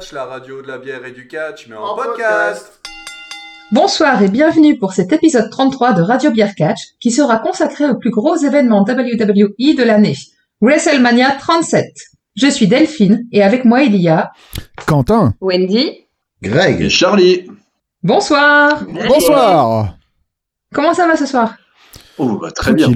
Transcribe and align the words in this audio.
Catch, 0.00 0.12
la 0.12 0.24
radio 0.24 0.62
de 0.62 0.68
la 0.68 0.78
bière 0.78 1.04
et 1.04 1.12
du 1.12 1.26
catch, 1.26 1.66
mais 1.68 1.76
en, 1.76 1.94
podcast. 1.94 2.80
Bonsoir 3.70 4.22
et 4.22 4.28
bienvenue 4.28 4.78
pour 4.78 4.92
cet 4.92 5.12
épisode 5.12 5.50
33 5.50 5.92
de 5.92 6.02
Radio 6.02 6.30
Bière 6.30 6.54
Catch 6.54 6.80
qui 7.00 7.10
sera 7.10 7.38
consacré 7.38 7.86
au 7.86 7.96
plus 7.96 8.10
gros 8.10 8.36
événement 8.36 8.82
WWE 8.82 9.76
de 9.76 9.82
l'année, 9.82 10.16
WrestleMania 10.62 11.32
37. 11.32 11.84
Je 12.36 12.46
suis 12.46 12.66
Delphine 12.66 13.26
et 13.32 13.42
avec 13.42 13.64
moi 13.64 13.82
il 13.82 13.96
y 13.96 14.08
a 14.08 14.32
Quentin, 14.86 15.34
Wendy, 15.40 16.06
Greg. 16.40 16.80
Et 16.80 16.88
Charlie. 16.88 17.46
Bonsoir. 18.02 18.84
bonsoir. 18.86 19.98
Comment 20.72 20.94
ça 20.94 21.08
va 21.08 21.16
ce 21.16 21.26
soir? 21.26 21.56
Oh, 22.16 22.38
bah, 22.40 22.50
très 22.52 22.72
bien. 22.72 22.88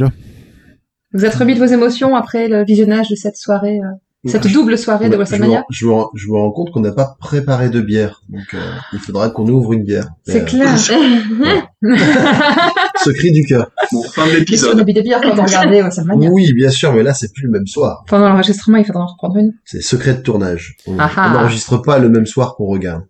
Vous 1.13 1.25
êtes 1.25 1.35
remis 1.35 1.55
de 1.55 1.61
vos 1.61 1.73
émotions 1.73 2.17
après 2.17 2.49
le 2.49 2.65
visionnage 2.65 3.09
de 3.09 3.15
cette 3.15 3.37
soirée, 3.37 3.79
euh, 3.79 3.95
cette 4.27 4.53
double 4.53 4.77
soirée 4.79 5.09
de 5.09 5.17
Ouais, 5.17 5.25
je, 5.27 5.33
me, 5.35 5.39
WrestleMania 5.39 5.65
je, 5.71 5.87
me, 5.87 5.93
rends- 5.93 6.11
je 6.15 6.27
me 6.29 6.33
rends 6.37 6.51
compte 6.53 6.71
qu'on 6.71 6.81
n'a 6.81 6.93
pas 6.93 7.17
préparé 7.21 7.69
de 7.71 7.81
bière, 7.81 8.23
donc 8.29 8.43
euh, 8.55 8.59
il 8.93 8.99
faudra 8.99 9.31
qu'on 9.31 9.47
ouvre 9.49 9.73
une 9.73 9.85
bière. 9.85 10.09
C'est 10.27 10.43
Euh, 10.43 10.45
clair. 10.45 10.79
Ce 13.05 13.11
cri 13.15 13.33
du 13.33 13.45
cœur. 13.45 13.71
Bon, 13.93 14.03
fin 14.05 14.27
de 14.27 14.33
l'épisode. 14.37 14.79
a 14.81 14.85
bu 14.85 14.93
des 14.93 15.03
bières 15.03 15.21
quand 15.21 15.39
on 15.39 15.43
regardait 15.45 15.81
WrestleMania 15.83 16.31
Oui, 16.31 16.53
bien 16.55 16.71
sûr, 16.71 16.93
mais 16.93 17.03
là 17.03 17.13
c'est 17.15 17.33
plus 17.33 17.45
le 17.45 17.51
même 17.51 17.67
soir. 17.67 18.05
Pendant 18.07 18.29
l'enregistrement, 18.29 18.79
il 18.79 18.85
faudra 18.85 19.03
en 19.03 19.07
reprendre 19.07 19.37
une. 19.37 19.53
C'est 19.65 19.83
secret 19.83 20.15
de 20.15 20.21
tournage. 20.21 20.77
On 20.87 20.99
Ah 20.99 21.11
ah. 21.17 21.29
on 21.31 21.35
n'enregistre 21.41 21.79
pas 21.79 21.99
le 21.99 22.09
même 22.09 22.27
soir 22.27 22.55
qu'on 22.57 22.67
regarde. 22.67 23.03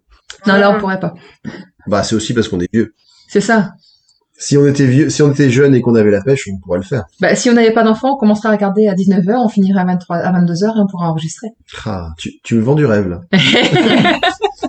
Non, 0.47 0.55
là, 0.57 0.70
on 0.75 0.79
pourrait 0.81 1.01
pas. 1.01 1.15
Bah 1.87 2.03
c'est 2.03 2.15
aussi 2.17 2.35
parce 2.35 2.48
qu'on 2.48 2.61
est 2.61 2.69
vieux. 2.73 2.95
C'est 3.29 3.41
ça. 3.41 3.73
Si 4.37 4.57
on 4.59 4.67
était 4.67 4.87
vieux, 4.87 5.11
si 5.11 5.23
on 5.23 5.31
était 5.31 5.49
jeune 5.49 5.75
et 5.77 5.81
qu'on 5.81 5.95
avait 5.95 6.11
la 6.11 6.21
pêche, 6.21 6.49
on 6.53 6.59
pourrait 6.59 6.79
le 6.79 6.85
faire. 6.85 7.05
Bah, 7.21 7.37
si 7.37 7.49
on 7.51 7.53
n'avait 7.53 7.73
pas 7.73 7.85
d'enfants, 7.85 8.15
on 8.15 8.17
commencerait 8.17 8.49
à 8.49 8.53
regarder 8.53 8.89
à 8.89 8.95
19h, 8.95 9.33
on 9.45 9.49
finirait 9.49 9.81
à 9.81 9.85
23, 9.85 10.17
à 10.17 10.33
22h 10.33 10.77
et 10.77 10.81
on 10.81 10.87
pourra 10.89 11.09
enregistrer. 11.11 11.49
Ah, 11.87 12.09
tu, 12.19 12.33
tu 12.43 12.57
me 12.57 12.61
vends 12.63 12.75
du 12.75 12.85
rêve 12.85 13.09
là. 13.09 13.21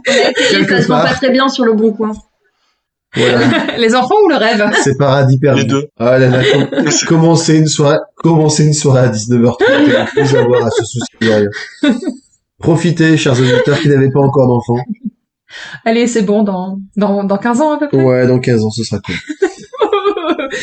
Ça 0.04 0.82
se 0.82 0.88
vend 0.88 0.96
part. 0.96 1.08
pas 1.10 1.14
très 1.16 1.32
bien 1.32 1.48
sur 1.50 1.66
le 1.66 1.74
bon 1.74 1.92
coin. 1.94 2.12
Voilà, 3.16 3.40
Les 3.78 3.96
enfants 3.96 4.16
ou 4.26 4.30
le 4.30 4.36
rêve? 4.36 4.64
C'est 4.84 4.98
paradis 4.98 5.40
perdu. 5.40 5.62
Les 5.62 5.68
deux. 5.68 5.86
Ah 5.98 6.20
là 6.20 6.28
là, 6.30 6.44
com- 6.52 6.68
commencer 7.08 7.58
une 7.58 7.68
soirée, 7.68 7.98
commencer 8.18 8.66
une 8.66 8.74
soirée 8.74 9.02
à 9.08 9.10
19h30 9.10 9.56
et 9.64 10.06
plus 10.12 10.36
avoir 10.36 10.66
à 10.66 10.70
se 10.70 10.84
soucier 10.84 11.18
de 11.22 11.28
rien. 11.28 11.50
Profitez, 12.60 13.18
chers 13.18 13.40
auditeurs 13.40 13.80
qui 13.80 13.90
n'avaient 13.90 14.12
pas 14.12 14.20
encore 14.22 14.48
d'enfants. 14.48 14.84
Allez, 15.86 16.08
c'est 16.08 16.22
bon, 16.24 16.44
dans, 16.44 16.80
dans, 16.96 17.24
dans 17.24 17.38
15 17.38 17.62
ans 17.62 17.74
à 17.74 17.78
peu 17.78 17.88
près 17.88 18.04
Ouais, 18.04 18.28
dans 18.28 18.40
15 18.40 18.64
ans, 18.64 18.70
ce 18.72 18.84
sera 18.84 19.00
cool. 19.02 19.16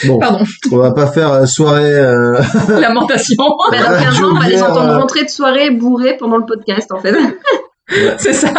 Bon, 0.07 0.19
Pardon, 0.19 0.45
on 0.71 0.77
va 0.79 0.93
pas 0.93 1.07
faire 1.09 1.33
euh, 1.33 1.47
soirée. 1.47 1.85
euh, 1.85 2.41
lamentation. 2.81 3.45
Bah, 3.71 3.79
dans 3.79 4.05
15 4.05 4.23
ans, 4.23 4.31
on 4.35 4.39
va 4.39 4.49
les 4.49 4.63
entendre 4.63 4.91
euh, 4.91 4.99
rentrer 4.99 5.25
de 5.25 5.29
soirée 5.29 5.71
bourrés 5.71 6.17
pendant 6.19 6.37
le 6.39 6.45
podcast, 6.47 6.91
en 6.93 6.99
fait. 6.99 7.15
c'est 8.19 8.33
ça. 8.33 8.53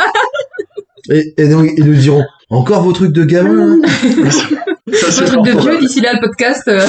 Et, 1.10 1.34
et 1.38 1.48
donc, 1.50 1.70
ils 1.76 1.86
nous 1.86 1.96
diront 1.96 2.24
encore 2.50 2.84
vos 2.84 2.92
trucs 2.94 3.12
de 3.14 3.24
gamin. 3.26 3.78
hein 3.84 3.90
Ça, 4.30 5.08
Un 5.08 5.12
c'est 5.12 5.26
truc 5.26 5.44
de 5.44 5.52
vieux 5.60 5.80
d'ici 5.80 6.02
là, 6.02 6.14
le 6.14 6.22
podcast. 6.22 6.64
euh, 6.68 6.80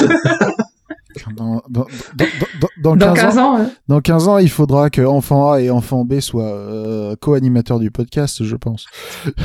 Dans, 1.35 1.61
dans, 1.69 1.85
dans, 2.15 2.25
dans, 2.59 2.67
dans 2.81 2.95
dans 2.95 3.13
15 3.13 3.21
15 3.23 3.37
ans, 3.37 3.59
ans. 3.61 3.71
dans 3.87 4.01
15 4.01 4.27
ans, 4.27 4.37
il 4.37 4.49
faudra 4.49 4.89
que 4.89 5.01
enfant 5.01 5.51
A 5.53 5.61
et 5.61 5.69
enfant 5.69 6.05
B 6.05 6.19
soient 6.19 6.43
euh, 6.43 7.15
co-animateurs 7.19 7.79
du 7.79 7.91
podcast, 7.91 8.43
je 8.43 8.55
pense. 8.55 8.85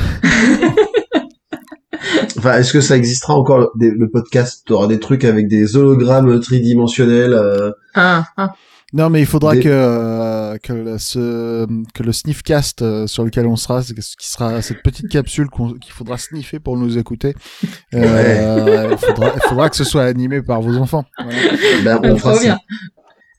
Enfin, 2.37 2.53
est-ce 2.57 2.73
que 2.73 2.81
ça 2.81 2.97
existera 2.97 3.35
encore 3.35 3.69
des- 3.75 3.91
le 3.91 4.09
podcast? 4.09 4.63
T'auras 4.65 4.87
des 4.87 4.99
trucs 4.99 5.23
avec 5.23 5.47
des 5.47 5.75
hologrammes 5.75 6.39
tridimensionnels. 6.39 7.33
euh, 7.33 7.71
Un, 7.93 8.23
un. 8.37 8.49
Non, 8.93 9.09
mais 9.09 9.21
il 9.21 9.25
faudra 9.25 9.53
Des- 9.55 9.61
que 9.61 9.69
euh, 9.71 10.57
que 10.61 10.73
le, 10.73 10.97
ce, 10.97 11.65
que 11.93 12.03
le 12.03 12.11
sniffcast 12.11 12.81
euh, 12.81 13.07
sur 13.07 13.23
lequel 13.23 13.45
on 13.47 13.55
sera, 13.55 13.81
ce 13.81 13.93
qui 13.93 14.27
sera 14.27 14.61
cette 14.61 14.83
petite 14.83 15.07
capsule 15.07 15.47
qu'il 15.79 15.93
faudra 15.93 16.17
sniffer 16.17 16.59
pour 16.59 16.75
nous 16.75 16.97
écouter. 16.97 17.33
Euh, 17.93 18.89
il, 18.91 18.97
faudra, 18.97 19.31
il 19.35 19.41
faudra 19.47 19.69
que 19.69 19.77
ce 19.77 19.85
soit 19.85 20.03
animé 20.03 20.41
par 20.41 20.61
vos 20.61 20.75
enfants. 20.77 21.05
Voilà. 21.23 21.99
ben, 21.99 22.01
on 22.03 22.17
fera 22.17 22.31
trop 22.31 22.39
ça. 22.41 22.45
bien. 22.45 22.59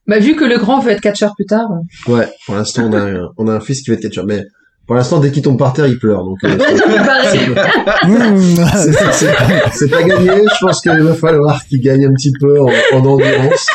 Bah, 0.06 0.18
vu 0.18 0.36
que 0.36 0.44
le 0.44 0.56
grand 0.58 0.80
veut 0.80 0.90
être 0.92 1.02
catcheur 1.02 1.34
plus 1.36 1.46
tard. 1.46 1.68
Ouais, 2.08 2.28
pour 2.46 2.54
l'instant, 2.54 2.84
on 2.90 2.92
a, 2.94 3.00
un, 3.00 3.28
on 3.36 3.46
a 3.46 3.52
un 3.54 3.60
fils 3.60 3.82
qui 3.82 3.90
va 3.90 3.96
être 3.96 4.02
catcheur. 4.02 4.24
Mais 4.26 4.44
pour 4.86 4.96
l'instant, 4.96 5.20
dès 5.20 5.30
qu'il 5.30 5.42
tombe 5.42 5.58
par 5.58 5.74
terre, 5.74 5.86
il 5.86 5.98
pleure. 5.98 6.24
Donc, 6.24 6.38
euh, 6.44 6.58
c'est 9.72 9.88
pas 9.90 10.02
gagné. 10.02 10.30
Je 10.30 10.66
pense 10.66 10.80
qu'il 10.80 10.92
va 10.92 11.14
falloir 11.14 11.62
qu'il 11.66 11.80
gagne 11.82 12.06
un 12.06 12.12
petit 12.12 12.32
peu 12.40 12.58
en, 12.60 12.70
en 12.94 13.04
endurance. 13.04 13.66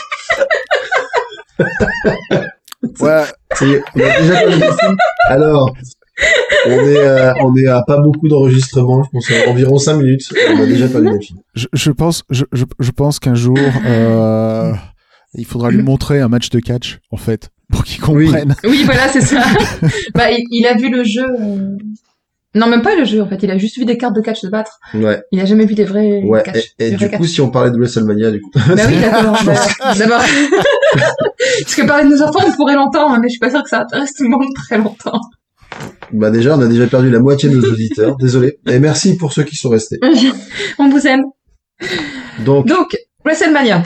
Ouais, 1.59 3.23
Ça 3.53 3.65
y 3.65 3.71
est, 3.71 3.81
on 3.95 3.99
a 4.01 4.21
déjà. 4.21 4.41
Alors, 5.29 5.73
on 6.67 6.69
est, 6.71 6.97
euh, 6.97 7.33
on 7.41 7.55
est 7.55 7.67
à 7.67 7.81
pas 7.85 7.99
beaucoup 8.01 8.27
d'enregistrements, 8.27 9.03
je 9.03 9.09
pense 9.11 9.31
à 9.31 9.49
environ 9.49 9.77
5 9.77 9.95
minutes. 9.97 10.33
On 10.55 10.61
a 10.61 10.65
déjà 10.65 10.87
perdu 10.87 11.09
des 11.11 11.21
films. 11.25 11.39
je, 11.55 11.67
je 11.73 11.91
pense, 11.91 12.23
je, 12.29 12.45
je, 12.51 12.65
je 12.79 12.91
pense 12.91 13.19
qu'un 13.19 13.35
jour, 13.35 13.57
euh, 13.85 14.73
il 15.33 15.45
faudra 15.45 15.69
lui 15.71 15.81
montrer 15.83 16.19
un 16.21 16.27
match 16.27 16.49
de 16.49 16.59
catch, 16.59 16.99
en 17.11 17.17
fait, 17.17 17.49
pour 17.71 17.83
qu'il 17.83 18.03
Oui. 18.05 18.25
comprenne. 18.25 18.55
Oui, 18.63 18.83
voilà, 18.85 19.07
c'est 19.09 19.21
ça. 19.21 19.43
bah, 20.15 20.31
il, 20.31 20.43
il 20.51 20.65
a 20.65 20.75
vu 20.75 20.89
le 20.89 21.03
jeu. 21.03 21.25
euh, 21.39 21.77
Non, 22.57 22.67
même 22.67 22.81
pas 22.81 22.95
le 22.95 23.05
jeu, 23.05 23.21
en 23.21 23.27
fait. 23.27 23.37
Il 23.43 23.51
a 23.51 23.57
juste 23.57 23.77
vu 23.77 23.85
des 23.85 23.97
cartes 23.97 24.15
de 24.15 24.21
catch 24.21 24.41
se 24.41 24.47
battre. 24.47 24.79
Ouais, 24.93 25.21
Il 25.31 25.39
a 25.39 25.45
jamais 25.45 25.65
vu 25.65 25.75
des 25.75 25.83
vrais 25.83 26.21
ouais. 26.23 26.43
catch. 26.43 26.73
Et, 26.79 26.91
du 26.91 27.09
coup, 27.09 27.17
catch. 27.17 27.27
si 27.27 27.41
on 27.41 27.49
parlait 27.51 27.71
de 27.71 27.77
WrestleMania, 27.77 28.31
du 28.31 28.41
coup. 28.41 28.51
Bah 28.55 28.61
oui, 28.87 28.99
d'accord. 28.99 29.37
D'abord. 29.97 30.21
Parce 31.61 31.75
que 31.75 31.85
parler 31.85 32.05
de 32.05 32.15
nos 32.15 32.21
enfants, 32.23 32.39
on 32.47 32.51
pourrait 32.53 32.75
l'entendre, 32.75 33.13
hein, 33.13 33.19
mais 33.21 33.27
je 33.27 33.33
suis 33.33 33.39
pas 33.39 33.49
sûre 33.51 33.63
que 33.63 33.69
ça 33.69 33.81
intéresse 33.81 34.13
tout 34.13 34.23
le 34.23 34.29
monde 34.29 34.47
très 34.55 34.77
longtemps. 34.77 35.21
bah 36.11 36.31
déjà, 36.31 36.57
on 36.57 36.61
a 36.61 36.67
déjà 36.67 36.87
perdu 36.87 37.09
la 37.11 37.19
moitié 37.19 37.49
de 37.49 37.55
nos 37.55 37.71
auditeurs. 37.71 38.15
Désolé. 38.19 38.57
Et 38.67 38.79
merci 38.79 39.17
pour 39.17 39.33
ceux 39.33 39.43
qui 39.43 39.55
sont 39.55 39.69
restés. 39.69 39.99
On 40.79 40.89
vous 40.89 41.05
aime. 41.05 41.23
Donc, 42.43 42.65
Donc, 42.67 42.97
WrestleMania. 43.23 43.83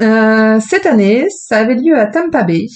Euh, 0.00 0.58
cette 0.60 0.86
année, 0.86 1.26
ça 1.30 1.58
avait 1.58 1.74
lieu 1.74 1.96
à 1.98 2.06
Tampa 2.06 2.42
Bay, 2.42 2.66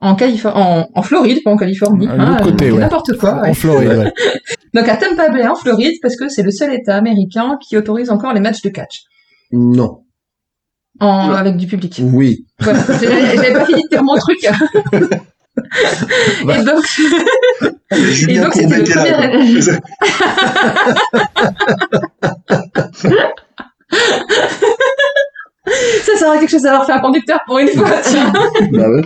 en, 0.00 0.14
Califor- 0.14 0.52
en, 0.54 0.88
en 0.94 1.02
Floride, 1.02 1.42
pas 1.44 1.50
en 1.50 1.56
Californie. 1.56 2.08
Hein, 2.08 2.38
côté, 2.42 2.70
ouais. 2.70 2.78
N'importe 2.80 3.16
quoi. 3.18 3.40
ouais. 3.42 3.50
En 3.50 3.54
Floride, 3.54 3.88
ouais. 3.88 4.12
Donc 4.74 4.88
à 4.88 4.96
Tampa 4.96 5.28
Bay, 5.30 5.46
en 5.46 5.54
Floride, 5.54 5.96
parce 6.00 6.16
que 6.16 6.28
c'est 6.28 6.42
le 6.42 6.50
seul 6.50 6.72
État 6.72 6.96
américain 6.96 7.58
qui 7.66 7.76
autorise 7.76 8.08
encore 8.10 8.32
les 8.32 8.40
matchs 8.40 8.62
de 8.62 8.70
catch 8.70 9.00
non. 9.52 10.04
en, 11.00 11.32
avec 11.32 11.56
du 11.56 11.66
public. 11.66 12.00
Oui. 12.04 12.46
Voilà. 12.60 12.78
J'avais 12.88 13.52
pas 13.52 13.64
fini 13.66 13.82
de 13.82 13.88
dire 13.88 14.04
mon 14.04 14.16
truc. 14.16 14.38
Et 14.44 14.48
donc, 16.64 16.84
et 18.28 18.38
donc 18.38 18.54
c'était 18.54 18.78
le 18.78 18.84
premier. 18.84 19.60
Ça 26.04 26.16
sert 26.16 26.30
à 26.30 26.38
quelque 26.38 26.50
chose 26.50 26.62
d'avoir 26.62 26.86
fait 26.86 26.92
un 26.92 27.00
conducteur 27.00 27.40
pour 27.46 27.58
une 27.58 27.68
fois. 27.68 27.90
tiens. 28.02 28.32
bah 28.72 28.88
ouais. 28.90 29.02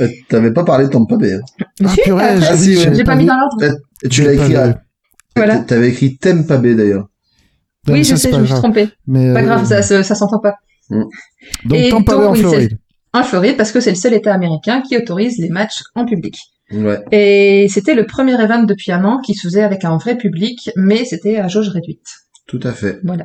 Euh, 0.00 0.08
T'avais 0.28 0.52
pas 0.52 0.64
parlé 0.64 0.86
de 0.86 0.90
Tampa 0.90 1.16
Bay. 1.16 1.34
Hein. 1.34 1.40
Ah, 1.84 1.88
Si, 1.88 2.00
purée, 2.02 2.24
après, 2.24 2.40
j'ai- 2.40 2.56
si, 2.56 2.68
ouais. 2.76 2.82
j'avais 2.84 2.96
J'ai 2.96 3.04
pas 3.04 3.16
mis 3.16 3.26
dans 3.26 3.36
l'ordre. 3.36 3.76
Et 4.02 4.08
tu 4.08 4.22
l'as 4.22 4.32
écrit. 4.34 4.56
à- 4.56 4.80
Voilà. 5.36 5.58
T'avais 5.60 5.88
écrit 5.90 6.16
Tampa 6.16 6.56
Bay 6.58 6.74
d'ailleurs. 6.74 7.06
Oui, 7.88 8.04
ça, 8.04 8.14
je 8.14 8.20
sais, 8.20 8.32
je 8.32 8.36
me 8.38 8.44
suis 8.46 8.54
trompée. 8.54 8.88
Mais, 9.06 9.32
Pas 9.32 9.40
euh, 9.40 9.44
grave, 9.44 9.66
ça, 9.66 9.82
ça, 9.82 10.02
ça 10.02 10.14
s'entend 10.14 10.38
pas. 10.40 10.54
Donc, 10.90 11.08
Et 11.74 11.88
Tampa 11.90 12.14
Bay 12.16 12.20
donc, 12.22 12.30
en 12.30 12.34
Floride. 12.34 12.78
En 13.12 13.22
Floride, 13.24 13.56
parce 13.56 13.72
que 13.72 13.80
c'est 13.80 13.90
le 13.90 13.96
seul 13.96 14.14
État 14.14 14.32
américain 14.34 14.82
qui 14.82 14.96
autorise 14.96 15.38
les 15.38 15.48
matchs 15.48 15.82
en 15.94 16.04
public. 16.04 16.38
Ouais. 16.72 17.00
Et 17.10 17.66
c'était 17.68 17.94
le 17.94 18.06
premier 18.06 18.40
event 18.40 18.62
depuis 18.62 18.92
un 18.92 19.04
an 19.04 19.18
qui 19.20 19.34
se 19.34 19.48
faisait 19.48 19.62
avec 19.62 19.84
un 19.84 19.96
vrai 19.96 20.16
public, 20.16 20.70
mais 20.76 21.04
c'était 21.04 21.36
à 21.38 21.48
jauge 21.48 21.68
réduite. 21.70 22.06
Tout 22.46 22.60
à 22.62 22.72
fait. 22.72 22.98
Voilà. 23.04 23.24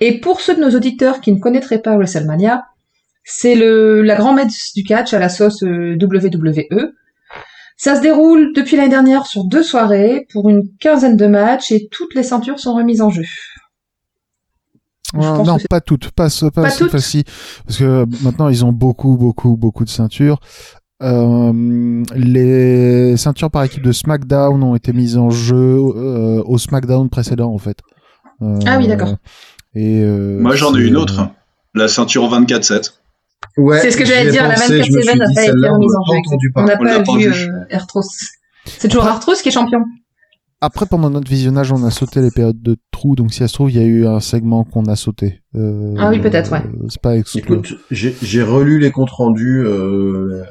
Et 0.00 0.18
pour 0.20 0.40
ceux 0.40 0.56
de 0.56 0.60
nos 0.60 0.70
auditeurs 0.76 1.20
qui 1.20 1.32
ne 1.32 1.38
connaîtraient 1.38 1.80
pas 1.82 1.94
WrestleMania, 1.96 2.62
c'est 3.24 3.54
le 3.54 4.02
la 4.02 4.16
grand-messe 4.16 4.72
du 4.74 4.82
catch 4.84 5.12
à 5.14 5.18
la 5.18 5.28
sauce 5.28 5.62
euh, 5.62 5.96
WWE. 6.00 6.92
Ça 7.76 7.96
se 7.96 8.00
déroule 8.02 8.52
depuis 8.54 8.76
l'année 8.76 8.90
dernière 8.90 9.24
sur 9.26 9.44
deux 9.44 9.62
soirées 9.62 10.26
pour 10.32 10.50
une 10.50 10.64
quinzaine 10.80 11.16
de 11.16 11.26
matchs 11.26 11.72
et 11.72 11.88
toutes 11.90 12.14
les 12.14 12.22
ceintures 12.22 12.58
sont 12.58 12.74
remises 12.74 13.00
en 13.00 13.08
jeu. 13.10 13.22
Je 15.14 15.18
Ah, 15.20 15.42
non, 15.44 15.56
pas 15.68 15.80
toutes, 15.80 16.10
pas, 16.12 16.28
ce- 16.28 16.46
pas, 16.46 16.62
Pas 16.62 16.70
cette 16.70 16.78
toutes 16.80 16.90
fois-ci, 16.92 17.24
parce 17.66 17.78
que 17.78 17.84
euh, 17.84 18.06
maintenant 18.22 18.48
ils 18.48 18.64
ont 18.64 18.72
beaucoup, 18.72 19.16
beaucoup, 19.16 19.56
beaucoup 19.56 19.84
de 19.84 19.90
ceintures. 19.90 20.38
Euh, 21.02 22.04
les 22.14 23.16
ceintures 23.16 23.50
par 23.50 23.64
équipe 23.64 23.82
de 23.82 23.92
SmackDown 23.92 24.62
ont 24.62 24.74
été 24.76 24.92
mises 24.92 25.16
en 25.16 25.30
jeu 25.30 25.56
euh, 25.56 26.42
au 26.44 26.58
SmackDown 26.58 27.08
précédent 27.08 27.50
en 27.52 27.58
fait. 27.58 27.78
Euh, 28.42 28.58
Ah 28.66 28.76
oui, 28.78 28.86
d'accord. 28.86 29.14
Et 29.74 30.02
euh, 30.02 30.38
Moi, 30.40 30.54
j'en 30.54 30.74
ai 30.76 30.80
une 30.82 30.96
autre. 30.96 31.28
La 31.74 31.88
ceinture 31.88 32.28
24-7. 32.30 32.92
Ouais. 33.56 33.80
C'est 33.80 33.90
ce 33.90 33.96
que 33.96 34.04
j'allais 34.04 34.28
ai 34.28 34.30
dire, 34.32 34.46
la 34.46 34.54
pensé, 34.54 34.78
24 34.78 34.86
je 34.86 34.92
me 34.96 35.00
suis 35.00 35.02
Seven 35.10 35.18
n'a 35.18 35.24
pas 35.34 35.42
été 35.42 35.50
remise 35.68 35.92
l'a 35.92 35.98
en 36.00 36.04
jeu. 36.04 36.20
On 36.56 36.62
n'a 36.62 36.66
l'a 36.66 36.76
pas 36.78 36.84
pas 37.04 37.16
vu 37.18 37.30
vu. 37.30 37.50
euh. 37.50 37.66
C'est 38.66 38.88
toujours 38.88 39.06
Artros 39.06 39.34
qui 39.42 39.48
est 39.48 39.52
champion. 39.52 39.84
Après, 40.62 40.84
pendant 40.84 41.08
notre 41.08 41.28
visionnage, 41.30 41.72
on 41.72 41.82
a 41.84 41.90
sauté 41.90 42.20
les 42.20 42.30
périodes 42.30 42.60
de 42.60 42.76
trous, 42.90 43.16
donc 43.16 43.32
si 43.32 43.38
ça 43.38 43.48
se 43.48 43.54
trouve, 43.54 43.70
il 43.70 43.78
y 43.78 43.80
a 43.82 43.86
eu 43.86 44.06
un 44.06 44.20
segment 44.20 44.64
qu'on 44.64 44.84
a 44.84 44.94
sauté. 44.96 45.40
Euh, 45.56 45.94
Ah 45.98 46.10
oui, 46.10 46.20
peut-être, 46.20 46.52
ouais. 46.52 46.62
euh, 46.66 46.86
C'est 46.90 47.00
pas 47.00 47.16
exclu. 47.16 47.40
Écoute, 47.40 47.74
j'ai 47.90 48.42
relu 48.42 48.78
les 48.78 48.90
comptes 48.90 49.10
rendus. 49.10 49.62
Euh, 49.64 50.42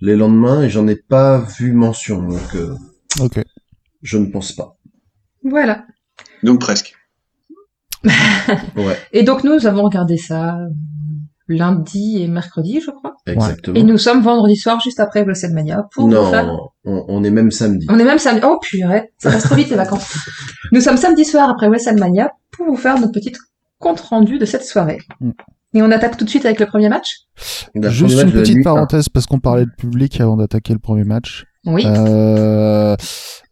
les 0.00 0.14
lendemains 0.16 0.62
et 0.62 0.70
j'en 0.70 0.86
ai 0.86 0.94
pas 0.96 1.38
vu 1.58 1.72
mention, 1.72 2.22
donc 2.22 2.54
euh, 2.54 2.74
Ok. 3.20 3.42
je 4.02 4.18
ne 4.18 4.26
pense 4.26 4.52
pas. 4.52 4.76
Voilà. 5.42 5.86
Donc 6.44 6.60
presque. 6.60 6.94
Ouais, 8.76 8.96
Et 9.12 9.24
donc 9.24 9.42
nous 9.44 9.66
avons 9.66 9.82
regardé 9.82 10.16
ça 10.16 10.56
euh, 10.56 10.68
lundi 11.48 12.22
et 12.22 12.28
mercredi, 12.28 12.80
je 12.84 12.90
crois. 12.90 13.14
exactement. 13.26 13.76
Et 13.76 13.82
nous 13.82 13.98
sommes 13.98 14.22
vendredi 14.22 14.56
soir, 14.56 14.80
juste 14.80 15.00
après 15.00 15.24
WrestleMania, 15.24 15.86
pour 15.94 16.08
vous 16.08 16.30
faire... 16.30 16.46
non, 16.46 16.58
on, 16.84 17.04
on 17.08 17.24
est 17.24 17.30
même 17.30 17.50
samedi. 17.50 17.86
On 17.90 17.98
est 17.98 18.04
même 18.04 18.18
samedi. 18.18 18.42
Oh 18.44 18.58
purée, 18.60 19.12
ça 19.18 19.30
passe 19.30 19.44
trop 19.44 19.54
vite 19.54 19.70
les 19.70 19.76
vacances. 19.76 20.14
Nous 20.72 20.80
sommes 20.80 20.96
samedi 20.96 21.24
soir 21.24 21.48
après 21.50 21.68
WrestleMania 21.68 22.30
pour 22.56 22.66
vous 22.66 22.76
faire 22.76 22.98
notre 22.98 23.12
petite 23.12 23.36
compte 23.78 24.00
rendu 24.00 24.38
de 24.38 24.44
cette 24.44 24.64
soirée. 24.64 24.98
Mm. 25.20 25.30
Et 25.74 25.82
on 25.82 25.90
attaque 25.90 26.16
tout 26.16 26.24
de 26.24 26.30
suite 26.30 26.44
avec 26.46 26.60
le 26.60 26.66
premier 26.66 26.88
match. 26.88 27.14
Le 27.74 27.88
Juste 27.90 28.16
match 28.16 28.24
une 28.26 28.32
petite 28.32 28.56
nuit, 28.56 28.62
parenthèse 28.64 29.08
parce 29.08 29.26
qu'on 29.26 29.38
parlait 29.38 29.66
de 29.66 29.70
public 29.76 30.18
avant 30.20 30.36
d'attaquer 30.36 30.72
le 30.72 30.78
premier 30.78 31.04
match. 31.04 31.44
Oui, 31.66 31.84
Euh, 31.86 32.96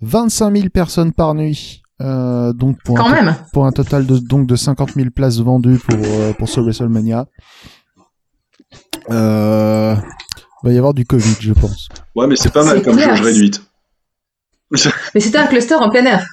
25 0.01 0.57
000 0.57 0.69
personnes 0.71 1.13
par 1.13 1.35
nuit. 1.35 1.83
Euh, 2.03 2.53
donc 2.53 2.77
pour 2.85 2.97
quand 2.97 3.07
un, 3.09 3.23
même. 3.23 3.35
pour 3.55 3.65
un 3.65 3.73
total 3.73 4.05
de 4.07 4.19
donc 4.19 4.47
de 4.47 4.55
50 4.55 4.93
000 4.93 5.09
places 5.15 5.39
vendues 5.41 5.79
pour 5.79 5.99
euh, 5.99 6.33
pour 6.35 6.49
ce 6.49 6.61
WrestleMania. 6.61 7.27
Euh, 9.11 9.95
va 10.63 10.73
y 10.73 10.79
avoir 10.79 10.95
du 10.95 11.05
Covid, 11.05 11.37
je 11.41 11.53
pense. 11.53 11.89
Ouais, 12.15 12.27
mais 12.27 12.37
c'est 12.37 12.53
pas 12.53 12.65
mal 12.65 12.83
comme 12.83 12.97
clair. 12.97 13.15
jauge 13.17 13.25
réduite. 13.27 13.63
Mais 15.15 15.21
c'était 15.21 15.39
un 15.39 15.47
cluster 15.47 15.75
en 15.77 15.91
plein 15.91 16.05
air. 16.07 16.27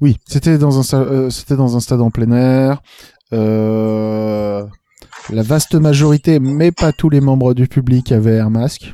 Oui, 0.00 0.16
c'était 0.26 0.58
dans 0.58 0.78
un 0.94 0.98
euh, 1.00 1.30
c'était 1.30 1.56
dans 1.56 1.76
un 1.76 1.80
stade 1.80 2.00
en 2.00 2.10
plein 2.10 2.30
air. 2.32 2.82
Euh, 3.32 4.64
la 5.32 5.42
vaste 5.42 5.74
majorité, 5.74 6.40
mais 6.40 6.72
pas 6.72 6.92
tous 6.92 7.10
les 7.10 7.20
membres 7.20 7.54
du 7.54 7.68
public 7.68 8.12
avaient 8.12 8.38
un 8.40 8.50
masque. 8.50 8.92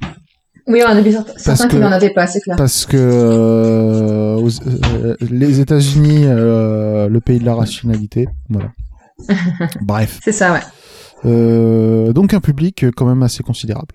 Oui, 0.68 0.82
on 0.84 0.88
a 0.90 1.00
vu 1.00 1.12
certains 1.36 1.68
qui 1.68 1.76
n'en 1.76 1.92
avaient 1.92 2.10
pas, 2.12 2.26
c'est 2.26 2.40
clair. 2.40 2.56
Parce 2.56 2.86
que 2.86 2.96
euh, 2.96 4.34
aux- 4.36 4.48
euh, 4.66 5.16
les 5.20 5.60
États-Unis, 5.60 6.24
euh, 6.26 7.08
le 7.08 7.20
pays 7.20 7.38
de 7.38 7.44
la 7.44 7.54
rationalité, 7.54 8.28
voilà. 8.48 8.72
Bref, 9.80 10.18
C'est 10.22 10.32
ça, 10.32 10.52
ouais. 10.52 10.60
Euh, 11.24 12.12
donc 12.12 12.34
un 12.34 12.40
public 12.40 12.84
euh, 12.84 12.90
quand 12.94 13.06
même 13.06 13.22
assez 13.22 13.42
considérable. 13.42 13.94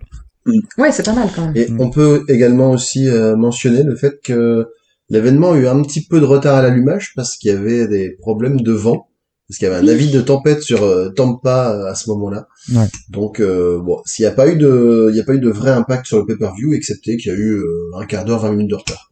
Ouais, 0.78 0.92
c'est 0.92 1.06
pas 1.06 1.14
mal 1.14 1.30
quand 1.36 1.46
même. 1.48 1.56
Et 1.56 1.70
Mm. 1.70 1.80
on 1.82 1.90
peut 1.92 2.26
également 2.28 2.72
aussi 2.72 3.08
euh, 3.08 3.36
mentionner 3.36 3.84
le 3.84 3.96
fait 3.96 4.20
que 4.24 4.68
l'événement 5.10 5.52
a 5.52 5.58
eu 5.58 5.68
un 5.68 5.82
petit 5.84 6.06
peu 6.06 6.20
de 6.20 6.26
retard 6.26 6.56
à 6.58 6.62
l'allumage 6.62 7.14
parce 7.16 7.38
qu'il 7.38 7.52
y 7.52 7.56
avait 7.56 7.88
des 7.88 8.18
problèmes 8.20 8.60
de 8.60 8.72
vent, 8.72 9.08
parce 9.48 9.60
qu'il 9.60 9.68
y 9.68 9.72
avait 9.72 9.80
un 9.86 9.88
avis 9.88 10.10
de 10.10 10.20
tempête 10.22 10.64
sur 10.64 10.82
euh, 10.84 11.10
Tampa 11.10 11.74
euh, 11.76 11.92
à 11.92 11.96
ce 11.96 12.10
moment-là. 12.10 12.48
Ouais. 12.74 12.88
Donc 13.10 13.40
euh, 13.40 13.80
bon, 13.80 14.02
s'il 14.06 14.26
n'y 14.26 14.32
a 14.32 14.34
pas 14.36 14.48
eu 14.50 14.58
de, 14.58 15.10
il 15.12 15.16
y 15.16 15.20
a 15.22 15.24
pas 15.24 15.36
eu 15.36 15.40
de 15.40 15.50
vrai 15.52 15.70
impact 15.72 16.08
sur 16.08 16.18
le 16.18 16.26
pay-per-view, 16.26 16.74
excepté 16.74 17.18
qu'il 17.18 17.32
y 17.32 17.36
a 17.36 17.38
eu 17.38 17.58
euh, 17.60 17.92
un 18.00 18.06
quart 18.06 18.26
d'heure, 18.26 18.40
20 18.40 18.52
minutes 18.52 18.72
de 18.72 18.76
retard. 18.76 19.12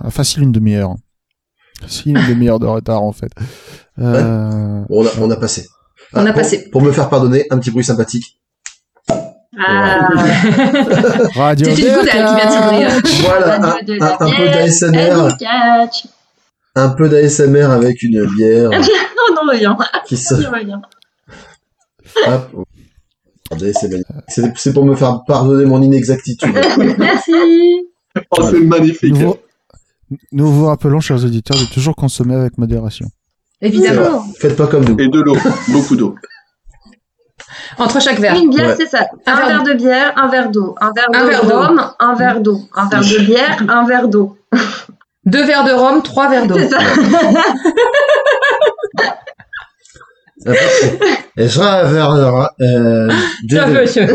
Ah, 0.00 0.10
Facile 0.10 0.44
une 0.44 0.52
demi-heure. 0.52 0.94
Facile 1.80 2.16
une 2.16 2.28
demi-heure 2.28 2.60
de 2.60 2.66
retard 2.66 3.02
en 3.02 3.12
fait. 3.12 3.32
Euh, 3.98 4.84
Bon, 4.88 5.02
on 5.02 5.06
a, 5.06 5.10
on 5.20 5.30
a 5.30 5.36
passé. 5.36 5.66
On 6.14 6.20
a 6.26 6.32
pour- 6.32 6.34
passé. 6.42 6.68
Pour 6.70 6.82
me 6.82 6.92
faire 6.92 7.08
pardonner, 7.08 7.46
un 7.50 7.58
petit 7.58 7.70
bruit 7.70 7.84
sympathique. 7.84 8.38
Ah, 9.58 10.08
Radio 11.34 11.66
C'est 11.66 11.70
une 11.72 11.76
qui 11.76 12.10
vient 12.10 12.46
de 12.46 13.06
s'ouvrir. 13.06 13.22
Voilà, 13.24 13.76
un, 14.20 14.30
peu 14.30 14.48
d'ASMR, 14.48 15.28
un 16.74 16.88
peu 16.90 17.08
d'ASMR 17.08 17.64
avec 17.70 18.02
une 18.02 18.24
bière 18.34 18.70
Oh 18.72 19.34
non, 19.34 19.50
rien. 19.52 19.76
qui 20.06 20.16
se. 20.16 20.34
Hop. 22.26 22.66
C'est 24.56 24.72
pour 24.72 24.84
me 24.86 24.96
faire 24.96 25.20
pardonner 25.26 25.66
mon 25.66 25.82
inexactitude. 25.82 26.54
Merci. 26.98 27.32
Oh, 28.30 28.42
c'est 28.50 28.60
magnifique. 28.60 29.12
nous, 29.12 29.18
vous, 29.28 29.36
nous 30.32 30.50
vous 30.50 30.66
rappelons, 30.66 31.00
chers 31.00 31.22
auditeurs, 31.24 31.58
de 31.58 31.64
toujours 31.72 31.94
consommer 31.94 32.34
avec 32.34 32.56
modération. 32.56 33.06
Évidemment. 33.62 34.24
Faites 34.38 34.56
pas 34.56 34.66
comme 34.66 34.84
nous. 34.84 34.96
Et 34.98 35.08
de 35.08 35.20
l'eau, 35.20 35.36
beaucoup 35.68 35.96
d'eau. 35.96 36.14
Entre 37.78 38.00
chaque 38.02 38.18
verre. 38.18 38.34
Une 38.36 38.50
bière, 38.50 38.68
Ouais. 38.70 38.74
c'est 38.76 38.86
ça. 38.88 39.06
Un 39.26 39.32
Un, 39.32 39.36
verre 39.36 39.46
verre 39.48 39.62
de 39.62 39.72
bière, 39.74 40.12
un 40.16 40.28
verre 40.28 40.50
d'eau. 40.50 40.74
Un 40.80 40.92
verre 40.92 41.06
Un 41.14 41.24
de 41.24 41.28
verre 41.30 41.44
d'eau. 41.46 41.58
rhum, 41.58 41.90
un 41.98 42.14
verre 42.14 42.40
d'eau. 42.40 42.60
Un 42.74 42.88
verre 42.88 43.00
de 43.00 43.18
bière, 43.24 43.62
un 43.68 43.86
verre 43.86 44.08
d'eau. 44.08 44.36
Deux 45.24 45.44
verres 45.44 45.64
de 45.64 45.72
rhum, 45.72 46.02
trois 46.02 46.28
verres 46.28 46.46
d'eau. 46.46 46.58
C'est 46.58 46.68
ça. 46.68 46.78
Et 51.36 51.48
je 51.48 51.58
vers 51.60 52.50
euh, 52.60 53.08
Tiens, 53.48 53.66
monsieur. 53.68 54.06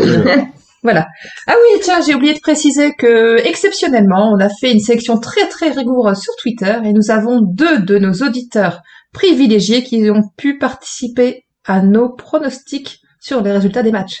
Voilà. 0.82 1.08
Ah 1.46 1.54
oui, 1.56 1.80
tiens, 1.82 2.00
j'ai 2.06 2.14
oublié 2.14 2.34
de 2.34 2.40
préciser 2.40 2.94
que, 2.94 3.38
exceptionnellement, 3.46 4.30
on 4.32 4.38
a 4.38 4.48
fait 4.48 4.70
une 4.70 4.80
sélection 4.80 5.18
très 5.18 5.48
très 5.48 5.70
rigoureuse 5.70 6.18
sur 6.18 6.34
Twitter 6.36 6.76
et 6.84 6.92
nous 6.92 7.10
avons 7.10 7.40
deux 7.40 7.78
de 7.78 7.98
nos 7.98 8.12
auditeurs 8.12 8.82
privilégiés 9.12 9.82
qui 9.82 10.10
ont 10.10 10.22
pu 10.36 10.58
participer 10.58 11.44
à 11.64 11.80
nos 11.80 12.08
pronostics 12.10 13.00
sur 13.20 13.42
les 13.42 13.52
résultats 13.52 13.82
des 13.82 13.92
matchs. 13.92 14.20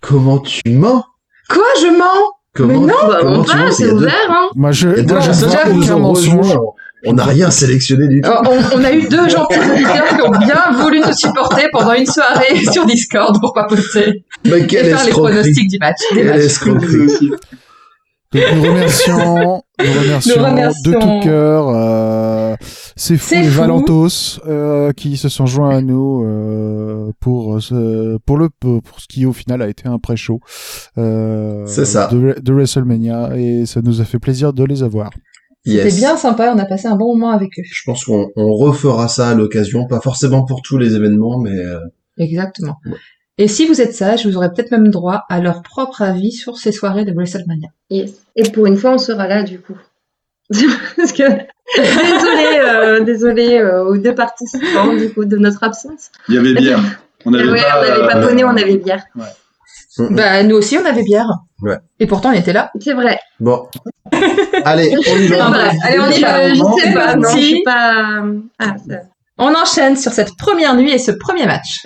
Comment 0.00 0.38
tu 0.38 0.60
mens? 0.70 1.04
Quoi, 1.48 1.62
je 1.80 1.96
mens? 1.96 2.32
Comment, 2.54 2.80
Mais 2.80 2.86
non, 2.92 3.08
Bah, 3.08 3.18
comment 3.20 3.38
on 3.40 3.44
tu 3.44 3.56
va, 3.56 3.64
mens 3.66 3.72
c'est 3.72 3.84
deux- 3.88 3.92
ouvert, 3.94 4.12
hein. 4.30 4.48
Moi, 4.56 4.72
je, 4.72 4.88
moi, 4.88 5.20
je 5.20 6.30
rejoints. 6.30 6.60
On 7.06 7.14
n'a 7.14 7.24
rien 7.24 7.50
sélectionné 7.50 8.08
du 8.08 8.20
tout. 8.20 8.28
Oh, 8.30 8.42
on, 8.46 8.78
on 8.78 8.84
a 8.84 8.92
eu 8.92 9.08
deux 9.08 9.26
gentils 9.28 9.58
auditeurs 9.58 10.08
qui 10.08 10.20
ont 10.22 10.30
bien 10.32 10.62
voulu 10.82 11.00
nous 11.00 11.14
supporter 11.14 11.68
pendant 11.72 11.94
une 11.94 12.04
soirée 12.04 12.62
sur 12.72 12.84
Discord 12.84 13.40
pour 13.40 13.54
papoter 13.54 14.24
Mais 14.44 14.60
et 14.60 14.66
quelle 14.66 14.86
faire 14.94 15.06
les 15.06 15.10
pronostics 15.12 15.68
du 15.70 15.78
match. 15.78 15.96
Des 16.12 16.24
matchs. 16.24 16.36
escroquerie 16.40 17.30
Donc, 18.32 18.42
nous 18.54 18.62
remercions, 18.62 19.62
nous 19.78 19.92
remercions, 20.00 20.34
Nous 20.36 20.44
remercions. 20.44 20.90
de 20.92 20.98
tout 20.98 21.20
cœur 21.26 21.68
euh, 21.70 22.29
C'est 23.02 23.16
fou. 23.16 23.34
Valentos 23.44 24.40
euh, 24.46 24.92
qui 24.92 25.16
se 25.16 25.30
sont 25.30 25.46
joints 25.46 25.74
à 25.74 25.80
nous 25.80 26.22
euh, 26.22 27.12
pour 27.18 27.62
ce, 27.62 28.18
pour 28.26 28.36
le 28.36 28.50
pour 28.50 29.00
ce 29.00 29.06
qui 29.08 29.24
au 29.24 29.32
final 29.32 29.62
a 29.62 29.68
été 29.68 29.88
un 29.88 29.98
pré-show 29.98 30.38
euh, 30.98 31.64
C'est 31.66 31.86
ça. 31.86 32.08
de, 32.08 32.36
de 32.38 32.52
WrestleMania 32.52 33.36
et 33.38 33.64
ça 33.64 33.80
nous 33.82 34.02
a 34.02 34.04
fait 34.04 34.18
plaisir 34.18 34.52
de 34.52 34.64
les 34.64 34.82
avoir. 34.82 35.08
C'était 35.64 35.84
Yes. 35.84 35.96
bien 35.96 36.16
sympa, 36.18 36.52
on 36.54 36.58
a 36.58 36.66
passé 36.66 36.88
un 36.88 36.96
bon 36.96 37.14
moment 37.16 37.30
avec 37.30 37.58
eux. 37.58 37.62
Je 37.64 37.82
pense 37.86 38.04
qu'on 38.04 38.28
on 38.36 38.54
refera 38.54 39.08
ça 39.08 39.30
à 39.30 39.34
l'occasion, 39.34 39.86
pas 39.86 40.00
forcément 40.00 40.44
pour 40.44 40.60
tous 40.60 40.76
les 40.76 40.94
événements, 40.94 41.38
mais 41.38 41.56
euh, 41.56 41.78
Exactement. 42.18 42.76
Ouais. 42.84 42.98
Et 43.38 43.48
si 43.48 43.66
vous 43.66 43.80
êtes 43.80 43.94
sage, 43.94 44.26
vous 44.26 44.36
aurez 44.36 44.50
peut-être 44.52 44.70
même 44.72 44.88
droit 44.88 45.22
à 45.30 45.40
leur 45.40 45.62
propre 45.62 46.02
avis 46.02 46.32
sur 46.32 46.58
ces 46.58 46.72
soirées 46.72 47.06
de 47.06 47.12
WrestleMania. 47.14 47.68
Yes. 47.88 48.12
Et 48.36 48.42
pour 48.50 48.66
une 48.66 48.76
fois, 48.76 48.92
on 48.92 48.98
sera 48.98 49.26
là, 49.26 49.42
du 49.42 49.58
coup. 49.58 49.76
Parce 50.96 51.12
que, 51.12 51.22
désolé, 51.76 52.58
euh, 52.60 53.00
désolé 53.04 53.58
euh, 53.58 53.84
aux 53.84 53.96
deux 53.96 54.14
participants, 54.14 54.92
du 54.96 55.12
coup, 55.12 55.24
de 55.24 55.36
notre 55.36 55.62
absence. 55.62 56.10
Il 56.28 56.34
y 56.34 56.38
avait 56.38 56.54
bière. 56.54 56.80
On 57.24 57.32
Ouais, 57.32 57.40
avait 57.40 57.50
on 57.50 57.54
pas, 57.62 57.88
n'avait 57.88 58.06
pas 58.06 58.16
euh, 58.16 58.28
poney, 58.28 58.44
on 58.44 58.48
avait 58.50 58.76
bière. 58.78 59.04
Bah, 59.98 60.42
nous 60.42 60.56
aussi, 60.56 60.78
on 60.78 60.84
avait 60.84 61.02
bière. 61.02 61.28
Ouais. 61.62 61.76
Et 61.98 62.06
pourtant, 62.06 62.30
on 62.30 62.32
était 62.32 62.52
là. 62.52 62.70
C'est 62.80 62.94
vrai. 62.94 63.18
bon. 63.38 63.68
Allez, 64.64 64.94
on 65.12 65.16
y 65.18 65.26
va. 65.28 65.46
Allez, 65.84 66.00
on 66.00 66.10
y 66.10 66.20
va. 66.20 66.38
Euh, 66.40 66.54
Je 66.54 66.82
sais 66.82 66.92
pas, 66.94 67.14
non, 67.16 67.22
parti. 67.22 67.40
je 67.42 67.46
suis 67.46 67.62
pas... 67.62 68.22
Ah, 68.58 68.74
On 69.38 69.54
enchaîne 69.54 69.96
sur 69.96 70.12
cette 70.12 70.36
première 70.36 70.74
nuit 70.74 70.90
et 70.92 70.98
ce 70.98 71.10
premier 71.12 71.46
match. 71.46 71.82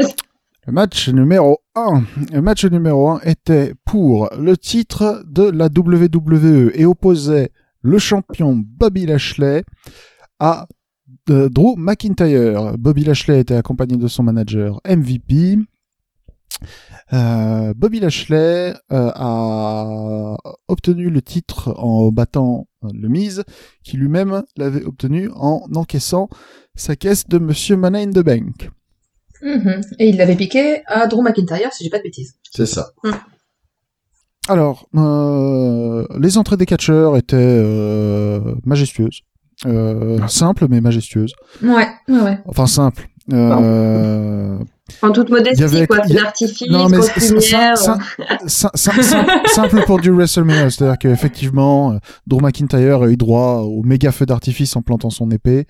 Le 0.66 0.72
match 0.72 1.08
numéro 1.08 1.58
1. 1.74 2.02
Le 2.32 2.40
match 2.40 2.64
numéro 2.64 3.08
1 3.10 3.20
était 3.24 3.74
pour 3.84 4.30
le 4.38 4.56
titre 4.56 5.22
de 5.26 5.50
la 5.50 5.66
WWE 5.66 6.70
et 6.74 6.86
opposait 6.86 7.50
le 7.84 7.98
champion 7.98 8.56
Bobby 8.56 9.06
Lashley 9.06 9.62
à 10.40 10.66
euh, 11.30 11.48
Drew 11.48 11.76
McIntyre. 11.76 12.76
Bobby 12.78 13.04
Lashley 13.04 13.40
était 13.40 13.54
accompagné 13.54 13.96
de 13.96 14.08
son 14.08 14.22
manager 14.22 14.80
MVP. 14.88 15.58
Euh, 17.12 17.74
Bobby 17.76 18.00
Lashley 18.00 18.72
euh, 18.92 19.10
a 19.14 20.36
obtenu 20.68 21.10
le 21.10 21.20
titre 21.20 21.74
en 21.76 22.10
battant 22.10 22.66
le 22.82 23.08
Miz, 23.08 23.44
qui 23.82 23.98
lui-même 23.98 24.42
l'avait 24.56 24.84
obtenu 24.84 25.30
en 25.34 25.66
encaissant 25.74 26.28
sa 26.74 26.96
caisse 26.96 27.28
de 27.28 27.38
Monsieur 27.38 27.76
Money 27.76 28.02
in 28.02 28.10
the 28.10 28.24
Bank. 28.24 28.70
Mhm. 29.42 29.82
Et 29.98 30.08
il 30.08 30.16
l'avait 30.16 30.36
piqué 30.36 30.82
à 30.86 31.06
Drew 31.06 31.22
McIntyre, 31.22 31.72
si 31.72 31.84
j'ai 31.84 31.90
pas 31.90 31.98
de 31.98 32.04
bêtises. 32.04 32.36
C'est 32.50 32.66
ça. 32.66 32.92
Alors, 34.48 34.86
euh, 34.94 36.06
les 36.18 36.36
entrées 36.38 36.56
des 36.56 36.66
catcheurs 36.66 37.16
étaient 37.16 37.36
euh, 37.38 38.54
majestueuses. 38.64 39.20
Euh, 39.66 40.26
simples 40.28 40.66
mais 40.68 40.80
majestueuses. 40.80 41.32
Ouais, 41.62 41.88
ouais, 42.08 42.20
ouais. 42.20 42.38
Enfin 42.46 42.66
simples. 42.66 43.08
Euh, 43.32 44.58
En 45.00 45.12
toute 45.12 45.30
modestie, 45.30 45.62
avait- 45.64 45.86
quoi. 45.86 45.98
a- 45.98 46.06
d'artifice, 46.06 46.68
Non, 46.68 46.88
mais 46.90 47.00
c'est- 47.00 47.18
c'est- 47.20 47.34
lumière. 47.34 47.76
c'est- 47.78 47.90
Sim- 48.46 48.68
sim- 48.74 49.02
sim- 49.02 49.24
simple 49.46 49.82
pour 49.86 49.98
du 49.98 50.10
WrestleMania, 50.10 50.68
c'est-à-dire 50.68 50.98
qu'effectivement, 50.98 51.92
euh, 51.92 51.96
Drew 52.26 52.40
McIntyre 52.42 53.02
a 53.02 53.08
eu 53.08 53.16
droit 53.16 53.62
au 53.64 53.82
méga 53.82 54.12
feu 54.12 54.26
d'artifice 54.26 54.76
en 54.76 54.82
plantant 54.82 55.08
son 55.08 55.30
épée, 55.30 55.66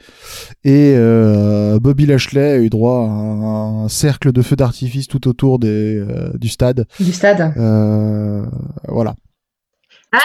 et 0.64 0.94
euh, 0.96 1.78
Bobby 1.78 2.06
Lashley 2.06 2.54
a 2.54 2.58
eu 2.58 2.68
droit 2.70 3.02
à 3.08 3.12
un, 3.12 3.88
cercle 3.88 4.32
de 4.32 4.42
feu 4.42 4.56
d'artifice 4.56 5.06
tout 5.06 5.28
autour 5.28 5.60
des, 5.60 5.68
euh, 5.96 6.30
du 6.34 6.48
stade. 6.48 6.84
Du 6.98 7.12
stade. 7.12 7.52
Euh, 7.56 8.42
voilà. 8.88 9.14
Ah, 10.12 10.18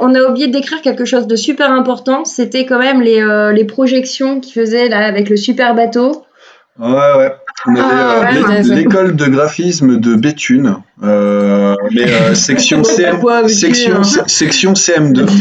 on 0.00 0.14
a 0.14 0.20
oublié 0.22 0.48
de 0.48 0.52
décrire 0.52 0.80
quelque 0.82 1.04
chose 1.04 1.26
de 1.26 1.36
super 1.36 1.70
important. 1.70 2.24
C'était 2.24 2.66
quand 2.66 2.78
même 2.78 3.00
les, 3.02 3.20
euh, 3.20 3.52
les 3.52 3.64
projections 3.64 4.40
qu'ils 4.40 4.54
faisaient 4.54 4.88
là 4.88 5.04
avec 5.06 5.28
le 5.30 5.36
super 5.36 5.74
bateau. 5.74 6.24
Ouais, 6.80 6.88
ouais. 7.18 7.32
On 7.66 7.72
avait 7.76 7.80
Ah, 7.82 8.14
euh, 8.16 8.20
ouais, 8.20 8.42
ouais, 8.42 8.68
ouais. 8.68 8.74
l'école 8.74 9.16
de 9.16 9.26
graphisme 9.26 9.98
de 10.00 10.14
Béthune, 10.14 10.76
euh, 11.02 11.74
mais 11.92 12.10
euh, 12.10 12.34
section, 12.34 12.82
CM, 12.84 13.20
section, 13.48 13.96
hein 13.98 14.24
section 14.26 14.72
CM2. 14.72 15.26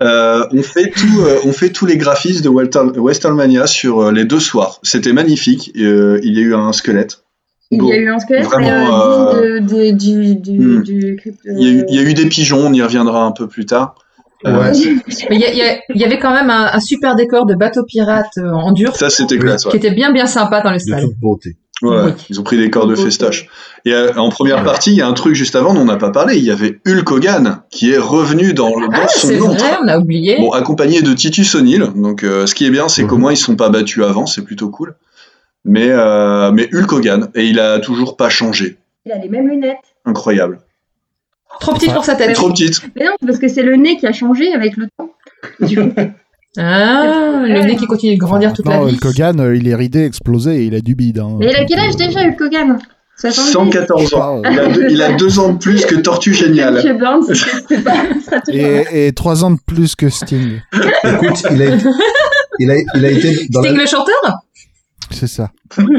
Euh, 0.00 0.44
on 0.52 0.62
fait 0.62 0.90
tout, 0.92 1.22
euh, 1.22 1.38
on 1.44 1.52
fait 1.52 1.70
tous 1.70 1.84
les 1.84 1.96
graphismes 1.96 2.44
de 2.44 2.48
Walter- 2.48 2.92
Westernmania 2.98 3.66
sur 3.66 4.00
euh, 4.00 4.12
les 4.12 4.24
deux 4.24 4.38
soirs. 4.38 4.78
C'était 4.84 5.12
magnifique. 5.12 5.72
et, 5.74 5.82
euh, 5.82 6.20
il 6.22 6.34
y 6.34 6.38
a 6.38 6.42
eu 6.42 6.54
un 6.54 6.72
squelette. 6.72 7.24
Il 7.72 7.80
Bon, 7.80 7.88
y 7.88 7.94
a 7.94 7.96
eu 7.96 8.08
un 8.08 8.20
squelette 8.20 8.44
vraiment, 8.44 9.34
euh, 9.34 9.58
digne 9.58 9.66
de- 9.66 9.90
de- 9.90 9.96
du, 9.98 10.36
du, 10.36 10.58
hmm. 10.60 10.82
du 10.84 11.20
Il 11.46 11.60
y, 11.60 11.66
a 11.66 11.70
eu, 11.72 11.84
il 11.88 11.96
y 11.96 11.98
a 11.98 12.02
eu 12.02 12.14
des 12.14 12.26
pigeons. 12.26 12.64
On 12.64 12.72
y 12.72 12.80
reviendra 12.80 13.24
un 13.24 13.32
peu 13.32 13.48
plus 13.48 13.66
tard. 13.66 13.96
Euh, 14.46 14.58
Ouais. 14.60 14.72
Il 15.30 15.96
y, 15.96 16.04
avait 16.04 16.18
quand 16.18 16.32
même 16.32 16.48
un, 16.50 16.70
un 16.72 16.80
super 16.80 17.16
décor 17.16 17.44
de 17.46 17.54
bateau 17.54 17.82
pirate 17.84 18.30
euh, 18.38 18.50
en 18.52 18.70
dur 18.72 18.94
Ça, 18.96 19.10
c'était 19.10 19.36
classe. 19.38 19.64
ouais. 19.64 19.72
qui 19.72 19.76
était 19.78 19.90
bien 19.90 20.12
bien 20.12 20.26
sympa 20.26 20.60
dans 20.60 20.70
le 20.70 20.76
De 20.76 20.82
stade. 20.82 21.00
toute 21.02 21.18
beauté. 21.18 21.56
Ouais, 21.82 21.96
Oui. 22.06 22.12
Ils 22.30 22.40
ont 22.40 22.42
pris 22.44 22.56
des 22.56 22.70
corps 22.70 22.86
de 22.86 22.94
festoche. 22.96 23.46
Et 23.84 23.92
euh, 23.92 24.12
en 24.16 24.28
première 24.30 24.62
partie, 24.64 24.90
il 24.90 24.96
y 24.96 25.02
a 25.02 25.06
un 25.08 25.12
truc 25.12 25.34
juste 25.34 25.54
avant, 25.56 25.74
dont 25.74 25.80
on 25.80 25.84
n'a 25.84 25.96
pas 25.96 26.10
parlé. 26.10 26.36
Il 26.36 26.44
y 26.44 26.50
avait 26.50 26.80
Hulk 26.86 27.10
Hogan 27.10 27.60
qui 27.70 27.90
est 27.92 27.98
revenu 27.98 28.52
dans, 28.52 28.76
le- 28.78 28.86
dans 28.88 28.92
Ah, 28.94 29.08
son 29.08 29.28
c'est 29.28 29.38
nom. 29.38 29.48
vrai, 29.48 29.76
on 29.82 29.88
a 29.88 29.98
oublié. 29.98 30.36
Bon, 30.38 30.50
accompagné 30.50 31.02
de 31.02 31.12
Titus 31.14 31.54
O'Neill. 31.54 31.88
Donc, 31.96 32.22
euh, 32.24 32.46
ce 32.46 32.54
qui 32.54 32.64
est 32.66 32.70
bien, 32.70 32.88
c'est 32.88 33.02
Mhm. 33.02 33.08
qu'au 33.08 33.16
moins 33.18 33.32
ils 33.32 33.36
sont 33.36 33.56
pas 33.56 33.68
battus 33.70 34.02
avant, 34.04 34.26
c'est 34.26 34.42
plutôt 34.42 34.70
cool. 34.70 34.94
Mais, 35.64 35.88
euh, 35.90 36.50
mais 36.52 36.68
Hulk 36.72 36.92
Hogan, 36.92 37.28
et 37.34 37.44
il 37.46 37.58
a 37.60 37.78
toujours 37.80 38.16
pas 38.16 38.28
changé. 38.28 38.76
Il 39.06 39.12
a 39.12 39.18
les 39.18 39.28
mêmes 39.28 39.48
lunettes. 39.48 39.78
Incroyable. 40.04 40.60
Trop 41.60 41.74
petite 41.74 41.92
pour 41.92 42.04
sa 42.04 42.14
tête. 42.14 42.34
Trop 42.34 42.50
petite. 42.50 42.80
Mais 42.96 43.04
non, 43.04 43.12
c'est 43.20 43.26
parce 43.26 43.38
que 43.38 43.48
c'est 43.48 43.62
le 43.62 43.76
nez 43.76 43.96
qui 43.96 44.06
a 44.06 44.12
changé 44.12 44.52
avec 44.52 44.76
le 44.76 44.86
temps. 44.96 45.10
Du 45.60 45.76
coup, 45.76 45.90
Ah, 46.56 47.42
le 47.46 47.66
nez 47.66 47.76
qui 47.76 47.86
continue 47.86 48.14
de 48.14 48.20
grandir 48.20 48.52
toute 48.52 48.66
la 48.66 48.78
Non, 48.78 48.86
vie. 48.86 48.94
Hulk 48.94 49.04
Hogan, 49.04 49.40
euh, 49.40 49.56
il 49.56 49.68
est 49.68 49.74
ridé, 49.74 50.04
explosé, 50.04 50.56
et 50.56 50.64
il 50.64 50.74
a 50.74 50.80
du 50.80 50.94
bide. 50.94 51.18
Hein. 51.18 51.36
Mais 51.38 51.50
il 51.50 51.56
a 51.56 51.64
quel 51.64 51.78
âge 51.78 51.94
déjà, 51.96 52.22
Hulk 52.22 52.40
Hogan? 52.40 52.78
70 53.20 53.52
114 53.52 54.14
ans. 54.14 54.42
Il 54.44 54.58
a, 54.58 54.66
deux, 54.68 54.86
il 54.90 55.02
a 55.02 55.12
deux 55.12 55.38
ans 55.40 55.52
de 55.52 55.58
plus 55.58 55.84
que 55.84 55.96
Tortue 55.96 56.34
Géniale. 56.34 56.80
Et, 58.52 59.06
et 59.08 59.12
trois 59.12 59.44
ans 59.44 59.50
de 59.50 59.58
plus 59.66 59.96
que 59.96 60.08
Sting. 60.08 60.60
Écoute, 60.72 61.42
il 61.50 61.62
a, 61.62 61.76
il 62.60 62.70
a, 62.70 62.76
il 62.94 63.04
a 63.04 63.10
été 63.10 63.48
dans 63.50 63.60
la, 63.60 63.68
Sting 63.68 63.80
le 63.80 63.86
chanteur? 63.86 64.20
C'est 65.10 65.26
ça. 65.26 65.50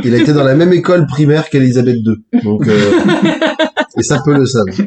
il 0.03 0.13
a 0.13 0.17
été 0.17 0.33
dans 0.33 0.43
la 0.43 0.55
même 0.55 0.71
école 0.71 1.07
primaire 1.07 1.49
qu'Elisabeth 1.49 1.97
II. 1.97 2.41
Donc, 2.43 2.67
euh, 2.67 2.91
et 3.97 4.03
ça 4.03 4.19
peut 4.23 4.33
le 4.33 4.45
savoir. 4.45 4.77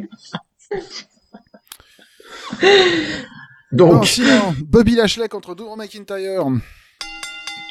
Donc, 3.73 4.07
sinon, 4.07 4.55
Bobby 4.67 4.95
Lashley 4.97 5.29
contre 5.29 5.55
Drew 5.55 5.77
McIntyre. 5.77 6.45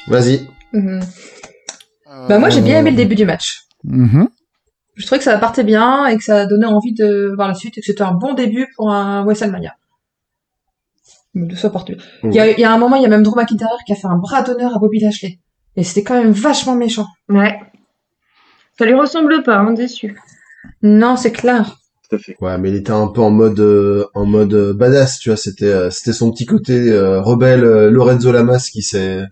vas-y. 0.08 0.48
Mhm. 0.72 1.00
Bah 2.28 2.38
moi 2.38 2.50
j'ai 2.50 2.60
bien 2.60 2.78
aimé 2.78 2.90
le 2.90 2.96
début 2.96 3.14
du 3.14 3.24
match. 3.24 3.62
Mhm. 3.84 4.28
Je 4.94 5.06
trouvais 5.06 5.18
que 5.18 5.24
ça 5.24 5.38
partait 5.38 5.64
bien 5.64 6.06
et 6.06 6.18
que 6.18 6.24
ça 6.24 6.44
donnait 6.46 6.66
envie 6.66 6.92
de 6.92 7.32
voir 7.34 7.48
la 7.48 7.54
suite 7.54 7.78
et 7.78 7.80
que 7.80 7.86
c'était 7.86 8.02
un 8.02 8.12
bon 8.12 8.34
début 8.34 8.68
pour 8.76 8.92
un 8.92 9.24
WrestleMania. 9.24 9.74
De 11.34 11.54
ça 11.56 11.70
partait. 11.70 11.96
Il 12.24 12.32
y 12.32 12.60
y 12.60 12.64
a 12.64 12.72
un 12.72 12.78
moment, 12.78 12.96
il 12.96 13.02
y 13.02 13.06
a 13.06 13.08
même 13.08 13.22
Drew 13.22 13.34
McIntyre 13.34 13.68
qui 13.86 13.92
a 13.92 13.96
fait 13.96 14.06
un 14.06 14.18
bras 14.18 14.42
d'honneur 14.42 14.76
à 14.76 14.78
Bobby 14.78 15.00
Lashley. 15.00 15.38
Et 15.76 15.84
c'était 15.84 16.02
quand 16.02 16.20
même 16.22 16.32
vachement 16.32 16.74
méchant. 16.74 17.06
Ouais. 17.30 17.58
Ça 18.78 18.84
lui 18.84 18.94
ressemble 18.94 19.42
pas, 19.42 19.56
hein, 19.56 19.72
déçu. 19.72 20.20
Non, 20.82 21.16
c'est 21.16 21.32
clair. 21.32 21.78
Tout 22.12 22.16
à 22.16 22.18
fait. 22.18 22.36
Ouais, 22.42 22.58
mais 22.58 22.68
il 22.68 22.76
était 22.76 22.90
un 22.90 23.06
peu 23.06 23.22
en 23.22 23.30
mode 23.30 23.58
euh, 23.58 24.04
en 24.12 24.26
mode 24.26 24.52
euh, 24.52 24.74
badass, 24.74 25.18
tu 25.18 25.30
vois. 25.30 25.38
C'était 25.38 25.64
euh, 25.64 25.88
c'était 25.88 26.12
son 26.12 26.30
petit 26.30 26.44
côté 26.44 26.90
euh, 26.90 27.22
rebelle 27.22 27.64
euh, 27.64 27.90
Lorenzo 27.90 28.30
Lamas 28.30 28.68
qui 28.70 28.82
s'est 28.82 29.22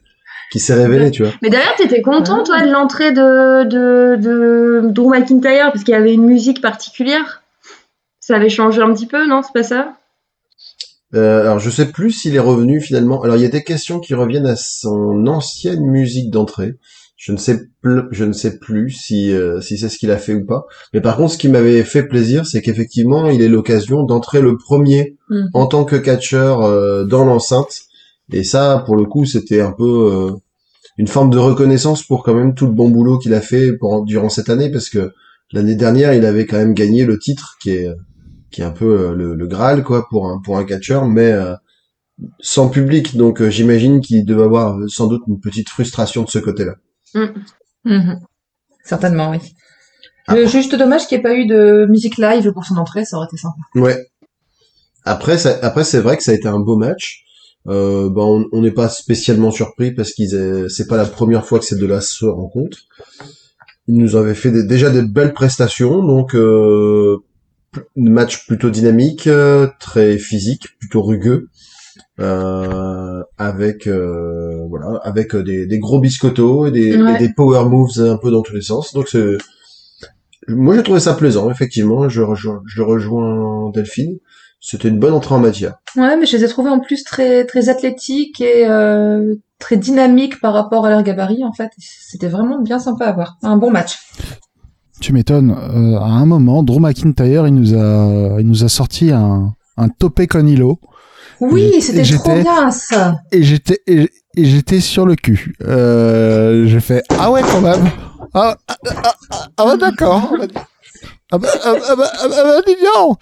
qui 0.51 0.61
s'est 0.61 0.73
révélé, 0.75 1.11
tu 1.11 1.23
vois. 1.23 1.33
Mais 1.43 1.51
d'ailleurs, 1.51 1.75
t'étais 1.77 2.01
content, 2.01 2.43
toi, 2.43 2.63
de 2.63 2.73
l'entrée 2.73 3.13
de, 3.13 3.65
de, 3.65 4.17
de 4.17 4.81
Drew 4.89 5.11
McIntyre, 5.11 5.71
parce 5.73 5.85
qu'il 5.85 5.93
y 5.93 5.97
avait 5.97 6.15
une 6.15 6.25
musique 6.25 6.63
particulière? 6.63 7.43
Ça 8.19 8.37
avait 8.37 8.49
changé 8.49 8.81
un 8.81 8.93
petit 8.95 9.07
peu, 9.07 9.29
non? 9.29 9.43
C'est 9.43 9.53
pas 9.53 9.63
ça? 9.63 9.97
Euh, 11.15 11.43
alors 11.43 11.59
je 11.59 11.69
sais 11.69 11.87
plus 11.87 12.13
s'il 12.13 12.35
est 12.35 12.41
revenu 12.41 12.81
finalement. 12.81 13.23
Alors 13.23 13.37
il 13.37 13.43
y 13.43 13.47
a 13.47 13.51
des 13.51 13.63
questions 13.63 14.01
qui 14.01 14.15
reviennent 14.15 14.47
à 14.47 14.57
son 14.57 15.27
ancienne 15.27 15.85
musique 15.85 16.31
d'entrée. 16.31 16.77
Je 17.23 17.33
ne 17.33 17.37
sais 17.37 17.61
plus, 17.83 18.05
je 18.13 18.25
ne 18.25 18.33
sais 18.33 18.59
plus 18.59 18.89
si 18.89 19.31
euh, 19.31 19.61
si 19.61 19.77
c'est 19.77 19.91
ce 19.91 19.99
qu'il 19.99 20.11
a 20.11 20.17
fait 20.17 20.33
ou 20.35 20.47
pas. 20.47 20.65
Mais 20.95 21.03
par 21.03 21.19
contre, 21.19 21.35
ce 21.35 21.39
qui 21.39 21.49
m'avait 21.49 21.85
fait 21.85 22.05
plaisir, 22.05 22.47
c'est 22.47 22.63
qu'effectivement, 22.63 23.29
il 23.29 23.43
ait 23.43 23.49
l'occasion 23.49 24.05
d'entrer 24.05 24.41
le 24.41 24.57
premier 24.57 25.19
Mhm. 25.29 25.51
en 25.53 25.67
tant 25.67 25.85
que 25.85 25.97
catcheur 25.97 26.63
euh, 26.63 27.05
dans 27.05 27.27
l'enceinte. 27.27 27.83
Et 28.33 28.43
ça, 28.43 28.83
pour 28.87 28.97
le 28.97 29.05
coup, 29.05 29.27
c'était 29.27 29.61
un 29.61 29.73
peu 29.73 29.85
euh, 29.85 30.31
une 30.97 31.09
forme 31.09 31.29
de 31.29 31.37
reconnaissance 31.37 32.03
pour 32.05 32.23
quand 32.25 32.33
même 32.35 32.55
tout 32.55 32.65
le 32.67 32.73
bon 32.73 32.89
boulot 32.89 33.19
qu'il 33.19 33.35
a 33.35 33.43
fait 33.43 33.75
pour, 33.77 34.03
durant 34.07 34.31
cette 34.31 34.49
année, 34.49 34.71
parce 34.71 34.89
que 34.89 35.13
l'année 35.53 35.75
dernière, 35.75 36.15
il 36.15 36.25
avait 36.25 36.47
quand 36.47 36.57
même 36.57 36.73
gagné 36.75 37.05
le 37.05 37.19
titre, 37.19 37.57
qui 37.61 37.71
est 37.73 37.89
qui 38.51 38.63
est 38.63 38.65
un 38.65 38.71
peu 38.71 38.99
euh, 39.11 39.15
le, 39.15 39.35
le 39.35 39.47
Graal 39.47 39.85
quoi 39.85 40.09
pour 40.09 40.27
un 40.27 40.41
pour 40.43 40.57
un 40.57 40.65
catcheur, 40.65 41.07
mais 41.07 41.31
euh, 41.33 41.55
sans 42.41 42.71
public. 42.71 43.15
Donc 43.17 43.43
euh, 43.43 43.51
j'imagine 43.51 44.01
qu'il 44.01 44.25
devait 44.25 44.43
avoir 44.45 44.79
sans 44.89 45.07
doute 45.07 45.23
une 45.29 45.39
petite 45.39 45.69
frustration 45.69 46.23
de 46.25 46.31
ce 46.31 46.39
côté-là. 46.39 46.77
Mhm. 47.15 48.21
Certainement, 48.85 49.31
oui. 49.31 49.39
Le 50.29 50.47
juste 50.47 50.75
dommage 50.77 51.07
qu'il 51.07 51.17
n'y 51.19 51.21
ait 51.21 51.23
pas 51.23 51.35
eu 51.35 51.47
de 51.47 51.87
musique 51.91 52.17
live 52.19 52.53
pour 52.53 52.65
son 52.65 52.77
entrée, 52.77 53.05
ça 53.05 53.17
aurait 53.17 53.27
été 53.27 53.37
sympa. 53.37 53.57
Ouais. 53.75 54.07
Après, 55.05 55.39
ça, 55.39 55.59
après 55.63 55.83
c'est 55.85 56.01
vrai 56.01 56.17
que 56.17 56.23
ça 56.23 56.31
a 56.33 56.35
été 56.35 56.47
un 56.47 56.61
beau 56.61 56.77
match. 56.77 57.25
Euh, 57.67 58.09
ben, 58.09 58.45
on 58.53 58.63
n'est 58.63 58.71
pas 58.71 58.89
spécialement 58.89 59.51
surpris 59.51 59.93
parce 59.93 60.13
qu'ils 60.13 60.67
c'est 60.71 60.87
pas 60.87 60.97
la 60.97 61.05
première 61.05 61.45
fois 61.45 61.59
que 61.59 61.65
ces 61.65 61.77
deux-là 61.77 62.01
se 62.01 62.25
rencontrent. 62.25 62.79
Ils 63.87 63.97
nous 63.97 64.15
avaient 64.17 64.35
fait 64.35 64.51
des- 64.51 64.65
déjà 64.65 64.89
des 64.89 65.03
belles 65.03 65.33
prestations, 65.35 66.03
donc 66.03 66.35
euh, 66.35 67.19
match 67.97 68.47
plutôt 68.47 68.71
dynamique, 68.71 69.27
euh, 69.27 69.69
très 69.81 70.17
physique, 70.17 70.69
plutôt 70.79 71.03
rugueux, 71.03 71.49
euh, 72.21 73.23
avec 73.37 73.87
euh, 73.87 74.50
voilà, 74.71 74.99
avec 75.03 75.35
euh, 75.35 75.43
des, 75.43 75.67
des 75.67 75.79
gros 75.79 76.01
biscottos 76.01 76.67
et 76.67 76.71
des, 76.71 76.97
Ouais. 76.97 77.17
et 77.17 77.19
des 77.19 77.33
power 77.35 77.65
moves 77.69 77.91
un 78.01 78.17
peu 78.17 78.31
dans 78.31 78.41
tous 78.43 78.55
les 78.55 78.63
sens. 78.63 78.95
Donc 78.95 79.09
c'est 79.09 79.37
moi 80.49 80.75
j'ai 80.75 80.83
trouvé 80.83 81.01
ça 81.01 81.15
plaisant, 81.15 81.51
effectivement. 81.51 82.09
Je 82.09 82.23
rejoins, 82.23 82.63
je 82.67 82.83
rejoins 82.83 83.71
Delphine. 83.75 84.17
C'était 84.63 84.89
une 84.89 84.99
bonne 84.99 85.15
entrée 85.15 85.35
en 85.35 85.39
matière. 85.39 85.75
Ouais, 85.97 86.17
mais 86.17 86.27
je 86.27 86.37
les 86.37 86.45
ai 86.45 86.49
trouvés 86.49 86.71
en 86.71 86.81
plus 86.81 87.03
très 87.05 87.45
très 87.45 87.69
athlétiques 87.69 88.41
et 88.41 88.67
euh, 88.69 89.35
très 89.59 89.77
dynamiques 89.77 90.41
par 90.41 90.53
rapport 90.55 90.85
à 90.87 90.91
leur 90.91 91.03
gabarit 91.03 91.45
en 91.45 91.53
fait. 91.53 91.71
C'était 91.79 92.29
vraiment 92.29 92.61
bien 92.61 92.79
sympa 92.79 93.07
à 93.07 93.13
voir. 93.13 93.37
Un 93.43 93.57
bon 93.57 93.71
match. 93.71 93.99
Tu 95.01 95.13
m'étonnes. 95.15 95.53
Euh, 95.53 95.99
à 95.99 96.05
un 96.09 96.27
moment, 96.27 96.63
Drew 96.63 96.79
McIntyre, 96.79 97.47
il 97.47 97.55
nous 97.55 97.75
a, 97.75 98.37
il 98.39 98.47
nous 98.47 98.65
a 98.65 98.69
sorti 98.69 99.11
un, 99.13 99.55
un 99.79 99.89
topé 99.89 100.27
Conilo. 100.27 100.79
Oui, 101.41 101.81
c'était 101.81 102.03
trop 102.03 102.35
bien 102.35 102.71
ça. 102.71 103.17
Et 103.33 103.43
j'étais, 103.43 103.81
et, 103.87 104.11
et 104.37 104.45
j'étais 104.45 104.81
sur 104.81 105.07
le 105.07 105.17
cul. 105.17 105.55
Euh, 105.63 106.67
j'ai 106.67 106.81
fait, 106.81 107.03
ah 107.19 107.31
ouais, 107.31 107.43
quand 107.43 107.61
même. 107.61 107.91
Ah, 108.35 108.57
ah, 108.69 108.77
ah, 108.87 109.15
ah, 109.31 109.47
ah 109.57 109.65
bah 109.65 109.77
d'accord. 109.77 110.33
Ah 111.33 111.39
bah, 111.39 111.49
ah, 111.65 111.73
bah, 111.73 111.81
ah, 111.89 111.97
bah, 111.97 112.13
ah, 112.13 112.29
bah, 112.29 112.37
ah 112.39 112.45
bah, 112.45 112.61
dis 112.67 112.77
donc. 112.83 113.19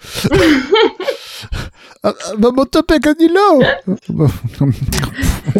Ah, 2.01 2.13
ah, 2.13 2.31
bah, 2.37 2.49
mon 2.55 2.65
topé 2.65 2.99
Conilo. 2.99 3.61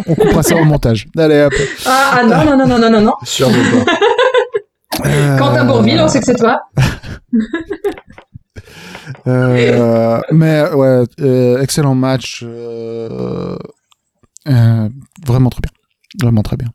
On 0.06 0.14
coupera 0.14 0.42
ça 0.42 0.56
au 0.56 0.64
montage. 0.64 1.06
Allez, 1.18 1.42
hop. 1.42 1.52
Ah, 1.84 2.18
ah 2.18 2.22
non 2.24 2.44
non 2.44 2.56
non 2.56 2.66
non 2.66 2.78
non 2.78 2.90
non 2.90 3.00
non. 3.00 3.14
Sûrement 3.24 3.84
pas. 3.84 5.08
Quentin 5.38 5.64
Bourville, 5.64 6.00
on 6.00 6.08
sait 6.08 6.20
que 6.20 6.26
c'est 6.26 6.36
toi. 6.36 6.60
Euh, 9.26 10.20
mais 10.32 10.62
ouais, 10.74 11.04
euh, 11.20 11.60
excellent 11.62 11.94
match. 11.94 12.42
euh, 12.46 13.56
euh, 14.48 14.88
vraiment 15.26 15.50
très 15.50 15.60
bien. 15.62 15.70
Vraiment 16.22 16.42
très 16.42 16.56
bien. 16.56 16.68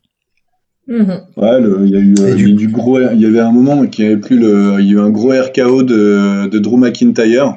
Mhm. 0.88 1.20
Ouais, 1.36 1.60
il 1.84 1.90
y 1.90 1.96
a 1.96 1.98
eu, 1.98 2.14
euh, 2.20 2.34
du- 2.54 2.68
gros, 2.68 3.00
il 3.00 3.20
y 3.20 3.26
avait 3.26 3.40
un 3.40 3.50
moment 3.50 3.84
qui 3.86 4.04
avait 4.04 4.16
plus 4.18 4.38
le, 4.38 4.76
il 4.78 4.86
y 4.86 4.90
a 4.90 4.92
eu 4.94 5.00
un 5.00 5.10
gros 5.10 5.30
RKO 5.32 5.82
de, 5.82 6.46
de 6.46 6.58
Drew 6.60 6.76
McIntyre 6.76 7.56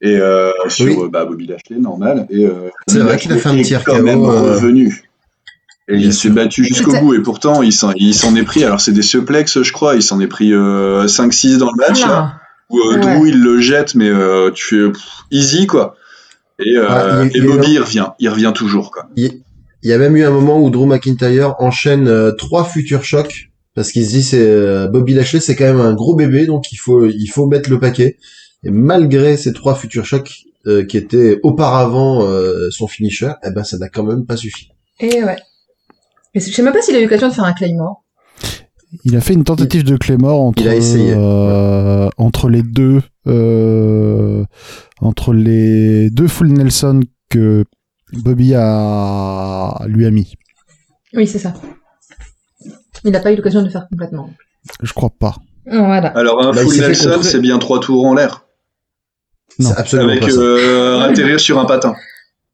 et 0.00 0.16
euh, 0.16 0.50
sur 0.68 0.86
Oui. 0.86 1.08
bah, 1.12 1.26
Bobby 1.26 1.46
Lashley, 1.46 1.78
normal. 1.78 2.26
Et 2.30 2.46
euh, 2.46 2.70
C'est 2.88 3.00
vrai 3.00 3.18
qu'il 3.18 3.30
a 3.32 3.36
fait 3.36 3.50
un 3.50 3.56
petit 3.56 3.74
est 3.74 3.84
quand 3.84 4.02
même 4.02 4.22
euh, 4.22 4.54
revenu. 4.54 5.02
Et 5.88 5.96
il 5.96 6.14
s'est 6.14 6.30
battu 6.30 6.64
jusqu'au 6.64 6.92
bout, 7.00 7.12
et 7.14 7.20
pourtant, 7.20 7.60
il 7.60 7.72
s'en, 7.72 7.92
il 7.96 8.14
s'en 8.14 8.34
est 8.36 8.44
pris, 8.44 8.64
alors 8.64 8.80
c'est 8.80 8.92
des 8.92 9.02
suplex, 9.02 9.60
je 9.62 9.72
crois, 9.72 9.94
il 9.96 10.02
s'en 10.02 10.20
est 10.20 10.28
pris 10.28 10.52
euh, 10.54 11.06
5-6 11.06 11.58
dans 11.58 11.70
le 11.70 11.76
match, 11.76 12.00
là, 12.00 12.32
Ah. 12.34 12.40
Où 12.72 12.78
euh, 12.80 12.94
Ouais. 12.96 13.00
Drew, 13.00 13.28
il 13.28 13.42
le 13.42 13.60
jette, 13.60 13.94
mais 13.94 14.08
euh, 14.08 14.50
tu 14.50 14.64
fais 14.64 14.90
pff, 14.90 15.02
easy, 15.30 15.66
quoi. 15.66 15.96
Et, 16.58 16.76
euh, 16.76 16.86
Ah, 16.88 17.24
il 17.24 17.36
et 17.36 17.40
Bobby, 17.46 17.72
il 17.72 17.78
revient, 17.80 18.08
il 18.18 18.28
revient 18.28 18.52
toujours, 18.54 18.90
quoi. 18.90 19.08
Il 19.16 19.90
y 19.90 19.92
a 19.92 19.98
même 19.98 20.16
eu 20.16 20.24
un 20.24 20.30
moment 20.30 20.60
où 20.60 20.70
Drew 20.70 20.86
McIntyre 20.86 21.54
enchaîne 21.58 22.06
euh, 22.08 22.32
trois 22.32 22.64
futurs 22.64 23.04
chocs 23.04 23.50
parce 23.74 23.90
qu'il 23.90 24.04
se 24.04 24.10
dit 24.10 24.22
c'est 24.22 24.40
euh, 24.40 24.86
Bobby 24.86 25.14
Lashley 25.14 25.40
c'est 25.40 25.56
quand 25.56 25.64
même 25.64 25.80
un 25.80 25.94
gros 25.94 26.14
bébé 26.14 26.46
donc 26.46 26.70
il 26.72 26.76
faut 26.76 27.06
il 27.06 27.26
faut 27.26 27.46
mettre 27.46 27.70
le 27.70 27.80
paquet 27.80 28.18
et 28.64 28.70
malgré 28.70 29.36
ces 29.36 29.52
trois 29.52 29.74
futurs 29.74 30.04
chocs 30.04 30.42
euh, 30.66 30.84
qui 30.84 30.96
étaient 30.98 31.40
auparavant 31.42 32.22
euh, 32.22 32.70
son 32.70 32.86
finisher 32.86 33.32
eh 33.44 33.50
ben 33.50 33.64
ça 33.64 33.78
n'a 33.78 33.88
quand 33.88 34.04
même 34.04 34.24
pas 34.24 34.36
suffi. 34.36 34.68
Et 35.00 35.24
ouais. 35.24 35.36
Mais 36.34 36.40
je 36.40 36.52
sais 36.52 36.62
même 36.62 36.72
pas 36.72 36.80
s'il 36.80 36.94
a 36.94 37.00
eu 37.00 37.02
l'occasion 37.02 37.28
de 37.28 37.34
faire 37.34 37.44
un 37.44 37.52
Claymore. 37.52 38.01
Il 39.04 39.16
a 39.16 39.20
fait 39.20 39.34
une 39.34 39.44
tentative 39.44 39.84
de 39.84 39.96
Claymore 39.96 40.40
entre 40.40 40.62
Il 40.62 40.68
a 40.68 40.74
essayé. 40.76 41.14
euh, 41.16 42.08
entre 42.18 42.48
les 42.50 42.62
deux 42.62 43.00
euh, 43.26 44.44
entre 45.00 45.32
les 45.32 46.10
deux 46.10 46.28
full 46.28 46.48
Nelson 46.48 47.00
que 47.30 47.64
Bobby 48.12 48.54
a 48.54 49.78
lui 49.86 50.04
a 50.06 50.10
mis. 50.10 50.34
Oui, 51.14 51.26
c'est 51.26 51.38
ça. 51.38 51.54
Il 53.04 53.10
n'a 53.12 53.20
pas 53.20 53.32
eu 53.32 53.36
l'occasion 53.36 53.60
de 53.60 53.66
le 53.66 53.70
faire 53.70 53.86
complètement. 53.90 54.30
Je 54.82 54.92
crois 54.92 55.10
pas. 55.10 55.36
Voilà. 55.66 56.08
Alors, 56.08 56.42
un 56.44 56.52
Bah, 56.52 56.62
full 56.62 56.76
Nelson, 56.76 57.20
c'est 57.22 57.40
bien 57.40 57.58
trois 57.58 57.80
tours 57.80 58.04
en 58.06 58.14
l'air, 58.14 58.44
Non. 59.58 59.70
Absolument 59.76 60.10
avec 60.10 60.22
pas 60.22 60.30
ça. 60.30 60.36
euh, 60.40 61.00
atterrir 61.00 61.40
sur 61.40 61.58
un 61.58 61.64
patin. 61.64 61.94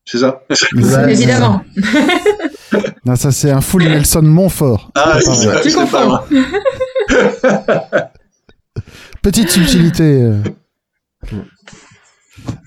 C'est 0.05 0.19
ça? 0.19 0.43
Ouais, 0.49 1.13
Évidemment. 1.13 1.63
Non, 3.05 3.17
ça 3.17 3.33
c'est 3.33 3.51
un 3.51 3.61
full 3.61 3.83
Nelson 3.85 4.23
Montfort. 4.23 4.91
Ah. 4.95 5.19
Tu 5.23 5.31
c'est 5.33 5.75
pas 5.75 5.81
confonds. 5.81 6.19
vrai. 6.31 8.11
Petite 9.23 9.51
subtilité. 9.51 10.23
euh. 10.23 10.43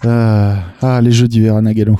Euh, 0.05 0.53
ah, 0.81 1.01
les 1.01 1.11
jeux 1.11 1.27
d'hiver 1.27 1.55
à 1.55 1.61
Nagano. 1.61 1.99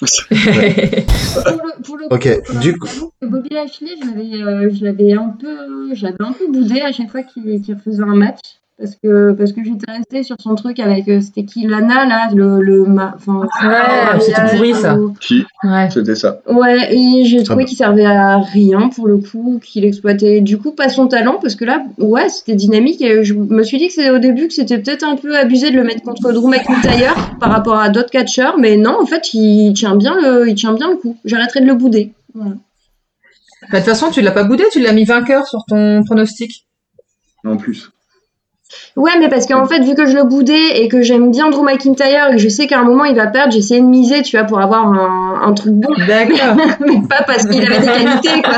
Pour 0.00 0.06
le, 0.30 1.82
pour 1.82 1.96
le 1.98 2.06
Ok, 2.10 2.22
coup, 2.46 2.58
du 2.60 2.70
euh, 2.70 2.74
j'avoue 2.82 3.12
que 3.20 3.26
Bobby 3.26 3.50
Lashley, 3.50 3.90
je 4.00 4.06
l'avais, 4.06 4.42
euh, 4.42 4.70
je 4.72 4.84
l'avais 4.84 5.12
un 5.12 5.28
peu, 5.28 5.94
je 5.94 6.02
l'avais 6.06 6.16
un 6.24 6.32
peu 6.32 6.50
boudé 6.50 6.80
à 6.80 6.90
chaque 6.92 7.10
fois 7.10 7.22
qu'il 7.22 7.60
qu'il 7.60 7.74
refaisait 7.74 8.02
un 8.02 8.14
match. 8.16 8.38
Parce 8.82 8.96
que, 9.02 9.32
parce 9.32 9.52
que 9.52 9.62
j'étais 9.62 9.92
restée 9.92 10.22
sur 10.22 10.36
son 10.40 10.54
truc 10.54 10.80
avec, 10.80 11.06
euh, 11.08 11.20
c'était 11.20 11.44
qui, 11.44 11.66
Lana, 11.66 12.06
là, 12.06 12.30
le, 12.34 12.62
le, 12.62 12.84
ma- 12.86 13.12
enfin, 13.14 13.40
Ouais, 13.62 14.20
c'était 14.20 14.56
pourri, 14.56 14.72
ça. 14.74 14.94
ou- 14.96 15.14
Si, 15.20 15.44
Ouais. 15.64 15.90
c'était 15.90 16.14
ça. 16.14 16.40
Ouais, 16.48 16.88
et 16.94 17.26
j'ai 17.26 17.42
trouvé 17.42 17.64
bah. 17.64 17.68
qu'il 17.68 17.76
servait 17.76 18.06
à 18.06 18.38
rien 18.38 18.88
pour 18.88 19.06
le 19.06 19.18
coup, 19.18 19.60
qu'il 19.62 19.84
exploitait 19.84 20.40
du 20.40 20.56
coup 20.56 20.72
pas 20.72 20.88
son 20.88 21.08
talent, 21.08 21.36
parce 21.42 21.56
que 21.56 21.66
là, 21.66 21.82
ouais, 21.98 22.30
c'était 22.30 22.54
dynamique, 22.54 23.02
et 23.02 23.22
je 23.22 23.34
me 23.34 23.62
suis 23.64 23.76
dit 23.76 23.88
que 23.88 23.92
c'était 23.92 24.08
au 24.08 24.18
début 24.18 24.48
que 24.48 24.54
c'était 24.54 24.78
peut-être 24.78 25.04
un 25.04 25.16
peu 25.16 25.36
abusé 25.36 25.70
de 25.70 25.76
le 25.76 25.84
mettre 25.84 26.00
contre 26.00 26.32
Drew 26.32 26.48
McIntyre 26.48 27.36
par 27.38 27.50
rapport 27.50 27.76
à 27.78 27.90
d'autres 27.90 28.10
catcheurs, 28.10 28.56
mais 28.58 28.78
non, 28.78 28.96
en 28.98 29.04
fait, 29.04 29.34
il 29.34 29.74
tient 29.74 29.94
bien 29.94 30.18
le, 30.18 30.48
il 30.48 30.54
tient 30.54 30.72
bien 30.72 30.88
le 30.90 30.96
coup. 30.96 31.18
J'arrêterai 31.26 31.60
de 31.60 31.66
le 31.66 31.74
bouder. 31.74 32.14
Voilà. 32.34 32.52
Bah, 32.52 32.56
De 33.72 33.76
toute 33.76 33.84
façon, 33.84 34.10
tu 34.10 34.22
l'as 34.22 34.30
pas 34.30 34.44
boudé, 34.44 34.64
tu 34.72 34.80
l'as 34.80 34.94
mis 34.94 35.04
vainqueur 35.04 35.46
sur 35.46 35.64
ton 35.68 36.02
pronostic. 36.02 36.64
En 37.44 37.58
plus. 37.58 37.90
Ouais, 38.96 39.12
mais 39.18 39.28
parce 39.28 39.46
qu'en 39.46 39.66
fait, 39.66 39.80
vu 39.82 39.94
que 39.94 40.06
je 40.06 40.14
le 40.16 40.24
boudais 40.24 40.80
et 40.82 40.88
que 40.88 41.02
j'aime 41.02 41.30
bien 41.30 41.50
Drew 41.50 41.62
McIntyre 41.64 42.28
et 42.30 42.32
que 42.36 42.38
je 42.38 42.48
sais 42.48 42.66
qu'à 42.66 42.80
un 42.80 42.84
moment 42.84 43.04
il 43.04 43.16
va 43.16 43.26
perdre, 43.26 43.52
j'ai 43.52 43.58
essayé 43.58 43.80
de 43.80 43.86
miser, 43.86 44.22
tu 44.22 44.36
vois, 44.36 44.46
pour 44.46 44.60
avoir 44.60 44.86
un, 44.86 45.40
un 45.44 45.52
truc 45.54 45.72
bon, 45.74 45.92
D'accord. 46.06 46.56
mais 46.80 47.00
pas 47.08 47.22
parce 47.26 47.46
qu'il 47.46 47.64
avait 47.64 47.80
des 47.80 47.86
qualités, 47.86 48.42
quoi. 48.42 48.54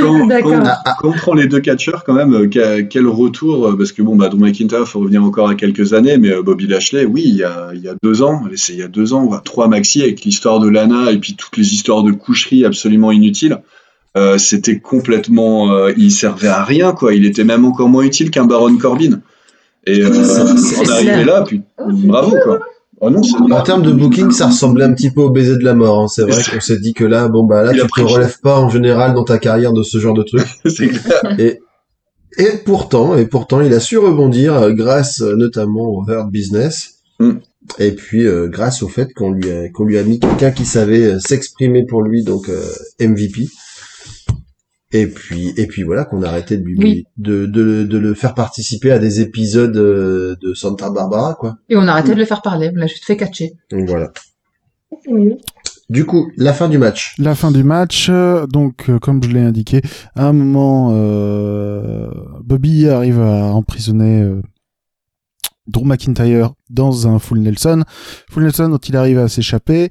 Quand, 0.00 0.26
D'accord. 0.26 0.52
quand- 0.62 0.92
quand 1.02 1.08
on 1.08 1.12
prend 1.12 1.34
les 1.34 1.46
deux 1.46 1.60
catcheurs, 1.60 2.02
quand 2.04 2.14
même, 2.14 2.32
euh, 2.34 2.48
quel, 2.48 3.06
retour, 3.06 3.66
euh, 3.68 3.76
parce 3.76 3.92
que 3.92 4.00
bon, 4.00 4.16
bah, 4.16 4.30
Drew 4.30 4.38
McIntyre, 4.38 4.88
faut 4.88 5.00
revenir 5.00 5.22
encore 5.22 5.48
à 5.50 5.54
quelques 5.54 5.92
années, 5.92 6.16
mais 6.16 6.30
euh, 6.32 6.42
Bobby 6.42 6.66
Lashley, 6.66 7.04
oui, 7.04 7.22
il 7.26 7.36
y 7.36 7.44
a, 7.44 7.68
il 7.74 7.80
y 7.82 7.88
a 7.88 7.94
deux 8.02 8.22
ans, 8.22 8.42
c'est 8.56 8.72
il 8.72 8.78
y 8.78 8.82
a 8.82 8.88
deux 8.88 9.12
ans, 9.12 9.28
trois 9.44 9.68
maxi, 9.68 10.02
avec 10.02 10.22
l'histoire 10.22 10.58
de 10.58 10.68
Lana 10.70 11.10
et 11.12 11.18
puis 11.18 11.34
toutes 11.36 11.56
les 11.58 11.74
histoires 11.74 12.02
de 12.02 12.12
coucherie 12.12 12.64
absolument 12.64 13.12
inutiles, 13.12 13.58
euh, 14.16 14.38
c'était 14.38 14.78
complètement, 14.78 15.72
euh, 15.72 15.92
il 15.96 16.10
servait 16.10 16.48
à 16.48 16.64
rien, 16.64 16.92
quoi. 16.92 17.14
Il 17.14 17.24
était 17.24 17.44
même 17.44 17.64
encore 17.64 17.88
moins 17.88 18.02
utile 18.04 18.30
qu'un 18.30 18.44
Baron 18.46 18.76
Corbin. 18.76 19.20
Et 19.86 20.02
euh, 20.02 20.08
arriver 20.90 21.12
clair. 21.12 21.26
là, 21.26 21.44
puis 21.46 21.62
bravo, 21.78 22.36
quoi. 22.42 22.60
Oh 23.00 23.10
non, 23.10 23.22
c'est 23.22 23.36
En 23.52 23.62
termes 23.62 23.82
de 23.82 23.92
booking, 23.92 24.32
ça 24.32 24.46
ressemblait 24.48 24.84
un 24.84 24.92
petit 24.92 25.10
peu 25.10 25.20
au 25.20 25.30
baiser 25.30 25.56
de 25.56 25.62
la 25.64 25.74
mort. 25.74 26.00
hein. 26.02 26.08
C'est 26.08 26.22
vrai 26.22 26.42
qu'on 26.42 26.60
s'est 26.60 26.80
dit 26.80 26.94
que 26.94 27.04
là, 27.04 27.28
bon 27.28 27.44
bah 27.44 27.62
là, 27.62 27.70
Il 27.72 27.80
tu 27.80 27.86
te 27.86 28.00
relèves 28.00 28.40
pas 28.40 28.58
en 28.58 28.68
général 28.68 29.14
dans 29.14 29.22
ta 29.22 29.38
carrière 29.38 29.72
de 29.72 29.84
ce 29.84 29.98
genre 29.98 30.14
de 30.14 30.24
truc. 30.24 30.44
c'est 30.66 30.88
clair. 30.88 31.36
Et 31.38 31.60
et 32.38 32.58
pourtant, 32.64 33.16
et 33.16 33.26
pourtant, 33.26 33.60
il 33.60 33.72
a 33.72 33.80
su 33.80 33.98
rebondir 33.98 34.54
euh, 34.54 34.72
grâce 34.72 35.22
euh, 35.22 35.34
notamment 35.36 35.88
au 35.88 36.04
Hurt 36.08 36.30
Business. 36.30 36.94
Mm. 37.20 37.32
Et 37.78 37.92
puis 37.92 38.26
euh, 38.26 38.48
grâce 38.48 38.82
au 38.82 38.88
fait 38.88 39.12
qu'on 39.14 39.30
lui 39.32 39.50
a, 39.50 39.68
qu'on 39.70 39.84
lui 39.84 39.98
a 39.98 40.02
mis 40.02 40.18
quelqu'un 40.18 40.50
qui 40.50 40.64
savait 40.64 41.04
euh, 41.04 41.18
s'exprimer 41.20 41.84
pour 41.86 42.02
lui, 42.02 42.24
donc 42.24 42.48
euh, 42.48 42.62
MVP. 43.00 43.46
Et 44.92 45.06
puis 45.06 45.52
et 45.58 45.66
puis 45.66 45.82
voilà 45.82 46.04
qu'on 46.06 46.22
a 46.22 46.28
arrêté 46.28 46.56
de 46.56 46.64
lui 46.64 46.78
Oui. 46.78 47.04
de, 47.18 47.44
de 47.44 47.84
de 47.84 47.98
le 47.98 48.14
faire 48.14 48.34
participer 48.34 48.90
à 48.90 48.98
des 48.98 49.20
épisodes 49.20 49.76
euh, 49.76 50.34
de 50.40 50.54
Santa 50.54 50.88
Barbara 50.90 51.34
quoi. 51.34 51.56
Et 51.68 51.76
on 51.76 51.82
a 51.86 51.92
arrêté 51.92 52.14
de 52.14 52.18
le 52.18 52.24
faire 52.24 52.40
parler, 52.40 52.70
on 52.74 52.78
l'a 52.78 52.86
juste 52.86 53.04
fait 53.04 53.16
catcher. 53.18 53.52
Donc 53.70 53.86
voilà. 53.88 54.10
Du 55.90 56.04
coup, 56.04 56.30
la 56.36 56.52
fin 56.52 56.68
du 56.68 56.76
match. 56.78 57.14
La 57.18 57.34
fin 57.34 57.50
du 57.50 57.64
match, 57.64 58.08
euh, 58.10 58.46
donc 58.46 58.88
euh, 58.90 58.98
comme 58.98 59.22
je 59.22 59.30
l'ai 59.30 59.40
indiqué, 59.40 59.80
à 60.14 60.26
un 60.26 60.32
moment, 60.34 60.90
euh, 60.92 62.10
Bobby 62.44 62.88
arrive 62.88 63.20
à 63.20 63.44
emprisonner 63.54 64.20
euh, 64.22 64.42
Drew 65.66 65.84
McIntyre 65.86 66.52
dans 66.68 67.08
un 67.08 67.18
full 67.18 67.40
Nelson. 67.40 67.84
Full 68.30 68.42
Nelson 68.42 68.68
dont 68.68 68.78
il 68.78 68.96
arrive 68.96 69.18
à 69.18 69.28
s'échapper, 69.28 69.88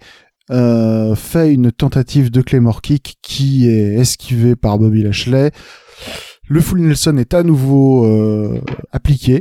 euh, 0.51 1.15
fait 1.15 1.53
une 1.53 1.71
tentative 1.71 2.31
de 2.31 2.41
Claymore 2.41 2.81
Kick 2.81 3.17
qui 3.21 3.67
est 3.69 3.95
esquivée 3.95 4.55
par 4.55 4.77
Bobby 4.79 5.03
Lashley. 5.03 5.51
Le 6.49 6.61
full 6.61 6.79
Nelson 6.79 7.17
est 7.17 7.33
à 7.33 7.43
nouveau 7.43 8.05
euh, 8.05 8.61
appliqué. 8.91 9.39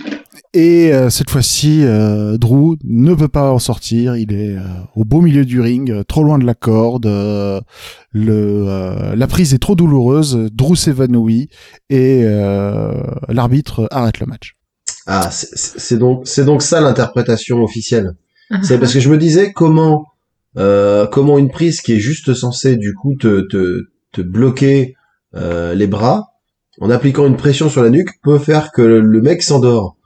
Et 0.55 0.93
euh, 0.93 1.09
cette 1.11 1.31
fois-ci, 1.31 1.83
euh, 1.85 2.37
Drew 2.39 2.77
ne 2.85 3.15
peut 3.15 3.29
pas 3.29 3.53
en 3.53 3.59
sortir. 3.59 4.17
Il 4.17 4.33
est 4.33 4.57
euh, 4.57 4.63
au 4.97 5.05
beau 5.05 5.21
milieu 5.21 5.45
du 5.45 5.61
ring, 5.61 6.03
trop 6.09 6.25
loin 6.25 6.39
de 6.39 6.45
la 6.45 6.55
corde. 6.55 7.07
euh, 7.07 7.61
le, 8.11 8.65
euh, 8.67 9.15
la 9.15 9.27
prise 9.29 9.55
est 9.55 9.59
trop 9.59 9.77
douloureuse. 9.77 10.49
Drew 10.53 10.75
s'évanouit 10.75 11.49
et 11.91 12.23
euh, 12.25 12.93
l'arbitre 13.29 13.87
arrête 13.93 14.19
le 14.19 14.27
match. 14.27 14.57
Ah, 15.07 15.31
c'est 15.31 15.99
donc 15.99 16.23
c'est 16.25 16.45
donc 16.45 16.63
ça 16.63 16.81
l'interprétation 16.81 17.63
officielle. 17.63 18.15
C'est 18.63 18.79
parce 18.79 18.93
que 18.93 19.01
je 19.01 19.09
me 19.09 19.19
disais 19.19 19.53
comment 19.53 20.07
euh, 20.59 21.07
comment 21.07 21.39
une 21.39 21.51
prise 21.51 21.81
qui 21.81 21.93
est 21.95 21.99
juste 22.01 22.35
censée 22.35 22.77
du 22.77 22.95
coup 22.95 23.15
te 23.19 23.41
te, 23.49 23.83
te 24.13 24.21
bloquer 24.23 24.95
euh, 25.35 25.75
les 25.75 25.87
bras 25.87 26.29
en 26.81 26.91
appliquant 26.91 27.27
une 27.27 27.37
pression 27.37 27.69
sur 27.69 27.83
la 27.83 27.91
nuque 27.91 28.11
peut 28.23 28.39
faire 28.39 28.71
que 28.73 28.83
le, 28.83 29.01
le 29.01 29.21
mec 29.23 29.43
s'endort. 29.43 29.97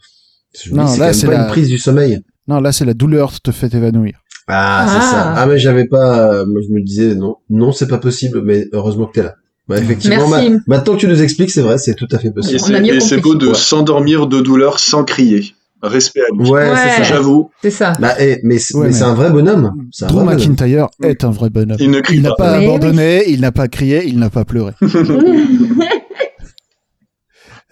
Je 0.60 0.70
me 0.72 0.76
Non, 0.78 0.92
dis, 0.92 0.98
là, 0.98 1.12
c'est 1.12 1.26
pas 1.26 1.32
la- 1.34 1.42
une 1.44 1.48
prise 1.48 1.68
du 1.68 1.78
sommeil. 1.78 2.20
Non, 2.48 2.60
là 2.60 2.72
c'est 2.72 2.84
la 2.84 2.94
douleur 2.94 3.32
qui 3.32 3.40
te 3.40 3.52
fait 3.52 3.72
évanouir. 3.74 4.20
Ah, 4.48 4.86
c'est 4.88 4.96
Ah. 4.98 5.10
ça. 5.10 5.34
Ah 5.36 5.46
mais 5.46 5.58
j'avais 5.58 5.86
pas. 5.86 6.32
euh, 6.34 6.46
Moi 6.46 6.60
je 6.66 6.72
me 6.74 6.82
disais 6.84 7.14
non, 7.14 7.36
non 7.50 7.70
c'est 7.72 7.86
pas 7.88 7.98
possible. 7.98 8.42
Mais 8.42 8.66
heureusement 8.72 9.06
que 9.06 9.12
t'es 9.12 9.22
là. 9.22 9.34
Bah, 9.68 9.78
effectivement. 9.78 10.28
Merci. 10.28 10.50
ma- 10.50 10.58
maintenant 10.66 10.94
que 10.94 10.98
tu 11.00 11.06
nous 11.06 11.22
expliques, 11.22 11.52
c'est 11.52 11.60
vrai, 11.62 11.78
c'est 11.78 11.94
tout 11.94 12.08
à 12.10 12.18
fait 12.18 12.32
possible. 12.32 12.56
Et 12.86 12.98
c'est 13.00 13.18
beau 13.18 13.36
de 13.36 13.48
Ouais. 13.48 13.54
s'endormir 13.54 14.26
de 14.26 14.40
douleur 14.40 14.80
sans 14.80 15.04
crier. 15.04 15.54
Respect 15.82 16.20
à 16.20 16.24
lui. 16.36 16.50
Ouais, 16.50 16.70
Ouais. 16.70 16.76
c'est 16.76 16.96
ça. 16.98 17.02
J'avoue, 17.04 17.50
C'est 17.62 17.70
ça. 17.70 17.92
Bah, 17.98 18.14
eh, 18.20 18.38
mais 18.42 18.58
c'est 18.58 18.74
Ouais, 18.76 18.82
mais 18.82 18.88
mais- 18.88 18.92
c'est 18.94 19.04
un 19.04 19.14
vrai 19.14 19.30
bonhomme. 19.30 19.72
C'est 19.92 20.04
un 20.04 20.08
Drew 20.08 20.16
vrai 20.24 20.34
bonhomme. 20.36 20.50
McIntyre 20.50 20.88
est 21.02 21.24
un 21.24 21.30
vrai 21.30 21.48
bonhomme. 21.50 21.76
il 21.80 21.90
ne 21.90 22.00
crie 22.00 22.16
Il 22.16 22.22
n'a 22.22 22.34
pas. 22.34 22.56
abandonné, 22.56 23.24
il 23.30 23.40
n'a 23.40 23.50
pas 23.52 23.68
crié, 23.68 24.04
il 24.06 24.18
n'a 24.18 24.28
pas 24.30 24.44
pleuré. 24.44 24.72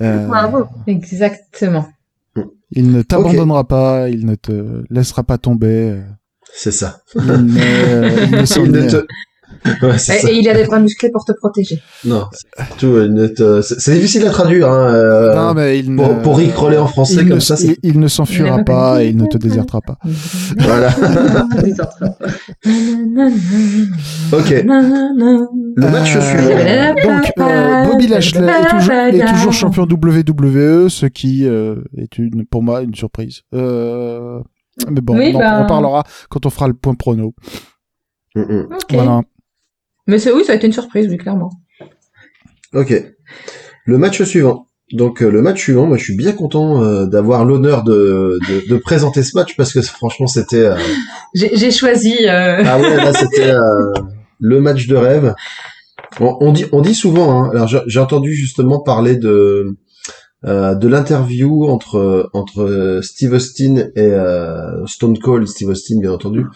Euh, 0.00 0.26
Bravo. 0.28 0.66
Exactement. 0.86 1.88
il 2.70 2.92
ne 2.92 3.02
t'abandonnera 3.02 3.66
pas, 3.66 4.08
il 4.08 4.26
ne 4.26 4.36
te 4.36 4.84
laissera 4.90 5.24
pas 5.24 5.38
tomber. 5.38 6.00
C'est 6.54 6.70
ça. 6.70 7.00
Il 7.16 7.22
ne, 7.26 7.60
euh, 7.60 8.26
il 8.26 8.30
ne 8.36 8.44
s'en 8.44 8.64
Il 8.64 8.70
ne 8.72 8.78
est- 8.82 8.86
te- 8.88 9.06
Ouais, 9.82 9.94
Et, 9.94 9.98
ça. 9.98 10.30
il 10.32 10.48
a 10.48 10.54
des 10.54 10.64
bras 10.64 10.80
musclés 10.80 11.10
pour 11.10 11.24
te 11.24 11.32
protéger. 11.32 11.80
Non, 12.04 12.24
tout, 12.78 12.86
euh, 12.86 13.08
ne 13.08 13.26
te- 13.26 13.60
c'est 13.62 13.94
difficile 13.94 14.26
à 14.26 14.30
traduire. 14.30 14.68
Hein, 14.70 14.94
euh, 14.94 15.34
Non, 15.34 15.54
mais 15.54 15.78
il 15.78 15.94
pour, 15.96 16.08
ne- 16.08 16.22
pour 16.22 16.38
en 16.78 16.86
français 16.86 17.14
il 17.22 17.28
comme 17.28 17.36
ne, 17.36 17.40
ça, 17.40 17.54
il, 17.60 17.66
c'est 17.68 17.78
il 17.82 17.98
ne 18.00 18.08
s'enfuira 18.08 18.58
pas 18.64 19.02
et 19.02 19.08
il 19.08 19.16
ne 19.16 19.26
te 19.26 19.36
désertera 19.38 19.80
pas. 19.80 19.96
voilà. 20.58 20.88
ok. 24.32 24.50
Le 24.64 25.90
match 25.90 26.10
suivant. 26.10 26.50
Euh, 26.58 26.94
donc, 27.04 27.32
euh, 27.38 27.84
Bobby 27.86 28.06
Lashley 28.08 28.46
est 28.46 28.70
toujours, 28.70 28.92
est 28.94 29.26
toujours 29.34 29.52
champion 29.52 29.82
WWE, 29.84 30.88
ce 30.88 31.06
qui 31.06 31.46
euh, 31.46 31.76
est 31.96 32.18
une, 32.18 32.44
pour 32.46 32.62
moi 32.62 32.82
une 32.82 32.94
surprise. 32.94 33.42
Euh, 33.54 34.40
mais 34.90 35.00
bon, 35.00 35.16
Oui, 35.16 35.32
on 35.34 35.36
en 35.36 35.40
bah. 35.40 35.62
reparlera 35.62 36.04
quand 36.30 36.46
on 36.46 36.50
fera 36.50 36.68
le 36.68 36.74
point 36.74 36.94
prono. 36.94 37.34
Mm, 38.34 38.40
mm. 38.42 38.66
Ok. 38.72 38.92
Voilà. 38.92 39.20
Mais 40.08 40.18
c'est 40.18 40.32
oui, 40.32 40.44
ça 40.44 40.52
a 40.52 40.56
été 40.56 40.66
une 40.66 40.72
surprise, 40.72 41.06
oui, 41.08 41.16
clairement. 41.18 41.50
Ok. 42.74 42.92
Le 43.84 43.98
match 43.98 44.22
suivant. 44.24 44.66
Donc 44.92 45.22
euh, 45.22 45.30
le 45.30 45.42
match 45.42 45.60
suivant, 45.60 45.86
moi 45.86 45.98
je 45.98 46.04
suis 46.04 46.16
bien 46.16 46.32
content 46.32 46.82
euh, 46.82 47.04
d'avoir 47.04 47.44
l'honneur 47.44 47.84
de, 47.84 48.38
de, 48.48 48.68
de 48.70 48.76
présenter 48.78 49.22
ce 49.22 49.36
match 49.36 49.54
parce 49.54 49.74
que 49.74 49.82
franchement 49.82 50.26
c'était 50.26 50.64
euh, 50.64 50.76
J'ai 51.34 51.70
choisi. 51.70 52.26
euh, 52.26 52.62
ah 52.64 52.78
ouais 52.80 52.96
là 52.96 53.12
c'était 53.12 53.50
euh, 53.50 53.92
le 54.40 54.60
match 54.62 54.86
de 54.86 54.96
rêve. 54.96 55.34
On, 56.20 56.38
on 56.40 56.52
dit 56.52 56.64
on 56.72 56.80
dit 56.80 56.94
souvent. 56.94 57.44
Hein, 57.44 57.50
alors 57.50 57.68
j'ai 57.86 58.00
entendu 58.00 58.32
justement 58.32 58.80
parler 58.80 59.16
de 59.16 59.76
euh, 60.46 60.74
de 60.74 60.88
l'interview 60.88 61.68
entre 61.68 62.30
entre 62.32 63.00
Steve 63.02 63.34
Austin 63.34 63.88
et 63.94 64.00
euh, 64.00 64.86
Stone 64.86 65.18
Cold 65.18 65.46
Steve 65.48 65.68
Austin 65.68 65.96
bien 66.00 66.12
entendu, 66.12 66.46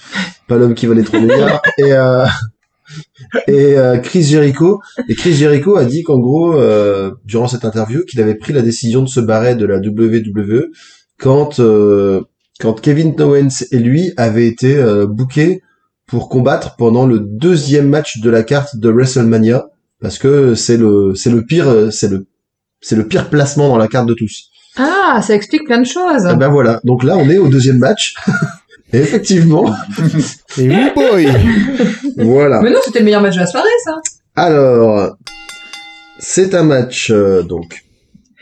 pas 0.49 0.57
l'homme 0.57 0.75
qui 0.75 0.87
valait 0.87 1.03
trop 1.03 1.21
milliards 1.21 1.61
et 1.77 1.93
euh, 1.93 2.25
et 3.49 3.77
euh, 3.79 3.99
Chris 3.99 4.23
Jericho 4.25 4.81
et 5.09 5.15
Chris 5.15 5.33
Jericho 5.35 5.77
a 5.77 5.85
dit 5.85 6.03
qu'en 6.03 6.19
gros 6.19 6.55
euh, 6.55 7.13
durant 7.25 7.49
cette 7.49 7.65
interview 7.65 8.05
qu'il 8.05 8.21
avait 8.21 8.35
pris 8.35 8.53
la 8.53 8.63
décision 8.63 9.03
de 9.03 9.09
se 9.09 9.21
barrer 9.21 9.55
de 9.55 9.65
la 9.65 9.79
WWE 9.79 10.71
quand 11.19 11.61
euh, 11.61 12.23
quand 12.61 12.81
Kevin 12.81 13.21
Owens 13.21 13.65
et 13.71 13.79
lui 13.79 14.13
avaient 14.17 14.47
été 14.47 14.77
euh, 14.77 15.07
bookés 15.07 15.63
pour 16.07 16.29
combattre 16.29 16.77
pendant 16.77 17.07
le 17.07 17.19
deuxième 17.21 17.89
match 17.89 18.19
de 18.21 18.29
la 18.29 18.43
carte 18.43 18.77
de 18.77 18.91
WrestleMania 18.91 19.69
parce 20.01 20.19
que 20.19 20.55
c'est 20.55 20.77
le 20.77 21.15
c'est 21.15 21.31
le 21.31 21.45
pire 21.45 21.69
euh, 21.69 21.91
c'est 21.91 22.09
le 22.09 22.27
c'est 22.81 22.97
le 22.97 23.07
pire 23.07 23.31
placement 23.31 23.69
dans 23.69 23.79
la 23.79 23.89
carte 23.89 24.07
de 24.07 24.15
tous. 24.15 24.51
Ah, 24.77 25.21
ça 25.23 25.35
explique 25.35 25.65
plein 25.65 25.81
de 25.81 25.87
choses. 25.87 26.27
Et 26.27 26.37
ben 26.37 26.49
voilà. 26.49 26.81
Donc 26.85 27.05
là 27.05 27.17
on 27.17 27.29
est 27.29 27.39
au 27.39 27.49
deuxième 27.49 27.79
match. 27.79 28.15
effectivement, 28.99 29.65
Et 30.59 30.69
oui, 30.69 30.91
boy 30.95 31.27
voilà. 32.19 32.61
Mais 32.63 32.71
non, 32.71 32.79
c'était 32.85 32.99
le 33.01 33.05
meilleur 33.07 33.23
match 33.23 33.35
de 33.35 33.41
la 33.41 33.47
soirée, 33.47 33.69
ça. 33.85 34.01
Alors, 34.35 35.17
c'est 36.19 36.55
un 36.55 36.63
match 36.65 37.11
euh, 37.11 37.43
donc 37.43 37.85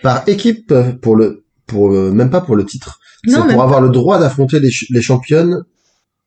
par 0.02 0.28
équipe 0.28 0.72
pour 1.02 1.16
le 1.16 1.44
pour 1.66 1.92
euh, 1.92 2.10
même 2.10 2.30
pas 2.30 2.40
pour 2.40 2.56
le 2.56 2.64
titre. 2.64 2.98
C'est 3.24 3.32
Non, 3.32 3.44
même 3.44 3.54
pour 3.54 3.62
avoir 3.62 3.80
le 3.80 3.90
droit 3.90 4.18
d'affronter 4.18 4.60
les, 4.60 4.70
ch- 4.70 4.86
les 4.90 5.02
championnes 5.02 5.62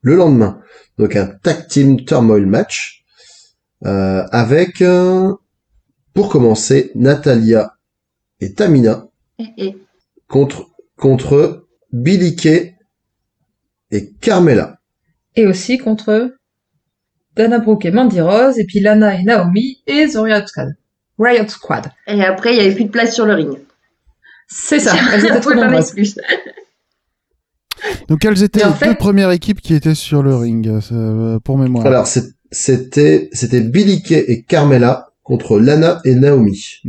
le 0.01 0.15
lendemain. 0.15 0.59
Donc 0.97 1.15
un 1.15 1.27
tag 1.41 1.67
team 1.67 2.03
turmoil 2.05 2.45
match 2.45 3.03
euh, 3.85 4.23
avec 4.31 4.81
euh, 4.81 5.33
pour 6.13 6.29
commencer 6.29 6.91
Natalia 6.95 7.73
et 8.39 8.53
Tamina 8.53 9.07
Eh, 9.39 9.45
eh. 9.57 9.77
contre 10.27 10.67
contre 10.97 11.65
Billy 11.91 12.35
Kay 12.35 12.72
et 13.93 14.11
Carmela. 14.21 14.79
Et 15.35 15.47
aussi 15.47 15.77
contre 15.77 16.33
Dana 17.35 17.59
Brooke 17.59 17.85
et 17.85 17.91
Mandy 17.91 18.21
Rose, 18.21 18.59
et 18.59 18.65
puis 18.65 18.79
Lana 18.79 19.15
et 19.15 19.23
Naomi, 19.23 19.81
et 19.87 20.07
The 20.07 20.17
Riot 20.17 20.45
Squad. 20.47 20.75
Riot 21.19 21.47
Squad. 21.47 21.91
Et 22.07 22.23
après, 22.23 22.53
il 22.55 22.57
y 22.57 22.65
avait 22.65 22.75
plus 22.75 22.85
de 22.85 22.89
place 22.89 23.13
sur 23.13 23.25
le 23.25 23.33
ring. 23.33 23.57
C'est 24.47 24.79
ça, 24.79 24.93
elles 25.13 25.25
étaient 25.25 25.39
trop 25.39 25.53
nombreuses. 25.53 25.91
plus. 25.91 26.15
Donc 28.07 28.19
quelles 28.19 28.43
étaient 28.43 28.61
Et 28.61 28.65
en 28.65 28.69
les 28.69 28.73
fait- 28.75 28.85
deux 28.87 28.95
premières 28.95 29.31
équipes 29.31 29.61
qui 29.61 29.73
étaient 29.73 29.95
sur 29.95 30.23
le 30.23 30.35
ring, 30.35 30.67
euh, 30.91 31.39
pour 31.39 31.57
mémoire 31.57 31.85
Alors 31.85 32.07
c'était 32.07 33.29
c'était 33.31 33.61
Billy 33.61 34.01
Kay 34.03 34.23
et 34.27 34.43
Carmela 34.43 35.09
contre 35.23 35.59
Lana 35.59 35.99
et 36.05 36.15
Naomi. 36.15 36.81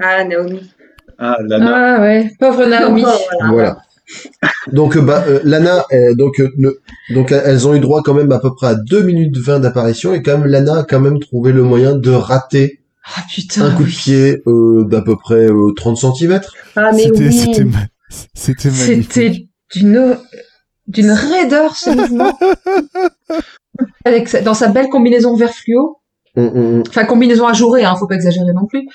Ah, 0.00 0.24
Naomi. 0.24 0.70
Ah, 1.18 1.36
Lana. 1.42 1.96
Ah 1.96 2.00
ouais, 2.00 2.30
pauvre 2.38 2.64
Naomi. 2.66 3.02
Oh, 3.04 3.10
voilà. 3.40 3.52
Voilà. 3.52 3.82
Donc 4.72 4.96
euh, 4.96 5.00
bah, 5.02 5.24
euh, 5.26 5.40
Lana, 5.44 5.84
euh, 5.92 6.14
donc 6.14 6.40
euh, 6.40 6.50
le, 6.58 6.80
donc 7.14 7.32
elles 7.32 7.66
ont 7.66 7.74
eu 7.74 7.80
droit 7.80 8.02
quand 8.04 8.14
même 8.14 8.30
à 8.32 8.38
peu 8.38 8.54
près 8.54 8.68
à 8.68 8.74
2 8.74 9.02
minutes 9.02 9.36
20 9.38 9.60
d'apparition 9.60 10.12
et 10.14 10.22
quand 10.22 10.38
même 10.38 10.46
Lana 10.46 10.78
a 10.80 10.84
quand 10.84 11.00
même 11.00 11.18
trouvé 11.18 11.52
le 11.52 11.62
moyen 11.62 11.94
de 11.94 12.10
rater 12.10 12.80
Ah 13.16 13.22
putain. 13.32 13.66
un 13.66 13.74
coup 13.74 13.84
de 13.84 13.88
pied 13.88 14.42
euh, 14.46 14.84
d'à 14.84 15.00
peu 15.02 15.16
près 15.16 15.46
euh, 15.50 15.72
30 15.76 15.96
cm. 15.96 16.40
Ah, 16.76 16.90
mais 16.92 17.04
C'était 17.04 17.18
oui. 17.28 17.32
c'était 17.32 17.64
ma- 17.64 17.78
c'était 18.34 18.70
magnifique. 18.70 19.12
C'était 19.12 19.48
d'une 19.74 20.16
d'une 20.88 21.10
raideur 21.12 21.76
ce 21.76 21.90
mouvement. 21.90 22.36
Avec 24.04 24.28
sa- 24.28 24.40
dans 24.42 24.54
sa 24.54 24.68
belle 24.68 24.88
combinaison 24.88 25.36
vert 25.36 25.54
fluo, 25.54 25.98
On- 26.36 26.42
on- 26.54 26.80
enfin 26.88 27.04
combinaison 27.04 27.46
ajourée, 27.46 27.84
hein, 27.84 27.94
faut 27.98 28.06
pas 28.08 28.16
exagérer 28.16 28.52
non 28.52 28.66
plus. 28.66 28.86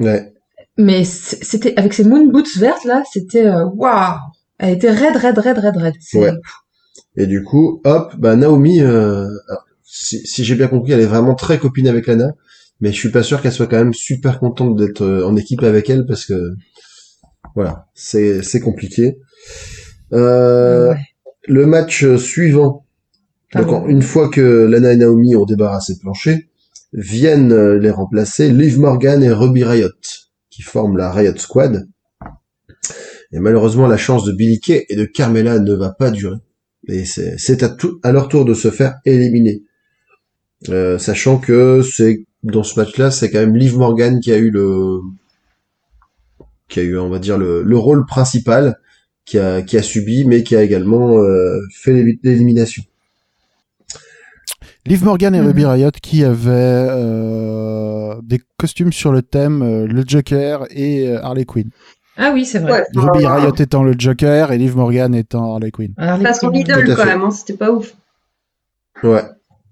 ouais. 0.00 0.33
Mais 0.76 1.04
c'était 1.04 1.74
avec 1.76 1.92
ses 1.94 2.04
moon 2.04 2.26
boots 2.30 2.56
vertes 2.58 2.84
là, 2.84 3.02
c'était 3.12 3.46
euh, 3.46 3.64
waouh. 3.76 4.18
Elle 4.58 4.74
était 4.74 4.90
raide, 4.90 5.16
raide, 5.16 5.38
raide, 5.38 5.58
raide, 5.58 5.76
raide. 5.76 5.94
Ouais. 6.14 6.32
Et 7.16 7.26
du 7.26 7.42
coup, 7.44 7.80
hop, 7.84 8.14
bah 8.18 8.34
Naomi, 8.36 8.80
euh, 8.80 9.28
si, 9.84 10.18
si 10.26 10.44
j'ai 10.44 10.54
bien 10.56 10.68
compris, 10.68 10.92
elle 10.92 11.00
est 11.00 11.06
vraiment 11.06 11.34
très 11.36 11.58
copine 11.58 11.86
avec 11.86 12.06
Lana, 12.08 12.32
mais 12.80 12.90
je 12.90 12.96
suis 12.98 13.10
pas 13.10 13.22
sûr 13.22 13.40
qu'elle 13.40 13.52
soit 13.52 13.66
quand 13.68 13.76
même 13.76 13.94
super 13.94 14.40
contente 14.40 14.76
d'être 14.76 15.02
euh, 15.02 15.26
en 15.26 15.36
équipe 15.36 15.62
avec 15.62 15.88
elle 15.90 16.06
parce 16.06 16.24
que 16.26 16.54
voilà, 17.54 17.86
c'est 17.94 18.42
c'est 18.42 18.60
compliqué. 18.60 19.18
Euh, 20.12 20.90
Ouais. 20.90 20.98
Le 21.46 21.66
match 21.66 22.06
suivant, 22.16 22.86
Ah 23.52 23.60
donc 23.60 23.68
bon. 23.68 23.76
en- 23.82 23.86
une 23.88 24.02
fois 24.02 24.28
que 24.30 24.40
Lana 24.40 24.92
et 24.92 24.96
Naomi 24.96 25.36
ont 25.36 25.44
débarrassé 25.44 25.92
le 25.94 25.98
plancher, 26.00 26.48
viennent 26.94 27.52
euh, 27.52 27.78
les 27.78 27.90
remplacer 27.90 28.50
Liv 28.50 28.78
Morgan 28.80 29.22
et 29.22 29.30
Ruby 29.30 29.62
Riot, 29.62 29.88
qui 30.54 30.62
forment 30.62 30.96
la 30.96 31.10
Riot 31.10 31.36
Squad. 31.36 31.88
Et 33.32 33.40
malheureusement, 33.40 33.88
la 33.88 33.96
chance 33.96 34.24
de 34.24 34.30
Billy 34.32 34.60
Kay 34.60 34.86
et 34.88 34.94
de 34.94 35.04
Carmela 35.04 35.58
ne 35.58 35.74
va 35.74 35.90
pas 35.90 36.12
durer. 36.12 36.36
Et 36.86 37.04
c'est 37.04 37.62
à, 38.04 38.12
leur 38.12 38.28
tour 38.28 38.44
de 38.44 38.54
se 38.54 38.70
faire 38.70 38.98
éliminer. 39.04 39.64
Euh, 40.68 40.96
sachant 40.98 41.38
que 41.38 41.82
c'est 41.82 42.24
dans 42.44 42.62
ce 42.62 42.78
match-là, 42.78 43.10
c'est 43.10 43.30
quand 43.30 43.40
même 43.40 43.56
Liv 43.56 43.76
Morgan 43.76 44.20
qui 44.20 44.32
a 44.32 44.38
eu 44.38 44.50
le 44.50 45.00
qui 46.68 46.78
a 46.78 46.82
eu, 46.84 46.96
on 46.98 47.10
va 47.10 47.18
le, 47.18 47.62
le 47.62 47.78
rôle 47.78 48.06
principal, 48.06 48.78
qui 49.24 49.38
a, 49.38 49.82
subi, 49.82 50.24
mais 50.24 50.44
qui 50.44 50.54
a 50.54 50.62
également 50.62 51.18
euh, 51.18 51.58
fait 51.72 51.92
l'éli- 51.92 52.20
l'élimination. 52.22 52.84
Liv 54.86 55.02
Morgan 55.04 55.34
et 55.34 55.40
Mhm. 55.40 55.46
Ruby 55.46 55.64
Riot 55.64 55.90
qui 56.02 56.24
avaient 56.24 56.50
euh, 56.90 58.14
des 58.22 58.40
costumes 58.58 58.92
sur 58.92 59.12
le 59.12 59.22
thème 59.22 59.62
euh, 59.62 59.86
le 59.86 60.04
Joker 60.06 60.66
et 60.70 61.08
euh, 61.08 61.22
Harley 61.24 61.44
Quinn. 61.46 61.70
Ah 62.16 62.30
oui, 62.34 62.44
c'est 62.44 62.58
vrai. 62.58 62.72
Ouais. 62.72 62.84
Ruby 62.94 63.24
Ah. 63.26 63.36
Riot 63.36 63.54
étant 63.58 63.82
le 63.82 63.94
Joker 63.98 64.52
et 64.52 64.58
Liv 64.58 64.76
Morgan 64.76 65.14
étant 65.14 65.54
Harley 65.54 65.70
Quinn. 65.70 65.92
Alors, 65.96 66.18
les 66.18 66.24
Pas 66.24 66.34
son 66.34 66.52
idole 66.52 66.94
quand 66.94 67.06
même, 67.06 67.22
hein, 67.22 67.30
c'était 67.30 67.56
pas 67.56 67.70
ouf. 67.72 67.94
Ouais. 69.02 69.22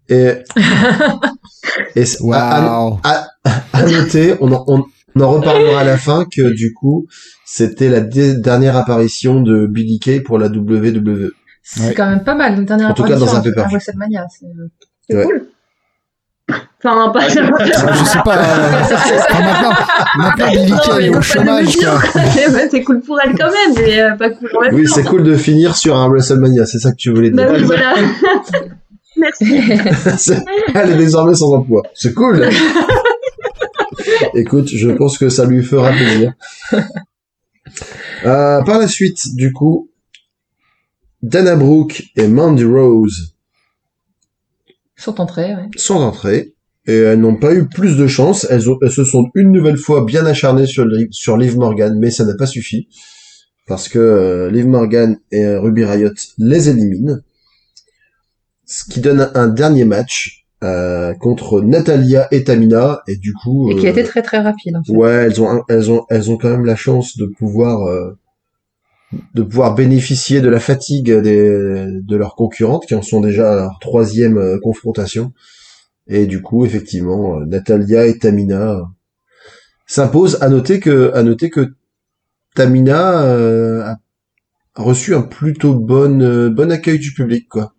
Et, 0.09 0.33
et 1.97 2.05
c'est- 2.05 2.19
à, 2.33 2.57
à- 2.57 2.79
Waouh 2.79 2.99
à 3.05 3.83
noter, 3.87 4.35
on 4.41 4.53
en, 4.53 4.65
on, 4.67 4.85
on 5.15 5.21
en 5.21 5.31
reparlera 5.31 5.81
à 5.81 5.85
la 5.85 5.97
fin 5.99 6.25
que 6.25 6.53
du 6.55 6.73
coup, 6.75 7.07
c'était 7.45 7.89
la 7.89 8.01
dernière 8.01 8.77
apparition 8.77 9.41
de 9.41 9.67
Billy 9.67 9.99
Kay 10.01 10.21
pour 10.21 10.39
la 10.39 10.49
WWE. 10.49 11.31
C'est 11.63 11.89
Ouais. 11.89 11.95
quand 11.95 12.09
même 12.11 12.25
pas 12.25 12.35
mal, 12.35 12.59
une 12.59 12.65
dernière 12.65 12.91
En 12.91 12.95
tout 12.95 13.05
cas, 13.05 13.17
dans 13.17 13.35
un 13.37 13.39
apparition 13.41 13.93
c'est- 15.13 15.17
Ouais. 15.19 15.25
cool. 15.25 15.47
Enfin, 16.85 17.11
pas 17.11 17.29
Je 17.29 18.05
sais 18.05 18.19
pas. 18.25 18.39
euh, 18.39 18.81
maintenant, 19.39 20.51
Billy 20.51 20.73
Kay 20.85 20.91
mais 20.99 21.07
est 21.07 21.17
au 21.17 21.23
chômage. 21.23 21.77
Ouais, 21.77 22.69
c'est 22.71 22.83
cool 22.83 23.01
pour 23.01 23.19
elle 23.25 23.39
quand 23.39 23.51
même, 23.51 23.75
mais 23.77 24.01
euh, 24.01 24.17
pas 24.17 24.31
cool 24.31 24.51
même 24.61 24.75
Oui, 24.75 24.89
c'est 24.93 25.05
cool 25.05 25.23
de 25.23 25.37
finir 25.37 25.77
sur 25.77 25.97
un 25.97 26.09
WrestleMania, 26.09 26.67
c'est 26.67 26.81
ça 26.81 26.91
que 26.91 26.97
tu 26.97 27.11
voulais 27.15 27.31
dire. 27.31 27.37
Bah 27.47 27.53
oui, 27.55 27.63
voilà. 27.63 27.95
Merci. 29.17 30.35
Elle 30.75 30.91
est 30.91 30.97
désormais 30.97 31.35
sans 31.35 31.53
emploi. 31.53 31.83
C'est 31.95 32.13
cool. 32.15 32.49
Écoute, 34.35 34.69
je 34.69 34.91
pense 34.91 35.19
que 35.19 35.29
ça 35.29 35.45
lui 35.45 35.63
fera 35.63 35.91
plaisir. 35.93 36.33
Euh, 38.25 38.63
par 38.63 38.79
la 38.79 38.89
suite, 38.89 39.35
du 39.37 39.53
coup, 39.53 39.91
Dana 41.23 41.55
Brooke 41.55 42.03
et 42.17 42.27
Mandy 42.27 42.65
Rose 42.65 43.32
Sont 45.03 45.21
entrées, 45.21 45.55
ouais. 45.57 45.69
sont 45.77 45.97
entrées 45.97 46.55
et 46.87 46.97
elles 46.97 47.19
n'ont 47.21 47.37
pas 47.37 47.53
eu 47.55 47.69
plus 47.69 47.97
de 47.97 48.07
chance. 48.07 48.47
Elles, 48.51 48.69
ont- 48.71 48.79
elles 48.83 48.91
se 48.91 49.05
sont 49.05 49.27
une 49.35 49.51
nouvelle 49.51 49.77
fois 49.77 50.05
bien 50.05 50.25
acharnées 50.27 50.67
sur, 50.67 50.85
Liv- 50.87 51.09
sur 51.11 51.37
Liv 51.37 51.57
Morgan, 51.57 51.97
mais 51.99 52.11
ça 52.11 52.25
n'a 52.25 52.35
pas 52.35 52.47
suffi 52.47 52.89
parce 53.67 53.89
que 53.89 53.99
euh, 53.99 54.51
Liv 54.51 54.67
Morgan 54.67 55.19
et 55.31 55.45
euh, 55.45 55.61
Ruby 55.61 55.85
Riot 55.85 56.11
les 56.39 56.69
éliminent. 56.69 57.19
Ce 58.67 58.85
qui 58.85 59.01
donne 59.01 59.29
un 59.35 59.49
dernier 59.49 59.85
match 59.85 60.47
euh, 60.65 61.15
contre 61.15 61.61
Natalia 61.61 62.29
et 62.31 62.45
Tamina 62.45 63.03
et 63.09 63.17
du 63.17 63.33
coup 63.35 63.71
Et 63.71 63.77
qui 63.77 63.87
a 63.87 63.91
euh, 63.91 63.93
été 63.93 64.05
très 64.05 64.23
très 64.23 64.39
rapide. 64.39 64.77
En 64.77 64.85
fait. 64.85 64.93
Ouais, 64.93 65.11
elles 65.27 65.43
ont, 65.43 65.63
elles 65.69 65.91
ont, 65.91 66.05
elles 66.11 66.31
ont 66.31 66.37
quand 66.37 66.51
même 66.51 66.65
la 66.65 66.77
chance 66.77 67.17
de 67.17 67.27
pouvoir, 67.27 67.87
euh, 67.89 68.17
de 69.35 69.43
pouvoir 69.43 69.75
bénéficier 69.75 70.41
de 70.41 70.49
la 70.49 70.61
fatigue 70.61 71.13
des, 71.13 71.87
de 72.03 72.17
leurs 72.17 72.35
concurrentes 72.35 72.87
qui 72.87 72.95
en 72.95 73.03
sont 73.03 73.21
déjà 73.21 73.53
à 73.53 73.57
leur 73.57 73.79
troisième 73.81 74.39
euh, 74.39 74.59
confrontation. 74.61 75.33
Et 76.07 76.27
du 76.27 76.43
coup, 76.43 76.65
effectivement, 76.65 77.39
euh, 77.39 77.45
Natalia 77.45 78.07
et 78.07 78.19
Tamina 78.19 78.73
euh, 78.73 78.83
s'imposent. 79.87 80.39
À 80.41 80.49
noter 80.49 80.81
que, 80.81 81.13
à 81.15 81.23
noter 81.23 81.51
que 81.51 81.75
Tamina 82.55 83.23
euh, 83.23 83.83
a 83.83 83.97
reçu 84.75 85.15
un 85.15 85.23
plutôt 85.23 85.75
bon, 85.75 86.21
euh, 86.23 86.51
bon 86.51 86.71
accueil 86.73 86.99
du 86.99 87.13
public, 87.13 87.49
quoi. 87.49 87.75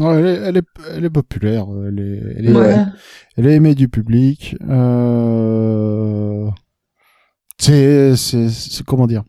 Ouais, 0.00 0.16
elle, 0.18 0.26
est, 0.26 0.40
elle, 0.44 0.56
est, 0.58 0.66
elle 0.96 1.04
est 1.06 1.10
populaire. 1.10 1.66
Elle 1.86 1.98
est, 2.00 2.22
elle 2.36 2.46
est, 2.48 2.52
Ouais. 2.52 2.76
elle 3.36 3.46
est 3.46 3.54
aimée 3.54 3.74
du 3.74 3.88
public. 3.88 4.56
Euh... 4.68 6.46
C'est, 7.58 8.14
c'est, 8.16 8.50
c'est 8.50 8.84
comment 8.84 9.06
dire? 9.06 9.24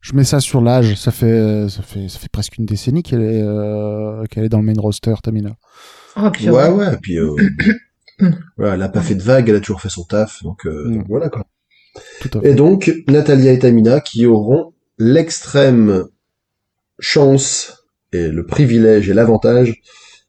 Je 0.00 0.14
mets 0.14 0.24
ça 0.24 0.40
sur 0.40 0.60
l'âge. 0.60 0.94
Ça 0.96 1.10
fait, 1.10 1.68
ça 1.68 1.82
fait, 1.82 2.08
ça 2.08 2.18
fait 2.18 2.30
presque 2.30 2.56
une 2.58 2.66
décennie 2.66 3.02
qu'elle 3.02 3.22
est, 3.22 3.42
euh, 3.42 4.24
qu'elle 4.30 4.44
est 4.44 4.48
dans 4.48 4.58
le 4.60 4.64
main 4.64 4.72
roster, 4.78 5.14
Tamina. 5.22 5.50
Oh. 6.16 6.28
Ouais, 6.42 6.68
ouais, 6.68 6.94
et 6.94 6.96
puis 7.00 7.18
euh, 7.18 7.34
voilà, 8.56 8.74
elle 8.74 8.82
a 8.82 8.88
pas 8.88 9.00
fait 9.02 9.14
de 9.14 9.22
vague, 9.22 9.48
elle 9.48 9.56
a 9.56 9.60
toujours 9.60 9.80
fait 9.80 9.88
son 9.90 10.04
taf, 10.04 10.42
donc, 10.42 10.66
euh, 10.66 10.88
Mm. 10.88 10.94
donc 10.96 11.06
voilà 11.08 11.28
quoi. 11.28 11.44
Tout 12.20 12.30
à 12.38 12.40
fait. 12.40 12.50
Et 12.50 12.54
donc, 12.54 12.92
Natalia 13.08 13.52
et 13.52 13.58
Tamina 13.58 14.00
qui 14.00 14.26
auront 14.26 14.72
l'extrême 14.98 16.04
chance 16.98 17.84
et 18.12 18.28
le 18.28 18.44
privilège 18.46 19.08
et 19.08 19.14
l'avantage 19.14 19.80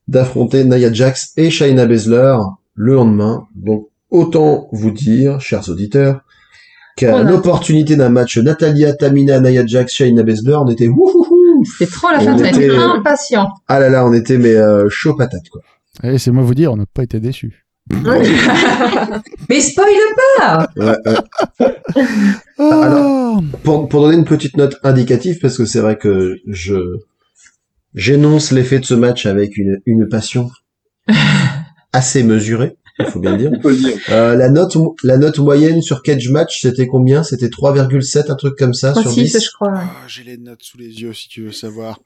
d'affronter 0.08 0.64
Nia 0.66 0.92
Jax 0.92 1.34
et 1.38 1.50
Shayna 1.50 1.86
Baszler 1.86 2.38
le 2.76 2.94
lendemain. 2.96 3.48
Donc, 3.56 3.90
autant 4.10 4.70
vous 4.72 4.92
dire, 4.92 5.40
chers 5.42 5.70
auditeurs, 5.70 6.22
qu'à 6.98 7.24
l'opportunité 7.24 7.96
d'un 7.96 8.10
match 8.10 8.38
Natalia, 8.38 8.94
Tamina, 8.94 9.40
Nia 9.40 9.66
Jax, 9.66 9.94
Shayna 9.94 10.24
Baszler, 10.24 10.56
on 10.56 10.68
était 10.68 10.88
wouhouhou 10.88 11.64
C'est 11.78 11.90
trop 11.90 12.10
la 12.12 12.20
On 12.20 12.26
fin 12.26 12.36
de 12.36 12.46
était- 12.46 12.68
l'année. 12.68 12.84
Impatient. 12.84 13.50
Ah 13.68 13.80
là 13.80 13.90
là, 13.90 14.06
on 14.06 14.14
était 14.14 14.38
mais 14.38 14.56
euh, 14.56 14.88
chaud 14.90 15.16
patate 15.16 15.48
quoi. 15.52 15.62
Allez, 16.04 16.18
c'est 16.18 16.32
moi 16.32 16.44
vous 16.44 16.54
dire, 16.56 16.72
on 16.72 16.78
n'a 16.78 16.86
pas 16.94 17.04
été 17.04 17.20
déçus. 17.20 17.66
Mais 19.50 19.60
spoil 19.60 19.88
pas 20.38 20.68
Ouais, 20.78 20.96
ouais. 21.06 21.68
Ah, 22.60 22.82
alors- 22.84 23.42
pour, 23.64 23.90
pour 23.90 24.02
donner 24.04 24.18
une 24.18 24.26
petite 24.26 24.56
note 24.58 24.78
indicative, 24.84 25.40
parce 25.42 25.58
que 25.58 25.66
c'est 25.66 25.80
vrai 25.80 25.98
que 25.98 26.38
je 26.48 26.76
j'énonce 27.96 28.52
l'effet 28.52 28.80
de 28.80 28.86
ce 28.86 28.94
match 28.94 29.26
avec 29.26 29.58
une, 29.58 29.80
une 29.86 30.08
passion 30.08 30.50
assez 31.94 32.24
mesurée, 32.24 32.78
il 33.00 33.06
faut 33.06 33.20
bien 33.20 33.32
le 33.32 33.38
dire. 33.38 33.52
Le. 33.52 34.12
Euh, 34.12 34.36
la 34.36 34.50
note 34.50 34.76
la 35.04 35.18
note 35.18 35.40
moyenne 35.40 35.82
sur 35.82 36.02
Cage 36.04 36.30
Match, 36.30 36.62
c'était 36.62 36.88
combien? 36.88 37.24
C'était 37.24 37.48
3,7, 37.48 38.32
un 38.32 38.36
truc 38.36 38.58
comme 38.58 38.74
ça 38.74 38.94
sur 38.94 39.12
3-6, 39.12 39.14
10 39.16 39.38
je 39.46 39.52
crois. 39.54 39.74
Ah, 39.76 39.90
J'ai 40.08 40.24
les 40.24 40.38
notes 40.38 40.62
sous 40.64 40.78
les 40.78 41.02
yeux 41.02 41.14
si 41.14 41.28
tu 41.30 41.44
veux 41.44 41.52
savoir. 41.52 42.00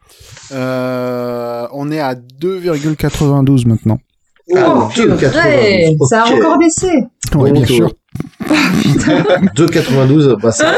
Euh, 0.51 1.67
on 1.73 1.91
est 1.91 1.99
à 1.99 2.15
2,92 2.15 3.67
maintenant. 3.67 3.99
Ah, 4.55 4.73
oh, 4.77 4.87
purée 4.93 5.15
2,92, 5.27 6.07
Ça 6.07 6.23
a 6.23 6.27
encore 6.31 6.57
baissé. 6.59 6.91
Ouais, 7.33 7.51
bien 7.51 7.65
sûr. 7.65 7.91
2,92, 9.55 10.39
bah 10.41 10.51
ça, 10.51 10.75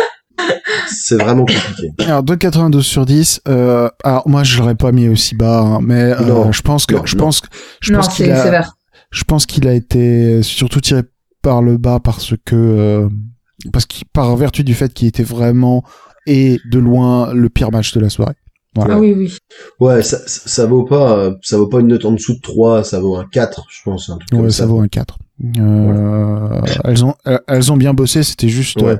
c'est 0.90 1.22
vraiment 1.22 1.46
compliqué. 1.46 1.92
Alors 2.00 2.24
2,92 2.24 2.82
sur 2.82 3.06
10. 3.06 3.42
Euh, 3.48 3.90
alors 4.04 4.28
moi 4.28 4.44
je 4.44 4.58
l'aurais 4.58 4.76
pas 4.76 4.92
mis 4.92 5.10
aussi 5.10 5.36
bas, 5.36 5.60
hein, 5.60 5.80
mais 5.82 6.02
euh, 6.14 6.22
Non. 6.22 6.52
je 6.52 6.62
pense 6.62 6.86
que 6.86 6.96
Non, 6.96 7.06
je 7.06 7.16
non. 7.16 7.26
pense 7.26 7.42
que 7.42 7.48
je 7.82 7.92
non, 7.94 8.00
pense 8.00 8.16
qu'il 8.16 8.26
c'est 8.28 8.32
a. 8.32 8.66
je 9.12 9.24
pense 9.24 9.46
qu'il 9.46 9.68
a 9.68 9.74
été 9.74 10.42
surtout 10.44 10.82
tiré 10.82 11.02
par 11.42 11.62
le 11.62 11.78
bas 11.78 12.00
parce 12.00 12.34
que 12.46 12.56
euh, 12.56 13.10
parce 13.72 13.86
qu'il 13.86 14.06
par 14.08 14.36
vertu 14.36 14.64
du 14.64 14.74
fait 14.74 14.94
qu'il 14.94 15.08
était 15.08 15.24
vraiment 15.24 15.84
et 16.26 16.60
de 16.70 16.80
loin 16.80 17.34
le 17.34 17.50
pire 17.50 17.72
match 17.72 17.94
de 17.94 18.00
la 18.00 18.10
soirée. 18.10 18.36
Voilà. 18.76 18.96
Ah 18.96 19.00
oui, 19.00 19.14
oui. 19.18 19.36
Ouais, 19.80 20.04
ça, 20.04 20.20
ça, 20.28 20.66
vaut 20.68 20.84
pas, 20.84 21.18
euh, 21.18 21.34
ça 21.42 21.58
vaut 21.58 21.66
pas 21.68 21.80
une 21.80 21.88
note 21.88 22.06
en 22.06 22.12
dessous 22.12 22.36
de 22.36 22.42
3, 22.42 22.84
ça 22.84 23.00
vaut 23.00 23.16
un 23.16 23.26
4, 23.26 23.66
je 23.72 23.80
pense, 23.84 24.10
un 24.10 24.18
truc 24.18 24.30
Ouais, 24.34 24.38
comme 24.40 24.50
ça 24.52 24.58
ça. 24.58 24.66
vaut 24.68 24.80
un 24.82 24.88
4. 24.88 25.18
Euh, 25.58 26.62
elles 26.84 27.06
ont 27.06 27.14
elles- 27.48 27.72
ont 27.72 27.78
bien 27.78 27.94
bossé, 27.94 28.24
c'était 28.24 28.50
juste 28.50 28.82
Ouais. 28.82 28.90
euh, 28.94 28.98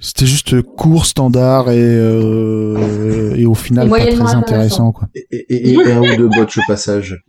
c'était 0.00 0.26
juste 0.26 0.60
court 0.62 1.06
standard 1.06 1.70
et 1.70 1.78
euh, 1.80 3.34
et 3.36 3.46
au 3.46 3.54
final 3.54 3.86
Et 3.86 3.90
pas 3.90 3.98
très 4.06 4.34
intéressant 4.34 4.92
quoi. 4.92 5.08
Et, 5.14 5.26
et, 5.30 5.72
et 5.72 5.92
un 5.92 6.00
ou 6.00 6.16
deux 6.16 6.28
botches 6.28 6.58
au 6.58 6.62
passage. 6.68 7.22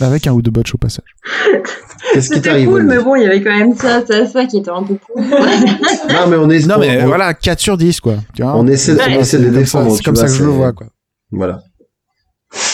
Avec 0.00 0.26
un 0.26 0.32
ou 0.32 0.40
deux 0.42 0.50
botches 0.50 0.74
au 0.74 0.78
passage. 0.78 1.16
Qu'est-ce 2.12 2.28
qui 2.28 2.34
C'était 2.36 2.48
t'arrive 2.48 2.68
cool, 2.68 2.82
mais 2.84 2.98
bon, 3.02 3.14
il 3.16 3.22
y 3.22 3.26
avait 3.26 3.42
quand 3.42 3.56
même 3.56 3.74
ça, 3.74 4.04
ça, 4.06 4.26
ça 4.26 4.46
qui 4.46 4.58
était 4.58 4.70
un 4.70 4.82
peu 4.82 4.94
cool. 4.96 5.22
Non, 5.24 6.26
mais 6.28 6.36
on 6.36 6.48
est, 6.50 6.66
Non 6.66 6.78
mais 6.78 7.02
on, 7.02 7.06
voilà 7.06 7.34
4 7.34 7.58
sur 7.60 7.76
10 7.76 8.00
quoi. 8.00 8.16
Tu 8.34 8.42
vois 8.42 8.56
on 8.56 8.66
essaie, 8.66 8.94
Ouais. 8.94 9.16
on 9.16 9.20
essaie 9.20 9.38
de 9.38 9.44
les 9.44 9.50
défendre. 9.50 9.94
c'est 9.96 10.02
comme 10.04 10.14
vois, 10.14 10.26
ça 10.26 10.32
que 10.32 10.38
je 10.38 10.44
le 10.44 10.50
vois 10.50 10.72
quoi. 10.72 10.86
Voilà. 11.30 11.62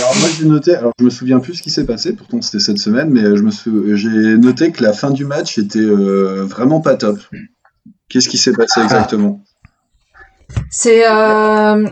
Alors 0.01 0.15
moi 0.21 0.29
j'ai 0.39 0.47
noté, 0.47 0.75
alors 0.75 0.93
je 0.99 1.05
me 1.05 1.11
souviens 1.11 1.39
plus 1.41 1.55
ce 1.55 1.63
qui 1.63 1.71
s'est 1.71 1.85
passé, 1.85 2.15
pourtant 2.15 2.41
c'était 2.41 2.61
cette 2.65 2.79
semaine, 2.79 3.11
mais 3.11 3.23
euh, 3.25 3.37
je 3.37 3.43
me 3.43 3.51
sou- 3.51 3.95
j'ai 3.95 4.09
noté 4.39 4.71
que 4.73 4.83
la 4.83 4.93
fin 4.95 5.11
du 5.11 5.25
match 5.27 5.59
était 5.59 5.81
euh, 5.81 6.45
vraiment 6.45 6.81
pas 6.81 6.97
top. 6.97 7.19
Qu'est-ce 8.09 8.29
qui 8.29 8.39
s'est 8.39 8.53
passé 8.53 8.81
exactement? 8.81 9.43
C'est 10.71 11.07
euh, 11.07 11.87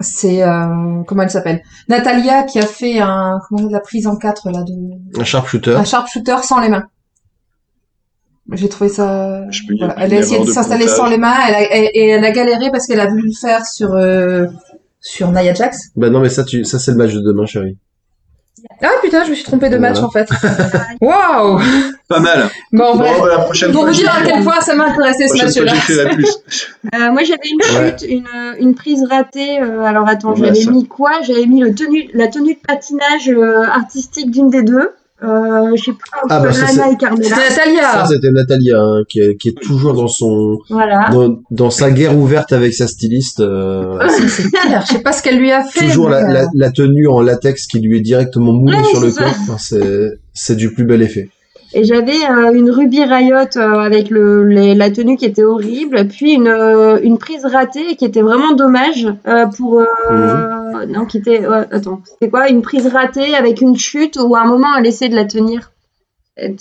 c'est 0.00 0.42
euh, 0.42 1.02
comment 1.06 1.22
elle 1.22 1.30
s'appelle? 1.30 1.62
Natalia 1.88 2.42
qui 2.44 2.58
a 2.58 2.66
fait 2.66 2.98
un 2.98 3.38
comment 3.48 3.68
la 3.70 3.80
prise 3.80 4.06
en 4.06 4.16
quatre 4.16 4.50
là 4.50 4.62
de 4.62 5.20
Un 5.20 5.24
sharpshooter. 5.24 5.74
un 5.76 5.84
sharpshooter 5.84 6.36
sans 6.42 6.60
les 6.60 6.68
mains. 6.68 6.84
J'ai 8.52 8.68
trouvé 8.68 8.90
ça. 8.90 9.48
Je 9.50 9.62
peux- 9.66 9.74
Voilà. 9.78 9.94
Elle 9.98 10.12
a 10.14 10.18
essayé 10.18 10.38
de 10.40 10.44
de 10.46 10.50
s'installer 10.50 10.86
sans 10.86 11.06
les 11.06 11.16
mains, 11.16 11.34
elle 11.48 11.54
a, 11.54 11.62
et, 11.78 11.90
et 11.94 12.08
elle 12.10 12.24
a 12.24 12.30
galéré 12.30 12.70
parce 12.70 12.86
qu'elle 12.86 13.00
a 13.00 13.06
voulu 13.08 13.28
le 13.28 13.32
faire 13.40 13.64
sur 13.64 13.92
euh, 13.94 14.46
sur 15.00 15.30
Nia 15.32 15.54
Jax. 15.54 15.78
Bah 15.96 16.10
non, 16.10 16.20
mais 16.20 16.28
ça, 16.28 16.44
tu, 16.44 16.64
ça 16.64 16.78
c'est 16.78 16.90
le 16.90 16.96
match 16.98 17.12
de 17.14 17.20
demain, 17.20 17.46
chérie. 17.46 17.78
Ah 18.82 18.88
putain, 19.02 19.24
je 19.24 19.30
me 19.30 19.34
suis 19.34 19.44
trompée 19.44 19.68
de 19.68 19.76
match 19.78 19.98
Voilà. 19.98 20.06
en 20.06 20.10
fait. 20.10 20.28
Waouh 21.00 21.60
Pas 22.08 22.20
mal. 22.20 22.48
Bon, 22.72 22.92
Bon, 22.92 22.98
bref. 22.98 23.20
bah, 23.20 23.28
la 23.28 23.38
prochaine 23.38 23.72
Pour 23.72 23.82
fois, 23.82 23.90
vous 23.90 23.96
dire 23.96 24.12
à 24.14 24.22
quel 24.24 24.42
point 24.42 24.60
ça 24.60 24.74
m'a 24.74 24.86
intéressé 24.86 25.26
ce 25.28 25.36
match-là. 25.60 25.72
Euh, 26.94 27.10
moi, 27.10 27.22
j'avais 27.24 27.48
une 27.50 27.58
Ouais. 27.82 27.96
chute, 27.98 28.08
une, 28.08 28.28
une 28.58 28.74
prise 28.74 29.04
ratée. 29.08 29.60
euh, 29.60 29.82
alors, 29.82 30.06
attends, 30.08 30.34
Ouais, 30.34 30.52
j'avais 30.54 30.70
mis 30.70 30.86
quoi? 30.86 31.10
J'avais 31.26 31.46
mis 31.46 31.60
le 31.60 31.74
tenue, 31.74 32.08
la 32.14 32.28
tenue 32.28 32.54
de 32.54 32.58
patinage 32.66 33.28
euh, 33.28 33.62
artistique 33.64 34.30
d'une 34.30 34.50
des 34.50 34.62
deux. 34.62 34.90
Euh, 35.22 35.70
je 35.76 35.82
sais 35.84 35.92
plus, 35.92 36.10
Ah, 36.28 36.40
bah, 36.40 36.52
ça, 36.52 36.66
Lana 36.66 36.84
c'est- 36.88 36.92
et 36.92 36.96
Carmela. 36.96 37.22
C'était 37.24 37.40
Ça, 37.50 37.64
Natalia. 37.66 38.04
c'était 38.08 38.30
Natalia, 38.30 38.78
hein, 38.80 39.02
qui, 39.08 39.20
est, 39.20 39.36
qui 39.36 39.48
est 39.50 39.60
toujours 39.62 39.94
dans 39.94 40.08
son, 40.08 40.58
Voilà. 40.70 41.08
dans, 41.12 41.38
dans 41.50 41.70
sa 41.70 41.90
guerre 41.92 42.18
ouverte 42.18 42.52
avec 42.52 42.74
sa 42.74 42.88
styliste. 42.88 43.40
euh, 43.40 43.96
Ah, 44.00 44.08
c'est 44.08 44.28
c'est 44.28 44.50
clair. 44.50 44.82
Je 44.86 44.92
sais 44.94 44.98
pas 45.02 45.12
ce 45.12 45.22
qu'elle 45.22 45.38
lui 45.38 45.52
a 45.52 45.62
fait. 45.62 45.86
toujours 45.86 46.08
la, 46.10 46.26
mais, 46.26 46.32
la, 46.32 46.42
euh, 46.42 46.46
la 46.54 46.70
tenue 46.72 47.06
en 47.06 47.20
latex 47.20 47.66
qui 47.68 47.78
lui 47.80 47.98
est 47.98 48.02
directement 48.02 48.52
moulée 48.52 48.76
Ouais, 48.76 48.84
sur 48.84 49.00
le 49.00 49.12
corps. 49.12 49.26
Enfin, 49.42 49.56
c'est, 49.58 50.18
c'est 50.34 50.56
du 50.56 50.74
plus 50.74 50.84
bel 50.84 51.00
effet. 51.00 51.30
Et 51.76 51.82
j'avais 51.84 52.24
euh, 52.30 52.52
une 52.54 52.70
Ruby 52.70 53.02
Riot 53.04 53.56
euh, 53.56 53.78
avec 53.80 54.08
le, 54.08 54.44
les- 54.46 54.74
la 54.76 54.90
tenue 54.90 55.16
qui 55.16 55.24
était 55.24 55.42
horrible, 55.42 56.06
puis 56.06 56.32
une, 56.34 56.46
euh, 56.46 57.00
une 57.02 57.18
prise 57.18 57.44
ratée 57.44 57.96
qui 57.96 58.04
était 58.04 58.22
vraiment 58.22 58.52
dommage 58.52 59.08
pour 59.56 59.80
euh, 59.80 60.86
non 60.86 61.04
qui 61.04 61.18
était 61.18 61.46
ouais, 61.46 61.66
attends. 61.72 62.00
C'était 62.04 62.30
quoi? 62.30 62.48
Une 62.48 62.62
prise 62.62 62.86
ratée 62.86 63.34
avec 63.34 63.60
une 63.60 63.76
chute 63.76 64.16
où 64.22 64.36
à 64.36 64.40
un 64.42 64.46
moment 64.46 64.68
elle 64.78 64.86
essaie 64.86 65.08
de 65.08 65.16
la 65.16 65.24
tenir. 65.24 65.72
Elle, 66.36 66.56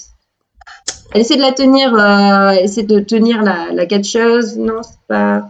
elle 1.14 1.22
essaie 1.22 1.36
de 1.38 1.42
la 1.42 1.52
tenir 1.52 1.96
elle 2.00 2.64
essaie 2.66 2.84
de 2.84 3.00
tenir 3.00 3.44
la, 3.44 3.72
la 3.72 3.86
catcheuse. 3.86 4.58
Non 4.58 4.82
c'est 4.82 4.98
pas 5.08 5.50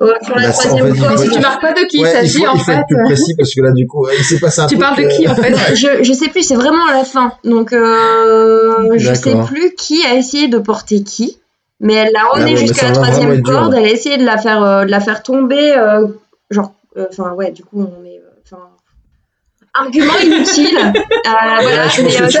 Sur 0.00 0.34
la 0.36 0.46
Bah, 0.46 0.52
c'est- 0.52 0.68
en 0.70 0.76
troisième 0.76 0.94
fait, 0.96 1.04
faut- 1.08 1.16
Si 1.24 1.28
tu 1.30 1.40
marques 1.40 1.60
pas 1.60 1.72
de 1.74 1.80
qui 1.86 1.98
il 1.98 2.02
Ouais, 2.04 2.10
s'agit 2.12 2.46
en 2.46 2.56
fait. 2.56 2.80
plus 2.88 2.96
précis 3.04 3.34
parce 3.36 3.54
que 3.54 3.60
là, 3.60 3.72
du 3.72 3.86
coup, 3.86 4.06
il 4.18 4.24
s'est 4.24 4.38
passé 4.40 4.62
un 4.62 4.66
Tu 4.66 4.78
parles 4.78 4.96
de 4.96 5.02
euh, 5.02 5.08
qui 5.08 5.28
en 5.28 5.34
fait 5.34 5.52
je, 5.76 6.02
je 6.02 6.12
sais 6.14 6.28
plus, 6.28 6.42
c'est 6.42 6.54
vraiment 6.54 6.86
à 6.88 6.94
la 6.94 7.04
fin. 7.04 7.32
Donc, 7.44 7.72
euh, 7.74 8.92
je 8.96 9.12
sais 9.14 9.34
plus 9.46 9.74
qui 9.76 10.04
a 10.06 10.14
essayé 10.14 10.48
de 10.48 10.58
porter 10.58 11.02
qui, 11.02 11.38
mais 11.80 11.94
elle 11.94 12.12
l'a 12.14 12.20
Ah 12.32 12.38
ouais, 12.38 12.44
mais 12.44 12.56
jusqu'à 12.56 12.80
ça 12.80 12.86
la 12.88 12.92
troisième 12.92 13.36
dur, 13.42 13.52
corde. 13.60 13.72
là. 13.74 13.80
Elle 13.80 13.86
a 13.86 13.90
essayé 13.90 14.16
de 14.16 14.24
la 14.24 14.38
faire, 14.38 14.62
euh, 14.64 14.84
de 14.86 14.90
la 14.90 15.00
faire 15.00 15.22
tomber, 15.22 15.74
euh, 15.76 16.06
genre, 16.50 16.72
euh, 16.96 17.06
enfin, 17.10 17.32
ouais, 17.34 17.50
du 17.50 17.62
coup, 17.62 17.82
on 17.86 18.04
est, 18.06 18.08
euh, 18.08 18.09
argument 19.74 20.18
inutile. 20.24 20.76
Euh, 20.76 21.30
voilà, 21.62 21.88
je 21.88 22.02
pense 22.02 22.12
mais, 22.12 22.18
que 22.18 22.22
euh, 22.22 22.28
tu-. 22.28 22.38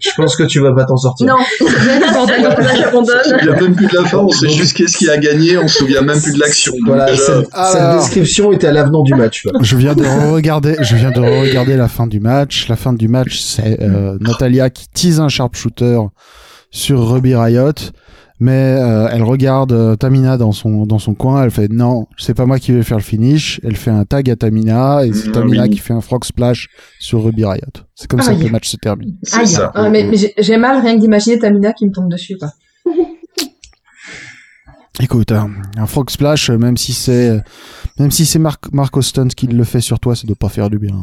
Je 0.00 0.10
pense 0.16 0.36
que 0.36 0.60
vas 0.60 0.74
pas 0.74 0.84
t'en 0.84 0.96
sortir. 0.96 1.26
Non, 1.26 1.36
j'abandonne. 2.76 3.22
Il 3.40 3.46
y 3.46 3.50
a 3.50 3.60
même 3.60 3.74
plus 3.74 3.86
de 3.86 3.94
la 3.96 4.04
fin, 4.04 4.18
on 4.18 4.28
sait 4.28 4.48
juste 4.48 4.76
qu'est-ce 4.76 4.96
qui 4.98 5.08
a 5.08 5.16
gagné, 5.16 5.56
on 5.56 5.68
se 5.68 5.78
souvient 5.78 6.02
même 6.02 6.20
plus 6.20 6.34
de 6.34 6.40
l'action. 6.40 6.74
Voilà, 6.86 7.06
déjà, 7.10 7.22
cette, 7.22 7.46
cette 7.46 7.54
Alors. 7.54 7.98
description 7.98 8.52
était 8.52 8.66
à 8.66 8.72
l'avenant 8.72 9.02
du 9.02 9.14
match. 9.14 9.42
quoi. 9.42 9.52
Je 9.62 9.76
viens 9.76 9.94
de 9.94 10.04
regarder, 10.32 10.76
je 10.80 10.94
viens 10.96 11.10
de 11.10 11.20
regarder 11.20 11.76
la 11.76 11.88
fin 11.88 12.06
du 12.06 12.20
match. 12.20 12.68
La 12.68 12.76
fin 12.76 12.92
du 12.92 13.08
match, 13.08 13.38
c'est 13.40 13.80
euh, 13.80 14.18
Natalia 14.20 14.70
qui 14.70 14.88
tease 14.88 15.20
un 15.20 15.28
sharpshooter 15.28 15.98
sur 16.70 17.08
Ruby 17.08 17.34
Riot, 17.34 17.72
mais 18.40 18.76
euh, 18.78 19.08
elle 19.12 19.22
regarde 19.22 19.72
euh, 19.72 19.96
Tamina 19.96 20.36
dans 20.36 20.52
son 20.52 20.86
dans 20.86 20.98
son 20.98 21.14
coin. 21.14 21.44
Elle 21.44 21.50
fait 21.50 21.70
non, 21.70 22.06
c'est 22.16 22.34
pas 22.34 22.46
moi 22.46 22.58
qui 22.58 22.72
vais 22.72 22.82
faire 22.82 22.96
le 22.98 23.02
finish. 23.02 23.60
Elle 23.64 23.76
fait 23.76 23.90
un 23.90 24.04
tag 24.04 24.28
à 24.30 24.36
Tamina 24.36 25.04
et 25.06 25.12
c'est 25.12 25.28
Mm, 25.28 25.32
Tamina 25.32 25.62
oui. 25.64 25.70
qui 25.70 25.78
fait 25.78 25.92
un 25.94 26.00
frog 26.00 26.24
splash 26.24 26.68
sur 26.98 27.22
Ruby 27.24 27.44
Riot. 27.44 27.60
C'est 27.94 28.08
comme 28.08 28.20
ça 28.22 28.34
que 28.34 28.42
le 28.42 28.50
match 28.50 28.68
se 28.68 28.76
termine. 28.76 29.16
Aïe. 29.32 29.46
ça. 29.46 29.70
Ah, 29.74 29.88
mais 29.88 30.04
mais 30.04 30.16
j'ai- 30.38 30.56
mal 30.56 30.80
rien 30.80 30.96
que 30.96 31.00
d'imaginer 31.00 31.38
Tamina 31.38 31.72
qui 31.72 31.86
me 31.86 31.92
tombe 31.92 32.10
dessus 32.10 32.36
quoi. 32.36 32.50
Écoute, 35.00 35.32
un, 35.32 35.50
un 35.76 35.86
frog 35.86 36.08
splash, 36.08 36.50
euh, 36.50 36.56
même 36.58 36.76
si 36.76 36.92
c'est 36.92 37.40
même 37.98 38.12
si 38.12 38.24
c'est 38.26 38.38
Mark 38.38 38.72
Mark 38.72 38.96
Austin 38.96 39.26
qui 39.28 39.48
le 39.48 39.64
fait 39.64 39.80
sur 39.80 39.98
toi, 39.98 40.14
ça 40.14 40.24
doit 40.26 40.36
pas 40.36 40.48
faire 40.48 40.70
du 40.70 40.78
bien. 40.78 40.94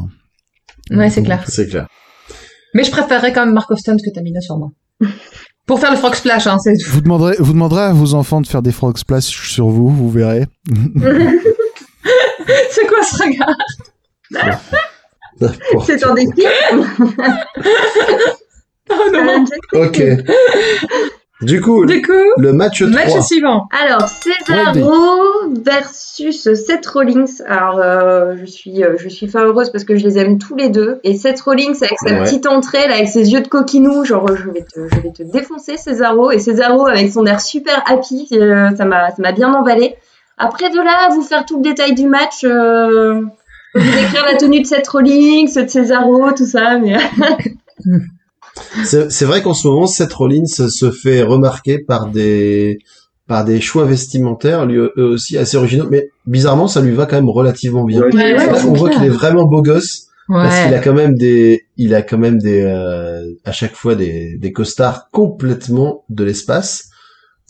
Ouais, 0.90 1.10
c'est 1.10 1.22
clair. 1.22 1.44
C'est 1.46 1.68
clair. 1.68 1.86
Mais 2.74 2.84
je 2.84 2.90
préférerais 2.90 3.32
quand 3.34 3.44
même 3.44 3.54
Mark 3.54 3.70
Austin 3.70 3.96
que 3.96 4.10
Tamina 4.14 4.40
sur 4.40 4.56
moi. 4.56 4.70
Pour 5.66 5.78
faire 5.80 5.92
le 5.92 5.96
frog 5.96 6.14
splash, 6.14 6.46
hein, 6.46 6.58
c'est 6.58 6.74
Vous 6.88 7.00
demanderez, 7.00 7.36
vous 7.38 7.52
demanderez 7.52 7.82
à 7.82 7.92
vos 7.92 8.14
enfants 8.14 8.40
de 8.40 8.46
faire 8.46 8.62
des 8.62 8.72
frog 8.72 8.96
splash 8.98 9.50
sur 9.50 9.68
vous, 9.68 9.88
vous 9.88 10.10
verrez. 10.10 10.46
c'est 12.70 12.86
quoi 12.86 13.02
ce 13.02 13.22
regard 13.22 13.56
C'est 15.86 16.04
un 16.04 16.14
défi. 16.14 16.46
Oh 18.90 19.10
non. 19.10 19.44
Ok. 19.72 20.02
Du 21.42 21.60
coup, 21.60 21.84
Du 21.86 22.00
coup, 22.02 22.12
le 22.38 22.52
match 22.52 22.78
3. 22.82 22.88
match 22.90 23.20
suivant. 23.26 23.66
Alors, 23.84 24.08
Cesaro 24.08 25.52
versus 25.64 26.42
Seth 26.54 26.86
Rollins. 26.86 27.24
Alors, 27.46 27.78
euh, 27.78 28.34
je 28.40 28.44
suis, 28.46 28.82
euh, 28.84 28.94
je 28.98 29.08
suis 29.08 29.26
pas 29.26 29.44
heureuse 29.44 29.70
parce 29.70 29.84
que 29.84 29.96
je 29.96 30.04
les 30.06 30.18
aime 30.18 30.38
tous 30.38 30.54
les 30.56 30.68
deux. 30.68 31.00
Et 31.04 31.14
Seth 31.16 31.40
Rollins 31.40 31.74
avec 31.82 31.98
sa 32.06 32.12
Ouais. 32.14 32.22
petite 32.22 32.46
entrée, 32.46 32.86
là, 32.88 32.94
avec 32.94 33.08
ses 33.08 33.32
yeux 33.32 33.40
de 33.40 33.48
coquinou, 33.48 34.04
genre, 34.04 34.28
je 34.36 34.50
vais 34.50 34.62
te, 34.62 34.88
je 34.94 35.00
vais 35.00 35.10
te 35.12 35.22
défoncer, 35.22 35.76
Cesaro. 35.76 36.30
Et 36.30 36.38
Cesaro 36.38 36.86
avec 36.86 37.10
son 37.12 37.26
air 37.26 37.40
super 37.40 37.82
happy, 37.86 38.28
euh, 38.32 38.70
ça 38.76 38.84
m'a, 38.84 39.10
ça 39.10 39.16
m'a 39.18 39.32
bien 39.32 39.52
emballé. 39.52 39.96
Après 40.38 40.70
de 40.70 40.76
là, 40.76 41.08
vous 41.12 41.22
faire 41.22 41.44
tout 41.44 41.56
le 41.58 41.62
détail 41.62 41.94
du 41.94 42.06
match, 42.06 42.44
euh, 42.44 43.20
vous 43.74 43.80
décrire 43.80 44.24
la 44.30 44.36
tenue 44.36 44.60
de 44.60 44.66
Seth 44.66 44.88
Rollins, 44.88 45.44
de 45.44 45.68
Cesaro, 45.68 46.30
tout 46.32 46.46
ça, 46.46 46.78
mais 46.78 46.96
C'est 48.84 49.10
c'est 49.10 49.24
vrai 49.24 49.42
qu'en 49.42 49.54
ce 49.54 49.66
moment, 49.68 49.86
Seth 49.86 50.12
Rollins 50.12 50.46
se 50.46 50.90
fait 50.90 51.22
remarquer 51.22 51.78
par 51.78 52.08
des 52.08 52.78
par 53.28 53.44
des 53.44 53.60
choix 53.60 53.84
vestimentaires, 53.84 54.66
lui 54.66 54.76
eux 54.76 54.92
aussi 54.96 55.38
assez 55.38 55.56
originaux, 55.56 55.86
mais 55.90 56.08
bizarrement, 56.26 56.68
ça 56.68 56.80
lui 56.80 56.92
va 56.92 57.06
quand 57.06 57.16
même 57.16 57.28
relativement 57.30 57.84
bien. 57.84 58.00
Ouais, 58.02 58.12
Ouais, 58.14 58.34
ouais, 58.36 58.48
on 58.50 58.56
c'est 58.74 58.78
voit 58.78 58.90
qu'il 58.90 59.04
est 59.04 59.08
vraiment 59.08 59.44
beau 59.44 59.62
gosse 59.62 60.08
parce 60.28 60.64
qu'il 60.64 60.74
a 60.74 60.78
quand 60.78 60.94
même 60.94 61.14
des, 61.14 61.62
il 61.76 61.94
a 61.94 62.02
quand 62.02 62.18
même 62.18 62.38
des, 62.38 62.62
euh, 62.62 63.22
à 63.44 63.52
chaque 63.52 63.74
fois 63.74 63.94
des 63.94 64.36
des 64.38 64.52
costards 64.52 65.10
complètement 65.10 66.04
de 66.08 66.24
l'espace, 66.24 66.88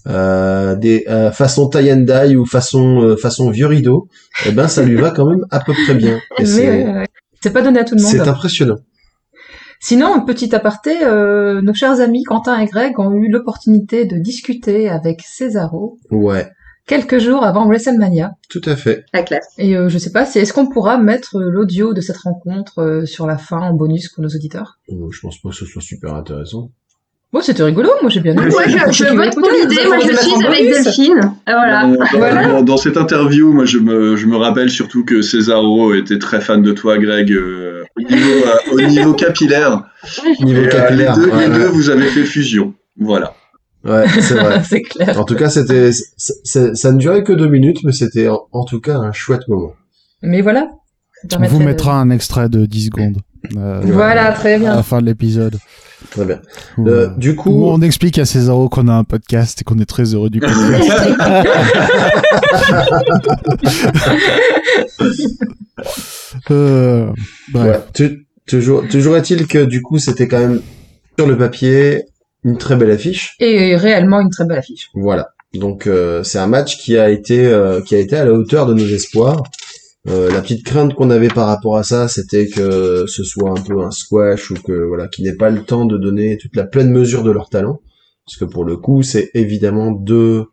euh, 0.08 0.74
des 0.74 1.04
euh, 1.08 1.30
façon 1.30 1.68
tie 1.68 1.92
and 1.92 2.00
dye 2.06 2.36
ou 2.36 2.44
façon 2.44 3.02
euh, 3.02 3.16
façon 3.16 3.50
vieux 3.50 3.66
rideau. 3.66 4.08
Eh 4.46 4.50
ben, 4.52 4.68
ça 4.68 4.82
lui 4.82 4.96
va 4.96 5.10
quand 5.10 5.26
même 5.26 5.44
à 5.50 5.60
peu 5.60 5.72
près 5.72 5.94
bien. 5.94 6.18
C'est 6.44 6.68
ouais, 6.68 6.84
ouais. 6.92 7.06
C'est 7.40 7.52
pas 7.52 7.62
donné 7.62 7.80
à 7.80 7.84
tout 7.84 7.94
le 7.94 8.00
c'est 8.00 8.18
monde. 8.18 8.28
impressionnant. 8.28 8.78
Sinon, 9.84 10.24
petit 10.24 10.54
aparté, 10.54 11.02
euh, 11.02 11.60
nos 11.60 11.74
chers 11.74 12.00
amis 12.00 12.22
Quentin 12.22 12.56
et 12.60 12.66
Greg 12.66 12.98
ont 13.00 13.12
eu 13.14 13.28
l'opportunité 13.28 14.04
de 14.04 14.16
discuter 14.16 14.88
avec 14.88 15.22
Cesaro 15.22 15.98
Ouais, 16.12 16.46
quelques 16.86 17.18
jours 17.18 17.44
avant 17.44 17.66
WrestleMania. 17.66 18.30
tout 18.48 18.60
à 18.64 18.76
fait. 18.76 19.04
la 19.12 19.22
classe. 19.24 19.48
Et 19.58 19.76
euh, 19.76 19.88
je 19.88 19.98
sais 19.98 20.12
pas, 20.12 20.24
c'est 20.24 20.38
est-ce 20.40 20.52
qu'on 20.52 20.68
pourra 20.68 20.98
mettre 20.98 21.36
euh, 21.36 21.50
l'audio 21.50 21.94
de 21.94 22.00
cette 22.00 22.18
rencontre 22.18 22.78
euh, 22.80 23.06
sur 23.06 23.26
la 23.26 23.36
fin 23.38 23.58
en 23.58 23.74
bonus 23.74 24.08
pour 24.08 24.22
nos 24.22 24.28
auditeurs? 24.28 24.78
Euh, 24.88 24.94
Je 25.10 25.20
pense 25.20 25.38
pas 25.40 25.48
que 25.48 25.56
ce 25.56 25.66
soit 25.66 25.82
super 25.82 26.14
intéressant. 26.14 26.70
Bon, 27.32 27.40
c'était 27.40 27.62
rigolo, 27.64 27.88
moi 28.02 28.10
j'ai 28.10 28.20
bien 28.20 28.34
aimé. 28.34 28.46
Moi, 28.50 28.62
je, 28.66 28.76
je 28.92 29.04
vote 29.16 29.34
pour 29.34 29.50
l'idée. 29.50 29.84
Moi, 29.88 29.98
je 30.00 30.14
suis 30.14 30.46
avec. 30.46 30.84
Delphine. 30.84 31.32
Ah, 31.46 31.52
Voilà. 31.54 31.82
Dans, 31.86 31.92
dans- 31.96 32.18
Voilà. 32.18 32.46
dans- 32.48 32.62
dans 32.62 32.76
cette 32.76 32.98
interview, 32.98 33.52
moi, 33.52 33.64
je 33.64 33.78
me, 33.78 34.14
je 34.16 34.26
me 34.26 34.36
rappelle 34.36 34.70
surtout 34.70 35.04
que 35.04 35.22
Cesaro 35.22 35.94
était 35.94 36.18
très 36.18 36.40
fan 36.40 36.62
de 36.62 36.72
toi, 36.72 36.98
Greg, 36.98 37.32
euh, 37.32 37.81
au, 37.96 38.00
niveau, 38.02 38.46
euh, 38.46 38.72
au 38.72 38.80
niveau 38.82 39.14
capillaire. 39.14 39.84
Niveau 40.40 40.62
Et, 40.62 40.66
euh, 40.66 40.68
capillaire. 40.68 41.16
les 41.16 41.24
deux, 41.24 41.30
ouais, 41.30 41.48
les 41.48 41.54
deux, 41.54 41.60
ouais. 41.66 41.70
vous 41.72 41.90
avez 41.90 42.06
fait 42.06 42.24
fusion. 42.24 42.74
Voilà. 42.98 43.34
Ouais, 43.84 44.04
c'est 44.20 44.34
vrai. 44.34 44.62
c'est 44.68 44.82
clair. 44.82 45.18
En 45.18 45.24
tout 45.24 45.34
cas, 45.34 45.48
c'était, 45.50 45.90
c'est- 45.92 46.34
c'est- 46.44 46.74
ça 46.74 46.92
ne 46.92 46.98
durait 46.98 47.24
que 47.24 47.32
deux 47.32 47.48
minutes, 47.48 47.78
mais 47.84 47.92
c'était 47.92 48.28
en, 48.28 48.46
en 48.52 48.64
tout 48.64 48.80
cas 48.80 48.96
un 48.96 49.12
chouette 49.12 49.46
moment. 49.48 49.72
Mais 50.22 50.40
voilà. 50.40 50.70
On 51.38 51.42
vous 51.46 51.58
de- 51.58 51.64
mettra 51.64 52.00
un 52.00 52.10
extrait 52.10 52.48
de 52.48 52.66
10 52.66 52.86
secondes. 52.86 53.18
Euh, 53.56 53.80
Voilà, 53.84 54.32
très 54.32 54.54
À 54.54 54.58
bien. 54.58 54.74
la 54.76 54.82
fin 54.82 55.00
de 55.00 55.06
l'épisode. 55.06 55.58
Très 56.10 56.24
bien. 56.24 56.40
Où, 56.78 56.88
Euh, 56.88 56.90
euh, 56.90 57.08
du 57.16 57.30
où 57.30 57.34
coup, 57.36 57.64
on 57.66 57.80
explique 57.80 58.18
à 58.18 58.24
Césaro 58.24 58.68
qu'on 58.68 58.88
a 58.88 58.92
un 58.92 59.04
podcast 59.04 59.60
et 59.60 59.64
qu'on 59.64 59.78
est 59.78 59.86
très 59.86 60.14
heureux 60.14 60.30
du 60.30 60.40
podcast. 60.40 60.90
euh, 66.50 67.06
ouais, 67.54 67.80
tu- 67.94 68.26
toujours, 68.46 68.86
toujours 68.88 69.16
est-il 69.16 69.46
que 69.46 69.64
du 69.64 69.82
coup, 69.82 69.98
c'était 69.98 70.28
quand 70.28 70.38
même 70.40 70.60
sur 71.18 71.26
le 71.28 71.36
papier 71.36 72.04
une 72.44 72.58
très 72.58 72.76
belle 72.76 72.90
affiche. 72.90 73.34
Et 73.38 73.76
réellement 73.76 74.20
une 74.20 74.30
très 74.30 74.44
belle 74.44 74.58
affiche. 74.58 74.88
Voilà. 74.94 75.28
Donc 75.54 75.86
euh, 75.86 76.22
c'est 76.22 76.38
un 76.38 76.46
match 76.46 76.78
qui 76.78 76.96
a 76.98 77.10
été 77.10 77.46
euh, 77.46 77.80
qui 77.82 77.94
a 77.94 77.98
été 77.98 78.16
à 78.16 78.24
la 78.24 78.32
hauteur 78.32 78.66
de 78.66 78.74
nos 78.74 78.86
espoirs. 78.86 79.42
Euh, 80.08 80.32
la 80.32 80.42
petite 80.42 80.64
crainte 80.64 80.94
qu'on 80.94 81.10
avait 81.10 81.28
par 81.28 81.46
rapport 81.46 81.76
à 81.76 81.84
ça, 81.84 82.08
c'était 82.08 82.48
que 82.48 83.06
ce 83.06 83.22
soit 83.22 83.50
un 83.50 83.62
peu 83.62 83.80
un 83.82 83.92
squash 83.92 84.50
ou 84.50 84.54
que 84.54 84.72
voilà, 84.72 85.06
qu'ils 85.06 85.24
n'aient 85.24 85.36
pas 85.36 85.50
le 85.50 85.62
temps 85.62 85.84
de 85.84 85.96
donner 85.96 86.38
toute 86.38 86.56
la 86.56 86.64
pleine 86.64 86.90
mesure 86.90 87.22
de 87.22 87.30
leur 87.30 87.48
talent, 87.48 87.80
parce 88.26 88.36
que 88.36 88.44
pour 88.44 88.64
le 88.64 88.76
coup, 88.76 89.02
c'est 89.02 89.30
évidemment 89.34 89.92
deux 89.92 90.46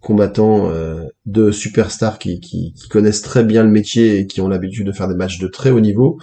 combattants, 0.00 0.68
euh, 0.68 1.04
deux 1.24 1.52
superstars 1.52 2.18
qui, 2.18 2.74
connaissent 2.90 3.22
très 3.22 3.44
bien 3.44 3.62
le 3.62 3.70
métier 3.70 4.18
et 4.18 4.26
qui 4.26 4.40
ont 4.42 4.48
l'habitude 4.48 4.86
de 4.86 4.92
faire 4.92 5.08
des 5.08 5.14
matchs 5.14 5.38
de 5.38 5.46
très 5.46 5.70
haut 5.70 5.80
niveau. 5.80 6.18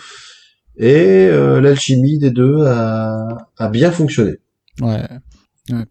Et 0.78 1.28
euh, 1.28 1.60
l'alchimie 1.60 2.20
des 2.20 2.30
deux 2.30 2.66
a, 2.66 3.48
bien 3.72 3.92
fonctionné. 3.92 4.34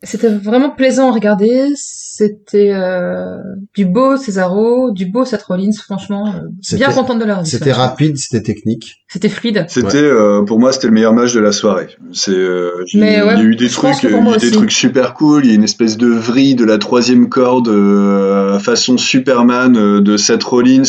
C'était 0.03 0.29
vraiment 0.29 0.71
plaisant 0.71 1.11
à 1.11 1.13
regarder. 1.13 1.67
C'était 1.75 2.73
euh, 2.73 3.37
du 3.77 3.85
beau 3.87 4.17
Cesaro, 4.17 4.91
du 4.91 5.07
beau 5.07 5.25
Seth 5.25 5.43
Rollins, 5.43 5.71
franchement. 5.85 6.27
euh, 6.35 6.77
bien 6.77 6.91
contente 6.93 7.19
de 7.21 7.25
leur 7.25 7.47
C'était 7.47 7.73
rapide, 7.73 8.17
c'était 8.17 8.43
technique. 8.43 8.97
C'était 9.09 9.29
fluide. 9.29 9.65
C'était, 9.69 9.97
euh, 10.03 10.43
pour 10.43 10.59
moi, 10.59 10.73
c'était 10.73 10.89
le 10.89 10.93
meilleur 10.95 11.13
match 11.13 11.33
de 11.33 11.41
la 11.41 11.53
soirée. 11.53 11.89
C'est, 12.13 12.33
euh, 12.33 12.85
j'ai- 12.87 12.99
Mais 12.99 13.23
ouais, 13.23 13.35
il 13.37 13.39
y 13.39 13.43
a 13.43 13.45
eu 13.45 13.57
des 13.57 13.69
trucs, 13.69 14.03
il 14.03 14.11
eu 14.11 14.21
des 14.23 14.29
aussi. 14.37 14.51
trucs 14.51 14.73
super 14.73 15.15
cool. 15.15 15.45
Il 15.45 15.49
y 15.51 15.53
a 15.53 15.55
une 15.55 15.65
espèce 15.65 15.97
de 15.97 16.09
vrille 16.09 16.55
de 16.55 16.65
la 16.65 16.79
troisième 16.79 17.29
corde 17.29 17.69
euh, 17.69 18.59
façon 18.59 18.97
Superman 18.99 19.77
euh, 19.77 20.01
de 20.01 20.17
Seth 20.17 20.43
Rollins 20.45 20.83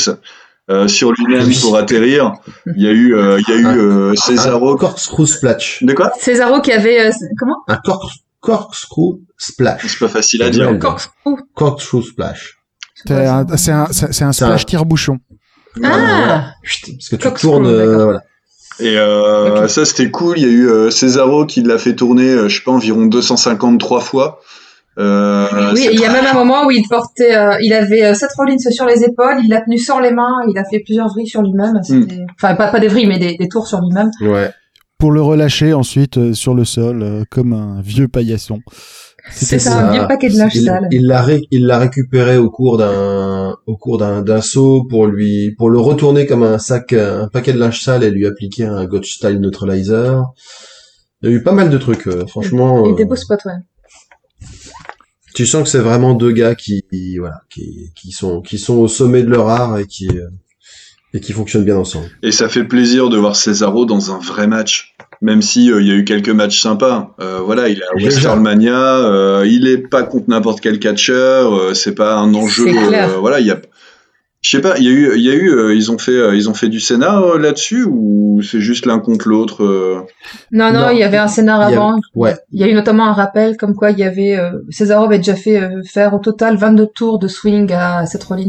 euh, 0.71 0.88
sur 0.88 1.12
lui-même 1.12 1.47
Oui. 1.47 1.58
pour 1.62 1.78
atterrir. 1.78 2.34
Il 2.75 2.84
y 2.84 2.88
a 2.88 2.91
eu, 2.91 3.15
euh, 3.15 3.39
il 3.47 3.54
y 3.54 3.58
a 3.58 3.60
eu 3.60 3.65
euh, 3.80 4.12
Un 4.12 4.15
Cesaro. 4.15 4.75
corkscrew 4.75 5.25
splash. 5.25 5.84
De 5.84 5.93
quoi? 5.93 6.12
Cesaro 6.19 6.62
qui 6.62 6.71
avait 6.71 7.08
euh, 7.08 7.12
comment? 7.39 7.58
Un 7.67 7.78
cork, 7.78 8.12
corkscrew 8.39 9.19
splash. 9.38 9.82
C'est 9.88 9.99
pas 9.99 10.08
facile 10.08 10.43
à 10.43 10.49
dire. 10.49 10.78
Corkscrew. 10.80 11.36
Corkscrew 11.56 12.02
splash. 12.02 12.58
C'est 13.06 13.13
un, 13.13 13.45
c'est 13.56 13.71
un, 13.71 13.88
un 14.28 14.32
splash 14.34 14.65
tire-bouchon. 14.65 15.17
Ah, 15.84 16.52
Chut, 16.63 16.91
Parce 16.95 17.10
que 17.10 17.15
tu 17.15 17.23
Corkscrew, 17.23 17.49
tournes, 17.49 17.67
euh, 17.67 18.04
voilà. 18.04 18.23
Et 18.80 18.97
euh, 18.97 19.67
ça, 19.67 19.86
c'était 19.86 20.10
cool. 20.10 20.38
Il 20.38 20.43
y 20.43 20.45
a 20.45 20.49
eu 20.49 20.69
euh, 20.69 20.89
Cesaro 20.89 21.45
qui 21.45 21.62
l'a 21.62 21.78
fait 21.78 21.95
tourner, 21.95 22.30
euh, 22.30 22.47
je 22.47 22.58
sais 22.58 22.63
pas, 22.63 22.71
environ 22.71 23.06
253 23.06 23.99
fois. 24.02 24.39
Euh, 24.97 25.71
oui, 25.73 25.88
il 25.93 25.99
y 25.99 26.06
a 26.06 26.12
même 26.12 26.25
un 26.25 26.34
moment 26.34 26.65
où 26.65 26.71
il 26.71 26.86
portait, 26.89 27.34
euh, 27.36 27.56
il 27.62 27.71
avait 27.73 28.04
euh, 28.04 28.13
Seth 28.13 28.32
Rollins 28.38 28.58
sur 28.58 28.86
les 28.86 29.04
épaules, 29.04 29.38
il 29.43 29.49
l'a 29.49 29.62
tenu 29.62 29.78
sans 29.78 29.99
les 29.99 30.12
mains, 30.12 30.41
il 30.49 30.58
a 30.58 30.65
fait 30.65 30.80
plusieurs 30.84 31.08
vrilles 31.08 31.28
sur 31.28 31.41
lui-même. 31.41 31.80
C'était, 31.84 32.19
enfin 32.36 32.56
pas, 32.56 32.67
pas 32.67 32.80
des 32.82 32.89
vrilles, 32.89 33.08
mais 33.08 33.17
des, 33.19 33.38
des 33.38 33.47
tours 33.47 33.67
sur 33.67 33.80
lui-même. 33.80 34.12
Ouais. 34.21 34.52
Pour 35.00 35.12
le 35.12 35.22
relâcher 35.22 35.74
ensuite 35.74 36.18
euh, 36.18 36.34
sur 36.34 36.54
le 36.54 36.66
sol 36.66 37.02
euh, 37.04 37.24
comme 37.30 37.54
un 37.54 37.82
vieux 37.82 38.08
paillasson. 38.10 38.60
C'est 39.32 39.46
C'était 39.46 39.60
ça, 39.60 39.88
un 39.90 39.92
vieux 39.94 40.08
paquet 40.08 40.30
de 40.30 40.38
linge 40.38 40.56
Il 40.56 40.66
sale. 40.66 40.88
il 40.92 41.06
l'a 41.08 41.22
ré- 41.22 41.48
il 41.52 41.66
l'a 41.66 41.78
récupéré 41.80 42.38
au 42.38 42.50
cours 42.50 42.78
d'un 42.78 43.56
au 43.66 43.78
cours 43.78 43.98
d'un 43.98 44.22
d'un 44.22 44.42
saut 44.42 44.84
pour 44.90 45.08
lui 45.08 45.52
pour 45.58 45.70
le 45.70 45.80
retourner 45.80 46.26
comme 46.26 46.44
un 46.44 46.58
sac 46.58 46.94
un 46.94 47.28
paquet 47.30 47.54
de 47.54 47.60
linge 47.60 47.82
sale 47.82 48.04
et 48.04 48.12
lui 48.12 48.26
appliquer 48.28 48.66
un 48.66 48.86
Gotch 48.86 49.16
style 49.16 49.40
neutralizer. 49.40 50.24
Il 51.22 51.30
y 51.30 51.34
a 51.34 51.36
eu 51.36 51.44
pas 51.44 51.52
mal 51.54 51.70
de 51.70 51.78
trucs 51.78 52.08
euh, 52.08 52.26
franchement. 52.28 52.92
Des 52.94 53.06
beaux 53.06 53.16
spots, 53.16 53.36
ouais. 53.46 53.54
tu 55.34 55.46
sens 55.46 55.64
que 55.64 55.70
c'est 55.70 55.80
vraiment 55.80 56.14
deux 56.14 56.32
gars 56.32 56.56
qui 56.56 56.84
voilà 57.20 57.42
qui 57.50 57.92
qui 57.96 58.12
sont 58.12 58.42
qui 58.42 58.58
sont 58.58 58.76
au 58.76 58.88
sommet 58.90 59.24
de 59.24 59.30
leur 59.30 59.48
art 59.48 59.78
et 59.80 59.86
qui 59.86 60.08
euh, 60.10 60.28
et 61.13 61.19
qui 61.19 61.34
fonctionnent 61.34 61.65
bien 61.65 61.78
ensemble. 61.78 62.08
Et 62.24 62.32
ça 62.32 62.50
fait 62.50 62.63
plaisir 62.63 63.10
de 63.10 63.17
voir 63.17 63.36
Cesaro 63.36 63.86
dans 63.86 64.12
un 64.13 64.19
vrai 64.19 64.48
match. 64.48 64.95
Même 65.22 65.41
si 65.41 65.69
euh, 65.72 65.82
il 65.82 65.88
y 65.88 65.91
a 65.91 65.95
eu 65.95 66.06
quelques 66.06 66.30
matchs 66.30 66.62
sympas. 66.62 67.13
Euh, 67.19 67.39
voilà, 67.43 67.67
il 67.67 67.80
est 67.80 67.84
à. 67.84 67.93
WrestleMania, 68.00 68.78
euh, 68.78 69.45
il 69.45 69.67
est 69.67 69.80
pas 69.80 70.04
contre 70.04 70.30
n'importe 70.30 70.62
quel 70.62 70.80
catcheur, 70.80 71.54
euh, 71.54 71.74
c'est 71.74 71.95
pas 71.95 72.15
un 72.15 72.34
enjeu. 72.34 72.65
C'est 72.67 72.88
clair. 72.88 73.10
euh, 73.10 73.17
voilà, 73.17 73.39
il 73.41 73.48
y 73.48 73.52
a. 73.52 73.60
Je 74.41 74.52
sais 74.52 74.62
pas, 74.62 74.78
il 74.78 74.86
y 74.86 74.88
a 74.88 74.91
eu, 74.91 75.12
il 75.17 75.21
y 75.21 75.30
a 75.30 75.34
eu, 75.34 75.49
euh, 75.52 75.75
ils 75.75 75.91
ont 75.91 75.97
fait, 75.97 76.13
euh, 76.13 76.34
ils 76.34 76.49
ont 76.49 76.54
fait 76.54 76.69
du 76.69 76.80
scénar 76.80 77.23
euh, 77.23 77.38
là-dessus 77.38 77.84
ou 77.84 78.41
c'est 78.41 78.62
juste 78.62 78.86
l'un 78.86 78.99
contre 78.99 79.28
l'autre. 79.28 79.65
euh 79.65 79.99
Non, 80.54 80.71
non, 80.71 80.91
il 80.91 80.97
y 80.97 81.04
avait 81.04 81.17
un 81.17 81.28
scénar 81.28 81.69
Il 81.69 81.73
y 81.73 81.75
a- 81.75 81.78
avant. 81.82 81.99
Ouais. 82.15 82.35
Il 82.54 82.62
y 82.62 82.63
a 82.63 82.67
eu 82.69 82.73
notamment 82.73 83.06
un 83.08 83.12
rappel 83.13 83.58
comme 83.58 83.75
quoi 83.75 83.92
il 83.92 84.00
y 84.00 84.04
avait 84.04 84.37
euh, 84.37 84.52
Cesaro 84.69 85.04
avait 85.06 85.17
déjà 85.17 85.35
fait 85.35 85.62
euh, 85.62 85.81
faire 85.83 86.13
au 86.13 86.19
total 86.19 86.56
22 86.56 86.87
tours 86.87 87.19
de 87.19 87.27
swing 87.27 87.69
à 87.73 88.06
Seth 88.06 88.23
Rollins. 88.23 88.48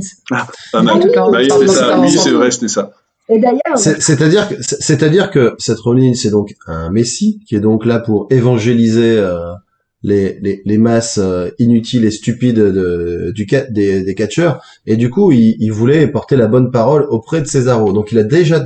Pas 0.72 0.82
mal. 0.82 1.00
Cas, 1.10 1.24
Bah 1.28 1.38
oui, 1.40 1.48
ça. 1.68 1.98
Oui, 1.98 2.08
c'est 2.10 2.30
vrai, 2.30 2.52
c'était 2.52 2.68
ça. 2.68 2.92
Et 3.28 3.40
d'ailleurs, 3.40 3.76
C'est- 3.76 4.00
C'est-à-dire 4.00 4.48
que, 4.48 4.54
c'est- 4.62 4.80
c'est-à-dire 4.80 5.30
que 5.32 5.54
cette 5.58 5.78
Rollins, 5.80 6.14
c'est 6.14 6.30
donc 6.30 6.54
un 6.68 6.90
messie 6.90 7.40
qui 7.48 7.56
est 7.56 7.60
donc 7.60 7.84
là 7.84 7.98
pour 7.98 8.28
évangéliser 8.30 9.16
euh, 9.18 9.38
les, 10.02 10.38
les, 10.40 10.62
les 10.64 10.78
masses 10.78 11.18
euh, 11.18 11.50
inutiles 11.58 12.04
et 12.04 12.10
stupides 12.10 12.56
de, 12.56 13.32
du 13.34 13.46
des, 13.70 14.02
des 14.02 14.14
catcheurs. 14.14 14.62
Et 14.86 14.96
du 14.96 15.10
coup, 15.10 15.32
il, 15.32 15.56
il 15.58 15.72
voulait 15.72 16.06
porter 16.06 16.36
la 16.36 16.46
bonne 16.46 16.70
parole 16.70 17.06
auprès 17.10 17.40
de 17.40 17.46
Cesaro. 17.46 17.92
Donc, 17.92 18.12
il 18.12 18.18
a 18.18 18.24
déjà, 18.24 18.64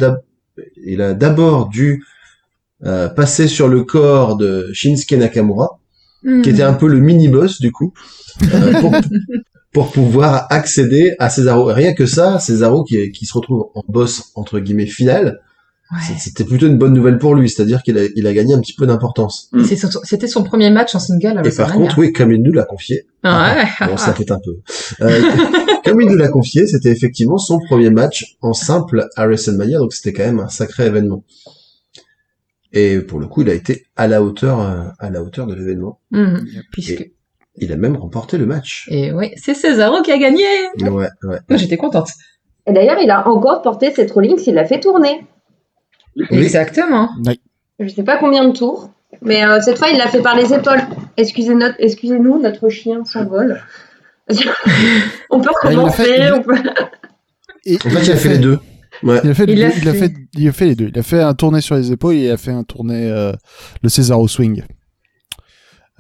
il 0.85 1.01
a 1.03 1.15
d'abord 1.15 1.69
dû 1.69 2.05
euh, 2.85 3.09
passer 3.09 3.49
sur 3.49 3.69
le 3.69 3.83
corps 3.85 4.37
de 4.37 4.71
Shinsuke 4.73 5.13
Nakamura, 5.13 5.79
Hmm. 6.27 6.41
qui 6.41 6.49
était 6.49 6.63
un 6.63 6.73
peu 6.73 6.89
le 6.89 7.01
mini-boss 7.01 7.61
du 7.61 7.71
coup, 7.71 7.93
euh, 8.55 8.81
pour, 8.81 8.93
pour 9.75 9.93
pouvoir 9.93 10.47
accéder 10.49 11.13
à 11.19 11.29
Cesaro. 11.29 11.69
Et 11.69 11.75
rien 11.75 11.93
que 11.93 12.07
ça, 12.07 12.39
Cesaro 12.39 12.83
qui, 12.83 13.13
qui 13.13 13.27
se 13.27 13.35
retrouve 13.35 13.67
en 13.75 13.83
boss 13.89 14.33
entre 14.35 14.59
guillemets 14.59 14.87
final, 14.87 15.41
Ouais. 15.93 16.17
C'était 16.19 16.45
plutôt 16.45 16.67
une 16.67 16.79
bonne 16.79 16.95
nouvelle 16.95 17.19
pour 17.19 17.35
lui, 17.35 17.49
c'est-à-dire 17.49 17.83
qu'il 17.83 17.99
a, 17.99 18.03
il 18.17 18.27
a 18.27 18.33
gagné 18.33 18.55
un 18.55 18.61
petit 18.61 18.73
peu 18.73 18.87
d'importance. 18.87 19.49
Mm. 19.53 19.65
C'était 20.05 20.27
son 20.27 20.43
premier 20.43 20.71
match 20.71 20.95
en 20.95 20.99
single 20.99 21.39
à 21.39 21.47
Et 21.47 21.51
par 21.51 21.73
contre, 21.73 21.99
oui, 21.99 22.13
comme 22.13 22.33
il 22.33 22.43
nous 22.43 22.53
l'a 22.53 22.65
confié, 22.65 23.07
Ah 23.23 23.55
ouais. 23.55 23.87
bon, 23.87 23.97
ça 23.97 24.15
fait 24.15 24.31
un 24.31 24.41
peu. 24.43 24.57
Euh, 25.03 25.21
comme 25.85 26.01
il 26.01 26.09
nous 26.09 26.17
l'a 26.17 26.29
confié, 26.29 26.67
c'était 26.67 26.91
effectivement 26.91 27.37
son 27.37 27.59
premier 27.59 27.91
match 27.91 28.37
en 28.41 28.55
simple 28.55 29.09
à 29.17 29.27
WrestleMania, 29.27 29.79
donc 29.79 29.93
c'était 29.93 30.15
quand 30.15 30.25
même 30.25 30.41
un 30.41 30.49
sacré 30.49 30.87
événement. 30.87 31.23
Et 32.73 32.99
pour 33.01 33.21
le 33.21 33.27
coup, 33.27 33.43
il 33.43 33.51
a 33.51 33.55
été 33.55 33.85
à 33.95 34.09
la 34.09 34.23
hauteur, 34.23 34.61
euh, 34.61 34.85
à 34.99 35.11
la 35.11 35.23
hauteur 35.23 35.47
de 35.47 35.55
l'événement. 35.55 36.01
Mhm. 36.11 36.45
Puisque. 36.73 37.11
Il 37.57 37.73
a 37.73 37.77
même 37.77 37.95
remporté 37.95 38.37
le 38.37 38.47
match. 38.47 38.89
Et 38.91 39.13
oui, 39.13 39.31
c'est 39.37 39.55
Cesaro 39.55 40.03
qui 40.03 40.11
a 40.11 40.19
gagné. 40.19 40.45
Ouais, 40.81 41.09
ouais. 41.23 41.39
Moi, 41.49 41.57
J'étais 41.57 41.77
contente. 41.77 42.09
Et 42.67 42.73
d'ailleurs, 42.73 42.99
il 43.01 43.11
a 43.11 43.29
encore 43.29 43.63
porté 43.63 43.93
cette 43.95 44.11
Rollins, 44.11 44.35
il 44.45 44.55
l'a 44.55 44.65
fait 44.65 44.81
tourner. 44.81 45.25
Oui. 46.17 46.27
Exactement. 46.31 47.11
Je 47.79 47.89
sais 47.89 48.05
pas 48.05 48.19
combien 48.19 48.47
de 48.49 48.53
tours, 48.57 48.91
mais 49.21 49.45
euh, 49.45 49.61
cette 49.61 49.79
fois, 49.79 49.89
il 49.89 49.99
l'a 49.99 50.09
fait 50.09 50.23
par 50.23 50.37
les 50.37 50.53
épaules. 50.53 50.81
Excusez 51.17 51.55
notre, 51.55 51.77
excusez-nous, 51.79 52.41
notre 52.41 52.69
chien 52.69 53.05
s'envole. 53.05 53.61
on 55.31 55.41
peut 55.41 55.51
Bah, 55.63 55.71
il 55.73 55.77
l'a 55.77 55.91
fait- 55.91 56.31
recommencer. 56.31 56.33
on 56.33 56.43
peut- 56.43 56.71
Et 57.67 57.77
En 57.77 57.91
fait, 57.91 58.03
il 58.05 58.13
a 58.13 58.17
fait 58.17 58.29
les 58.31 58.39
deux. 58.39 58.59
Ouais. 59.03 59.21
Il 59.25 59.31
a 59.31 59.35
fait, 59.35 59.45
Il 59.49 59.55
les 59.57 59.65
a 59.65 59.69
deux, 59.71 59.75
il 59.83 59.89
a 59.89 59.95
fait- 59.95 60.15
il 60.35 60.49
a 60.49 60.53
fait 60.53 60.67
les 60.67 60.75
deux. 60.77 60.89
Il 60.95 60.99
a 60.99 61.03
fait 61.03 61.21
un 61.21 61.35
tourné 61.35 61.61
sur 61.61 61.75
les 61.75 61.91
épaules 61.93 62.15
et 62.15 62.27
il 62.27 62.31
a 62.31 62.37
fait 62.37 62.53
un 62.53 62.63
tourné, 62.65 63.11
euh, 63.11 63.33
le 63.83 63.89
Cesaro 63.89 64.29
Swing. 64.29 64.63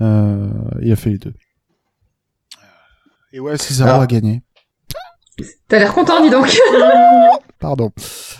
Euh, 0.00 0.48
il 0.80 0.92
a 0.92 0.96
fait 0.96 1.10
les 1.10 1.18
deux. 1.18 1.34
Et 3.32 3.40
ouais, 3.40 3.56
Cesaro 3.58 4.00
Ah. 4.00 4.02
a 4.04 4.06
gagné. 4.06 4.42
T'as 5.68 5.80
l'air 5.80 5.92
content, 5.92 6.22
dis 6.22 6.30
donc. 6.30 6.46
Pardon. 7.64 7.92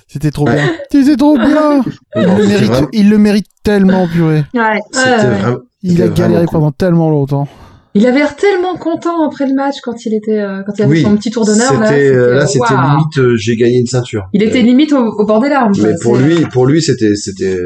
C'était 0.07 0.31
trop 0.31 0.45
bien. 0.45 0.70
C'était 0.93 1.16
trop 1.16 1.39
bien. 1.39 1.83
Il 2.16 2.22
Non, 2.27 2.37
le, 2.37 2.47
mérite, 2.47 2.66
vraiment- 2.68 2.89
il 2.93 3.09
le 3.09 3.16
mérite 3.16 3.47
tellement, 3.62 4.07
purée. 4.07 4.45
Ouais. 4.53 4.79
Vraiment, 4.93 5.59
Il 5.83 6.03
a 6.03 6.09
galéré 6.09 6.45
cool. 6.45 6.53
pendant 6.53 6.72
tellement 6.72 7.09
longtemps. 7.09 7.49
Il 7.95 8.07
avait 8.07 8.18
l'air 8.18 8.37
tellement 8.37 8.77
content 8.77 9.27
après 9.27 9.47
le 9.49 9.55
match 9.55 9.77
quand 9.83 10.05
il 10.05 10.12
était, 10.12 10.41
euh, 10.41 10.62
quand 10.66 10.75
il 10.79 10.83
avait 10.83 10.91
Oui, 10.93 11.03
son 11.03 11.16
petit 11.16 11.31
tour 11.31 11.47
d'honneur 11.47 11.81
là. 11.81 11.87
C'était, 11.87 12.09
euh, 12.09 12.35
là, 12.35 12.47
c'était 12.47 12.75
limite, 12.75 13.18
euh, 13.18 13.35
j'ai 13.37 13.57
gagné 13.57 13.79
une 13.79 13.87
ceinture. 13.87 14.25
Il 14.35 14.43
était 14.43 14.61
limite 14.61 14.93
au, 14.93 14.99
au 15.07 15.25
bord 15.25 15.41
des 15.41 15.49
larmes. 15.49 15.72
Mais 15.83 15.95
pour 16.03 16.16
lui, 16.16 16.45
pour 16.53 16.66
lui, 16.66 16.83
c'était, 16.83 17.16
c'était 17.16 17.57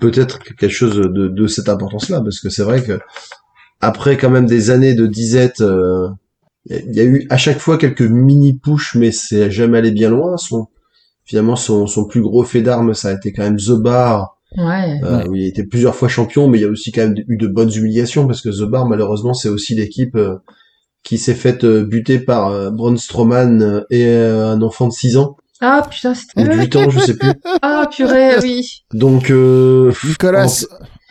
peut-être 0.00 0.38
quelque 0.40 0.68
chose 0.68 0.96
de, 0.96 1.28
de 1.28 1.46
cette 1.46 1.70
importance-là, 1.70 2.20
parce 2.20 2.40
que 2.40 2.50
c'est 2.50 2.62
vrai 2.62 2.82
que 2.82 2.98
après 3.80 4.18
quand 4.18 4.28
même 4.28 4.44
des 4.46 4.68
années 4.70 4.92
de 4.94 5.06
disette, 5.06 5.62
euh, 5.62 6.08
il 6.68 6.94
y 6.94 7.00
a 7.00 7.04
eu 7.04 7.26
à 7.30 7.38
chaque 7.38 7.58
fois 7.58 7.78
quelques 7.78 8.02
mini 8.02 8.52
push, 8.52 8.96
mais 8.96 9.12
c'est 9.12 9.50
jamais 9.50 9.78
allé 9.78 9.92
bien 9.92 10.10
loin. 10.10 10.36
Son, 10.36 10.66
finalement, 11.30 11.54
son, 11.54 11.86
son 11.86 12.06
plus 12.06 12.22
gros 12.22 12.42
fait 12.42 12.60
d'armes, 12.60 12.92
ça 12.92 13.08
a 13.08 13.12
été 13.12 13.32
quand 13.32 13.44
même 13.44 13.56
The 13.56 13.70
Bar, 13.80 14.36
Ouais. 14.58 14.98
euh, 15.04 15.18
Ouais. 15.18 15.28
où 15.28 15.34
il 15.36 15.44
a 15.44 15.46
été 15.46 15.62
plusieurs 15.64 15.94
fois 15.94 16.08
champion, 16.08 16.48
mais 16.48 16.58
il 16.58 16.62
y 16.62 16.64
a 16.64 16.68
aussi 16.68 16.90
quand 16.90 17.02
même 17.02 17.14
eu 17.28 17.36
de 17.36 17.46
bonnes 17.46 17.72
humiliations, 17.72 18.26
parce 18.26 18.40
que 18.40 18.48
The 18.48 18.68
Bar, 18.68 18.86
malheureusement, 18.88 19.32
c'est 19.32 19.48
aussi 19.48 19.76
l'équipe 19.76 20.16
euh, 20.16 20.34
qui 21.04 21.18
s'est 21.18 21.34
faite 21.36 21.62
euh, 21.62 21.84
buter 21.84 22.18
par 22.18 22.48
euh, 22.48 22.70
Braun 22.72 22.96
Strowman 22.96 23.62
euh, 23.62 23.80
et 23.90 24.06
euh, 24.06 24.48
un 24.50 24.60
enfant 24.62 24.88
de 24.88 24.92
6 24.92 25.16
ans, 25.18 25.36
Ah 25.60 25.86
putain, 25.88 26.14
c'était. 26.14 26.40
ou 26.42 26.48
de 26.48 26.52
8 26.62 26.76
ans, 26.76 26.90
je 26.90 26.98
sais 26.98 27.16
plus. 27.16 27.30
Ah 27.62 27.88
purée, 27.94 28.38
oui. 28.42 28.82
Donc, 28.92 29.30
euh, 29.30 29.92
Nicolas, 30.04 30.46
en- 30.46 30.66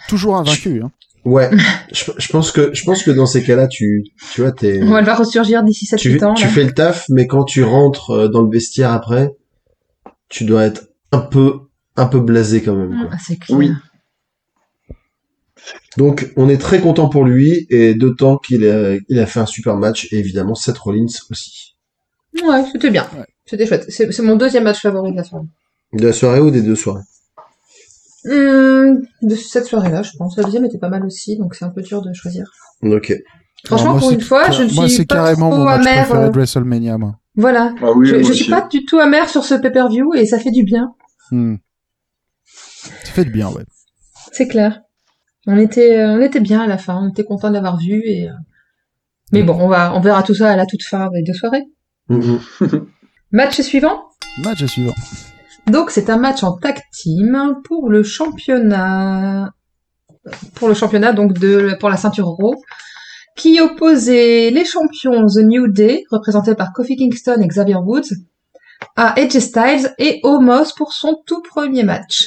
toujours 0.09 0.35
invaincu. 0.35 0.81
Hein. 0.83 0.91
Ouais, 1.23 1.49
je, 1.93 2.11
je 2.17 2.27
pense 2.29 2.51
que 2.51 2.71
je 2.73 2.83
pense 2.83 3.03
que 3.03 3.11
dans 3.11 3.25
ces 3.25 3.41
cas-là, 3.43 3.67
tu 3.67 4.03
tu 4.33 4.41
vois, 4.41 4.51
t'es 4.51 4.77
elle 4.79 5.05
va 5.05 5.15
ressurgir 5.15 5.63
d'ici 5.63 5.85
7 5.85 5.97
tu, 5.99 6.11
8 6.11 6.23
ans. 6.23 6.33
tu 6.33 6.43
là. 6.45 6.49
fais 6.49 6.63
le 6.65 6.71
taf, 6.73 7.05
mais 7.09 7.25
quand 7.27 7.43
tu 7.45 7.63
rentres 7.63 8.11
euh, 8.11 8.27
dans 8.27 8.41
le 8.41 8.49
vestiaire 8.49 8.91
après, 8.91 9.29
tu 10.29 10.45
dois 10.45 10.65
être 10.65 10.89
un 11.11 11.19
peu 11.21 11.59
un 11.95 12.05
peu 12.05 12.19
blasé 12.19 12.61
quand 12.61 12.75
même. 12.75 12.91
quoi. 12.97 13.09
Ah, 13.11 13.17
c'est 13.23 13.37
clair. 13.37 13.57
Oui. 13.57 13.71
Donc 15.97 16.31
on 16.37 16.47
est 16.49 16.57
très 16.57 16.79
content 16.79 17.09
pour 17.09 17.25
lui 17.25 17.67
et 17.69 17.93
d'autant 17.93 18.37
qu'il 18.37 18.65
a 18.67 18.95
il 19.09 19.19
a 19.19 19.25
fait 19.25 19.39
un 19.39 19.45
super 19.45 19.75
match 19.75 20.07
et 20.11 20.17
évidemment 20.17 20.55
Seth 20.55 20.77
Rollins 20.77 21.07
aussi. 21.29 21.75
Ouais, 22.43 22.63
c'était 22.71 22.91
bien. 22.91 23.07
Ouais. 23.17 23.25
C'était 23.45 23.65
chouette. 23.65 23.85
C'est 23.89 24.11
c'est 24.11 24.21
mon 24.21 24.35
deuxième 24.35 24.63
match 24.63 24.81
favori 24.81 25.11
de 25.11 25.17
la 25.17 25.23
soirée. 25.23 25.45
De 25.93 26.05
la 26.05 26.13
soirée 26.13 26.39
ou 26.39 26.51
des 26.51 26.61
deux 26.61 26.75
soirées? 26.75 27.01
Hum, 28.25 29.01
de 29.21 29.35
cette 29.35 29.65
soirée-là, 29.65 30.03
je 30.03 30.11
pense. 30.17 30.37
La 30.37 30.43
deuxième 30.43 30.65
était 30.65 30.77
pas 30.77 30.89
mal 30.89 31.05
aussi, 31.05 31.37
donc 31.37 31.55
c'est 31.55 31.65
un 31.65 31.69
peu 31.69 31.81
dur 31.81 32.01
de 32.01 32.13
choisir. 32.13 32.51
Ok. 32.83 33.13
Franchement, 33.65 33.91
moi, 33.91 33.99
pour 33.99 34.11
une 34.11 34.21
fois, 34.21 34.51
je 34.51 34.63
ne 34.63 34.71
Moi, 34.73 34.87
suis 34.87 34.97
c'est 34.97 35.05
pas 35.05 35.15
carrément 35.15 35.49
trop 35.49 35.59
mon 35.59 35.65
match 35.65 35.81
amère. 35.87 36.05
préféré 36.05 36.25
euh, 36.25 36.29
de 36.29 36.37
WrestleMania, 36.37 36.97
moi. 36.97 37.15
Voilà. 37.39 37.73
Ah 37.81 37.91
oui, 37.93 38.07
je 38.07 38.15
aussi. 38.17 38.35
suis 38.43 38.49
pas 38.51 38.67
du 38.67 38.85
tout 38.85 38.99
amère 38.99 39.29
sur 39.29 39.43
ce 39.43 39.55
pay-per-view 39.55 40.13
et 40.15 40.25
ça 40.25 40.39
fait 40.39 40.51
du 40.51 40.63
bien. 40.63 40.93
Hmm. 41.31 41.55
Ça 42.45 43.11
fait 43.11 43.25
du 43.25 43.31
bien, 43.31 43.49
ouais. 43.49 43.63
C'est 44.31 44.47
clair. 44.47 44.81
On 45.47 45.57
était, 45.57 45.97
euh, 45.97 46.17
on 46.17 46.21
était 46.21 46.39
bien 46.41 46.61
à 46.61 46.67
la 46.67 46.77
fin. 46.77 46.97
On 47.01 47.09
était 47.09 47.23
content 47.23 47.49
d'avoir 47.51 47.77
vu 47.77 48.01
et. 48.05 48.29
euh, 48.29 48.33
Mais 49.31 49.43
bon, 49.43 49.57
on 49.59 49.67
va, 49.67 49.93
on 49.95 49.99
verra 50.01 50.21
tout 50.23 50.33
ça 50.35 50.51
à 50.51 50.55
la 50.55 50.65
toute 50.65 50.83
fin 50.83 51.09
des 51.11 51.23
deux 51.23 51.33
soirées. 51.33 51.65
Match 53.31 53.61
suivant? 53.61 54.03
Match 54.43 54.65
suivant. 54.65 54.93
Donc 55.67 55.91
c'est 55.91 56.09
un 56.09 56.17
match 56.17 56.43
en 56.43 56.57
tag 56.57 56.79
team 56.91 57.55
pour 57.63 57.89
le 57.89 58.01
championnat 58.03 59.53
pour 60.55 60.67
le 60.67 60.73
championnat 60.73 61.13
donc 61.13 61.33
de 61.33 61.75
pour 61.79 61.89
la 61.89 61.97
ceinture 61.97 62.25
Raw 62.27 62.55
qui 63.39 63.59
opposait 63.61 64.51
les 64.51 64.65
champions 64.65 65.25
The 65.25 65.37
New 65.43 65.67
Day 65.67 66.03
représentés 66.11 66.53
par 66.55 66.73
Kofi 66.73 66.95
Kingston 66.97 67.41
et 67.41 67.47
Xavier 67.47 67.75
Woods 67.77 68.13
à 68.95 69.19
AJ 69.19 69.39
Styles 69.39 69.93
et 69.97 70.19
Omos 70.23 70.73
pour 70.75 70.93
son 70.93 71.21
tout 71.25 71.41
premier 71.41 71.83
match. 71.83 72.25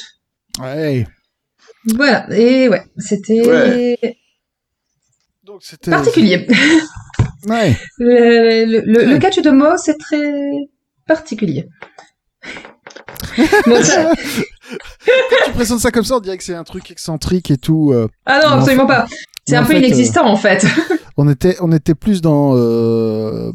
Ouais. 0.59 1.07
Voilà, 1.95 2.25
et 2.35 2.67
ouais, 2.69 2.83
c'était 2.97 3.47
Ouais. 3.47 3.97
Particulier. 5.89 6.47
Ouais. 7.45 7.75
Le, 7.97 8.63
le, 8.65 8.79
le- 8.85 9.03
le 9.03 9.17
catch 9.19 9.37
de 9.41 9.49
Mo, 9.51 9.75
c'est 9.75 9.97
très 9.97 10.31
particulier. 11.05 11.67
Donc, 13.67 13.83
ça- 13.83 14.13
Quand 14.15 15.45
tu 15.45 15.51
présentes 15.51 15.79
ça 15.81 15.91
comme 15.91 16.05
ça, 16.05 16.15
on 16.15 16.19
dirait 16.21 16.37
que 16.37 16.43
c'est 16.45 16.53
un 16.55 16.63
truc 16.63 16.89
excentrique 16.89 17.51
et 17.51 17.57
tout. 17.57 17.91
euh. 17.91 18.07
Ah 18.25 18.35
non, 18.41 18.47
Mais 18.47 18.53
en 18.55 18.57
absolument 18.59 18.87
fait- 18.87 18.93
pas. 18.93 19.05
C'est 19.45 19.51
mais 19.51 19.57
un 19.57 19.63
peu 19.63 19.67
fait, 19.73 19.75
euh, 19.75 19.79
inexistant 19.79 20.25
en 20.25 20.37
fait. 20.37 20.65
On 21.17 21.29
était, 21.29 21.55
on 21.61 21.71
était 21.71 21.95
plus 21.95 22.21
dans 22.21 22.55
euh, 22.55 23.51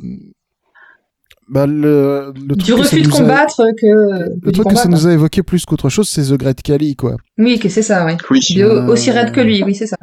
bah, 1.49 1.67
le, 1.67 2.33
le 2.37 2.55
truc 2.57 2.63
Du 2.65 2.75
refus 2.75 3.01
de 3.03 3.09
a- 3.09 3.11
combattre 3.11 3.63
que, 3.81 4.29
que 4.41 4.47
Le 4.47 4.53
truc 4.53 4.69
que 4.69 4.75
ça 4.77 4.89
nous 4.89 5.07
a 5.07 5.13
évoqué 5.13 5.43
plus 5.43 5.65
qu'autre 5.65 5.89
chose, 5.89 6.09
c'est 6.09 6.23
The 6.23 6.35
Great 6.39 6.63
Khali, 6.63 6.95
quoi. 6.95 7.17
Oui, 7.39 7.59
que 7.59 7.69
c'est 7.69 7.83
ça, 7.83 8.05
oui. 8.05 8.13
Oui. 8.31 8.41
Il 8.51 8.61
est 8.61 8.65
au- 8.65 8.71
Euh, 8.71 8.87
aussi 8.89 9.11
raide 9.11 9.33
que 9.33 9.41
lui, 9.41 9.63
oui, 9.65 9.75
c'est 9.75 9.87
ça. 9.87 9.97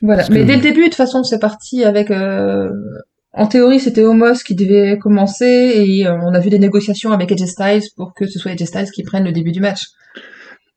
Voilà. 0.00 0.18
Parce 0.22 0.30
Mais 0.30 0.40
que- 0.42 0.46
dès 0.46 0.56
le 0.56 0.62
début, 0.62 0.80
de 0.82 0.84
toute 0.86 0.94
façon, 0.94 1.22
c'est 1.24 1.38
parti 1.40 1.84
avec. 1.84 2.10
euh, 2.10 2.70
En 3.38 3.46
théorie, 3.46 3.80
c'était 3.80 4.02
Homos 4.02 4.38
qui 4.46 4.54
devait 4.54 4.96
commencer 4.98 5.44
et 5.44 6.06
euh, 6.06 6.16
on 6.22 6.32
a 6.32 6.40
vu 6.40 6.48
des 6.48 6.58
négociations 6.58 7.12
avec 7.12 7.30
AJ 7.30 7.44
Styles 7.46 7.82
pour 7.94 8.14
que 8.14 8.26
ce 8.26 8.38
soit 8.38 8.52
AJ 8.52 8.64
Styles 8.64 8.90
qui 8.90 9.02
prenne 9.02 9.24
le 9.24 9.32
début 9.32 9.52
du 9.52 9.60
match. 9.60 9.82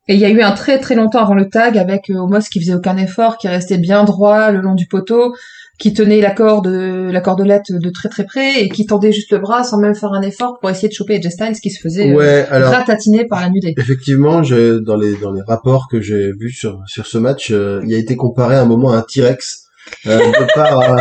Et 0.09 0.15
il 0.15 0.19
y 0.19 0.25
a 0.25 0.29
eu 0.29 0.41
un 0.41 0.51
très 0.51 0.77
très 0.79 0.95
longtemps 0.95 1.21
avant 1.21 1.35
le 1.35 1.47
tag 1.47 1.77
avec 1.77 2.09
Homos 2.13 2.41
qui 2.51 2.59
faisait 2.59 2.73
aucun 2.73 2.97
effort, 2.97 3.37
qui 3.37 3.47
restait 3.47 3.77
bien 3.77 4.03
droit 4.03 4.51
le 4.51 4.59
long 4.59 4.75
du 4.75 4.87
poteau, 4.87 5.33
qui 5.79 5.93
tenait 5.93 6.19
la 6.21 6.31
corde, 6.31 6.67
la 6.67 7.21
cordelette 7.21 7.71
de 7.71 7.89
très 7.89 8.09
très 8.09 8.25
près 8.25 8.61
et 8.61 8.69
qui 8.69 8.85
tendait 8.85 9.11
juste 9.13 9.31
le 9.31 9.39
bras 9.39 9.63
sans 9.63 9.77
même 9.79 9.95
faire 9.95 10.11
un 10.11 10.21
effort 10.21 10.59
pour 10.59 10.69
essayer 10.69 10.89
de 10.89 10.93
choper 10.93 11.15
AJ 11.15 11.29
Styles 11.31 11.59
qui 11.61 11.69
se 11.71 11.79
faisait 11.81 12.11
euh, 12.11 12.15
Ouais, 12.15 12.45
alors 12.51 12.71
ratatiner 12.71 13.25
par 13.25 13.39
la 13.41 13.49
nudée. 13.49 13.73
effectivement, 13.77 14.43
je, 14.43 14.79
dans 14.79 14.97
les 14.97 15.15
dans 15.15 15.31
les 15.31 15.41
rapports 15.41 15.87
que 15.89 16.01
j'ai 16.01 16.31
vus 16.37 16.51
sur 16.51 16.81
sur 16.85 17.07
ce 17.07 17.17
match, 17.17 17.49
euh, 17.51 17.81
il 17.87 17.93
a 17.93 17.97
été 17.97 18.15
comparé 18.17 18.55
à 18.55 18.61
un 18.61 18.65
moment 18.65 18.91
à 18.91 18.97
un 18.97 19.01
T-Rex 19.01 19.63
euh, 20.07 20.17
de 20.17 20.53
par 20.53 20.79
euh, 20.81 20.97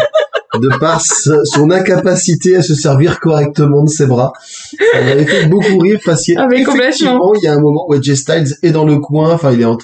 de 0.60 0.68
par 0.78 1.00
son 1.02 1.70
incapacité 1.70 2.56
à 2.56 2.62
se 2.62 2.74
servir 2.74 3.20
correctement 3.20 3.82
de 3.84 3.88
ses 3.90 4.06
bras. 4.06 4.32
Ça 4.92 5.00
m'avait 5.02 5.26
fait 5.26 5.46
beaucoup 5.46 5.78
rire 5.78 5.98
parce 6.04 6.24
Ah, 6.36 6.46
qu'effectivement, 6.48 7.34
il 7.34 7.42
y 7.44 7.48
a 7.48 7.52
un 7.52 7.60
moment 7.60 7.84
où 7.88 7.94
AJ 7.94 8.14
Styles 8.14 8.54
est 8.62 8.70
dans 8.70 8.84
le 8.84 8.98
coin, 8.98 9.32
enfin 9.34 9.52
il 9.52 9.60
est 9.60 9.64
en 9.66 9.76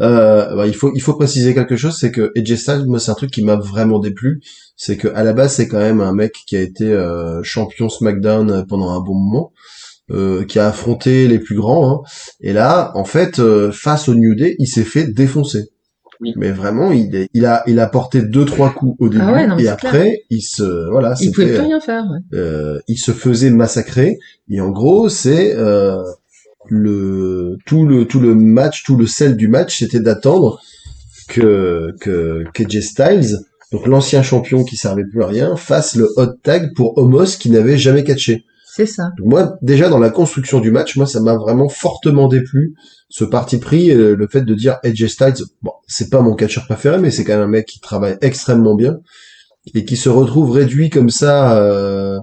euh, 0.00 0.54
bah, 0.56 0.66
il 0.66 0.74
faut 0.74 0.92
il 0.94 1.00
faut 1.02 1.14
préciser 1.14 1.54
quelque 1.54 1.76
chose, 1.76 1.96
c'est 1.98 2.10
que 2.12 2.32
AJ 2.36 2.54
Styles, 2.56 2.84
moi 2.86 2.98
c'est 3.00 3.10
un 3.10 3.14
truc 3.14 3.30
qui 3.30 3.42
m'a 3.42 3.56
vraiment 3.56 3.98
déplu, 3.98 4.40
c'est 4.76 4.96
que 4.96 5.08
à 5.08 5.24
la 5.24 5.32
base 5.32 5.54
c'est 5.54 5.68
quand 5.68 5.78
même 5.78 6.00
un 6.00 6.12
mec 6.12 6.32
qui 6.46 6.56
a 6.56 6.60
été 6.60 6.84
euh, 6.86 7.42
champion 7.42 7.88
SmackDown 7.88 8.64
pendant 8.68 8.90
un 8.90 9.00
bon 9.00 9.14
moment, 9.14 9.52
euh, 10.10 10.44
qui 10.44 10.58
a 10.58 10.68
affronté 10.68 11.26
les 11.28 11.38
plus 11.38 11.56
grands, 11.56 11.90
hein. 11.90 12.00
et 12.40 12.52
là 12.52 12.92
en 12.94 13.04
fait 13.04 13.38
euh, 13.40 13.72
face 13.72 14.08
au 14.08 14.14
New 14.14 14.34
Day, 14.34 14.54
il 14.58 14.66
s'est 14.68 14.84
fait 14.84 15.06
défoncer. 15.12 15.64
Oui. 16.20 16.32
Mais 16.36 16.50
vraiment, 16.50 16.90
il, 16.90 17.14
est- 17.14 17.28
il 17.32 17.46
a 17.46 17.62
il 17.68 17.78
a 17.78 17.86
porté 17.86 18.22
deux 18.22 18.44
trois 18.44 18.70
coups 18.70 18.96
au 18.98 19.08
début 19.08 19.22
Ah 19.24 19.32
ouais, 19.32 19.46
non, 19.46 19.56
et 19.56 19.68
après 19.68 20.24
il 20.30 20.40
se 20.42 20.90
voilà 20.90 21.14
Il 21.20 21.30
pouvait 21.30 21.54
plus 21.54 21.60
rien 21.60 21.78
faire. 21.78 22.02
ouais. 22.10 22.36
euh, 22.36 22.80
il 22.88 22.96
se 22.98 23.12
faisait 23.12 23.50
massacrer 23.50 24.18
et 24.50 24.60
en 24.60 24.70
gros 24.70 25.08
c'est 25.08 25.54
euh, 25.54 26.02
le 26.68 27.56
tout 27.66 27.86
le 27.86 28.06
tout 28.06 28.20
le 28.20 28.34
match 28.34 28.82
tout 28.84 28.96
le 28.96 29.06
sel 29.06 29.36
du 29.36 29.48
match 29.48 29.78
c'était 29.78 30.00
d'attendre 30.00 30.60
que 31.28 31.94
que 32.00 32.44
KJ 32.54 32.80
Styles 32.80 33.38
donc 33.72 33.86
l'ancien 33.86 34.22
champion 34.22 34.64
qui 34.64 34.76
servait 34.76 35.04
plus 35.04 35.22
à 35.22 35.26
rien 35.26 35.56
fasse 35.56 35.94
le 35.94 36.08
hot 36.16 36.34
tag 36.42 36.74
pour 36.74 36.96
Homos 36.98 37.36
qui 37.38 37.50
n'avait 37.50 37.76
jamais 37.76 38.02
catché 38.02 38.44
C'est 38.64 38.86
ça. 38.86 39.10
Donc 39.18 39.28
moi, 39.28 39.58
déjà 39.60 39.90
dans 39.90 39.98
la 39.98 40.08
construction 40.08 40.60
du 40.60 40.70
match, 40.70 40.96
moi 40.96 41.06
ça 41.06 41.20
m'a 41.20 41.36
vraiment 41.36 41.68
fortement 41.68 42.28
déplu 42.28 42.74
ce 43.10 43.24
parti 43.24 43.58
pris, 43.58 43.90
euh, 43.90 44.14
le 44.16 44.26
fait 44.26 44.42
de 44.42 44.54
dire 44.54 44.78
AJ 44.84 45.06
Styles, 45.06 45.44
bon, 45.62 45.72
c'est 45.86 46.10
pas 46.10 46.20
mon 46.20 46.34
catcheur 46.34 46.66
préféré, 46.66 46.98
mais 46.98 47.10
c'est 47.10 47.24
quand 47.24 47.34
même 47.34 47.42
un 47.42 47.48
mec 47.48 47.66
qui 47.66 47.80
travaille 47.80 48.18
extrêmement 48.20 48.74
bien 48.74 48.98
et 49.74 49.84
qui 49.84 49.96
se 49.96 50.08
retrouve 50.08 50.50
réduit 50.50 50.90
comme 50.90 51.10
ça 51.10 51.58
euh, 51.58 52.18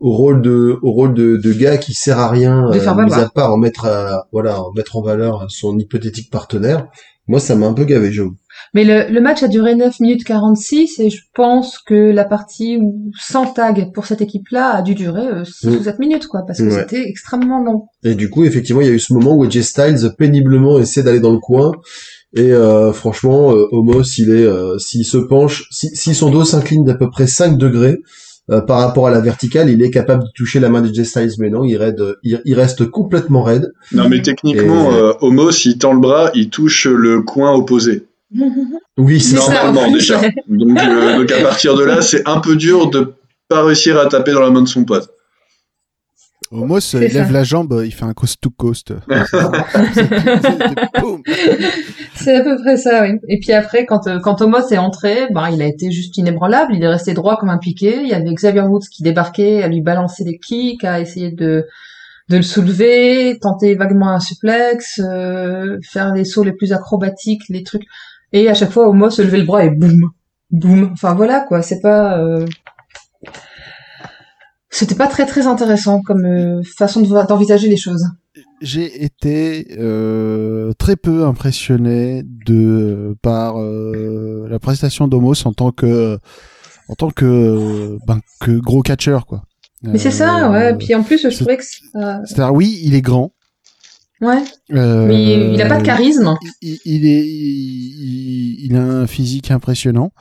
au 0.00 0.12
rôle 0.12 0.42
de 0.42 0.78
au 0.82 0.90
rôle 0.92 1.14
de, 1.14 1.36
de 1.36 1.52
gars 1.52 1.78
qui 1.78 1.94
sert 1.94 2.18
à 2.18 2.28
rien, 2.28 2.68
euh, 2.68 2.72
mis 3.04 3.12
à 3.14 3.28
part 3.34 3.52
en 3.52 3.56
mettre 3.56 3.86
à, 3.86 4.26
voilà 4.32 4.60
en 4.62 4.72
mettre 4.72 4.96
en 4.96 5.02
valeur 5.02 5.46
son 5.48 5.78
hypothétique 5.78 6.30
partenaire. 6.30 6.86
Moi, 7.28 7.40
ça 7.40 7.56
m'a 7.56 7.66
un 7.66 7.72
peu 7.72 7.84
gavé, 7.84 8.12
j'avoue. 8.12 8.36
Mais 8.72 8.84
le, 8.84 9.12
le 9.12 9.20
match 9.20 9.42
a 9.42 9.48
duré 9.48 9.74
9 9.74 9.98
minutes 9.98 10.22
46 10.22 11.00
et 11.00 11.10
je 11.10 11.22
pense 11.34 11.78
que 11.78 12.12
la 12.12 12.24
partie 12.24 12.76
où- 12.80 13.10
sans 13.20 13.46
tag 13.46 13.90
pour 13.92 14.06
cette 14.06 14.20
équipe-là 14.20 14.76
a 14.76 14.82
dû 14.82 14.94
durer 14.94 15.26
euh, 15.26 15.44
6 15.44 15.66
Mm. 15.66 15.70
ou 15.76 15.82
7 15.82 15.98
minutes, 15.98 16.26
quoi, 16.28 16.42
parce 16.46 16.60
que 16.60 16.64
Ouais. 16.64 16.70
c'était 16.88 17.02
extrêmement 17.08 17.60
long. 17.64 17.86
Et 18.04 18.14
du 18.14 18.30
coup, 18.30 18.44
effectivement, 18.44 18.80
il 18.80 18.86
y 18.86 18.90
a 18.90 18.92
eu 18.92 19.00
ce 19.00 19.12
moment 19.12 19.34
où 19.34 19.42
AJ 19.42 19.62
Styles 19.62 20.12
péniblement 20.16 20.78
essaie 20.78 21.02
d'aller 21.02 21.18
dans 21.20 21.32
le 21.32 21.40
coin. 21.40 21.72
Et 22.36 22.52
euh, 22.52 22.92
franchement, 22.92 23.52
euh, 23.56 23.66
Homos, 23.72 24.02
il 24.18 24.30
est, 24.30 24.44
euh, 24.44 24.78
s'il 24.78 25.04
se 25.04 25.16
penche, 25.18 25.64
si, 25.72 25.88
si 25.96 26.14
son 26.14 26.30
dos 26.30 26.44
s'incline 26.44 26.84
d'à 26.84 26.94
peu 26.94 27.10
près 27.10 27.26
5 27.26 27.58
degrés 27.58 27.98
euh, 28.50 28.60
par 28.60 28.78
rapport 28.78 29.06
à 29.08 29.10
la 29.10 29.20
verticale, 29.20 29.70
il 29.70 29.82
est 29.82 29.90
capable 29.90 30.24
de 30.24 30.28
toucher 30.34 30.60
la 30.60 30.68
main 30.68 30.80
d'AJ 30.80 31.02
Styles. 31.04 31.32
Mais 31.38 31.50
non, 31.50 31.64
il, 31.64 31.76
raide, 31.76 32.02
il, 32.22 32.40
il 32.44 32.54
reste 32.54 32.86
complètement 32.90 33.42
raide. 33.42 33.72
Non, 33.92 34.08
mais 34.08 34.22
techniquement, 34.22 34.92
Et- 34.92 34.94
euh, 34.94 35.12
Homo, 35.20 35.50
s'il 35.50 35.78
tend 35.78 35.92
le 35.92 36.00
bras, 36.00 36.30
il 36.34 36.48
touche 36.50 36.86
le 36.86 37.22
coin 37.22 37.52
opposé. 37.52 38.04
Oui, 38.98 39.20
c'est 39.20 39.36
Normalement, 39.36 39.90
déjà. 39.90 40.20
Donc, 40.48 40.78
euh, 40.78 41.18
donc, 41.18 41.30
à 41.32 41.42
partir 41.42 41.76
de 41.76 41.84
là, 41.84 42.02
c'est 42.02 42.28
un 42.28 42.40
peu 42.40 42.56
dur 42.56 42.90
de 42.90 43.12
pas 43.48 43.62
réussir 43.64 43.98
à 43.98 44.06
taper 44.06 44.32
dans 44.32 44.40
la 44.40 44.50
main 44.50 44.62
de 44.62 44.68
son 44.68 44.84
pote. 44.84 45.08
Homos, 46.52 46.78
lève 46.94 47.12
ça. 47.12 47.32
la 47.32 47.44
jambe, 47.44 47.82
il 47.84 47.92
fait 47.92 48.04
un 48.04 48.12
coast 48.14 48.40
to 48.40 48.50
coast. 48.50 48.92
C'est 52.14 52.36
à 52.36 52.42
peu 52.42 52.56
près 52.56 52.76
ça, 52.76 53.02
oui. 53.02 53.18
Et 53.28 53.38
puis 53.40 53.52
après, 53.52 53.84
quand, 53.84 54.06
euh, 54.06 54.18
quand 54.20 54.36
Thomas 54.36 54.66
est 54.70 54.78
entré, 54.78 55.26
ben, 55.32 55.48
il 55.50 55.60
a 55.62 55.66
été 55.66 55.90
juste 55.90 56.16
inébranlable, 56.16 56.74
il 56.74 56.82
est 56.82 56.88
resté 56.88 57.14
droit 57.14 57.36
comme 57.36 57.50
un 57.50 57.58
piqué. 57.58 58.00
Il 58.02 58.08
y 58.08 58.14
avait 58.14 58.32
Xavier 58.32 58.62
Woods 58.62 58.86
qui 58.90 59.02
débarquait 59.02 59.62
à 59.62 59.68
lui 59.68 59.80
balancer 59.80 60.24
des 60.24 60.38
kicks, 60.38 60.84
à 60.84 61.00
essayer 61.00 61.30
de, 61.30 61.66
de 62.28 62.36
le 62.36 62.42
soulever, 62.42 63.38
tenter 63.40 63.74
vaguement 63.74 64.10
un 64.10 64.20
suplex, 64.20 65.00
euh, 65.00 65.78
faire 65.82 66.12
les 66.14 66.24
sauts 66.24 66.44
les 66.44 66.52
plus 66.52 66.72
acrobatiques, 66.72 67.42
les 67.48 67.62
trucs. 67.62 67.84
Et 68.32 68.48
à 68.48 68.54
chaque 68.54 68.70
fois, 68.70 68.88
Homos 68.88 69.10
se 69.10 69.22
levait 69.22 69.38
le 69.38 69.44
bras 69.44 69.64
et 69.64 69.70
boum, 69.70 70.10
boum. 70.50 70.90
Enfin 70.92 71.14
voilà, 71.14 71.40
quoi. 71.40 71.62
C'est 71.62 71.80
pas... 71.80 72.18
euh, 72.18 72.46
C'était 74.78 74.94
pas 74.94 75.06
très 75.06 75.24
très 75.24 75.46
intéressant 75.46 76.02
comme 76.02 76.24
euh, 76.26 76.62
façon 76.76 77.00
de- 77.00 77.26
d'envisager 77.26 77.68
les 77.68 77.78
choses. 77.78 78.04
J'ai 78.60 79.04
été 79.04 79.68
euh, 79.78 80.72
très 80.78 80.96
peu 80.96 81.24
impressionné 81.24 82.22
de 82.46 83.16
par 83.22 83.58
euh, 83.58 84.46
la 84.50 84.58
prestation 84.58 85.08
d'Homos 85.08 85.46
en 85.46 85.52
tant 85.54 85.72
que 85.72 86.18
en 86.88 86.94
tant 86.94 87.10
que 87.10 87.96
ben, 88.06 88.20
que 88.40 88.52
gros 88.52 88.82
catcheur 88.82 89.24
quoi. 89.26 89.42
Mais 89.82 89.98
c'est 89.98 90.10
ça, 90.10 90.50
ouais. 90.50 90.74
Puis 90.76 90.94
en 90.94 91.02
plus, 91.02 91.22
je 91.22 91.34
trouvais 91.34 91.56
que. 91.58 91.64
C'est-à-dire 91.64 92.52
oui, 92.52 92.78
il 92.82 92.94
est 92.94 93.02
grand. 93.02 93.32
Ouais. 94.20 94.42
euh, 94.72 95.06
Mais 95.06 95.52
il 95.54 95.62
a 95.62 95.66
pas 95.66 95.78
de 95.78 95.84
charisme. 95.84 96.34
il, 96.62 96.78
il 96.84 97.06
est, 97.06 97.26
il, 97.26 98.66
il 98.66 98.76
a 98.76 98.82
un 98.82 99.06
physique 99.06 99.50
impressionnant. 99.50 100.12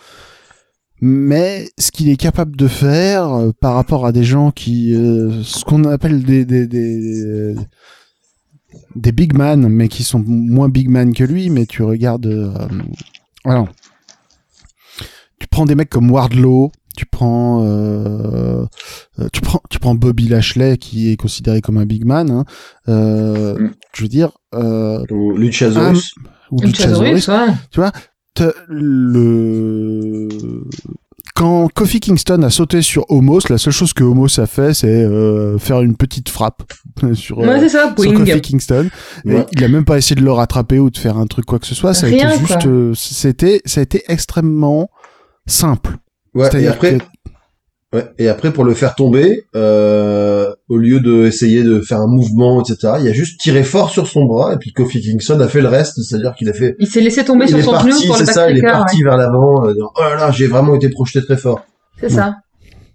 Mais 1.07 1.69
ce 1.77 1.91
qu'il 1.91 2.09
est 2.09 2.15
capable 2.17 2.55
de 2.55 2.67
faire 2.67 3.31
euh, 3.31 3.51
par 3.61 3.75
rapport 3.75 4.07
à 4.07 4.11
des 4.11 4.23
gens 4.23 4.49
qui, 4.49 4.95
euh, 4.95 5.43
ce 5.43 5.63
qu'on 5.63 5.83
appelle 5.83 6.23
des, 6.23 6.45
des, 6.45 6.65
des, 6.65 7.53
des 8.95 9.11
big 9.11 9.35
man, 9.35 9.67
mais 9.69 9.87
qui 9.87 10.01
sont 10.03 10.17
moins 10.25 10.67
big 10.67 10.89
man 10.89 11.13
que 11.13 11.23
lui, 11.23 11.51
mais 11.51 11.67
tu 11.67 11.83
regardes, 11.83 12.25
euh, 12.25 12.51
alors, 13.43 13.67
tu 15.39 15.45
prends 15.47 15.65
des 15.65 15.75
mecs 15.75 15.91
comme 15.91 16.09
Wardlow, 16.09 16.71
tu 16.97 17.05
prends, 17.05 17.63
euh, 17.63 18.65
tu 19.31 19.41
prends, 19.41 19.61
tu 19.69 19.77
prends 19.77 19.93
Bobby 19.93 20.27
Lashley 20.27 20.77
qui 20.77 21.11
est 21.11 21.17
considéré 21.17 21.61
comme 21.61 21.77
un 21.77 21.85
big 21.85 22.03
man. 22.03 22.31
Hein, 22.31 22.45
euh, 22.89 23.59
Mm. 23.59 23.71
Je 23.93 24.01
veux 24.01 24.09
dire, 24.09 24.31
euh, 24.55 25.03
Ou 25.11 25.37
Luchasaurus. 25.37 26.15
ou 26.49 26.61
Luchasaurus, 26.61 27.11
Luchasaurus, 27.13 27.51
ouais. 27.77 27.91
T'as 27.91 27.91
le 28.67 30.29
quand 31.35 31.67
Kofi 31.73 31.99
Kingston 31.99 32.43
a 32.43 32.49
sauté 32.49 32.81
sur 32.81 33.05
Homos, 33.11 33.41
la 33.49 33.57
seule 33.57 33.73
chose 33.73 33.91
que 33.91 34.05
Homos 34.05 34.39
a 34.39 34.47
fait, 34.47 34.73
c'est 34.73 34.87
euh, 34.87 35.57
faire 35.57 35.81
une 35.81 35.97
petite 35.97 36.29
frappe 36.29 36.63
sur, 37.13 37.39
euh, 37.39 37.47
Ouais, 37.47 37.67
ça, 37.67 37.93
sur. 37.97 38.13
Kofi 38.13 38.41
Kingston. 38.41 38.89
Et 39.25 39.39
il 39.51 39.63
a 39.63 39.67
même 39.67 39.83
pas 39.83 39.97
essayé 39.97 40.15
de 40.15 40.23
le 40.23 40.31
rattraper 40.31 40.79
ou 40.79 40.89
de 40.89 40.97
faire 40.97 41.17
un 41.17 41.27
truc 41.27 41.45
quoi 41.45 41.59
que 41.59 41.67
ce 41.67 41.75
soit. 41.75 41.93
Ça 41.93 42.07
a 42.07 42.09
été 42.09 42.25
juste, 42.39 42.65
euh, 42.65 42.93
c'était, 42.95 43.61
ça 43.65 43.81
a 43.81 43.83
été 43.83 44.03
extrêmement 44.07 44.89
simple. 45.45 45.97
Ouais, 46.33 46.49
et 46.61 46.67
après, 46.67 46.99
que 46.99 47.03
ouais, 47.95 48.11
et 48.19 48.27
après 48.29 48.53
pour 48.53 48.63
le 48.63 48.73
faire 48.75 48.93
tomber, 48.93 49.45
euh, 49.55 50.53
au 50.69 50.77
lieu 50.77 50.99
de 50.99 51.25
essayer 51.25 51.63
de 51.63 51.79
faire 51.81 51.99
un 52.01 52.07
mouvement, 52.07 52.61
etc., 52.61 52.93
il 53.01 53.07
a 53.07 53.13
juste 53.13 53.39
tiré 53.39 53.63
fort 53.63 53.89
sur 53.89 54.05
son 54.07 54.25
bras 54.25 54.53
et 54.53 54.57
puis 54.57 54.71
Kofi 54.73 55.01
Kingston 55.01 55.39
a 55.39 55.47
fait 55.47 55.61
le 55.61 55.67
reste, 55.69 55.99
c'est-à-dire 56.03 56.35
qu'il 56.35 56.47
a 56.49 56.53
fait. 56.53 56.75
Il 56.79 56.87
s'est 56.87 57.01
laissé 57.01 57.25
tomber 57.25 57.45
il 57.45 57.49
sur 57.49 57.57
est 57.59 57.63
son 57.63 57.71
parti, 57.71 57.89
genou 57.91 58.01
pour 58.07 58.17
le 58.19 58.25
c'est 58.25 58.31
ça, 58.33 58.51
il 58.51 58.57
est 58.57 58.61
parti 58.61 59.01
vers 59.01 59.17
l'avant. 59.17 59.65
euh, 59.65 59.73
disant, 59.73 59.89
oh 59.95 60.01
là 60.01 60.15
là, 60.15 60.31
j'ai 60.31 60.47
vraiment 60.47 60.75
été 60.75 60.89
projeté 60.89 61.23
très 61.25 61.37
fort. 61.37 61.55
ouais. 61.57 61.63
C'est 62.01 62.09
ça. 62.09 62.35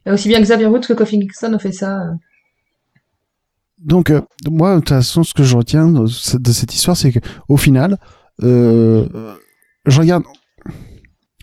Et 0.06 0.10
aussi 0.12 0.28
bien 0.28 0.40
Xavier 0.40 0.66
Woods 0.66 0.80
que 0.86 0.92
Kofi 0.92 1.18
Kingston 1.18 1.52
ont 1.54 1.58
fait 1.58 1.72
ça. 1.72 1.96
euh. 1.98 2.12
Donc, 3.84 4.10
euh, 4.10 4.20
moi, 4.50 4.74
de 4.74 4.80
toute 4.80 4.90
façon, 4.90 5.22
ce 5.24 5.32
que 5.34 5.42
je 5.42 5.56
retiens 5.56 5.86
de, 5.88 6.06
ce- 6.06 6.36
de 6.36 6.52
cette 6.52 6.74
histoire, 6.74 6.96
c'est 6.96 7.12
que 7.12 7.18
au 7.48 7.56
final, 7.56 7.96
euh, 8.42 9.06
je 9.86 10.00
regarde. 10.00 10.22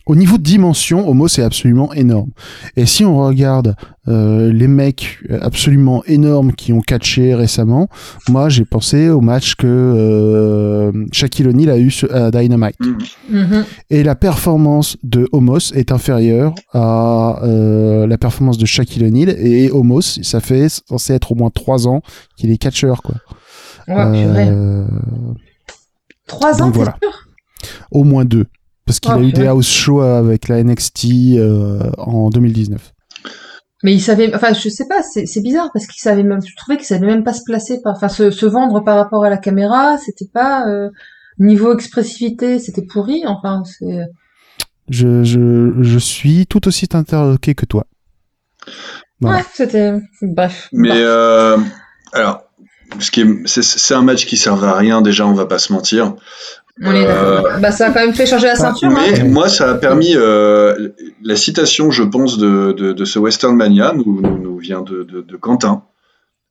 Au 0.07 0.15
niveau 0.15 0.37
de 0.37 0.43
dimension, 0.43 1.07
Homo, 1.09 1.27
c'est 1.27 1.43
absolument 1.43 1.93
énorme. 1.93 2.29
Et 2.77 2.85
si 2.85 3.03
on 3.03 3.17
regarde 3.17 3.75
euh, 4.07 4.53
les 4.53 4.67
mecs 4.69 5.19
absolument 5.41 6.01
énormes 6.05 6.53
qui 6.53 6.71
ont 6.71 6.79
catché 6.79 7.35
récemment, 7.35 7.89
moi, 8.29 8.47
j'ai 8.47 8.63
pensé 8.63 9.09
au 9.09 9.19
match 9.19 9.55
que 9.55 9.67
euh, 9.67 10.91
Shaquille 11.11 11.47
O'Neal 11.49 11.69
a 11.69 11.77
eu 11.77 11.91
à 12.11 12.31
Dynamite. 12.31 12.77
Mhm. 12.79 12.97
Mhm. 13.29 13.65
Et 13.89 14.03
la 14.03 14.15
performance 14.15 14.95
de 15.03 15.27
Homos 15.33 15.73
est 15.73 15.91
inférieure 15.91 16.55
à 16.73 17.41
euh, 17.43 18.07
la 18.07 18.17
performance 18.17 18.57
de 18.57 18.65
Shaquille 18.65 19.03
O'Neal. 19.05 19.35
Et 19.37 19.69
Homos, 19.71 20.01
ça 20.21 20.39
fait 20.39 20.69
censé 20.69 21.13
être 21.13 21.33
au 21.33 21.35
moins 21.35 21.49
trois 21.49 21.85
ans 21.87 22.01
qu'il 22.37 22.49
est 22.51 22.57
catcheur, 22.57 23.01
quoi. 23.01 23.15
Ouais, 23.89 24.21
purée. 24.23 24.47
Euh, 24.49 24.85
Trois 26.27 26.61
ans, 26.61 26.69
voilà. 26.71 26.95
sûr? 27.01 27.11
Au 27.91 28.03
moins 28.03 28.25
deux. 28.25 28.45
Parce 28.87 28.99
qu'il 28.99 29.13
Oh, 29.13 29.19
a 29.19 29.21
eu 29.21 29.31
purée. 29.31 29.43
des 29.43 29.47
house 29.47 29.69
shows 29.69 30.01
avec 30.01 30.47
la 30.47 30.63
NXT 30.63 31.05
euh, 31.37 31.91
en 31.99 32.29
2019. 32.31 32.93
Mais 33.83 33.93
il 33.93 34.01
savait, 34.01 34.33
enfin, 34.35 34.53
je 34.53 34.69
sais 34.69 34.87
pas, 34.87 35.03
c'est 35.03 35.27
c'est 35.27 35.41
bizarre 35.41 35.69
parce 35.73 35.85
qu'il 35.85 36.01
savait 36.01 36.23
même, 36.23 36.39
je 36.43 36.55
trouvais 36.55 36.77
qu'il 36.77 36.87
savait 36.87 37.05
même 37.05 37.23
pas 37.23 37.33
se 37.33 37.43
placer, 37.45 37.79
par, 37.83 37.95
enfin, 37.95 38.09
se, 38.09 38.31
se 38.31 38.45
vendre 38.47 38.83
par 38.83 38.95
rapport 38.97 39.23
à 39.23 39.29
la 39.29 39.37
caméra, 39.37 39.97
c'était 39.99 40.29
pas, 40.33 40.67
euh, 40.67 40.89
niveau 41.37 41.73
expressivité, 41.75 42.57
c'était 42.59 42.81
pourri, 42.81 43.23
enfin, 43.27 43.61
c'est, 43.65 43.99
Je, 44.89 45.23
je, 45.23 45.73
je 45.83 45.99
suis 45.99 46.47
tout 46.47 46.67
aussi 46.67 46.87
interloqué 46.93 47.53
que 47.53 47.67
toi. 47.67 47.85
Voilà. 49.21 49.37
ouais, 49.39 49.43
c'était, 49.53 49.93
bref. 50.23 50.69
Mais 50.71 50.89
Bah, 50.89 50.95
euh, 50.95 51.57
alors, 52.13 52.43
ce 52.99 53.11
qui 53.11 53.21
est, 53.21 53.27
c'est, 53.45 53.61
c'est 53.63 53.93
un 53.93 54.01
match 54.01 54.25
qui 54.25 54.37
servait 54.37 54.67
à 54.67 54.73
rien 54.75 55.01
déjà, 55.03 55.27
on 55.27 55.33
va 55.33 55.45
pas 55.45 55.59
se 55.59 55.71
mentir. 55.71 56.15
On 56.83 56.91
est 56.91 57.05
d'accord. 57.05 57.47
Bah, 57.59 57.71
ça 57.71 57.87
a 57.87 57.91
quand 57.91 57.99
même 57.99 58.13
fait 58.13 58.25
changer 58.25 58.47
la 58.47 58.55
ceinture, 58.55 58.89
hein. 58.89 59.01
Mais 59.11 59.23
moi, 59.23 59.49
ça 59.49 59.71
a 59.71 59.75
permis 59.75 60.13
euh, 60.15 60.89
la 61.23 61.35
citation, 61.35 61.91
je 61.91 62.03
pense, 62.03 62.37
de, 62.37 62.73
de, 62.73 62.93
de 62.93 63.05
ce 63.05 63.19
Western 63.19 63.55
Mania 63.55 63.93
nous, 63.95 64.21
nous, 64.21 64.37
nous 64.37 64.57
vient 64.57 64.81
de, 64.81 65.03
de, 65.03 65.21
de 65.21 65.35
Quentin. 65.37 65.83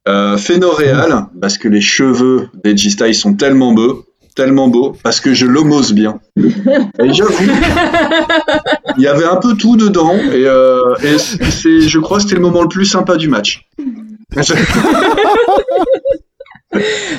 Euh, 0.08 0.36
Phénoréal, 0.36 1.26
parce 1.40 1.58
que 1.58 1.68
les 1.68 1.80
cheveux 1.80 2.48
d'Edgy 2.62 2.92
Style 2.92 3.14
sont 3.14 3.34
tellement 3.34 3.72
beaux, 3.72 4.04
tellement 4.36 4.68
beaux, 4.68 4.94
parce 5.02 5.20
que 5.20 5.34
je 5.34 5.46
l'homose 5.46 5.92
bien. 5.92 6.20
Et 6.36 7.12
j'avoue, 7.12 7.50
il 8.96 9.02
y 9.02 9.08
avait 9.08 9.24
un 9.24 9.36
peu 9.36 9.54
tout 9.54 9.76
dedans, 9.76 10.14
et, 10.14 10.46
euh, 10.46 10.94
et 11.02 11.18
c'est, 11.18 11.80
je 11.80 11.98
crois 11.98 12.18
que 12.18 12.22
c'était 12.22 12.36
le 12.36 12.40
moment 12.40 12.62
le 12.62 12.68
plus 12.68 12.84
sympa 12.84 13.16
du 13.16 13.28
match. 13.28 13.68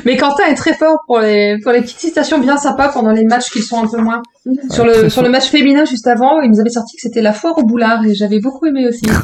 Mais 0.06 0.18
Quentin 0.18 0.45
est 0.50 0.56
très 0.56 0.74
fort 0.74 0.98
pour 1.08 1.20
les, 1.20 1.58
pour 1.64 1.72
les 1.72 1.82
petites 1.82 2.00
citations 2.00 2.38
bien 2.39 2.58
sympas 2.58 2.89
pendant 2.89 3.12
les 3.12 3.24
matchs 3.24 3.50
qui 3.50 3.62
sont 3.62 3.82
un 3.84 3.88
peu 3.88 3.98
moins. 4.02 4.22
Sur 4.70 4.86
le, 4.86 5.10
sur 5.10 5.24
le 5.24 5.30
match 5.30 5.50
féminin 5.50 5.86
juste 5.86 6.06
avant, 6.08 6.41
il 6.41 6.52
nous 6.52 6.60
avait 6.60 6.70
sorti 6.70 6.95
que 6.98 7.02
c'était 7.02 7.22
la 7.22 7.34
foire 7.34 7.58
au 7.58 7.64
boulard 7.64 8.06
et 8.06 8.14
j'avais 8.14 8.39
beaucoup 8.39 8.66
aimé 8.66 8.88
aussi. 8.88 9.06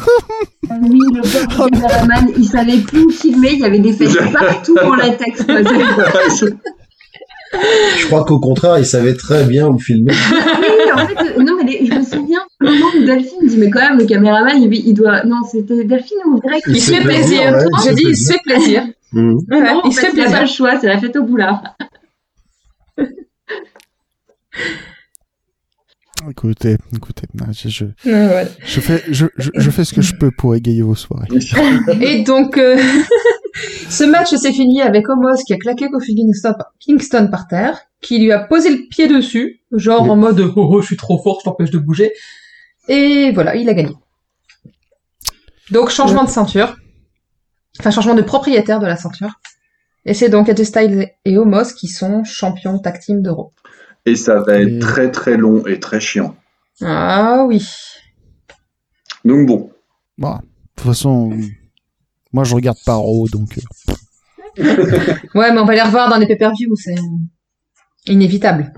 Oui, 0.81 0.97
le 1.13 1.21
pauvre 1.21 1.69
caméraman, 1.69 2.31
il 2.37 2.45
savait 2.47 2.77
plus 2.77 3.03
où 3.03 3.09
filmer, 3.11 3.51
il 3.53 3.59
y 3.59 3.65
avait 3.65 3.79
des 3.79 3.91
fesses 3.93 4.15
partout 4.33 4.75
latex. 4.97 5.43
quoi. 5.43 5.55
C'est- 6.29 6.55
Je 7.99 8.05
crois 8.07 8.23
qu'au 8.23 8.39
contraire, 8.39 8.79
il 8.79 8.85
savait 8.85 9.13
très 9.13 9.43
bien 9.43 9.67
où 9.67 9.77
filmer. 9.77 10.13
Oui, 10.13 10.91
en 10.93 11.05
fait, 11.05 11.15
euh, 11.37 11.43
non, 11.43 11.57
mais 11.57 11.71
les- 11.71 11.85
je 11.85 11.93
me 11.93 12.03
souviens, 12.03 12.39
Non, 12.61 13.05
Delphine 13.05 13.45
dit, 13.47 13.57
mais 13.57 13.69
quand 13.69 13.81
même, 13.81 13.99
le 13.99 14.05
caméraman, 14.05 14.59
il, 14.63 14.73
il 14.73 14.93
doit. 14.93 15.23
Non, 15.25 15.41
c'était 15.51 15.83
Delphine 15.83 16.17
ou 16.25 16.39
Greg 16.39 16.61
Il 16.65 16.81
se 16.81 16.91
fait 16.93 17.01
plaisir. 17.01 17.41
plaisir, 17.41 17.53
ouais, 17.53 17.65
J'ai 17.85 17.93
dit, 17.93 18.03
il 18.07 18.17
se 18.17 18.31
fait 18.33 18.39
plaisir. 18.43 18.83
Ouais, 19.13 19.61
Non, 19.61 19.81
en 19.83 19.83
il 19.89 19.93
se 19.93 20.01
fait, 20.01 20.11
pas 20.31 20.41
le 20.41 20.47
choix, 20.47 20.79
c'est 20.79 20.87
la 20.87 20.99
fête 20.99 21.15
au 21.15 21.23
boulard. 21.23 21.75
Écoutez, 26.29 26.77
écoutez, 26.95 27.27
je, 27.51 27.69
je, 27.69 27.85
Ouais, 27.85 27.91
voilà. 28.27 28.45
je 28.63 28.79
fais, 28.79 29.03
je, 29.09 29.25
je, 29.37 29.49
je 29.55 29.71
fais 29.71 29.83
ce 29.83 29.93
que 29.93 30.01
je 30.01 30.15
peux 30.15 30.31
pour 30.31 30.55
égayer 30.55 30.81
vos 30.81 30.95
soirées. 30.95 31.27
Et 32.01 32.23
donc, 32.23 32.57
euh, 32.57 32.77
ce 33.89 34.05
match 34.05 34.33
s'est 34.33 34.53
fini 34.53 34.81
avec 34.81 35.09
Homos 35.09 35.35
qui 35.45 35.53
a 35.53 35.57
claqué 35.57 35.89
Kofi 35.89 36.15
Kingston, 36.15 36.53
Kingston 36.79 37.27
par 37.29 37.47
terre, 37.47 37.77
qui 38.01 38.19
lui 38.19 38.31
a 38.31 38.39
posé 38.39 38.69
le 38.69 38.87
pied 38.89 39.07
dessus, 39.07 39.61
genre 39.73 40.09
en 40.09 40.15
mode 40.15 40.39
oh, 40.39 40.53
oh 40.55 40.81
je 40.81 40.85
suis 40.87 40.97
trop 40.97 41.21
fort, 41.21 41.39
je 41.41 41.45
t'empêche 41.45 41.71
de 41.71 41.79
bouger. 41.79 42.13
Et 42.87 43.31
voilà, 43.33 43.55
il 43.55 43.67
a 43.67 43.73
gagné. 43.73 43.95
Donc 45.71 45.89
changement 45.89 46.23
de 46.23 46.29
ceinture, 46.29 46.75
enfin 47.79 47.91
changement 47.91 48.15
de 48.15 48.21
propriétaire 48.21 48.79
de 48.79 48.85
la 48.85 48.97
ceinture. 48.97 49.39
Et 50.05 50.13
c'est 50.13 50.29
donc 50.29 50.49
AJ 50.49 50.63
Styles 50.63 51.09
et 51.25 51.37
Homos 51.37 51.73
qui 51.77 51.87
sont 51.87 52.23
champions 52.23 52.79
tag 52.79 52.99
team 52.99 53.21
d'Euro. 53.21 53.53
Et 54.05 54.15
ça 54.15 54.41
va 54.41 54.59
être 54.59 54.79
très 54.79 55.11
très 55.11 55.37
long 55.37 55.65
et 55.65 55.79
très 55.79 56.01
chiant. 56.01 56.35
Ah 56.81 57.45
oui. 57.47 57.65
Donc 59.23 59.47
bon, 59.47 59.71
Bon, 60.17 60.35
de 60.35 60.41
toute 60.75 60.87
façon, 60.87 61.31
moi 62.31 62.43
je 62.43 62.53
regarde 62.53 62.77
pas 62.85 62.95
Raw, 62.95 63.27
donc 63.29 63.57
euh, 64.59 64.63
Ouais, 65.35 65.51
mais 65.51 65.59
on 65.59 65.65
va 65.65 65.73
les 65.73 65.81
revoir 65.81 66.09
dans 66.09 66.17
les 66.17 66.27
pay-per-view, 66.27 66.75
c'est 66.75 66.95
inévitable. 68.05 68.71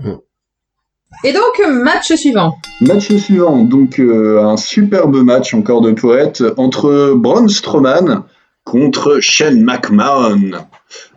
Et 1.24 1.32
donc, 1.32 1.82
match 1.84 2.12
suivant. 2.14 2.56
Match 2.80 3.14
suivant, 3.16 3.64
donc 3.64 3.98
euh, 3.98 4.42
un 4.42 4.56
superbe 4.56 5.16
match 5.16 5.52
encore 5.54 5.82
de 5.82 5.92
poète 5.92 6.42
entre 6.56 7.14
Braun 7.14 7.48
Strowman 7.48 8.24
contre 8.66 9.20
Shane 9.20 9.62
McMahon. 9.62 10.66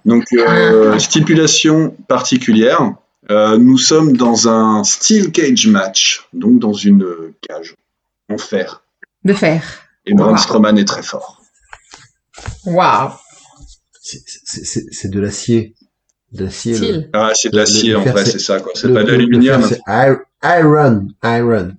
Donc 0.05 0.25
euh, 0.33 0.97
stipulation 0.99 1.95
particulière, 2.07 2.93
euh, 3.31 3.57
nous 3.57 3.77
sommes 3.77 4.15
dans 4.15 4.47
un 4.47 4.83
steel 4.83 5.31
cage 5.31 5.67
match, 5.67 6.27
donc 6.31 6.59
dans 6.59 6.73
une 6.73 7.05
cage 7.41 7.75
en 8.31 8.37
fer. 8.37 8.83
De 9.25 9.33
fer. 9.33 9.61
Et 10.05 10.13
Braun 10.13 10.31
Wow. 10.31 10.37
Strowman 10.37 10.77
est 10.77 10.85
très 10.87 11.03
fort. 11.03 11.41
Waouh. 12.65 13.09
C'est- 14.01 15.09
de 15.09 15.19
l'acier. 15.19 15.75
De 16.31 16.45
l'acier. 16.45 17.07
Ah, 17.13 17.31
c'est 17.33 17.49
de 17.51 17.57
l'acier 17.57 17.95
en 17.95 18.03
vrai, 18.03 18.25
c'est- 18.25 18.39
ça 18.39 18.59
quoi. 18.59 18.71
C'est 18.75 18.93
pas 18.93 19.03
de 19.03 19.11
l'aluminium. 19.11 19.67
Iron. 20.43 21.07
Iron. 21.23 21.71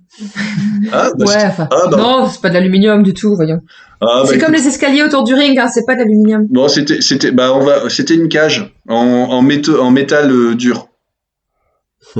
Ah, 0.91 1.09
bah, 1.17 1.25
Ouais, 1.25 1.35
ah, 1.57 1.67
bah. 1.89 1.97
Non, 1.97 2.29
c'est 2.29 2.41
pas 2.41 2.49
de 2.49 2.53
l'aluminium 2.55 3.01
du 3.03 3.13
tout, 3.13 3.35
voyons. 3.35 3.61
Ah, 4.01 4.21
bah, 4.23 4.23
c'est 4.27 4.37
comme 4.39 4.53
les 4.53 4.67
escaliers 4.67 5.03
autour 5.03 5.23
du 5.23 5.33
ring, 5.33 5.57
hein, 5.59 5.67
c'est 5.67 5.85
pas 5.85 5.93
de 5.93 5.99
l'aluminium. 5.99 6.47
Bon, 6.49 6.67
c'était, 6.67 7.01
c'était, 7.01 7.31
bah, 7.31 7.53
on 7.53 7.63
va, 7.63 7.89
c'était 7.89 8.15
une 8.15 8.27
cage 8.29 8.75
en, 8.89 8.95
en, 8.95 9.41
méta- 9.43 9.79
en 9.79 9.91
métal 9.91 10.31
euh, 10.31 10.55
dur. 10.55 10.87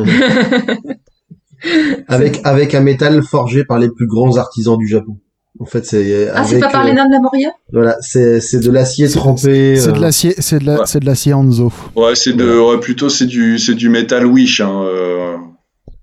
Avec, 2.07 2.41
avec 2.43 2.73
un 2.73 2.79
métal 2.81 3.21
forgé 3.21 3.63
par 3.63 3.77
les 3.77 3.87
plus 3.89 4.07
grands 4.07 4.37
artisans 4.37 4.77
du 4.77 4.87
Japon. 4.87 5.17
En 5.59 5.65
fait, 5.65 5.85
c'est. 5.85 6.27
Ah, 6.33 6.43
c'est 6.43 6.59
pas 6.59 6.69
par 6.69 6.83
euh, 6.83 6.87
les 6.87 6.93
nains 6.93 7.05
de 7.05 7.11
la 7.11 7.19
Moria? 7.19 7.51
Voilà, 7.71 7.97
c'est 8.01 8.39
c'est 8.39 8.59
de 8.59 8.71
l'acier 8.71 9.07
C'est- 9.07 9.19
trempé. 9.19 9.75
c'est 9.75 9.89
euh, 9.89 9.91
de 9.91 9.99
l'acier, 10.01 10.33
c'est 10.39 10.57
de 10.59 10.65
la, 10.65 10.79
Ouais. 10.79 10.85
c'est 10.85 10.99
de 11.01 11.05
l'acier 11.05 11.33
Anzo. 11.33 11.71
Ouais, 11.95 12.15
c'est 12.15 12.33
de, 12.33 12.57
ouais, 12.59 12.79
plutôt 12.79 13.09
c'est 13.09 13.27
du, 13.27 13.59
c'est 13.59 13.75
du 13.75 13.89
métal 13.89 14.25
wish. 14.25 14.59
Hein, 14.61 14.81
euh. 14.85 15.35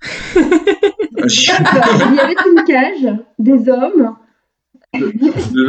Il 1.29 2.15
y 2.15 2.21
avait 2.21 2.35
une 2.55 2.65
cage, 2.65 3.17
des 3.41 3.69
hommes. 3.69 4.15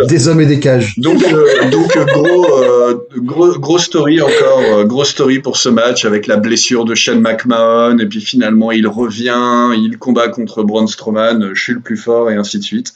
Des 0.07 0.28
hommes 0.28 0.39
et 0.41 0.45
des 0.45 0.59
cages. 0.59 0.97
donc, 0.97 1.22
euh, 1.24 1.70
donc 1.70 1.95
euh, 1.97 2.05
gros, 2.05 2.63
euh, 2.63 3.05
gros, 3.17 3.59
gros 3.59 3.78
story 3.78 4.22
encore, 4.22 4.61
euh, 4.61 4.86
gros 4.86 5.03
story 5.03 5.39
pour 5.39 5.57
ce 5.57 5.67
match 5.67 6.05
avec 6.05 6.26
la 6.26 6.38
blessure 6.38 6.86
de 6.86 6.95
Shane 6.95 7.20
McMahon 7.20 7.97
et 7.99 8.05
puis 8.05 8.22
finalement 8.22 8.72
il 8.72 8.88
revient, 8.88 9.72
il 9.76 9.97
combat 9.99 10.30
contre 10.30 10.63
Braun 10.63 10.88
Strowman, 10.88 11.53
je 11.53 11.61
suis 11.61 11.74
le 11.74 11.82
plus 11.82 11.97
fort 11.97 12.32
et 12.32 12.36
ainsi 12.36 12.59
de 12.59 12.63
suite. 12.63 12.93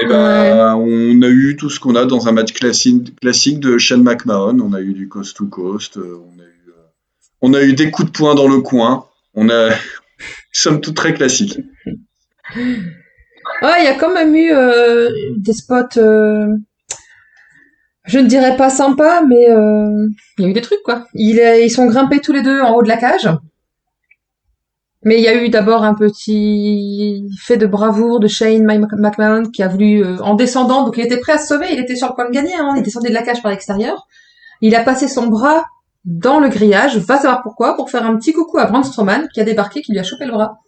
Et 0.00 0.06
ben, 0.06 0.76
on 0.76 1.20
a 1.20 1.28
eu 1.28 1.56
tout 1.56 1.68
ce 1.68 1.78
qu'on 1.78 1.94
a 1.94 2.06
dans 2.06 2.26
un 2.26 2.32
match 2.32 2.54
classique, 2.54 3.14
classique 3.20 3.60
de 3.60 3.76
Shane 3.76 4.02
McMahon. 4.02 4.58
On 4.60 4.72
a 4.72 4.80
eu 4.80 4.94
du 4.94 5.08
coast 5.08 5.36
to 5.36 5.46
coast, 5.46 5.98
euh, 5.98 6.18
on 6.24 6.40
a 6.40 6.44
eu, 6.44 6.70
euh, 6.70 6.82
on 7.42 7.52
a 7.52 7.62
eu 7.62 7.74
des 7.74 7.90
coups 7.90 8.10
de 8.10 8.16
poing 8.16 8.34
dans 8.34 8.48
le 8.48 8.60
coin. 8.60 9.06
On 9.34 9.50
a, 9.50 9.70
somme 10.52 10.80
toute 10.80 10.96
très 10.96 11.12
classique. 11.12 11.58
Ah, 13.62 13.76
il 13.78 13.84
y 13.84 13.88
a 13.88 13.94
quand 13.94 14.12
même 14.12 14.34
eu 14.34 14.50
euh, 14.52 15.10
des 15.36 15.52
spots, 15.52 15.98
euh, 15.98 16.46
je 18.04 18.18
ne 18.18 18.26
dirais 18.26 18.56
pas 18.56 18.70
sympas, 18.70 19.22
mais 19.22 19.50
euh, 19.50 20.06
il 20.38 20.44
y 20.44 20.46
a 20.46 20.50
eu 20.50 20.52
des 20.52 20.60
trucs, 20.60 20.82
quoi. 20.84 21.06
Ils 21.14 21.70
sont 21.70 21.86
grimpés 21.86 22.20
tous 22.20 22.32
les 22.32 22.42
deux 22.42 22.60
en 22.60 22.74
haut 22.74 22.82
de 22.82 22.88
la 22.88 22.96
cage. 22.96 23.28
Mais 25.02 25.16
il 25.16 25.22
y 25.22 25.28
a 25.28 25.42
eu 25.42 25.48
d'abord 25.48 25.82
un 25.82 25.94
petit 25.94 27.24
fait 27.40 27.56
de 27.56 27.66
bravoure 27.66 28.20
de 28.20 28.28
Shane 28.28 28.66
Mc- 28.66 28.98
McMahon 28.98 29.44
qui 29.50 29.62
a 29.62 29.68
voulu, 29.68 30.04
euh, 30.04 30.18
en 30.18 30.34
descendant, 30.34 30.84
donc 30.84 30.98
il 30.98 31.04
était 31.06 31.16
prêt 31.18 31.32
à 31.32 31.38
se 31.38 31.46
sauver, 31.46 31.68
il 31.72 31.78
était 31.80 31.96
sur 31.96 32.08
le 32.08 32.14
point 32.14 32.26
de 32.26 32.32
gagner, 32.34 32.54
hein, 32.54 32.74
il 32.76 32.82
descendait 32.82 33.08
de 33.08 33.14
la 33.14 33.22
cage 33.22 33.40
par 33.42 33.50
l'extérieur. 33.50 34.06
Il 34.60 34.74
a 34.74 34.82
passé 34.82 35.08
son 35.08 35.28
bras 35.28 35.64
dans 36.04 36.38
le 36.38 36.50
grillage, 36.50 36.98
va 36.98 37.16
savoir 37.16 37.42
pourquoi, 37.42 37.76
pour 37.76 37.90
faire 37.90 38.04
un 38.04 38.16
petit 38.16 38.34
coucou 38.34 38.58
à 38.58 38.66
Braun 38.66 38.82
Strowman 38.82 39.28
qui 39.32 39.40
a 39.40 39.44
débarqué, 39.44 39.80
qui 39.80 39.92
lui 39.92 39.98
a 39.98 40.02
chopé 40.02 40.26
le 40.26 40.32
bras. 40.32 40.58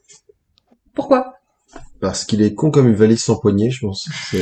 Pourquoi? 0.95 1.35
Parce 2.03 2.25
qu'il 2.27 2.43
est 2.43 2.53
con 2.55 2.71
comme 2.71 2.89
une 2.89 2.95
valise 2.97 3.23
sans 3.23 3.39
poignée, 3.39 3.71
je 3.71 3.81
pense. 3.81 4.07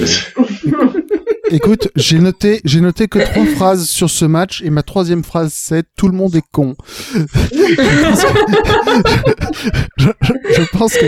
Écoute, 1.53 1.89
j'ai 1.97 2.21
noté, 2.21 2.61
j'ai 2.65 2.81
noté 2.81 3.07
que 3.09 3.19
trois 3.19 3.45
phrases 3.57 3.87
sur 3.87 4.09
ce 4.09 4.25
match 4.25 4.63
et 4.65 4.71
ma 4.71 4.83
troisième 4.85 5.25
phrase 5.25 5.53
c'est 5.53 5.83
tout 5.97 6.07
le 6.09 6.17
monde 6.17 6.35
est 6.37 6.45
con. 6.53 6.77
je, 9.97 10.09
je- 10.21 10.33
je 10.55 10.63
pense 10.79 10.95
que, 10.97 11.07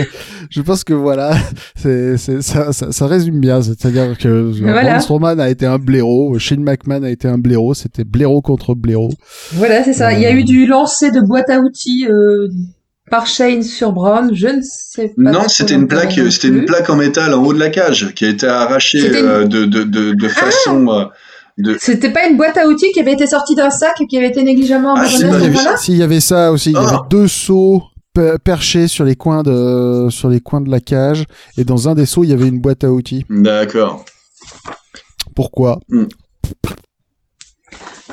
je 0.49 0.61
pense 0.61 0.83
que 0.83 0.93
voilà, 0.93 1.35
c'est, 1.75 2.17
c'est, 2.17 2.41
ça, 2.41 2.73
ça, 2.73 2.91
ça 2.91 3.07
résume 3.07 3.39
bien. 3.39 3.61
C'est-à-dire 3.61 4.17
que 4.17 4.51
Voilà. 4.61 4.99
Strowman 4.99 5.39
a 5.39 5.49
été 5.49 5.65
un 5.65 5.79
blaireau, 5.79 6.37
Shane 6.39 6.61
McMahon 6.63 7.03
a 7.03 7.09
été 7.09 7.27
un 7.27 7.37
blaireau, 7.37 7.73
c'était 7.73 8.03
blaireau 8.03 8.41
contre 8.41 8.75
blaireau. 8.75 9.11
Voilà, 9.53 9.83
c'est 9.83 9.93
ça. 9.93 10.13
Il 10.13 10.19
y 10.19 10.25
a 10.25 10.31
eu 10.33 10.43
du 10.43 10.65
lancer 10.67 11.09
de 11.11 11.21
boîte 11.25 11.49
à 11.49 11.59
outils 11.59 12.05
euh, 12.09 12.47
par 13.13 13.27
Shane 13.27 13.61
sur 13.61 13.91
Braun. 13.91 14.29
Je 14.33 14.47
ne 14.47 14.61
sais 14.63 15.09
pas. 15.09 15.31
Non, 15.31 15.47
c'était 15.47 15.75
une 15.75 15.87
plaque, 15.87 16.19
c'était 16.31 16.47
une 16.47 16.65
plaque 16.65 16.89
en 16.89 16.95
métal 16.95 17.31
en 17.35 17.43
haut 17.43 17.53
de 17.53 17.59
la 17.59 17.69
cage 17.69 18.13
qui 18.15 18.25
a 18.25 18.29
été 18.29 18.47
arrachée 18.47 19.05
une- 19.07 19.13
euh, 19.15 19.45
de, 19.45 19.65
de, 19.65 19.83
de, 19.83 20.13
de 20.13 20.27
façon. 20.27 20.87
euh, 20.89 21.05
de... 21.59 21.77
C'était 21.79 22.09
pas 22.11 22.25
une 22.27 22.37
boîte 22.37 22.57
à 22.57 22.65
outils 22.67 22.91
qui 22.91 22.99
avait 22.99 23.13
été 23.13 23.27
sortie 23.27 23.53
d'un 23.53 23.69
sac 23.69 23.93
et 24.01 24.07
qui 24.07 24.17
avait 24.17 24.29
été 24.29 24.41
négligemment 24.41 24.95
Ah, 24.97 25.03
abandonnée 25.03 25.29
y 25.29 25.35
avait, 25.35 25.47
moment-là 25.49 25.77
s'il 25.77 25.97
y 25.97 26.01
avait 26.01 26.19
ça 26.19 26.51
aussi, 26.51 26.71
il 26.71 26.73
y 26.73 26.77
Ah. 26.79 26.87
avait 26.87 26.97
deux 27.11 27.27
seaux 27.27 27.83
pe- 28.15 28.37
perchés 28.43 28.87
sur 28.87 29.05
les 29.05 29.15
coins 29.15 29.43
de, 29.43 30.07
sur 30.09 30.29
les 30.29 30.39
coins 30.39 30.61
de 30.61 30.71
la 30.71 30.79
cage 30.79 31.25
et 31.57 31.63
dans 31.63 31.87
un 31.87 31.93
des 31.93 32.07
seaux 32.07 32.23
il 32.23 32.31
y 32.31 32.33
avait 32.33 32.47
une 32.47 32.59
boîte 32.59 32.83
à 32.83 32.91
outils. 32.91 33.23
D'accord. 33.29 34.03
Pourquoi? 35.35 35.79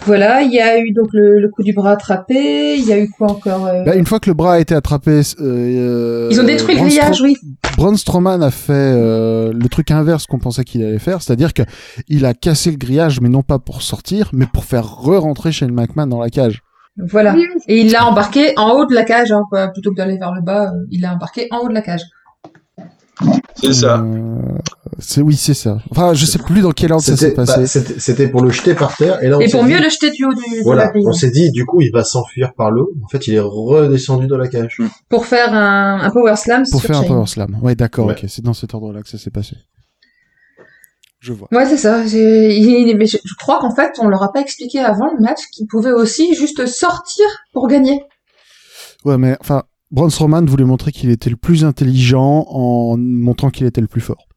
Voilà, 0.07 0.43
il 0.43 0.51
y 0.53 0.61
a 0.61 0.79
eu 0.79 0.93
donc 0.93 1.09
le, 1.13 1.41
le 1.41 1.49
coup 1.49 1.63
du 1.63 1.73
bras 1.73 1.93
attrapé. 1.93 2.75
Il 2.77 2.85
y 2.87 2.93
a 2.93 2.99
eu 2.99 3.09
quoi 3.11 3.31
encore 3.31 3.67
euh, 3.67 3.85
Bah, 3.85 3.95
une 3.97 4.07
fois 4.07 4.19
que 4.19 4.31
le 4.31 4.35
bras 4.35 4.55
a 4.55 4.59
été 4.59 4.75
attrapé, 4.75 5.21
euh, 5.41 6.29
Ils 6.31 6.41
ont 6.41 6.45
détruit 6.45 6.75
le 6.75 6.81
grillage, 6.83 7.19
Stro- 7.19 7.25
oui. 7.25 7.37
Braun 7.77 7.97
Strowman 7.97 8.43
a 8.43 8.51
fait 8.51 8.73
euh, 8.73 9.53
le 9.53 9.69
truc 9.69 9.91
inverse 9.91 10.27
qu'on 10.27 10.39
pensait 10.39 10.65
qu'il 10.65 10.83
allait 10.83 10.99
faire, 10.99 11.23
c'est-à-dire 11.23 11.53
que 11.55 11.63
il 12.09 12.25
a 12.25 12.35
cassé 12.35 12.71
le 12.71 12.77
grillage, 12.79 13.21
mais 13.21 13.29
non 13.29 13.43
pas 13.43 13.59
pour 13.59 13.83
sortir, 13.83 14.31
mais 14.33 14.47
pour 14.53 14.65
faire 14.65 14.87
re-rentrer 14.87 15.53
Shane 15.53 15.73
McMahon 15.73 16.07
dans 16.07 16.21
la 16.21 16.31
cage. 16.31 16.63
Voilà. 16.97 17.35
Et 17.69 17.81
il 17.83 17.93
l'a 17.93 18.05
embarqué 18.07 18.53
en 18.57 18.73
haut 18.73 18.85
de 18.87 18.95
la 18.95 19.05
cage, 19.05 19.31
hein, 19.33 19.43
quoi. 19.49 19.69
plutôt 19.69 19.91
que 19.93 19.97
d'aller 19.97 20.19
vers 20.19 20.33
le 20.35 20.43
bas, 20.43 20.65
euh, 20.73 20.87
il 20.91 21.01
l'a 21.03 21.15
embarqué 21.15 21.47
en 21.51 21.59
haut 21.59 21.69
de 21.69 21.75
la 21.75 21.83
cage. 21.83 22.03
C'est 23.57 23.75
ça. 23.75 23.99
Euh, 24.01 24.39
c'est 24.99 25.21
oui, 25.21 25.37
c'est 25.37 25.55
ça. 25.55 25.79
Enfin, 25.91 26.15
je 26.15 26.25
sais 26.25 26.39
plus 26.39 26.63
dans 26.63 26.73
quel 26.73 26.93
ordre 26.93 27.05
ça 27.05 27.13
s'est 27.17 27.27
C'était 27.31 27.35
passé. 27.35 27.61
bah, 27.81 27.95
c'était- 27.99 28.29
pour 28.29 28.43
le 28.43 28.51
jeter 28.51 28.75
par 28.75 28.97
terre. 28.97 29.23
Et 29.23 29.29
là, 29.29 29.37
on 29.37 29.41
Et 29.41 29.49
pour 29.49 29.65
dit- 29.65 29.71
mieux 29.71 29.79
le 29.83 29.89
jeter 29.91 30.11
du 30.11 30.25
haut 30.25 30.33
du, 30.33 30.41
de 30.41 30.57
la 30.57 30.63
Voilà, 30.63 30.93
on 31.07 31.13
s'est 31.13 31.31
dit, 31.31 31.51
du 31.51 31.67
coup, 31.67 31.81
il 31.83 31.91
va 31.93 32.03
s'enfuir 32.05 32.55
par 32.55 32.71
l'eau. 32.71 32.91
En 33.05 33.09
fait, 33.09 33.27
il 33.29 33.35
est 33.35 33.41
redescendu 33.41 34.27
dans 34.27 34.39
la 34.39 34.49
cage. 34.49 34.79
Pour 35.09 35.27
faire 35.27 35.53
un, 35.53 36.01
un 36.01 36.11
power 36.11 36.37
slam 36.37 36.63
pour 36.71 36.81
sur 36.81 36.87
faire 36.89 36.99
un 36.99 37.05
power 37.05 37.27
slam. 37.27 37.59
Ouais, 37.63 37.75
d'accord, 37.75 38.07
Ouais. 38.07 38.15
ok, 38.19 38.25
c'est 38.29 38.43
dans 38.45 38.55
cet 38.55 38.73
ordre-là 38.75 39.03
que 39.03 39.09
ça 39.09 39.19
s'est 39.19 39.31
passé. 39.31 39.57
Je 41.21 41.35
vois. 41.35 41.49
Ouais, 41.53 41.67
c'est 41.67 41.77
ça. 41.77 42.07
J'ai- 42.07 42.57
il- 42.57 42.97
mais 42.97 43.05
je, 43.05 43.19
je 43.23 43.35
crois 43.39 43.59
qu'en 43.61 43.75
fait, 43.75 43.93
on 44.01 44.09
leur 44.09 44.23
a 44.23 44.33
pas 44.33 44.41
expliqué 44.41 44.79
avant 44.81 45.13
le 45.13 45.21
match 45.23 45.41
qu'ils 45.53 45.67
pouvaient 45.67 45.93
aussi 45.93 46.35
juste 46.35 46.65
sortir 46.67 47.27
pour 47.53 47.69
gagner. 47.69 48.01
Ouais, 49.05 49.19
mais 49.19 49.37
enfin, 49.41 49.65
Braun 49.91 50.09
Strowman 50.11 50.47
voulait 50.47 50.65
montrer 50.65 50.93
qu'il 50.93 51.11
était 51.11 51.31
le 51.31 51.37
plus 51.37 51.65
intelligent 51.65 52.47
en 52.49 52.97
montrant 52.97 53.51
qu'il 53.51 53.67
était 53.67 53.81
le 53.81 53.87
plus 53.89 54.01
fort. 54.01 54.29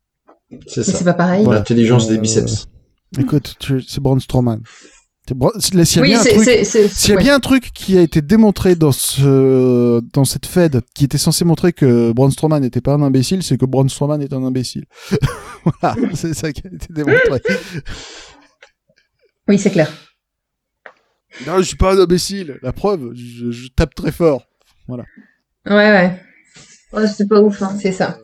C'est 0.67 0.77
Mais 0.77 0.83
c'est 0.83 0.91
ça. 0.91 1.03
pas 1.03 1.13
pareil. 1.13 1.43
Voilà. 1.43 1.59
L'intelligence 1.59 2.07
des 2.07 2.17
Euh, 2.17 2.21
biceps. 2.21 2.67
Écoute, 3.19 3.55
c'est 3.87 3.99
Braun 3.99 4.19
Strowman. 4.19 4.61
S'il 5.59 5.77
y 5.77 5.99
a 5.99 6.01
Oui, 6.01 6.09
bien 6.09 6.19
un 6.19 6.23
c'est, 6.23 6.33
truc- 6.33 6.43
c'est, 6.43 6.63
c'est, 6.65 6.87
S'il 6.89 7.13
y 7.13 7.17
a 7.17 7.19
bien 7.19 7.35
un 7.35 7.39
truc 7.39 7.71
qui 7.73 7.97
a 7.97 8.01
été 8.01 8.21
démontré 8.21 8.75
dans 8.75 8.91
ce 8.91 10.01
dans 10.11 10.25
cette 10.25 10.45
Fed 10.45 10.81
qui 10.93 11.05
était 11.05 11.17
censé 11.17 11.45
montrer 11.45 11.71
que 11.71 12.11
Braun 12.11 12.29
Strowman 12.29 12.59
n'était 12.59 12.81
pas 12.81 12.93
un 12.95 13.01
imbécile, 13.01 13.41
c'est 13.41 13.57
que 13.57 13.65
Braun 13.65 13.87
Strowman 13.87 14.19
est 14.21 14.33
un 14.33 14.43
imbécile. 14.43 14.83
voilà, 15.81 15.95
c'est 16.13 16.33
ça 16.33 16.51
qui 16.51 16.63
a 16.67 16.71
été 16.75 16.87
démontré. 16.89 17.41
Oui, 19.47 19.57
c'est 19.57 19.71
clair. 19.71 19.89
non, 21.47 21.57
je 21.59 21.63
suis 21.63 21.77
pas 21.77 21.93
un 21.95 21.99
imbécile. 21.99 22.59
La 22.61 22.73
preuve, 22.73 23.13
je, 23.13 23.51
je 23.51 23.67
tape 23.69 23.95
très 23.95 24.11
fort. 24.11 24.43
Ouais, 25.65 25.75
ouais, 25.75 26.19
Ouais, 26.93 27.07
c'était 27.07 27.25
pas 27.27 27.41
ouf. 27.41 27.61
Hein. 27.61 27.75
c'est 27.81 27.91
ça. 27.91 28.17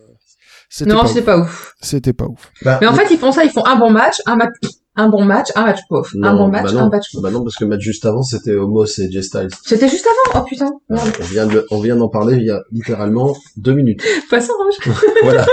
C'était 0.69 0.91
Non, 0.91 1.03
ouf. 1.03 1.21
pas 1.25 1.37
ouf. 1.39 1.73
C'était 1.81 2.13
pas 2.13 2.25
ouf. 2.25 2.51
Bah, 2.61 2.77
Mais 2.81 2.87
en 2.87 2.93
fait, 2.93 3.07
ils 3.11 3.17
font 3.17 3.31
ça, 3.31 3.43
ils 3.43 3.49
font 3.49 3.65
un 3.65 3.75
bon 3.77 3.89
match, 3.89 4.21
un 4.27 4.35
match, 4.35 4.53
un 4.95 5.09
bon 5.09 5.25
match, 5.25 5.47
un 5.55 5.63
match 5.65 5.79
pauvre. 5.89 6.07
un 6.21 6.33
bon 6.35 6.49
match, 6.49 6.65
bah 6.65 6.71
non. 6.73 6.79
un 6.81 6.89
match 6.89 7.11
pauvre. 7.11 7.23
Bah 7.23 7.31
non, 7.31 7.43
parce 7.43 7.55
que 7.55 7.63
le 7.63 7.71
match 7.71 7.81
juste 7.81 8.05
avant, 8.05 8.21
c'était 8.21 8.53
Homos 8.53 8.85
et 8.99 9.09
Jay 9.11 9.23
Styles. 9.23 9.47
C'était 9.65 9.89
juste 9.89 10.05
avant? 10.05 10.41
Oh 10.41 10.45
putain. 10.47 10.69
Non. 10.89 10.99
On 11.19 11.23
vient 11.23 11.47
de, 11.47 11.65
on 11.71 11.79
vient 11.79 11.95
d'en 11.95 12.09
parler 12.09 12.35
il 12.37 12.43
y 12.45 12.51
a 12.51 12.61
littéralement 12.71 13.35
deux 13.57 13.73
minutes. 13.73 14.03
Poisson 14.29 14.53
rouge. 14.59 14.95
Voilà. 15.23 15.45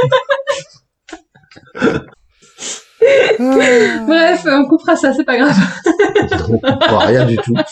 Bref, 3.39 4.45
on 4.47 4.66
coupera 4.68 4.97
ça, 4.97 5.12
c'est 5.14 5.24
pas 5.24 5.37
grave. 5.39 5.57
On 6.49 6.59
comprend 6.59 6.99
rien 6.99 7.24
du 7.26 7.37
tout. 7.37 7.55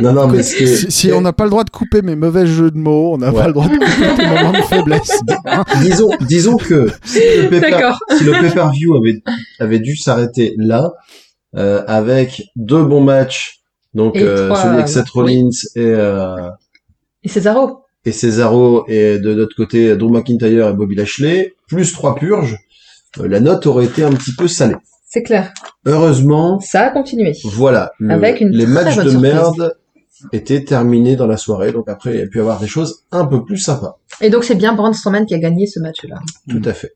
Non, 0.00 0.12
non, 0.12 0.26
mais 0.28 0.38
est- 0.38 0.66
Si, 0.66 0.90
si 0.90 1.12
on 1.12 1.20
n'a 1.20 1.32
pas 1.32 1.44
le 1.44 1.50
droit 1.50 1.64
de 1.64 1.70
couper 1.70 2.02
mes 2.02 2.16
mauvais 2.16 2.46
jeux 2.46 2.70
de 2.70 2.76
mots, 2.78 3.12
on 3.14 3.18
n'a 3.18 3.30
Ouais. 3.30 3.40
pas 3.40 3.46
le 3.46 3.52
droit 3.52 3.68
de 3.68 3.74
couper 3.78 4.16
tes 4.16 4.26
moments 4.26 4.52
de 4.52 4.62
faiblesse. 4.64 5.20
Hein 5.46 5.64
disons, 5.82 6.10
disons 6.22 6.56
que 6.56 6.90
si 7.04 7.18
le 7.20 7.48
pay-per- 7.50 7.98
si 8.18 8.28
avait, 8.28 9.22
avait 9.60 9.78
dû 9.78 9.96
s'arrêter 9.96 10.54
là, 10.58 10.92
euh, 11.56 11.82
avec 11.86 12.42
deux 12.56 12.82
bons 12.84 13.00
matchs, 13.02 13.60
donc 13.94 14.16
euh, 14.16 14.46
trois, 14.48 14.60
celui 14.62 14.74
avec 14.74 14.88
Seth 14.88 15.06
oui. 15.06 15.10
Rollins 15.14 15.50
et, 15.76 15.80
euh, 15.80 16.48
Et 17.22 17.28
Cesaro. 17.28 17.80
et 18.04 18.12
Cesaro, 18.12 18.84
et 18.88 19.18
de 19.18 19.30
l'autre 19.32 19.54
côté 19.56 19.96
Drew 19.96 20.10
McIntyre 20.10 20.68
et 20.68 20.72
Bobby 20.72 20.94
Lashley, 20.96 21.54
plus 21.68 21.92
trois 21.92 22.14
purges, 22.16 22.56
euh, 23.18 23.28
la 23.28 23.40
note 23.40 23.66
aurait 23.66 23.84
été 23.86 24.02
un 24.04 24.10
petit 24.12 24.34
peu 24.34 24.48
salée. 24.48 24.76
C'est 25.12 25.22
clair. 25.24 25.52
Heureusement, 25.86 26.60
Ça 26.60 26.82
a 26.86 26.90
continué. 26.90 27.32
voilà, 27.44 27.90
le- 27.98 28.14
Avec 28.14 28.40
une 28.40 28.50
les 28.50 28.64
très 28.64 28.72
matchs 28.72 28.94
bonne 28.96 29.04
de 29.06 29.10
surprise. 29.10 29.32
merde 29.32 29.76
étaient 30.32 30.62
terminés 30.64 31.16
dans 31.16 31.26
la 31.26 31.36
soirée, 31.36 31.72
donc 31.72 31.88
après 31.88 32.14
il 32.14 32.20
y 32.20 32.22
a 32.22 32.26
pu 32.26 32.38
y 32.38 32.40
avoir 32.40 32.60
des 32.60 32.68
choses 32.68 33.04
un 33.10 33.24
peu 33.26 33.44
plus 33.44 33.56
sympas. 33.58 33.98
Et 34.20 34.30
donc 34.30 34.44
c'est 34.44 34.54
bien 34.54 34.72
Braun 34.74 34.92
Strowman 34.92 35.24
qui 35.26 35.34
a 35.34 35.38
gagné 35.38 35.66
ce 35.66 35.80
match-là. 35.80 36.16
Tout 36.48 36.62
à 36.64 36.72
fait. 36.72 36.92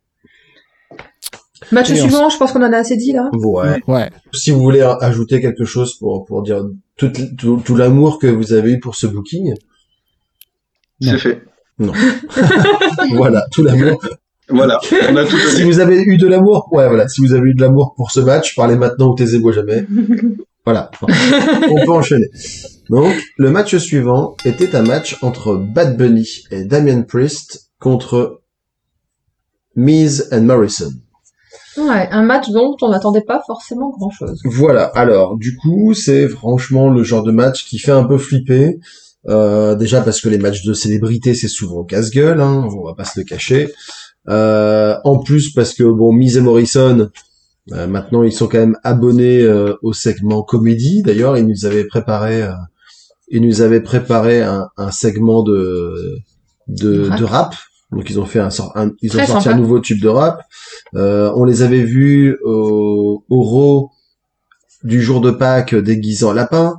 Match 1.72 1.90
Et 1.90 1.96
suivant, 1.96 2.28
je 2.28 2.36
pense 2.36 2.52
qu'on 2.52 2.62
en 2.62 2.72
a 2.72 2.76
assez 2.76 2.96
dit 2.96 3.12
là. 3.12 3.30
Ouais. 3.32 3.82
Ouais. 3.88 4.10
Si 4.32 4.50
vous 4.52 4.60
voulez 4.60 4.82
ajouter 5.00 5.40
quelque 5.40 5.64
chose 5.64 5.98
pour, 5.98 6.24
pour 6.26 6.42
dire 6.42 6.62
tout, 6.96 7.10
tout, 7.38 7.56
tout 7.64 7.74
l'amour 7.76 8.18
que 8.20 8.26
vous 8.28 8.52
avez 8.52 8.72
eu 8.72 8.78
pour 8.80 8.94
ce 8.94 9.06
booking, 9.08 9.54
Non. 11.00 11.12
C'est 11.12 11.18
fait. 11.18 11.42
voilà, 13.14 13.44
tout 13.50 13.62
l'amour. 13.64 14.00
Voilà, 14.48 14.78
on 15.10 15.16
a 15.16 15.24
tout 15.24 15.38
Si 15.38 15.62
vous 15.62 15.80
avez 15.80 16.02
eu 16.02 16.18
de 16.18 16.26
l'amour, 16.26 16.68
ouais, 16.72 16.86
voilà, 16.86 17.08
si 17.08 17.22
vous 17.22 17.32
avez 17.32 17.50
eu 17.50 17.54
de 17.54 17.62
l'amour 17.62 17.94
pour 17.96 18.10
ce 18.10 18.20
match, 18.20 18.54
parlez 18.54 18.76
maintenant 18.76 19.12
ou 19.12 19.14
taisez-vous 19.14 19.48
à 19.48 19.52
jamais. 19.52 19.86
Voilà, 20.66 20.90
on 21.02 21.84
peut 21.84 21.92
enchaîner. 21.92 22.28
Donc, 22.90 23.14
le 23.36 23.50
match 23.50 23.76
suivant 23.76 24.36
était 24.44 24.74
un 24.74 24.82
match 24.82 25.18
entre 25.22 25.56
Bad 25.56 25.96
Bunny 25.96 26.44
et 26.50 26.64
Damien 26.64 27.02
Priest 27.02 27.70
contre 27.78 28.42
Miz 29.76 30.28
and 30.32 30.42
Morrison. 30.42 30.90
Ouais, 31.76 32.08
un 32.10 32.22
match 32.22 32.50
dont 32.50 32.76
on 32.82 32.90
n'attendait 32.90 33.24
pas 33.26 33.42
forcément 33.46 33.90
grand-chose. 33.90 34.40
Voilà, 34.44 34.84
alors 34.94 35.36
du 35.36 35.56
coup, 35.56 35.92
c'est 35.92 36.28
franchement 36.28 36.88
le 36.88 37.02
genre 37.02 37.24
de 37.24 37.32
match 37.32 37.64
qui 37.64 37.78
fait 37.78 37.92
un 37.92 38.04
peu 38.04 38.18
flipper. 38.18 38.78
Euh, 39.26 39.74
déjà 39.74 40.02
parce 40.02 40.20
que 40.20 40.28
les 40.28 40.38
matchs 40.38 40.64
de 40.64 40.74
célébrité, 40.74 41.34
c'est 41.34 41.48
souvent 41.48 41.82
casse-gueule, 41.82 42.40
hein, 42.40 42.68
on 42.70 42.84
va 42.84 42.94
pas 42.94 43.04
se 43.04 43.18
le 43.18 43.24
cacher. 43.24 43.72
Euh, 44.28 44.96
en 45.04 45.18
plus 45.18 45.52
parce 45.52 45.74
que 45.74 45.84
bon, 45.84 46.12
Miz 46.12 46.36
et 46.36 46.40
Morrison, 46.40 47.10
euh, 47.72 47.86
maintenant 47.86 48.22
ils 48.22 48.32
sont 48.32 48.46
quand 48.48 48.58
même 48.58 48.78
abonnés 48.82 49.42
euh, 49.42 49.74
au 49.82 49.92
segment 49.92 50.42
comédie. 50.42 51.02
D'ailleurs, 51.02 51.36
ils 51.36 51.46
nous 51.46 51.66
avaient 51.66 51.84
préparé, 51.86 52.42
euh, 52.42 52.52
ils 53.28 53.42
nous 53.42 53.60
avaient 53.62 53.82
préparé 53.82 54.42
un, 54.42 54.68
un 54.76 54.90
segment 54.90 55.42
de 55.42 55.94
de, 56.68 57.08
Rap. 57.08 57.20
de 57.20 57.24
rap. 57.24 57.54
Donc 57.92 58.08
ils 58.10 58.18
ont 58.18 58.24
fait 58.24 58.40
un, 58.40 58.50
sort, 58.50 58.72
un- 58.76 58.90
ils 59.02 59.14
ont 59.16 59.24
sorti 59.26 59.44
sympa. 59.44 59.54
un 59.56 59.58
nouveau 59.58 59.78
tube 59.78 60.00
de 60.00 60.08
rap. 60.08 60.40
Euh, 60.96 61.30
on 61.36 61.44
les 61.44 61.62
avait 61.62 61.82
vus 61.84 62.38
au, 62.44 63.24
au 63.28 63.42
Raw 63.42 63.90
du 64.82 65.00
jour 65.02 65.20
de 65.20 65.30
Pâques 65.30 65.74
déguisés 65.74 66.24
en 66.24 66.32
lapin. 66.32 66.76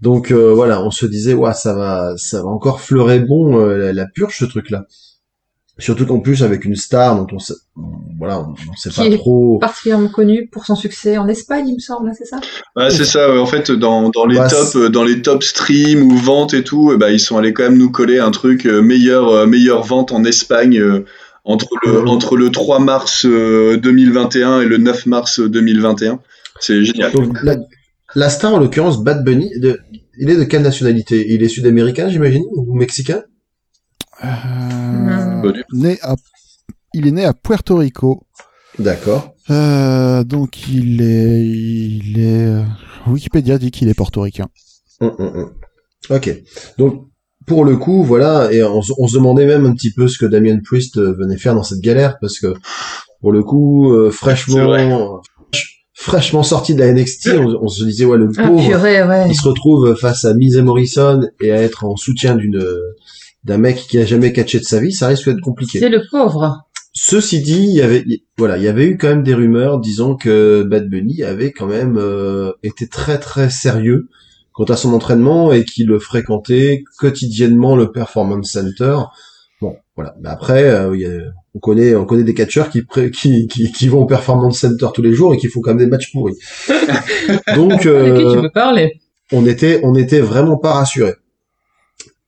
Donc 0.00 0.30
euh, 0.30 0.52
voilà, 0.54 0.82
on 0.82 0.90
se 0.90 1.06
disait 1.06 1.34
ouais 1.34 1.52
ça 1.54 1.74
va 1.74 2.12
ça 2.16 2.42
va 2.42 2.48
encore 2.48 2.80
fleurer 2.80 3.20
bon 3.20 3.58
euh, 3.60 3.76
la, 3.76 3.92
la 3.92 4.06
purge 4.06 4.38
ce 4.38 4.44
truc 4.46 4.70
là. 4.70 4.86
Surtout 5.80 6.06
qu'en 6.06 6.18
plus 6.18 6.42
avec 6.42 6.64
une 6.64 6.74
star 6.74 7.16
dont 7.16 7.26
on 7.32 7.38
sait 7.38 7.54
voilà 8.18 8.40
on, 8.40 8.50
on 8.50 8.74
sait 8.76 8.90
Qui 8.90 8.96
pas 8.96 9.06
est 9.06 9.16
trop. 9.16 9.58
Particulièrement 9.60 10.08
connu 10.08 10.48
pour 10.50 10.66
son 10.66 10.74
succès 10.74 11.18
en 11.18 11.28
Espagne, 11.28 11.68
il 11.68 11.74
me 11.74 11.78
semble, 11.78 12.08
hein, 12.08 12.12
c'est 12.18 12.24
ça? 12.24 12.40
Ouais, 12.74 12.90
c'est 12.90 13.04
ça. 13.04 13.30
ouais. 13.32 13.38
En 13.38 13.46
fait, 13.46 13.70
dans, 13.70 14.10
dans 14.10 14.26
les 14.26 14.36
Bah, 14.38 14.48
top, 14.48 14.74
euh, 14.74 14.88
dans 14.88 15.04
les 15.04 15.22
top 15.22 15.44
streams 15.44 16.02
ou 16.02 16.16
ventes 16.16 16.52
et 16.52 16.64
tout, 16.64 16.96
bah, 16.98 17.12
ils 17.12 17.20
sont 17.20 17.36
allés 17.38 17.52
quand 17.52 17.62
même 17.62 17.78
nous 17.78 17.90
coller 17.92 18.18
un 18.18 18.32
truc 18.32 18.66
euh, 18.66 18.82
meilleur, 18.82 19.28
euh, 19.28 19.46
meilleure 19.46 19.84
vente 19.84 20.10
en 20.10 20.24
Espagne 20.24 20.78
euh, 20.80 21.04
entre 21.44 21.68
le 21.86 22.00
entre 22.08 22.36
le 22.36 22.50
3 22.50 22.80
mars 22.80 23.24
euh, 23.24 23.76
2021 23.76 24.62
et 24.62 24.66
le 24.66 24.78
9 24.78 25.06
mars 25.06 25.38
2021. 25.40 26.18
C'est 26.60 26.82
génial. 26.82 27.12
Donc 27.12 27.40
la, 27.44 27.56
la 28.16 28.28
star 28.30 28.52
en 28.54 28.58
l'occurrence 28.58 29.02
Bad 29.04 29.24
Bunny, 29.24 29.48
de, 29.60 29.78
il 30.18 30.28
est 30.28 30.36
de 30.36 30.42
quelle 30.44 30.62
nationalité? 30.62 31.24
Il 31.28 31.44
est 31.44 31.48
sud-américain 31.48 32.08
j'imagine 32.08 32.42
ou 32.52 32.74
mexicain? 32.74 33.22
Euh, 34.24 35.52
né 35.72 35.98
à, 36.02 36.16
il 36.94 37.06
est 37.06 37.10
né 37.12 37.24
à 37.24 37.32
Puerto 37.34 37.76
Rico. 37.76 38.26
D'accord. 38.78 39.34
Euh, 39.50 40.24
donc 40.24 40.68
il 40.68 41.00
est, 41.02 41.46
il 41.46 42.18
est, 42.20 42.46
euh, 42.46 42.62
Wikipédia 43.06 43.58
dit 43.58 43.70
qu'il 43.70 43.88
est 43.88 43.94
portoricain. 43.94 44.48
Hum, 45.00 45.12
hum, 45.18 45.32
hum. 45.36 45.50
Ok. 46.10 46.42
Donc 46.78 47.06
pour 47.46 47.64
le 47.64 47.76
coup, 47.76 48.02
voilà, 48.04 48.52
et 48.52 48.62
on, 48.62 48.82
se- 48.82 48.92
on 48.98 49.08
se 49.08 49.14
demandait 49.14 49.46
même 49.46 49.64
un 49.66 49.72
petit 49.72 49.92
peu 49.92 50.06
ce 50.06 50.18
que 50.18 50.26
Damien 50.26 50.58
Priest 50.62 50.98
euh, 50.98 51.14
venait 51.18 51.38
faire 51.38 51.54
dans 51.54 51.62
cette 51.62 51.80
galère, 51.80 52.18
parce 52.20 52.38
que 52.38 52.54
pour 53.20 53.32
le 53.32 53.42
coup, 53.42 53.92
euh, 53.92 54.10
fraîchement, 54.10 55.22
fraîchement 55.94 56.42
sorti 56.42 56.74
de 56.74 56.80
la 56.80 56.92
NXT, 56.92 57.30
on, 57.38 57.58
on 57.62 57.68
se 57.68 57.84
disait 57.84 58.04
ouais 58.04 58.18
le 58.18 58.28
Ah 58.36 58.46
pauvre, 58.48 58.68
purée, 58.68 59.02
ouais. 59.02 59.28
il 59.30 59.34
se 59.34 59.48
retrouve 59.48 59.94
face 59.94 60.24
à 60.24 60.34
Miz 60.34 60.56
et 60.56 60.62
Morrison 60.62 61.20
et 61.40 61.50
à 61.50 61.62
être 61.62 61.84
en 61.84 61.96
soutien 61.96 62.36
d'une 62.36 62.62
d'un 63.48 63.58
mec 63.58 63.76
qui 63.76 63.98
a 63.98 64.04
jamais 64.04 64.32
catché 64.32 64.58
de 64.60 64.64
sa 64.64 64.78
vie, 64.78 64.92
ça 64.92 65.08
risque 65.08 65.28
d'être 65.28 65.40
compliqué. 65.40 65.80
C'est 65.80 65.88
le 65.88 66.02
pauvre. 66.10 66.64
Ceci 66.92 67.40
dit, 67.42 67.62
il 67.64 67.74
y 67.74 67.80
avait, 67.82 68.04
il- 68.06 68.20
voilà, 68.36 68.56
il 68.58 68.62
y 68.62 68.68
avait 68.68 68.86
eu 68.86 68.96
quand 68.98 69.08
même 69.08 69.22
des 69.24 69.34
rumeurs 69.34 69.78
disant 69.80 70.14
que 70.16 70.62
Bad 70.62 70.88
Bunny 70.88 71.22
avait 71.22 71.52
quand 71.52 71.66
même 71.66 71.96
euh, 71.98 72.52
été 72.62 72.86
très 72.88 73.18
très 73.18 73.50
sérieux 73.50 74.08
quant 74.52 74.64
à 74.64 74.76
son 74.76 74.92
entraînement 74.92 75.52
et 75.52 75.64
qu'il 75.64 75.96
fréquentait 76.00 76.82
quotidiennement 76.98 77.76
le 77.76 77.90
Performance 77.92 78.52
Center. 78.52 78.96
Bon, 79.60 79.76
voilà. 79.96 80.14
Mais 80.20 80.28
après, 80.28 80.64
euh, 80.70 80.94
il 80.96 81.00
y 81.02 81.06
a- 81.06 81.30
on 81.54 81.58
connaît, 81.60 81.94
on 81.94 82.04
connaît 82.04 82.24
des 82.24 82.34
catcheurs 82.34 82.68
qui, 82.70 82.82
qui, 83.12 83.46
qui, 83.48 83.72
qui 83.72 83.88
vont 83.88 84.00
au 84.02 84.06
Performance 84.06 84.58
Center 84.60 84.86
tous 84.94 85.02
les 85.02 85.12
jours 85.12 85.34
et 85.34 85.36
qui 85.36 85.48
font 85.48 85.60
quand 85.60 85.70
même 85.70 85.78
des 85.78 85.86
matchs 85.86 86.12
pourris. 86.12 86.34
Donc, 87.54 87.70
De 87.70 87.76
qui 87.76 87.82
tu 87.82 87.88
euh, 87.88 88.40
veux 88.42 88.50
parler? 88.50 89.00
on 89.32 89.46
était, 89.46 89.80
on 89.84 89.94
était 89.94 90.20
vraiment 90.20 90.56
pas 90.58 90.72
rassurés. 90.72 91.14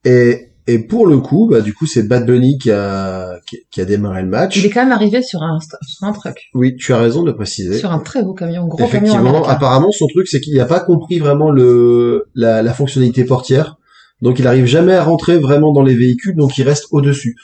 Et, 0.05 0.50
et 0.73 0.79
pour 0.79 1.07
le 1.07 1.19
coup, 1.19 1.49
bah, 1.51 1.61
du 1.61 1.75
coup, 1.75 1.87
c'est 1.87 2.03
Bad 2.07 2.27
Bunny 2.27 2.59
qui 2.59 2.71
a, 2.71 3.39
qui, 3.47 3.59
qui 3.71 3.81
a 3.81 3.85
démarré 3.85 4.23
le 4.23 4.29
match. 4.29 4.57
Il 4.57 4.67
est 4.67 4.71
quand 4.71 4.83
même 4.83 4.93
arrivé 4.93 5.23
sur 5.23 5.43
un, 5.43 5.59
sur 5.61 6.07
un 6.07 6.13
truck. 6.13 6.49
Oui, 6.55 6.77
tu 6.77 6.93
as 6.93 6.99
raison 6.99 7.23
de 7.23 7.33
préciser. 7.33 7.79
Sur 7.79 7.93
un 7.93 7.99
très 7.99 8.23
beau 8.23 8.35
camion, 8.35 8.67
gros 8.67 8.77
camion 8.79 8.89
Effectivement, 8.89 9.45
apparemment, 9.47 9.91
son 9.93 10.07
truc, 10.07 10.29
c'est 10.29 10.41
qu'il 10.41 10.57
n'a 10.57 10.67
pas 10.67 10.81
compris 10.81 11.19
vraiment 11.19 11.51
le 11.51 12.27
la, 12.35 12.63
la 12.63 12.73
fonctionnalité 12.73 13.25
portière. 13.25 13.77
Donc, 14.23 14.39
il 14.39 14.47
arrive 14.47 14.67
jamais 14.67 14.95
à 14.95 15.03
rentrer 15.03 15.39
vraiment 15.39 15.73
dans 15.73 15.83
les 15.83 15.95
véhicules, 15.95 16.37
donc 16.37 16.59
il 16.59 16.63
reste 16.65 16.87
au-dessus. 16.91 17.37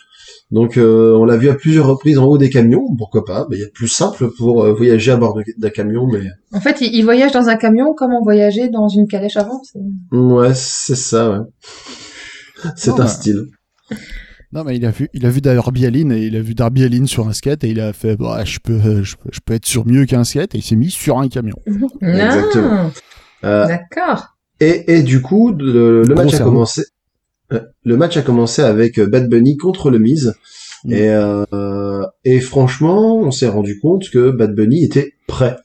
Donc, 0.50 0.76
euh, 0.76 1.16
on 1.16 1.24
l'a 1.24 1.36
vu 1.36 1.48
à 1.48 1.54
plusieurs 1.54 1.86
reprises 1.86 2.18
en 2.18 2.24
haut 2.24 2.38
des 2.38 2.50
camions. 2.50 2.84
Pourquoi 2.98 3.24
pas 3.24 3.46
il 3.50 3.58
y 3.58 3.64
a 3.64 3.68
plus 3.74 3.88
simple 3.88 4.30
pour 4.38 4.62
euh, 4.62 4.72
voyager 4.72 5.10
à 5.10 5.16
bord 5.16 5.36
d'un 5.58 5.70
camion, 5.70 6.06
mais 6.06 6.20
En 6.52 6.60
fait, 6.60 6.80
il, 6.80 6.94
il 6.94 7.02
voyage 7.02 7.32
dans 7.32 7.48
un 7.48 7.56
camion 7.56 7.94
comme 7.94 8.12
on 8.12 8.22
voyageait 8.22 8.68
dans 8.68 8.88
une 8.88 9.08
calèche 9.08 9.36
avant. 9.36 9.60
ouais, 10.12 10.52
c'est 10.54 10.94
ça. 10.94 11.30
Ouais. 11.30 11.38
C'est 12.76 12.90
un 12.90 12.96
bah. 12.96 13.08
style. 13.08 13.46
Non, 14.52 14.64
mais 14.64 14.76
il 14.76 14.86
a 14.86 14.90
vu, 14.90 15.08
il 15.12 15.26
a 15.26 15.30
vu 15.30 15.40
Darby 15.40 15.86
Allin 15.86 16.10
et 16.10 16.22
il 16.26 16.36
a 16.36 16.40
vu 16.40 16.54
Darby 16.54 16.84
Allin 16.84 17.06
sur 17.06 17.26
un 17.28 17.32
skate 17.32 17.64
et 17.64 17.68
il 17.68 17.80
a 17.80 17.92
fait, 17.92 18.16
bah, 18.16 18.44
je 18.44 18.58
peux, 18.58 19.02
je 19.02 19.16
peux, 19.16 19.28
je 19.32 19.40
peux 19.44 19.54
être 19.54 19.66
sur 19.66 19.86
mieux 19.86 20.06
qu'un 20.06 20.24
skate 20.24 20.54
et 20.54 20.58
il 20.58 20.62
s'est 20.62 20.76
mis 20.76 20.90
sur 20.90 21.18
un 21.18 21.28
camion. 21.28 21.56
Exactement. 22.00 22.90
Euh, 23.44 23.66
D'accord. 23.66 24.36
Et, 24.60 24.96
et 24.96 25.02
du 25.02 25.20
coup, 25.20 25.52
le, 25.52 26.04
match 26.14 26.28
a 26.34 26.36
cerveau. 26.38 26.52
commencé. 26.52 26.82
euh, 27.52 27.60
Le 27.84 27.96
match 27.96 28.16
a 28.16 28.22
commencé 28.22 28.62
avec 28.62 28.98
Bad 29.00 29.28
Bunny 29.28 29.56
contre 29.56 29.90
le 29.90 29.98
Miz. 29.98 30.34
Mm. 30.84 30.92
Et, 30.92 31.10
euh, 31.10 32.06
et 32.24 32.40
franchement, 32.40 33.16
on 33.18 33.30
s'est 33.30 33.48
rendu 33.48 33.78
compte 33.80 34.08
que 34.10 34.30
Bad 34.30 34.54
Bunny 34.54 34.84
était 34.84 35.12
prêt. 35.26 35.56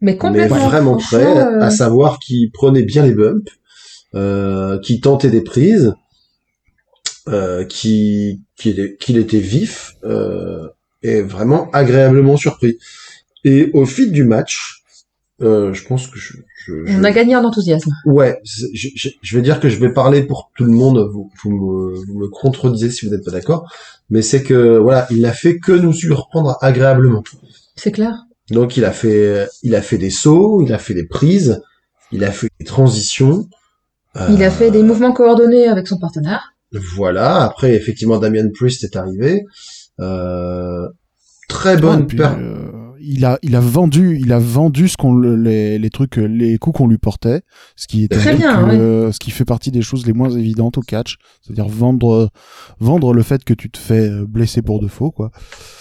Mais 0.00 0.12
mais 0.12 0.18
complètement. 0.18 0.68
vraiment 0.68 0.96
prêt, 0.98 1.24
euh, 1.24 1.60
à 1.60 1.70
savoir 1.70 2.18
qu'il 2.18 2.50
prenait 2.50 2.82
bien 2.82 3.04
les 3.04 3.14
bumps, 3.14 3.48
euh, 4.14 4.78
qu'il 4.80 5.00
tentait 5.00 5.30
des 5.30 5.40
prises, 5.40 5.94
euh, 7.28 7.64
qui 7.64 8.42
qu'il 8.56 9.16
était 9.18 9.38
vif 9.38 9.94
euh, 10.04 10.68
et 11.02 11.20
vraiment 11.22 11.70
agréablement 11.72 12.36
surpris. 12.36 12.78
Et 13.44 13.70
au 13.74 13.84
fil 13.86 14.10
du 14.12 14.24
match, 14.24 14.82
euh, 15.42 15.72
je 15.74 15.84
pense 15.86 16.06
que 16.06 16.18
je, 16.18 16.34
je, 16.64 16.86
je- 16.86 16.96
On 16.98 17.04
a 17.04 17.10
gagné 17.10 17.34
en 17.36 17.44
enthousiasme. 17.44 17.90
ouais, 18.06 18.40
je, 18.44 18.88
je, 18.94 19.08
je 19.20 19.36
vais 19.36 19.42
dire 19.42 19.60
que 19.60 19.68
je 19.68 19.78
vais 19.78 19.92
parler 19.92 20.22
pour 20.22 20.50
tout 20.56 20.64
le 20.64 20.72
monde. 20.72 20.98
Vous, 21.12 21.30
vous 21.42 21.50
me, 21.50 21.94
vous 22.06 22.18
me 22.18 22.28
contredisez 22.28 22.90
si 22.90 23.04
vous 23.06 23.12
n'êtes 23.12 23.24
pas 23.24 23.32
d'accord, 23.32 23.70
mais 24.10 24.22
c'est 24.22 24.42
que 24.42 24.78
voilà, 24.78 25.06
il 25.10 25.20
n'a 25.22 25.32
fait 25.32 25.58
que 25.58 25.72
nous 25.72 25.92
surprendre 25.92 26.56
agréablement. 26.60 27.22
C'est 27.76 27.92
clair. 27.92 28.14
Donc 28.50 28.76
il 28.76 28.84
a 28.84 28.92
fait, 28.92 29.46
il 29.62 29.74
a 29.74 29.82
fait 29.82 29.98
des 29.98 30.10
sauts, 30.10 30.62
il 30.62 30.72
a 30.72 30.78
fait 30.78 30.94
des 30.94 31.06
prises, 31.06 31.62
il 32.12 32.22
a 32.24 32.30
fait 32.30 32.48
des 32.60 32.66
transitions. 32.66 33.48
Euh, 34.16 34.28
Il 34.30 34.42
a 34.44 34.50
fait 34.50 34.70
des 34.70 34.82
mouvements 34.84 35.12
coordonnés 35.12 35.66
avec 35.66 35.88
son 35.88 35.98
partenaire. 35.98 36.53
Voilà. 36.96 37.42
Après, 37.44 37.74
effectivement, 37.74 38.18
Damian 38.18 38.48
Priest 38.52 38.84
est 38.84 38.96
arrivé. 38.96 39.42
Euh, 40.00 40.88
très 41.48 41.76
bonne 41.76 42.02
et 42.02 42.06
puis, 42.06 42.16
per- 42.18 42.30
euh, 42.38 42.70
il 43.00 43.24
a 43.24 43.38
il 43.42 43.54
a 43.54 43.60
vendu 43.60 44.18
il 44.18 44.32
a 44.32 44.38
vendu 44.38 44.88
ce 44.88 44.96
qu'on 44.96 45.14
le- 45.14 45.36
les, 45.36 45.78
les 45.78 45.90
trucs 45.90 46.16
les 46.16 46.56
coups 46.58 46.78
qu'on 46.78 46.88
lui 46.88 46.96
portait 46.98 47.42
ce 47.76 47.86
qui 47.86 48.08
bien, 48.38 48.80
euh, 48.80 49.12
ce 49.12 49.18
qui 49.20 49.30
fait 49.30 49.44
partie 49.44 49.70
des 49.70 49.82
choses 49.82 50.06
les 50.06 50.14
moins 50.14 50.30
évidentes 50.30 50.78
au 50.78 50.80
catch 50.80 51.16
c'est-à-dire 51.42 51.68
vendre 51.68 52.30
vendre 52.80 53.12
le 53.12 53.22
fait 53.22 53.44
que 53.44 53.52
tu 53.52 53.70
te 53.70 53.76
fais 53.78 54.08
euh, 54.08 54.24
blesser 54.26 54.62
pour 54.62 54.80
de 54.80 54.88
faux 54.88 55.10
quoi 55.10 55.30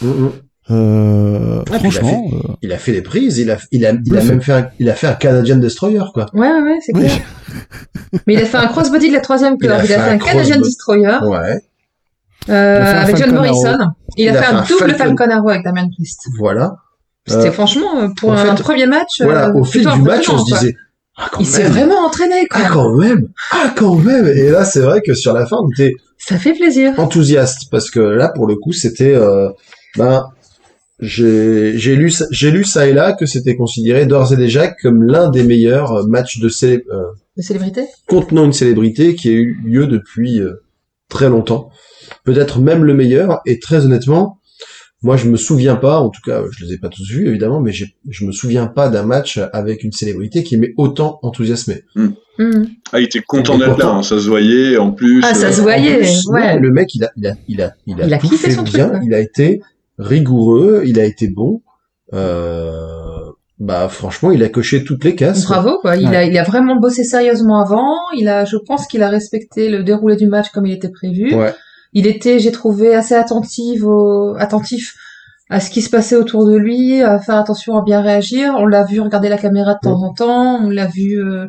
Mm, 0.02 0.08
mm. 0.08 0.32
Euh, 0.72 1.62
puis 1.66 1.74
il 1.74 1.76
a 1.76 1.80
franchement 1.80 2.26
euh, 2.32 2.54
Il 2.62 2.72
a 2.72 2.78
fait 2.78 2.94
des 2.94 3.02
prises. 3.02 3.38
Il 3.38 3.52
a, 3.52 3.58
il 3.72 3.86
a, 3.86 3.92
il 4.06 4.18
a 4.18 4.24
même 4.24 4.42
fait, 4.42 4.54
un, 4.54 4.68
il 4.80 4.90
a 4.90 4.94
fait 4.94 5.08
un 5.08 5.14
Canadian 5.14 5.58
Destroyer 5.58 6.04
quoi. 6.14 6.28
Ouais, 6.34 6.48
ouais, 6.52 6.62
ouais, 6.62 6.78
c'est 6.86 6.96
oui. 6.96 7.02
clair. 7.02 7.18
Mais 8.28 8.34
il 8.36 8.40
a 8.42 8.46
fait 8.46 8.58
un 8.58 8.68
crossbody 8.68 9.10
de 9.10 9.14
la 9.14 9.20
troisième 9.22 9.58
Il 9.62 9.70
a 9.70 9.76
corde. 9.76 9.86
Il, 9.90 9.94
a 9.94 10.00
fait 10.00 10.10
un 10.10 10.14
un 10.14 10.18
Canadian. 10.18 10.58
Destroyer 10.62 11.18
Ouais. 11.24 11.60
euh, 12.50 13.02
avec 13.02 13.18
John 13.18 13.32
Morrison. 13.34 13.78
Il, 14.18 14.30
a 14.30 14.42
fait 14.42 14.54
un 14.54 14.62
double 14.64 14.92
Falcon- 14.96 15.18
Falcon 15.18 15.30
Arrow 15.32 15.50
avec 15.50 15.64
Damian 15.64 15.90
Priest. 15.90 16.22
Voilà. 16.40 16.76
C'était 17.26 17.48
Euh, 17.48 17.52
franchement, 17.52 18.00
euh, 18.02 18.08
pour 18.20 18.30
en 18.32 18.34
un 18.38 18.56
fait, 18.56 18.64
premier 18.64 18.86
match, 18.86 19.22
Voilà. 19.22 19.50
euh, 19.50 19.54
Au 19.54 19.64
fil 19.64 19.82
du 19.88 20.02
match, 20.02 20.30
on 20.30 20.38
se 20.38 20.50
quoi. 20.50 20.60
disait. 20.60 20.76
Ah, 21.18 21.30
Il 21.40 21.46
s'est 21.46 21.64
vraiment 21.64 22.06
entraîné, 22.06 22.46
quoi. 22.50 22.62
Ah 22.66 22.70
quand 22.74 22.96
même. 22.98 23.28
Ah 23.52 23.72
quand 23.78 23.96
même. 23.96 24.28
Et 24.28 24.50
là, 24.50 24.66
c'est 24.66 24.80
vrai 24.82 25.02
que 25.02 25.14
sur 25.14 25.32
la 25.34 25.46
fin, 25.46 25.58
on 25.62 25.70
était 25.70 25.94
Ça 26.18 26.38
fait 26.38 26.54
plaisir. 26.54 26.94
enthousiaste 26.98 27.70
parce 27.70 27.92
que 27.92 28.00
là, 28.00 28.30
pour 28.30 28.48
le 28.48 28.56
coup, 28.56 28.74
c'était. 28.74 29.14
Euh, 29.14 29.50
ben, 29.96 30.26
j'ai 31.00 31.78
j'ai 31.78 31.96
lu 31.96 32.10
ça- 32.10 32.28
j'ai 32.32 32.52
lu 32.52 32.64
ça 32.64 32.88
et 32.88 32.94
là 32.94 33.14
que 33.14 33.26
c'était 33.26 33.56
considéré 33.56 34.06
d'ores 34.06 34.34
et 34.34 34.38
déjà 34.38 34.68
comme 34.68 35.04
l'un 35.04 35.30
des 35.30 35.44
meilleurs 35.44 35.92
euh, 35.92 36.04
matchs 36.08 36.40
de 36.40 36.50
célé 36.50 36.84
euh, 36.92 37.02
De 37.38 37.42
célébrité? 37.42 37.82
contenant 38.08 38.46
une 38.46 38.54
célébrité 38.54 39.16
qui 39.16 39.30
a 39.30 39.32
eu 39.34 39.58
lieu 39.66 39.88
depuis 39.88 40.40
euh, 40.40 40.64
très 41.10 41.30
longtemps. 41.30 41.70
Peut-être 42.26 42.60
même 42.60 42.84
le 42.84 42.94
meilleur. 42.94 43.42
Et 43.46 43.60
très 43.60 43.86
honnêtement, 43.86 44.40
moi 45.02 45.18
je 45.18 45.28
me 45.28 45.36
souviens 45.38 45.76
pas, 45.76 46.00
en 46.00 46.10
tout 46.10 46.22
cas 46.26 46.44
je 46.52 46.64
les 46.66 46.74
ai 46.74 46.78
pas 46.78 46.90
tous 46.90 47.10
vus 47.10 47.28
évidemment, 47.28 47.60
mais 47.60 47.72
je 47.74 48.26
me 48.26 48.32
souviens 48.32 48.68
pas 48.68 48.90
d'un 48.90 49.04
match 49.04 49.40
avec 49.52 49.84
une 49.84 49.92
célébrité 49.92 50.44
qui 50.44 50.58
m'ait 50.58 50.74
autant 50.78 51.20
enthousiasmé. 51.24 51.84
Mhm. 51.96 52.68
Ah, 52.92 53.00
il 53.00 53.06
était 53.06 53.22
content 53.22 53.58
d'être 53.60 53.78
là, 53.78 53.90
hein, 53.90 54.04
ça 54.04 54.20
se 54.20 54.28
voyait. 54.28 54.78
En 54.78 54.92
plus, 54.92 55.22
Ah, 55.24 55.34
ça 55.36 55.48
euh, 55.48 55.52
se 55.52 55.60
En 55.60 55.64
voyait, 55.64 55.98
plus, 55.98 56.28
ouais. 56.30 56.60
Le 56.60 56.72
mec 56.72 56.94
il 56.96 57.04
a 57.04 57.12
il 57.18 57.28
a 57.28 57.34
il 57.48 57.62
a 57.62 57.74
il 57.88 58.02
a, 58.02 58.08
Il 58.08 58.14
a 58.14 58.18
tout 58.18 58.28
kiffé 58.30 58.48
fait 58.50 58.56
son 58.56 58.64
truc, 58.64 58.76
bien. 58.76 59.00
il 59.04 59.14
a 59.14 59.20
été 59.20 59.62
rigoureux, 60.00 60.84
il 60.86 61.00
a 61.00 61.06
été 61.06 61.28
bon. 61.28 61.62
Euh, 62.14 63.32
bah 63.60 63.88
franchement, 63.88 64.32
il 64.32 64.44
a 64.44 64.50
coché 64.50 64.84
toutes 64.84 65.04
les 65.04 65.16
cases. 65.16 65.46
Bravo, 65.46 65.80
quoi. 65.82 65.96
Il, 65.96 66.10
Ouais. 66.10 66.16
a, 66.18 66.24
il 66.24 66.38
a 66.38 66.44
vraiment 66.44 66.76
bossé 66.76 67.04
sérieusement 67.04 67.62
avant. 67.62 67.96
Il 68.18 68.28
a, 68.28 68.46
je 68.46 68.58
pense 68.58 68.88
qu'il 68.88 69.04
a 69.04 69.10
respecté 69.10 69.70
le 69.70 69.84
déroulé 69.84 70.16
du 70.16 70.28
match 70.28 70.50
comme 70.50 70.66
il 70.66 70.74
était 70.74 70.90
prévu. 70.90 71.34
Ouais. 71.36 71.54
Il 71.94 72.08
était, 72.08 72.40
j'ai 72.40 72.52
trouvé, 72.52 72.94
assez 72.96 73.14
attentif, 73.14 73.84
au, 73.84 74.36
attentif 74.38 74.96
à 75.50 75.60
ce 75.60 75.70
qui 75.70 75.82
se 75.82 75.90
passait 75.90 76.16
autour 76.16 76.46
de 76.48 76.56
lui, 76.56 77.02
à 77.04 77.20
faire 77.20 77.36
attention 77.36 77.78
à 77.78 77.84
bien 77.84 78.02
réagir. 78.02 78.56
On 78.58 78.66
l'a 78.66 78.84
vu 78.84 79.00
regarder 79.00 79.30
la 79.30 79.38
caméra 79.38 79.76
de 79.76 79.80
temps 79.84 80.02
en 80.02 80.14
temps. 80.14 80.60
On 80.64 80.70
l'a 80.70 80.88
vu 80.88 81.20
euh, 81.24 81.46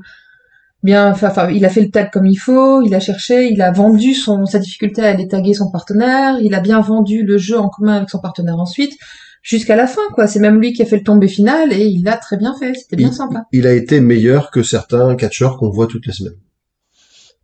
bien. 0.85 1.11
Enfin, 1.11 1.28
enfin, 1.28 1.51
il 1.51 1.64
a 1.64 1.68
fait 1.68 1.80
le 1.80 1.91
tag 1.91 2.11
comme 2.12 2.26
il 2.26 2.37
faut. 2.37 2.82
Il 2.82 2.95
a 2.95 3.01
cherché. 3.01 3.49
Il 3.51 3.61
a 3.62 3.72
vendu 3.72 4.14
son 4.14 4.47
sa 4.47 4.59
difficulté 4.59 5.03
à 5.03 5.11
aller 5.11 5.26
taguer 5.26 5.55
son 5.55 5.70
partenaire. 5.70 6.37
Il 6.41 6.55
a 6.55 6.61
bien 6.61 6.80
vendu 6.80 7.24
le 7.24 7.39
jeu 7.39 7.59
en 7.59 7.68
commun 7.68 7.97
avec 7.97 8.11
son 8.11 8.20
partenaire 8.20 8.59
ensuite. 8.59 8.93
Jusqu'à 9.43 9.76
la 9.76 9.87
fin, 9.87 10.01
quoi. 10.14 10.26
C'est 10.26 10.39
même 10.39 10.61
lui 10.61 10.72
qui 10.72 10.82
a 10.82 10.87
fait 10.87 10.97
le 10.97 11.03
tombé 11.03 11.28
final 11.28 11.72
et 11.72 11.85
il 11.85 12.05
l'a 12.05 12.16
très 12.16 12.37
bien 12.37 12.55
fait. 12.59 12.74
C'était 12.74 12.97
bien 12.97 13.09
il, 13.09 13.14
sympa. 13.14 13.45
il 13.53 13.66
a 13.66 13.74
été 13.74 14.01
meilleur 14.01 14.51
que 14.51 14.62
certains 14.62 15.16
catcheurs 15.16 15.59
qu'on 15.59 15.70
voit 15.70 15.87
toutes 15.87 16.07
les 16.07 16.12
semaines. 16.12 16.39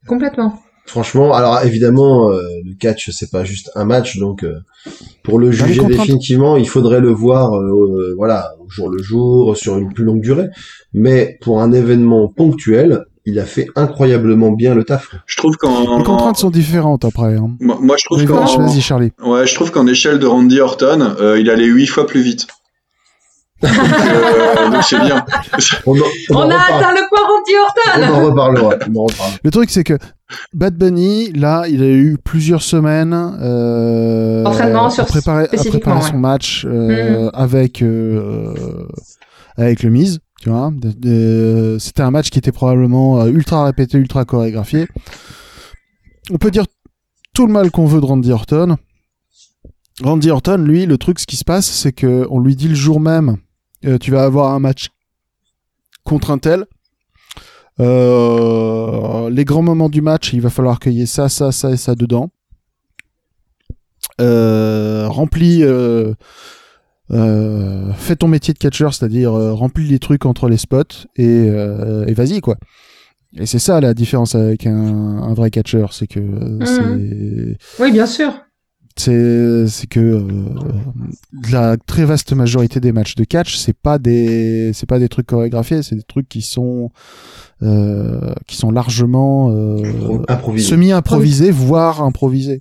Complètement. 0.06 0.58
Franchement, 0.86 1.34
alors 1.34 1.62
évidemment, 1.62 2.32
euh, 2.32 2.42
le 2.64 2.74
catch 2.74 3.10
c'est 3.10 3.30
pas 3.30 3.44
juste 3.44 3.70
un 3.76 3.84
match, 3.84 4.18
donc 4.18 4.42
euh, 4.42 4.58
pour 5.22 5.38
le 5.38 5.50
les 5.50 5.56
juger 5.56 5.84
définitivement, 5.84 6.56
il 6.56 6.68
faudrait 6.68 6.98
le 6.98 7.10
voir, 7.10 7.54
euh, 7.54 7.62
euh, 7.62 8.14
voilà, 8.16 8.54
au 8.58 8.68
jour 8.68 8.88
le 8.88 9.00
jour, 9.00 9.56
sur 9.56 9.78
une 9.78 9.92
plus 9.92 10.02
longue 10.02 10.20
durée. 10.20 10.48
Mais 10.92 11.38
pour 11.42 11.62
un 11.62 11.70
événement 11.70 12.26
ponctuel, 12.26 13.04
il 13.30 13.38
a 13.38 13.44
fait 13.46 13.66
incroyablement 13.76 14.50
bien 14.52 14.74
le 14.74 14.84
taf. 14.84 15.08
je 15.26 15.36
trouve 15.36 15.56
qu'en 15.56 15.98
les 15.98 16.04
contraintes 16.04 16.36
sont 16.36 16.50
différentes 16.50 17.04
après 17.04 17.36
hein. 17.36 17.50
moi, 17.60 17.78
moi, 17.80 17.96
je 17.98 18.04
trouve 18.04 18.24
qu'en 18.24 18.44
vas-y 18.58 18.80
Charlie 18.80 19.12
ouais, 19.24 19.46
je 19.46 19.54
trouve 19.54 19.70
qu'en 19.70 19.86
échelle 19.86 20.18
de 20.18 20.26
Randy 20.26 20.60
Orton, 20.60 21.14
euh, 21.20 21.38
il 21.40 21.48
allait 21.50 21.66
huit 21.66 21.86
fois 21.86 22.06
plus 22.06 22.20
vite. 22.22 22.46
Donc, 23.62 23.72
euh, 23.72 24.70
donc 24.70 24.82
c'est 24.82 24.98
bien. 25.00 25.22
On, 25.84 25.92
en- 25.92 25.96
on 26.30 26.34
On, 26.34 26.36
en 26.38 26.50
a 26.50 26.54
reparle- 26.54 26.78
atteint 26.78 26.92
le 26.92 27.08
point 27.10 27.20
Randy 27.28 27.52
on 27.54 28.02
Orton 28.02 28.14
en 28.14 28.24
reparlera. 28.24 28.74
On 28.90 28.96
en 29.00 29.02
reparlera. 29.04 29.36
Le 29.44 29.50
truc, 29.50 29.68
c'est 29.68 29.84
que 29.84 29.98
Bad 30.54 30.76
Bunny, 30.78 31.30
là, 31.32 31.64
il 31.68 31.82
a 31.82 31.86
eu 31.88 32.16
plusieurs 32.24 32.62
semaines 32.62 33.12
euh, 33.42 34.44
Entraînement 34.46 34.86
à 34.86 34.90
sur- 34.90 35.04
préparer, 35.04 35.44
à 35.52 35.62
préparer 35.64 36.00
son 36.00 36.16
match 36.16 36.64
euh, 36.66 37.28
avec 37.34 37.82
euh, 37.82 38.54
avec 39.58 39.82
le 39.82 39.90
Miz. 39.90 40.20
Tu 40.40 40.48
vois, 40.48 40.72
c'était 41.78 42.00
un 42.00 42.10
match 42.10 42.30
qui 42.30 42.38
était 42.38 42.50
probablement 42.50 43.20
euh, 43.20 43.26
ultra 43.26 43.62
répété, 43.62 43.98
ultra 43.98 44.24
chorégraphié. 44.24 44.88
On 46.30 46.38
peut 46.38 46.50
dire 46.50 46.64
tout 47.34 47.46
le 47.46 47.52
mal 47.52 47.70
qu'on 47.70 47.84
veut 47.84 48.00
de 48.00 48.06
Randy 48.06 48.32
Orton. 48.32 48.78
Randy 50.02 50.30
Orton, 50.30 50.56
lui, 50.56 50.86
le 50.86 50.96
truc, 50.96 51.18
ce 51.18 51.26
qui 51.26 51.36
se 51.36 51.44
passe, 51.44 51.66
c'est 51.66 51.92
que 51.92 52.26
on 52.30 52.40
lui 52.40 52.56
dit 52.56 52.68
le 52.68 52.74
jour 52.74 53.00
même, 53.00 53.36
euh, 53.84 53.98
tu 53.98 54.10
vas 54.10 54.24
avoir 54.24 54.54
un 54.54 54.60
match 54.60 54.88
contre 56.04 56.30
un 56.30 56.38
tel. 56.38 56.64
Euh, 57.78 59.28
les 59.28 59.44
grands 59.44 59.62
moments 59.62 59.90
du 59.90 60.00
match, 60.00 60.32
il 60.32 60.40
va 60.40 60.48
falloir 60.48 60.80
qu'il 60.80 60.94
y 60.94 61.02
ait 61.02 61.06
ça, 61.06 61.28
ça, 61.28 61.52
ça 61.52 61.70
et 61.70 61.76
ça 61.76 61.94
dedans. 61.94 62.30
Remplis, 64.18 65.64
euh, 67.12 67.92
fais 67.94 68.16
ton 68.16 68.28
métier 68.28 68.54
de 68.54 68.58
catcheur, 68.58 68.94
c'est-à-dire 68.94 69.32
euh, 69.34 69.52
remplis 69.52 69.86
les 69.88 69.98
trucs 69.98 70.26
entre 70.26 70.48
les 70.48 70.56
spots 70.56 71.06
et, 71.16 71.46
euh, 71.48 72.04
et 72.06 72.14
vas-y 72.14 72.40
quoi. 72.40 72.56
Et 73.36 73.46
c'est 73.46 73.58
ça 73.60 73.80
la 73.80 73.94
différence 73.94 74.34
avec 74.34 74.66
un, 74.66 74.72
un 74.74 75.34
vrai 75.34 75.50
catcheur, 75.50 75.92
c'est 75.92 76.06
que 76.08 76.20
c'est 76.64 77.56
Oui, 77.82 77.92
bien 77.92 78.06
sûr. 78.06 78.32
c'est 78.96 79.66
c'est 79.68 79.86
que 79.86 80.00
euh, 80.00 80.22
la 81.52 81.76
très 81.76 82.04
vaste 82.04 82.32
majorité 82.32 82.80
des 82.80 82.92
matchs 82.92 83.14
de 83.14 83.24
catch 83.24 83.56
c'est 83.56 83.76
pas 83.76 83.98
des 83.98 84.72
c'est 84.74 84.88
pas 84.88 84.98
des 84.98 85.08
trucs 85.08 85.26
chorégraphiés 85.26 85.82
c'est 85.82 85.94
des 85.94 86.02
trucs 86.02 86.28
qui 86.28 86.42
sont 86.42 86.90
euh, 87.62 88.34
qui 88.48 88.56
sont 88.56 88.70
largement 88.72 89.50
euh, 89.52 89.82
Improvisé. 90.28 90.68
semi 90.68 90.92
improvisés 90.92 91.50
voire 91.50 92.02
improvisés 92.02 92.60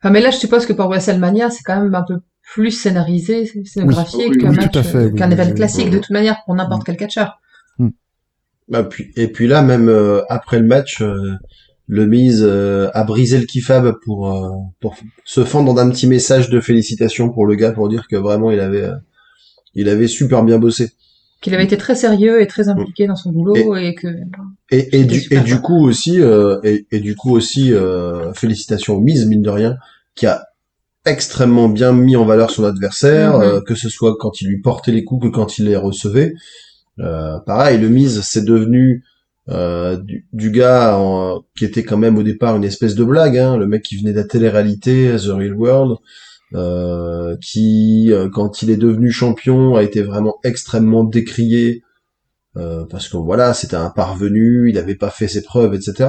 Enfin, 0.00 0.12
mais 0.12 0.20
là, 0.20 0.30
je 0.30 0.36
suppose 0.36 0.64
que 0.64 0.72
pour 0.72 0.86
WrestleMania, 0.86 1.50
c'est 1.50 1.64
quand 1.64 1.82
même 1.82 1.92
un 1.92 2.04
peu 2.06 2.18
plus 2.52 2.70
scénarisé, 2.70 3.50
scénographié 3.64 4.28
Oui, 4.28 4.38
qu'un 4.38 4.50
oui, 4.50 4.56
match, 4.56 4.76
euh, 4.76 5.08
oui, 5.10 5.18
qu'un 5.18 5.28
oui, 5.28 5.32
événement 5.34 5.54
classique, 5.54 5.90
de 5.90 5.98
toute 5.98 6.10
manière, 6.10 6.38
pour 6.44 6.54
n'importe 6.54 6.84
quel 6.84 6.96
catcheur. 6.96 7.40
Bah, 8.68 8.84
puis, 8.84 9.12
et 9.16 9.28
puis 9.28 9.46
là, 9.46 9.62
même 9.62 9.88
euh, 9.88 10.22
après 10.28 10.58
le 10.58 10.66
match, 10.66 11.00
euh, 11.00 11.36
le 11.86 12.06
Miz 12.06 12.42
euh, 12.42 12.90
a 12.92 13.04
brisé 13.04 13.38
le 13.38 13.46
kifab 13.46 13.94
pour, 14.04 14.30
euh, 14.30 14.50
pour 14.80 14.96
se 15.24 15.44
fendre 15.44 15.72
d'un 15.74 15.88
petit 15.88 16.06
message 16.06 16.50
de 16.50 16.60
félicitations 16.60 17.30
pour 17.30 17.46
le 17.46 17.54
gars 17.54 17.72
pour 17.72 17.88
dire 17.88 18.06
que 18.08 18.16
vraiment 18.16 18.50
il 18.50 18.60
avait, 18.60 18.84
euh, 18.84 18.96
il 19.74 19.88
avait 19.88 20.06
super 20.06 20.42
bien 20.44 20.58
bossé. 20.58 20.90
Qu'il 21.40 21.54
avait 21.54 21.64
été 21.64 21.78
très 21.78 21.94
sérieux 21.94 22.42
et 22.42 22.46
très 22.46 22.68
impliqué 22.68 23.06
dans 23.06 23.16
son 23.16 23.30
boulot 23.30 23.76
et, 23.76 23.94
que. 23.94 24.08
Et, 24.70 25.04
du, 25.04 25.22
et 25.30 25.38
du 25.40 25.60
coup 25.60 25.86
aussi, 25.86 26.20
euh, 26.20 26.58
et, 26.64 26.86
et 26.90 26.98
du 26.98 27.14
coup 27.14 27.30
aussi, 27.34 27.72
euh, 27.72 28.34
félicitations 28.34 28.96
au 28.96 29.00
Miz 29.00 29.24
mine 29.26 29.42
de 29.42 29.50
rien, 29.50 29.76
qui 30.16 30.26
a 30.26 30.47
extrêmement 31.10 31.68
bien 31.68 31.92
mis 31.92 32.16
en 32.16 32.24
valeur 32.24 32.50
son 32.50 32.64
adversaire, 32.64 33.38
Mhm. 33.38 33.42
euh, 33.44 33.60
que 33.60 33.74
ce 33.74 33.88
soit 33.88 34.16
quand 34.18 34.40
il 34.40 34.48
lui 34.48 34.60
portait 34.60 34.92
les 34.92 35.04
coups 35.04 35.26
que 35.28 35.32
quand 35.34 35.58
il 35.58 35.66
les 35.66 35.76
recevait. 35.76 36.34
Euh, 37.00 37.38
pareil, 37.46 37.78
le 37.78 37.88
Miz, 37.88 38.20
c'est 38.22 38.44
devenu 38.44 39.04
euh, 39.50 39.96
du, 39.96 40.26
du 40.34 40.50
gars 40.50 40.98
en- 40.98 41.40
qui 41.56 41.64
était 41.64 41.82
quand 41.82 41.96
même 41.96 42.18
au 42.18 42.22
départ 42.22 42.54
une 42.56 42.64
espèce 42.64 42.94
de 42.94 43.02
blague, 43.02 43.38
hein, 43.38 43.56
le 43.56 43.66
mec 43.66 43.82
qui 43.82 43.96
venait 43.96 44.12
de 44.12 44.18
la 44.18 44.24
télé-réalité, 44.24 45.16
The 45.16 45.28
Real 45.30 45.54
World, 45.54 45.96
qui, 47.40 48.12
quand 48.32 48.62
il 48.62 48.70
est 48.70 48.76
devenu 48.76 49.10
champion, 49.10 49.74
a 49.76 49.82
été 49.82 50.02
vraiment 50.02 50.36
extrêmement 50.44 51.04
décrié 51.04 51.82
euh, 52.58 52.84
parce 52.90 53.08
que 53.08 53.16
voilà, 53.16 53.54
c'était 53.54 53.76
un 53.76 53.90
parvenu, 53.90 54.68
il 54.68 54.74
n'avait 54.74 54.96
pas 54.96 55.10
fait 55.10 55.28
ses 55.28 55.42
preuves, 55.42 55.74
etc. 55.74 56.08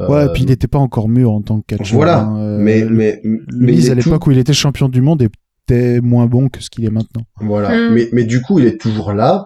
Euh, 0.00 0.08
Ouais, 0.08 0.26
et 0.26 0.28
puis 0.32 0.42
il 0.42 0.48
n'était 0.48 0.66
pas 0.66 0.78
encore 0.78 1.08
mûr 1.08 1.30
en 1.30 1.40
tant 1.42 1.60
que 1.60 1.76
catcheur. 1.76 1.96
voilà. 1.96 2.20
hein. 2.24 2.38
Euh, 2.40 2.58
mais 2.58 2.80
le- 2.82 2.90
mais 2.90 3.20
le 3.24 3.40
mais 3.52 3.74
il 3.74 3.86
à 3.90 3.94
tout- 3.96 4.08
l'époque 4.10 4.26
où 4.26 4.30
il 4.32 4.38
était 4.38 4.52
champion 4.52 4.88
du 4.88 5.00
monde 5.00 5.22
était 5.22 6.00
moins 6.00 6.26
bon 6.26 6.48
que 6.48 6.62
ce 6.62 6.70
qu'il 6.70 6.84
est 6.84 6.90
maintenant. 6.90 7.22
Voilà. 7.40 7.70
Mm. 7.90 7.94
Mais, 7.94 8.08
mais 8.12 8.24
du 8.24 8.42
coup, 8.42 8.58
il 8.58 8.66
est 8.66 8.80
toujours 8.80 9.12
là. 9.12 9.44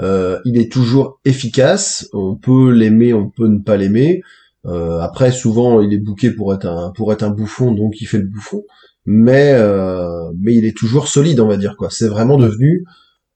Euh, 0.00 0.38
il 0.44 0.58
est 0.58 0.70
toujours 0.72 1.20
efficace. 1.24 2.08
On 2.12 2.36
peut 2.36 2.70
l'aimer, 2.70 3.12
on 3.12 3.28
peut 3.28 3.48
ne 3.48 3.58
pas 3.58 3.76
l'aimer. 3.76 4.22
Euh, 4.66 5.00
après, 5.00 5.32
souvent, 5.32 5.80
il 5.80 5.92
est 5.92 5.98
bouqué 5.98 6.30
pour 6.30 6.54
être 6.54 6.66
un 6.66 6.92
pour 6.92 7.12
être 7.12 7.22
un 7.22 7.30
bouffon, 7.30 7.72
donc 7.72 8.00
il 8.00 8.06
fait 8.06 8.18
le 8.18 8.26
bouffon. 8.26 8.62
Mais 9.06 9.52
euh, 9.54 10.30
mais 10.38 10.54
il 10.54 10.64
est 10.64 10.76
toujours 10.76 11.08
solide, 11.08 11.40
on 11.40 11.48
va 11.48 11.56
dire 11.56 11.76
quoi. 11.76 11.88
C'est 11.90 12.08
vraiment 12.08 12.36
devenu 12.36 12.84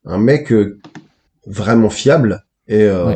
un 0.05 0.19
mec 0.19 0.53
euh, 0.53 0.79
vraiment 1.47 1.91
fiable. 1.91 2.44
Et, 2.69 2.83
euh, 2.83 3.12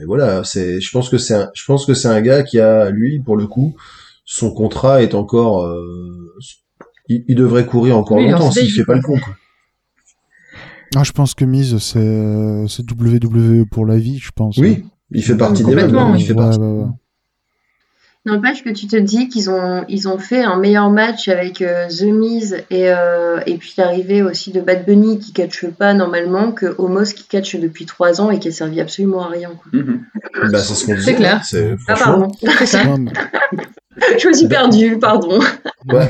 et 0.00 0.04
voilà. 0.06 0.42
C'est. 0.44 0.80
Je 0.80 0.90
pense 0.90 1.08
que 1.08 1.18
c'est 1.18 1.34
un. 1.34 1.50
Je 1.54 1.64
pense 1.64 1.84
que 1.86 1.94
c'est 1.94 2.08
un 2.08 2.20
gars 2.20 2.42
qui 2.42 2.58
a 2.60 2.90
lui, 2.90 3.20
pour 3.20 3.36
le 3.36 3.46
coup, 3.46 3.74
son 4.24 4.52
contrat 4.52 5.02
est 5.02 5.14
encore. 5.14 5.64
euh, 5.64 6.30
il, 7.08 7.24
il 7.28 7.36
devrait 7.36 7.66
courir 7.66 7.98
encore 7.98 8.16
Oui, 8.18 8.28
longtemps 8.30 8.50
s'il 8.50 8.70
fait 8.70 8.84
pas 8.84 8.94
le 8.94 9.02
con. 9.02 9.18
Quoi. 9.18 9.34
Ah, 10.96 11.02
je 11.04 11.12
pense 11.12 11.34
que 11.34 11.44
Miz, 11.44 11.76
c'est 11.78 11.98
euh, 11.98 12.66
c'est 12.68 12.84
WWE 12.90 13.66
pour 13.70 13.84
la 13.84 13.98
vie, 13.98 14.18
je 14.18 14.30
pense. 14.34 14.56
Oui, 14.58 14.84
il 15.10 15.22
fait 15.22 15.36
partie 15.36 15.62
des 15.62 15.70
Complètement, 15.70 16.06
mêmes. 16.06 16.14
oui. 16.14 16.20
Il 16.22 16.26
fait 16.26 16.32
Ouais, 16.32 16.38
partie. 16.38 16.58
ouais, 16.60 16.66
ouais. 16.66 16.86
N'empêche 18.26 18.64
que 18.64 18.70
tu 18.70 18.86
te 18.86 18.96
dis 18.96 19.28
qu'ils 19.28 19.50
ont, 19.50 19.84
ils 19.88 20.08
ont 20.08 20.18
fait 20.18 20.42
un 20.42 20.56
meilleur 20.56 20.88
match 20.90 21.28
avec 21.28 21.60
euh, 21.60 21.88
The 21.88 22.04
Miz 22.04 22.56
et, 22.70 22.88
euh, 22.90 23.40
et 23.46 23.58
puis 23.58 23.74
l'arrivée 23.76 24.22
aussi 24.22 24.50
de 24.50 24.60
Bad 24.62 24.86
Bunny 24.86 25.18
qui 25.18 25.32
catche 25.34 25.66
pas 25.66 25.92
normalement 25.92 26.50
que 26.52 26.74
Homos 26.78 27.12
qui 27.14 27.24
catche 27.24 27.54
depuis 27.56 27.84
trois 27.84 28.22
ans 28.22 28.30
et 28.30 28.38
qui 28.38 28.48
a 28.48 28.52
servi 28.52 28.80
absolument 28.80 29.26
à 29.26 29.28
rien. 29.28 29.50
Quoi. 29.50 29.78
Mhm. 29.80 30.04
Bah, 30.50 30.58
c'est 30.60 30.74
ce 30.74 30.86
qu'on 30.86 30.94
disait. 30.94 31.14
clair. 31.16 31.42
C'est 31.44 31.76
Ah 31.86 31.94
pardon, 31.98 32.28
C'est 32.58 32.66
ça. 32.66 32.84
Non, 32.84 32.96
mais- 32.98 33.12
je 34.18 34.26
me 34.28 34.32
suis 34.32 34.48
perdue, 34.48 34.98
pardon. 34.98 35.38
Ouais. 35.92 36.08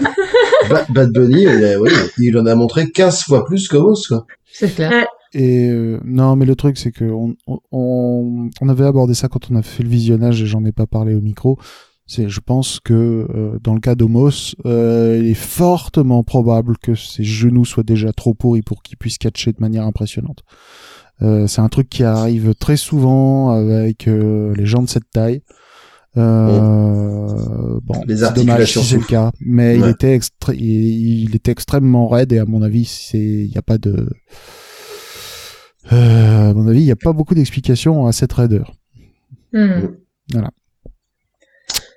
Ba- 0.70 0.86
Bad 0.90 1.10
Bunny, 1.12 1.42
il, 1.42 1.64
a- 1.64 1.80
oui, 1.80 1.90
il 2.18 2.38
en 2.38 2.46
a 2.46 2.54
montré 2.54 2.90
15 2.90 3.24
fois 3.24 3.44
plus 3.44 3.66
qu'Homos, 3.66 4.06
quoi. 4.08 4.24
C'est 4.52 4.72
clair. 4.72 5.04
Et 5.32 5.68
euh, 5.68 5.98
non, 6.04 6.36
mais 6.36 6.46
le 6.46 6.54
truc, 6.54 6.78
c'est 6.78 6.92
que 6.92 7.04
on, 7.04 7.34
on, 7.72 8.50
on 8.60 8.68
avait 8.68 8.84
abordé 8.86 9.14
ça 9.14 9.26
quand 9.26 9.50
on 9.50 9.56
a 9.56 9.62
fait 9.62 9.82
le 9.82 9.88
visionnage 9.88 10.40
et 10.42 10.46
j'en 10.46 10.64
ai 10.64 10.70
pas 10.70 10.86
parlé 10.86 11.12
au 11.16 11.20
micro. 11.20 11.58
C'est, 12.06 12.28
je 12.28 12.40
pense 12.40 12.80
que 12.80 12.92
euh, 13.34 13.58
dans 13.62 13.72
le 13.74 13.80
cas 13.80 13.94
d'Homos, 13.94 14.54
euh, 14.66 15.18
il 15.22 15.28
est 15.30 15.34
fortement 15.34 16.22
probable 16.22 16.76
que 16.78 16.94
ses 16.94 17.24
genoux 17.24 17.64
soient 17.64 17.82
déjà 17.82 18.12
trop 18.12 18.34
pourris 18.34 18.60
pour 18.62 18.82
qu'il 18.82 18.98
puisse 18.98 19.16
catcher 19.16 19.52
de 19.52 19.60
manière 19.60 19.86
impressionnante. 19.86 20.42
Euh, 21.22 21.46
c'est 21.46 21.60
un 21.62 21.68
truc 21.68 21.88
qui 21.88 22.02
arrive 22.04 22.54
très 22.54 22.76
souvent 22.76 23.50
avec 23.50 24.06
euh, 24.08 24.54
les 24.54 24.66
gens 24.66 24.82
de 24.82 24.88
cette 24.88 25.08
taille. 25.12 25.42
Euh, 26.16 27.80
bon, 27.82 27.94
Les 28.06 28.16
c'est 28.16 28.20
dommage 28.20 28.22
articulations 28.24 28.82
si 28.82 28.88
c'est 28.88 28.98
le 28.98 29.04
cas, 29.04 29.32
mais 29.40 29.76
il 29.76 29.88
était 29.90 30.16
extré- 30.16 30.56
il, 30.56 31.22
il 31.24 31.34
était 31.34 31.50
extrêmement 31.52 32.06
raide 32.08 32.32
et 32.32 32.38
à 32.38 32.44
mon 32.44 32.62
avis, 32.62 32.84
c'est, 32.84 33.18
il 33.18 33.48
n'y 33.50 33.56
a 33.56 33.62
pas 33.62 33.78
de, 33.78 34.08
euh, 35.92 36.50
à 36.50 36.54
mon 36.54 36.66
avis, 36.68 36.80
il 36.80 36.84
n'y 36.84 36.90
a 36.92 36.96
pas 36.96 37.12
beaucoup 37.12 37.34
d'explications 37.34 38.06
à 38.06 38.12
cette 38.12 38.32
raideur. 38.32 38.74
Hmm. 39.52 39.86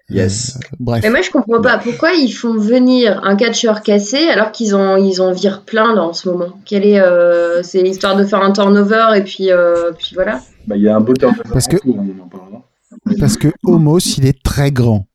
Yes. 0.10 0.58
Bref. 0.80 1.02
Mais 1.04 1.10
moi 1.10 1.22
je 1.22 1.30
comprends 1.32 1.62
pas 1.62 1.78
pourquoi 1.80 2.14
ils 2.14 2.32
font 2.32 2.54
venir 2.58 3.20
un 3.26 3.36
catcheur 3.36 3.82
cassé 3.82 4.30
alors 4.30 4.52
qu'ils 4.54 4.74
en, 4.74 4.96
ils 4.96 5.22
en 5.22 5.34
virent 5.34 5.64
plein 5.64 5.94
là 5.94 6.04
en 6.04 6.14
ce 6.14 6.30
moment? 6.30 6.58
Quelle 6.66 6.86
est, 6.86 7.00
euh, 7.00 7.62
c'est 7.62 7.82
histoire 7.82 8.16
de 8.16 8.24
faire 8.24 8.42
un 8.42 8.52
turnover 8.54 9.08
et 9.18 9.22
puis, 9.22 9.52
euh, 9.52 9.92
puis 9.98 10.12
voilà. 10.16 10.40
Bah, 10.66 10.76
il 10.78 10.84
y 10.84 10.88
a 10.88 10.96
un 10.96 11.02
beau 11.02 11.14
turnover 11.14 11.42
Parce 11.52 11.68
que- 11.68 11.76
cours, 11.78 12.00
en 12.00 12.28
parlera. 12.30 12.64
Parce 13.20 13.36
que 13.38 13.50
Homos, 13.66 14.00
il 14.18 14.26
est 14.26 14.42
très 14.44 14.72
grand. 14.72 15.06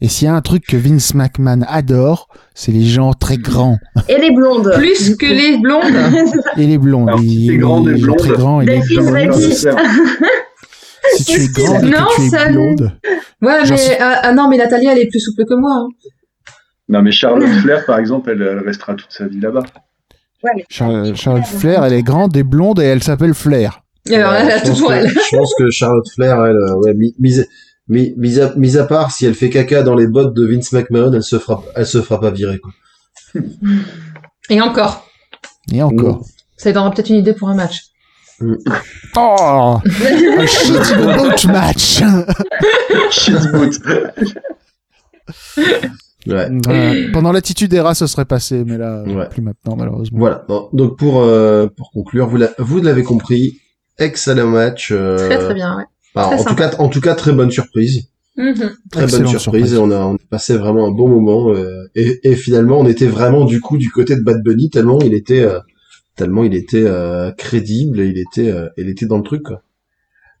Et 0.00 0.08
s'il 0.08 0.26
y 0.26 0.28
a 0.30 0.34
un 0.34 0.40
truc 0.40 0.66
que 0.66 0.76
Vince 0.76 1.14
McMahon 1.14 1.60
adore, 1.68 2.26
c'est 2.54 2.72
les 2.72 2.84
gens 2.84 3.12
très 3.12 3.36
grands. 3.36 3.78
Et 4.08 4.18
les 4.18 4.32
blondes. 4.32 4.72
Plus 4.76 5.14
que 5.16 5.26
les 5.26 5.58
blondes. 5.58 5.84
Et 6.56 6.66
les 6.66 6.78
blondes. 6.78 7.08
Alors, 7.10 7.20
il, 7.22 7.48
t'es 7.52 7.56
grand 7.58 7.82
il 7.86 7.90
est 7.96 8.00
blonde, 8.00 8.18
très 8.18 8.30
grand. 8.30 8.60
et 8.62 8.66
les 8.66 8.80
blondes. 8.96 9.28
Si 11.16 11.24
tu 11.24 11.40
es 11.42 11.48
grande 11.48 11.84
et 11.84 11.90
Non, 11.90 12.06
que 12.06 12.16
tu 12.16 12.22
es 12.26 12.28
ça- 12.30 12.48
blonde, 12.48 12.92
Ouais, 13.42 13.60
mais 13.68 13.76
suis- 13.76 13.94
ah, 14.00 14.20
ah 14.22 14.32
non, 14.32 14.48
mais 14.48 14.56
Nathalie, 14.56 14.86
elle 14.86 14.98
est 14.98 15.08
plus 15.08 15.20
souple 15.20 15.44
que 15.44 15.54
moi. 15.54 15.72
hein. 15.74 15.88
Non, 16.88 17.02
mais 17.02 17.10
Charlotte 17.12 17.48
Flair, 17.62 17.84
par 17.86 17.98
exemple, 17.98 18.30
elle, 18.30 18.42
elle 18.42 18.58
restera 18.60 18.94
toute 18.94 19.10
sa 19.10 19.26
vie 19.26 19.40
là-bas. 19.40 19.62
Char- 20.68 21.14
Charlotte 21.16 21.46
Flair, 21.46 21.84
elle 21.84 21.92
est 21.92 22.02
grande 22.02 22.36
et 22.36 22.42
blonde 22.42 22.80
et 22.80 22.84
elle 22.84 23.02
s'appelle 23.02 23.34
Flair. 23.34 23.80
Et 24.10 24.16
alors, 24.16 24.32
elle 24.34 24.46
Ouais, 24.46 24.52
a 24.52 24.58
je 24.64 24.70
pense 24.70 24.82
que- 24.82 24.92
elle. 24.92 25.08
Je 25.08 25.36
pense 25.36 25.54
que 25.56 25.70
Charlotte 25.70 26.08
Flair, 26.14 26.44
elle, 26.44 26.56
euh, 26.56 26.74
ouais, 26.84 26.94
mi- 26.94 27.14
mise, 27.20 27.48
mi- 27.88 28.12
mise 28.16 28.40
à, 28.40 28.52
mise 28.56 28.76
à 28.76 28.84
part, 28.84 29.12
si 29.12 29.24
elle 29.26 29.34
fait 29.34 29.50
caca 29.50 29.82
dans 29.84 29.94
les 29.94 30.08
bottes 30.08 30.34
de 30.34 30.44
Vince 30.46 30.72
McMahon, 30.72 31.12
elle 31.12 31.22
se 31.22 31.38
fera, 31.38 31.62
elle 31.76 31.86
se 31.86 32.02
fera 32.02 32.20
pas 32.20 32.30
virer, 32.30 32.58
quoi. 32.58 32.72
Et 34.50 34.60
encore. 34.60 35.08
Et 35.72 35.82
encore. 35.82 36.24
Ça 36.56 36.68
lui 36.70 36.74
donnera 36.74 36.90
peut-être 36.90 37.10
une 37.10 37.16
idée 37.16 37.32
pour 37.34 37.48
un 37.48 37.54
match. 37.54 37.82
Oh 39.16 39.78
Un 39.84 40.46
shit 40.46 40.70
in 40.70 40.82
the 40.82 41.16
boat 41.18 41.44
match 41.52 42.00
Shit 43.10 43.52
boot. 43.52 43.78
Ouais. 46.26 46.48
Voilà. 46.64 46.92
Pendant 47.12 47.32
l'attitude 47.32 47.72
era, 47.74 47.94
ce 47.94 48.06
serait 48.06 48.24
passé, 48.24 48.62
mais 48.64 48.78
là, 48.78 49.02
Ouais. 49.04 49.28
plus 49.28 49.42
maintenant, 49.42 49.74
malheureusement. 49.76 50.18
Voilà. 50.18 50.46
Donc 50.72 50.96
pour, 50.96 51.20
euh, 51.20 51.66
pour 51.76 51.90
conclure, 51.90 52.28
vous, 52.28 52.36
l'a- 52.36 52.52
vous 52.58 52.80
l'avez 52.80 53.02
compris, 53.02 53.60
excellent 53.98 54.46
match. 54.46 54.90
euh, 54.92 55.16
Très 55.16 55.38
très 55.38 55.54
bien, 55.54 55.76
ouais. 55.76 55.84
bah, 56.14 56.28
Très 56.30 56.40
en 56.40 56.44
tout 56.44 56.54
cas, 56.54 56.70
en 56.78 56.88
tout 56.88 57.00
cas, 57.00 57.14
très 57.14 57.32
bonne 57.32 57.50
surprise. 57.50 58.08
Mhm. 58.36 58.54
Très 58.90 59.02
bonne 59.08 59.26
surprise. 59.26 59.40
surprise. 59.40 59.74
Et 59.74 59.78
on 59.78 59.90
a, 59.90 59.98
on 59.98 60.14
a 60.14 60.18
passé 60.30 60.56
vraiment 60.56 60.86
un 60.86 60.90
bon 60.92 61.08
moment. 61.08 61.50
euh, 61.52 61.88
et, 61.96 62.20
et 62.22 62.36
finalement, 62.36 62.78
on 62.78 62.86
était 62.86 63.06
vraiment 63.08 63.44
du 63.44 63.60
coup 63.60 63.76
du 63.76 63.90
côté 63.90 64.14
de 64.16 64.22
Bad 64.22 64.42
Bunny 64.44 64.70
tellement 64.70 65.00
il 65.00 65.14
était, 65.14 65.42
euh, 65.42 65.58
tellement 66.16 66.44
il 66.44 66.54
était 66.54 66.84
euh, 66.84 67.30
crédible 67.32 68.00
et 68.00 68.06
il 68.08 68.18
était, 68.18 68.50
euh, 68.50 68.68
il 68.76 68.88
était 68.88 69.06
dans 69.06 69.16
le 69.18 69.22
truc. 69.24 69.42
Quoi. 69.42 69.62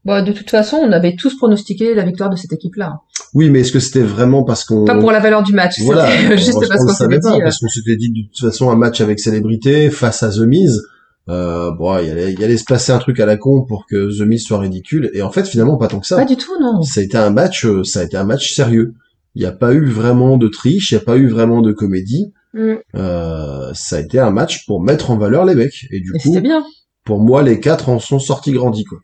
Bon, 0.04 0.24
de 0.24 0.32
toute 0.32 0.50
façon, 0.50 0.76
on 0.78 0.90
avait 0.90 1.14
tous 1.14 1.36
pronostiqué 1.36 1.94
la 1.94 2.02
victoire 2.04 2.28
de 2.28 2.36
cette 2.36 2.52
équipe-là. 2.52 2.94
Oui, 3.34 3.50
mais 3.50 3.60
est-ce 3.60 3.70
que 3.72 3.78
c'était 3.80 4.02
vraiment 4.02 4.42
parce 4.42 4.64
qu'on 4.64 4.84
Pas 4.84 4.98
pour 4.98 5.12
la 5.12 5.20
valeur 5.20 5.42
du 5.44 5.52
match, 5.52 5.80
voilà, 5.80 6.10
c'était 6.10 6.38
juste 6.38 6.54
on- 6.56 6.60
parce 6.68 6.82
on 6.82 6.86
qu'on 6.86 6.92
s'était 6.94 7.18
dit. 7.20 7.28
euh, 7.28 7.38
parce 7.42 7.58
qu'on 7.58 7.68
s'était 7.68 7.96
dit 7.96 8.10
de 8.10 8.22
toute 8.28 8.40
façon 8.50 8.70
un 8.70 8.76
match 8.76 9.00
avec 9.00 9.20
célébrité 9.20 9.90
face 9.90 10.22
à 10.22 10.30
The 10.30 10.38
Miz. 10.40 10.82
Euh, 11.28 11.70
bon, 11.78 11.96
il 11.98 12.10
allait, 12.10 12.32
il 12.32 12.42
allait 12.42 12.56
se 12.56 12.64
passer 12.64 12.90
un 12.90 12.98
truc 12.98 13.20
à 13.20 13.26
la 13.26 13.36
con 13.36 13.62
pour 13.62 13.86
que 13.86 14.18
The 14.18 14.26
Miz 14.26 14.42
soit 14.44 14.58
ridicule. 14.58 15.08
Et 15.14 15.22
en 15.22 15.30
fait, 15.30 15.46
finalement, 15.46 15.76
pas 15.76 15.86
tant 15.86 16.00
que 16.00 16.06
ça. 16.06 16.16
Pas 16.16 16.24
du 16.24 16.36
tout, 16.36 16.50
non. 16.60 16.82
ça 16.82 17.00
a 17.00 17.04
été 17.04 17.16
un 17.16 17.30
match, 17.30 17.64
euh, 17.64 17.84
ça 17.84 18.00
a 18.00 18.02
été 18.02 18.16
un 18.16 18.24
match 18.24 18.52
sérieux. 18.52 18.94
Il 19.36 19.40
n'y 19.40 19.46
a 19.46 19.52
pas 19.52 19.72
eu 19.72 19.86
vraiment 19.86 20.36
de 20.36 20.48
triche, 20.48 20.90
il 20.90 20.94
n'y 20.96 21.00
a 21.00 21.04
pas 21.04 21.16
eu 21.16 21.28
vraiment 21.28 21.62
de 21.62 21.70
comédie. 21.72 22.32
Mm. 22.54 22.74
Euh, 22.94 23.72
ça 23.74 23.96
a 23.96 24.00
été 24.00 24.18
un 24.18 24.30
match 24.30 24.66
pour 24.66 24.82
mettre 24.82 25.10
en 25.10 25.16
valeur 25.16 25.44
les 25.44 25.54
mecs. 25.54 25.86
Et 25.90 26.00
du 26.00 26.12
coup, 26.12 26.40
bien. 26.40 26.64
pour 27.04 27.20
moi, 27.20 27.42
les 27.42 27.60
quatre 27.60 27.88
en 27.88 27.98
sont 27.98 28.18
sortis 28.18 28.52
grandis, 28.52 28.84
quoi. 28.84 28.98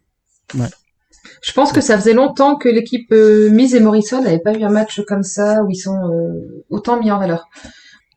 Je 1.43 1.53
pense 1.53 1.73
que 1.73 1.81
ça 1.81 1.99
faisait 1.99 2.15
longtemps 2.15 2.57
que 2.57 2.69
l'équipe 2.69 3.13
euh, 3.13 3.51
Miz 3.51 3.75
et 3.75 3.81
Morrison 3.81 4.23
n'avait 4.23 4.39
pas 4.39 4.55
eu 4.55 4.63
un 4.65 4.71
match 4.71 5.03
comme 5.07 5.23
ça 5.23 5.63
où 5.63 5.71
ils 5.71 5.77
sont 5.77 6.11
euh, 6.11 6.65
autant 6.71 7.01
mis 7.01 7.11
en 7.11 7.19
valeur. 7.19 7.47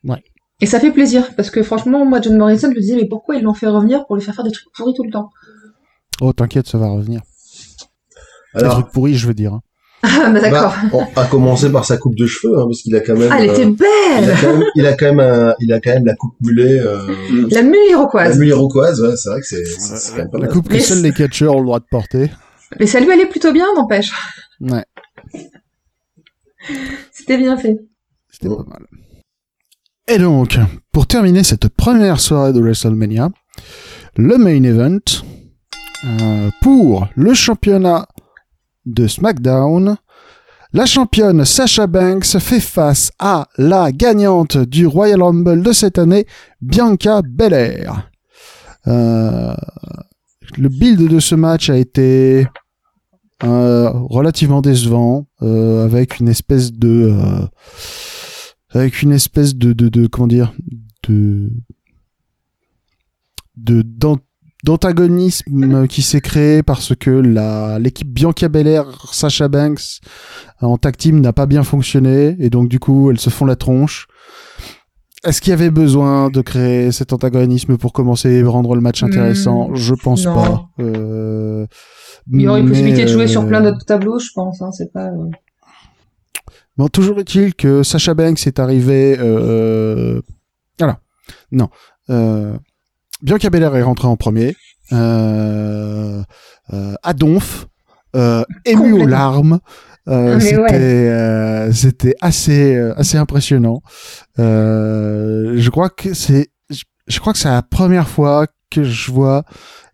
Ouais. 0.04 0.24
Et 0.60 0.66
ça 0.66 0.80
fait 0.80 0.92
plaisir 0.92 1.36
parce 1.36 1.50
que 1.50 1.62
franchement, 1.64 2.06
moi, 2.06 2.22
John 2.22 2.38
Morrison, 2.38 2.70
je 2.70 2.76
me 2.76 2.80
disais 2.80 2.96
mais 2.96 3.08
pourquoi 3.08 3.36
ils 3.36 3.44
l'ont 3.44 3.54
fait 3.54 3.68
revenir 3.68 4.06
pour 4.06 4.16
lui 4.16 4.24
faire 4.24 4.36
faire 4.36 4.46
des 4.46 4.52
trucs 4.52 4.72
pourris 4.74 4.94
tout 4.94 5.04
le 5.04 5.12
temps? 5.12 5.30
Oh, 6.22 6.34
t'inquiète, 6.34 6.68
ça 6.68 6.78
va 6.78 6.88
revenir. 6.88 7.22
Des 8.56 8.68
trucs 8.68 8.92
pourris, 8.92 9.16
je 9.16 9.28
veux 9.28 9.34
dire. 9.34 9.54
hein. 9.54 9.62
Ah, 10.04 10.30
bah 10.32 10.40
d'accord. 10.40 10.74
bah, 10.92 11.08
on 11.16 11.20
a 11.22 11.26
commencé 11.26 11.72
par 11.72 11.86
sa 11.86 11.98
coupe 11.98 12.16
de 12.16 12.26
cheveux, 12.26 12.58
hein, 12.58 12.64
parce 12.66 12.82
qu'il 12.82 12.96
a 12.96 13.02
quand 13.02 13.16
même, 13.16 13.30
ah, 13.32 13.38
elle 13.40 13.50
euh, 13.50 13.54
était 13.54 13.64
il 13.64 13.76
belle 13.76 14.32
a 14.32 14.36
quand 14.42 14.54
même, 14.54 14.64
il 14.76 14.86
a 14.88 14.94
quand 14.94 15.06
même, 15.06 15.20
un- 15.20 15.54
il 15.60 15.74
a 15.74 15.80
quand 15.80 15.92
même 15.94 16.06
la 16.06 16.16
coupe 16.16 16.34
mulet, 16.42 16.80
euh, 16.80 17.08
La 17.52 17.62
mule 17.62 17.76
la 17.86 17.92
iroquoise. 17.92 18.40
mule 18.40 18.48
iroquoise, 18.50 19.00
ouais, 19.02 19.16
c'est 19.16 19.30
vrai 19.30 19.40
que 19.42 19.46
c'est, 19.48 19.64
c'est 19.66 19.98
c'est 19.98 20.12
quand 20.14 20.18
même 20.18 20.30
pas 20.32 20.38
La 20.40 20.46
mal. 20.46 20.54
coupe 20.54 20.70
que 20.70 20.80
seuls 20.80 21.02
les 21.04 21.12
catcheurs 21.14 21.56
ont 21.56 21.60
le 21.60 21.66
droit 21.66 21.80
de 21.80 21.86
porter. 21.90 22.32
Mais 22.80 22.88
ça 22.88 23.00
lui 23.00 23.12
allait 23.12 23.28
plutôt 23.28 23.52
bien, 23.52 23.66
n'empêche. 23.76 24.12
Ouais, 24.60 24.86
C'était 27.12 27.38
bien 27.38 27.58
fait. 27.58 27.78
c'était 28.30 28.48
pas 28.50 28.64
mal. 28.68 28.86
Et 30.08 30.18
donc, 30.18 30.58
pour 30.92 31.08
terminer 31.08 31.44
cette 31.44 31.68
première 31.70 32.20
soirée 32.20 32.54
de 32.54 32.60
WrestleMania, 32.62 33.30
le 34.18 34.38
main 34.38 34.64
event 34.64 35.00
euh, 36.06 36.50
pour 36.62 37.08
le 37.16 37.34
championnat 37.34 38.08
de 38.86 39.08
SmackDown. 39.08 39.98
La 40.74 40.86
championne 40.86 41.44
Sasha 41.44 41.86
Banks 41.86 42.40
fait 42.40 42.62
face 42.62 43.12
à 43.20 43.48
la 43.58 43.92
gagnante 43.92 44.58
du 44.58 44.88
Royal 44.88 45.22
Rumble 45.22 45.64
de 45.64 45.74
cette 45.74 45.98
année, 45.98 46.26
Bianca 46.62 47.22
Belair. 47.22 48.10
Euh, 48.88 49.54
le 50.58 50.70
build 50.70 51.10
de 51.10 51.20
ce 51.20 51.36
match 51.36 51.70
a 51.70 51.78
été 51.78 52.48
euh, 53.44 53.90
relativement 53.90 54.62
décevant, 54.62 55.28
euh, 55.42 55.84
avec 55.84 56.20
une 56.20 56.30
espèce 56.30 56.72
de, 56.72 57.14
avec 58.70 59.02
une 59.02 59.12
espèce 59.12 59.56
de, 59.56 59.74
de, 59.74 60.08
comment 60.08 60.28
dire, 60.28 60.54
de, 61.08 61.52
de, 63.58 63.84
d'antagonisme 64.64 65.88
qui 65.88 66.02
s'est 66.02 66.22
créé 66.22 66.64
parce 66.64 66.96
que 66.96 67.10
la 67.10 67.80
l'équipe 67.80 68.08
Bianca 68.12 68.48
Belair, 68.50 68.86
Sasha 69.12 69.48
Banks 69.48 70.00
en 70.62 70.78
tag 70.78 70.96
team 70.98 71.20
n'a 71.22 71.34
pas 71.34 71.46
bien 71.46 71.64
fonctionné 71.64 72.36
et 72.40 72.50
donc 72.50 72.70
du 72.70 72.80
coup 72.80 73.10
elles 73.12 73.20
se 73.20 73.30
font 73.30 73.46
la 73.46 73.56
tronche. 73.56 74.08
Est-ce 75.24 75.40
qu'il 75.40 75.52
y 75.52 75.54
avait 75.54 75.70
besoin 75.70 76.30
de 76.32 76.42
créer 76.42 76.92
cet 76.92 77.14
antagonisme 77.14 77.78
pour 77.78 77.94
commencer 77.94 78.30
et 78.30 78.44
rendre 78.44 78.74
le 78.74 78.82
match 78.82 79.04
intéressant? 79.04 79.70
Hmm, 79.70 79.76
Je 79.76 79.94
pense 79.94 80.26
non. 80.26 80.34
pas. 80.34 80.66
Euh, 80.80 81.68
Il 82.32 82.42
y 82.42 82.48
aurait 82.48 82.62
une 82.62 82.66
mais, 82.66 82.72
possibilité 82.72 83.04
de 83.04 83.10
jouer 83.10 83.28
sur 83.28 83.42
euh, 83.44 83.46
plein 83.48 83.62
d'autres 83.62 83.86
tableaux, 83.86 84.18
je 84.18 84.30
pense. 84.34 84.64
Hein, 84.64 84.72
c'est 84.72 84.92
pas. 84.92 85.10
euh, 85.10 85.30
Bon, 86.76 86.88
toujours 86.88 87.20
est-il 87.20 87.54
que 87.54 87.84
Sacha 87.84 88.16
Banks 88.16 88.48
est 88.48 88.58
arrivé. 88.58 89.16
Euh... 89.20 90.22
Voilà. 90.80 91.00
Non. 91.52 91.70
Bianca 93.22 93.50
Belair 93.50 93.76
est 93.76 93.82
rentrée 93.84 94.08
en 94.08 94.16
premier. 94.16 94.56
Euh... 94.92 96.22
Euh... 96.74 96.94
À 97.04 97.14
Donf. 97.14 97.68
Euh... 98.16 98.44
Ému 98.66 98.94
aux 99.04 99.08
larmes. 99.08 99.60
Euh, 100.08 100.36
Mais 100.38 100.40
c'était 100.42 100.58
ouais. 100.58 100.70
euh, 100.74 101.72
c'était 101.72 102.16
assez 102.22 102.76
euh, 102.76 102.94
assez 102.98 103.18
impressionnant. 103.20 103.84
Euh, 104.40 105.54
je 105.58 105.70
crois 105.70 105.90
que 105.90 106.16
c'est 106.16 106.48
je, 106.72 106.82
je 107.08 107.20
crois 107.20 107.34
que 107.34 107.40
c'est 107.40 107.50
la 107.50 107.62
première 107.62 108.08
fois 108.08 108.48
que 108.72 108.84
je 108.84 109.12
vois 109.12 109.44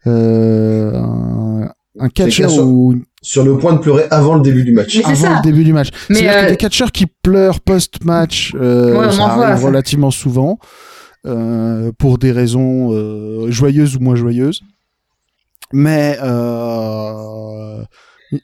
euh, 0.07 0.93
un, 0.95 1.69
un 1.99 2.09
catcheur 2.09 2.53
ou 2.59 2.95
Sur 3.21 3.43
le 3.43 3.57
point 3.57 3.73
de 3.73 3.79
pleurer 3.79 4.05
avant 4.09 4.35
le 4.35 4.41
début 4.41 4.63
du 4.63 4.71
match. 4.71 4.97
Avant 5.03 5.15
ça. 5.15 5.35
le 5.35 5.41
début 5.41 5.65
du 5.65 5.73
match. 5.73 5.89
C'est-à-dire 6.07 6.33
que 6.33 6.45
euh, 6.45 6.49
des 6.51 6.57
catcheurs 6.57 6.91
qui 6.93 7.07
pleurent 7.07 7.59
post-match, 7.59 8.53
euh, 8.55 8.97
Ouais, 8.97 9.11
ça 9.11 9.25
arrive 9.25 9.59
ça. 9.59 9.65
relativement 9.67 10.11
souvent, 10.11 10.57
euh, 10.61 10.65
pour 11.23 12.17
des 12.17 12.31
raisons 12.31 12.93
euh, 12.93 13.51
joyeuses 13.51 13.95
ou 13.95 13.99
moins 13.99 14.15
joyeuses. 14.15 14.61
Mais 15.73 16.17
euh, 16.23 17.83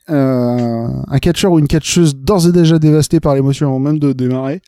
euh, 0.09 0.88
un 1.07 1.19
catcheur 1.19 1.51
ou 1.53 1.59
une 1.59 1.67
catcheuse 1.67 2.15
d'ores 2.15 2.47
et 2.47 2.51
déjà 2.51 2.80
dévasté 2.80 3.19
par 3.19 3.36
l'émotion 3.36 3.67
avant 3.67 3.80
même 3.80 3.99
de 3.99 4.13
démarrer, 4.13 4.61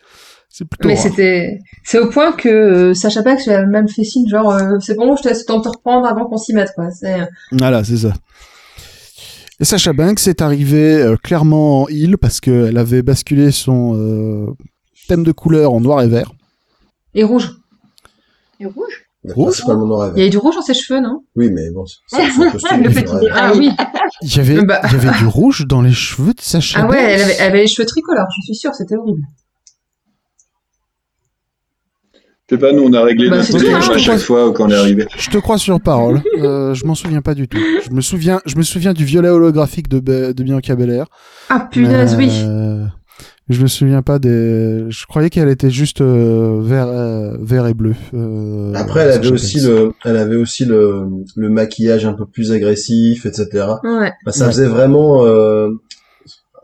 c'est 0.49 0.66
plutôt 0.66 0.88
Mais 0.88 0.95
c'était, 0.95 1.60
c'est 1.84 1.99
au 1.99 2.10
point 2.10 2.32
que 2.32 2.47
euh, 2.47 2.93
Sacha 2.93 3.22
Banks 3.22 3.45
lui 3.45 3.51
a 3.51 3.66
même 3.66 3.89
fait 3.89 4.03
signe, 4.06 4.28
genre, 4.30 4.51
euh, 4.53 4.78
c'est 4.80 4.95
bon, 4.95 5.16
je 5.18 5.24
te 5.24 5.28
laisse 5.28 5.39
le 5.39 5.45
temps 5.45 5.58
de 5.58 5.64
te 5.64 5.70
reprendre 5.70 6.08
avant 6.08 6.26
qu'on 6.26 6.38
s'y 6.38 6.53
mette, 6.53 6.72
quoi. 6.76 6.88
Voilà, 7.51 7.84
c'est 7.84 7.97
ça. 7.97 8.14
Et 9.60 9.66
Sacha 9.66 9.93
Banks 9.93 10.28
est 10.28 10.41
arrivée 10.41 11.01
euh, 11.01 11.16
clairement 11.18 11.84
en 11.84 11.88
heel 11.88 12.18
parce 12.18 12.39
qu'elle 12.39 12.78
avait 12.78 13.01
basculé 13.01 13.51
son 13.51 13.95
euh, 13.95 14.47
thème 15.08 15.24
de 15.24 15.32
couleur 15.32 15.74
en 15.74 15.82
noir 15.82 16.01
et 16.01 16.08
vert. 16.08 16.32
et 17.14 17.24
rouge. 17.24 17.51
Et 18.60 18.66
rouge 18.66 19.03
Il 19.24 19.32
y 19.32 19.34
vert. 19.34 20.14
a 20.16 20.20
eu 20.28 20.30
du 20.30 20.38
rouge 20.38 20.56
dans 20.56 20.62
ses 20.62 20.74
cheveux, 20.74 21.01
non? 21.01 21.22
Oui, 21.36 21.49
mais 21.51 21.70
bon, 21.72 21.84
c'est. 22.08 22.18
Le 22.28 22.89
petit. 22.89 23.28
Ah 23.34 23.53
oui. 23.56 23.72
Il 24.22 24.36
y 24.36 24.39
avait, 24.39 24.62
Bah. 24.64 24.82
il 24.86 24.91
y 24.93 24.95
avait 24.95 25.18
du 25.18 25.26
rouge 25.26 25.66
dans 25.68 25.82
les 25.82 25.91
cheveux 25.93 26.34
de 26.34 26.41
Sacha 26.41 26.80
Ah 26.84 26.88
ouais, 26.88 27.01
elle 27.01 27.22
avait, 27.22 27.36
elle 27.39 27.47
avait 27.49 27.62
les 27.62 27.68
cheveux 27.68 27.86
tricolores, 27.88 28.28
je 28.38 28.41
suis 28.45 28.56
sûre, 28.56 28.74
c'était 28.74 28.95
horrible. 28.95 29.22
Je 32.47 32.56
sais 32.56 32.60
pas, 32.62 32.72
nous 32.74 32.84
on 32.84 32.93
a 32.93 33.01
réglé 33.01 33.28
Bah, 33.30 33.38
notre 33.38 33.56
hein. 33.74 33.91
à 33.91 33.97
chaque 33.97 34.20
fois 34.20 34.53
quand 34.53 34.66
on 34.68 34.70
est 34.70 34.76
arrivé. 34.76 35.08
Je 35.18 35.32
te 35.32 35.38
crois 35.39 35.58
sur 35.58 35.80
parole. 35.82 36.22
Euh, 36.38 36.74
je 36.76 36.86
m'en 36.86 36.93
souviens 36.95 37.22
pas 37.22 37.34
du 37.34 37.47
tout. 37.47 37.58
Je 37.86 37.89
me 37.91 38.01
souviens, 38.01 38.39
je 38.45 38.56
me 38.58 38.62
souviens 38.62 38.93
du 38.93 39.03
violet 39.06 39.30
holographique 39.30 39.88
de, 39.88 39.99
Be- 39.99 40.34
de 40.34 40.43
Bianca 40.43 40.76
Belair. 40.76 41.08
Ah 41.49 41.62
punaise, 41.72 42.14
oui. 42.18 42.30
Je 43.48 43.62
me 43.62 43.68
souviens 43.68 44.02
pas 44.02 44.18
des. 44.18 44.86
Je 44.89 45.06
croyais 45.06 45.30
qu'elle 45.30 45.50
était 45.50 45.70
juste 45.70 46.02
euh, 46.02 46.60
vert, 46.64 46.88
euh, 46.88 47.38
vert 47.39 47.68
et 47.68 47.76
bleu. 47.76 47.93
euh, 48.16 48.74
Après, 48.74 49.02
elle 49.02 49.12
avait 49.12 49.28
aussi 49.32 49.60
le, 49.60 49.93
elle 50.04 50.18
avait 50.18 50.36
aussi 50.36 50.66
le, 50.66 51.04
le 51.36 51.50
maquillage 51.50 52.08
un 52.08 52.14
peu 52.14 52.26
plus 52.26 52.52
agressif, 52.52 53.28
etc. 53.28 53.48
Ouais. 53.84 54.12
Bah, 54.26 54.32
ça 54.32 54.46
Ouais. 54.46 54.52
faisait 54.52 54.66
vraiment, 54.68 55.24
euh, 55.26 55.70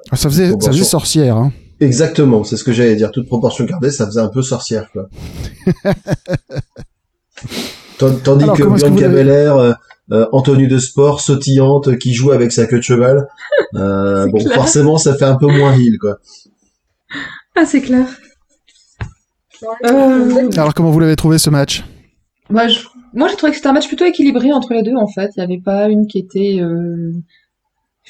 Ah, 0.10 0.16
ça 0.16 0.28
faisait, 0.30 0.50
ça 0.60 0.72
faisait 0.72 0.84
sorcière. 0.84 1.38
Hein. 1.38 1.52
exactement, 1.80 2.44
c'est 2.44 2.58
ce 2.58 2.64
que 2.64 2.72
j'allais 2.74 2.96
dire, 2.96 3.12
toute 3.12 3.28
proportion 3.28 3.64
gardée, 3.66 3.92
ça 3.92 4.08
faisait 4.08 4.22
un 4.22 4.30
peu 4.30 4.42
sorcière, 4.42 4.88
quoi. 4.92 5.08
Tan- 8.00 8.16
Tandis 8.24 8.44
Alors, 8.46 8.58
que 8.58 8.64
que 8.64 8.68
Bianca 8.70 9.02
l'avez- 9.02 9.24
Belair, 9.24 9.56
euh, 9.58 9.74
euh, 10.12 10.26
en 10.32 10.42
tenue 10.42 10.68
de 10.68 10.80
sport, 10.80 11.22
sautillante, 11.22 11.98
qui 12.00 12.14
joue 12.14 12.32
avec 12.32 12.52
sa 12.52 12.66
queue 12.66 12.78
de 12.78 12.84
cheval, 12.84 13.28
euh, 13.76 14.26
bon, 14.32 14.40
clair. 14.40 14.56
forcément, 14.56 14.98
ça 14.98 15.14
fait 15.16 15.26
un 15.26 15.36
peu 15.36 15.46
moins 15.48 15.74
heel, 15.76 15.98
quoi. 16.00 16.18
Ah, 17.56 17.66
c'est 17.66 17.82
clair. 17.82 18.08
Euh, 19.86 20.50
Alors, 20.58 20.74
comment 20.74 20.90
vous 20.92 21.00
l'avez 21.00 21.16
trouvé 21.16 21.38
ce 21.38 21.50
match? 21.50 21.84
Bah, 22.50 22.68
je- 22.68 22.86
Moi, 23.14 23.28
j'ai 23.28 23.36
trouvé 23.36 23.52
que 23.52 23.58
c'était 23.58 23.68
un 23.68 23.74
match 23.74 23.88
plutôt 23.90 24.06
équilibré 24.06 24.54
entre 24.54 24.74
les 24.74 24.84
deux, 24.84 24.96
en 24.96 25.08
fait. 25.08 25.32
Il 25.36 25.40
n'y 25.40 25.44
avait 25.44 25.62
pas 25.62 25.90
une 25.90 26.08
qui 26.08 26.18
était 26.20 26.60
euh, 26.62 27.12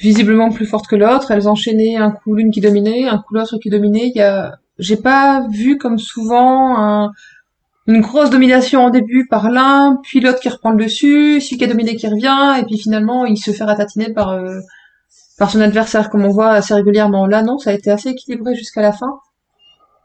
visiblement 0.00 0.50
plus 0.50 0.64
forte 0.66 0.86
que 0.86 0.94
l'autre. 0.96 1.32
Elles 1.32 1.48
enchaînaient 1.48 1.96
un 1.96 2.12
coup 2.12 2.34
l'une 2.34 2.52
qui 2.52 2.60
dominait, 2.60 3.08
un 3.08 3.18
coup 3.18 3.34
l'autre 3.34 3.58
qui 3.58 3.68
dominait. 3.68 4.08
Il 4.14 4.16
y 4.16 4.22
a... 4.22 4.52
J'ai 4.78 4.96
pas 4.96 5.46
vu, 5.50 5.76
comme 5.76 5.98
souvent, 5.98 6.76
un- 6.78 7.10
une 7.88 8.00
grosse 8.00 8.30
domination 8.30 8.80
en 8.84 8.90
début 8.90 9.26
par 9.28 9.50
l'un, 9.50 9.98
puis 10.04 10.20
l'autre 10.20 10.38
qui 10.40 10.48
reprend 10.48 10.70
le 10.70 10.84
dessus, 10.84 11.40
celui 11.40 11.58
qui 11.58 11.64
a 11.64 11.66
dominé 11.66 11.96
qui 11.96 12.06
revient, 12.06 12.60
et 12.60 12.64
puis 12.64 12.78
finalement, 12.78 13.26
il 13.26 13.36
se 13.36 13.50
fait 13.50 13.64
ratatiner 13.64 14.12
par, 14.12 14.30
euh, 14.30 14.60
par 15.36 15.50
son 15.50 15.60
adversaire, 15.60 16.08
comme 16.10 16.24
on 16.24 16.30
voit 16.30 16.50
assez 16.50 16.72
régulièrement. 16.74 17.26
Là, 17.26 17.42
non, 17.42 17.58
ça 17.58 17.70
a 17.70 17.72
été 17.74 17.90
assez 17.90 18.10
équilibré 18.10 18.54
jusqu'à 18.54 18.82
la 18.82 18.92
fin. 18.92 19.18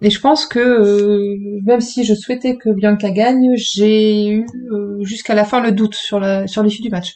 Et 0.01 0.09
je 0.11 0.19
pense 0.19 0.45
que 0.45 0.59
euh, 0.59 1.59
même 1.65 1.81
si 1.81 2.03
je 2.03 2.13
souhaitais 2.13 2.55
que 2.55 2.69
Bianca 2.69 3.09
gagne, 3.09 3.53
j'ai 3.55 4.27
eu 4.29 4.45
euh, 4.71 5.03
jusqu'à 5.03 5.33
la 5.33 5.43
fin 5.43 5.59
le 5.61 5.71
doute 5.71 5.95
sur 5.95 6.19
la 6.19 6.45
sur 6.47 6.61
l'issue 6.61 6.83
du 6.83 6.89
match. 6.89 7.15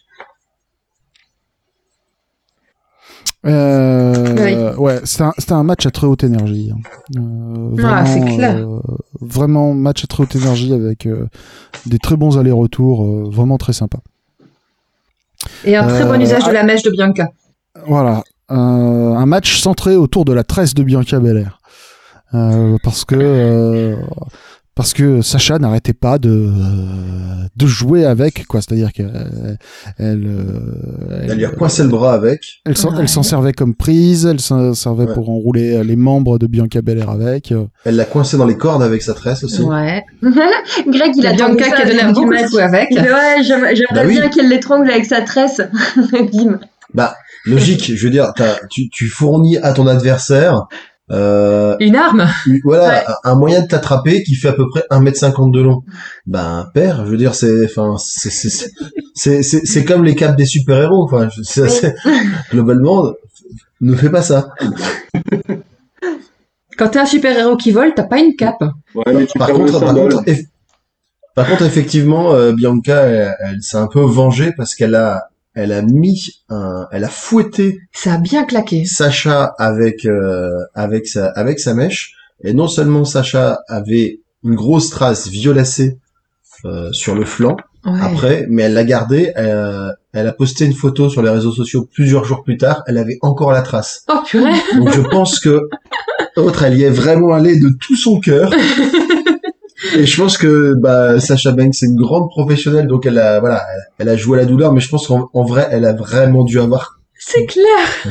euh, 3.45 4.75
Ouais, 4.77 4.99
c'était 5.03 5.51
un, 5.53 5.63
match 5.63 5.85
à 5.85 5.91
très 5.91 6.07
haute 6.07 6.23
énergie. 6.23 6.71
hein. 6.73 6.79
Euh, 7.17 7.75
Ah, 7.83 8.05
c'est 8.05 8.19
vraiment, 8.19 8.35
clair. 8.35 8.57
euh, 8.57 8.79
vraiment 9.19 9.73
match 9.73 10.03
à 10.03 10.07
très 10.07 10.23
haute 10.23 10.35
énergie 10.35 10.73
avec 10.73 11.05
euh, 11.05 11.27
des 11.85 11.99
très 11.99 12.15
bons 12.15 12.37
allers-retours, 12.37 13.03
euh, 13.05 13.29
vraiment 13.29 13.57
très 13.57 13.73
sympa. 13.73 13.99
Et 15.65 15.75
un 15.75 15.87
très 15.87 16.05
bon 16.05 16.19
usage 16.19 16.43
ah- 16.45 16.49
de 16.49 16.53
la 16.53 16.63
mèche 16.63 16.83
de 16.83 16.91
Bianca. 16.91 17.29
Voilà, 17.87 18.23
euh, 18.51 18.55
un 18.55 19.25
match 19.25 19.59
centré 19.61 19.95
autour 19.95 20.25
de 20.25 20.33
la 20.33 20.43
tresse 20.43 20.73
de 20.73 20.83
Bianca 20.83 21.19
Belair. 21.19 21.60
Euh, 22.33 22.77
parce 22.83 23.03
que 23.05 23.15
euh, 23.17 23.95
parce 24.73 24.93
que 24.93 25.21
Sacha 25.21 25.59
n'arrêtait 25.59 25.91
pas 25.93 26.17
de 26.17 26.29
euh, 26.29 27.45
de 27.55 27.65
jouer 27.67 28.05
avec 28.05 28.47
quoi, 28.47 28.61
c'est-à-dire 28.61 28.93
qu'elle 28.93 29.57
elle, 29.97 30.23
euh, 30.25 31.25
Elle 31.27 31.37
lui 31.37 31.45
a 31.45 31.49
coincé 31.49 31.83
le 31.83 31.89
bras 31.89 32.13
avec. 32.13 32.61
elle 32.65 32.77
s'en 32.77 32.97
elle 32.97 33.09
s'en 33.09 33.21
servait 33.23 33.51
comme 33.51 33.75
prise, 33.75 34.25
elle 34.25 34.39
s'en 34.39 34.73
servait 34.73 35.05
Ouais. 35.07 35.13
pour 35.13 35.29
enrouler 35.29 35.83
les 35.83 35.97
membres 35.97 36.39
de 36.39 36.47
Bianca 36.47 36.81
Belair 36.81 37.09
avec. 37.09 37.53
Elle 37.83 37.97
l'a 37.97 38.05
coincé 38.05 38.37
dans 38.37 38.45
les 38.45 38.55
cordes 38.57 38.81
avec 38.81 39.01
sa 39.01 39.13
tresse 39.13 39.43
aussi. 39.43 39.61
Ouais. 39.61 40.01
Greg, 40.21 41.11
il 41.17 41.27
a 41.27 41.33
Bianca 41.33 41.65
qui 41.69 41.81
a 41.81 41.85
donné 41.85 42.01
un 42.01 42.13
petit 42.13 42.21
coup 42.23 42.57
avec. 42.59 42.91
Ouais, 42.91 43.43
j'aimerais 43.43 43.73
Bah 43.93 44.03
oui. 44.05 44.13
bien 44.19 44.29
qu'elle 44.29 44.47
l'étrangle 44.47 44.89
avec 44.89 45.05
sa 45.05 45.21
tresse. 45.21 45.61
Bim. 46.33 46.59
Bah, 46.93 47.15
logique, 47.45 47.93
je 47.95 48.03
veux 48.05 48.11
dire, 48.11 48.31
t'as- 48.35 48.59
tu, 48.69 48.89
tu 48.89 49.07
fournis 49.07 49.57
à 49.57 49.71
ton 49.73 49.87
adversaire, 49.87 50.63
euh, 51.11 51.75
Une 51.79 51.95
arme. 51.95 52.25
voilà, 52.63 52.87
Ouais. 52.87 53.03
un 53.23 53.35
moyen 53.35 53.61
de 53.61 53.67
t'attraper 53.67 54.23
qui 54.23 54.35
fait 54.35 54.47
à 54.49 54.53
peu 54.53 54.67
près 54.69 54.83
1m50 54.89 55.51
de 55.51 55.61
long. 55.61 55.83
Ben, 56.25 56.69
père, 56.73 57.05
je 57.05 57.11
veux 57.11 57.17
dire, 57.17 57.35
c'est, 57.35 57.65
enfin, 57.65 57.95
c'est, 57.99 58.29
c'est, 58.31 58.49
c'est, 58.49 58.71
c'est, 59.13 59.43
c'est- 59.43 59.65
c'est 59.65 59.83
comme 59.85 60.03
les 60.05 60.15
capes 60.15 60.35
des 60.37 60.45
super-héros, 60.45 61.03
enfin, 61.03 61.27
globalement, 62.51 63.11
ne 63.81 63.95
fais 63.95 64.09
pas 64.09 64.21
ça. 64.21 64.49
Quand 66.77 66.89
t'es 66.89 66.99
un 66.99 67.05
super 67.05 67.37
héros 67.37 67.57
qui 67.57 67.71
vole, 67.71 67.93
t'as 67.95 68.03
pas 68.03 68.19
une 68.19 68.35
cape. 68.35 68.63
Ouais, 68.95 69.13
mais 69.13 69.25
tu 69.25 69.37
Par 69.37 69.49
contre, 69.51 69.79
par 69.79 69.89
symbole. 69.89 70.13
contre, 70.13 70.29
eff- 70.29 70.45
par 71.35 71.47
contre, 71.47 71.63
effectivement, 71.63 72.33
euh, 72.33 72.53
Bianca, 72.53 73.01
elle, 73.03 73.35
elle 73.39 73.61
s'est 73.61 73.77
un 73.77 73.87
peu 73.87 74.01
vengée 74.01 74.51
parce 74.57 74.75
qu'elle 74.75 74.95
a, 74.95 75.29
elle 75.53 75.71
a 75.71 75.81
mis 75.81 76.29
un, 76.49 76.87
elle 76.91 77.03
a 77.03 77.09
fouetté 77.09 77.79
Ça 77.93 78.13
a 78.13 78.17
bien 78.17 78.45
claqué. 78.45 78.85
Sacha 78.85 79.53
avec 79.57 80.05
euh, 80.05 80.49
avec 80.73 81.07
sa 81.07 81.27
avec 81.27 81.59
sa 81.59 81.73
mèche 81.73 82.13
et 82.43 82.53
non 82.53 82.67
seulement 82.67 83.05
Sacha 83.05 83.59
avait 83.67 84.19
une 84.43 84.55
grosse 84.55 84.89
trace 84.89 85.27
violacée 85.27 85.97
euh, 86.65 86.91
sur 86.91 87.15
le 87.15 87.25
flanc 87.25 87.57
Ouais. 87.83 87.97
après 87.99 88.45
mais 88.47 88.61
elle 88.61 88.73
l'a 88.75 88.83
gardée 88.83 89.33
euh, 89.37 89.89
elle 90.13 90.27
a 90.27 90.33
posté 90.33 90.65
une 90.65 90.73
photo 90.75 91.09
sur 91.09 91.23
les 91.23 91.31
réseaux 91.31 91.51
sociaux 91.51 91.89
plusieurs 91.91 92.25
jours 92.25 92.43
plus 92.43 92.55
tard 92.57 92.83
elle 92.85 92.99
avait 92.99 93.17
encore 93.23 93.51
la 93.51 93.63
trace 93.63 94.03
Oh 94.07 94.19
purée. 94.23 94.51
donc 94.77 94.91
je 94.91 95.01
pense 95.01 95.39
que 95.39 95.67
l'autre 96.37 96.61
elle 96.61 96.77
y 96.77 96.83
est 96.83 96.91
vraiment 96.91 97.33
allée 97.33 97.59
de 97.59 97.69
tout 97.79 97.95
son 97.95 98.19
cœur 98.19 98.51
et 99.95 100.05
je 100.05 100.21
pense 100.21 100.37
que 100.37 100.73
bah 100.73 101.19
Sacha 101.19 101.51
Banks 101.51 101.73
c'est 101.73 101.87
une 101.87 101.95
grande 101.95 102.29
professionnelle 102.29 102.87
donc 102.87 103.05
elle 103.05 103.17
a 103.17 103.39
voilà 103.39 103.63
elle, 103.97 104.09
a 104.09 104.15
joué 104.15 104.37
à 104.37 104.41
la 104.41 104.47
douleur 104.47 104.73
mais 104.73 104.79
je 104.79 104.89
pense 104.89 105.07
qu'en 105.07 105.29
en 105.33 105.43
vrai 105.43 105.67
elle 105.71 105.85
a 105.85 105.93
vraiment 105.93 106.43
dû 106.43 106.59
avoir 106.59 106.99
C'est 107.17 107.45
clair. 107.45 107.65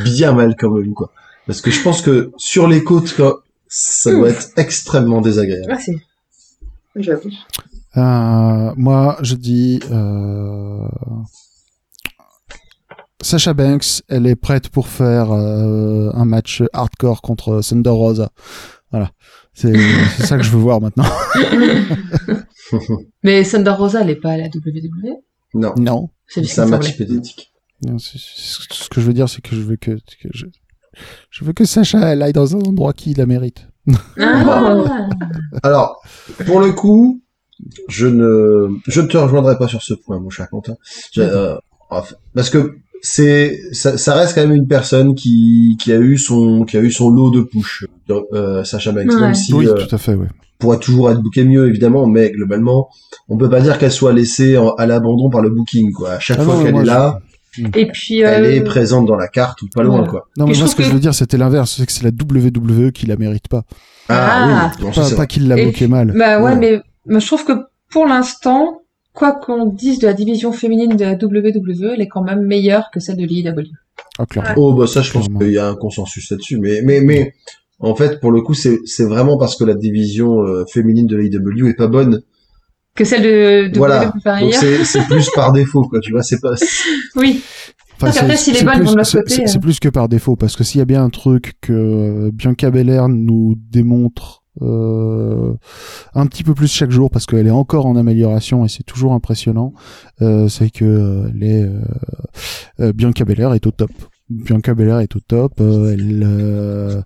bien 0.04 0.32
mal 0.32 0.56
quand 0.58 0.70
même 0.70 0.94
quoi. 0.94 1.10
Parce 1.46 1.60
que 1.60 1.70
je 1.70 1.82
pense 1.82 2.02
que 2.02 2.32
sur 2.36 2.68
les 2.68 2.84
côtes 2.84 3.14
quoi, 3.14 3.42
ça 3.68 4.12
doit 4.12 4.30
être 4.30 4.48
extrêmement 4.56 5.20
désagréable. 5.20 5.76
C'est 5.84 5.96
J'avoue. 6.96 7.30
Euh, 7.96 8.72
moi, 8.76 9.16
je 9.22 9.34
dis, 9.34 9.80
euh, 9.90 10.86
Sacha 13.20 13.52
Banks, 13.52 14.02
elle 14.08 14.26
est 14.26 14.36
prête 14.36 14.68
pour 14.68 14.88
faire 14.88 15.32
euh, 15.32 16.10
un 16.14 16.24
match 16.24 16.62
hardcore 16.72 17.22
contre 17.22 17.60
Thunder 17.62 17.90
Rosa. 17.90 18.30
Voilà. 18.90 19.10
C'est 19.60 20.26
ça 20.26 20.36
que 20.36 20.42
je 20.42 20.50
veux 20.50 20.58
voir 20.58 20.80
maintenant. 20.80 21.04
Mais 23.22 23.42
Thunder 23.44 23.70
Rosa, 23.72 24.02
elle 24.02 24.10
est 24.10 24.16
pas 24.20 24.32
à 24.32 24.36
la 24.36 24.44
WWE. 24.46 25.16
Non, 25.54 25.74
Non. 25.78 26.10
C'est 26.28 26.58
un 26.58 26.66
match 26.66 26.96
c'est- 27.98 28.18
Ce 28.18 28.88
que 28.88 29.00
je 29.00 29.06
veux 29.06 29.12
dire, 29.12 29.28
c'est 29.28 29.40
que 29.42 29.54
je 29.56 29.60
veux 29.62 29.76
que, 29.76 29.92
que 29.92 30.28
je, 30.32 30.46
je 31.30 31.44
veux 31.44 31.52
que 31.52 31.64
Sacha 31.64 32.12
elle 32.12 32.22
aille 32.22 32.32
dans 32.32 32.54
un 32.56 32.60
endroit 32.60 32.92
qui 32.92 33.14
la 33.14 33.26
mérite. 33.26 33.66
Ah. 34.18 35.08
Alors, 35.62 36.00
pour 36.46 36.60
le 36.60 36.72
coup, 36.72 37.22
je 37.88 38.06
ne, 38.06 38.68
je 38.86 39.00
ne 39.00 39.06
te 39.06 39.16
rejoindrai 39.16 39.58
pas 39.58 39.66
sur 39.66 39.82
ce 39.82 39.94
point, 39.94 40.20
mon 40.20 40.30
cher 40.30 40.48
Quentin. 40.50 40.76
Je- 41.12 41.22
euh, 41.22 41.56
parce 42.34 42.50
que 42.50 42.76
c'est, 43.02 43.58
ça, 43.72 43.96
ça 43.98 44.14
reste 44.14 44.34
quand 44.34 44.42
même 44.46 44.52
une 44.56 44.68
personne 44.68 45.14
qui, 45.14 45.76
qui 45.80 45.92
a 45.92 45.96
eu 45.98 46.18
son, 46.18 46.64
qui 46.64 46.76
a 46.76 46.80
eu 46.80 46.90
son 46.90 47.10
lot 47.10 47.30
de 47.30 47.40
push, 47.42 47.84
euh, 48.32 48.64
Sacha 48.64 48.92
Banks, 48.92 49.10
Ouais. 49.12 49.20
même 49.20 49.34
si 49.34 49.52
oui, 49.54 49.66
euh, 49.66 49.74
tout 49.74 49.94
à 49.94 49.98
fait, 49.98 50.14
ouais. 50.14 50.26
pourrait 50.58 50.78
toujours 50.78 51.10
être 51.10 51.20
booké 51.22 51.44
mieux, 51.44 51.68
évidemment, 51.68 52.06
mais 52.06 52.30
globalement, 52.30 52.88
on 53.28 53.38
peut 53.38 53.48
pas 53.48 53.60
dire 53.60 53.78
qu'elle 53.78 53.92
soit 53.92 54.12
laissée 54.12 54.58
en- 54.58 54.74
à 54.74 54.86
l'abandon 54.86 55.30
par 55.30 55.40
le 55.40 55.48
booking, 55.50 55.90
quoi. 55.92 56.12
À 56.12 56.18
chaque 56.18 56.38
Ah 56.40 56.44
fois 56.44 56.62
qu'elle 56.62 56.76
est 56.76 56.80
je- 56.80 56.84
là, 56.84 57.18
Et 57.74 57.86
puis, 57.90 58.20
elle 58.20 58.44
euh, 58.44 58.52
est 58.56 58.60
présente 58.62 59.06
dans 59.06 59.16
la 59.16 59.26
carte 59.28 59.60
ou 59.62 59.66
pas 59.74 59.82
loin, 59.82 60.02
Ouais. 60.02 60.08
quoi. 60.08 60.28
Non, 60.36 60.46
mais 60.46 60.56
moi, 60.56 60.66
ce 60.68 60.76
que, 60.76 60.82
je 60.84 60.90
veux 60.90 61.00
dire, 61.00 61.14
c'était 61.14 61.36
l'inverse, 61.38 61.74
c'est 61.78 61.86
que 61.86 61.90
c'est 61.92 62.04
la 62.04 62.10
WWE 62.10 62.92
qui 62.92 63.06
la 63.06 63.16
mérite 63.16 63.48
pas. 63.48 63.62
Ah. 64.08 64.70
oui, 64.80 64.84
ça, 64.94 65.00
Pas, 65.00 65.06
c'est 65.06 65.10
pas 65.12 65.16
vrai. 65.16 65.26
qu'il 65.26 65.48
l'a 65.48 65.56
Et 65.58 65.62
bloqué 65.64 65.76
puis- 65.78 65.88
mal. 65.88 66.12
bah 66.16 66.38
ouais, 66.38 66.44
Ouais. 66.44 66.56
mais, 66.56 66.80
mais 67.06 67.20
je 67.20 67.26
trouve 67.26 67.44
que 67.44 67.52
pour 67.90 68.06
l'instant, 68.06 68.79
quoi 69.12 69.32
qu'on 69.32 69.66
dise 69.66 69.98
de 69.98 70.06
la 70.06 70.12
division 70.12 70.52
féminine 70.52 70.96
de 70.96 71.04
la 71.04 71.12
WWE, 71.14 71.92
elle 71.94 72.00
est 72.00 72.08
quand 72.08 72.22
même 72.22 72.42
meilleure 72.46 72.90
que 72.92 73.00
celle 73.00 73.16
de 73.16 73.24
l'IW. 73.24 73.72
Ah. 74.18 74.54
Oh, 74.56 74.74
bah 74.74 74.86
ça, 74.86 75.02
je 75.02 75.12
pense 75.12 75.28
qu'il 75.28 75.50
y 75.52 75.58
a 75.58 75.68
un 75.68 75.74
consensus 75.76 76.30
là-dessus. 76.30 76.58
Mais, 76.58 76.82
mais, 76.82 77.00
mais, 77.00 77.34
en 77.78 77.94
fait, 77.94 78.20
pour 78.20 78.30
le 78.30 78.42
coup, 78.42 78.54
c'est, 78.54 78.78
vraiment 79.00 79.38
parce 79.38 79.56
que 79.56 79.64
la 79.64 79.74
division 79.74 80.40
euh, 80.42 80.64
féminine 80.70 81.06
de 81.06 81.16
l'AEW 81.16 81.68
est 81.68 81.74
pas 81.74 81.86
bonne. 81.86 82.22
Que 82.94 83.04
celle 83.04 83.22
de 83.22 83.68
WWE 83.68 83.78
Voilà. 83.78 84.12
ailleurs. 84.24 84.60
c'est, 84.84 85.06
plus 85.06 85.30
par 85.34 85.52
défaut, 85.54 85.82
quoi. 85.88 86.00
Tu 86.00 86.12
vois, 86.12 86.22
c'est 86.22 86.40
pas. 86.40 86.54
Oui. 87.16 87.42
Parce 87.98 88.16
qu'après, 88.16 88.36
c'est- 88.36 88.54
si 88.54 88.64
plus- 88.64 88.94
de 88.94 89.56
euh. 89.56 89.60
Plus 89.60 89.78
que 89.78 89.88
par 89.90 90.08
défaut, 90.08 90.34
parce 90.34 90.56
que 90.56 90.64
s'il 90.64 90.78
y 90.78 90.82
a 90.82 90.86
bien 90.86 91.04
un 91.04 91.10
truc 91.10 91.52
que 91.60 91.72
euh, 91.72 92.30
Bianca 92.32 92.70
Belair 92.70 93.08
nous 93.08 93.56
démontre 93.70 94.39
euh, 94.62 95.54
un 96.14 96.26
petit 96.26 96.42
peu 96.44 96.54
plus 96.54 96.68
chaque 96.70 96.90
jour, 96.90 97.10
parce 97.10 97.26
qu'elle 97.26 97.46
est 97.46 97.50
encore 97.50 97.86
en 97.86 97.96
amélioration 97.96 98.64
et 98.64 98.68
c'est 98.68 98.82
toujours 98.82 99.12
impressionnant, 99.12 99.72
euh, 100.22 100.48
c'est 100.48 100.70
que 100.70 100.84
euh, 100.84 101.30
les, 101.34 101.68
euh, 102.80 102.92
Bianca 102.92 103.24
Belair 103.24 103.52
est 103.54 103.66
au 103.66 103.70
top. 103.70 103.90
Bianca 104.28 104.74
Belair 104.74 105.00
est 105.00 105.14
au 105.16 105.20
top. 105.20 105.60
elle, 105.60 107.02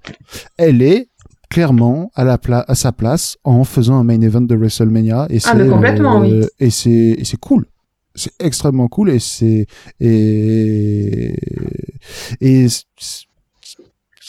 elle 0.58 0.82
est 0.82 1.08
clairement 1.50 2.10
à 2.14 2.24
la 2.24 2.36
pla- 2.38 2.64
à 2.66 2.74
sa 2.74 2.92
place 2.92 3.36
en 3.44 3.64
faisant 3.64 3.96
un 3.96 4.04
main 4.04 4.20
event 4.20 4.40
de 4.40 4.56
WrestleMania 4.56 5.26
et 5.30 5.38
c'est 5.38 5.50
Ah, 5.50 5.54
mais 5.54 5.68
complètement, 5.68 6.20
oui. 6.20 6.42
et 6.58 6.70
c'est 6.70 7.18
c'est 7.22 7.38
cool 7.38 7.66
c'est 8.16 8.32
extrêmement 8.40 8.88
cool 8.88 9.10
et 9.10 9.18
c'est 9.20 9.66
et 10.00 11.36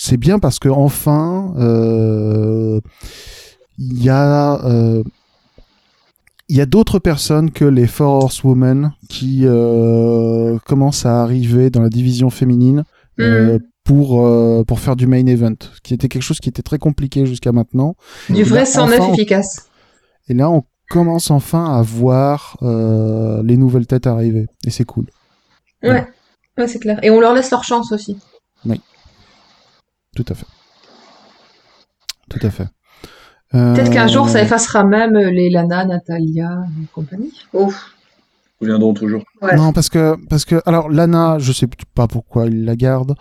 c'est 0.06 0.18
bien 0.18 0.40
parce 0.40 0.60
que 0.60 0.69
enfin 0.69 1.53
euh, 1.57 2.80
il 3.77 4.02
y 4.03 4.10
a 4.10 4.64
euh, 4.65 5.03
il 6.48 6.56
y 6.57 6.61
a 6.61 6.65
d'autres 6.68 6.99
personnes 6.99 7.49
que 7.52 7.65
les 7.65 7.88
Four 7.88 8.23
Horsewomen 8.23 8.91
qui 9.10 9.41
euh, 9.45 10.57
commencent 10.68 11.06
à 11.06 11.22
arriver 11.23 11.69
dans 11.72 11.82
la 11.82 11.90
division 11.90 12.30
féminine 12.30 12.84
euh, 13.19 13.60
pour 13.84 14.26
euh, 14.26 14.64
pour 14.64 14.80
faire 14.80 14.95
du 14.95 15.07
main 15.07 15.26
event, 15.26 15.56
qui 15.84 15.94
était 15.95 16.07
quelque 16.07 16.22
chose 16.23 16.40
qui 16.40 16.49
était 16.49 16.61
très 16.61 16.77
compliqué 16.77 17.26
jusqu'à 17.26 17.52
maintenant. 17.52 17.95
Du 18.30 18.44
vrai 18.44 18.60
là, 18.60 18.65
109 18.65 18.99
enfin, 18.99 19.10
on- 19.10 19.14
efficace. 19.14 19.69
Et 20.27 20.34
là, 20.36 20.49
on 20.52 20.64
commence 20.90 21.32
enfin 21.32 21.65
à 21.77 21.82
voir 21.82 22.57
les 22.61 23.57
nouvelles 23.57 23.88
têtes 23.88 24.06
arriver, 24.07 24.45
et 24.65 24.69
c'est 24.69 24.86
cool. 24.86 25.06
Ouais. 25.84 26.06
Ouais, 26.57 26.68
c'est 26.68 26.80
clair. 26.80 26.99
Et 27.03 27.10
on 27.10 27.19
leur 27.19 27.34
laisse 27.34 27.52
leur 27.52 27.64
chance 27.64 27.91
aussi. 27.91 28.18
Tout 30.15 30.25
à 30.29 30.33
fait. 30.35 30.45
Tout 32.29 32.39
à 32.41 32.49
fait. 32.49 32.67
Euh, 33.53 33.73
Peut-être 33.75 33.91
qu'un 33.91 34.07
jour, 34.07 34.27
ça 34.29 34.41
effacera 34.41 34.83
même 34.83 35.13
les 35.15 35.49
Lana, 35.49 35.85
Natalia 35.85 36.63
et 36.81 36.87
compagnie. 36.93 37.31
Ouf. 37.53 37.94
Reviendront 38.65 38.93
toujours. 38.93 39.23
Ouais. 39.41 39.55
Non, 39.55 39.71
parce 39.73 39.89
que 39.89 40.15
parce 40.29 40.45
que 40.45 40.55
alors 40.65 40.89
Lana, 40.89 41.37
je 41.39 41.51
sais 41.51 41.67
pas 41.93 42.07
pourquoi 42.07 42.47
il 42.47 42.65
la 42.65 42.75
garde, 42.75 43.13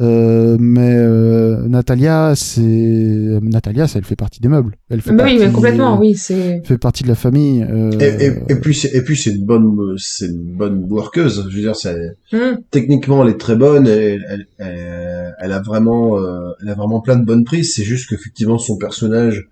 euh, 0.00 0.56
mais 0.60 0.94
euh, 0.96 1.66
Natalia, 1.68 2.34
c'est 2.36 2.60
Natalia, 2.62 3.86
ça, 3.86 3.98
elle 3.98 4.04
fait 4.04 4.16
partie 4.16 4.40
des 4.40 4.48
meubles. 4.48 4.76
Elle 4.90 5.00
fait 5.00 5.12
Bah 5.12 5.24
oui, 5.24 5.32
partie, 5.34 5.46
mais 5.46 5.52
complètement, 5.52 5.96
euh, 5.96 6.00
oui, 6.00 6.14
c'est. 6.14 6.62
fait 6.64 6.78
partie 6.78 7.02
de 7.02 7.08
la 7.08 7.14
famille. 7.14 7.62
euh, 7.62 7.90
Et, 8.00 8.26
et, 8.26 8.32
et 8.52 8.54
puis 8.56 8.74
c'est, 8.74 8.94
et 8.94 9.02
puis 9.02 9.16
c'est 9.16 9.30
une 9.30 9.44
bonne, 9.44 9.94
c'est 9.98 10.26
une 10.26 10.56
bonne 10.56 10.84
workeuse. 10.88 11.46
Je 11.50 11.54
veux 11.56 11.62
dire, 11.62 11.76
c'est, 11.76 12.16
Hmm. 12.32 12.56
techniquement, 12.70 13.24
elle 13.24 13.30
est 13.30 13.40
très 13.40 13.56
bonne. 13.56 13.86
Elle, 13.86 14.24
elle, 14.28 14.46
elle, 14.58 15.34
elle 15.40 15.52
a 15.52 15.60
vraiment, 15.60 16.18
euh, 16.18 16.50
elle 16.62 16.68
a 16.68 16.74
vraiment 16.74 17.00
plein 17.00 17.16
de 17.16 17.24
bonnes 17.24 17.44
prises. 17.44 17.74
C'est 17.74 17.84
juste 17.84 18.08
qu'effectivement, 18.10 18.58
son 18.58 18.76
personnage 18.76 19.48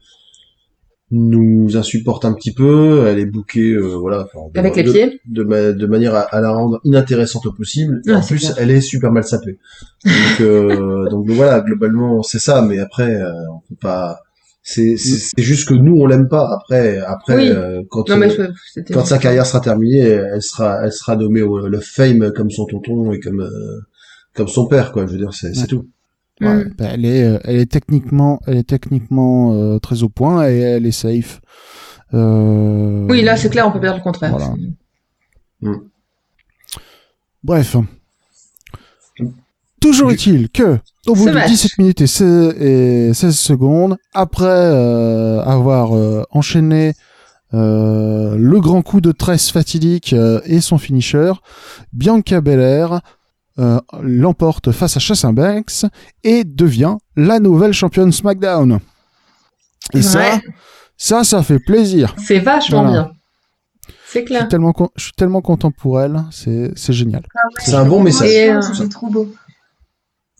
nous 1.13 1.77
insupporte 1.77 2.25
un 2.25 2.33
petit 2.33 2.53
peu. 2.53 3.07
Elle 3.07 3.19
est 3.19 3.27
bouquée, 3.27 3.73
euh, 3.73 3.97
voilà. 3.97 4.27
de- 4.55 4.59
Avec 4.59 4.77
les 4.77 4.83
de- 4.83 4.93
pieds. 4.93 5.21
de, 5.27 5.43
ma- 5.45 5.73
de 5.73 5.87
manière 5.87 6.15
à, 6.15 6.21
à 6.23 6.41
la 6.41 6.51
rendre 6.51 6.81
inintéressante 6.85 7.47
au 7.47 7.53
possible. 7.53 8.01
Et 8.07 8.13
en 8.13 8.21
plus, 8.23 8.39
clair. 8.41 8.55
elle 8.59 8.71
est 8.71 8.81
super 8.81 9.13
mal 9.13 9.25
sapée. 9.25 9.59
Donc, 10.05 10.41
euh, 10.41 11.09
donc 11.11 11.29
voilà, 11.31 11.61
globalement, 11.61 12.23
c'est 12.23 12.39
ça. 12.41 12.63
Mais 12.63 12.79
après, 12.81 13.15
euh, 13.15 13.31
on 13.55 13.61
peut 13.69 13.79
pas. 13.81 14.19
C'est, 14.69 14.97
c'est, 14.97 15.31
c'est 15.37 15.43
juste 15.45 15.69
que 15.69 15.75
nous, 15.75 15.97
on 15.97 16.07
l'aime 16.07 16.29
pas. 16.29 16.51
Après, 16.53 16.99
après, 16.99 17.37
Oui. 17.37 17.49
euh, 17.51 17.83
quand 17.89 18.09
Non, 18.09 18.21
euh, 18.21 18.49
je- 18.77 18.93
quand 18.93 19.05
sa 19.05 19.19
carrière 19.19 19.47
sera 19.47 19.61
terminée, 19.61 19.99
elle 20.01 20.43
sera, 20.43 20.85
elle 20.85 20.93
sera 20.93 21.15
nommée 21.15 21.43
au 21.43 21.69
le 21.69 21.79
Fame 21.81 22.33
comme 22.33 22.51
son 22.51 22.67
tonton 22.67 23.13
et 23.13 23.21
comme 23.21 23.43
euh, 23.43 23.81
comme 24.35 24.49
son 24.49 24.67
père, 24.67 24.91
quoi. 24.91 25.07
Je 25.07 25.13
veux 25.13 25.19
dire, 25.19 25.33
c'est, 25.33 25.55
c'est 25.55 25.61
Ouais. 25.63 25.67
tout. 25.69 25.89
Ouais, 26.41 26.65
bah, 26.79 26.87
elle 26.93 27.05
est 27.05 27.23
euh, 27.25 27.39
elle 27.45 27.57
est 27.57 27.71
techniquement 27.71 28.41
elle 28.47 28.57
est 28.59 28.69
techniquement 28.69 29.55
euh, 29.55 29.79
très 29.79 30.03
au 30.03 30.09
point 30.09 30.49
et 30.49 30.59
elle 30.59 30.87
est 30.87 30.91
safe. 30.93 31.41
Euh, 32.15 33.07
Oui, 33.09 33.23
là, 33.23 33.37
c'est 33.37 33.51
clair, 33.51 33.67
on 33.67 33.73
peut 33.73 33.81
perdre 33.81 33.99
le 33.99 34.03
contraire. 34.03 34.31
Voilà. 34.31 34.55
C'est- 35.63 35.69
Bref. 37.43 37.77
Toujours 39.81 40.11
est-il 40.11 40.49
que, 40.49 40.79
au 41.07 41.15
bout 41.15 41.25
Ce 41.25 41.29
de 41.29 41.35
match. 41.35 41.49
17 41.49 41.79
minutes 41.79 42.01
et 42.01 42.07
16, 42.07 42.55
et 42.61 43.15
16 43.15 43.39
secondes, 43.39 43.97
après 44.15 44.45
euh, 44.47 45.41
avoir 45.43 45.97
euh, 45.97 46.23
enchaîné 46.31 46.95
euh, 47.55 48.37
le 48.37 48.61
grand 48.61 48.83
coup 48.83 49.01
de 49.01 49.13
tresse 49.13 49.51
fatidique 49.51 50.13
euh, 50.13 50.41
et 50.45 50.61
son 50.61 50.79
finisher, 50.79 51.33
Bianca 51.93 52.41
Belair 52.41 53.01
euh, 53.59 53.81
l'emporte 54.03 54.71
face 54.73 54.97
à 54.97 55.01
Chassin 55.01 55.33
Banks 55.33 55.85
et 56.25 56.45
devient 56.45 56.97
la 57.17 57.39
nouvelle 57.41 57.73
championne 57.73 58.13
SmackDown. 58.13 58.81
Et 59.95 60.03
ça, 60.03 60.19
Ouais. 60.19 60.41
ça, 60.97 61.25
ça 61.25 61.43
fait 61.43 61.59
plaisir. 61.59 62.15
C'est 62.19 62.39
vachement 62.41 62.83
Voilà. 62.83 63.03
bien. 63.05 63.13
C'est 64.09 64.21
Je 64.21 64.25
clair. 64.27 64.41
suis 64.43 64.49
tellement, 64.49 64.73
con- 64.73 64.91
je 64.97 65.05
suis 65.05 65.13
tellement 65.13 65.41
content 65.43 65.71
pour 65.71 66.01
elle, 66.01 66.23
c'est 66.31 66.71
c'est 66.77 66.93
génial. 66.93 67.23
C'est 67.59 67.75
un 67.75 67.87
bon 67.87 68.03
message. 68.03 68.31
Euh, 68.31 68.61
C'était 68.61 68.89
trop 68.89 69.09
beau. 69.11 69.29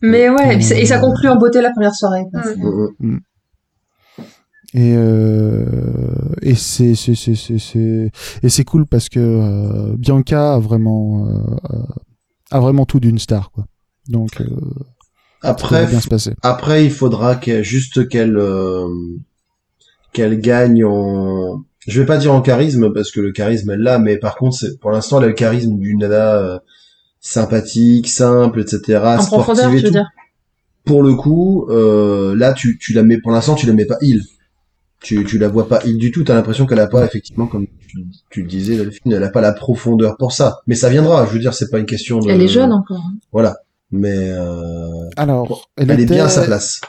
Mais 0.03 0.29
ouais, 0.29 0.55
et, 0.55 0.57
puis 0.57 0.65
ça- 0.65 0.77
et 0.79 0.85
ça 0.87 0.99
conclut 0.99 1.29
en 1.29 1.37
beauté 1.37 1.61
la 1.63 1.71
première 1.71 1.95
soirée. 1.95 2.25
quoi. 2.31 2.41
Ouais. 2.41 2.47
C'est- 2.55 2.61
Mm, 2.61 2.89
mm. 3.01 3.21
et 4.75 4.95
euh, 4.97 5.65
et 6.43 6.55
c'est 6.55 6.95
c'est 6.95 7.15
c'est 7.15 7.35
c'est 7.35 7.59
c'est 7.59 8.11
et 8.43 8.49
c'est 8.49 8.65
cool 8.65 8.87
parce 8.87 9.09
que 9.09 9.21
euh, 9.21 9.95
Bianca 9.97 10.55
a 10.55 10.59
vraiment 10.59 11.27
euh, 11.29 11.79
a 12.51 12.61
vraiment 12.61 12.85
tout 12.87 13.01
d'une 13.01 13.19
star 13.19 13.51
quoi 13.51 13.67
donc 14.09 14.41
euh, 14.41 14.47
Après, 15.43 15.81
devrait 15.81 15.91
bien 15.91 16.01
se 16.01 16.09
passer 16.09 16.35
après, 16.43 16.85
il 16.85 16.91
faudra 16.91 17.37
qu'elle, 17.37 17.65
juste 17.65 18.09
qu'elle, 18.09 18.37
euh, 18.37 18.89
qu'elle 20.13 20.41
gagne 20.41 20.85
en, 20.85 21.65
je 21.87 22.01
vais 22.01 22.07
pas 22.07 22.19
dire 22.19 22.33
en 22.33 22.43
charisme 22.43 22.93
parce 22.93 23.11
que 23.11 23.21
le 23.21 23.33
charisme 23.33 23.71
elle 23.71 23.81
l'a, 23.81 23.99
mais 23.99 24.19
par 24.19 24.37
contre, 24.37 24.57
c'est, 24.57 24.79
pour 24.81 24.91
l'instant, 24.91 25.19
elle 25.19 25.25
a 25.25 25.29
le 25.29 25.35
charisme 25.35 25.79
d'une 25.79 25.99
nana 25.99 26.37
euh, 26.37 26.59
sympathique, 27.21 28.09
simple, 28.09 28.61
etc. 28.61 28.99
En 28.99 29.21
sportive 29.21 29.29
profondeur, 29.29 29.73
et 29.73 29.79
je 29.79 29.87
veux 29.87 29.91
dire? 29.91 30.07
pour 30.85 31.03
le 31.03 31.15
coup, 31.15 31.67
euh, 31.69 32.35
là, 32.37 32.53
tu, 32.53 32.79
tu 32.79 32.93
la 32.93 33.03
mets, 33.03 33.19
pour 33.19 33.33
l'instant, 33.33 33.55
tu 33.55 33.67
la 33.67 33.73
mets 33.73 33.85
pas 33.85 33.99
il. 34.01 34.23
Tu, 35.01 35.25
tu 35.25 35.39
la 35.39 35.49
vois 35.49 35.69
pas 35.69 35.81
il 35.85 35.99
du 35.99 36.11
tout. 36.11 36.25
T'as 36.25 36.35
l'impression 36.35 36.67
qu'elle 36.67 36.81
a 36.81 36.87
pas, 36.87 37.05
effectivement, 37.05 37.47
comme 37.47 37.67
tu, 37.87 38.05
tu 38.31 38.43
le 38.43 38.49
disais, 38.49 38.77
Delphine, 38.77 39.13
elle 39.13 39.25
a 39.25 39.31
pas 39.31 39.41
la 39.41 39.53
profondeur 39.53 40.17
pour 40.17 40.33
ça. 40.33 40.61
Mais 40.67 40.75
ça 40.75 40.89
viendra. 40.89 41.27
Je 41.27 41.33
veux 41.33 41.39
dire, 41.39 41.55
c'est 41.55 41.71
pas 41.71 41.79
une 41.79 41.87
question 41.87 42.19
de. 42.19 42.31
Elle 42.31 42.43
est 42.43 42.49
jeune 42.49 42.73
encore. 42.73 43.03
hein. 43.07 43.15
Voilà. 43.33 43.57
Mais 43.93 44.31
euh, 44.33 45.09
alors 45.17 45.69
elle, 45.77 45.91
elle, 45.93 46.01
est 46.01 46.03
était 46.03 46.15
bien 46.15 46.25
à 46.25 46.29
sa 46.29 46.43
place. 46.43 46.81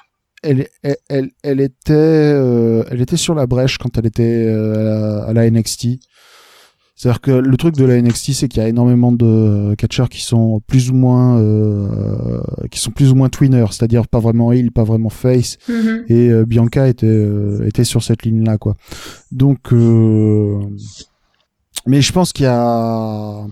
elle, 0.41 0.67
elle 0.81 0.97
elle 1.09 1.29
elle 1.43 1.61
était 1.61 1.93
euh, 1.93 2.83
elle 2.89 3.01
était 3.01 3.17
sur 3.17 3.35
la 3.35 3.45
brèche 3.45 3.77
quand 3.77 3.95
elle 3.99 4.07
était 4.07 4.45
euh, 4.47 4.79
à, 4.79 4.83
la, 4.83 5.23
à 5.25 5.33
la 5.33 5.51
NXT 5.51 5.99
C'est-à-dire 6.97 7.21
que 7.21 7.31
le 7.31 7.57
truc 7.57 7.75
de 7.75 7.85
la 7.85 8.01
NXT, 8.01 8.33
c'est 8.33 8.47
qu'il 8.47 8.59
y 8.61 8.65
a 8.65 8.67
énormément 8.67 9.11
de 9.11 9.75
catcheurs 9.75 10.09
qui 10.09 10.23
sont 10.23 10.61
plus 10.65 10.89
ou 10.89 10.95
moins, 10.95 11.39
euh, 11.39 12.41
qui 12.71 12.79
sont 12.79 12.89
plus 12.89 13.11
ou 13.11 13.15
moins 13.15 13.29
twinners, 13.29 13.67
c'est-à-dire 13.69 14.07
pas 14.07 14.19
vraiment 14.19 14.51
heel, 14.51 14.71
pas 14.71 14.83
vraiment 14.83 15.09
face. 15.09 15.57
Mhm. 15.69 16.05
Et 16.09 16.29
euh, 16.29 16.43
Bianca 16.43 16.87
était 16.87 17.05
euh, 17.05 17.67
était 17.67 17.83
sur 17.83 18.01
cette 18.01 18.23
ligne-là, 18.23 18.57
quoi. 18.57 18.75
Donc, 19.31 19.73
euh, 19.73 20.59
mais 21.85 22.01
je 22.01 22.11
pense 22.11 22.33
qu'il 22.33 22.45
y 22.45 22.49
a, 22.49 23.45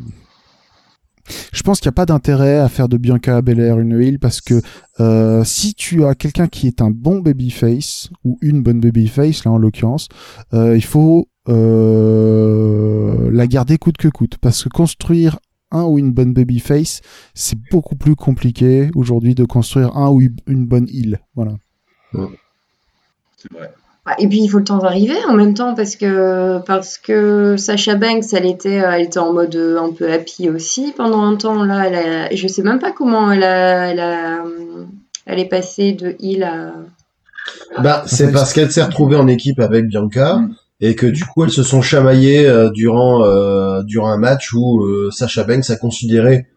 je 1.53 1.61
pense 1.61 1.79
qu'il 1.79 1.87
n'y 1.89 1.93
a 1.93 1.99
pas 1.99 2.05
d'intérêt 2.05 2.57
à 2.57 2.67
faire 2.67 2.89
de 2.89 2.97
Bianca 2.97 3.41
Belair 3.41 3.79
une 3.79 3.99
heel 4.01 4.19
parce 4.19 4.41
que 4.41 4.61
euh, 4.99 5.43
si 5.43 5.73
tu 5.73 6.03
as 6.03 6.15
quelqu'un 6.15 6.47
qui 6.47 6.67
est 6.67 6.81
un 6.81 6.89
bon 6.91 7.19
babyface 7.19 8.09
ou 8.23 8.37
une 8.41 8.63
bonne 8.63 8.79
babyface, 8.79 9.45
là 9.45 9.51
en 9.51 9.57
l'occurrence, 9.57 10.07
euh, 10.53 10.75
il 10.75 10.83
faut 10.83 11.27
euh, 11.47 13.29
la 13.31 13.47
garder 13.47 13.77
coûte 13.77 13.97
que 13.97 14.07
coûte 14.07 14.37
parce 14.41 14.63
que 14.63 14.69
construire 14.69 15.39
un 15.71 15.83
ou 15.83 15.97
une 15.97 16.11
bonne 16.13 16.33
babyface, 16.33 17.01
c'est 17.33 17.57
beaucoup 17.71 17.95
plus 17.95 18.15
compliqué 18.15 18.89
aujourd'hui 18.95 19.35
de 19.35 19.43
construire 19.45 19.95
un 19.97 20.09
ou 20.09 20.21
une 20.21 20.65
bonne 20.65 20.87
heel. 20.89 21.19
Voilà. 21.35 21.53
C'est 23.37 23.51
vrai. 23.51 23.71
Ah, 24.07 24.13
Et 24.19 24.27
puis 24.27 24.39
il 24.41 24.47
faut 24.47 24.59
le 24.59 24.63
temps 24.63 24.77
d'arriver 24.77 25.17
en 25.27 25.33
même 25.33 25.55
temps 25.55 25.73
parce 25.73 25.95
que 25.95 26.59
parce 26.59 26.99
que 26.99 27.55
Sacha 27.57 27.95
Banks 27.95 28.25
elle 28.33 28.45
était 28.45 28.75
elle 28.75 29.01
était 29.01 29.17
en 29.17 29.33
mode 29.33 29.55
euh, 29.55 29.79
un 29.81 29.91
peu 29.91 30.11
happy 30.11 30.47
aussi 30.49 30.93
pendant 30.95 31.23
un 31.23 31.35
temps 31.35 31.63
là 31.63 31.87
elle 31.87 31.95
a- 31.95 32.35
je 32.35 32.47
sais 32.47 32.61
même 32.61 32.77
pas 32.77 32.91
comment 32.91 33.31
elle 33.31 33.43
a, 33.43 33.87
elle 33.91 33.99
a, 33.99 34.43
elle 35.25 35.39
est 35.39 35.49
passée 35.49 35.93
de 35.93 36.15
il 36.19 36.43
à 36.43 36.73
Bah, 37.81 38.03
c'est 38.05 38.31
parce 38.31 38.53
qu'elle 38.53 38.71
s'est 38.71 38.83
retrouvée 38.83 39.15
en 39.15 39.27
équipe 39.27 39.59
avec 39.59 39.87
Bianca 39.87 40.35
Mm. 40.37 40.55
Et 40.81 40.95
que 40.95 41.05
du 41.05 41.23
coup 41.23 41.43
elles 41.43 41.51
se 41.51 41.63
sont 41.63 41.81
chamaillées 41.81 42.47
euh, 42.47 42.69
durant 42.71 43.23
euh, 43.25 43.81
durant 43.83 44.09
un 44.09 44.17
match 44.17 44.53
où 44.53 44.83
euh, 44.83 45.09
Sacha 45.11 45.43
Banks 45.43 45.69
a 45.69 45.75
considéré 45.77 46.47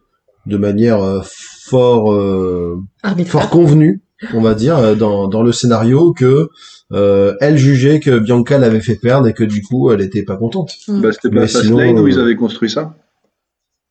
de 0.45 0.57
manière 0.57 1.01
euh, 1.01 1.21
fort 1.23 2.11
euh, 2.13 2.77
fort 3.25 3.49
convenue, 3.49 4.01
on 4.33 4.41
va 4.41 4.53
dire, 4.55 4.95
dans 4.97 5.27
dans 5.27 5.43
le 5.43 5.51
scénario 5.51 6.13
que 6.13 6.49
euh, 6.91 7.35
elle 7.39 7.57
jugeait 7.57 7.99
que 7.99 8.17
Bianca 8.19 8.57
l'avait 8.57 8.79
fait 8.81 8.95
perdre 8.95 9.27
et 9.27 9.33
que 9.33 9.43
du 9.43 9.61
coup 9.61 9.91
elle 9.91 10.01
était 10.01 10.23
pas 10.23 10.37
contente. 10.37 10.73
Bah, 10.87 11.11
c'était 11.13 11.29
pas 11.35 11.47
sinon, 11.47 11.77
Fastlane 11.77 11.99
où 11.99 12.07
ils 12.07 12.19
avaient 12.19 12.35
construit 12.35 12.69
ça 12.69 12.95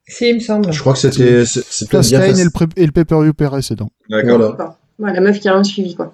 Si, 0.08 0.28
il 0.30 0.34
me 0.36 0.40
semble. 0.40 0.72
Je 0.72 0.80
crois 0.80 0.94
que 0.94 0.98
c'était 0.98 1.44
peut-être 1.44 1.90
bien 1.90 2.20
Fastlane 2.20 2.34
fait. 2.34 2.40
et 2.40 2.44
le, 2.44 2.50
et 2.82 2.86
le 2.86 2.92
pay-per-view 2.92 3.32
précédent. 3.34 3.88
D'accord. 4.10 4.38
Voilà. 4.38 4.78
Voilà, 4.98 5.14
la 5.14 5.20
meuf 5.20 5.38
qui 5.38 5.48
a 5.48 5.52
rien 5.52 5.62
suivi, 5.62 5.94
quoi. 5.94 6.12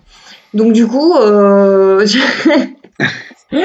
Donc, 0.53 0.75
du 0.75 0.87
coup, 0.87 1.15
euh... 1.17 2.05
je- 2.07 2.19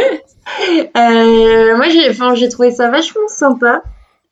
Euh, 0.97 1.77
moi, 1.77 1.89
j'ai, 1.89 2.09
enfin, 2.09 2.33
j'ai 2.33 2.49
trouvé 2.49 2.71
ça 2.71 2.89
vachement 2.89 3.27
sympa. 3.27 3.83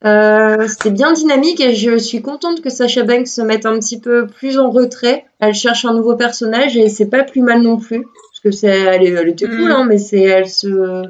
Euh, 0.06 0.68
c'était 0.68 0.90
bien 0.90 1.12
dynamique 1.14 1.60
et 1.60 1.76
je 1.76 1.98
suis 1.98 2.22
contente 2.24 2.62
que 2.62 2.70
Sacha 2.70 3.04
Banks 3.04 3.28
se 3.28 3.42
mette 3.42 3.66
un 3.68 3.78
petit 3.80 4.00
peu 4.00 4.26
plus 4.28 4.58
en 4.58 4.70
retrait. 4.72 5.26
Elle 5.40 5.54
cherche 5.54 5.86
un 5.86 5.94
nouveau 5.94 6.16
personnage 6.16 6.76
et 6.76 6.90
c'est 6.90 7.06
pas 7.10 7.24
plus 7.24 7.42
mal 7.42 7.62
non 7.62 7.78
plus. 7.78 8.02
Parce 8.04 8.40
que 8.44 8.52
c'est, 8.52 8.68
elle, 8.68 9.04
est- 9.04 9.12
elle 9.12 9.30
était 9.30 9.46
cool, 9.48 9.70
Mm. 9.70 9.72
hein, 9.72 9.86
mais 9.88 9.98
c'est, 10.00 10.22
elle 10.22 10.50
se, 10.50 11.04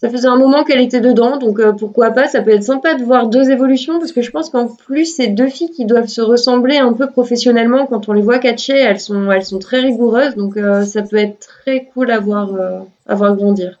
ça 0.00 0.08
faisait 0.08 0.28
un 0.28 0.36
moment 0.38 0.64
qu'elle 0.64 0.80
était 0.80 1.00
dedans, 1.00 1.36
donc 1.38 1.60
euh, 1.60 1.72
pourquoi 1.72 2.10
pas. 2.10 2.26
Ça 2.28 2.40
peut 2.40 2.50
être 2.52 2.62
sympa 2.64 2.94
de 2.94 3.04
voir 3.04 3.28
deux 3.28 3.50
évolutions 3.50 3.98
parce 3.98 4.12
que 4.12 4.22
je 4.22 4.30
pense 4.30 4.48
qu'en 4.50 4.66
plus, 4.68 5.04
c'est 5.16 5.26
deux 5.28 5.48
filles 5.48 5.70
qui 5.70 5.84
doivent 5.84 6.06
se 6.08 6.20
ressembler 6.22 6.78
un 6.78 6.92
peu 6.94 7.06
professionnellement. 7.08 7.86
Quand 7.86 8.08
on 8.08 8.12
les 8.14 8.22
voit 8.22 8.38
catcher, 8.38 8.78
elles 8.78 9.00
sont, 9.00 9.30
elles 9.30 9.44
sont 9.44 9.58
très 9.58 9.80
rigoureuses, 9.80 10.36
donc 10.36 10.56
euh, 10.56 10.84
ça 10.84 11.02
peut 11.02 11.16
être 11.16 11.38
très 11.40 11.84
cool 11.92 12.10
à 12.10 12.18
voir, 12.18 12.54
euh, 12.54 12.78
à 13.06 13.14
voir 13.14 13.36
grandir. 13.36 13.78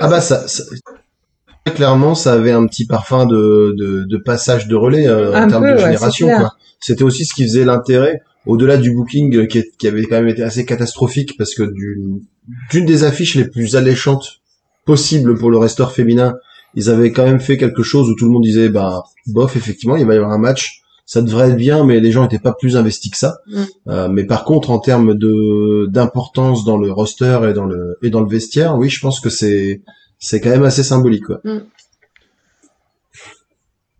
Ah 0.00 0.08
bah 0.08 0.20
ça, 0.20 0.46
ça- 0.46 0.64
très 1.64 1.74
clairement 1.74 2.14
ça 2.14 2.34
avait 2.34 2.52
un 2.52 2.66
petit 2.66 2.86
parfum 2.86 3.24
de, 3.26 3.74
de, 3.78 4.04
de 4.04 4.16
passage 4.18 4.66
de 4.68 4.74
relais 4.76 5.06
euh, 5.08 5.30
en 5.34 5.48
termes 5.48 5.64
peu, 5.64 5.70
de 5.72 5.76
ouais, 5.76 5.84
génération. 5.84 6.28
C'était 6.80 7.04
aussi 7.04 7.24
ce 7.24 7.34
qui 7.34 7.44
faisait 7.44 7.64
l'intérêt 7.64 8.20
au-delà 8.46 8.76
du 8.76 8.94
booking 8.94 9.34
euh, 9.36 9.46
qui, 9.46 9.58
est- 9.58 9.76
qui 9.78 9.88
avait 9.88 10.04
quand 10.04 10.16
même 10.16 10.28
été 10.28 10.42
assez 10.42 10.64
catastrophique 10.66 11.36
parce 11.38 11.54
que 11.54 11.62
d'une 11.62 12.20
d'une 12.70 12.84
des 12.84 13.04
affiches 13.04 13.34
les 13.36 13.44
plus 13.44 13.76
alléchantes 13.76 14.39
possibles 14.84 15.38
pour 15.38 15.50
le 15.50 15.58
resteur 15.58 15.92
féminin, 15.92 16.36
ils 16.74 16.90
avaient 16.90 17.12
quand 17.12 17.24
même 17.24 17.40
fait 17.40 17.56
quelque 17.56 17.82
chose 17.82 18.08
où 18.08 18.14
tout 18.14 18.24
le 18.26 18.30
monde 18.30 18.42
disait 18.42 18.68
bah 18.68 19.02
bof 19.26 19.56
effectivement 19.56 19.96
il 19.96 20.06
va 20.06 20.14
y 20.14 20.16
avoir 20.16 20.32
un 20.32 20.38
match, 20.38 20.82
ça 21.04 21.22
devrait 21.22 21.50
être 21.50 21.56
bien 21.56 21.84
mais 21.84 22.00
les 22.00 22.12
gens 22.12 22.24
étaient 22.24 22.38
pas 22.38 22.54
plus 22.54 22.76
investis 22.76 23.10
que 23.10 23.18
ça. 23.18 23.38
Mm. 23.46 23.62
Euh, 23.88 24.08
mais 24.08 24.24
par 24.24 24.44
contre 24.44 24.70
en 24.70 24.78
termes 24.78 25.14
de 25.14 25.86
d'importance 25.90 26.64
dans 26.64 26.76
le 26.76 26.90
roster 26.92 27.40
et 27.50 27.52
dans 27.52 27.66
le 27.66 27.98
et 28.02 28.10
dans 28.10 28.20
le 28.20 28.28
vestiaire, 28.28 28.76
oui 28.76 28.88
je 28.88 29.00
pense 29.00 29.20
que 29.20 29.30
c'est 29.30 29.82
c'est 30.18 30.40
quand 30.40 30.50
même 30.50 30.64
assez 30.64 30.82
symbolique 30.82 31.24
quoi. 31.24 31.40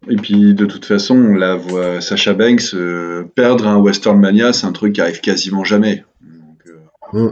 Et 0.09 0.17
puis 0.17 0.55
de 0.55 0.65
toute 0.65 0.87
façon, 0.87 1.15
on 1.15 1.35
la 1.35 1.57
voit 1.57 2.01
Sacha 2.01 2.33
Banks 2.33 2.75
euh, 2.75 3.25
perdre 3.35 3.67
un 3.67 3.77
Western 3.77 4.19
Mania, 4.19 4.53
c'est 4.53 4.67
un 4.67 4.73
truc 4.73 4.95
qui 4.95 5.01
arrive 5.01 5.21
quasiment 5.21 5.63
jamais. 5.63 6.05
Donc, 6.23 6.63
euh, 7.15 7.31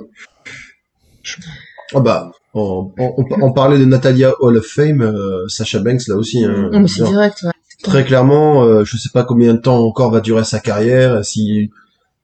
Ah 1.95 2.01
bah, 2.01 2.33
on, 2.59 2.93
on, 2.99 3.27
on 3.43 3.53
parlait 3.53 3.79
de 3.79 3.85
Natalia 3.85 4.33
Hall 4.41 4.57
of 4.57 4.67
Fame, 4.67 5.03
euh, 5.03 5.47
Sacha 5.49 5.79
Banks 5.81 6.07
là 6.09 6.17
aussi. 6.17 6.45
hein. 6.45 6.69
Non, 6.73 6.81
mais 6.81 6.89
c'est 6.89 7.03
Non, 7.03 7.11
direct, 7.11 7.43
ouais. 7.45 7.51
Très 7.83 8.05
clairement, 8.05 8.65
euh, 8.65 8.85
je 8.85 8.97
sais 8.97 9.11
pas 9.13 9.23
combien 9.25 9.55
de 9.55 9.61
temps 9.61 9.79
encore 9.87 10.11
va 10.11 10.21
durer 10.21 10.43
sa 10.45 10.59
carrière, 10.59 11.25
si 11.25 11.71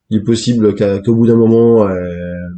il 0.09 0.17
est 0.17 0.23
possible 0.23 0.75
qu'au 0.75 1.15
bout 1.15 1.27
d'un 1.27 1.35
moment, 1.37 1.87
euh, 1.87 2.03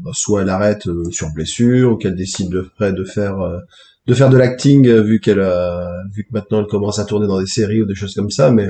bah, 0.03 0.11
soit 0.13 0.41
elle 0.41 0.49
arrête 0.49 0.87
euh, 0.87 1.03
sur 1.11 1.31
blessure, 1.33 1.91
ou 1.93 1.95
qu'elle 1.97 2.15
décide 2.15 2.49
de, 2.49 2.67
faire- 2.77 2.93
de 2.93 3.03
faire 3.03 3.39
euh, 3.39 3.59
de 4.07 4.13
faire 4.13 4.29
de 4.29 4.37
l'acting 4.37 4.87
euh, 4.87 5.01
vu 5.01 5.19
qu'elle 5.19 5.41
a 5.41 5.91
vu 6.13 6.23
que 6.23 6.29
maintenant 6.33 6.59
elle 6.61 6.65
commence 6.67 6.97
à 6.97 7.05
tourner 7.05 7.27
dans 7.27 7.39
des 7.39 7.45
séries 7.45 7.81
ou 7.81 7.85
des 7.85 7.93
choses 7.95 8.15
comme 8.15 8.31
ça, 8.31 8.51
mais 8.51 8.69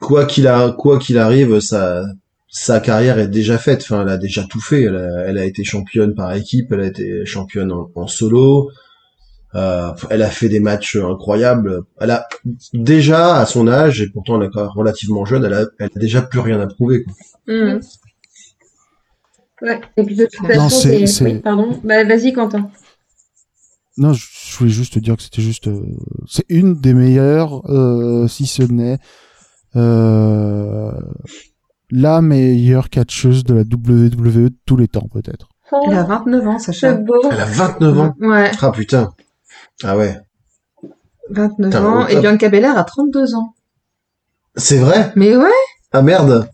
quoi 0.00 0.24
qu'il 0.24 0.46
a 0.48 0.70
quoi 0.72 0.98
qu'il 0.98 1.18
arrive, 1.18 1.60
sa 1.60 2.04
sa 2.50 2.80
carrière 2.80 3.18
est 3.18 3.28
déjà 3.28 3.58
faite. 3.58 3.80
Enfin, 3.82 4.02
elle 4.02 4.08
a 4.08 4.18
déjà 4.18 4.44
tout 4.44 4.60
fait. 4.60 4.82
Elle 4.82 4.96
a, 4.96 5.24
elle 5.26 5.38
a 5.38 5.44
été 5.44 5.64
championne 5.64 6.14
par 6.14 6.32
équipe, 6.34 6.72
elle 6.72 6.80
a 6.80 6.86
été 6.86 7.24
championne 7.24 7.70
en, 7.72 7.90
en 7.94 8.06
solo. 8.06 8.70
Euh, 9.56 9.90
elle 10.10 10.22
a 10.22 10.30
fait 10.30 10.48
des 10.48 10.60
matchs 10.60 10.96
incroyables. 10.96 11.82
Elle 12.00 12.10
a 12.12 12.28
déjà 12.72 13.36
à 13.40 13.46
son 13.46 13.66
âge 13.66 14.00
et 14.00 14.08
pourtant 14.08 14.36
elle 14.40 14.44
est 14.44 14.56
encore 14.56 14.74
relativement 14.74 15.24
jeune, 15.24 15.44
elle 15.44 15.54
a, 15.54 15.64
elle 15.80 15.90
a 15.94 15.98
déjà 15.98 16.22
plus 16.22 16.38
rien 16.40 16.60
à 16.60 16.66
prouver. 16.68 17.02
Quoi. 17.04 17.14
Mhm. 17.48 17.80
Ouais. 19.62 19.80
Et 19.96 20.04
puis 20.04 20.14
de 20.16 20.26
toute 20.26 20.42
Non, 20.48 20.54
façon, 20.54 20.68
c'est- 20.70 20.98
c'est, 21.00 21.06
c'est- 21.06 21.24
oui, 21.24 21.38
pardon. 21.40 21.80
Bah, 21.84 22.04
vas-y, 22.04 22.32
Quentin. 22.32 22.70
Non, 23.96 24.12
je 24.12 24.24
je 24.50 24.56
voulais 24.58 24.70
juste 24.70 24.94
te 24.94 24.98
dire 24.98 25.16
que 25.16 25.22
c'était 25.22 25.42
juste, 25.42 25.68
euh, 25.68 25.82
c'est 26.26 26.44
une 26.48 26.80
des 26.80 26.92
meilleures, 26.94 27.62
euh, 27.70 28.26
si 28.28 28.46
ce 28.46 28.62
n'est 28.62 28.98
euh, 29.76 30.90
la 31.90 32.20
meilleure 32.22 32.88
catcheuse 32.90 33.44
de 33.44 33.54
la 33.54 33.62
WWE 33.62 34.48
de 34.50 34.54
tous 34.66 34.76
les 34.76 34.88
temps, 34.88 35.08
peut-être. 35.12 35.48
Elle 35.86 35.94
a 35.96 36.02
29 36.04 36.48
ans, 36.48 36.58
Sacha. 36.58 36.94
Beau. 36.94 37.20
Elle 37.30 37.40
a 37.40 37.44
29 37.44 37.98
ans. 38.00 38.14
Ouais, 38.20 38.50
Ah 38.60 38.70
putain. 38.72 39.12
Ah 39.84 39.96
ouais. 39.96 40.18
29 41.30 41.70
Putain, 41.70 41.84
ans. 41.86 42.02
au 42.04 42.08
Et 42.08 42.12
top. 42.14 42.22
Bianca 42.22 42.48
Belair 42.48 42.76
a 42.76 42.84
32 42.84 43.34
ans. 43.34 43.54
C'est 44.56 44.78
vrai? 44.78 45.12
Mais 45.14 45.36
ouais, 45.36 45.46
Ah 45.92 46.02
merde. 46.02 46.48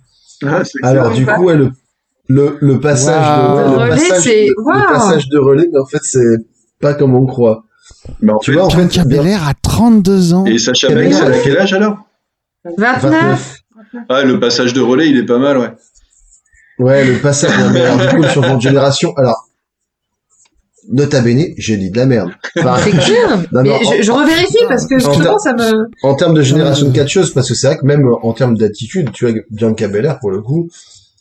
Ah, 0.45 0.63
c'est 0.65 0.85
Alors 0.85 1.13
du 1.13 1.25
pas 1.25 1.37
coup, 1.37 1.45
ouais, 1.45 1.57
le, 1.57 1.71
le, 2.29 2.59
le 2.61 2.79
passage 2.79 3.25
Waouh. 3.25 3.57
de, 3.57 3.63
Le 3.65 3.71
le 3.71 3.77
relais, 3.79 3.91
passage, 4.09 4.23
c'est- 4.23 4.47
le, 4.49 4.93
passage 4.93 5.29
de 5.31 5.39
relais, 5.39 5.69
mais 5.73 5.79
en 5.79 5.87
fait, 5.87 6.01
c'est 6.03 6.37
pas 6.81 6.93
comme 6.93 7.15
on 7.15 7.25
croit. 7.27 7.65
Mais 8.21 8.33
en 8.33 8.39
Tu 8.39 8.51
fait, 8.53 8.59
vois, 8.59 8.67
en 8.67 8.69
Bianca 8.69 9.05
Belair 9.05 9.49
a 9.49 9.55
32 9.55 10.35
ans. 10.35 10.45
et 10.45 10.59
Sacha 10.59 10.89
Banks, 10.89 10.99
elle 11.25 11.33
a 11.33 11.39
quel 11.39 11.57
âge 11.59 11.73
alors? 11.73 11.97
29. 12.77 13.03
29. 13.03 13.59
Ah, 14.09 14.23
le 14.23 14.39
passage 14.41 14.73
de 14.73 14.81
relais, 14.81 15.09
il 15.09 15.17
est 15.19 15.27
pas 15.27 15.39
mal, 15.39 15.59
ouais. 15.59 15.71
Ouais, 16.79 17.05
le 17.05 17.19
passage, 17.19 17.53
mais 17.73 17.81
alors, 17.83 17.99
du 17.99 18.17
coup, 18.17 18.23
sur 18.25 18.43
votre 18.43 18.61
génération, 18.61 19.15
alors, 19.17 19.49
nota 20.89 21.21
bene, 21.21 21.55
j'ai 21.57 21.77
dit 21.77 21.91
de 21.91 21.97
la 21.97 22.07
merde. 22.07 22.31
Enfin, 22.59 22.77
C'est 22.85 22.91
clair. 22.91 23.39
Non, 23.53 23.63
mais 23.63 23.71
mais 23.71 23.71
en- 23.73 23.93
je, 23.97 24.03
je 24.03 24.13
revérifie 24.13 24.65
parce 24.69 24.87
que 24.87 24.95
en 24.95 24.99
justement, 25.13 25.39
ça 25.39 25.53
me. 25.55 25.91
en 26.03 26.15
termes 26.15 26.35
de 26.35 26.43
génération 26.43 26.87
de 26.89 26.93
catcheuses, 26.95 27.33
parce 27.33 27.49
que 27.49 27.55
c'est 27.55 27.67
vrai 27.67 27.79
que 27.79 27.87
même 27.87 28.07
en 28.23 28.33
termes 28.33 28.57
d'attitude, 28.57 29.11
tu 29.13 29.27
vois, 29.29 29.35
Bianca 29.51 29.89
Belair, 29.89 30.19
pour 30.21 30.31
le 30.31 30.41
coup, 30.43 30.69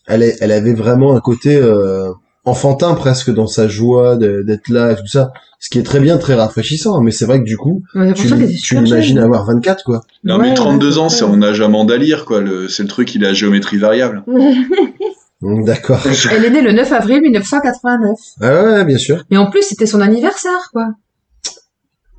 elle, 0.07 0.21
est, 0.23 0.37
elle 0.41 0.51
avait 0.51 0.73
vraiment 0.73 1.15
un 1.15 1.19
côté 1.21 1.55
euh, 1.55 2.11
enfantin 2.45 2.93
presque 2.93 3.31
dans 3.33 3.47
sa 3.47 3.67
joie 3.67 4.15
de- 4.15 4.43
d'être 4.43 4.69
là 4.69 4.91
et 4.91 4.95
tout 4.95 5.07
ça, 5.07 5.31
ce 5.59 5.69
qui 5.69 5.79
est 5.79 5.83
très 5.83 5.99
bien, 5.99 6.17
très 6.17 6.33
rafraîchissant. 6.35 7.01
Mais 7.01 7.11
c'est 7.11 7.25
vrai 7.25 7.39
que 7.39 7.45
du 7.45 7.57
coup, 7.57 7.81
Ouais, 7.95 8.13
tu, 8.13 8.27
tu 8.27 8.85
jeune. 8.85 9.17
avoir 9.17 9.45
24, 9.45 9.83
quoi. 9.83 10.01
Non, 10.23 10.37
Ouais, 10.37 10.49
mais 10.49 10.53
32 10.53 10.93
ouais, 10.93 10.97
ans, 10.99 11.09
c'est 11.09 11.23
en 11.25 11.41
âge 11.41 11.59
Amanda 11.61 11.97
Lear, 11.97 12.25
quoi. 12.25 12.41
Le, 12.41 12.67
c'est 12.69 12.83
le 12.83 12.89
truc, 12.89 13.13
il 13.15 13.23
est 13.23 13.27
à 13.27 13.33
géométrie 13.33 13.77
variable. 13.77 14.23
D'accord. 15.41 15.99
Elle 16.31 16.45
est 16.45 16.49
née 16.49 16.61
le 16.61 16.71
9 16.71 16.91
avril 16.91 17.21
1989. 17.21 18.17
Ah 18.41 18.53
ouais, 18.53 18.71
ouais, 18.73 18.85
bien 18.85 18.97
sûr. 18.97 19.23
Et 19.31 19.37
en 19.37 19.49
plus, 19.49 19.63
c'était 19.63 19.85
son 19.85 20.01
anniversaire, 20.01 20.69
quoi. 20.71 20.87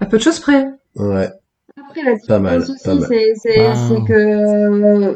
À 0.01 0.07
peu 0.07 0.19
de 0.19 0.23
choses 0.23 0.39
près. 0.40 0.66
Ouais. 0.97 1.31
Après, 1.98 2.10
la 2.12 2.18
Pas 2.27 2.39
mal, 2.39 2.60
différence 2.60 2.98
aussi, 3.01 3.35
c'est, 3.43 3.66
Ah. 3.66 3.74
c'est 3.89 4.05
que, 4.05 4.12
euh, 4.12 5.12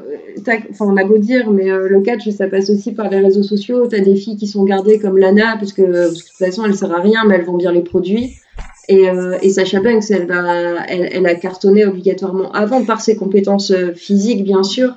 enfin, 0.70 0.86
on 0.86 0.96
a 0.96 1.04
beau 1.04 1.18
dire, 1.18 1.50
mais 1.50 1.70
euh, 1.70 1.88
le 1.88 2.00
catch, 2.00 2.28
ça 2.30 2.46
passe 2.48 2.70
aussi 2.70 2.92
par 2.92 3.08
les 3.10 3.20
réseaux 3.20 3.42
sociaux. 3.42 3.86
T'as 3.86 4.00
des 4.00 4.16
filles 4.16 4.36
qui 4.36 4.46
sont 4.46 4.64
gardées 4.64 4.98
comme 4.98 5.18
Lana, 5.18 5.56
parce 5.58 5.72
que, 5.72 5.82
parce 5.82 6.22
que 6.22 6.26
de 6.26 6.28
toute 6.28 6.38
façon, 6.38 6.64
elles 6.64 6.74
servent 6.74 6.94
à 6.94 7.00
rien, 7.00 7.24
mais 7.26 7.36
elles 7.36 7.44
vendent 7.44 7.58
bien 7.58 7.72
les 7.72 7.82
produits. 7.82 8.34
Et, 8.88 9.08
euh, 9.08 9.36
et 9.42 9.50
Sacha 9.50 9.80
Banks, 9.80 10.10
elle, 10.10 10.26
va, 10.26 10.84
elle, 10.88 11.08
elle 11.12 11.26
a 11.26 11.34
cartonné 11.34 11.84
obligatoirement 11.86 12.50
avant 12.52 12.84
par 12.84 13.00
ses 13.00 13.14
compétences 13.16 13.72
physiques, 13.94 14.42
bien 14.44 14.62
sûr. 14.62 14.94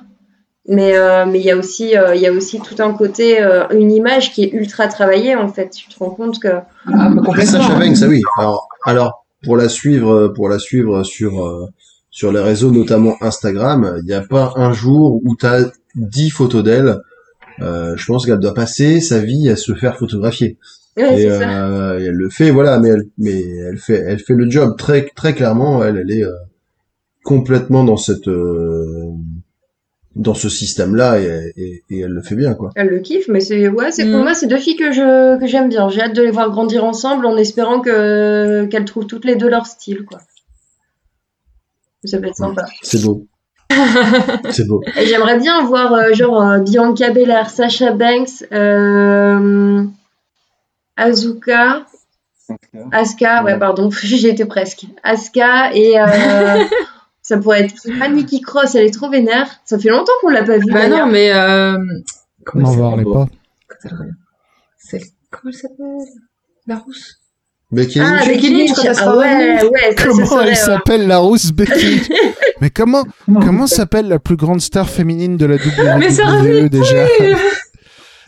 Mais 0.66 0.96
euh, 0.96 1.26
mais 1.26 1.40
il 1.40 1.44
y 1.44 1.50
a 1.50 1.56
aussi 1.58 1.94
euh, 1.94 2.14
il 2.14 2.22
y 2.22 2.26
a 2.26 2.32
aussi 2.32 2.58
tout 2.58 2.82
un 2.82 2.94
côté 2.94 3.42
euh, 3.42 3.64
une 3.68 3.92
image 3.92 4.32
qui 4.32 4.44
est 4.44 4.50
ultra 4.54 4.88
travaillée 4.88 5.36
en 5.36 5.48
fait. 5.48 5.68
Tu 5.68 5.88
te 5.90 5.98
rends 5.98 6.08
compte 6.08 6.38
que 6.38 6.48
Ah, 6.48 6.62
Après, 6.86 7.16
complètement. 7.22 7.44
Sacha 7.44 7.74
Banks, 7.78 7.96
ah 8.00 8.06
oui. 8.08 8.22
Alors, 8.38 8.68
alors 8.86 9.23
pour 9.44 9.56
la 9.56 9.68
suivre, 9.68 10.28
pour 10.28 10.48
la 10.48 10.58
suivre 10.58 11.02
sur 11.02 11.44
euh, 11.44 11.66
sur 12.14 12.30
les 12.30 12.40
réseaux, 12.40 12.70
notamment 12.70 13.16
Instagram, 13.20 13.96
il 13.98 14.04
n'y 14.04 14.12
a 14.12 14.20
pas 14.20 14.52
un 14.54 14.72
jour 14.72 15.20
où 15.24 15.34
tu 15.34 15.46
as 15.46 15.72
10 15.96 16.30
photos 16.30 16.62
d'elle. 16.62 17.00
Euh, 17.60 17.96
je 17.96 18.06
pense 18.06 18.24
qu'elle 18.24 18.38
doit 18.38 18.54
passer 18.54 19.00
sa 19.00 19.18
vie 19.18 19.48
à 19.48 19.56
se 19.56 19.74
faire 19.74 19.96
photographier. 19.98 20.56
ouais, 20.96 21.22
et 21.22 21.28
euh, 21.28 21.98
et 21.98 22.04
elle 22.04 22.14
le 22.14 22.30
fait, 22.30 22.52
voilà. 22.52 22.78
Mais 22.78 22.90
elle, 22.90 23.04
mais 23.18 23.42
elle 23.42 23.78
fait, 23.78 24.00
elle 24.06 24.20
fait 24.20 24.34
le 24.34 24.48
job 24.48 24.76
très 24.78 25.06
très 25.16 25.34
clairement. 25.34 25.82
Elle, 25.82 25.96
elle 25.96 26.10
est 26.16 26.24
euh, 26.24 26.32
complètement 27.24 27.82
dans 27.82 27.96
cette 27.96 28.28
euh, 28.28 29.10
dans 30.16 30.34
ce 30.34 30.48
système-là 30.48 31.18
et, 31.20 31.52
et, 31.56 31.82
et 31.90 32.00
elle 32.00 32.12
le 32.12 32.22
fait 32.22 32.36
bien, 32.36 32.54
quoi. 32.54 32.70
Elle 32.76 32.88
le 32.88 33.00
kiffe, 33.00 33.26
mais 33.28 33.40
c'est 33.40 33.68
ouais, 33.68 33.90
c'est 33.90 34.04
pour 34.10 34.20
Mm. 34.20 34.22
moi 34.22 34.34
c'est 34.34 34.46
deux 34.46 34.58
filles 34.58 34.76
que 34.76 34.92
je 34.92 35.38
que 35.40 35.46
j'aime 35.46 35.68
bien. 35.68 35.88
J'ai 35.88 36.02
hâte 36.02 36.14
de 36.14 36.22
les 36.22 36.30
voir 36.30 36.50
grandir 36.50 36.84
ensemble 36.84 37.26
en 37.26 37.36
espérant 37.36 37.80
que 37.80 38.64
qu'elles 38.66 38.84
trouvent 38.84 39.06
toutes 39.06 39.24
les 39.24 39.34
deux 39.36 39.48
leur 39.48 39.66
style 39.66 40.04
quoi. 40.04 40.20
Ça 42.04 42.18
peut 42.18 42.26
être 42.28 42.36
sympa. 42.36 42.64
C'est 42.82 43.02
beau. 43.02 43.26
c'est 44.50 44.66
beau. 44.68 44.82
Et 45.00 45.06
j'aimerais 45.06 45.38
bien 45.38 45.64
voir 45.64 45.92
euh, 45.94 46.12
genre 46.12 46.40
euh, 46.42 46.58
Bianca 46.58 47.10
Belair, 47.10 47.48
Sasha 47.50 47.92
Banks, 47.92 48.44
euh, 48.52 49.82
Azuka, 50.96 51.86
Asuka, 52.92 53.42
ouais 53.42 53.54
Ouais. 53.54 53.58
pardon, 53.58 53.90
j'ai 54.02 54.28
été 54.28 54.44
presque. 54.44 54.84
Asuka 55.02 55.74
et 55.74 55.98
euh, 55.98 56.06
ça 57.24 57.38
pourrait 57.38 57.64
être 57.64 57.98
pas 57.98 58.08
Nikki 58.08 58.42
Cross, 58.42 58.74
elle 58.74 58.84
est 58.84 58.90
trop 58.94 59.10
vénère. 59.10 59.48
Ça 59.64 59.78
fait 59.78 59.88
longtemps 59.88 60.12
qu'on 60.20 60.28
l'a 60.28 60.44
pas 60.44 60.58
vue. 60.58 60.70
Bah 60.70 60.88
non, 60.88 61.06
mais 61.06 61.32
euh... 61.32 61.76
N'en 62.54 62.70
elle 62.72 62.78
parlez 62.78 63.04
pas. 63.04 63.26
s'appelle 63.82 64.14
C'est 64.76 65.00
comment 65.30 65.46
elle 65.46 65.54
s'appelle 65.54 66.06
La 66.66 66.76
rousse. 66.76 67.18
Becky 67.72 67.98
Ah, 67.98 68.16
Lynch 68.16 68.26
Becky 68.26 68.50
Lynch, 68.50 68.76
quand 68.76 68.82
elle 68.82 68.88
ah 68.90 68.94
sera 68.94 69.16
ouais, 69.16 69.56
revenue. 69.56 69.70
ouais, 69.70 69.80
ça, 69.96 69.96
ça 69.96 70.04
Comment 70.04 70.26
serait, 70.26 70.44
elle 70.48 70.52
euh, 70.52 70.54
s'appelle 70.54 71.06
la 71.06 71.18
rousse 71.18 71.50
Becky 71.52 72.02
Mais 72.60 72.68
comment 72.68 73.04
comment 73.26 73.66
s'appelle 73.66 74.06
la 74.08 74.18
plus 74.18 74.36
grande 74.36 74.60
star 74.60 74.88
féminine 74.88 75.38
de 75.38 75.46
la 75.46 75.56
WWE 75.56 75.98
Mais 75.98 76.10
ça 76.10 76.26
revient 76.26 76.68
déjà 76.68 77.06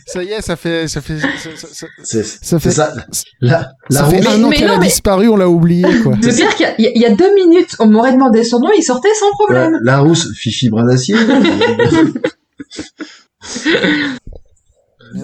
Ça 0.09 0.23
y 0.23 0.29
est, 0.29 0.41
ça 0.41 0.55
fait 0.55 0.87
ça 0.87 1.01
fait 1.01 1.19
ça, 1.19 1.27
ça- 1.57 1.67
ça- 1.73 1.87
C'est 2.05 2.25
ça 2.25 2.61
fait 2.61 2.71
ça. 2.71 2.95
La, 3.41 3.73
la 3.91 3.99
ça 4.01 4.05
fait 4.05 4.19
rousse. 4.19 4.27
un 4.29 4.45
an 4.45 4.49
Mais 4.49 4.57
qu'elle 4.57 4.71
a 4.71 4.79
mais- 4.79 4.87
disparu, 4.87 5.29
on 5.29 5.37
l'a 5.37 5.49
oublié 5.49 5.85
quoi. 6.03 6.13
Le 6.15 6.35
pire 6.35 6.55
qu'il 6.55 6.75
y 6.79 7.05
a- 7.05 7.11
deux 7.11 7.35
minutes, 7.35 7.75
on 7.81 7.87
m'aurait 7.87 8.13
demandé 8.13 8.45
son 8.45 8.61
nom, 8.61 8.69
il 8.79 8.83
sortait 8.83 9.09
sans 9.19 9.33
problème. 9.33 9.79
la 9.83 9.99
rousse, 9.99 10.33
Fifi 10.35 10.71
brin 10.71 10.87
d'acier. 10.87 11.17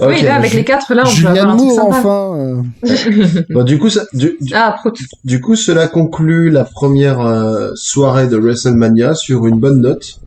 oui, 0.01 0.23
là, 0.23 0.37
avec 0.37 0.53
les 0.53 0.65
quatre, 0.65 0.95
là, 0.95 1.05
on 1.07 1.11
peut 1.23 1.27
avoir 1.29 1.51
un 1.51 1.57
truc 1.57 1.71
enfin. 1.79 2.35
euh. 2.37 2.63
Bon, 3.51 3.63
du 3.65 3.79
coup, 3.79 3.89
ça, 3.91 4.05
du, 4.13 4.37
du- 4.41 4.53
Ah, 4.55 4.75
prout. 4.79 4.99
du 5.25 5.41
coup, 5.41 5.55
cela 5.57 5.87
conclut 5.89 6.51
la 6.51 6.65
première 6.65 7.21
euh, 7.21 7.71
soirée 7.75 8.27
de 8.27 8.37
WrestleMania 8.37 9.15
sur 9.15 9.47
une 9.47 9.59
bonne 9.61 9.81
note. 9.81 10.21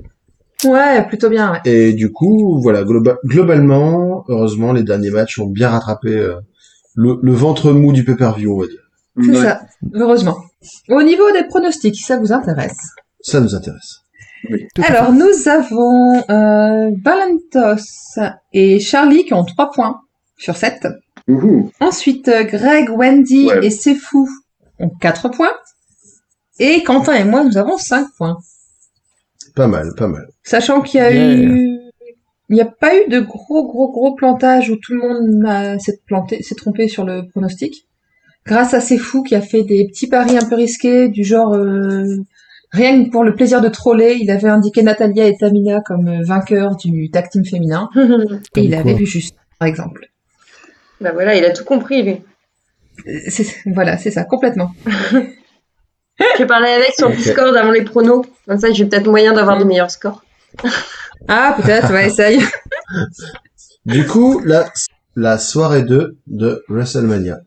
Ouais, 0.66 1.06
plutôt 1.08 1.30
bien, 1.30 1.52
ouais. 1.54 1.60
Et 1.66 1.94
du 1.94 2.12
coup, 2.12 2.60
voilà, 2.62 2.84
globa- 2.84 3.18
globalement, 3.26 4.24
heureusement, 4.28 4.74
les 4.74 4.84
derniers 4.84 5.12
matchs 5.12 5.40
ont 5.40 5.48
bien 5.48 5.70
rattrapé 5.70 6.10
euh, 6.10 6.36
le, 6.96 7.20
le 7.22 7.32
ventre 7.34 7.72
mou 7.72 7.94
du 7.94 8.04
pay-per-view, 8.04 8.54
on 8.56 8.60
va 8.62 8.68
dire. 8.68 8.82
C'est 9.22 9.30
Ouais. 9.30 9.44
ça, 9.44 9.62
heureusement. 9.94 10.38
Au 10.90 11.02
niveau 11.04 11.32
des 11.32 11.44
pronostics, 11.46 12.00
ça 12.00 12.18
vous 12.18 12.34
intéresse? 12.34 12.78
Ça 13.22 13.40
nous 13.40 13.56
intéresse. 13.56 14.02
Alors, 14.84 15.12
nous 15.14 15.48
avons 15.48 16.18
euh, 16.30 16.92
Valentos 17.04 17.82
et 18.54 18.80
Charlie 18.80 19.26
qui 19.26 19.34
ont 19.34 19.44
3 19.46 19.72
points 19.72 20.02
sur 20.38 20.56
7. 20.56 20.88
Ouhou. 21.28 21.72
Ensuite, 21.80 22.28
euh, 22.28 22.44
Greg, 22.44 22.90
Wendy 22.90 23.48
Ouais. 23.48 23.66
et 23.66 23.70
Sefou 23.72 24.28
ont 24.80 24.90
4 24.90 25.30
points. 25.30 25.54
Et 26.60 26.84
Quentin 26.84 27.14
et 27.16 27.24
moi, 27.24 27.44
nous 27.44 27.58
avons 27.58 27.78
5 27.78 28.08
points. 28.18 28.38
Pas 29.56 29.68
mal, 29.68 29.88
pas 29.98 30.08
mal. 30.08 30.28
Sachant 30.44 30.82
qu'il 30.82 31.00
y 31.00 31.04
a 31.04 31.12
Yeah. 31.12 31.34
eu... 31.46 31.80
Il 32.50 32.54
n'y 32.56 32.62
a 32.62 32.66
pas 32.66 32.96
eu 32.96 33.10
de 33.10 33.20
gros, 33.22 33.66
gros, 33.66 33.92
gros 33.92 34.14
plantage 34.14 34.70
où 34.70 34.76
tout 34.76 34.94
le 34.94 35.00
monde 35.00 35.80
s'est 35.80 36.00
planté, 36.06 36.44
s'est 36.44 36.54
trompé 36.54 36.88
sur 36.88 37.04
le 37.04 37.28
pronostic. 37.30 37.88
Grâce 38.46 38.76
à 38.76 38.82
Sefou 38.82 39.24
qui 39.24 39.34
a 39.34 39.42
fait 39.42 39.64
des 39.64 39.88
petits 39.88 40.06
paris 40.08 40.38
un 40.38 40.46
peu 40.48 40.54
risqués, 40.56 41.10
du 41.10 41.24
genre... 41.24 41.54
euh, 41.56 42.06
Rien 42.72 43.04
que 43.06 43.10
pour 43.10 43.24
le 43.24 43.34
plaisir 43.34 43.62
de 43.62 43.70
troller, 43.70 44.18
il 44.22 44.30
avait 44.30 44.50
indiqué 44.50 44.84
Natalia 44.84 45.28
et 45.28 45.38
Tamina 45.38 45.82
comme 45.82 46.08
euh, 46.10 46.22
vainqueurs 46.24 46.76
du 46.76 47.10
tag 47.10 47.30
team 47.30 47.46
féminin. 47.46 47.90
Et 47.96 47.98
Comme 47.98 48.40
il 48.58 48.70
quoi. 48.72 48.80
avait 48.80 48.94
vu 48.96 49.06
juste, 49.06 49.36
par 49.60 49.68
exemple. 49.68 50.08
bah 51.02 51.14
voilà, 51.14 51.36
il 51.36 51.46
a 51.46 51.52
tout 51.52 51.64
compris 51.64 52.04
lui. 52.04 52.18
Voilà, 53.66 53.98
c'est 53.98 54.12
ça, 54.12 54.24
complètement. 54.26 54.72
J'ai 56.38 56.46
parlé 56.46 56.70
avec 56.70 56.94
sur. 56.96 57.10
Discord 57.10 57.56
avant 57.56 57.72
les 57.72 57.84
pronos. 57.84 58.26
Comme 58.48 58.60
ça, 58.60 58.72
j'ai 58.72 58.86
peut-être 58.86 59.08
moyen 59.08 59.34
d'avoir 59.34 59.58
des 59.58 59.66
meilleurs 59.66 59.92
scores. 59.92 60.24
Ah, 61.28 61.56
peut-être, 61.60 61.92
ouais, 61.92 62.08
essaye. 62.08 62.40
Du 63.86 64.06
coup, 64.06 64.42
la, 64.46 64.70
la 65.16 65.40
soirée 65.40 65.82
2 65.82 66.18
de 66.28 66.64
WrestleMania. 66.70 67.40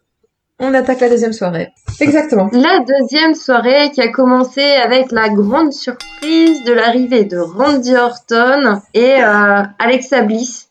On 0.58 0.74
attaque 0.74 1.00
la 1.00 1.08
deuxième 1.08 1.32
soirée. 1.32 1.68
Exactement. 2.00 2.48
La 2.52 2.80
deuxième 2.80 3.34
soirée 3.34 3.90
qui 3.92 4.00
a 4.00 4.08
commencé 4.08 4.62
avec 4.62 5.12
la 5.12 5.28
grande 5.28 5.72
surprise 5.72 6.64
de 6.64 6.72
l'arrivée 6.72 7.24
de 7.24 7.38
Randy 7.38 7.94
Orton 7.94 8.80
et 8.94 9.22
euh, 9.22 9.62
Alexa 9.78 10.22
Bliss. 10.22 10.70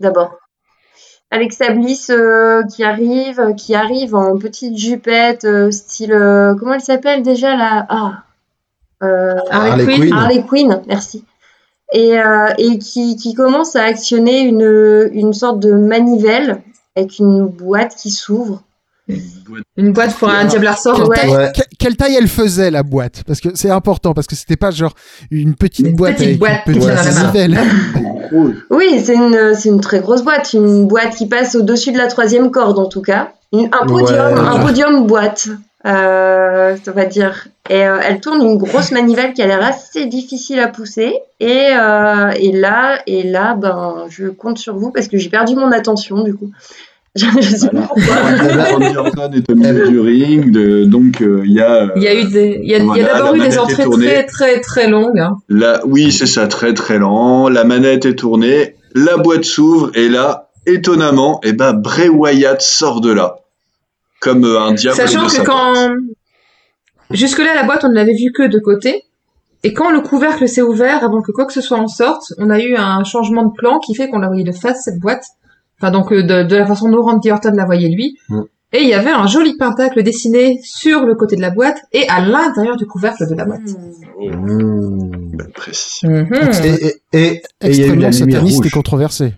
D'abord. 0.00 0.38
Alexa 1.34 1.70
Bliss 1.70 2.10
euh, 2.10 2.62
qui 2.62 2.84
arrive, 2.84 3.54
qui 3.56 3.74
arrive 3.74 4.14
en 4.14 4.38
petite 4.38 4.78
jupette, 4.78 5.44
euh, 5.44 5.72
style 5.72 6.12
euh, 6.12 6.54
comment 6.54 6.74
elle 6.74 6.80
s'appelle 6.80 7.24
déjà 7.24 7.56
la 7.56 7.84
ah 7.88 8.22
euh, 9.02 9.34
Harley 9.50 9.70
Harley 9.70 9.84
Quinn. 9.84 10.00
Quinn. 10.00 10.12
Harley 10.12 10.44
Quinn, 10.48 10.82
merci. 10.86 11.24
Et, 11.92 12.16
euh, 12.20 12.50
et 12.58 12.78
qui, 12.78 13.16
qui 13.16 13.34
commence 13.34 13.74
à 13.74 13.82
actionner 13.82 14.42
une, 14.42 15.10
une 15.12 15.32
sorte 15.32 15.58
de 15.58 15.72
manivelle 15.72 16.62
avec 16.94 17.18
une 17.18 17.48
boîte 17.48 17.96
qui 17.96 18.10
s'ouvre. 18.10 18.62
Une 19.76 19.92
boîte 19.92 20.14
pour 20.16 20.28
un 20.30 20.44
diable 20.46 20.66
à 20.66 20.72
ressort. 20.72 20.96
Quelle, 20.96 21.06
Ouais. 21.08 21.16
taille, 21.16 21.30
Ouais. 21.30 21.52
que- 21.54 21.76
quelle 21.78 21.96
taille 21.96 22.16
elle 22.16 22.28
faisait 22.28 22.70
la 22.70 22.82
boîte? 22.82 23.22
Parce 23.26 23.40
que 23.40 23.50
c'est 23.54 23.70
important, 23.70 24.14
parce 24.14 24.26
que 24.26 24.34
c'était 24.34 24.56
pas 24.56 24.70
genre 24.70 24.94
une 25.30 25.54
petite 25.54 25.86
Une 25.86 25.94
boîte 25.96 26.14
petite 26.14 26.26
avec 26.28 26.38
boîte 26.38 26.62
une 26.66 26.72
qui 26.74 26.78
petite 26.80 26.92
tient 26.92 26.94
dans 26.94 27.08
la 27.08 27.12
main. 27.14 27.22
manivelle. 27.32 27.58
Oh, 28.34 28.48
Oui, 28.70 29.02
c'est 29.04 29.14
une, 29.14 29.54
c'est 29.54 29.68
une 29.68 29.80
très 29.80 30.00
grosse 30.00 30.22
boîte, 30.22 30.52
une 30.54 30.86
boîte 30.86 31.14
qui 31.16 31.26
passe 31.28 31.54
au-dessus 31.54 31.92
de 31.92 31.98
la 31.98 32.06
troisième 32.06 32.50
corde 32.50 32.78
en 32.78 32.86
tout 32.86 33.02
cas. 33.02 33.32
Une- 33.52 33.68
un 33.78 33.86
podium, 33.86 34.32
Ouais. 34.34 34.40
un 34.40 34.58
podium 34.60 35.06
boîte, 35.06 35.48
euh, 35.86 36.76
ça 36.82 36.92
va 36.92 37.04
dire. 37.04 37.48
Et 37.70 37.86
euh, 37.86 37.98
elle 38.02 38.20
tourne 38.20 38.42
une 38.42 38.56
grosse 38.56 38.90
manivelle 38.90 39.32
qui 39.34 39.42
a 39.42 39.46
l'air 39.46 39.62
assez 39.64 40.06
difficile 40.06 40.58
à 40.60 40.68
pousser. 40.68 41.14
Et, 41.40 41.68
euh, 41.78 42.30
et 42.38 42.52
là, 42.52 42.98
et 43.06 43.22
là, 43.22 43.54
ben, 43.54 44.06
je 44.08 44.26
compte 44.28 44.58
sur 44.58 44.76
vous 44.76 44.90
parce 44.90 45.08
que 45.08 45.18
j'ai 45.18 45.28
perdu 45.30 45.54
mon 45.56 45.70
attention 45.72 46.22
du 46.22 46.34
coup. 46.34 46.50
Je, 47.16 47.26
je 47.40 47.56
sais 47.56 47.68
pas 47.68 47.82
pourquoi. 47.82 48.16
Est 49.32 49.50
au 49.50 49.54
milieu 49.54 49.88
du 49.88 50.00
ring, 50.00 50.50
de- 50.50 50.84
donc 50.84 51.22
euh, 51.22 51.42
il 51.44 51.52
y 51.52 51.60
a. 51.60 51.84
euh, 51.84 51.88
Il 51.94 52.02
y 52.02 52.08
a 52.08 52.14
eu 52.20 52.24
des, 52.24 52.58
il 52.60 52.68
y 52.68 52.74
a, 52.74 52.78
il 52.78 52.84
y 52.86 52.90
a 52.90 52.92
Voilà, 53.04 53.12
d'abord 53.14 53.34
eu 53.36 53.40
des 53.40 53.56
entrées 53.58 53.84
tournée. 53.84 54.06
très, 54.06 54.26
très, 54.26 54.60
très 54.60 54.88
longues. 54.88 55.20
hein. 55.20 55.36
La... 55.48 55.80
Oui, 55.86 56.10
c'est 56.10 56.26
ça, 56.26 56.48
très 56.48 56.74
très 56.74 56.98
lent. 56.98 57.48
La 57.48 57.62
manette 57.62 58.04
est 58.04 58.16
tournée, 58.16 58.74
la 58.96 59.16
boîte 59.16 59.44
s'ouvre 59.44 59.92
et 59.94 60.08
là, 60.08 60.50
étonnamment, 60.66 61.40
eh 61.44 61.52
ben, 61.52 61.72
Bray 61.72 62.08
Wyatt 62.08 62.60
sort 62.60 63.00
de 63.00 63.12
là. 63.12 63.36
Comme 64.20 64.44
euh, 64.44 64.58
un 64.60 64.72
diable 64.72 64.96
Sachant 64.96 65.20
de 65.22 65.26
que 65.26 65.32
sa 65.32 65.44
quand, 65.44 65.74
jusque-là, 67.10 67.54
la 67.54 67.62
boîte, 67.62 67.84
on 67.84 67.90
ne 67.90 67.94
l'avait 67.94 68.14
vue 68.14 68.32
que 68.34 68.46
de 68.48 68.58
côté. 68.58 69.04
Et 69.62 69.72
quand 69.72 69.90
le 69.90 70.00
couvercle 70.00 70.48
s'est 70.48 70.62
ouvert, 70.62 71.02
avant 71.04 71.22
que 71.22 71.30
quoi 71.32 71.46
que 71.46 71.52
ce 71.52 71.60
soit 71.60 71.78
en 71.78 71.86
sorte, 71.88 72.32
on 72.38 72.50
a 72.50 72.58
eu 72.60 72.74
un 72.76 73.02
changement 73.04 73.44
de 73.44 73.52
plan 73.56 73.78
qui 73.78 73.94
fait 73.94 74.08
qu'on 74.08 74.18
l'a 74.18 74.26
voyé 74.26 74.44
de 74.44 74.52
face, 74.52 74.82
cette 74.84 74.98
boîte. 74.98 75.24
Enfin, 75.80 75.90
donc, 75.90 76.12
euh, 76.12 76.22
de, 76.22 76.42
de 76.44 76.56
la 76.56 76.66
façon 76.66 76.88
dont 76.88 77.02
Randy 77.02 77.30
Orton 77.30 77.52
la 77.54 77.64
voyait 77.64 77.88
lui. 77.88 78.16
Mm. 78.28 78.40
Et 78.76 78.82
il 78.82 78.88
y 78.88 78.94
avait 78.94 79.12
un 79.12 79.28
joli 79.28 79.56
pentacle 79.56 80.02
dessiné 80.02 80.58
sur 80.64 81.04
le 81.04 81.14
côté 81.14 81.36
de 81.36 81.40
la 81.40 81.50
boîte 81.50 81.78
et 81.92 82.08
à 82.08 82.20
l'intérieur 82.20 82.76
du 82.76 82.86
couvercle 82.86 83.28
de 83.30 83.34
la 83.36 83.44
boîte. 83.44 83.60
Mmh. 84.20 85.36
Belle 85.36 85.52
précision. 85.54 86.10
Mhm. 86.10 86.26
Et 86.64 86.68
et- 86.68 86.94
et- 87.12 87.42
et 87.62 87.70
il 87.70 87.76
y 87.78 87.82
a 87.84 87.86
eu 87.86 87.96
la 87.96 88.08
Extrêmement 88.08 88.10
lumière 88.10 88.12
sataniste 88.14 88.66
et 88.66 88.70
controversé. 88.70 89.34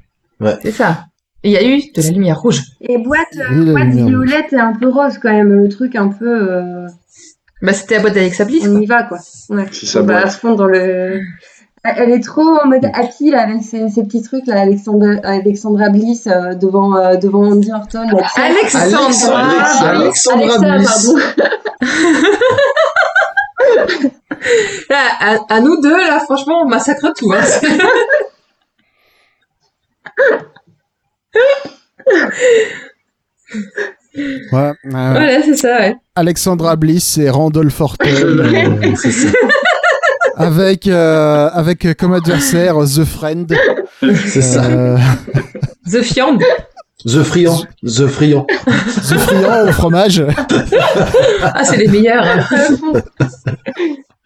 C'est 0.62 0.70
ça. 0.72 1.04
Il 1.42 1.50
y 1.52 1.56
a 1.56 1.62
eu 1.64 1.78
de 1.94 2.02
la 2.02 2.10
lumière 2.10 2.40
rouge. 2.40 2.62
Et 2.80 2.98
boîte, 2.98 3.34
la 3.34 3.50
boîte 3.72 3.88
violette 3.88 4.52
et 4.52 4.58
un 4.58 4.72
peu 4.74 4.88
rose 4.88 5.18
quand 5.20 5.30
même, 5.32 5.48
le 5.52 5.68
truc 5.68 5.94
un 5.96 6.08
peu. 6.08 6.50
euh, 6.52 6.86
Bah, 7.62 7.72
c'était 7.72 7.96
la 7.96 8.00
boîte 8.02 8.14
d'Alexa 8.14 8.44
Bliss. 8.46 8.66
on 8.66 8.72
quoi. 8.72 8.80
y 8.82 8.86
va 8.86 9.02
quoi. 9.04 9.18
Ouais. 9.50 9.66
On 9.96 10.02
va 10.02 10.16
à 10.16 10.22
boîte. 10.22 10.32
fond 10.34 10.54
dans 10.54 10.66
le. 10.66 11.20
Elle 11.96 12.10
est 12.10 12.20
trop 12.22 12.42
en 12.42 12.66
mode 12.66 12.84
happy 12.92 13.30
là, 13.30 13.42
avec 13.42 13.62
ses, 13.62 13.88
ses 13.88 14.02
petits 14.04 14.22
trucs 14.22 14.46
là, 14.46 14.60
Alexandra, 14.60 15.12
Alexandra 15.24 15.88
Bliss 15.90 16.26
euh, 16.26 16.54
devant 16.54 16.96
euh, 16.96 17.16
devant 17.16 17.44
Andy 17.50 17.70
Orton. 17.72 18.02
là, 18.10 18.22
tu 18.34 18.40
sais. 18.70 18.78
Alexandra. 18.80 19.88
Alexandra 19.88 20.54
Alexa, 20.54 20.76
Bliss. 20.76 21.14
Là, 24.90 25.02
à, 25.20 25.54
à 25.56 25.60
nous 25.60 25.80
deux, 25.80 25.96
là, 26.06 26.20
franchement, 26.20 26.62
on 26.62 26.68
massacre 26.68 27.12
tout. 27.16 27.32
hein. 27.32 27.40
Ouais, 34.18 34.32
euh, 34.52 34.72
voilà, 34.90 35.42
c'est 35.42 35.56
ça, 35.56 35.76
ouais. 35.78 35.96
Alexandra 36.14 36.76
Bliss 36.76 37.18
et 37.18 37.28
Randolph 37.28 37.78
Orton 37.80 38.06
euh, 38.08 38.94
C'est 38.96 39.12
ça. 39.12 39.28
Avec 40.36 40.86
euh, 40.86 41.48
avec 41.52 41.96
comme 41.96 42.12
adversaire 42.12 42.76
The 42.78 43.04
Friend. 43.04 43.52
C'est 44.00 44.42
ça. 44.42 44.64
Euh, 44.64 44.96
The 45.90 46.02
Fiand. 46.02 46.38
The 47.04 47.22
Friand. 47.22 47.62
The 47.82 48.06
Friand. 48.06 48.46
The 48.66 49.18
Friand 49.18 49.68
au 49.68 49.72
fromage. 49.72 50.24
Ah, 51.42 51.64
c'est 51.64 51.76
les 51.76 51.88
meilleurs. 51.88 52.24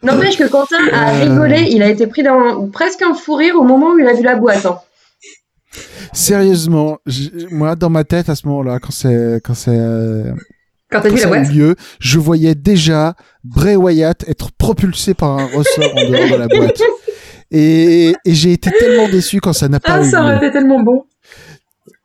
N'empêche 0.03 0.37
que 0.37 0.47
Quentin 0.49 0.77
a 0.91 1.13
Euh. 1.13 1.19
rigolé, 1.23 1.67
il 1.69 1.83
a 1.83 1.87
été 1.89 2.07
pris 2.07 2.23
dans 2.23 2.67
presque 2.69 3.01
un 3.03 3.13
fou 3.13 3.35
rire 3.35 3.55
au 3.55 3.63
moment 3.63 3.91
où 3.91 3.99
il 3.99 4.07
a 4.07 4.13
vu 4.13 4.23
la 4.23 4.35
boîte. 4.35 4.65
hein. 4.65 4.79
Sérieusement, 6.11 6.97
moi 7.51 7.75
dans 7.75 7.89
ma 7.89 8.03
tête 8.03 8.27
à 8.29 8.35
ce 8.35 8.47
moment-là, 8.47 8.79
quand 8.79 8.91
c'est 8.91 9.39
quand 9.43 9.53
c'est 9.53 9.71
euh, 9.77 10.31
Quand 10.91 11.01
t'as 11.01 11.09
vu 11.09 11.17
la 11.19 11.27
boîte 11.27 11.49
lieu, 11.53 11.75
je 11.99 12.19
voyais 12.19 12.53
déjà 12.55 13.15
Bray 13.43 13.75
Wyatt 13.75 14.25
être 14.27 14.51
propulsé 14.51 15.13
par 15.13 15.37
un 15.39 15.45
ressort 15.45 15.91
en 15.95 16.09
dehors 16.09 16.29
de 16.29 16.35
la 16.35 16.47
boîte. 16.47 16.81
Et, 17.49 18.13
et 18.25 18.33
j'ai 18.33 18.53
été 18.53 18.71
tellement 18.71 19.09
déçu 19.09 19.39
quand 19.41 19.53
ça 19.53 19.67
n'a 19.67 19.79
pas 19.79 19.95
Ah, 19.95 20.01
eu 20.05 20.09
ça 20.09 20.21
aurait 20.23 20.37
été 20.37 20.51
tellement 20.51 20.81
bon. 20.81 21.03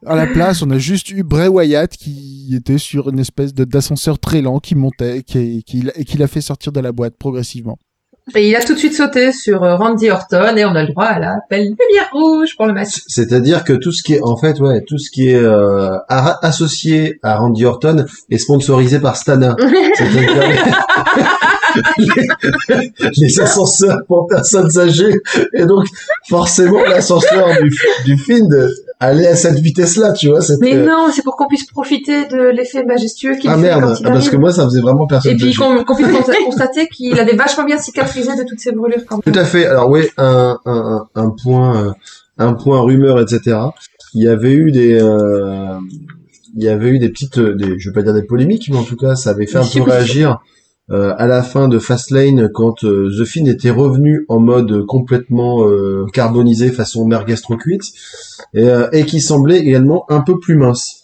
À 0.04 0.14
la 0.14 0.26
place, 0.26 0.62
on 0.62 0.70
a 0.70 0.78
juste 0.78 1.10
eu 1.10 1.22
Bray 1.24 1.48
Wyatt 1.48 1.96
qui 1.96 2.54
était 2.56 2.78
sur 2.78 3.08
une 3.08 3.18
espèce 3.18 3.52
d'ascenseur 3.54 4.18
très 4.18 4.40
lent 4.40 4.60
qui 4.60 4.74
montait, 4.76 5.22
qui, 5.22 5.64
qui, 5.64 5.84
et 5.96 6.04
qui 6.04 6.16
l'a 6.16 6.28
fait 6.28 6.40
sortir 6.40 6.70
de 6.72 6.80
la 6.80 6.92
boîte 6.92 7.16
progressivement. 7.18 7.78
Et 8.34 8.48
il 8.48 8.56
a 8.56 8.60
tout 8.60 8.74
de 8.74 8.78
suite 8.78 8.94
sauté 8.94 9.30
sur 9.30 9.62
euh, 9.62 9.76
Randy 9.76 10.10
Orton 10.10 10.56
et 10.56 10.64
on 10.64 10.74
a 10.74 10.82
le 10.82 10.88
droit 10.88 11.04
à 11.04 11.20
la 11.20 11.36
belle 11.48 11.62
lumière 11.62 12.10
rouge 12.12 12.56
pour 12.56 12.66
le 12.66 12.72
match. 12.72 13.02
C'est-à-dire 13.06 13.62
que 13.62 13.72
tout 13.72 13.92
ce 13.92 14.02
qui 14.02 14.14
est, 14.14 14.20
en 14.20 14.36
fait, 14.36 14.58
ouais, 14.58 14.82
tout 14.82 14.98
ce 14.98 15.12
qui 15.12 15.28
est 15.28 15.36
euh, 15.36 15.96
associé 16.08 17.20
à 17.22 17.36
Randy 17.36 17.64
Orton 17.64 18.04
est 18.28 18.38
sponsorisé 18.38 18.98
par 18.98 19.16
Stana. 19.16 19.54
Les, 21.98 22.92
les 23.16 23.40
ascenseurs 23.40 23.98
pour 24.06 24.26
personnes 24.26 24.78
âgées. 24.78 25.14
Et 25.54 25.66
donc, 25.66 25.86
forcément, 26.28 26.82
l'ascenseur 26.84 27.48
du, 27.62 27.70
du 28.04 28.18
Find 28.18 28.68
allait 29.00 29.26
à 29.26 29.36
cette 29.36 29.58
vitesse-là, 29.58 30.12
tu 30.12 30.28
vois. 30.28 30.40
cette, 30.40 30.60
Mais 30.60 30.74
euh, 30.74 30.86
non, 30.86 31.08
c'est 31.12 31.22
pour 31.22 31.36
qu'on 31.36 31.46
puisse 31.48 31.66
profiter 31.66 32.26
de 32.26 32.50
l'effet 32.50 32.84
majestueux 32.84 33.36
qu'il 33.36 33.50
ah 33.50 33.54
fait 33.56 33.60
merde, 33.60 33.82
quand 33.82 33.94
il 34.00 34.06
ah, 34.06 34.10
parce 34.10 34.16
arrive. 34.20 34.30
que 34.30 34.36
moi, 34.36 34.52
ça 34.52 34.64
faisait 34.64 34.80
vraiment 34.80 35.06
personne 35.06 35.32
Et 35.32 35.36
puis 35.36 35.52
qu'on 35.54 35.84
qu'on 35.84 35.94
puisse 35.96 36.08
consta- 36.16 36.44
constater 36.44 36.88
qu'il 36.88 37.18
avait 37.18 37.36
vachement 37.36 37.64
bien 37.64 37.78
cicatrisé 37.78 38.34
de 38.36 38.44
toutes 38.48 38.60
ses 38.60 38.72
brûlures 38.72 39.04
quand 39.06 39.16
même. 39.24 39.32
Tout 39.34 39.38
à 39.38 39.44
fait. 39.44 39.66
Alors 39.66 39.90
oui, 39.90 40.02
un, 40.16 40.58
un, 40.64 41.06
un 41.14 41.30
point, 41.30 41.76
euh, 41.88 41.92
un 42.38 42.54
point 42.54 42.80
rumeur, 42.80 43.20
etc. 43.20 43.58
Il 44.14 44.22
y 44.24 44.28
avait 44.28 44.52
eu 44.52 44.70
des, 44.70 44.98
euh, 44.98 45.74
il 46.56 46.64
y 46.64 46.68
avait 46.68 46.88
eu 46.88 46.98
des 46.98 47.10
petites, 47.10 47.38
des, 47.38 47.78
je 47.78 47.90
vais 47.90 47.94
pas 47.94 48.02
dire 48.02 48.14
des 48.14 48.22
polémiques, 48.22 48.68
mais 48.70 48.78
en 48.78 48.82
tout 48.84 48.96
cas, 48.96 49.14
ça 49.14 49.30
avait 49.30 49.46
fait 49.46 49.58
un 49.58 49.66
peu 49.66 49.82
réagir 49.82 50.38
euh, 50.90 51.14
à 51.18 51.26
la 51.26 51.42
fin 51.42 51.68
de 51.68 51.78
Fastlane 51.78 52.48
quand 52.52 52.84
euh, 52.84 53.10
The 53.18 53.24
Fiend 53.24 53.46
était 53.46 53.70
revenu 53.70 54.24
en 54.28 54.38
mode 54.38 54.86
complètement 54.86 55.66
euh, 55.66 56.06
carbonisé 56.12 56.70
façon 56.70 57.06
merguez 57.06 57.34
trop 57.36 57.56
cuite 57.56 57.82
et, 58.54 58.68
euh, 58.68 58.88
et 58.92 59.04
qui 59.04 59.20
semblait 59.20 59.58
également 59.58 60.04
un 60.10 60.20
peu 60.20 60.38
plus 60.38 60.56
mince. 60.56 61.02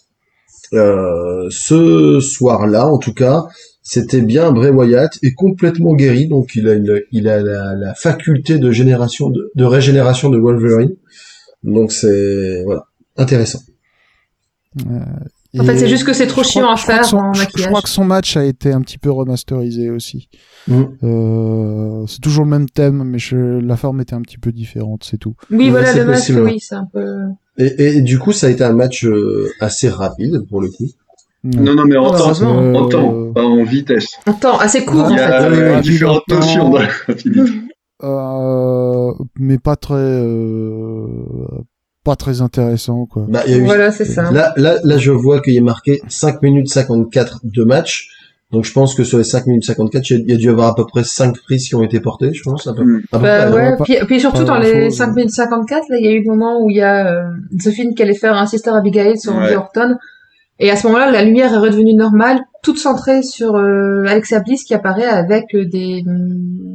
Ce 0.71 2.19
soir-là, 2.19 2.87
en 2.87 2.97
tout 2.97 3.13
cas, 3.13 3.43
c'était 3.83 4.21
bien 4.21 4.51
Bray 4.51 4.71
Wyatt 4.71 5.19
est 5.21 5.33
complètement 5.33 5.93
guéri, 5.93 6.27
donc 6.27 6.55
il 6.55 6.67
a 7.27 7.41
la 7.75 7.93
faculté 7.93 8.57
de 8.57 8.71
génération 8.71 9.29
de, 9.29 9.51
de 9.53 9.65
régénération 9.65 10.29
de 10.29 10.39
Wolverine. 10.39 10.95
Donc 11.63 11.91
c'est 11.91 12.63
voilà 12.63 12.85
intéressant. 13.17 13.59
En 15.59 15.63
fait, 15.63 15.77
c'est 15.77 15.87
juste 15.87 16.03
que 16.05 16.13
c'est 16.13 16.25
trop 16.27 16.41
crois- 16.41 16.51
chiant 16.51 16.71
à 16.71 16.77
faire 16.77 17.05
son- 17.05 17.17
en 17.17 17.33
je- 17.33 17.67
crois 17.67 17.81
que 17.81 17.89
son 17.89 18.05
match 18.05 18.35
a 18.37 18.43
été 18.45 18.71
un 18.71 18.81
petit 18.81 18.97
peu 18.97 19.11
remasterisé 19.11 19.89
aussi. 19.91 20.29
Mm. 20.67 20.81
Euh, 21.03 22.05
c'est 22.07 22.21
toujours 22.21 22.43
le 22.45 22.49
même 22.49 22.67
thème, 22.69 23.03
mais 23.03 23.19
je, 23.19 23.35
la 23.59 23.77
forme 23.77 24.01
était 24.01 24.15
un 24.15 24.21
petit 24.21 24.37
peu 24.39 24.51
différente, 24.51 25.03
c'est 25.09 25.17
tout. 25.17 25.35
Oui, 25.51 25.69
voilà, 25.69 25.93
le 25.93 26.05
masque, 26.05 26.21
possible. 26.21 26.41
oui, 26.41 26.59
c'est 26.59 26.75
un 26.75 26.87
peu... 26.91 27.05
Et, 27.59 27.97
et 27.97 28.01
du 28.01 28.17
coup, 28.17 28.31
ça 28.31 28.47
a 28.47 28.49
été 28.49 28.63
un 28.63 28.73
match 28.73 29.05
euh, 29.05 29.47
assez 29.59 29.89
rapide 29.89 30.39
pour 30.49 30.59
le 30.61 30.69
coup. 30.69 30.87
Non, 31.43 31.75
non, 31.75 31.85
mais 31.85 31.97
en 31.97 32.09
temps, 32.09 32.15
Heureusement. 32.19 32.57
Euh, 32.59 32.73
en 32.73 32.87
temps, 32.89 33.31
pas 33.33 33.43
en 33.43 33.63
vitesse. 33.63 34.07
Attends, 34.25 34.57
assez 34.57 34.85
court, 34.85 35.07
Il 35.09 35.13
en 35.13 35.17
y 35.17 35.19
a 35.19 35.27
fait. 35.41 35.45
euh, 35.45 35.75
ouais, 35.75 35.81
différentes 35.81 36.23
en 36.31 36.35
notions 36.35 36.63
temps. 36.63 36.69
dans 36.71 36.79
la 36.79 36.87
rapidité. 37.07 37.51
Euh, 38.03 39.11
mais 39.37 39.57
pas 39.59 39.75
très, 39.75 39.95
euh, 39.95 41.07
pas 42.03 42.15
très 42.15 42.41
intéressant, 42.41 43.05
quoi. 43.05 43.25
Bah, 43.29 43.41
il 43.47 43.51
y 43.51 43.55
a 43.55 43.57
eu 43.59 43.63
Voilà, 43.65 43.91
c'est 43.91 44.05
ça. 44.05 44.31
Là, 44.31 44.53
là, 44.57 44.77
là, 44.83 44.97
je 44.97 45.11
vois 45.11 45.41
qu'il 45.41 45.55
est 45.55 45.61
marqué 45.61 46.01
5 46.07 46.41
minutes 46.41 46.67
54 46.69 47.39
de 47.43 47.63
match. 47.63 48.09
Donc, 48.51 48.65
je 48.65 48.71
pense 48.71 48.93
que 48.93 49.03
sur 49.03 49.17
les 49.17 49.23
5 49.23 49.47
minutes 49.47 49.63
54, 49.65 50.09
il 50.09 50.13
y 50.13 50.15
a- 50.19 50.23
il 50.23 50.29
y 50.29 50.33
a 50.33 50.37
dû 50.37 50.45
y 50.45 50.49
avoir 50.49 50.67
à 50.67 50.75
peu 50.75 50.85
près 50.85 51.03
5 51.03 51.35
prises 51.41 51.67
qui 51.67 51.75
ont 51.75 51.81
été 51.81 51.99
portées, 51.99 52.33
je 52.33 52.43
pense. 52.43 52.67
À 52.67 52.73
peu, 52.73 52.83
Mm. 52.83 53.01
à 53.11 53.17
peu 53.17 53.23
Bah 53.23 53.45
près, 53.47 53.51
ouais, 53.51 53.69
ouais, 53.71 53.77
pas- 53.77 53.83
puis, 53.83 53.95
puis 54.05 54.19
surtout 54.19 54.43
dans 54.43 54.59
les 54.59 54.71
grand-chose. 54.71 54.97
5 54.97 55.15
minutes 55.15 55.31
54, 55.31 55.85
là, 55.89 55.97
il 55.99 56.05
y 56.05 56.09
a 56.09 56.11
eu 56.11 56.23
le 56.23 56.29
moment 56.29 56.61
où 56.61 56.69
il 56.69 56.77
y 56.77 56.81
a 56.81 57.07
euh, 57.11 57.23
Zofine 57.59 57.95
qui 57.95 58.03
allait 58.03 58.13
faire 58.13 58.35
un 58.35 58.45
Sister 58.45 58.69
Abigail 58.71 59.17
sur 59.17 59.35
Ouais. 59.35 59.55
Orton. 59.55 59.95
Et 60.59 60.69
à 60.69 60.75
ce 60.75 60.85
moment-là, 60.87 61.09
la 61.09 61.23
lumière 61.23 61.51
est 61.51 61.57
redevenue 61.57 61.95
normale, 61.95 62.41
toute 62.63 62.79
centrée 62.79 63.21
sur 63.23 63.55
euh, 63.55 64.03
Alexa 64.07 64.39
Bliss 64.39 64.63
qui 64.63 64.73
apparaît 64.73 65.05
avec 65.05 65.45
euh, 65.53 65.65
des 65.65 66.01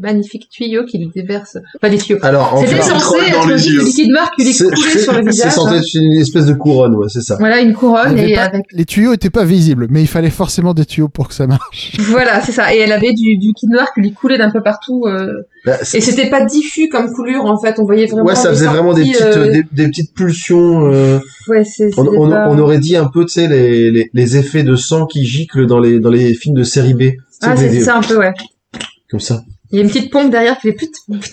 magnifiques 0.01 0.49
tuyaux 0.51 0.85
qui 0.85 0.99
lui 0.99 1.09
déversent. 1.15 1.59
Pas 1.81 1.89
des 1.91 1.99
tuyaux. 1.99 2.19
Alors, 2.23 2.55
en 2.55 2.61
C'était 2.65 2.83
censé 2.83 3.17
être 3.27 3.47
du 3.57 3.79
liquide 3.81 4.11
noir 4.11 4.31
qui 4.37 4.45
lui 4.45 4.53
c'est 4.53 4.65
coulait 4.65 4.99
sur 4.99 5.13
le 5.15 5.23
c'est 5.25 5.31
visage. 5.31 5.53
censé 5.53 5.75
hein. 5.75 5.79
être 5.81 5.95
une 5.95 6.21
espèce 6.21 6.47
de 6.47 6.53
couronne, 6.53 6.95
ouais, 6.95 7.09
c'est 7.09 7.23
ça. 7.23 7.37
Voilà, 7.39 7.61
une 7.61 7.73
couronne 7.75 8.17
et 8.19 8.35
pas- 8.35 8.43
avec... 8.45 8.67
Les 8.73 8.85
tuyaux 8.85 9.13
étaient 9.13 9.31
pas 9.31 9.45
visibles, 9.45 9.87
mais 9.91 10.03
il 10.03 10.07
fallait 10.07 10.31
forcément 10.31 10.75
des 10.75 10.85
tuyaux 10.85 11.09
pour 11.09 11.29
que 11.29 11.35
ça 11.35 11.47
marche. 11.47 11.97
Voilà, 11.99 12.41
c'est 12.43 12.53
ça. 12.53 12.75
Et 12.75 12.79
elle 12.79 12.93
avait 12.93 13.13
du, 13.13 13.37
du 13.39 13.49
liquide 13.49 13.71
noir 13.71 13.89
qui 13.95 14.01
lui 14.01 14.13
coulait 14.13 14.39
d'un 14.39 14.51
peu 14.51 14.63
partout. 14.63 15.05
euh, 15.07 15.33
Bah, 15.65 15.77
c'est- 15.83 15.99
Et 15.99 16.01
c'était 16.01 16.29
pas 16.31 16.45
diffus 16.45 16.89
comme 16.89 17.11
coulure, 17.13 17.45
en 17.45 17.59
fait. 17.61 17.77
On 17.79 17.85
voyait 17.85 18.07
vraiment... 18.07 18.27
ouais, 18.27 18.35
ça 18.35 18.51
des 18.51 18.57
faisait 18.57 18.67
vraiment 18.67 18.95
des 18.95 19.03
petites, 19.03 19.23
euh, 19.23 19.51
des, 19.53 19.65
des 19.73 19.89
petites 19.89 20.15
pulsions. 20.15 20.87
euh, 20.93 21.19
Ouais, 21.49 21.65
c'est... 21.65 21.91
on, 21.99 22.05
c'était 22.05 22.17
on, 22.19 22.29
pas- 22.31 22.49
on 22.51 22.59
aurait 22.59 22.79
dit 22.79 22.97
un 22.97 23.07
peu, 23.07 23.25
tu 23.25 23.33
sais, 23.33 23.49
les, 23.49 23.91
les, 23.91 24.11
les 24.13 24.37
effets 24.37 24.63
de 24.63 24.77
sang 24.77 25.07
qui 25.07 25.25
giclent 25.25 25.67
dans 25.67 25.78
les, 25.81 26.01
dans 26.01 26.11
les 26.11 26.35
films 26.35 26.55
de 26.57 26.65
série 26.65 26.95
B. 26.95 27.03
Ah, 27.43 27.57
c'est 27.57 27.69
des- 27.71 27.81
ça 27.83 27.97
un 27.97 28.03
peu, 28.03 28.19
ouais. 28.19 28.33
Comme 29.11 29.21
ça. 29.21 29.43
Il 29.71 29.79
y 29.79 29.81
a 29.81 29.85
une 29.85 29.91
petite 29.91 30.13
pompe 30.13 30.31
derrière 30.31 30.57
qui 30.59 30.69
fait 30.69 30.73
put, 30.75 30.91
put. 31.11 31.31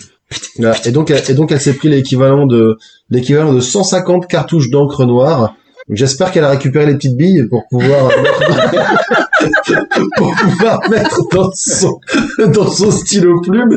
Là. 0.58 0.74
Et 0.84 0.90
donc, 0.90 1.10
elle- 1.10 1.22
et 1.28 1.34
donc, 1.34 1.52
elle 1.52 1.60
s'est 1.60 1.74
pris 1.74 1.88
l'équivalent 1.88 2.46
de, 2.46 2.76
l'équivalent 3.10 3.52
de 3.52 3.60
150 3.60 4.26
cartouches 4.26 4.70
d'encre 4.70 5.04
noire. 5.04 5.54
J'espère 5.90 6.32
qu'elle 6.32 6.42
a 6.44 6.50
récupéré 6.50 6.86
les 6.86 6.94
petites 6.94 7.16
billes 7.16 7.44
pour 7.48 7.62
pouvoir, 7.70 8.10
pour 10.16 10.34
pouvoir 10.34 10.80
mettre 10.90 11.20
dans 11.32 11.50
son, 11.54 11.98
dans 12.48 12.70
son 12.70 12.90
stylo 12.90 13.40
plume. 13.40 13.76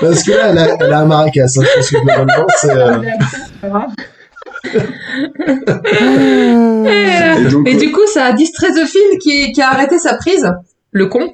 Parce 0.00 0.22
que 0.22 0.32
là, 0.32 0.50
elle 0.50 0.58
a, 0.58 0.76
elle 0.80 0.92
a 0.92 1.00
un 1.00 1.06
maracas, 1.06 1.44
hein. 1.56 1.62
Je 1.62 1.76
pense 1.76 1.90
que 1.90 1.96
globalement, 1.98 2.46
c'est, 2.56 2.70
euh, 2.76 2.98
Et, 4.64 6.54
Et 7.40 7.44
donc, 7.50 7.68
et 7.68 7.74
du 7.76 7.92
coup, 7.92 8.06
ça 8.12 8.26
a 8.26 8.32
distrait 8.32 8.70
The 8.72 8.86
Fiend 8.86 9.18
qui, 9.20 9.52
qui 9.52 9.62
a 9.62 9.70
arrêté 9.70 9.98
sa 9.98 10.14
prise, 10.14 10.50
le 10.92 11.06
con, 11.06 11.32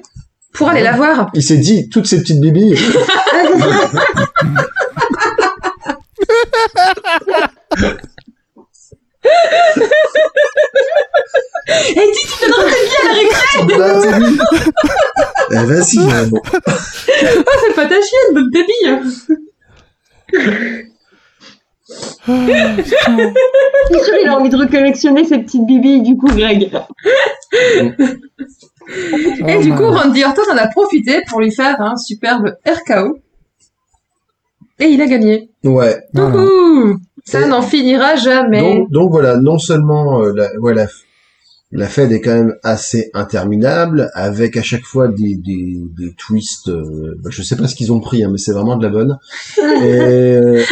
pour 0.53 0.69
aller 0.69 0.83
la 0.83 0.93
voir. 0.93 1.29
il 1.33 1.43
s'est 1.43 1.57
dit, 1.57 1.89
toutes 1.89 2.07
ces 2.07 2.19
petites 2.19 2.39
bibilles. 2.39 2.77
Et 11.79 12.11
dis, 12.13 12.21
tu 12.21 12.49
donneras 12.49 12.63
tes 12.69 12.81
billes 12.85 12.97
à 13.01 13.07
la 13.07 13.13
récré 13.13 13.59
Bah, 13.77 13.91
c'est. 14.01 14.13
Eh, 15.51 15.63
vas-y, 15.65 16.29
bon. 16.29 16.41
Ah, 16.65 16.71
fais 17.15 17.73
pas 17.75 17.85
ta 17.85 17.95
chienne, 18.01 18.33
billes 18.51 19.01
C'est 21.87 22.03
sûr, 24.03 24.15
il 24.21 24.27
a 24.27 24.37
envie 24.37 24.49
de 24.49 24.57
recollectionner 24.57 25.23
ses 25.23 25.39
petites 25.39 25.65
bibilles, 25.65 26.01
du 26.01 26.17
coup, 26.17 26.27
Greg. 26.27 26.69
Et 29.47 29.59
du 29.59 29.69
man. 29.69 29.77
coup, 29.77 29.89
Randy 29.89 30.23
Orton 30.23 30.41
en 30.51 30.57
a 30.57 30.67
profité 30.67 31.21
pour 31.27 31.39
lui 31.39 31.51
faire 31.51 31.79
un 31.81 31.95
superbe 31.95 32.55
RKO. 32.65 33.19
Et 34.79 34.85
il 34.85 35.01
a 35.01 35.07
gagné. 35.07 35.49
Ouais. 35.63 35.97
Voilà. 36.13 36.45
Ça 37.25 37.45
n'en 37.47 37.61
finira 37.61 38.15
jamais. 38.15 38.61
Donc, 38.61 38.91
donc 38.91 39.11
voilà, 39.11 39.37
non 39.37 39.57
seulement 39.57 40.21
euh, 40.21 40.33
la, 40.33 40.49
la 40.73 40.87
Fed 41.87 42.11
est 42.13 42.21
quand 42.21 42.33
même 42.33 42.55
assez 42.63 43.09
interminable, 43.13 44.09
avec 44.13 44.55
à 44.55 44.61
chaque 44.63 44.85
fois 44.85 45.09
des, 45.09 45.35
des, 45.35 45.81
des 45.97 46.13
twists. 46.17 46.69
euh, 46.69 47.15
bah, 47.21 47.29
je 47.29 47.41
sais 47.41 47.57
pas 47.57 47.67
ce 47.67 47.75
qu'ils 47.75 47.91
ont 47.91 47.99
pris, 47.99 48.23
hein, 48.23 48.29
mais 48.31 48.37
c'est 48.37 48.53
vraiment 48.53 48.77
de 48.77 48.83
la 48.83 48.89
bonne. 48.89 49.17
Et, 49.83 50.63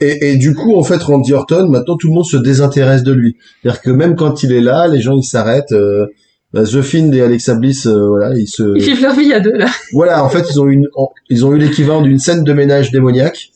et, 0.00 0.30
et 0.32 0.36
du 0.36 0.54
coup, 0.54 0.76
en 0.76 0.82
fait, 0.82 1.02
Randy 1.02 1.32
Orton, 1.34 1.68
maintenant 1.68 1.96
tout 1.96 2.08
le 2.08 2.14
monde 2.14 2.24
se 2.24 2.36
désintéresse 2.36 3.02
de 3.02 3.12
lui. 3.12 3.36
C'est-à-dire 3.62 3.82
que 3.82 3.90
même 3.90 4.16
quand 4.16 4.42
il 4.42 4.52
est 4.52 4.60
là, 4.60 4.88
les 4.88 5.00
gens 5.00 5.16
ils 5.16 5.24
s'arrêtent. 5.24 5.72
Euh, 5.72 6.06
bah, 6.52 6.62
The 6.62 6.82
Fiend 6.82 7.10
et 7.12 7.20
Alexa 7.20 7.56
Bliss, 7.56 7.86
euh, 7.86 8.06
voilà, 8.06 8.32
ils 8.36 8.46
se. 8.46 8.62
Ils 8.76 8.82
vivent 8.84 9.02
leur 9.02 9.14
vie 9.14 9.32
à 9.32 9.40
deux, 9.40 9.52
là. 9.56 9.66
Voilà, 9.92 10.24
en 10.24 10.28
fait, 10.28 10.46
ils 10.50 10.60
ont 10.60 10.68
une, 10.68 10.86
ils 11.28 11.44
ont 11.44 11.52
eu 11.52 11.58
l'équivalent 11.58 12.00
d'une 12.00 12.18
scène 12.20 12.44
de 12.44 12.52
ménage 12.52 12.90
démoniaque. 12.92 13.48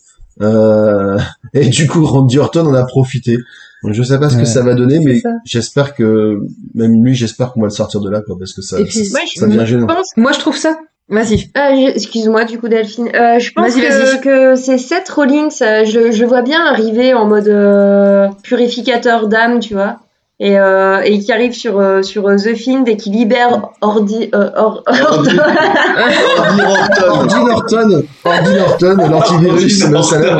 Euh, 0.42 1.16
et 1.54 1.68
du 1.68 1.86
coup, 1.86 2.04
Randy 2.04 2.38
Orton 2.38 2.66
en 2.66 2.74
a 2.74 2.84
profité. 2.84 3.38
Donc, 3.84 3.92
je 3.94 4.02
sais 4.02 4.18
pas 4.18 4.28
ce 4.28 4.34
que 4.34 4.40
Ouais. 4.40 4.44
ça 4.46 4.62
va 4.62 4.74
donner, 4.74 4.98
mais 4.98 5.20
j'espère 5.44 5.94
que, 5.94 6.40
même 6.74 7.04
lui, 7.04 7.14
j'espère 7.14 7.52
qu'on 7.52 7.60
va 7.60 7.66
le 7.68 7.72
sortir 7.72 8.00
de 8.00 8.10
là, 8.10 8.20
quoi, 8.22 8.36
parce 8.38 8.52
que 8.52 8.60
ça, 8.62 8.76
puis, 8.82 9.04
ça, 9.04 9.18
Moi, 9.18 9.20
je 9.32 9.40
ça 9.40 9.46
devient 9.46 9.66
gênant. 9.66 9.86
pense 9.86 10.08
Moi, 10.16 10.32
je 10.32 10.38
trouve 10.40 10.56
ça. 10.56 10.78
Vas-y. 11.10 11.38
Je- 11.38 11.90
Excuse-moi, 11.94 12.44
du 12.44 12.58
coup, 12.58 12.68
Delphine. 12.68 13.08
Euh, 13.14 13.38
je 13.38 13.50
pense 13.52 13.74
que 14.22 14.56
c'est 14.56 14.76
Seth 14.78 15.08
Rollins. 15.08 15.48
euh, 15.62 15.84
je, 15.86 16.12
je 16.12 16.24
vois 16.26 16.42
bien 16.42 16.62
arriver 16.66 17.14
en 17.14 17.24
mode 17.26 17.48
euh, 17.48 18.28
purificateur 18.42 19.28
d'âme, 19.28 19.60
tu 19.60 19.72
vois. 19.74 20.00
Et, 20.40 20.56
euh, 20.56 21.00
et 21.04 21.18
qui 21.18 21.32
arrive 21.32 21.52
sur, 21.52 21.80
euh, 21.80 22.02
sur 22.02 22.28
euh, 22.28 22.36
The 22.36 22.54
Fiend 22.54 22.84
et 22.86 22.96
qui 22.96 23.10
libère 23.10 23.70
Ordi. 23.80 24.30
euh, 24.34 24.50
Or- 24.54 24.84
Ordi. 24.86 25.36
Ordi 25.36 26.60
Orton. 26.64 27.08
Ordi 27.08 27.34
Norton, 27.44 28.02
Ordi 28.24 28.54
Norton, 28.54 28.96
l'antivirus, 29.10 29.84
même 29.88 30.02
salaire. 30.04 30.38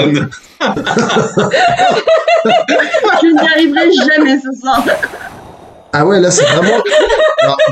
Je 3.20 3.26
n'y 3.26 3.48
arriverai 3.48 3.90
jamais 3.92 4.38
ce 4.38 4.60
soir. 4.60 4.84
Ah 5.92 6.06
ouais, 6.06 6.20
là, 6.20 6.30
c'est 6.30 6.44
vraiment, 6.44 6.80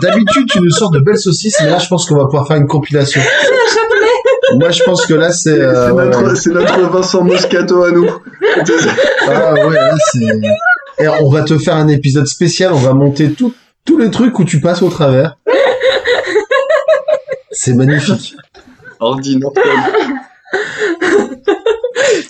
d'habitude, 0.03 0.47
tu 0.51 0.61
nous 0.61 0.70
sors 0.70 0.90
de 0.90 0.98
belles 0.98 1.19
saucisses, 1.19 1.59
mais 1.62 1.70
là, 1.70 1.78
je 1.78 1.86
pense 1.86 2.09
qu'on 2.09 2.16
va 2.16 2.24
pouvoir 2.24 2.48
faire 2.48 2.57
une 2.57 2.66
compilation. 2.66 3.20
Moi, 4.59 4.70
je 4.70 4.82
pense 4.82 5.07
que 5.07 5.15
là, 5.15 5.31
c'est, 5.31 5.51
euh, 5.51 5.89
C'est 5.89 5.93
notre, 5.94 6.23
ouais. 6.48 6.55
notre 6.55 6.81
Vincent 6.90 7.23
Moscato 7.23 7.85
à 7.85 7.90
nous. 7.93 8.09
Ah 9.28 9.53
ouais, 9.55 9.74
là, 9.74 9.94
c'est... 10.12 10.40
Et 10.98 11.09
on 11.09 11.28
va 11.31 11.43
te 11.43 11.59
faire 11.59 11.77
un 11.77 11.89
épisode 11.89 12.27
spécial, 12.27 12.73
on 12.73 12.78
va 12.78 12.94
monter 12.94 13.32
tout, 13.32 13.52
tous 13.85 13.98
les 13.98 14.10
trucs 14.10 14.39
où 14.39 14.44
tu 14.44 14.60
passes 14.60 14.82
au 14.82 14.89
travers. 14.89 15.36
C'est 17.51 17.74
magnifique. 17.74 18.35
Ordi 19.01 19.36
Norton. 19.39 19.60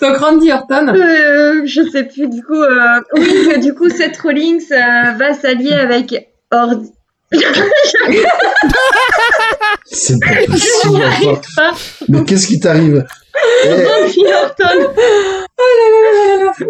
Donc, 0.01 0.17
Randy 0.17 0.51
Orton. 0.51 0.87
Euh, 0.89 1.61
je 1.65 1.81
sais 1.89 2.03
plus, 2.03 2.27
du 2.27 2.43
coup. 2.43 2.61
euh, 2.61 2.99
Oui, 3.15 3.25
que 3.25 3.59
du 3.59 3.73
coup, 3.73 3.89
Seth 3.89 4.17
Rollins 4.17 4.57
euh, 4.71 5.11
va 5.17 5.33
s'allier 5.33 5.73
avec 5.73 6.29
Ordi. 6.51 6.91
C'est 9.85 10.19
pas 10.19 10.35
possible. 10.47 11.41
Mais 12.09 12.23
qu'est-ce 12.25 12.47
qui 12.47 12.59
t'arrive? 12.59 13.05
Eh, 13.65 13.69
Randy 13.85 14.25
Orton. 14.43 14.93
Oh 15.59 16.63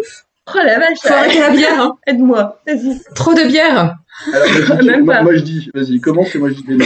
la 0.54 0.78
vache, 0.78 0.98
Faut 1.02 1.12
arrêter 1.12 1.40
la 1.40 1.50
bière, 1.50 1.80
hein. 1.82 1.96
aide-moi. 2.06 2.58
Vas-y. 2.66 3.00
Trop 3.14 3.34
de 3.34 3.46
bière. 3.46 3.96
Alors, 4.32 4.82
Même 4.84 5.04
moi, 5.04 5.14
pas. 5.16 5.22
moi, 5.22 5.32
je 5.36 5.40
dis, 5.42 5.70
vas-y, 5.74 6.00
commence 6.00 6.34
et 6.34 6.38
moi 6.38 6.48
je 6.48 6.54
dis 6.54 6.62
des 6.64 6.76
noms. 6.76 6.84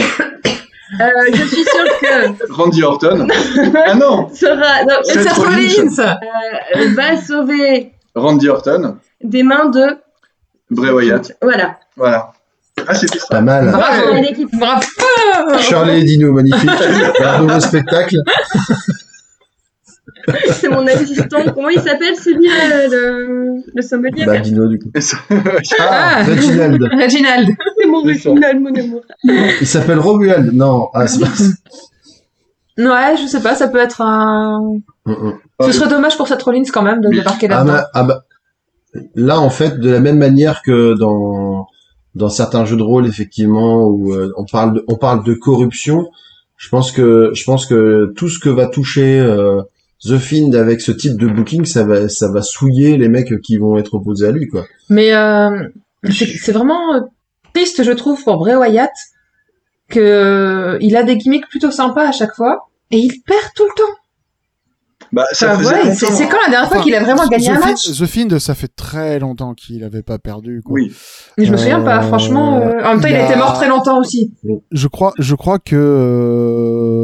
Euh, 1.01 1.07
je 1.33 1.43
suis 1.45 1.63
sûre 1.63 1.99
que 2.01 2.51
Randy 2.53 2.83
Orton. 2.83 3.27
Ah 3.87 3.95
non 3.95 4.29
sera 4.33 4.83
non, 4.83 4.97
Seth 5.03 5.23
Seth 5.23 5.31
Rollins. 5.33 5.55
Rollins. 5.55 6.17
euh, 6.75 6.93
va 6.95 7.17
sauver 7.19 7.93
Randy 8.13 8.49
Orton. 8.49 8.97
des 9.23 9.41
mains 9.41 9.65
de 9.69 9.97
Bray 10.69 10.91
Wyatt. 10.91 11.31
voilà. 11.41 11.77
Voilà. 11.97 12.31
Ah, 12.87 12.93
c'était 12.95 13.17
ça. 13.19 13.25
Pas 13.29 13.41
mal. 13.41 13.71
Bravo. 13.71 14.13
L'équipe. 14.15 14.49
Bravo. 14.53 14.83
Charlie 15.59 15.99
et 16.01 16.03
Dino, 16.03 16.31
magnifique. 16.33 16.69
Un 17.23 17.39
nouveau 17.39 17.59
spectacle. 17.59 18.17
C'est 20.51 20.69
mon 20.69 20.85
assistant. 20.87 21.43
Comment 21.53 21.69
il 21.69 21.81
s'appelle 21.81 22.15
celui-là 22.15 22.87
le, 22.87 23.55
le 23.73 23.81
sommelier 23.81 24.25
Bah, 24.25 24.39
Dino, 24.39 24.67
du 24.67 24.79
coup. 24.79 24.89
Ah, 25.79 26.19
Ah. 26.19 26.23
Reginald. 26.23 26.81
Reginald. 27.01 27.49
C'est 27.79 27.87
mon 27.87 27.99
original, 27.99 28.59
mon 28.59 28.73
amour. 28.73 29.01
Il 29.61 29.67
s'appelle 29.67 29.99
Romuald. 29.99 30.53
Non, 30.53 30.87
ah, 30.93 31.07
c'est 31.07 31.19
pas 31.19 31.27
ça. 31.27 31.43
Ouais, 32.77 33.15
je 33.21 33.27
sais 33.27 33.41
pas, 33.41 33.53
ça 33.55 33.67
peut 33.67 33.77
être 33.79 34.01
un. 34.01 34.77
Mm, 35.05 35.11
mm. 35.11 35.33
Ce 35.61 35.71
serait 35.73 35.87
dommage 35.89 36.17
pour 36.17 36.27
Seth 36.27 36.41
Rollins 36.41 36.63
quand 36.73 36.81
même 36.81 37.01
de 37.01 37.09
débarquer 37.09 37.47
Ah, 37.51 37.55
là-dedans. 37.63 37.73
bah, 37.73 37.89
ah 37.93 38.03
bah, 38.03 38.23
là, 39.15 39.39
en 39.39 39.49
fait, 39.49 39.79
de 39.79 39.89
la 39.89 39.99
même 39.99 40.17
manière 40.17 40.61
que 40.63 40.97
dans 40.97 41.67
dans 42.15 42.29
certains 42.29 42.63
jeux 42.65 42.77
de 42.77 42.81
rôle, 42.83 43.07
effectivement, 43.07 43.83
où 43.85 44.13
euh, 44.13 44.31
on 44.37 44.45
parle 44.45 44.73
de, 44.75 44.85
on 44.87 44.95
parle 44.95 45.23
de 45.23 45.33
corruption, 45.33 46.09
je 46.57 46.69
pense 46.69 46.91
que 46.91 47.31
je 47.33 47.43
pense 47.43 47.65
que 47.67 48.11
tout 48.15 48.29
ce 48.29 48.39
que 48.39 48.49
va 48.49 48.67
toucher 48.67 49.19
euh, 49.19 49.61
The 50.05 50.17
Fiend 50.17 50.51
avec 50.53 50.81
ce 50.81 50.91
type 50.91 51.17
de 51.17 51.27
booking, 51.27 51.65
ça 51.65 51.83
va 51.83 52.09
ça 52.09 52.29
va 52.31 52.41
souiller 52.41 52.97
les 52.97 53.07
mecs 53.09 53.39
qui 53.41 53.57
vont 53.57 53.77
être 53.77 53.93
opposés 53.95 54.27
à 54.27 54.31
lui, 54.31 54.47
quoi. 54.47 54.65
Mais 54.89 55.13
euh, 55.13 55.49
c'est 56.11 56.51
vraiment 56.51 56.95
euh, 56.95 56.99
triste, 57.53 57.83
je 57.83 57.91
trouve, 57.91 58.21
pour 58.23 58.37
Bray 58.37 58.55
Wyatt, 58.55 58.91
que 59.89 60.77
il 60.81 60.95
a 60.95 61.03
des 61.03 61.17
gimmicks 61.17 61.47
plutôt 61.49 61.71
sympas 61.71 62.07
à 62.07 62.11
chaque 62.11 62.35
fois, 62.35 62.69
et 62.91 62.97
il 62.97 63.11
perd 63.25 63.43
tout 63.55 63.63
le 63.63 63.75
temps. 63.75 63.93
Bah, 65.11 65.25
ça 65.31 65.53
Enfin, 65.53 65.63
ouais, 65.63 65.93
c'est 65.93 66.05
longtemps. 66.07 66.17
c'est 66.17 66.27
quand 66.27 66.37
la 66.45 66.49
dernière 66.49 66.67
fois 66.69 66.77
Enfin, 66.77 66.83
qu'il 66.85 66.95
a 66.95 67.03
vraiment 67.03 67.27
gagné 67.27 67.45
The 67.45 67.49
un 67.51 67.59
match 67.59 67.85
The 67.99 68.05
Fiend, 68.07 68.39
ça 68.39 68.55
fait 68.55 68.71
très 68.75 69.19
longtemps 69.19 69.53
qu'il 69.53 69.83
avait 69.83 70.01
pas 70.01 70.17
perdu. 70.17 70.63
Quoi. 70.65 70.73
Oui. 70.73 70.91
Mais 71.37 71.45
je 71.45 71.51
me 71.51 71.57
souviens 71.57 71.81
pas, 71.81 71.99
Euh, 71.99 72.07
franchement. 72.07 72.57
euh, 72.57 72.81
En 72.83 72.93
même 72.93 73.01
temps, 73.01 73.07
il 73.07 73.11
il 73.11 73.17
a 73.17 73.25
été 73.25 73.33
a- 73.35 73.37
mort 73.37 73.53
très 73.53 73.67
longtemps 73.67 73.99
aussi. 73.99 74.33
Je 74.71 74.87
crois, 74.87 75.13
je 75.19 75.35
crois 75.35 75.59
que, 75.59 75.75
euh, 75.75 77.02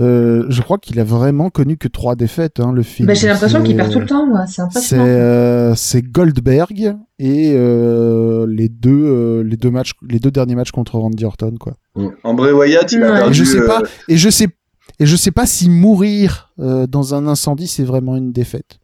euh, 0.00 0.44
je 0.48 0.62
crois 0.62 0.78
qu'il 0.78 1.00
a 1.00 1.04
vraiment 1.04 1.50
connu 1.50 1.76
que 1.76 1.88
trois 1.88 2.14
défaites, 2.16 2.60
hein, 2.60 2.72
le 2.72 2.82
film. 2.82 3.06
Bah, 3.08 3.14
j'ai 3.14 3.26
l'impression 3.28 3.60
qu'il 3.62 3.72
C'est- 3.72 3.76
perd 3.76 3.92
tout 3.92 4.00
le 4.00 4.06
temps, 4.06 4.26
moi. 4.26 4.46
C'est 4.46 4.54
C'est 4.54 4.62
impressionnant. 4.62 5.04
euh, 5.06 5.72
c'est 5.76 6.02
Goldberg 6.02 6.96
et 7.18 7.52
euh, 7.54 8.46
les 8.48 8.68
deux 8.68 8.90
euh, 9.04 9.42
les 9.42 9.56
deux 9.56 9.70
matchs 9.70 9.92
les 10.08 10.18
deux 10.20 10.30
derniers 10.30 10.54
matchs 10.54 10.70
contre 10.70 10.98
Randy 10.98 11.24
Orton 11.24 11.54
quoi. 11.58 11.74
En 12.22 12.34
Bray 12.34 12.52
Wyatt, 12.52 12.90
il 12.92 13.02
a 13.02 13.10
Ouais. 13.12 13.18
perdu. 13.18 13.32
Et 13.42 13.44
je 13.44 13.44
sais 13.44 13.66
pas 13.66 13.82
et 14.08 14.16
je 14.16 14.30
sais 14.30 14.48
et 15.00 15.06
je 15.06 15.16
sais 15.16 15.30
pas 15.32 15.46
si 15.46 15.68
mourir 15.68 16.52
euh, 16.60 16.86
dans 16.86 17.14
un 17.14 17.26
incendie 17.26 17.66
c'est 17.66 17.84
vraiment 17.84 18.16
une 18.16 18.32
défaite. 18.32 18.78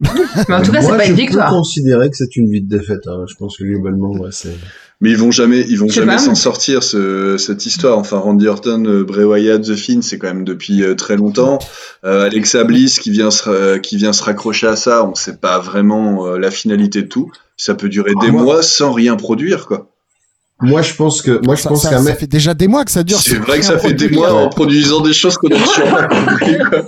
Mais 0.00 0.08
en 0.54 0.62
tout 0.62 0.72
cas, 0.72 0.80
c'est 0.80 0.88
pas 0.88 1.04
je 1.04 1.10
une 1.10 1.16
peux 1.16 1.20
victoire. 1.22 1.50
considérer 1.50 2.08
que 2.08 2.16
c'est 2.16 2.34
une 2.36 2.50
vie 2.50 2.62
de 2.62 2.68
défaite. 2.74 3.06
hein. 3.06 3.24
Je 3.28 3.34
pense 3.34 3.58
que 3.58 3.64
globalement, 3.64 4.10
ouais, 4.12 4.30
c'est. 4.32 4.56
Mais 5.02 5.10
ils 5.10 5.16
vont 5.16 5.30
jamais, 5.30 5.64
ils 5.68 5.78
vont 5.78 5.88
jamais 5.88 6.18
s'en 6.18 6.34
sortir 6.34 6.82
ce, 6.82 7.38
cette 7.38 7.64
histoire. 7.64 7.96
Enfin, 7.98 8.18
Randy 8.18 8.46
Orton, 8.48 8.84
euh, 8.84 9.02
Bray 9.02 9.24
Wyatt, 9.24 9.62
The 9.62 9.74
Fiend, 9.74 10.02
c'est 10.02 10.18
quand 10.18 10.26
même 10.26 10.44
depuis 10.44 10.82
euh, 10.82 10.94
très 10.94 11.16
longtemps. 11.16 11.58
Euh, 12.04 12.26
Alexa 12.26 12.64
Bliss 12.64 12.98
qui 12.98 13.10
vient 13.10 13.30
se, 13.30 13.48
euh, 13.48 13.78
qui 13.78 13.96
vient 13.96 14.12
se 14.12 14.22
raccrocher 14.22 14.66
à 14.66 14.76
ça, 14.76 15.06
on 15.06 15.14
sait 15.14 15.38
pas 15.38 15.58
vraiment 15.58 16.26
la 16.36 16.50
finalité 16.50 17.00
de 17.02 17.08
tout. 17.08 17.30
Ça 17.56 17.74
peut 17.74 17.88
durer 17.88 18.10
des 18.20 18.28
Ah, 18.28 18.32
moi- 18.32 18.42
mois 18.42 18.62
sans 18.62 18.92
rien 18.92 19.16
produire, 19.16 19.66
quoi. 19.66 19.88
Moi, 20.62 20.82
je 20.82 20.92
pense 20.92 21.22
que 21.22 21.40
moi, 21.46 21.54
je 21.54 21.62
ça, 21.62 21.70
pense 21.70 21.82
ça- 21.84 21.88
qu'un 21.88 21.96
ça 22.02 22.10
mec. 22.10 22.18
fait 22.18 22.26
déjà 22.26 22.52
des 22.52 22.68
mois 22.68 22.84
que 22.84 22.90
ça 22.90 23.02
dure. 23.02 23.18
C'est 23.22 23.36
vrai 23.36 23.60
que 23.60 23.64
ça 23.64 23.78
fait 23.78 23.94
des 23.94 24.10
mois 24.10 24.34
en 24.34 24.50
produisant 24.50 25.00
des 25.00 25.14
choses 25.14 25.38
qu'on 25.38 25.48
a 25.48 25.56
toujours 25.58 25.88
pas 25.90 26.06
compris, 26.08 26.58
quoi. 26.68 26.84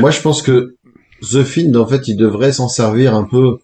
Moi, 0.00 0.10
je 0.10 0.20
pense 0.20 0.42
que 0.42 0.74
The 1.22 1.44
Fiend, 1.44 1.74
en 1.76 1.86
fait, 1.86 2.08
il 2.08 2.16
devrait 2.16 2.52
s'en 2.52 2.68
servir 2.68 3.14
un 3.14 3.22
peu 3.24 3.58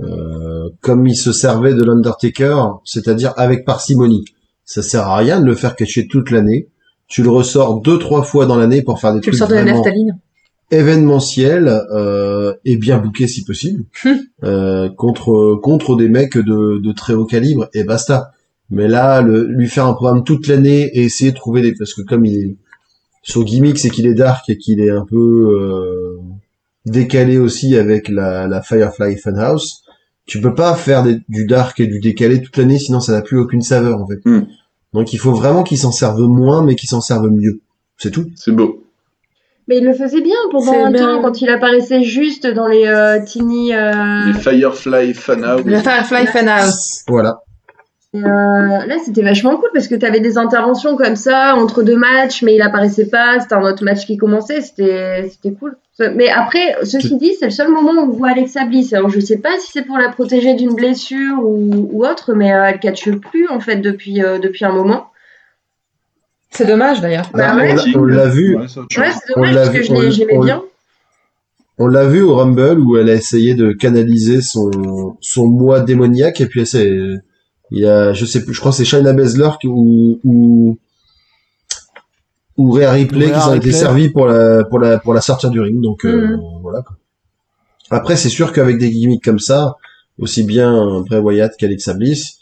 euh, 0.00 0.70
comme 0.80 1.06
il 1.06 1.16
se 1.16 1.32
servait 1.32 1.74
de 1.74 1.82
l'Undertaker, 1.84 2.56
c'est-à-dire 2.84 3.34
avec 3.36 3.64
parcimonie. 3.64 4.24
Ça 4.64 4.82
sert 4.82 5.06
à 5.06 5.16
rien 5.16 5.40
de 5.40 5.46
le 5.46 5.54
faire 5.54 5.76
cacher 5.76 6.06
toute 6.08 6.30
l'année. 6.30 6.68
Tu 7.08 7.22
le 7.22 7.28
ressors 7.30 7.80
deux, 7.82 7.98
trois 7.98 8.22
fois 8.22 8.46
dans 8.46 8.56
l'année 8.56 8.80
pour 8.82 8.98
faire 8.98 9.12
des 9.12 9.20
Tu 9.20 9.30
le 9.30 9.36
trucs 9.36 9.38
sors 9.40 9.48
de 9.48 9.54
la 9.54 9.62
vraiment 9.62 9.78
naphtaline. 9.78 10.18
événementiels 10.70 11.68
euh, 11.92 12.54
et 12.64 12.76
bien 12.76 12.96
bookés 12.98 13.26
si 13.26 13.44
possible 13.44 13.84
euh, 14.44 14.88
contre 14.96 15.56
contre 15.62 15.94
des 15.96 16.08
mecs 16.08 16.38
de, 16.38 16.78
de 16.78 16.92
très 16.92 17.12
haut 17.12 17.26
calibre 17.26 17.68
et 17.74 17.84
basta. 17.84 18.32
Mais 18.70 18.88
là, 18.88 19.20
le, 19.20 19.44
lui 19.44 19.68
faire 19.68 19.84
un 19.86 19.92
programme 19.92 20.24
toute 20.24 20.46
l'année 20.46 20.84
et 20.94 21.02
essayer 21.02 21.32
de 21.32 21.36
trouver 21.36 21.60
des 21.60 21.74
parce 21.74 21.92
que 21.92 22.00
comme 22.00 22.24
il 22.24 22.38
est 22.38 22.56
son 23.22 23.42
gimmick 23.42 23.78
c'est 23.78 23.90
qu'il 23.90 24.06
est 24.06 24.14
dark 24.14 24.48
et 24.48 24.56
qu'il 24.56 24.80
est 24.80 24.90
un 24.90 25.04
peu 25.04 25.50
euh, 25.60 26.18
décalé 26.86 27.36
aussi 27.36 27.76
avec 27.76 28.08
la, 28.08 28.48
la 28.48 28.62
Firefly 28.62 29.16
Funhouse. 29.18 29.81
Tu 30.32 30.40
peux 30.40 30.54
pas 30.54 30.74
faire 30.76 31.02
des- 31.02 31.18
du 31.28 31.44
dark 31.44 31.78
et 31.78 31.86
du 31.86 32.00
décalé 32.00 32.40
toute 32.40 32.56
l'année 32.56 32.78
sinon 32.78 33.00
ça 33.00 33.12
n'a 33.12 33.20
plus 33.20 33.38
aucune 33.38 33.60
saveur 33.60 34.00
en 34.00 34.06
fait. 34.06 34.18
Hmm. 34.24 34.46
Donc 34.94 35.12
il 35.12 35.18
faut 35.18 35.34
vraiment 35.34 35.62
qu'il 35.62 35.76
s'en 35.76 35.92
serve 35.92 36.22
moins 36.22 36.64
mais 36.64 36.74
qu'il 36.74 36.88
s'en 36.88 37.02
serve 37.02 37.28
mieux. 37.28 37.60
C'est 37.98 38.10
tout. 38.10 38.24
C'est 38.34 38.52
beau. 38.52 38.82
Mais 39.68 39.76
il 39.76 39.84
le 39.84 39.92
faisait 39.92 40.22
bien 40.22 40.38
pendant 40.50 40.86
un 40.86 40.90
bien. 40.90 41.16
temps 41.16 41.20
quand 41.20 41.42
il 41.42 41.50
apparaissait 41.50 42.02
juste 42.02 42.46
dans 42.46 42.66
les 42.66 42.86
euh, 42.86 43.18
teeny. 43.30 43.74
euh, 43.74 44.24
Les 44.28 44.32
Firefly 44.32 45.12
Funhouse. 45.12 45.66
Le 45.66 45.76
Firefly 45.76 46.26
Funhouse. 46.28 47.02
Voilà. 47.08 47.42
Et, 48.14 48.18
euh, 48.24 48.24
là, 48.24 48.96
c'était 49.04 49.22
vachement 49.22 49.56
cool 49.58 49.68
parce 49.74 49.86
que 49.86 49.94
tu 49.94 50.06
avais 50.06 50.20
des 50.20 50.38
interventions 50.38 50.96
comme 50.96 51.16
ça 51.16 51.56
entre 51.56 51.82
deux 51.82 51.96
matchs, 51.96 52.42
mais 52.42 52.54
il 52.54 52.62
apparaissait 52.62 53.10
pas. 53.10 53.38
C'était 53.40 53.54
un 53.54 53.62
autre 53.70 53.84
match 53.84 54.06
qui 54.06 54.16
commençait. 54.16 54.62
C'était, 54.62 55.28
c'était 55.30 55.52
cool. 55.52 55.76
Mais 55.98 56.28
après, 56.30 56.74
ceci 56.84 57.16
dit, 57.18 57.34
c'est 57.38 57.44
le 57.46 57.50
seul 57.50 57.68
moment 57.68 57.92
où 58.02 58.06
on 58.06 58.10
voit 58.10 58.30
Alexa 58.30 58.64
Bliss. 58.64 58.92
Alors, 58.94 59.10
je 59.10 59.20
sais 59.20 59.36
pas 59.38 59.58
si 59.60 59.70
c'est 59.72 59.82
pour 59.84 59.98
la 59.98 60.08
protéger 60.08 60.54
d'une 60.54 60.74
blessure 60.74 61.38
ou, 61.44 61.88
ou 61.92 62.04
autre, 62.06 62.32
mais 62.34 62.52
euh, 62.52 62.64
elle 62.64 62.80
catche 62.80 63.10
plus 63.10 63.46
en 63.48 63.60
fait 63.60 63.76
depuis 63.76 64.22
euh, 64.22 64.38
depuis 64.38 64.64
un 64.64 64.72
moment. 64.72 65.08
C'est 66.50 66.66
dommage 66.66 67.00
d'ailleurs. 67.00 67.30
Bah 67.34 67.48
Ah, 67.52 67.56
ouais. 67.56 67.72
on 67.72 67.74
l'a- 67.74 67.98
on 68.00 68.04
l'a 68.04 68.26
vu. 68.28 68.56
Ouais, 68.56 68.66
c'est 68.68 68.80
Ouais, 68.80 69.10
dommage 69.36 69.54
l'a 69.54 69.60
parce 69.62 69.68
que 69.74 69.78
vu- 69.78 69.84
je 69.84 69.92
l'ai- 69.92 70.06
on- 70.06 70.10
j'aimais 70.10 70.36
on- 70.38 70.44
bien. 70.44 70.62
On 71.78 71.86
l'a 71.86 72.06
vu 72.06 72.22
au 72.22 72.34
Rumble 72.36 72.78
où 72.80 72.96
elle 72.96 73.08
a 73.10 73.14
essayé 73.14 73.54
de 73.54 73.72
canaliser 73.72 74.40
son 74.42 75.16
son 75.20 75.46
moi 75.46 75.80
démoniaque 75.80 76.40
et 76.40 76.46
puis 76.46 76.60
elle 76.60 76.66
s'est 76.66 77.00
il 77.70 77.78
y 77.78 77.86
a 77.86 78.12
je 78.12 78.24
sais 78.26 78.44
plus 78.44 78.52
je 78.54 78.60
crois 78.60 78.72
que 78.72 78.76
c'est 78.78 78.84
Shayna 78.84 79.12
Baszler 79.14 79.48
qui- 79.60 79.66
ou 79.68 80.20
ou 80.24 80.78
ou 82.56 82.72
Ripley 82.72 83.26
Rhea 83.26 83.34
qui 83.34 83.40
s'en 83.40 83.54
été 83.54 83.66
Ripley. 83.66 83.72
servi 83.72 84.08
pour 84.10 84.26
la 84.26 84.64
pour 84.64 84.78
la 84.78 84.98
pour 84.98 85.14
la 85.14 85.20
sortir 85.20 85.50
du 85.50 85.60
ring 85.60 85.80
donc 85.80 86.04
euh, 86.04 86.36
Mhm. 86.36 86.40
voilà 86.62 86.82
quoi. 86.82 86.96
Après 87.90 88.16
c'est 88.16 88.28
sûr 88.28 88.52
qu'avec 88.52 88.78
des 88.78 88.90
gimmicks 88.90 89.24
comme 89.24 89.38
ça 89.38 89.76
aussi 90.18 90.42
bien 90.44 91.02
Bray 91.08 91.20
Wyatt 91.20 91.56
qu'Alexa 91.58 91.94
Bliss 91.94 92.38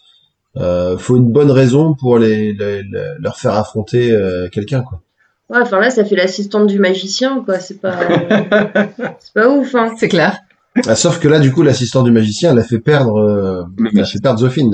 euh, 0.56 0.98
faut 0.98 1.16
une 1.16 1.30
bonne 1.30 1.50
raison 1.52 1.94
pour 1.94 2.18
les, 2.18 2.52
les- 2.52 2.82
les- 2.82 3.14
leur 3.20 3.36
faire 3.38 3.54
affronter 3.54 4.10
euh, 4.12 4.48
quelqu'un 4.50 4.82
quoi. 4.82 5.00
Ouais, 5.48 5.58
enfin 5.62 5.80
là, 5.80 5.90
ça 5.90 6.04
fait 6.04 6.14
l'assistante 6.14 6.68
du 6.68 6.78
magicien, 6.78 7.42
quoi. 7.44 7.58
C'est 7.58 7.80
pas, 7.80 7.98
c'est 9.18 9.32
pas 9.34 9.48
ouf, 9.48 9.74
hein. 9.74 9.92
C'est 9.98 10.08
clair. 10.08 10.38
Ah, 10.86 10.94
sauf 10.94 11.18
que 11.18 11.26
là, 11.26 11.40
du 11.40 11.52
coup, 11.52 11.62
l'assistant 11.62 12.04
du 12.04 12.12
magicien, 12.12 12.52
elle 12.52 12.60
a 12.60 12.62
fait 12.62 12.78
perdre, 12.78 13.16
euh, 13.16 13.64
Le 13.76 13.90
elle 13.92 14.00
a 14.00 14.04
fait 14.04 14.20
perdre 14.20 14.46
The 14.46 14.48
Fiend. 14.48 14.70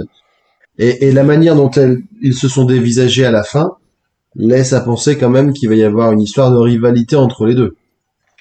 Et, 0.79 1.07
et 1.09 1.13
la 1.13 1.23
manière 1.25 1.57
dont 1.57 1.71
elle, 1.71 2.03
ils 2.21 2.35
se 2.35 2.47
sont 2.49 2.67
dévisagés 2.67 3.25
à 3.25 3.31
la 3.31 3.43
fin 3.43 3.73
laisse 4.39 4.73
à 4.73 4.81
penser 4.81 5.19
quand 5.19 5.31
même 5.31 5.53
qu'il 5.53 5.69
va 5.69 5.75
y 5.75 5.85
avoir 5.85 6.13
une 6.13 6.21
histoire 6.21 6.51
de 6.51 6.57
rivalité 6.57 7.17
entre 7.17 7.47
les 7.47 7.55
deux. 7.55 7.77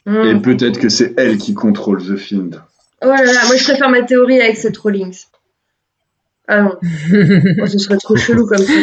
Hmm. 0.05 0.23
Et 0.23 0.39
peut-être 0.39 0.79
que 0.79 0.89
c'est 0.89 1.13
elle 1.17 1.37
qui 1.37 1.53
contrôle 1.53 2.03
The 2.03 2.15
Fiend. 2.15 2.49
Oh 3.01 3.07
là 3.07 3.23
là, 3.23 3.45
moi 3.45 3.55
je 3.55 3.63
préfère 3.63 3.89
ma 3.89 4.03
théorie 4.03 4.39
avec 4.41 4.57
Seth 4.57 4.77
Rollins. 4.77 5.11
Ah 6.47 6.61
non, 6.61 6.75
Oh, 7.61 7.67
ce 7.67 7.77
serait 7.77 7.97
trop 7.97 8.15
chelou 8.15 8.45
comme 8.45 8.59
ça. 8.59 8.73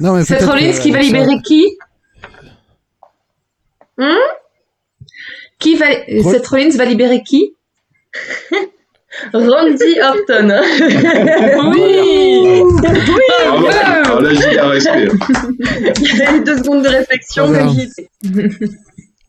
Non, 0.00 0.14
mais 0.14 0.22
Rollins 0.44 0.72
que 0.72 0.82
qui 0.82 0.90
va 0.90 1.00
libérer 1.00 1.40
qui? 1.44 1.78
Hmm? 3.98 4.16
Qui 5.58 5.76
va... 5.76 5.86
Seth 6.06 6.46
Rollins 6.46 6.76
va 6.76 6.84
libérer 6.84 7.22
qui? 7.22 7.54
Randy 9.32 10.00
Orton. 10.02 10.60
Oui 11.74 12.62
Ah 13.46 13.60
ouais, 13.60 13.74
alors 13.74 14.20
là, 14.22 14.30
j'ai 14.34 14.58
un 14.58 14.68
respect. 14.68 15.08
Il 16.00 16.16
y 16.18 16.22
a 16.22 16.36
eu 16.36 16.44
deux 16.44 16.58
secondes 16.58 16.82
de 16.82 16.88
réflexion, 16.88 17.46
Voilà. 17.46 17.64
mais 17.66 17.70
j'y 17.72 17.80
étais. 17.82 18.08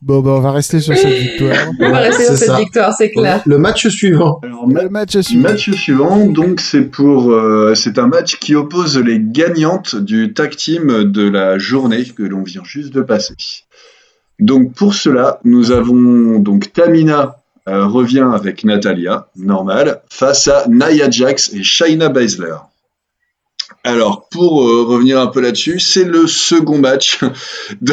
Bon, 0.02 0.20
bah, 0.20 0.32
on 0.32 0.40
va 0.40 0.52
rester 0.52 0.80
sur 0.80 0.94
cette 0.94 1.14
victoire. 1.14 1.56
On 1.80 1.90
va 1.90 1.98
rester 2.00 2.24
sur 2.24 2.34
cette 2.36 2.48
ça. 2.48 2.58
victoire, 2.58 2.92
c'est 2.92 3.10
clair. 3.10 3.42
Le 3.46 3.56
match 3.56 3.88
suivant. 3.88 4.38
Alors, 4.42 4.66
Le 4.68 4.90
match 4.90 5.18
suivant. 5.20 5.48
Match 5.48 5.70
suivant, 5.70 6.26
donc 6.26 6.60
c'est 6.60 6.82
pour 6.82 7.32
euh, 7.32 7.74
c'est 7.74 7.98
un 7.98 8.06
match 8.06 8.38
qui 8.38 8.54
oppose 8.54 8.98
les 8.98 9.18
gagnantes 9.18 9.96
du 9.96 10.34
tag 10.34 10.54
team 10.56 11.04
de 11.04 11.26
la 11.30 11.56
journée 11.56 12.04
que 12.04 12.22
l'on 12.22 12.42
vient 12.42 12.64
juste 12.64 12.92
de 12.92 13.00
passer. 13.00 13.34
Donc 14.40 14.74
pour 14.74 14.92
cela, 14.94 15.40
nous 15.44 15.70
avons 15.72 16.38
donc 16.38 16.70
Tamina 16.74 17.36
euh, 17.68 17.86
revient 17.86 18.26
avec 18.34 18.64
Natalia, 18.64 19.28
normal, 19.36 20.02
face 20.10 20.48
à 20.48 20.64
Nia 20.68 21.08
Jax 21.10 21.52
et 21.52 21.62
Shayna 21.62 22.08
Baszler. 22.08 22.56
Alors 23.86 24.28
pour 24.30 24.62
euh, 24.66 24.84
revenir 24.84 25.20
un 25.20 25.26
peu 25.26 25.40
là-dessus, 25.40 25.78
c'est 25.78 26.04
le 26.04 26.26
second 26.26 26.78
match 26.78 27.20
de, 27.82 27.92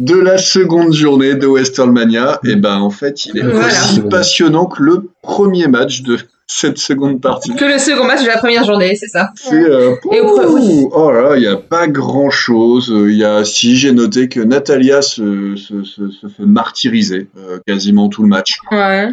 de 0.00 0.14
la 0.16 0.36
seconde 0.38 0.92
journée 0.92 1.34
de 1.34 1.46
WrestleMania. 1.46 2.40
Et 2.44 2.56
ben 2.56 2.76
en 2.78 2.90
fait, 2.90 3.24
il 3.26 3.38
est 3.38 3.42
Voilà. 3.42 3.68
aussi 3.68 4.00
passionnant 4.02 4.66
que 4.66 4.82
le 4.82 5.10
premier 5.22 5.66
match 5.66 6.02
de 6.02 6.18
cette 6.46 6.78
seconde 6.78 7.20
partie. 7.20 7.54
Que 7.54 7.64
le 7.64 7.78
second 7.78 8.04
match 8.04 8.22
de 8.22 8.28
la 8.28 8.38
première 8.38 8.64
journée, 8.64 8.94
c'est 8.96 9.08
ça. 9.08 9.30
C'est 9.34 9.54
euh, 9.54 9.94
Et 10.12 10.20
ouh, 10.20 10.90
oh 10.92 11.10
là 11.10 11.22
là, 11.22 11.36
il 11.36 11.42
y 11.42 11.48
a 11.48 11.56
pas 11.56 11.86
grand 11.86 12.30
chose. 12.30 12.92
Il 12.94 13.16
y 13.16 13.24
a 13.24 13.44
si 13.44 13.76
j'ai 13.76 13.92
noté 13.92 14.28
que 14.28 14.40
Natalia 14.40 15.02
se, 15.02 15.56
se, 15.56 15.82
se, 15.84 16.10
se 16.10 16.26
fait 16.28 16.44
martyriser 16.44 17.28
euh, 17.38 17.58
quasiment 17.66 18.08
tout 18.08 18.22
le 18.22 18.28
match. 18.28 18.58
Ouais. 18.70 19.08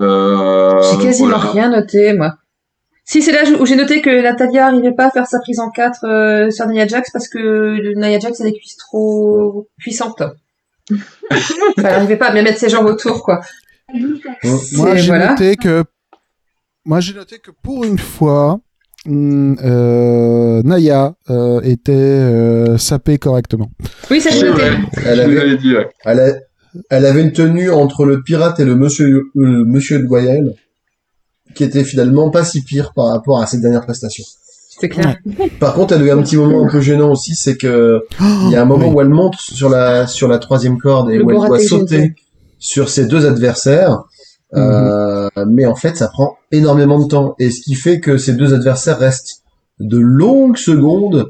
Euh, 0.00 0.82
J'ai 0.90 1.04
quasiment 1.04 1.38
voilà. 1.38 1.50
rien 1.50 1.70
noté, 1.70 2.12
moi. 2.14 2.34
Si, 3.04 3.20
c'est 3.22 3.32
là 3.32 3.42
où 3.60 3.66
j'ai 3.66 3.76
noté 3.76 4.00
que 4.00 4.22
Natalia 4.22 4.66
arrivait 4.66 4.92
pas 4.92 5.06
à 5.06 5.10
faire 5.10 5.26
sa 5.26 5.38
prise 5.38 5.60
en 5.60 5.70
4 5.70 6.04
euh, 6.04 6.50
sur 6.50 6.66
Nia 6.66 6.86
Jax 6.86 7.10
parce 7.12 7.28
que 7.28 7.94
Nia 7.94 8.18
Jax 8.18 8.40
a 8.40 8.44
des 8.44 8.52
cuisses 8.54 8.76
trop 8.76 9.68
puissantes. 9.78 10.22
Enfin, 11.30 11.40
elle 11.78 11.86
arrivait 11.86 12.16
pas 12.16 12.26
à 12.26 12.32
bien 12.32 12.42
mettre 12.42 12.58
ses 12.58 12.68
jambes 12.68 12.86
autour, 12.86 13.22
quoi. 13.22 13.40
Moi, 13.92 14.96
j'ai 14.96 15.06
voilà. 15.06 15.30
noté 15.30 15.56
que, 15.56 15.82
moi, 16.84 17.00
j'ai 17.00 17.14
noté 17.14 17.38
que 17.38 17.50
pour 17.62 17.84
une 17.84 17.98
fois, 17.98 18.60
hum, 19.06 19.56
euh, 19.64 20.62
Naya 20.62 21.14
euh, 21.30 21.60
était 21.62 21.92
euh, 21.92 22.76
sapée 22.78 23.18
correctement. 23.18 23.70
Oui, 24.10 24.20
ça 24.20 24.30
j'ai 24.30 24.40
C'est 24.40 24.50
noté. 24.50 24.62
Elle 25.06 25.16
je 25.16 25.20
avait, 25.22 25.34
l'avais 25.34 25.56
dit, 25.56 25.74
ouais. 25.74 25.88
elle, 26.04 26.20
a- 26.20 26.34
elle 26.90 27.06
avait 27.06 27.22
une 27.22 27.32
tenue 27.32 27.70
entre 27.70 28.04
le 28.04 28.22
pirate 28.22 28.60
et 28.60 28.64
le 28.64 28.74
monsieur, 28.74 29.06
euh, 29.16 29.22
le 29.34 29.64
monsieur 29.64 29.98
de 29.98 30.04
Goyal, 30.06 30.54
qui 31.54 31.64
était 31.64 31.84
finalement 31.84 32.30
pas 32.30 32.44
si 32.44 32.62
pire 32.62 32.92
par 32.94 33.06
rapport 33.06 33.40
à 33.40 33.46
ses 33.46 33.58
dernières 33.60 33.84
prestations. 33.84 34.24
C'est 34.80 34.88
clair. 34.88 35.16
Par 35.60 35.72
contre, 35.74 35.94
elle 35.94 36.02
a 36.02 36.06
eu 36.06 36.10
un 36.10 36.20
petit 36.20 36.36
moment 36.36 36.66
un 36.66 36.68
peu 36.68 36.80
gênant 36.80 37.12
aussi, 37.12 37.36
c'est 37.36 37.56
que 37.56 38.02
il 38.20 38.50
y 38.50 38.56
a 38.56 38.62
un 38.62 38.64
moment 38.64 38.88
Oui. 38.88 38.94
où 38.94 39.00
elle 39.00 39.08
monte 39.08 39.36
sur 39.36 39.68
la 39.68 40.08
sur 40.08 40.26
la 40.26 40.38
troisième 40.38 40.78
corde 40.78 41.10
et 41.12 41.18
Le 41.18 41.24
où 41.24 41.30
elle 41.30 41.46
doit 41.48 41.60
sauter 41.60 42.14
sur 42.58 42.88
ses 42.88 43.06
deux 43.06 43.24
adversaires. 43.24 44.02
Euh, 44.56 45.28
mais 45.48 45.66
en 45.66 45.74
fait, 45.74 45.96
ça 45.96 46.08
prend 46.08 46.36
énormément 46.52 46.98
de 46.98 47.08
temps 47.08 47.34
et 47.38 47.50
ce 47.50 47.60
qui 47.60 47.74
fait 47.74 48.00
que 48.00 48.16
ces 48.18 48.34
deux 48.34 48.54
adversaires 48.54 48.98
restent 48.98 49.42
de 49.80 49.98
longues 49.98 50.56
secondes. 50.56 51.26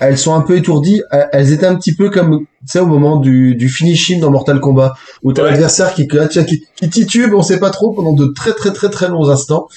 Elles 0.00 0.18
sont 0.18 0.34
un 0.34 0.40
peu 0.40 0.56
étourdies. 0.56 1.02
Elles- 1.10 1.28
Elles 1.32 1.52
étaient 1.52 1.66
un 1.66 1.76
petit 1.76 1.94
peu 1.94 2.10
comme, 2.10 2.40
tu 2.40 2.46
sais, 2.66 2.80
au 2.80 2.86
moment 2.86 3.16
du, 3.16 3.54
du 3.54 3.68
finishing 3.68 4.20
dans 4.20 4.30
Mortal 4.30 4.60
Kombat, 4.60 4.94
où 5.22 5.32
t'as 5.32 5.42
Ouais. 5.42 5.50
l'adversaire 5.50 5.94
qui, 5.94 6.06
qui, 6.08 6.64
qui 6.76 6.88
titube, 6.90 7.32
on 7.34 7.42
sait 7.42 7.58
pas 7.60 7.70
trop, 7.70 7.92
pendant 7.92 8.12
de 8.12 8.26
très 8.34 8.52
très 8.52 8.72
très 8.72 8.88
très 8.90 9.08
longs 9.08 9.28
instants, 9.30 9.68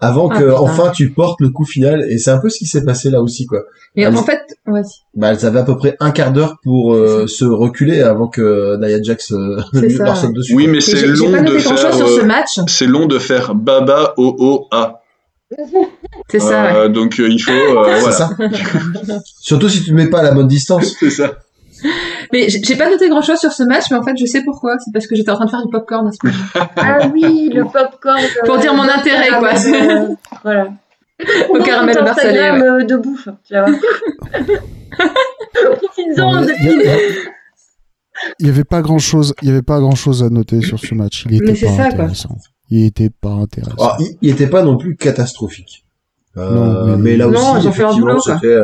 avant 0.00 0.28
Ah, 0.30 0.38
que 0.38 0.44
putain. 0.44 0.56
enfin 0.60 0.90
tu 0.94 1.10
portes 1.10 1.40
le 1.40 1.48
coup 1.50 1.64
final. 1.64 2.04
Et 2.10 2.18
c'est 2.18 2.30
un 2.30 2.38
peu 2.38 2.48
ce 2.48 2.58
qui 2.58 2.66
s'est 2.66 2.84
passé 2.84 3.10
là 3.10 3.20
aussi, 3.22 3.46
quoi. 3.46 3.60
Mais 3.96 4.04
Allez. 4.04 4.16
en 4.18 4.22
fait, 4.22 4.40
vas-y. 4.66 4.82
Bah, 5.14 5.32
elles 5.32 5.46
avaient 5.46 5.60
à 5.60 5.64
peu 5.64 5.76
près 5.76 5.96
un 6.00 6.10
quart 6.10 6.32
d'heure 6.32 6.58
pour 6.62 6.92
euh, 6.94 7.26
se 7.26 7.44
reculer 7.44 8.02
avant 8.02 8.28
que 8.28 8.76
Nia 8.78 9.00
Jax 9.02 9.32
euh, 9.32 9.56
leur 9.72 10.16
saute 10.16 10.34
dessus. 10.34 10.54
Oui, 10.54 10.66
mais 10.68 10.80
c'est 10.80 11.06
long 11.06 11.30
de 11.42 11.58
faire. 11.58 11.78
chose 11.78 11.96
sur 11.96 12.08
ce 12.08 12.20
euh, 12.20 12.24
match. 12.24 12.58
c'est 12.66 12.86
long 12.86 13.06
de 13.06 13.18
faire 13.18 13.54
Baba 13.54 14.12
O 14.18 14.36
O 14.38 14.68
A. 14.70 15.00
C'est 16.28 16.40
ça, 16.40 16.48
ouais. 16.64 16.72
Euh, 16.74 16.88
Donc 16.88 17.20
euh, 17.20 17.28
il 17.30 17.38
faut 17.38 17.52
euh, 17.52 17.84
C'est 17.94 18.00
voilà. 18.00 18.16
ça. 18.16 18.30
Surtout 19.40 19.68
si 19.68 19.84
tu 19.84 19.92
ne 19.92 19.96
mets 19.96 20.10
pas 20.10 20.18
à 20.18 20.22
la 20.24 20.32
bonne 20.32 20.48
distance. 20.48 20.96
C'est 20.98 21.10
ça. 21.10 21.34
Mais 22.32 22.48
j'ai 22.48 22.76
pas 22.76 22.88
noté 22.90 23.08
grand 23.08 23.22
chose 23.22 23.38
sur 23.38 23.52
ce 23.52 23.62
match, 23.62 23.84
mais 23.90 23.96
en 23.96 24.02
fait, 24.02 24.16
je 24.16 24.24
sais 24.26 24.42
pourquoi. 24.44 24.76
C'est 24.78 24.92
parce 24.92 25.06
que 25.06 25.14
j'étais 25.14 25.30
en 25.30 25.36
train 25.36 25.44
de 25.46 25.50
faire 25.50 25.62
du 25.64 25.70
popcorn 25.70 26.06
à 26.08 26.10
ce 26.12 26.18
moment. 26.26 26.68
Ah 26.76 26.98
oui, 27.12 27.50
le 27.54 27.64
popcorn. 27.64 28.18
euh, 28.18 28.46
Pour 28.46 28.58
dire 28.58 28.74
mon 28.74 28.82
intérêt, 28.88 29.28
quoi. 29.38 29.50
euh, 29.54 30.08
voilà. 30.42 30.68
Au 31.48 31.62
caramel 31.62 31.96
compte 31.96 32.04
marseillais, 32.04 32.48
Instagram 32.48 32.62
euh, 32.80 32.84
de 32.84 32.96
bouffe, 32.96 33.28
tu 33.46 33.54
vois. 33.54 33.66
Non, 36.16 36.42
il 36.42 36.64
y 36.82 36.88
a- 36.88 36.96
Il 38.38 38.46
y 38.46 38.50
avait 38.50 38.64
pas 38.64 38.80
grand 38.82 38.98
chose, 38.98 39.34
il 39.42 39.48
y 39.48 39.50
avait 39.50 39.62
pas 39.62 39.78
grand 39.78 39.94
chose 39.94 40.22
à 40.22 40.30
noter 40.30 40.62
sur 40.62 40.78
ce 40.78 40.94
match. 40.94 41.24
Il 41.28 41.34
était 41.36 41.52
Mais 41.52 41.52
pas 41.52 41.66
ça, 41.68 41.76
quoi. 41.76 41.84
intéressant. 42.04 42.36
Il 42.70 42.84
était 42.84 43.10
pas 43.10 43.30
intéressant. 43.30 43.76
Alors, 43.78 43.96
il, 44.00 44.16
il 44.22 44.30
était 44.30 44.46
pas 44.48 44.62
non 44.62 44.76
plus 44.76 44.96
catastrophique. 44.96 45.84
Euh, 46.36 46.50
Non, 46.50 46.96
mais- 46.96 47.02
mais 47.02 47.16
là 47.16 47.26
Non, 47.26 47.32
aussi, 47.32 47.40
ils 47.64 47.68
ont 47.68 47.72
fait 47.72 47.82
leur 47.82 47.90
effectivement, 47.92 48.06
boulot, 48.12 48.20
quoi. 48.22 48.34
c'était. 48.40 48.56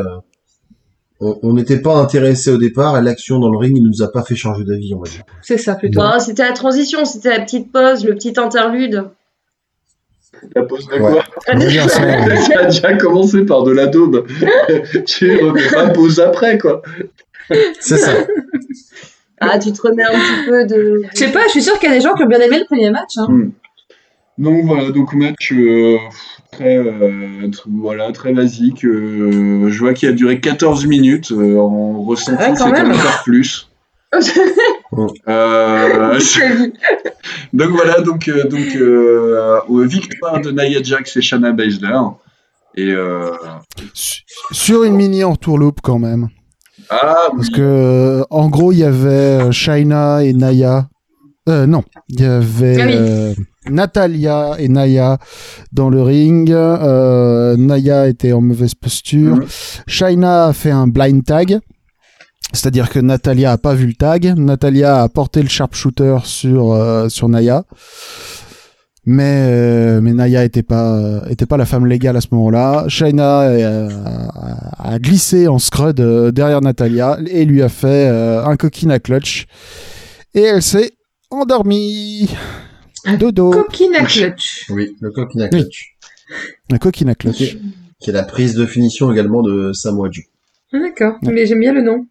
On 1.43 1.53
n'était 1.55 1.81
pas 1.81 1.95
intéressé 1.97 2.51
au 2.51 2.59
départ 2.59 2.99
et 2.99 3.03
l'action 3.03 3.39
dans 3.39 3.51
le 3.51 3.57
ring, 3.59 3.77
il 3.77 3.85
nous 3.87 4.03
a 4.03 4.11
pas 4.11 4.23
fait 4.23 4.35
changer 4.35 4.65
d'avis, 4.65 4.93
on 4.95 5.01
va 5.01 5.09
dire. 5.09 5.23
C'est 5.43 5.59
ça, 5.59 5.75
plutôt. 5.75 6.01
Bon, 6.01 6.19
c'était 6.19 6.45
la 6.45 6.53
transition, 6.53 7.05
c'était 7.05 7.31
la 7.31 7.41
petite 7.41 7.71
pause, 7.71 8.05
le 8.05 8.15
petit 8.15 8.35
interlude. 8.39 9.05
La 10.57 10.63
pause 10.63 10.87
de 10.89 10.95
Ouais. 10.95 10.99
quoi 10.99 11.11
ouais. 11.55 11.89
Ça 11.89 12.03
a 12.59 12.65
déjà 12.67 12.95
commencé 12.97 13.45
par 13.45 13.63
de 13.63 13.71
la 13.73 13.87
daube. 13.87 14.27
tu 15.07 15.39
remets 15.39 15.69
pas 15.73 15.91
pause 15.91 16.19
après 16.19 16.59
quoi. 16.59 16.83
C'est 17.81 17.99
ça. 17.99 18.13
Ah, 19.41 19.59
tu 19.59 19.73
te 19.73 19.83
remets 19.83 20.05
un 20.05 20.11
petit 20.11 20.49
peu 20.49 20.67
de. 20.67 21.03
Je 21.13 21.19
sais 21.19 21.33
pas, 21.33 21.45
je 21.47 21.51
suis 21.51 21.63
sûre 21.63 21.79
qu'il 21.79 21.89
y 21.89 21.93
a 21.93 21.97
des 21.97 22.01
gens 22.01 22.15
qui 22.15 22.23
ont 22.23 22.29
bien 22.29 22.41
aimé 22.41 22.59
le 22.59 22.65
premier 22.65 22.91
match. 22.91 23.19
Hein. 23.19 23.51
Donc 24.39 24.65
voilà, 24.65 24.91
donc 24.91 25.13
match 25.15 25.53
euh, 25.53 25.99
très, 26.51 26.77
euh, 26.79 27.51
voilà, 27.69 28.13
très 28.13 28.33
basique. 28.33 28.85
euh, 28.85 29.69
je 29.69 29.79
vois 29.79 29.93
qu'il 29.95 30.09
a 30.09 30.13
duré 30.13 30.41
14 30.41 30.87
minutes. 30.87 31.33
euh, 31.33 31.59
en 31.59 32.03
ressenti, 32.03 32.43
Ouais, 32.43 32.49
quand 32.57 32.67
c'était 32.67 32.81
encore 32.83 33.23
plus. 33.25 33.69
Euh, 35.29 36.19
donc 37.55 37.71
voilà, 37.71 38.01
donc, 38.03 38.29
euh, 38.29 38.45
donc 38.49 38.77
victoire 39.87 40.41
de 40.41 40.51
Nia 40.51 40.83
Jax 40.83 41.17
et 41.17 41.23
Shanna 41.23 41.53
Baszler. 41.53 41.99
Et 42.77 42.91
euh, 42.91 43.31
Su- 43.95 44.23
Sur 44.51 44.85
une 44.85 44.95
mini 44.97 45.25
entourloupe 45.25 45.81
quand 45.83 45.99
même. 45.99 46.29
ah, 46.91 47.29
Parce 47.35 47.49
que, 47.51 48.23
en 48.31 48.49
gros, 48.51 48.73
il 48.73 48.79
y 48.81 48.85
avait 48.85 49.51
Shaina 49.53 50.25
et 50.25 50.33
Naya 50.35 50.89
Euh, 51.49 51.67
non, 51.67 51.83
il 52.09 52.21
y 52.21 52.25
avait 52.25 52.81
Ah 52.81 52.87
oui. 53.39 53.45
Natalia 53.71 54.57
et 54.59 54.69
Naya 54.69 55.19
dans 55.73 55.89
le 55.89 56.03
ring. 56.03 56.51
Euh, 56.51 57.57
Naya 57.57 58.09
était 58.09 58.33
en 58.33 58.41
mauvaise 58.41 58.75
posture. 58.75 59.37
Mhm. 59.37 59.47
Shaina 59.87 60.47
a 60.47 60.53
fait 60.53 60.71
un 60.71 60.89
blind 60.89 61.25
tag. 61.25 61.59
C'est-à-dire 62.53 62.91
que 62.91 62.99
Natalia 62.99 63.53
a 63.53 63.59
pas 63.59 63.75
vu 63.75 63.87
le 63.87 63.95
tag. 63.95 64.35
Natalia 64.37 65.03
a 65.03 65.09
porté 65.09 65.43
le 65.43 65.49
sharpshooter 65.49 66.19
sur 66.25 66.73
euh, 66.73 67.09
sur 67.09 67.29
Naya. 67.29 67.65
Mais 69.05 69.49
euh, 69.49 70.01
mais 70.01 70.13
Naya 70.13 70.45
était 70.45 70.63
pas 70.63 70.97
euh, 70.97 71.27
était 71.29 71.47
pas 71.47 71.57
la 71.57 71.67
femme 71.67 71.87
légale 71.87 72.17
à 72.17 72.21
ce 72.21 72.29
moment-là. 72.33 72.85
Shaina 72.89 73.41
euh, 73.43 73.89
a, 74.79 74.93
a 74.93 74.99
glissé 74.99 75.49
en 75.49 75.59
scrud 75.59 76.01
derrière 76.33 76.61
Natalia 76.61 77.19
et 77.27 77.45
lui 77.45 77.63
a 77.63 77.69
fait 77.69 78.07
un 78.09 78.57
coquine 78.57 78.91
à 78.93 79.01
clutch. 79.01 79.47
Et 80.35 80.43
elle 80.43 80.63
s'est 80.63 80.93
endormie. 81.31 82.31
Un 83.05 83.17
Dodo. 83.17 83.51
Coquine 83.51 83.95
à 83.97 84.05
clutch. 84.05 84.67
Oui, 84.71 84.97
le 85.01 85.11
coquin 85.11 85.41
à 85.41 85.45
Oui. 85.45 85.51
clutch. 85.51 85.97
Un 86.71 86.79
coquine 86.79 87.09
à 87.09 87.15
clutch. 87.15 87.57
Qui 88.01 88.11
est 88.11 88.13
la 88.13 88.23
prise 88.23 88.55
de 88.55 88.67
finition 88.67 89.11
également 89.13 89.43
de 89.43 89.73
Samoa 89.73 90.09
Joe. 90.11 90.25
Ah, 90.73 90.79
D'accord, 90.81 91.19
mais 91.23 91.47
j'aime 91.47 91.61
bien 91.61 91.73
le 91.73 91.83
nom. 91.83 92.07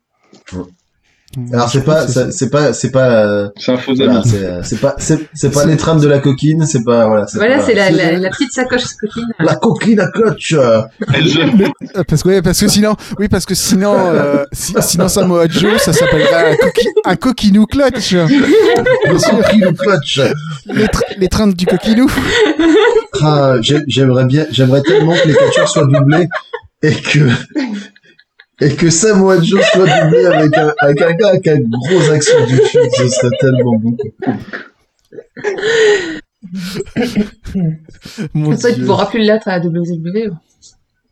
Alors 1.53 1.69
c'est 1.69 1.83
pas, 1.85 2.07
c'est 2.07 2.49
pas, 2.49 2.73
c'est 2.73 2.91
pas, 2.91 3.49
C'est 3.57 3.71
un 3.71 3.77
faux 3.77 3.93
voilà, 3.95 4.15
ami. 4.19 4.21
c'est, 4.25 4.43
euh, 4.45 4.59
c'est 4.63 4.79
pas, 4.81 4.95
c'est, 4.97 5.49
pas 5.53 5.65
les 5.65 5.77
trames 5.77 6.01
de 6.01 6.07
la 6.07 6.19
coquine, 6.19 6.65
c'est 6.65 6.83
pas, 6.83 7.07
voilà. 7.07 7.25
Voilà, 7.35 7.61
c'est 7.61 7.73
la, 7.73 7.89
la, 7.89 8.17
la 8.17 8.29
petite 8.29 8.51
sacoche 8.51 8.83
coquine. 8.99 9.27
la 9.39 9.55
coquine 9.55 9.99
à 10.01 10.07
clutch. 10.07 10.53
euh, 10.53 10.81
Parce 12.07 12.23
que, 12.23 12.27
ouais, 12.29 12.41
parce 12.41 12.59
que 12.59 12.67
sinon, 12.67 12.95
oui, 13.17 13.29
parce 13.29 13.45
que 13.45 13.55
sinon, 13.55 13.95
euh, 13.97 14.43
si- 14.51 14.73
sinon 14.81 15.07
Samoa 15.07 15.47
Joe, 15.47 15.81
ça 15.81 15.93
s'appellerait 15.93 16.51
un, 16.53 16.55
coqui, 16.57 16.87
un 17.05 17.15
coquinou 17.15 17.65
clutch. 17.65 18.13
Au 18.13 19.73
clutch. 19.73 20.19
les, 20.65 20.87
du 21.53 21.65
coquinou. 21.65 22.09
Ah, 23.21 23.55
j'ai- 23.61 23.83
j'aimerais 23.87 24.25
bien, 24.25 24.45
j'aimerais 24.51 24.81
tellement 24.81 25.13
que 25.13 25.27
les 25.27 25.33
catcheurs 25.35 25.67
soient 25.69 25.85
doublés 25.85 26.27
et 26.83 26.93
que 26.95 27.19
et 28.61 28.75
que 28.75 28.89
Samoa 28.89 29.41
Joe 29.41 29.61
soit 29.73 29.85
doublé 30.03 30.25
avec 30.25 30.55
un 30.57 30.73
avec 30.79 31.01
un 31.01 31.11
gars 31.13 31.29
avec 31.29 31.47
un 31.47 31.59
gros 31.59 32.11
accent 32.11 32.45
du 32.47 32.55
sud, 32.57 32.89
ce 32.95 33.07
serait 33.09 33.37
tellement 33.39 33.75
bon. 33.77 33.97
Mon 38.33 38.49
Comme 38.51 38.57
ça, 38.57 38.69
il 38.69 38.85
pourra 38.85 39.09
plus 39.09 39.19
l'être 39.19 39.47
à 39.47 39.57
la 39.59 39.65
WWE. 39.65 40.31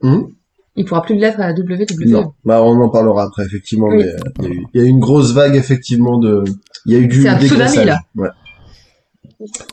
Hum 0.01 0.31
Il 0.76 0.85
pourra 0.85 1.01
plus 1.01 1.15
l'être 1.15 1.39
à 1.39 1.47
la 1.47 1.53
WWE. 1.53 2.07
non, 2.07 2.34
bah 2.45 2.61
on 2.63 2.80
en 2.81 2.89
parlera 2.89 3.23
après 3.23 3.45
effectivement, 3.45 3.88
Oui. 3.89 3.97
mais 3.97 4.05
euh, 4.05 4.17
il 4.41 4.45
y, 4.45 4.47
a 4.47 4.51
eu- 4.53 4.65
il 4.73 4.81
y 4.81 4.84
a 4.84 4.88
eu 4.88 4.89
une 4.89 4.99
grosse 4.99 5.34
vague 5.34 5.55
effectivement 5.55 6.17
de, 6.17 6.43
il 6.85 6.93
y 6.93 6.95
a 6.95 6.99
eu 6.99 7.07
du 7.07 7.21
C'est 7.23 7.30
un 7.30 7.39
tsunami, 7.39 7.85
là. 7.85 7.99
Ouais. 8.15 8.30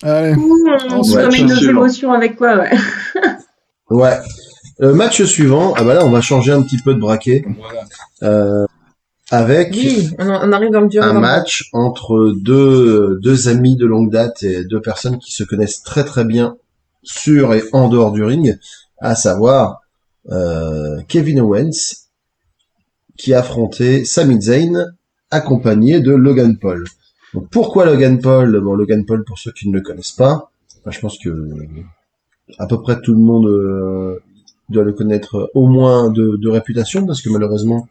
Allez. 0.03 0.35
Ouh, 0.35 0.67
on 0.91 0.99
Ouais, 0.99 1.03
se 1.05 1.17
remet 1.19 1.43
nos 1.55 1.61
émotions 1.71 2.13
avec 2.13 2.37
quoi, 2.37 2.57
ouais. 2.59 2.71
Ouais. 3.91 4.17
Le 4.79 4.93
match 4.95 5.23
suivant, 5.25 5.73
ah 5.77 5.85
bah 5.85 5.95
là 5.95 6.05
on 6.05 6.11
va 6.11 6.21
changer 6.21 6.53
un 6.53 6.63
petit 6.63 6.79
peu 6.79 6.93
de 6.95 6.99
braquet 7.01 7.45
euh, 8.23 8.67
avec 9.31 9.71
Oui, 9.73 10.11
on, 10.19 10.29
en- 10.29 10.49
on 10.49 10.53
arrive 10.53 10.71
dans 10.71 10.83
le 10.83 10.89
dur. 10.89 11.03
un 11.03 11.09
dans 11.09 11.15
le- 11.15 11.21
match 11.21 11.69
entre 11.73 12.35
deux, 12.37 13.19
deux 13.23 13.49
amis 13.49 13.77
de 13.77 13.87
longue 13.87 14.11
date 14.11 14.43
et 14.43 14.65
deux 14.65 14.81
personnes 14.83 15.19
qui 15.19 15.33
se 15.33 15.45
connaissent 15.45 15.83
très 15.83 16.05
très 16.05 16.25
bien 16.25 16.57
sur 17.03 17.55
et 17.55 17.63
en 17.73 17.89
dehors 17.89 18.13
du 18.13 18.23
ring, 18.23 18.59
à 18.99 19.15
savoir 19.15 19.81
euh, 20.31 21.01
Kevin 21.09 21.41
Owens 21.41 21.71
qui 23.17 23.33
affrontait 23.33 24.05
Sami 24.05 24.43
Zayn 24.43 24.93
accompagné 25.31 26.01
de 26.01 26.13
Logan 26.13 26.59
Paul. 26.59 26.85
Donc, 27.33 27.49
pourquoi 27.51 27.87
Logan 27.87 28.21
Paul? 28.21 28.61
Bon, 28.61 28.75
Logan 28.75 29.05
Paul, 29.07 29.25
pour 29.25 29.39
ceux 29.39 29.53
qui 29.53 29.69
ne 29.69 29.75
le 29.75 29.81
connaissent 29.81 30.13
pas, 30.13 30.51
enfin, 30.81 30.91
je 30.91 31.01
pense 31.01 31.19
que 31.19 31.31
à 32.59 32.67
peu 32.67 32.81
près 32.83 33.01
tout 33.01 33.13
le 33.13 33.21
monde 33.21 33.47
euh, 33.47 34.21
doit 34.69 34.85
le 34.85 34.93
connaître 34.93 35.51
au 35.55 35.67
moins 35.67 36.11
de, 36.11 36.37
de 36.37 36.49
réputation, 36.49 37.07
parce 37.07 37.23
que 37.23 37.29
malheureusement, 37.31 37.89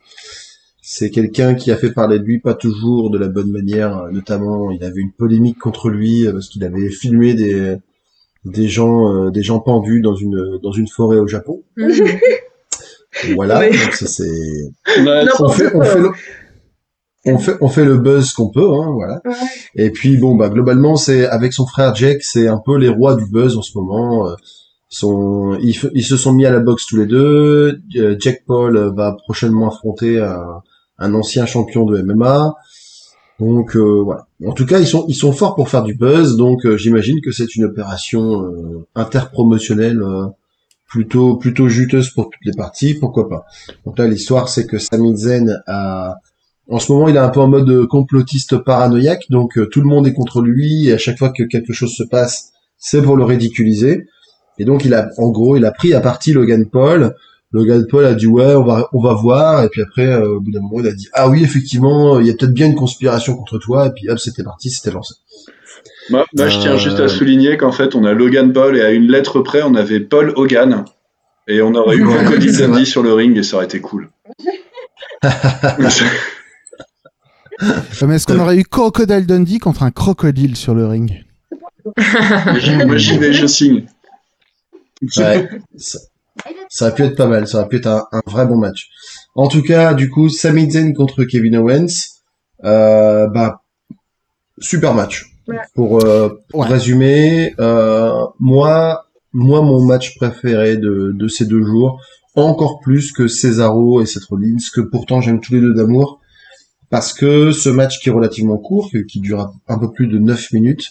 c'est 0.81 1.09
quelqu'un 1.09 1.55
qui 1.55 1.71
a 1.71 1.77
fait 1.77 1.91
parler 1.91 2.19
de 2.19 2.23
lui 2.25 2.39
pas 2.39 2.53
toujours 2.53 3.09
de 3.09 3.17
la 3.17 3.27
bonne 3.27 3.49
manière. 3.51 4.05
Notamment, 4.11 4.69
il 4.71 4.83
avait 4.83 5.01
une 5.01 5.11
polémique 5.11 5.57
contre 5.59 5.89
lui 5.89 6.27
euh, 6.27 6.31
parce 6.33 6.49
qu'il 6.49 6.63
avait 6.63 6.89
filmé 6.89 7.33
des 7.33 7.75
des 8.45 8.67
gens 8.67 9.11
euh, 9.11 9.31
des 9.31 9.41
gens 9.41 9.59
pendus 9.59 10.01
dans 10.01 10.15
une 10.15 10.59
dans 10.61 10.71
une 10.71 10.87
forêt 10.87 11.17
au 11.17 11.27
Japon. 11.27 11.63
Voilà, 13.35 13.67
donc 13.69 13.93
ça 13.93 14.07
c'est 14.07 14.73
On 15.39 15.49
fait, 15.49 15.73
on 15.73 15.81
fait 15.81 15.99
le, 15.99 16.09
on 17.25 17.37
fait, 17.39 17.55
on 17.61 17.67
fait 17.69 17.85
le 17.85 17.97
buzz 17.97 18.33
qu'on 18.33 18.49
peut, 18.49 18.69
hein, 18.73 18.91
voilà. 18.93 19.21
Ouais. 19.25 19.33
Et 19.75 19.89
puis 19.89 20.17
bon, 20.17 20.35
bah 20.35 20.49
globalement, 20.49 20.95
c'est 20.97 21.25
avec 21.25 21.53
son 21.53 21.65
frère 21.65 21.95
Jack, 21.95 22.21
c'est 22.23 22.47
un 22.47 22.59
peu 22.63 22.77
les 22.77 22.89
rois 22.89 23.15
du 23.15 23.25
buzz 23.25 23.57
en 23.57 23.61
ce 23.61 23.77
moment. 23.77 24.27
euh, 24.27 24.35
Sont, 24.97 25.59
ils, 25.61 26.05
se 26.05 26.15
sont 26.15 26.31
mis 26.31 26.45
à 26.45 26.51
la 26.51 26.61
boxe 26.61 26.85
tous 26.85 26.95
les 26.95 27.05
deux. 27.05 27.81
Euh, 27.97 28.15
Jack 28.17 28.43
Paul 28.47 28.93
va 28.95 29.11
prochainement 29.11 29.67
affronter 29.67 30.21
un, 30.21 31.13
ancien 31.13 31.45
champion 31.45 31.85
de 31.85 32.01
MMA. 32.01 32.53
Donc 33.41 33.75
euh, 33.75 34.01
voilà. 34.05 34.27
En 34.47 34.53
tout 34.53 34.65
cas, 34.65 34.79
ils 34.79 34.87
sont, 34.87 35.03
ils 35.09 35.15
sont 35.15 35.33
forts 35.33 35.55
pour 35.55 35.67
faire 35.67 35.83
du 35.83 35.95
buzz. 35.95 36.37
Donc 36.37 36.65
euh, 36.65 36.77
j'imagine 36.77 37.19
que 37.19 37.33
c'est 37.33 37.57
une 37.57 37.65
opération 37.65 38.41
euh, 38.43 38.87
interpromotionnelle 38.95 40.01
euh, 40.01 40.27
plutôt, 40.87 41.35
plutôt 41.35 41.67
juteuse 41.67 42.11
pour 42.11 42.29
toutes 42.29 42.45
les 42.45 42.53
parties. 42.53 42.93
Pourquoi 42.93 43.27
pas? 43.27 43.43
Donc 43.85 43.99
là, 43.99 44.07
l'histoire, 44.07 44.47
c'est 44.47 44.65
que 44.65 44.77
Sami 44.77 45.17
Zayn 45.17 45.61
a, 45.67 46.15
en 46.69 46.79
ce 46.79 46.89
moment, 46.89 47.09
il 47.09 47.17
est 47.17 47.19
un 47.19 47.27
peu 47.27 47.41
en 47.41 47.49
mode 47.49 47.85
complotiste 47.87 48.59
paranoïaque, 48.59 49.25
donc 49.29 49.59
tout 49.71 49.81
le 49.81 49.87
monde 49.87 50.07
est 50.07 50.13
contre 50.13 50.41
lui, 50.41 50.87
et 50.87 50.93
à 50.93 50.97
chaque 50.97 51.17
fois 51.17 51.31
que 51.31 51.43
quelque 51.43 51.73
chose 51.73 51.93
se 51.93 52.03
passe, 52.03 52.53
c'est 52.77 53.01
pour 53.01 53.17
le 53.17 53.25
ridiculiser. 53.25 54.07
Et 54.57 54.65
donc, 54.65 54.85
il 54.85 54.93
a, 54.93 55.09
en 55.17 55.29
gros, 55.29 55.57
il 55.57 55.65
a 55.65 55.71
pris 55.71 55.93
à 55.93 56.01
partie 56.01 56.33
Logan 56.33 56.65
Paul. 56.65 57.15
Logan 57.51 57.85
Paul 57.89 58.05
a 58.05 58.13
dit 58.13 58.27
ouais, 58.27 58.55
on 58.55 58.63
va, 58.63 58.89
on 58.93 59.01
va 59.01 59.13
voir, 59.13 59.63
et 59.63 59.69
puis 59.69 59.81
après, 59.81 60.07
euh, 60.07 60.35
au 60.35 60.41
bout 60.41 60.51
d'un 60.51 60.61
moment, 60.61 60.79
il 60.79 60.87
a 60.87 60.93
dit 60.93 61.07
ah 61.13 61.29
oui, 61.29 61.43
effectivement, 61.43 62.19
il 62.19 62.27
y 62.27 62.29
a 62.29 62.33
peut-être 62.33 62.53
bien 62.53 62.67
une 62.67 62.75
conspiration 62.75 63.35
contre 63.35 63.57
toi, 63.59 63.87
et 63.87 63.91
puis 63.91 64.09
hop, 64.09 64.19
c'était 64.19 64.43
parti, 64.43 64.69
c'était 64.69 64.91
lancé. 64.91 65.15
Moi, 66.09 66.25
moi, 66.35 66.47
je 66.49 66.59
tiens 66.59 66.73
Euh, 66.73 66.77
juste 66.77 66.99
à 66.99 67.07
souligner 67.07 67.57
qu'en 67.57 67.71
fait, 67.71 67.95
on 67.95 68.03
a 68.03 68.13
Logan 68.13 68.53
Paul 68.53 68.77
et 68.77 68.81
à 68.81 68.91
une 68.91 69.07
lettre 69.07 69.41
près, 69.41 69.61
on 69.63 69.75
avait 69.75 69.99
Paul 69.99 70.33
Hogan. 70.35 70.85
Et 71.47 71.61
on 71.61 71.73
aurait 71.75 71.95
eu 71.95 72.03
vrai. 72.03 72.37
Dundee 72.39 72.85
sur 72.85 73.03
le 73.03 73.13
ring 73.13 73.37
et 73.37 73.43
ça 73.43 73.57
aurait 73.57 73.65
été 73.65 73.79
cool. 73.79 74.09
Euh, 77.63 78.05
Mais 78.05 78.15
est-ce 78.15 78.27
qu'on 78.27 78.39
aurait 78.39 78.57
eu 78.57 78.65
Crocodile 78.65 79.25
Dundee 79.25 79.59
contre 79.59 79.83
un 79.83 79.91
crocodile 79.91 80.57
sur 80.57 80.75
le 80.75 80.87
ring? 80.87 81.23
Moi, 81.85 82.97
j'y 82.97 83.17
vais, 83.17 83.31
je 83.31 83.45
signe. 83.45 83.85
Ouais, 85.17 85.49
ça, 85.77 85.99
ça 86.69 86.85
aurait 86.85 86.95
pu 86.95 87.03
être 87.03 87.15
pas 87.15 87.27
mal, 87.27 87.47
ça 87.47 87.59
aurait 87.59 87.69
pu 87.69 87.77
être 87.77 87.87
un, 87.87 88.05
un 88.11 88.21
vrai 88.27 88.45
bon 88.45 88.57
match. 88.57 88.89
En 89.35 89.47
tout 89.47 89.61
cas, 89.61 89.93
du 89.93 90.09
coup, 90.09 90.29
Sami 90.29 90.69
Zayn 90.69 90.93
contre 90.93 91.23
Kevin 91.23 91.57
Owens, 91.57 91.87
euh, 92.63 93.27
bah, 93.27 93.61
super 94.59 94.93
match. 94.93 95.25
Ouais. 95.47 95.57
Pour, 95.75 96.03
euh, 96.03 96.29
pour 96.49 96.61
Ouais. 96.61 96.67
résumer, 96.67 97.53
euh, 97.59 98.11
moi, 98.39 99.05
moi, 99.31 99.61
mon 99.61 99.83
match 99.85 100.15
préféré 100.17 100.77
de, 100.77 101.11
de 101.13 101.27
ces 101.27 101.45
deux 101.45 101.63
jours, 101.63 102.01
encore 102.35 102.79
plus 102.79 103.11
que 103.11 103.27
Cesaro 103.27 104.01
et 104.01 104.05
Seth 104.05 104.25
Rollins, 104.25 104.57
que 104.73 104.81
pourtant 104.81 105.21
j'aime 105.21 105.39
tous 105.39 105.53
les 105.53 105.61
deux 105.61 105.73
d'amour, 105.73 106.19
parce 106.89 107.13
que 107.13 107.51
ce 107.51 107.69
match 107.69 107.99
qui 107.99 108.09
est 108.09 108.11
relativement 108.11 108.57
court, 108.57 108.89
qui- 108.89 109.05
qui 109.05 109.19
dure 109.19 109.51
un 109.67 109.77
peu 109.77 109.91
plus 109.91 110.07
de 110.07 110.17
9 110.19 110.51
minutes, 110.51 110.89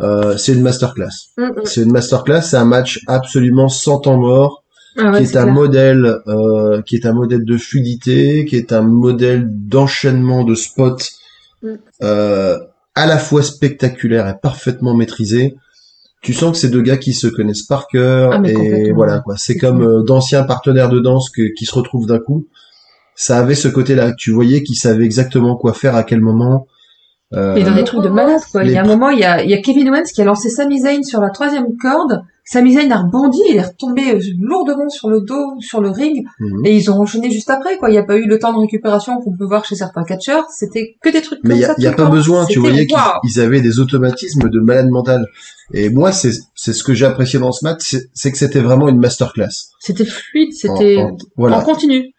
euh, 0.00 0.36
c'est 0.36 0.52
une 0.52 0.62
masterclass. 0.62 1.08
Mm, 1.36 1.42
mm. 1.42 1.52
C'est 1.64 1.82
une 1.82 1.92
masterclass, 1.92 2.42
c'est 2.42 2.56
un 2.56 2.64
match 2.64 3.00
absolument 3.06 3.68
sans 3.68 3.98
temps 4.00 4.18
mort, 4.18 4.64
Ah 4.96 5.10
ouais, 5.12 5.18
qui 5.18 5.24
est, 5.24 5.36
un 5.36 5.42
clair. 5.44 5.54
modèle, 5.54 6.16
euh, 6.26 6.82
qui 6.82 6.96
est 6.96 7.06
un 7.06 7.12
modèle 7.12 7.44
de 7.44 7.56
fluidité, 7.56 8.44
qui 8.44 8.56
est 8.56 8.72
un 8.72 8.82
modèle 8.82 9.46
d'enchaînement 9.50 10.44
de 10.44 10.54
spots, 10.54 10.96
Mm. 11.62 11.68
euh, 12.02 12.58
à 12.94 13.06
la 13.06 13.18
fois 13.18 13.42
spectaculaire 13.42 14.28
et 14.28 14.34
parfaitement 14.40 14.94
maîtrisé. 14.94 15.56
Tu 16.20 16.32
sens 16.34 16.50
que 16.52 16.58
c'est 16.58 16.68
deux 16.68 16.82
gars 16.82 16.96
qui 16.96 17.12
se 17.14 17.26
connaissent 17.28 17.62
par 17.62 17.86
cœur 17.88 18.32
Ah, 18.32 18.40
et 18.48 18.90
voilà 18.92 19.20
quoi. 19.20 19.34
C'est 19.36 19.56
comme 19.56 19.82
euh, 19.82 20.02
d'anciens 20.02 20.42
partenaires 20.44 20.88
de 20.88 20.98
danse 21.00 21.30
que- 21.30 21.52
qui 21.56 21.64
se 21.64 21.74
retrouvent 21.74 22.06
d'un 22.06 22.18
coup. 22.18 22.46
Ça 23.14 23.38
avait 23.38 23.54
ce 23.56 23.68
côté-là. 23.68 24.12
Tu 24.16 24.30
voyais 24.32 24.62
qu'ils 24.64 24.76
savaient 24.78 25.04
exactement 25.04 25.56
quoi 25.56 25.74
faire 25.74 25.94
à 25.96 26.02
quel 26.04 26.20
moment. 26.20 26.66
Euh, 27.34 27.52
Mais 27.54 27.62
dans 27.62 27.74
des 27.74 27.84
trucs 27.84 28.02
de 28.02 28.08
malade, 28.08 28.40
quoi. 28.50 28.64
Il 28.64 28.70
y 28.70 28.76
a 28.78 28.82
un 28.82 28.86
moment, 28.86 29.10
il 29.10 29.18
y 29.18 29.24
a, 29.24 29.42
il 29.42 29.50
y 29.50 29.54
a 29.54 29.60
Kevin 29.60 29.90
Owens 29.90 30.04
qui 30.14 30.22
a 30.22 30.24
lancé 30.24 30.48
Sami 30.48 30.80
Zayn 30.80 31.02
sur 31.02 31.20
la 31.20 31.28
troisième 31.28 31.76
corde. 31.76 32.22
Sami 32.42 32.72
Zayn 32.72 32.90
a 32.90 33.02
rebondi, 33.02 33.38
il 33.50 33.56
est 33.56 33.62
retombé 33.66 34.14
euh, 34.14 34.18
lourdement 34.40 34.88
sur 34.88 35.10
le 35.10 35.20
dos, 35.20 35.56
sur 35.60 35.82
le 35.82 35.90
ring, 35.90 36.24
Mhm. 36.40 36.64
et 36.64 36.74
ils 36.74 36.90
ont 36.90 36.94
enchaîné 36.98 37.30
juste 37.30 37.50
après, 37.50 37.76
quoi. 37.76 37.90
Il 37.90 37.92
n'y 37.92 37.98
a 37.98 38.02
pas 38.04 38.16
eu 38.16 38.24
le 38.26 38.38
temps 38.38 38.54
de 38.54 38.58
récupération 38.60 39.18
qu'on 39.20 39.36
peut 39.36 39.44
voir 39.44 39.66
chez 39.66 39.74
certains 39.74 40.04
catcheurs. 40.04 40.46
C'était 40.48 40.96
que 41.02 41.10
des 41.10 41.20
trucs 41.20 41.40
Mais 41.44 41.50
comme 41.50 41.58
il 41.58 41.60
y 41.60 41.64
a, 41.66 41.68
ça. 41.68 41.74
y 41.76 41.86
a 41.86 41.92
pas 41.92 42.06
besoin, 42.06 42.46
tu 42.46 42.60
voyais 42.60 42.86
qu'ils 42.86 43.40
avaient 43.42 43.60
des 43.60 43.78
automatismes 43.78 44.48
de 44.48 44.60
malade 44.60 44.88
mental. 44.88 45.26
Et 45.74 45.90
moi, 45.90 46.12
c'est 46.12 46.32
c'est 46.54 46.72
ce 46.72 46.82
que 46.82 46.94
j'ai 46.94 47.04
apprécié 47.04 47.38
dans 47.38 47.52
ce 47.52 47.62
match, 47.62 47.94
c'est 48.14 48.32
que 48.32 48.38
c'était 48.38 48.60
vraiment 48.60 48.88
une 48.88 48.98
masterclass. 48.98 49.68
C'était 49.80 50.06
fluide, 50.06 50.48
En- 50.48 50.56
c'était 50.56 50.96
en- 51.02 51.14
voilà. 51.36 51.58
en 51.58 51.62
continu. 51.62 52.14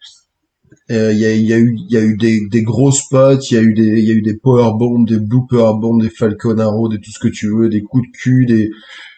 Euh, 0.90 1.12
Il 1.12 1.18
y, 1.20 1.24
a, 1.24 1.32
y 1.34 1.52
a 1.52 1.58
eu, 1.58 1.76
il 1.76 1.92
y 1.92 1.96
a 1.96 2.00
eu 2.00 2.16
des, 2.16 2.40
des 2.50 2.62
gros 2.62 2.90
spots, 2.90 3.38
il 3.50 3.54
y 3.54 3.56
a 3.58 3.62
eu 3.62 3.74
des, 3.74 3.86
il 4.00 4.04
y 4.08 4.10
a 4.10 4.14
eu 4.14 4.22
des 4.22 4.34
power 4.36 4.72
bombs, 4.76 5.04
des 5.06 5.18
blue 5.20 5.46
power 5.48 5.74
bombs, 5.80 6.00
des 6.02 6.10
Falcon 6.10 6.58
Arrow, 6.58 6.88
des 6.88 6.98
tout 6.98 7.10
ce 7.12 7.18
que 7.20 7.28
tu 7.28 7.48
veux, 7.48 7.68
des 7.68 7.82
coups 7.82 8.06
de 8.08 8.12
cul, 8.18 8.46
des, 8.46 8.70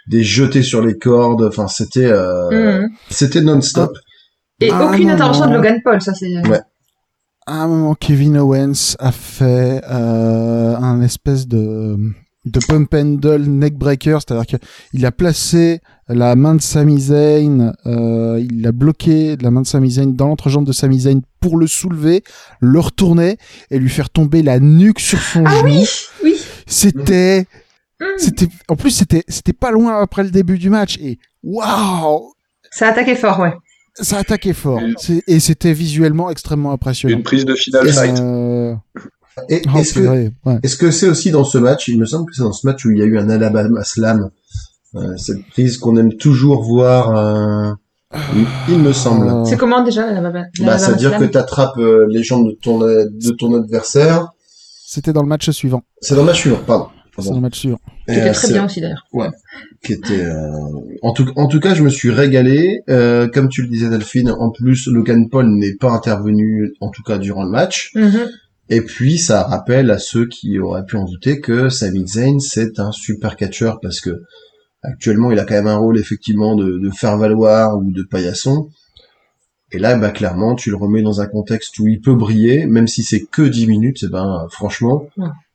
des 0.09 0.23
jetés 0.23 0.62
sur 0.62 0.85
les 0.85 0.99
cordes. 0.99 1.43
Enfin, 1.43 1.69
c'était, 1.69 2.07
euh, 2.11 2.82
Mhm. 2.82 2.90
c'était 3.09 3.40
non-stop. 3.40 3.93
Et 4.61 4.70
Ah, 4.70 4.90
aucune 4.90 5.09
non, 5.09 5.15
intervention 5.15 5.44
non. 5.47 5.51
de 5.53 5.57
Logan 5.57 5.81
Paul, 5.82 6.01
ça 6.03 6.12
c'est. 6.15 6.28
Ouais. 6.47 6.61
À 7.47 7.62
un 7.62 7.69
moment, 7.69 7.94
Kevin 7.94 8.36
Owens 8.39 8.94
a 9.01 9.11
fait 9.11 9.81
euh, 9.90 10.77
un 10.77 11.01
espèce 11.01 11.49
de 11.49 11.97
de 12.44 12.59
pump 12.66 12.93
handle 12.94 13.43
neckbreaker, 13.47 14.20
c'est-à-dire 14.20 14.59
qu'il 14.59 15.06
a 15.06 15.12
placé 15.12 15.81
la 16.09 16.35
main 16.35 16.56
de 16.56 16.60
Sami 16.60 17.01
Zayn, 17.01 17.73
euh, 17.86 18.44
il 18.51 18.66
a 18.66 18.73
bloqué 18.73 19.36
la 19.40 19.51
main 19.52 19.60
de 19.62 19.66
Sami 19.66 19.93
Zayn 19.93 20.12
dans 20.14 20.27
l'entrejambe 20.27 20.66
de 20.66 20.73
Sami 20.73 21.01
Zayn 21.01 21.20
pour 21.40 21.56
le 21.56 21.66
soulever, 21.69 22.24
le 22.60 22.81
retourner 22.81 23.39
et 23.70 23.78
lui 23.78 23.89
faire 23.89 24.10
tomber 24.10 24.43
la 24.43 24.59
nuque 24.59 24.98
sur 25.01 25.20
son 25.23 25.44
Ah 25.47 25.59
genou. 25.59 25.66
oui, 25.69 25.86
oui. 26.24 26.35
C'était, 26.66 27.47
Mm. 28.01 28.05
c'était, 28.19 28.48
en 28.69 28.74
plus 28.74 28.90
c'était, 28.90 29.23
c'était 29.28 29.52
pas 29.52 29.70
loin 29.70 30.01
après 30.02 30.24
le 30.24 30.31
début 30.31 30.59
du 30.59 30.70
match 30.70 30.98
et 30.98 31.20
waouh, 31.44 32.32
Ça 32.73 32.89
a 32.89 32.90
attaqué 32.90 33.14
fort, 33.14 33.39
ouais. 33.39 33.52
ça 33.94 34.19
attaquait 34.19 34.52
fort 34.55 34.81
Et- 35.28 35.39
c'était 35.39 35.73
visuellement 35.73 36.28
extrêmement 36.28 36.73
impressionnant. 36.73 37.16
Une 37.16 37.23
prise 37.23 37.44
de 37.44 37.55
final 37.55 37.89
fight. 37.93 38.20
Euh, 39.38 39.42
Et 39.48 39.62
oh, 39.66 39.78
est-ce 39.78 39.94
que, 39.94 40.00
purée, 40.00 40.30
ouais. 40.44 40.59
est-ce 40.62 40.76
que 40.76 40.90
c'est 40.90 41.09
aussi 41.09 41.30
dans 41.30 41.44
ce 41.44 41.59
match, 41.59 41.88
il 41.88 41.98
me 41.98 42.04
semble 42.06 42.26
que 42.26 42.34
c'est 42.34 42.42
dans 42.42 42.52
ce 42.52 42.66
match 42.66 42.84
où 42.84 42.90
il 42.90 42.98
y 42.98 43.02
a 43.02 43.04
eu 43.04 43.18
un 43.18 43.30
Alabama 43.30 43.82
Slam, 43.84 44.30
euh, 44.94 45.16
cette 45.16 45.42
prise 45.48 45.78
qu'on 45.78 45.96
aime 45.96 46.14
toujours 46.14 46.62
voir, 46.62 47.16
euh, 47.16 47.72
il, 48.68 48.78
me 48.78 48.92
semble. 48.92 49.26
Euh, 49.26 49.44
C'est 49.44 49.56
comment 49.56 49.82
déjà 49.82 50.06
la, 50.12 50.20
la, 50.20 50.30
la, 50.30 50.44
Bah, 50.60 50.76
ça 50.78 50.90
veut 50.90 50.96
dire 50.96 51.16
que 51.18 51.24
tu 51.24 51.38
attrapes 51.38 51.78
les 52.09 52.22
jambes 52.22 52.46
de 52.48 52.52
ton, 52.62 52.78
de 52.80 53.30
ton 53.38 53.54
adversaire. 53.54 54.28
C'était 54.86 55.14
dans 55.14 55.22
le 55.22 55.28
match 55.28 55.48
suivant. 55.50 55.82
C'est 56.02 56.14
dans 56.14 56.20
le 56.20 56.26
match 56.26 56.40
suivant, 56.40 56.60
pardon. 56.66 56.88
C'est 57.18 57.28
dans 57.28 57.34
le 57.34 57.40
match 57.40 57.59
suivant. 57.59 57.78
C'était 58.09 58.28
euh, 58.28 58.32
très 58.32 58.48
bien 58.52 58.64
aussi 58.66 58.80
d'ailleurs. 58.80 59.06
qui 59.84 59.92
était 59.92 60.24
euh, 60.24 60.50
en 61.02 61.12
tout 61.12 61.26
en 61.36 61.46
tout 61.46 61.60
cas 61.60 61.74
je 61.74 61.82
me 61.82 61.88
suis 61.90 62.10
régalé 62.10 62.80
euh, 62.88 63.28
comme 63.28 63.48
tu 63.48 63.62
le 63.62 63.68
disais 63.68 63.88
Delphine 63.90 64.30
en 64.30 64.50
plus 64.50 64.86
Logan 64.88 65.28
Paul 65.28 65.46
n'est 65.46 65.74
pas 65.76 65.90
intervenu 65.90 66.72
en 66.80 66.88
tout 66.90 67.02
cas 67.02 67.18
durant 67.18 67.44
le 67.44 67.50
match 67.50 67.92
Mhm. 67.94 68.28
Et 68.74 68.81
puis 68.82 69.19
ça 69.19 69.43
rappelle 69.44 69.90
à 69.90 69.99
ceux 69.99 70.27
qui 70.27 70.59
auraient 70.59 70.85
pu 70.85 70.97
en 70.97 71.05
douter 71.05 71.40
que 71.40 71.69
Sami 71.69 72.07
Zayn 72.07 72.39
c'est 72.40 72.78
un 72.81 72.93
super 72.93 73.36
catcheur 73.36 73.81
parce 73.81 74.01
que 74.01 74.23
actuellement 74.82 75.31
il 75.31 75.39
a 75.39 75.44
quand 75.44 75.55
même 75.55 75.66
un 75.66 75.77
rôle 75.77 75.99
effectivement 75.99 76.55
de, 76.57 76.78
de 76.78 76.90
faire 76.90 77.16
valoir 77.19 77.77
ou 77.78 77.90
de 77.93 78.03
paillasson 78.03 78.69
et 79.73 79.78
là 79.78 79.97
bah 79.97 80.11
clairement 80.11 80.55
tu 80.55 80.70
le 80.70 80.77
remets 80.77 81.03
dans 81.03 81.20
un 81.20 81.27
contexte 81.27 81.78
où 81.81 81.86
il 81.89 82.01
peut 82.01 82.15
briller 82.15 82.66
même 82.66 82.86
si 82.89 83.03
c'est 83.03 83.24
que 83.24 83.43
10 83.43 83.66
minutes 83.66 84.03
et 84.05 84.09
ben 84.09 84.47
franchement 84.51 85.07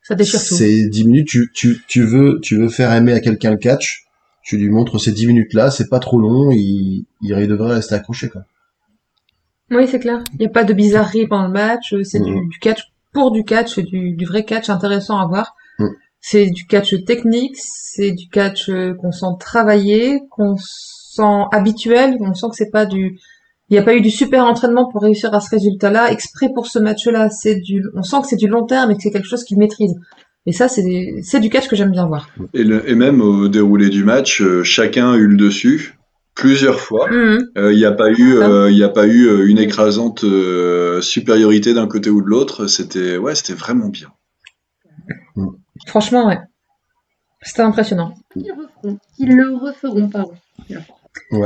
Ça 0.02 0.14
déchire 0.14 0.40
tout. 0.40 0.54
c'est 0.54 0.88
10 0.88 1.04
minutes, 1.04 1.28
tu, 1.28 1.50
tu, 1.54 1.82
tu 1.86 2.02
veux, 2.04 2.38
tu 2.42 2.56
veux 2.56 2.68
faire 2.68 2.92
aimer 2.92 3.12
à 3.12 3.20
quelqu'un 3.20 3.50
le 3.50 3.58
catch, 3.58 4.04
tu 4.42 4.56
lui 4.56 4.70
montres 4.70 4.98
ces 5.00 5.12
10 5.12 5.26
minutes 5.26 5.52
là, 5.54 5.70
c'est 5.70 5.88
pas 5.88 5.98
trop 5.98 6.18
long, 6.18 6.50
il, 6.50 7.04
il 7.20 7.48
devrait 7.48 7.74
rester 7.74 7.94
accroché, 7.94 8.28
quoi. 8.30 8.42
Oui, 9.70 9.86
c'est 9.86 9.98
clair. 10.00 10.24
Il 10.32 10.38
n'y 10.38 10.46
a 10.46 10.48
pas 10.48 10.64
de 10.64 10.72
bizarrerie 10.72 11.26
pendant 11.26 11.48
le 11.48 11.52
match. 11.52 11.92
euh, 11.92 12.02
C'est 12.02 12.20
du, 12.20 12.30
Mhm. 12.34 12.48
du 12.48 12.58
catch 12.58 12.80
pour 13.12 13.30
du 13.30 13.44
catch, 13.44 13.74
c'est 13.74 13.82
du, 13.82 14.12
du 14.12 14.24
vrai 14.24 14.44
catch 14.44 14.68
intéressant 14.70 15.18
à 15.18 15.26
voir. 15.26 15.54
Mhm. 15.78 15.90
C'est 16.20 16.46
du 16.46 16.66
catch 16.66 16.94
technique, 17.04 17.56
c'est 17.56 18.12
du 18.12 18.28
catch 18.28 18.68
euh, 18.68 18.94
qu'on 18.94 19.12
sent 19.12 19.26
travaillé, 19.38 20.20
qu'on 20.30 20.56
sent 20.58 21.44
habituel. 21.52 22.16
On 22.20 22.34
sent 22.34 22.46
que 22.50 22.56
c'est 22.56 22.70
pas 22.70 22.86
du, 22.86 23.18
il 23.70 23.72
n'y 23.74 23.78
a 23.78 23.82
pas 23.82 23.94
eu 23.94 24.00
du 24.00 24.10
super 24.10 24.44
entraînement 24.44 24.88
pour 24.90 25.02
réussir 25.02 25.32
à 25.34 25.40
ce 25.40 25.50
résultat-là, 25.50 26.10
exprès 26.10 26.48
pour 26.54 26.66
ce 26.66 26.78
match-là. 26.78 27.28
C'est 27.30 27.56
du, 27.56 27.84
on 27.94 28.02
sent 28.02 28.16
que 28.22 28.26
c'est 28.28 28.36
du 28.36 28.48
long 28.48 28.64
terme 28.66 28.90
et 28.90 28.96
que 28.96 29.02
c'est 29.02 29.10
quelque 29.10 29.28
chose 29.28 29.44
qu'il 29.44 29.58
maîtrise. 29.58 29.94
Et 30.46 30.52
ça, 30.52 30.66
c'est 30.68 30.82
des- 30.82 31.20
c'est 31.22 31.40
du 31.40 31.50
catch 31.50 31.68
que 31.68 31.76
j'aime 31.76 31.90
bien 31.90 32.06
voir. 32.06 32.30
Et, 32.54 32.64
le- 32.64 32.88
et 32.88 32.94
même 32.94 33.20
au 33.20 33.48
déroulé 33.48 33.90
du 33.90 34.02
match, 34.04 34.40
euh, 34.40 34.62
chacun 34.64 35.12
a 35.12 35.16
eu 35.16 35.26
le 35.26 35.36
dessus 35.36 35.97
plusieurs 36.38 36.80
fois. 36.80 37.10
Mhm. 37.10 37.50
Il 37.56 37.76
n'y 37.76 37.84
a 37.84 37.92
pas 37.92 38.10
eu, 38.10 38.38
euh, 38.38 38.70
y 38.70 38.84
a 38.84 38.88
pas 38.88 39.06
eu 39.06 39.26
euh, 39.26 39.48
une 39.48 39.58
écrasante 39.58 40.24
euh, 40.24 41.00
supériorité 41.02 41.74
d'un 41.74 41.88
côté 41.88 42.08
ou 42.10 42.22
de 42.22 42.28
l'autre. 42.28 42.68
C'était, 42.68 43.18
ouais, 43.18 43.34
c'était 43.34 43.54
vraiment 43.54 43.88
bien. 43.88 44.08
Franchement, 45.86 46.28
ouais. 46.28 46.38
C'était 47.42 47.62
impressionnant. 47.62 48.14
Ils 48.36 48.46
le 48.46 48.52
referont. 48.52 48.98
Ils 49.18 49.36
le 49.36 49.56
referont, 49.56 50.08
pardon. 50.08 50.32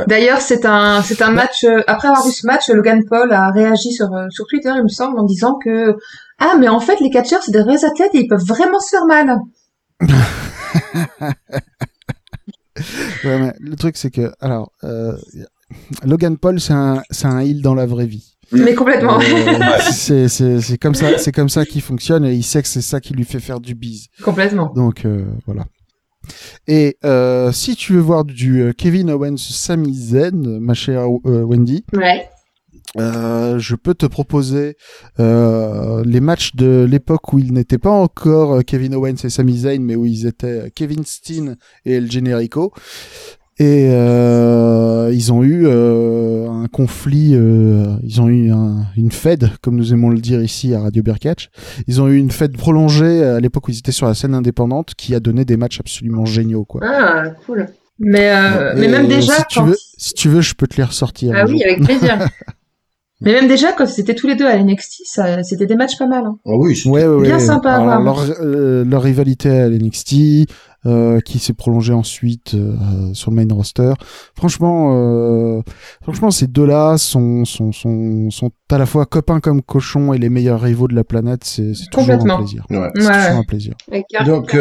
D'ailleurs, 0.07 0.41
c'est 0.41 0.67
un, 0.67 1.03
c'est 1.03 1.23
un 1.23 1.31
match. 1.31 1.65
euh, 1.65 1.81
après 1.87 2.09
avoir 2.09 2.25
vu 2.25 2.33
ce 2.33 2.47
match, 2.47 2.69
Logan 2.69 3.03
Paul 3.09 3.33
a 3.33 3.51
réagi 3.51 3.93
sur 3.93 4.13
euh, 4.13 4.27
sur 4.31 4.47
Twitter, 4.47 4.73
il 4.77 4.83
me 4.83 4.89
semble, 4.89 5.19
en 5.19 5.25
disant 5.25 5.59
que 5.59 5.97
ah, 6.39 6.55
mais 6.59 6.69
en 6.69 6.81
fait, 6.81 7.01
les 7.01 7.11
catcheurs, 7.11 7.43
c'est 7.43 7.53
des 7.53 7.63
vrais 7.63 7.85
athlètes 7.85 8.15
et 8.15 8.21
ils 8.21 8.29
peuvent 8.29 8.45
vraiment 8.47 8.79
se 8.81 8.91
faire 8.91 9.07
mal. 9.07 9.39
Ouais, 13.25 13.39
mais 13.39 13.53
le 13.61 13.77
truc 13.77 13.97
c'est 13.97 14.11
que 14.11 14.33
alors 14.41 14.73
euh, 14.85 15.17
Logan 16.05 16.37
Paul 16.39 16.61
c'est 16.61 16.73
un 16.73 17.03
c'est 17.11 17.27
un 17.27 17.41
heel 17.41 17.63
dans 17.63 17.75
la 17.75 17.87
vraie 17.87 18.07
vie. 18.07 18.37
Mais 18.53 18.75
complètement. 18.75 19.19
Euh, 19.19 19.59
c'est 19.93 20.29
c'est 20.29 20.61
c'est 20.61 20.79
comme 20.79 20.95
ça 20.95 21.19
c'est 21.19 21.33
comme 21.33 21.49
ça 21.49 21.65
qu'il 21.65 21.81
fonctionne 21.83 22.25
et 22.25 22.35
il 22.35 22.43
sait 22.43 22.63
que 22.63 22.69
c'est 22.69 22.83
ça 22.83 23.01
qui 23.01 23.15
lui 23.15 23.25
fait 23.25 23.41
faire 23.41 23.61
du 23.61 23.75
bise. 23.75 24.09
complètement. 24.23 24.73
Donc 24.75 25.05
euh, 25.05 25.25
voilà. 25.47 25.65
Et 26.69 26.97
euh, 27.05 27.51
si 27.51 27.75
tu 27.75 27.95
veux 27.95 28.01
voir 28.01 28.25
du 28.25 28.73
Kevin 28.79 29.11
Owens 29.11 29.37
Sami 29.39 29.93
Zayn, 29.95 30.61
ma 30.61 30.75
chère 30.75 31.11
Wendy, 31.25 31.85
Ouais. 31.93 32.29
Euh, 32.99 33.59
je 33.59 33.75
peux 33.75 33.95
te 33.95 34.07
proposer 34.07 34.77
euh, 35.21 36.03
les 36.05 36.21
matchs 36.21 36.55
de 36.55 36.87
l'époque 36.89 37.33
où 37.33 37.39
ils 37.39 37.53
n'étaient 37.53 37.79
pas 37.79 37.91
encore 37.91 38.55
euh, 38.55 38.61
Kevin 38.61 38.95
Owens 38.95 39.15
et 39.25 39.31
Sami 39.31 39.59
Zayn, 39.59 39.81
mais 39.83 39.97
où 39.97 40.05
ils 40.07 40.27
étaient 40.27 40.47
euh, 40.67 40.69
Kevin 40.75 41.05
Steen 41.05 41.57
et 41.87 41.95
El 41.95 42.11
Generico. 42.11 42.73
Et 43.59 43.89
euh, 43.91 45.11
ils 45.13 45.33
ont 45.33 45.43
eu 45.45 45.67
euh, 45.67 46.49
un 46.51 46.67
conflit, 46.69 47.33
euh, 47.35 47.97
ils 48.03 48.21
ont 48.21 48.29
eu 48.29 48.51
un- 48.51 48.87
une 48.97 49.13
fed, 49.13 49.51
comme 49.61 49.77
nous 49.77 49.93
aimons 49.93 50.09
le 50.09 50.19
dire 50.21 50.43
ici 50.43 50.75
à 50.75 50.81
Radio 50.81 51.03
Berkatch. 51.03 51.51
Ils 51.87 52.01
ont 52.01 52.09
eu 52.09 52.17
une 52.17 52.31
fed 52.31 52.57
prolongée 52.57 53.23
à 53.23 53.41
l'époque 53.41 53.69
où 53.69 53.71
ils 53.71 53.79
étaient 53.79 53.93
sur 53.93 54.07
la 54.07 54.15
scène 54.15 54.35
indépendante, 54.35 54.95
qui 54.97 55.15
a 55.15 55.21
donné 55.21 55.45
des 55.45 55.57
matchs 55.59 55.81
absolument 55.81 56.25
géniaux, 56.25 56.65
quoi. 56.65 56.81
Ah, 56.83 57.25
cool. 57.47 57.67
Mais 57.99 58.31
euh, 58.35 58.75
Et, 58.75 58.81
mais 58.81 58.89
même 58.89 59.07
déjà 59.07 59.35
si 59.35 59.43
tu 59.51 59.59
quand 59.59 59.67
veux, 59.67 59.77
si 59.99 60.15
tu 60.15 60.29
veux, 60.29 60.41
je 60.41 60.55
peux 60.55 60.67
te 60.67 60.77
les 60.79 60.85
ressortir. 60.85 61.33
Ah 61.37 61.45
oui, 61.47 61.53
jour. 61.53 61.61
avec 61.65 61.83
plaisir. 61.85 62.27
mais 63.25 63.33
même 63.33 63.49
déjà 63.49 63.73
quand 63.73 63.87
c'était 63.87 64.15
tous 64.15 64.27
les 64.27 64.35
deux 64.37 64.47
à 64.47 64.57
NXT, 64.63 65.03
ça 65.05 65.43
c'était 65.43 65.67
des 65.67 65.77
matchs 65.77 65.97
pas 65.99 66.07
mal. 66.07 66.25
Hein. 66.27 66.37
Ah 66.47 66.53
oui, 66.57 66.81
Ouais, 66.87 67.07
ouais, 67.07 67.23
Bien 67.23 67.37
ouais. 67.39 67.41
sympa 67.45 67.73
à 67.73 67.81
voir. 67.83 68.03
leur, 68.03 68.21
euh, 68.41 68.85
leur 68.85 69.03
rivalité 69.03 69.49
à 69.51 69.69
l'NXT, 69.69 70.47
euh, 70.85 71.21
qui 71.21 71.39
s'est 71.39 71.53
prolongée 71.53 71.93
ensuite 71.93 72.55
euh, 72.55 72.75
sur 73.15 73.31
le 73.31 73.37
main 73.37 73.55
roster. 73.55 73.93
Franchement, 74.37 74.93
euh, 74.97 75.63
franchement, 76.03 76.31
ces 76.33 76.49
deux-là 76.49 76.99
sont, 76.99 77.45
sont, 77.45 77.71
sont, 77.73 78.31
sont 78.31 78.51
à 78.71 78.79
la 78.79 78.87
fois 78.87 79.07
copains 79.07 79.39
comme 79.41 79.63
cochons 79.63 80.13
et 80.13 80.19
les 80.19 80.29
meilleurs 80.29 80.61
rivaux 80.61 80.89
de 80.89 80.95
la 80.95 81.05
planète. 81.05 81.45
C'est 81.45 81.75
c'est 81.75 81.87
toujours 81.91 82.11
un 82.11 82.19
Complètement. 82.19 82.39
plaisir. 82.39 82.67
ouais. 82.71 82.77
C'est 82.77 82.83
Ouais, 82.83 82.93
toujours 82.95 83.11
ouais. 83.11 83.29
un 83.29 83.45
plaisir. 83.45 83.75
Donc, 84.27 84.57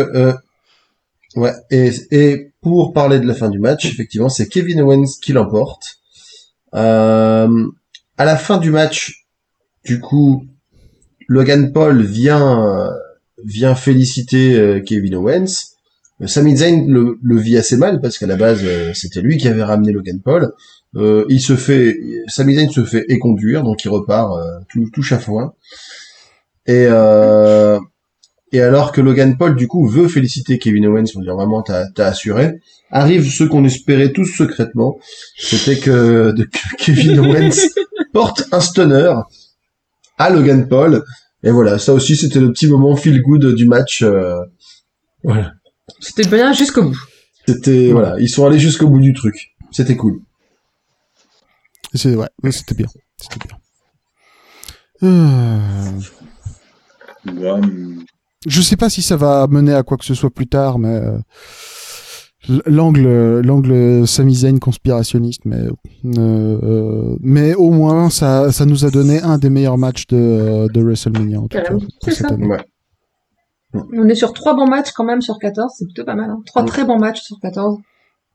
ouais, 1.38 1.54
et, 1.72 1.92
et 2.12 2.52
pour 2.62 2.94
parler 2.94 3.20
de 3.20 3.26
la 3.28 3.34
fin 3.34 3.50
du 3.50 3.60
match, 3.60 3.86
effectivement, 3.86 4.30
c'est 4.30 4.48
Kevin 4.48 4.82
Owens 4.82 5.06
qui 5.22 5.34
l'emporte. 5.34 5.98
Euh, 6.76 7.48
à 8.18 8.26
la 8.26 8.36
fin 8.36 8.58
du 8.58 8.72
match, 8.72 9.26
du 9.86 10.00
coup, 10.00 10.46
Logan 11.28 11.72
Paul 11.72 12.04
vient 12.04 12.68
euh, 12.68 12.90
vient 13.44 13.76
féliciter 13.76 14.60
euh, 14.60 14.82
Kevin 14.82 15.16
Owens. 15.16 15.76
Euh, 16.22 16.28
Sami 16.28 16.58
Zayn 16.58 16.86
le, 16.88 17.18
le 17.22 17.38
vit 17.38 17.58
assez 17.58 17.78
mal 17.78 18.02
parce 18.02 18.18
qu'à 18.18 18.28
la 18.28 18.36
base 18.36 18.64
c'était 18.94 19.22
lui 19.22 19.38
qui 19.38 19.48
avait 19.48 19.64
ramené 19.64 19.92
Logan 19.92 20.20
Paul. 20.22 20.52
Il 20.94 21.40
se 21.40 21.56
fait, 21.56 21.98
Sami 22.28 22.56
Zayn 22.56 22.70
se 22.70 22.84
fait 22.84 23.06
éconduire, 23.08 23.64
donc 23.64 23.84
il 23.86 23.90
repart 23.90 24.30
tout, 24.68 24.90
tout 24.94 25.02
chafouin. 25.02 25.54
Et 26.68 26.88
et 28.54 28.60
alors 28.60 28.92
que 28.92 29.00
Logan 29.00 29.38
Paul, 29.38 29.56
du 29.56 29.68
coup, 29.68 29.88
veut 29.88 30.10
féliciter 30.10 30.60
Kevin 30.60 30.88
Owens 30.88 31.06
pour 31.14 31.22
dire 31.22 31.36
vraiment 31.36 31.62
t'as 31.62 31.88
assuré, 32.06 32.60
arrive 32.90 33.30
ce 33.30 33.46
qu'on 33.46 33.64
espérait 33.64 34.12
tous 34.12 34.26
secrètement, 34.26 35.00
c'était 35.38 35.78
que 35.78 36.36
Kevin 36.78 37.20
Owens 37.20 37.70
porte 38.14 38.44
un 38.52 38.60
stunner 38.60 39.14
à 40.18 40.30
Logan 40.30 40.68
Paul. 40.68 41.04
Et 41.44 41.52
voilà, 41.52 41.80
ça 41.80 41.94
aussi 41.94 42.16
c'était 42.16 42.40
le 42.40 42.52
petit 42.52 42.68
moment 42.68 42.96
feel 42.96 43.22
good 43.22 43.56
du 43.56 43.66
match. 43.68 44.02
euh, 44.04 44.40
voilà, 45.24 45.54
C'était 46.00 46.28
bien 46.28 46.54
jusqu'au 46.54 46.84
bout. 46.84 47.00
c'était 47.48 47.92
voilà, 47.92 48.20
ils 48.20 48.30
sont 48.30 48.46
allés 48.46 48.60
jusqu'au 48.60 48.88
bout 48.88 49.00
du 49.00 49.14
truc. 49.14 49.56
C'était 49.72 49.96
cool. 49.96 50.22
C'est 51.94 52.16
ouais, 52.16 52.30
c'était 52.52 52.76
bien. 52.76 52.88
C'était 53.18 53.40
bien. 53.48 53.58
Euh, 55.04 55.92
Ouais, 57.26 57.62
je 58.48 58.62
sais 58.64 58.76
pas 58.78 58.90
si 58.90 59.04
ça 59.04 59.16
va 59.16 59.46
mener 59.48 59.74
à 59.76 59.84
quoi 59.84 59.96
que 59.98 60.06
ce 60.06 60.16
soit 60.16 60.32
plus 60.32 60.48
tard, 60.48 60.80
mais 60.80 60.96
euh, 60.96 61.20
l'angle 62.66 63.42
l'angle 63.42 64.08
Sami 64.08 64.36
Zayn 64.36 64.60
conspirationniste 64.60 65.42
mais 65.46 65.58
euh, 65.58 65.72
euh, 66.64 67.16
mais 67.22 67.54
au 67.56 67.72
moins 67.72 68.10
ça 68.10 68.52
ça 68.52 68.66
nous 68.66 68.86
a 68.86 68.90
donné 68.92 69.22
un 69.22 69.38
des 69.38 69.50
meilleurs 69.50 69.78
matchs 69.78 70.08
de 70.08 70.68
de 70.74 70.82
WrestleMania 70.82 71.40
en 71.40 71.44
tout 71.44 71.50
cas, 71.50 71.62
Carrément. 71.62 71.80
pour 71.80 71.90
C'est 72.04 72.12
cette 72.12 72.28
ça. 72.28 72.34
année. 72.34 72.48
Ouais. 72.48 72.64
On 73.98 74.08
est 74.10 74.16
sur 74.16 74.34
trois 74.34 74.54
bons 74.56 74.68
matchs 74.68 74.92
quand 74.92 75.06
même 75.06 75.22
sur 75.22 75.40
14, 75.40 75.72
c'est 75.78 75.86
plutôt 75.86 76.04
pas 76.04 76.16
mal. 76.16 76.30
Hein. 76.30 76.42
Trois 76.46 76.64
Mm. 76.64 76.66
très 76.66 76.84
bons 76.86 77.00
matchs 77.00 77.22
sur 77.22 77.40
14. 77.42 77.78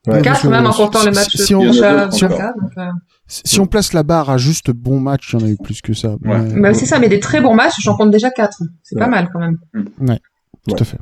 Ouais. 0.07 0.21
Quatre 0.21 0.43
Donc, 0.43 0.51
même 0.51 0.65
en 0.65 0.71
comptant 0.71 1.03
le 1.03 1.11
si- 1.13 1.19
match 1.19 1.35
si 1.35 1.53
on- 1.53 1.61
de 1.63 1.69
on- 1.69 1.73
donc, 1.73 2.77
euh, 2.77 2.91
Si 3.27 3.59
on 3.59 3.65
place 3.67 3.91
la 3.93 4.03
barre 4.03 4.29
à 4.29 4.37
juste 4.37 4.71
bon 4.71 4.99
match, 4.99 5.33
il 5.33 5.39
y 5.39 5.43
en 5.43 5.45
a 5.45 5.49
eu 5.49 5.57
plus 5.57 5.81
que 5.81 5.93
ça. 5.93 6.11
Ouais. 6.23 6.39
Mais- 6.39 6.61
bah, 6.61 6.73
c'est 6.73 6.85
ça, 6.85 6.97
mais 6.97 7.09
des 7.09 7.19
très 7.19 7.41
bons 7.41 7.53
matchs, 7.53 7.75
j'en 7.81 7.95
compte 7.97 8.09
déjà 8.09 8.31
quatre. 8.31 8.63
C'est 8.83 8.95
Ouais. 8.95 9.01
pas 9.01 9.09
mal 9.09 9.29
quand 9.31 9.39
même. 9.39 9.57
Tout 10.67 10.75
à 10.79 10.83
fait. 10.85 10.97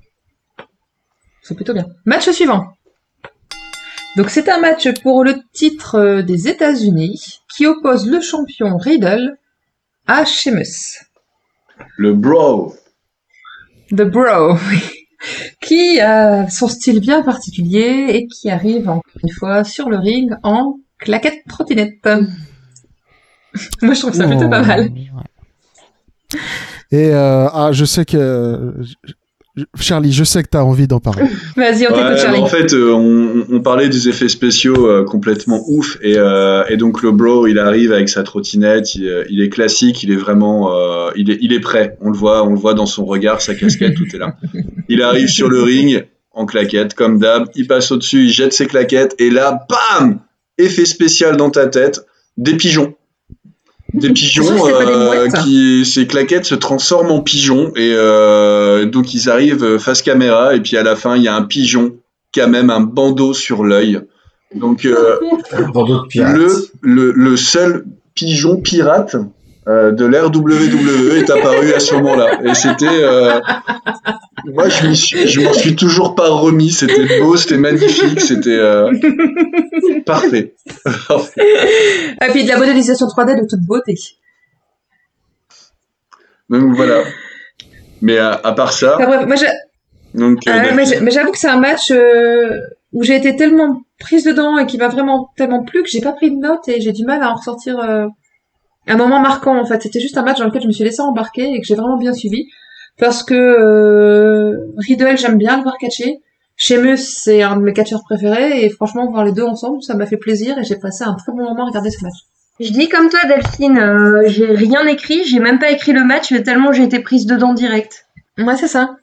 C'est 1.43 1.55
plutôt 1.55 1.73
bien. 1.73 1.85
Match 2.05 2.27
suivant. 2.31 2.65
Donc 4.17 4.29
c'est 4.29 4.47
un 4.49 4.59
match 4.59 4.87
pour 5.01 5.23
le 5.23 5.35
titre 5.53 5.95
euh, 5.95 6.21
des 6.21 6.47
États-Unis 6.47 7.39
qui 7.55 7.67
oppose 7.67 8.07
le 8.07 8.21
champion 8.21 8.77
Riddle 8.77 9.37
à 10.07 10.23
Sheamus. 10.25 10.99
Le 11.97 12.13
bro. 12.13 12.73
The 13.91 14.03
Bro, 14.03 14.53
oui. 14.69 14.79
qui 15.61 15.99
a 15.99 16.49
son 16.49 16.67
style 16.67 16.99
bien 17.01 17.21
particulier 17.23 18.05
et 18.09 18.27
qui 18.27 18.49
arrive 18.49 18.89
encore 18.89 19.03
une 19.23 19.31
fois 19.31 19.63
sur 19.63 19.89
le 19.89 19.97
ring 19.97 20.31
en 20.43 20.77
claquette 20.97 21.43
trottinette. 21.47 22.03
Moi 23.81 23.93
je 23.93 23.99
trouve 23.99 24.13
ça 24.13 24.27
plutôt 24.27 24.45
Oh, 24.45 24.49
pas 24.49 24.61
mal. 24.61 24.81
ouais. 24.91 26.39
Et 26.91 27.13
euh, 27.13 27.47
ah, 27.51 27.71
je 27.73 27.83
sais 27.85 28.05
que 28.05 28.73
Charlie, 29.79 30.11
je 30.11 30.23
sais 30.23 30.43
que 30.43 30.49
t'as 30.49 30.63
envie 30.63 30.87
d'en 30.87 30.99
parler. 30.99 31.23
Vas-y, 31.55 31.87
on 31.87 31.93
t'écoute 31.93 32.17
Charlie. 32.17 32.39
en 32.39 32.45
fait, 32.45 32.73
euh, 32.73 32.91
on, 32.91 33.45
on 33.49 33.61
parlait 33.61 33.87
des 33.87 34.09
effets 34.09 34.27
spéciaux 34.27 34.89
euh, 34.89 35.05
complètement 35.05 35.63
ouf, 35.67 35.97
et, 36.01 36.15
euh, 36.17 36.63
et 36.67 36.75
donc 36.77 37.01
le 37.01 37.11
bro, 37.11 37.47
il 37.47 37.57
arrive 37.57 37.93
avec 37.93 38.09
sa 38.09 38.23
trottinette, 38.23 38.95
il, 38.95 39.25
il 39.29 39.41
est 39.41 39.49
classique, 39.49 40.03
il 40.03 40.11
est 40.11 40.17
vraiment, 40.17 40.75
euh, 40.75 41.11
il 41.15 41.31
est, 41.31 41.37
il 41.41 41.53
est 41.53 41.61
prêt. 41.61 41.97
On 42.01 42.09
le 42.09 42.17
voit, 42.17 42.43
on 42.45 42.49
le 42.49 42.59
voit 42.59 42.73
dans 42.73 42.85
son 42.85 43.05
regard, 43.05 43.41
sa 43.41 43.55
casquette, 43.55 43.95
tout 43.95 44.07
est 44.13 44.19
là. 44.19 44.35
Il 44.89 45.01
arrive 45.01 45.29
sur 45.29 45.49
le 45.49 45.63
ring 45.63 46.05
en 46.31 46.45
claquette, 46.45 46.93
comme 46.93 47.17
d'hab, 47.17 47.47
il 47.55 47.65
passe 47.65 47.91
au-dessus, 47.91 48.25
il 48.25 48.31
jette 48.31 48.53
ses 48.53 48.67
claquettes, 48.67 49.15
et 49.19 49.31
là, 49.31 49.65
bam, 49.69 50.19
effet 50.57 50.85
spécial 50.85 51.37
dans 51.37 51.49
ta 51.49 51.65
tête, 51.67 52.01
des 52.37 52.55
pigeons. 52.55 52.93
Des 53.95 54.09
pigeons, 54.11 54.67
euh, 54.67 55.27
qui, 55.29 55.85
ces 55.85 56.05
claquettes 56.05 56.45
se 56.45 56.55
transforment 56.55 57.11
en 57.11 57.21
pigeons, 57.21 57.71
et 57.75 57.93
euh, 57.95 58.85
donc 58.85 59.13
ils 59.13 59.29
arrivent 59.29 59.77
face 59.77 60.01
caméra, 60.01 60.55
et 60.55 60.59
puis 60.59 60.75
à 60.77 60.83
la 60.83 60.95
fin, 60.95 61.15
il 61.15 61.23
y 61.23 61.27
a 61.27 61.35
un 61.35 61.43
pigeon 61.43 61.95
qui 62.31 62.41
a 62.41 62.47
même 62.47 62.69
un 62.69 62.81
bandeau 62.81 63.33
sur 63.33 63.63
l'œil. 63.63 64.01
Donc 64.53 64.85
euh, 64.85 65.19
le, 66.13 66.67
le, 66.81 67.11
le 67.11 67.37
seul 67.37 67.85
pigeon 68.13 68.57
pirate 68.61 69.15
euh, 69.67 69.91
de 69.91 70.05
l'ère 70.05 70.27
WWE 70.27 71.15
est 71.17 71.29
apparu 71.29 71.73
à 71.73 71.79
ce 71.79 71.95
moment-là. 71.95 72.41
Et 72.45 72.53
c'était... 72.53 72.85
euh, 72.87 73.39
moi, 74.53 74.69
je 74.69 74.87
m'y 74.87 74.95
suis- 74.95 75.27
je 75.27 75.41
m'en 75.41 75.53
suis 75.53 75.75
toujours 75.75 76.15
pas 76.15 76.29
remis. 76.29 76.71
C'était 76.71 77.19
beau, 77.19 77.35
c'était 77.37 77.57
magnifique, 77.57 78.19
c'était 78.21 78.57
euh, 78.57 78.91
parfait. 80.05 80.55
Et 81.37 82.31
puis 82.31 82.43
de 82.43 82.49
la 82.49 82.57
modélisation 82.57 83.07
3D 83.07 83.35
de 83.41 83.47
toute 83.47 83.61
beauté. 83.65 83.95
Donc 86.49 86.75
voilà. 86.75 87.03
Mais 88.01 88.17
à, 88.17 88.31
à 88.43 88.51
part 88.53 88.73
ça, 88.73 88.95
Enfin, 88.95 89.05
bref, 89.07 89.25
moi, 89.25 89.35
donc... 90.13 90.47
euh, 90.47 90.51
ouais, 90.51 90.99
mais 91.01 91.11
j'avoue 91.11 91.31
que 91.31 91.37
c'est 91.37 91.47
un 91.49 91.59
match 91.59 91.91
euh, 91.91 92.49
où 92.93 93.03
j'ai 93.03 93.15
été 93.15 93.35
tellement 93.35 93.81
prise 93.99 94.23
dedans 94.25 94.57
et 94.57 94.65
qui 94.65 94.77
m'a 94.77 94.87
vraiment 94.89 95.29
tellement 95.37 95.63
plu 95.63 95.81
que 95.83 95.89
j'ai 95.89 96.01
pas 96.01 96.11
pris 96.13 96.29
de 96.31 96.37
notes 96.37 96.67
et 96.67 96.81
j'ai 96.81 96.91
du 96.91 97.03
mal 97.05 97.23
à 97.23 97.31
en 97.31 97.35
ressortir 97.35 97.79
euh, 97.79 98.05
un 98.87 98.97
moment 98.97 99.19
marquant 99.19 99.57
en 99.59 99.65
fait. 99.65 99.81
C'était 99.81 99.99
juste 100.01 100.17
un 100.17 100.23
match 100.23 100.37
dans 100.39 100.45
lequel 100.45 100.61
je 100.61 100.67
me 100.67 100.71
suis 100.73 100.83
laissé 100.83 101.01
embarquer 101.01 101.51
et 101.53 101.59
que 101.61 101.65
j'ai 101.65 101.75
vraiment 101.75 101.97
bien 101.97 102.13
suivi 102.13 102.47
parce 102.99 103.23
que 103.23 103.33
euh, 103.35 104.57
Riddle 104.77 105.17
j'aime 105.17 105.37
bien 105.37 105.57
le 105.57 105.63
voir 105.63 105.77
catcher. 105.77 106.19
Sheamus 106.57 106.97
c'est 106.97 107.41
un 107.41 107.57
de 107.57 107.61
mes 107.61 107.73
catcheurs 107.73 108.03
préférés 108.03 108.63
et 108.63 108.69
franchement 108.69 109.09
voir 109.11 109.25
les 109.25 109.33
deux 109.33 109.43
ensemble 109.43 109.81
ça 109.83 109.95
m'a 109.95 110.05
fait 110.05 110.17
plaisir 110.17 110.57
et 110.57 110.63
j'ai 110.63 110.77
passé 110.77 111.03
un 111.03 111.13
très 111.15 111.31
bon 111.31 111.43
moment 111.43 111.63
à 111.63 111.67
regarder 111.67 111.91
ce 111.91 112.03
match. 112.03 112.15
Je 112.61 112.69
dis 112.71 112.87
comme 112.87 113.09
toi, 113.09 113.19
Delphine, 113.27 113.77
euh, 113.77 114.23
j'ai 114.27 114.45
rien 114.47 114.85
écrit, 114.87 115.25
j'ai 115.25 115.39
même 115.39 115.59
pas 115.59 115.71
écrit 115.71 115.91
le 115.91 116.05
match 116.05 116.33
tellement 116.43 116.71
j'ai 116.71 116.83
été 116.83 116.99
prise 116.99 117.25
dedans 117.25 117.53
direct. 117.53 118.05
Ouais 118.37 118.55
c'est 118.55 118.67
ça. 118.69 118.95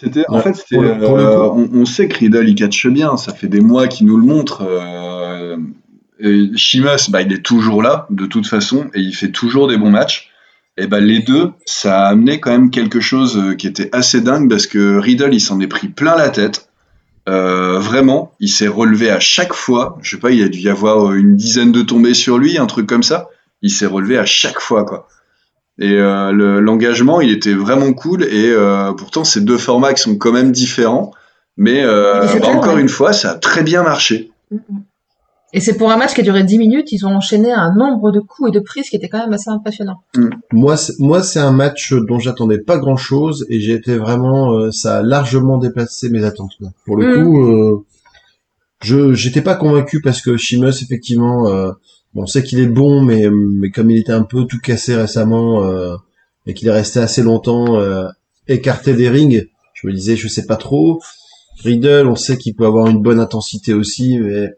C'était, 0.00 0.24
en 0.28 0.38
fait, 0.40 0.54
c'était, 0.54 0.76
pour 0.76 0.82
le- 0.84 0.98
pour 0.98 1.16
le 1.16 1.22
euh, 1.24 1.48
on, 1.50 1.68
on 1.74 1.84
sait 1.84 2.08
que 2.08 2.18
Riddle 2.18 2.48
il 2.48 2.54
catche 2.56 2.86
bien, 2.88 3.16
ça 3.16 3.32
fait 3.34 3.46
des 3.48 3.60
mois 3.60 3.86
qu'il 3.88 4.06
nous 4.06 4.16
le 4.16 4.24
montre. 4.26 4.62
Euh, 4.68 5.56
et 6.18 6.50
Sheamus, 6.56 7.10
bah, 7.10 7.22
il 7.22 7.32
est 7.32 7.42
toujours 7.44 7.82
là, 7.82 8.06
de 8.10 8.26
toute 8.26 8.46
façon, 8.46 8.86
et 8.94 9.00
il 9.00 9.12
fait 9.14 9.30
toujours 9.30 9.68
des 9.68 9.76
bons 9.76 9.90
matchs. 9.90 10.31
Et 10.78 10.86
ben 10.86 11.00
les 11.04 11.20
deux, 11.20 11.50
ça 11.66 12.04
a 12.04 12.08
amené 12.08 12.40
quand 12.40 12.50
même 12.50 12.70
quelque 12.70 13.00
chose 13.00 13.36
euh, 13.36 13.54
qui 13.54 13.66
était 13.66 13.90
assez 13.92 14.20
dingue 14.22 14.48
parce 14.48 14.66
que 14.66 14.96
Riddle 14.98 15.34
il 15.34 15.40
s'en 15.40 15.60
est 15.60 15.66
pris 15.66 15.88
plein 15.88 16.16
la 16.16 16.30
tête. 16.30 16.68
Euh, 17.28 17.78
vraiment, 17.78 18.34
il 18.40 18.48
s'est 18.48 18.68
relevé 18.68 19.10
à 19.10 19.20
chaque 19.20 19.52
fois. 19.52 19.98
Je 20.02 20.10
sais 20.12 20.20
pas, 20.20 20.30
il 20.30 20.42
a 20.42 20.48
dû 20.48 20.58
y 20.58 20.68
avoir 20.68 21.10
euh, 21.10 21.14
une 21.14 21.36
dizaine 21.36 21.72
de 21.72 21.82
tombées 21.82 22.14
sur 22.14 22.38
lui, 22.38 22.58
un 22.58 22.66
truc 22.66 22.86
comme 22.88 23.02
ça. 23.02 23.28
Il 23.60 23.70
s'est 23.70 23.86
relevé 23.86 24.18
à 24.18 24.24
chaque 24.24 24.60
fois, 24.60 24.84
quoi. 24.84 25.06
Et 25.78 25.92
euh, 25.92 26.32
le- 26.32 26.60
l'engagement, 26.60 27.20
il 27.20 27.30
était 27.30 27.54
vraiment 27.54 27.92
cool. 27.92 28.24
Et 28.24 28.50
euh, 28.50 28.92
pourtant, 28.92 29.24
ces 29.24 29.40
deux 29.40 29.58
formats 29.58 29.92
qui 29.94 30.02
sont 30.02 30.16
quand 30.16 30.32
même 30.32 30.52
différents. 30.52 31.12
Mais 31.56 31.84
euh, 31.84 32.20
bah, 32.22 32.26
clair, 32.40 32.56
encore 32.56 32.74
ouais. 32.74 32.80
une 32.80 32.88
fois, 32.88 33.12
ça 33.12 33.32
a 33.32 33.34
très 33.34 33.62
bien 33.62 33.82
marché. 33.82 34.32
Et 35.54 35.60
c'est 35.60 35.76
pour 35.76 35.90
un 35.90 35.96
match 35.98 36.14
qui 36.14 36.20
a 36.22 36.24
duré 36.24 36.44
10 36.44 36.58
minutes, 36.58 36.92
ils 36.92 37.04
ont 37.04 37.14
enchaîné 37.14 37.52
un 37.52 37.74
nombre 37.74 38.10
de 38.10 38.20
coups 38.20 38.48
et 38.48 38.52
de 38.52 38.60
prises 38.60 38.88
qui 38.88 38.96
était 38.96 39.08
quand 39.10 39.18
même 39.18 39.32
assez 39.34 39.50
impressionnant. 39.50 40.00
Moi, 40.50 40.76
c'est- 40.78 40.98
moi, 40.98 41.22
c'est 41.22 41.40
un 41.40 41.52
match 41.52 41.92
dont 41.92 42.18
j'attendais 42.18 42.58
pas 42.58 42.78
grand 42.78 42.96
chose 42.96 43.44
et 43.50 43.60
j'ai 43.60 43.72
été 43.74 43.96
vraiment, 43.96 44.52
euh, 44.54 44.70
ça 44.70 44.98
a 44.98 45.02
largement 45.02 45.58
dépassé 45.58 46.08
mes 46.08 46.24
attentes. 46.24 46.52
Pour 46.86 46.96
le 46.96 47.06
Mm. 47.06 47.24
coup, 47.24 47.42
euh, 47.44 47.84
je, 48.82 49.12
j'étais 49.12 49.42
pas 49.42 49.54
convaincu 49.54 50.00
parce 50.00 50.22
que 50.22 50.36
Sheamus, 50.36 50.82
effectivement, 50.82 51.48
euh, 51.48 51.70
bon, 52.14 52.22
on 52.22 52.26
sait 52.26 52.42
qu'il 52.42 52.58
est 52.58 52.66
bon, 52.66 53.02
mais, 53.02 53.28
mais 53.30 53.70
comme 53.70 53.90
il 53.90 53.98
était 53.98 54.12
un 54.12 54.22
peu 54.24 54.46
tout 54.46 54.58
cassé 54.58 54.96
récemment 54.96 55.62
euh, 55.64 55.96
et 56.46 56.54
qu'il 56.54 56.68
est 56.68 56.72
resté 56.72 56.98
assez 56.98 57.22
longtemps 57.22 57.78
euh, 57.78 58.06
écarté 58.48 58.94
des 58.94 59.08
rings, 59.10 59.44
je 59.74 59.86
me 59.86 59.92
disais, 59.92 60.16
je 60.16 60.28
sais 60.28 60.46
pas 60.46 60.56
trop. 60.56 61.00
Riddle, 61.62 62.06
on 62.08 62.16
sait 62.16 62.38
qu'il 62.38 62.54
peut 62.56 62.64
avoir 62.66 62.88
une 62.88 63.02
bonne 63.02 63.20
intensité 63.20 63.74
aussi, 63.74 64.18
mais 64.18 64.48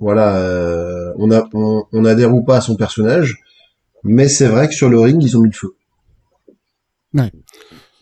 voilà, 0.00 0.36
euh, 0.36 1.12
on 1.16 1.30
a, 1.30 1.48
on, 1.54 1.84
on 1.92 2.04
adhère 2.04 2.34
ou 2.34 2.42
pas 2.44 2.58
à 2.58 2.60
son 2.60 2.76
personnage. 2.76 3.38
Mais 4.04 4.28
c'est 4.28 4.46
vrai 4.46 4.68
que 4.68 4.74
sur 4.74 4.88
le 4.88 4.98
ring, 5.00 5.22
ils 5.22 5.36
ont 5.36 5.40
mis 5.42 5.50
le 5.50 5.54
feu. 5.56 5.74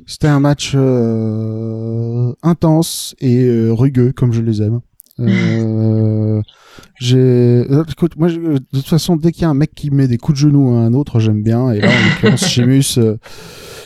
C'était 0.07 0.29
un 0.29 0.41
match 0.41 0.73
euh, 0.75 2.33
intense 2.43 3.15
et 3.19 3.45
euh, 3.45 3.73
rugueux 3.73 4.13
comme 4.13 4.33
je 4.33 4.43
les 4.43 4.63
aime. 4.63 4.81
Euh, 5.19 6.43
j'ai 7.01 7.17
euh, 7.19 7.83
écoute 7.91 8.17
moi 8.19 8.29
je- 8.29 8.39
de 8.39 8.59
toute 8.73 8.87
façon 8.87 9.17
dès 9.17 9.33
qu'il 9.33 9.43
y 9.43 9.45
a 9.47 9.49
un 9.49 9.55
mec 9.55 9.75
qui 9.75 9.91
met 9.91 10.07
des 10.09 10.19
coups 10.19 10.37
de 10.39 10.43
genou 10.49 10.75
à 10.77 10.81
un 10.81 10.93
autre 10.93 11.21
j'aime 11.21 11.43
bien 11.43 11.71
et 11.73 11.81
là 11.81 11.89
en 11.89 12.09
l'occurrence 12.11 12.47
Sheamus 12.51 12.99
euh, 12.99 13.17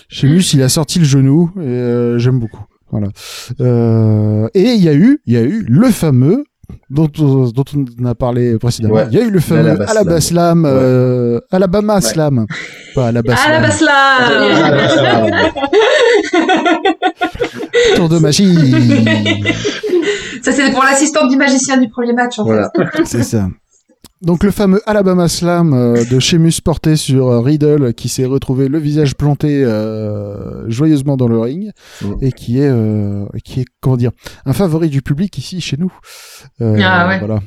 Sheamus 0.09 0.43
il 0.55 0.63
a 0.63 0.69
sorti 0.69 0.99
le 0.99 1.05
genou 1.05 1.53
et 1.59 1.61
euh, 1.61 2.19
j'aime 2.19 2.41
beaucoup 2.41 2.65
voilà 2.91 3.07
euh, 3.61 4.49
et 4.55 4.73
il 4.73 4.83
y 4.83 4.89
a 4.89 4.95
eu 4.95 5.21
il 5.27 5.35
y 5.35 5.37
a 5.37 5.43
eu 5.43 5.65
le 5.69 5.89
fameux 5.91 6.43
dont, 6.91 7.11
on- 7.19 7.51
dont 7.51 7.65
on 8.01 8.05
a 8.07 8.15
parlé 8.15 8.59
précédemment 8.59 8.95
Ouais. 8.95 9.07
il 9.11 9.19
y 9.19 9.21
a 9.21 9.25
eu 9.25 9.31
le 9.31 9.41
fameux 9.41 9.63
L'Alabama 9.63 9.91
Alabama 9.91 10.21
Slam 10.21 10.65
euh, 10.67 11.41
Alabama 11.51 11.95
Ouais. 11.97 12.01
Slam 12.01 12.47
pas 12.95 13.07
Alabama 13.09 13.37
la 13.49 13.71
Slam 13.71 15.31
basse 15.31 15.53
tour 17.97 18.09
de 18.09 18.19
machine 18.19 18.55
Ça 20.43 20.53
c'était 20.53 20.73
pour 20.73 20.83
l'assistante 20.85 21.31
du 21.31 21.37
magicien 21.37 21.77
du 21.77 21.89
premier 21.89 22.13
match 22.13 22.39
en 22.39 22.45
Voilà. 22.45 22.71
C'est 23.05 23.23
ça. 23.23 23.49
Donc 24.23 24.45
le 24.45 24.51
fameux 24.51 24.83
Alabama 24.85 25.29
Slam 25.29 25.73
euh, 25.73 26.05
de 26.05 26.19
Sheamus 26.19 26.61
porté 26.63 26.97
sur 26.97 27.29
euh, 27.29 27.41
Riddle 27.41 27.95
qui 27.95 28.09
s'est 28.11 28.27
retrouvé 28.27 28.69
le 28.69 28.79
visage 28.79 29.15
planté 29.15 29.65
euh, 29.65 30.69
joyeusement 30.69 31.17
dans 31.17 31.29
le 31.29 31.39
ring 31.39 31.71
Mm. 32.03 32.13
et 32.21 32.33
qui 32.33 32.59
est 32.61 32.69
euh, 32.69 33.25
qui 33.45 33.61
est 33.61 33.65
comment 33.81 33.97
dire 33.97 34.11
un 34.45 34.53
favori 34.53 34.89
du 34.91 35.01
public 35.03 35.37
ici 35.39 35.61
chez 35.61 35.77
nous. 35.79 35.93
Euh, 36.61 36.79
Ah 36.83 37.09
ouais. 37.09 37.19
Voilà. 37.19 37.41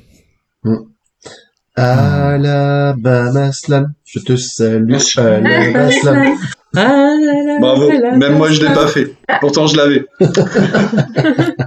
Alabama 1.76 3.52
Slam, 3.52 3.94
je 4.06 4.20
te 4.20 4.36
salue. 4.36 4.90
Merci. 4.91 5.20
Alabama 5.20 5.91
Slam. 5.91 6.36
Ah 6.76 7.14
là 7.20 7.44
là 7.45 7.60
Bravo. 7.60 7.91
là 7.91 8.18
Même 8.18 8.38
moi, 8.38 8.50
je 8.52 8.62
l'ai 8.62 8.74
pas 8.74 8.88
fait. 8.88 9.16
Pourtant, 9.41 9.68
je 9.68 9.78
l'avais. 9.78 10.06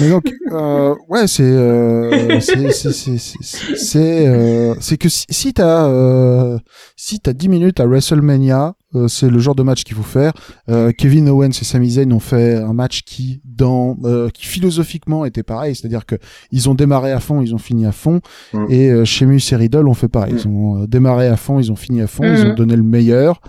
Mais 0.00 0.08
donc 0.10 0.24
euh, 0.52 0.94
ouais 1.08 1.26
c'est 1.26 1.42
euh, 1.42 2.40
c'est 2.40 2.70
c'est 2.72 2.92
c'est 2.92 3.18
c'est 3.18 3.76
c'est 3.76 4.26
euh, 4.26 4.74
c'est 4.80 4.96
que 4.96 5.08
si, 5.08 5.24
si 5.30 5.52
t'as 5.54 5.86
euh, 5.88 6.58
si 6.96 7.20
t'as 7.20 7.32
10 7.32 7.48
minutes 7.48 7.80
à 7.80 7.86
WrestleMania 7.86 8.74
euh, 8.94 9.08
c'est 9.08 9.28
le 9.30 9.38
genre 9.38 9.54
de 9.54 9.62
match 9.62 9.84
qu'il 9.84 9.96
faut 9.96 10.02
faire. 10.02 10.32
Euh, 10.68 10.92
Kevin 10.96 11.28
Owens 11.28 11.48
et 11.48 11.64
Sami 11.64 11.90
Zayn 11.90 12.12
ont 12.12 12.20
fait 12.20 12.56
un 12.56 12.72
match 12.72 13.02
qui, 13.02 13.40
dans, 13.44 13.96
euh, 14.04 14.28
qui 14.30 14.46
philosophiquement 14.46 15.24
était 15.24 15.42
pareil, 15.42 15.74
c'est-à-dire 15.74 16.06
que 16.06 16.16
ils 16.50 16.68
ont 16.68 16.74
démarré 16.74 17.12
à 17.12 17.20
fond, 17.20 17.40
ils 17.40 17.54
ont 17.54 17.58
fini 17.58 17.86
à 17.86 17.92
fond, 17.92 18.20
Mm. 18.52 18.66
et 18.70 18.90
euh, 18.90 19.04
Sheamus 19.04 19.40
et 19.52 19.56
Riddle 19.56 19.88
ont 19.88 19.94
fait 19.94 20.08
pareil. 20.08 20.34
Ils 20.36 20.46
ont 20.48 20.82
euh, 20.82 20.86
démarré 20.86 21.28
à 21.28 21.36
fond, 21.36 21.58
ils 21.58 21.70
ont 21.72 21.76
fini 21.76 22.00
à 22.02 22.06
fond, 22.06 22.24
ils 22.24 22.44
ont 22.44 22.50
Mhm. 22.50 22.54
donné 22.54 22.76
le 22.76 22.82
meilleur, 22.82 23.40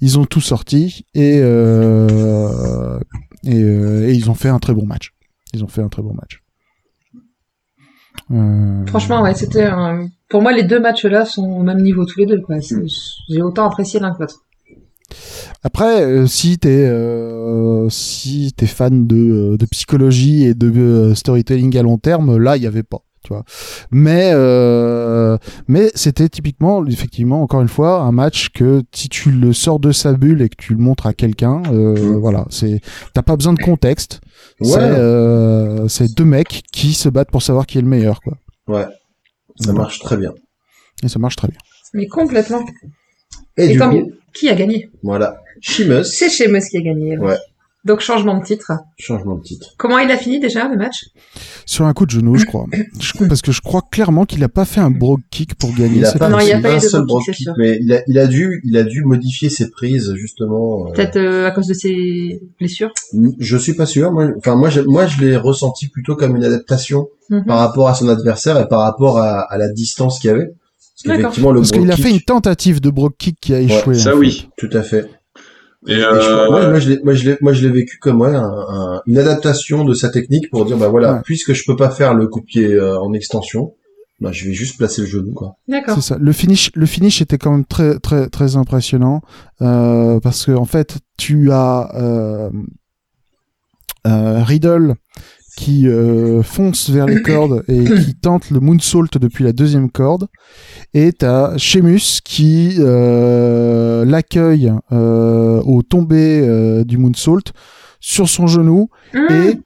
ils 0.00 0.18
ont 0.18 0.24
tout 0.24 0.40
sorti 0.40 1.04
et 1.14 1.38
euh, 1.40 2.98
et, 3.44 3.62
euh, 3.62 4.08
et 4.08 4.14
ils 4.14 4.30
ont 4.30 4.34
fait 4.34 4.48
un 4.48 4.58
très 4.58 4.74
bon 4.74 4.86
match. 4.86 5.12
Ils 5.54 5.64
ont 5.64 5.68
fait 5.68 5.82
un 5.82 5.88
très 5.88 6.02
bon 6.02 6.14
match. 6.14 6.42
Euh, 8.32 8.86
Franchement, 8.86 9.22
ouais, 9.22 9.34
c'était 9.34 9.64
un... 9.64 10.08
Pour 10.28 10.42
moi, 10.42 10.52
les 10.52 10.62
deux 10.62 10.78
matchs-là 10.80 11.24
sont 11.24 11.48
au 11.50 11.62
même 11.62 11.82
niveau 11.82 12.04
tous 12.04 12.20
les 12.20 12.26
deux, 12.26 12.40
J'ai 13.28 13.42
autant 13.42 13.66
apprécié 13.66 13.98
l'un 13.98 14.12
que 14.14 14.20
l'autre. 14.20 14.44
Après, 15.62 16.02
euh, 16.02 16.26
si 16.26 16.58
t'es 16.58 16.86
euh, 16.86 17.88
si 17.90 18.52
t'es 18.56 18.66
fan 18.66 19.06
de, 19.06 19.16
euh, 19.16 19.56
de 19.56 19.66
psychologie 19.66 20.44
et 20.44 20.54
de 20.54 20.70
euh, 20.76 21.14
storytelling 21.14 21.76
à 21.76 21.82
long 21.82 21.98
terme, 21.98 22.36
là 22.38 22.56
il 22.56 22.62
y 22.62 22.66
avait 22.66 22.82
pas, 22.82 22.98
tu 23.24 23.32
vois. 23.32 23.44
Mais 23.90 24.30
euh, 24.32 25.36
mais 25.68 25.90
c'était 25.94 26.28
typiquement, 26.28 26.84
effectivement, 26.86 27.42
encore 27.42 27.60
une 27.60 27.68
fois, 27.68 28.00
un 28.02 28.12
match 28.12 28.48
que 28.50 28.82
si 28.94 29.08
tu 29.08 29.30
le 29.30 29.52
sors 29.52 29.80
de 29.80 29.92
sa 29.92 30.12
bulle 30.14 30.42
et 30.42 30.48
que 30.48 30.56
tu 30.56 30.72
le 30.74 30.78
montres 30.80 31.06
à 31.06 31.12
quelqu'un, 31.14 31.62
euh, 31.72 31.94
Mm. 32.14 32.16
voilà, 32.18 32.46
c'est 32.50 32.80
t'as 33.14 33.22
pas 33.22 33.36
besoin 33.36 33.52
de 33.52 33.62
contexte. 33.62 34.20
C'est 34.62 34.74
Ouais, 34.76 34.78
euh, 34.80 35.88
c'est 35.88 36.14
deux 36.14 36.24
mecs 36.24 36.62
qui 36.72 36.92
se 36.94 37.08
battent 37.08 37.30
pour 37.30 37.42
savoir 37.42 37.66
qui 37.66 37.78
est 37.78 37.82
le 37.82 37.88
meilleur, 37.88 38.20
quoi. 38.20 38.36
ouais. 38.68 38.86
Ça 39.60 39.72
marche 39.74 39.98
très 39.98 40.16
bien. 40.16 40.32
Et 41.02 41.08
ça 41.08 41.18
marche 41.18 41.36
très 41.36 41.48
bien. 41.48 41.58
Mais 41.92 42.06
complètement. 42.06 42.64
Et, 43.58 43.64
Et 43.64 43.68
du 43.72 43.78
tant 43.78 43.90
coup, 43.90 43.96
mieux. 43.96 44.18
Qui 44.34 44.48
a 44.48 44.54
gagné? 44.54 44.90
Voilà. 45.02 45.40
Sheamus, 45.60 46.04
C'est 46.04 46.28
Sheamus 46.30 46.62
qui 46.70 46.76
a 46.78 46.80
gagné. 46.80 47.18
Ouais. 47.18 47.36
Donc 47.82 48.00
changement 48.00 48.36
de 48.36 48.44
titre. 48.44 48.72
changement 48.98 49.36
de 49.36 49.42
titre. 49.42 49.72
Comment 49.78 49.98
il 49.98 50.10
a 50.10 50.18
fini 50.18 50.38
déjà 50.38 50.68
le 50.68 50.76
match? 50.76 51.06
Sur 51.64 51.86
un 51.86 51.94
coup 51.94 52.04
de 52.04 52.10
genou, 52.10 52.36
je 52.36 52.44
crois. 52.44 52.66
Je- 53.00 53.24
parce 53.26 53.40
que 53.40 53.52
je 53.52 53.62
crois 53.62 53.80
clairement 53.90 54.26
qu'il 54.26 54.44
a 54.44 54.50
pas 54.50 54.66
fait 54.66 54.80
un 54.80 54.90
brogue 54.90 55.22
kick 55.30 55.54
pour 55.54 55.70
gagner. 55.74 55.96
Il 56.00 56.04
a 56.04 56.10
C'est 56.10 56.18
pas 56.18 56.28
Non, 56.28 56.40
il 56.40 56.52
a 56.52 56.56
fait 56.56 56.62
pas 56.62 56.70
eu 56.72 56.72
un 56.72 56.76
de 56.76 56.80
seul 56.82 57.06
brogue 57.06 57.22
kick, 57.32 57.48
mais 57.56 57.78
il 57.80 57.90
a, 57.94 58.02
il 58.06 58.18
a 58.18 58.26
dû, 58.26 58.60
il 58.66 58.76
a 58.76 58.82
dû 58.82 59.02
modifier 59.04 59.48
ses 59.48 59.70
prises 59.70 60.12
justement. 60.14 60.88
euh, 60.88 60.92
Peut-être 60.92 61.16
euh, 61.16 61.46
à 61.46 61.52
cause 61.52 61.68
de 61.68 61.74
ses 61.74 62.42
blessures? 62.58 62.90
Je 63.38 63.56
suis 63.56 63.72
pas 63.74 63.86
sûr. 63.86 64.12
Moi, 64.12 64.28
enfin 64.36 64.56
moi, 64.56 64.68
je, 64.68 64.82
moi, 64.82 65.06
je 65.06 65.18
l'ai 65.22 65.36
ressenti 65.38 65.88
plutôt 65.88 66.16
comme 66.16 66.36
une 66.36 66.44
adaptation 66.44 67.08
Mhm. 67.30 67.44
par 67.46 67.60
rapport 67.60 67.88
à 67.88 67.94
son 67.94 68.08
adversaire 68.08 68.58
et 68.60 68.68
par 68.68 68.80
rapport 68.80 69.16
à, 69.18 69.40
à 69.40 69.56
la 69.56 69.68
distance 69.70 70.18
qu'il 70.18 70.28
y 70.28 70.32
avait. 70.34 70.50
Parce 71.04 71.16
D'accord. 71.16 71.30
qu'effectivement, 71.30 71.52
le 71.52 71.60
Parce 71.60 71.72
qu'il 71.72 71.90
a 71.90 71.96
fait 71.96 72.10
une 72.10 72.20
tentative 72.20 72.80
de 72.80 72.90
brogue 72.90 73.14
kick 73.18 73.38
qui 73.40 73.54
a 73.54 73.60
échoué. 73.60 73.94
Ça 73.94 74.14
en 74.14 74.18
oui. 74.18 74.48
tout 74.58 74.68
à 74.72 74.82
fait. 74.82 75.06
Et, 75.86 75.92
Et 75.92 75.96
je- 75.96 76.02
euh, 76.02 76.50
moi, 76.50 76.68
moi, 76.68 76.78
je 76.78 76.90
l'ai, 76.90 77.00
moi, 77.02 77.14
je 77.14 77.30
l'ai, 77.30 77.38
moi, 77.40 77.52
je 77.54 77.66
l'ai 77.66 77.72
vécu 77.72 77.96
comme 77.98 78.20
ouais, 78.20 78.34
un- 78.34 78.42
un- 78.68 79.00
une 79.06 79.16
adaptation 79.16 79.84
de 79.84 79.94
sa 79.94 80.10
technique 80.10 80.50
pour 80.50 80.66
dire 80.66 80.76
bah 80.76 80.88
voilà, 80.88 81.14
Ouais. 81.14 81.20
puisque 81.24 81.54
je 81.54 81.64
peux 81.66 81.76
pas 81.76 81.88
faire 81.90 82.12
le 82.12 82.26
coup 82.28 82.40
de 82.40 82.44
pied 82.44 82.66
euh, 82.66 82.98
en 83.00 83.14
extension, 83.14 83.72
bah 84.20 84.30
je 84.30 84.44
vais 84.44 84.52
juste 84.52 84.76
placer 84.76 85.00
le 85.00 85.06
genou 85.06 85.32
quoi. 85.32 85.54
D'accord. 85.68 85.94
C'est 85.94 86.02
ça. 86.02 86.16
Le 86.20 86.32
finish, 86.32 86.70
le 86.74 86.84
finish 86.84 87.22
était 87.22 87.38
quand 87.38 87.52
même 87.52 87.64
très 87.64 87.98
très 87.98 88.28
très 88.28 88.56
impressionnant 88.56 89.22
euh, 89.62 90.20
parce 90.20 90.44
que 90.44 90.52
en 90.52 90.66
fait 90.66 90.98
tu 91.16 91.50
as 91.50 91.90
euh, 91.94 92.50
euh, 94.06 94.42
Riddle 94.42 94.94
qui 95.56 95.88
euh, 95.88 96.42
fonce 96.42 96.90
vers 96.90 97.06
les 97.06 97.22
cordes 97.22 97.64
et 97.68 97.84
qui 98.04 98.14
tente 98.14 98.50
le 98.50 98.60
moonsault 98.60 99.18
depuis 99.20 99.44
la 99.44 99.52
deuxième 99.52 99.90
corde. 99.90 100.28
Et 100.94 101.12
t'as 101.12 101.56
Sheamus 101.56 102.20
qui 102.24 102.76
euh, 102.78 104.04
l'accueille 104.04 104.72
euh, 104.92 105.62
au 105.62 105.82
tombé 105.82 106.40
euh, 106.42 106.84
du 106.84 106.98
moonsault 106.98 107.52
sur 108.00 108.28
son 108.28 108.46
genou. 108.46 108.88
Mmh, 109.14 109.18
et 109.32 109.58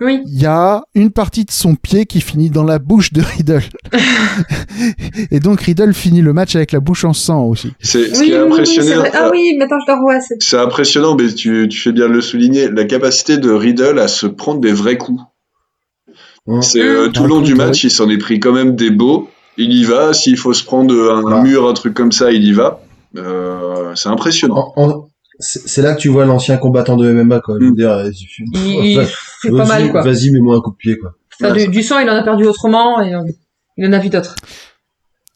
Oui. 0.00 0.20
il 0.26 0.40
y 0.40 0.46
a 0.46 0.82
une 0.94 1.10
partie 1.10 1.44
de 1.44 1.50
son 1.50 1.74
pied 1.74 2.06
qui 2.06 2.20
finit 2.20 2.48
dans 2.50 2.64
la 2.64 2.78
bouche 2.78 3.12
de 3.12 3.20
Riddle. 3.22 3.62
et 5.30 5.40
donc 5.40 5.60
Riddle 5.60 5.92
finit 5.94 6.22
le 6.22 6.32
match 6.32 6.56
avec 6.56 6.72
la 6.72 6.80
bouche 6.80 7.04
en 7.04 7.12
sang 7.12 7.44
aussi. 7.44 7.72
c'est 7.80 8.14
ce 8.14 8.20
Oui, 8.20 8.26
qui 8.26 8.32
est 8.32 8.36
oui, 8.38 8.42
oui, 8.46 8.52
impressionnant. 8.52 9.04
Ah 9.12 9.28
oui, 9.30 9.56
maintenant 9.58 9.76
je 9.86 9.92
le 9.92 9.98
revois. 9.98 10.20
c'est- 10.38 10.56
impressionnant, 10.56 11.16
mais 11.16 11.32
tu, 11.32 11.68
tu 11.70 11.78
fais 11.78 11.92
bien 11.92 12.08
de 12.08 12.12
le 12.14 12.20
souligner, 12.20 12.68
la 12.70 12.84
capacité 12.84 13.38
de 13.38 13.50
Riddle 13.50 13.98
à 13.98 14.08
se 14.08 14.26
prendre 14.26 14.60
des 14.60 14.72
vrais 14.72 14.96
coups. 14.96 15.20
C'est 16.62 16.80
euh, 16.82 17.08
tout 17.10 17.22
le 17.24 17.28
long 17.28 17.40
du 17.42 17.54
match, 17.54 17.84
il 17.84 17.90
s'en 17.90 18.08
est 18.08 18.18
pris 18.18 18.40
quand 18.40 18.52
même 18.52 18.74
des 18.74 18.90
beaux. 18.90 19.28
Il 19.56 19.72
y 19.72 19.84
va, 19.84 20.14
s'il 20.14 20.36
faut 20.36 20.52
se 20.54 20.64
prendre 20.64 20.94
un 21.12 21.22
Bah. 21.22 21.42
mur, 21.42 21.68
un 21.68 21.74
truc 21.74 21.94
comme 21.94 22.12
ça, 22.12 22.32
il 22.32 22.42
y 22.44 22.52
va. 22.52 22.80
Euh, 23.16 23.92
c'est 23.94 24.08
impressionnant. 24.08 24.72
En- 24.76 24.88
en- 24.90 25.08
c'est 25.40 25.82
là 25.82 25.94
que 25.94 26.00
tu 26.00 26.08
vois 26.08 26.24
l'ancien 26.26 26.56
combattant 26.58 26.96
de 26.96 27.10
MMA 27.12 27.40
quoi. 27.40 27.56
Je 27.60 27.64
veux 27.64 27.70
Mm. 27.72 27.76
dire, 27.76 27.90
euh, 27.90 28.10
Il, 28.54 29.00
fait 29.42 29.50
pas 29.50 29.56
vas-y, 29.56 29.68
mal, 29.68 29.90
quoi. 29.90 30.02
Vas-y, 30.02 30.30
mets-moi 30.30 30.56
un 30.56 30.60
coup 30.60 30.70
de 30.70 30.76
pied 30.76 30.96
quoi. 30.98 31.12
Enfin, 31.40 31.52
Ouais, 31.54 31.66
du, 31.66 31.70
du 31.70 31.82
sang, 31.82 31.98
il 32.00 32.08
en 32.10 32.14
a 32.14 32.22
perdu 32.22 32.44
autrement 32.46 33.00
et 33.02 33.14
euh, 33.14 33.22
il 33.76 33.86
en 33.86 33.92
a 33.92 33.98
vu 33.98 34.10
d'autres. 34.10 34.34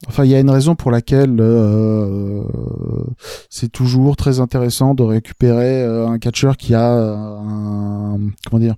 Enfin, 0.07 0.23
il 0.25 0.29
y 0.31 0.35
a 0.35 0.39
une 0.39 0.49
raison 0.51 0.75
pour 0.75 0.91
laquelle 0.91 1.37
euh, 1.39 2.43
c'est 3.49 3.71
toujours 3.71 4.15
très 4.15 4.39
intéressant 4.39 4.93
de 4.93 5.03
récupérer 5.03 5.81
euh, 5.83 6.07
un 6.07 6.19
catcheur 6.19 6.57
qui 6.57 6.75
a 6.75 6.91
un 6.93 8.17
comment 8.49 8.59
dire 8.59 8.75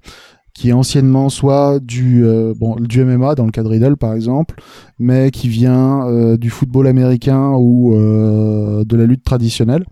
qui 0.53 0.69
est 0.69 0.73
anciennement 0.73 1.29
soit 1.29 1.79
du 1.79 2.25
euh, 2.25 2.53
bon 2.57 2.75
du 2.77 3.03
MMA 3.03 3.35
dans 3.35 3.45
le 3.45 3.51
cas 3.51 3.61
de 3.63 3.67
Riddle 3.67 3.97
par 3.97 4.13
exemple, 4.13 4.55
mais 4.99 5.29
qui 5.31 5.49
vient 5.49 6.07
euh, 6.07 6.37
du 6.37 6.49
football 6.49 6.87
américain 6.87 7.51
ou 7.57 7.93
euh, 7.95 8.83
de 8.85 8.95
la 8.97 9.05
lutte 9.05 9.23
traditionnelle. 9.23 9.85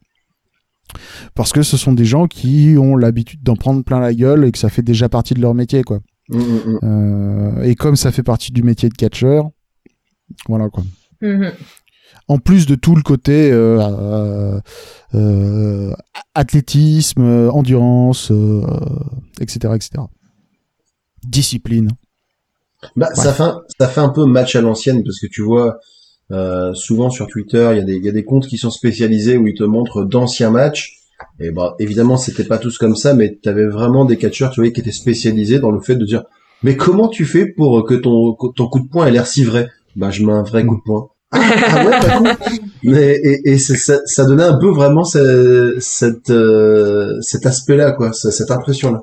Parce 1.34 1.52
que 1.52 1.64
ce 1.64 1.78
sont 1.78 1.94
des 1.94 2.06
gens 2.06 2.28
qui 2.28 2.76
ont 2.78 2.96
l'habitude 2.96 3.44
d'en 3.44 3.56
prendre 3.56 3.84
plein 3.84 4.00
la 4.00 4.14
gueule 4.14 4.46
et 4.46 4.52
que 4.52 4.58
ça 4.58 4.70
fait 4.70 4.82
déjà 4.82 5.10
partie 5.10 5.34
de 5.34 5.42
leur 5.42 5.54
métier, 5.54 5.84
quoi. 5.84 6.00
Mm, 6.30 6.38
mm, 6.38 6.62
mm. 6.66 6.80
Euh, 6.84 7.64
et 7.64 7.76
comme 7.76 7.96
ça 7.96 8.12
fait 8.12 8.24
partie 8.24 8.52
du 8.52 8.64
métier 8.64 8.90
de 8.90 8.96
catcheur, 8.96 9.50
voilà 10.48 10.70
quoi. 10.70 10.84
Mhm. 11.22 11.52
En 12.28 12.40
plus 12.40 12.66
de 12.66 12.74
tout 12.74 12.96
le 12.96 13.04
côté 13.04 13.52
euh, 13.52 13.80
euh, 13.80 14.60
euh, 15.14 15.94
athlétisme, 16.34 17.50
endurance, 17.52 18.32
euh, 18.32 18.66
etc., 19.40 19.74
etc. 19.76 20.04
Discipline. 21.24 21.92
Bah, 22.96 23.14
ça 23.14 23.32
fait 23.34 23.44
un, 23.44 23.62
ça 23.80 23.88
fait 23.88 24.02
un 24.02 24.10
peu 24.10 24.26
match 24.26 24.56
à 24.56 24.62
l'ancienne 24.62 25.04
parce 25.04 25.20
que 25.20 25.28
tu 25.28 25.44
vois 25.44 25.78
euh, 26.31 26.73
souvent 26.73 27.10
sur 27.10 27.27
Twitter 27.27 27.68
il 27.73 27.77
y 27.77 27.81
a 27.81 27.84
des 27.84 27.97
y 27.97 28.10
a 28.10 28.11
des 28.11 28.23
comptes 28.23 28.47
qui 28.47 28.57
sont 28.57 28.72
spécialisés 28.72 29.38
où 29.38 29.47
ils 29.47 29.53
te 29.57 29.64
montrent 29.64 30.03
d'anciens 30.03 30.52
matchs. 30.52 30.93
Et 31.39 31.52
bah 31.52 31.76
évidemment 31.80 32.18
c'était 32.18 32.43
pas 32.43 32.57
tous 32.57 32.77
comme 32.77 32.95
ça 32.95 33.14
mais 33.14 33.38
t'avais 33.41 33.65
vraiment 33.65 34.03
des 34.06 34.18
catcheurs 34.18 34.52
tu 34.52 34.61
vois 34.61 34.69
qui 34.72 34.81
étaient 34.81 34.91
spécialisés 34.91 35.60
dans 35.60 35.72
le 35.72 35.80
fait 35.80 35.95
de 35.95 36.03
dire 36.06 36.23
mais 36.61 36.76
comment 36.76 37.07
tu 37.07 37.23
fais 37.26 37.45
pour 37.45 37.85
que 37.85 37.93
ton 37.93 38.34
ton 38.34 38.68
coup 38.68 38.81
de 38.81 38.89
poing 38.89 39.06
ait 39.07 39.11
l'air 39.11 39.26
si 39.27 39.43
vrai? 39.45 39.69
Bah 39.95 40.10
je 40.10 40.26
mets 40.26 40.34
un 40.34 40.43
vrai 40.43 40.65
coup 40.65 40.76
de 40.76 40.81
poing. 40.85 41.07
Ah, 41.31 41.39
ah 41.68 42.22
ouais 42.22 42.34
mais 42.84 43.19
et, 43.23 43.52
et 43.52 43.57
ça, 43.57 43.99
ça 44.06 44.26
donnait 44.26 44.43
un 44.43 44.57
peu 44.57 44.69
vraiment 44.69 45.03
euh, 45.15 45.80
cet 45.80 47.45
aspect 47.45 47.76
là 47.77 47.91
quoi 47.93 48.11
ce- 48.14 48.31
cette 48.31 48.52
impression 48.52 48.91
là 48.91 49.02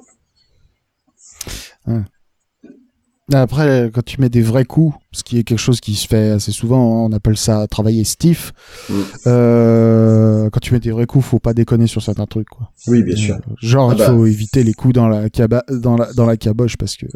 Après, 3.32 3.90
quand 3.94 4.04
tu 4.04 4.20
mets 4.20 4.28
des 4.28 4.42
vrais 4.42 4.64
coups, 4.64 4.94
ce 5.12 5.22
qui 5.22 5.38
est 5.38 5.44
quelque 5.44 5.58
chose 5.58 5.80
qui 5.80 5.94
se 5.94 6.08
fait 6.08 6.30
assez 6.30 6.50
souvent, 6.50 7.04
on 7.04 7.12
appelle 7.12 7.36
ça 7.36 7.66
travailler 7.68 8.02
stiff. 8.04 8.52
Mm. 8.90 8.94
Euh, 9.28 10.50
quand 10.50 10.58
tu 10.60 10.72
mets 10.74 10.80
des 10.80 10.90
vrais 10.90 11.06
coups, 11.06 11.24
faut 11.24 11.38
pas 11.38 11.54
déconner 11.54 11.86
sur 11.86 12.02
certains 12.02 12.26
trucs, 12.26 12.48
quoi. 12.48 12.70
oui 12.88 13.02
bien 13.02 13.16
sûr 13.16 13.36
Euh, 13.36 13.54
genre, 13.60 13.90
Ah 13.90 13.94
il 13.94 13.98
bah. 13.98 14.06
faut 14.06 14.26
éviter 14.26 14.64
les 14.64 14.74
coups 14.74 14.94
dans 14.94 15.08
la, 15.08 15.30
caba 15.30 15.62
dans 15.70 15.96
la, 15.96 16.12
dans 16.14 16.26
la 16.26 16.36
caboche 16.36 16.76
parce 16.76 16.96
que 16.96 17.06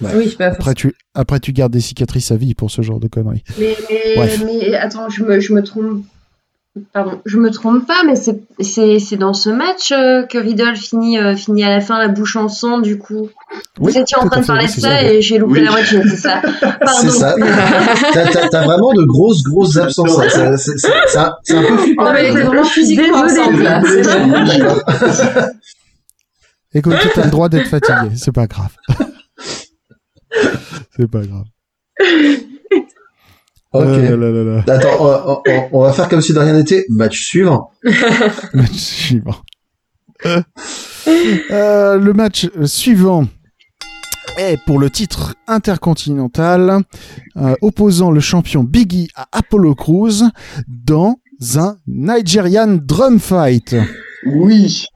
Oui, 0.00 0.34
bah, 0.38 0.46
après 0.52 0.74
tu, 0.74 0.94
après 1.14 1.40
tu 1.40 1.52
gardes 1.52 1.72
des 1.72 1.80
cicatrices 1.80 2.30
à 2.30 2.36
vie 2.36 2.54
pour 2.54 2.70
ce 2.70 2.82
genre 2.82 3.00
de 3.00 3.08
conneries. 3.08 3.42
Mais, 3.58 3.76
mais, 3.90 4.14
Bref. 4.16 4.42
mais 4.46 4.74
attends, 4.74 5.08
je 5.10 5.24
me, 5.24 5.40
je 5.40 5.52
me 5.52 5.62
trompe. 5.62 6.04
Pardon, 6.92 7.22
je 7.24 7.38
me 7.38 7.50
trompe 7.50 7.86
pas, 7.86 8.02
mais 8.04 8.16
c'est, 8.16 8.42
c'est, 8.60 8.98
c'est 8.98 9.16
dans 9.16 9.32
ce 9.32 9.48
match 9.48 9.92
euh, 9.92 10.24
que 10.24 10.36
Riddle 10.36 10.76
finit, 10.76 11.18
euh, 11.18 11.34
finit 11.34 11.64
à 11.64 11.70
la 11.70 11.80
fin 11.80 11.98
la 11.98 12.08
bouche 12.08 12.36
en 12.36 12.48
sang, 12.48 12.80
du 12.80 12.98
coup. 12.98 13.30
Oui, 13.78 13.92
Vous 13.92 13.98
étiez 13.98 14.18
en 14.18 14.28
train 14.28 14.40
de 14.40 14.46
parler 14.46 14.66
de 14.66 14.70
ça, 14.70 15.02
et 15.02 15.22
j'ai 15.22 15.38
loupé 15.38 15.60
Oui. 15.60 15.64
la 15.64 15.70
moitié, 15.70 16.02
c'est 16.02 16.16
ça. 16.16 16.42
Pardon. 16.60 17.00
C'est 17.00 17.10
ça. 17.10 17.34
T'as, 18.50 18.64
vraiment 18.64 18.92
de 18.92 19.04
grosses, 19.04 19.42
grosses 19.42 19.76
absences. 19.78 20.20
C'est, 20.58 21.18
un, 21.18 21.32
peu 21.46 21.76
flippant. 21.78 22.04
Non, 22.04 22.12
mais 22.12 22.26
je- 22.32 22.38
vraiment 22.38 22.64
physiquement 22.64 23.22
D'accord. 23.26 24.82
Écoute, 26.74 26.94
tu 27.14 27.20
as 27.20 27.24
le 27.24 27.30
droit 27.30 27.48
d'être 27.48 27.68
fatigué, 27.68 28.16
c'est 28.16 28.32
pas 28.32 28.46
grave. 28.46 28.72
c'est 30.96 31.10
pas 31.10 31.22
grave. 31.24 31.46
Ok. 33.72 33.84
Euh, 33.84 34.16
là, 34.16 34.30
là, 34.30 34.62
là. 34.66 34.74
Attends, 34.74 34.96
on, 35.00 35.30
on- 35.32 35.42
on- 35.46 35.68
on 35.72 35.82
va 35.82 35.92
faire 35.92 36.08
comme 36.08 36.20
si 36.22 36.32
de 36.32 36.38
rien 36.38 36.52
n'était. 36.54 36.86
Match 36.88 37.20
suivant. 37.24 37.70
Match 38.54 38.72
suivant. 38.72 39.36
Euh, 40.24 41.98
le 41.98 42.12
match 42.12 42.48
suivant 42.64 43.26
est 44.38 44.56
pour 44.66 44.78
le 44.78 44.90
titre 44.90 45.34
intercontinental, 45.46 46.80
euh, 47.36 47.54
opposant 47.60 48.10
le 48.10 48.20
champion 48.20 48.64
Biggie 48.64 49.08
à 49.14 49.26
Apollo 49.32 49.74
Crews 49.74 50.22
dans 50.66 51.16
un 51.56 51.76
Nigerian 51.86 52.78
Drum 52.82 53.18
Fight. 53.20 53.76
Oui. 54.26 54.86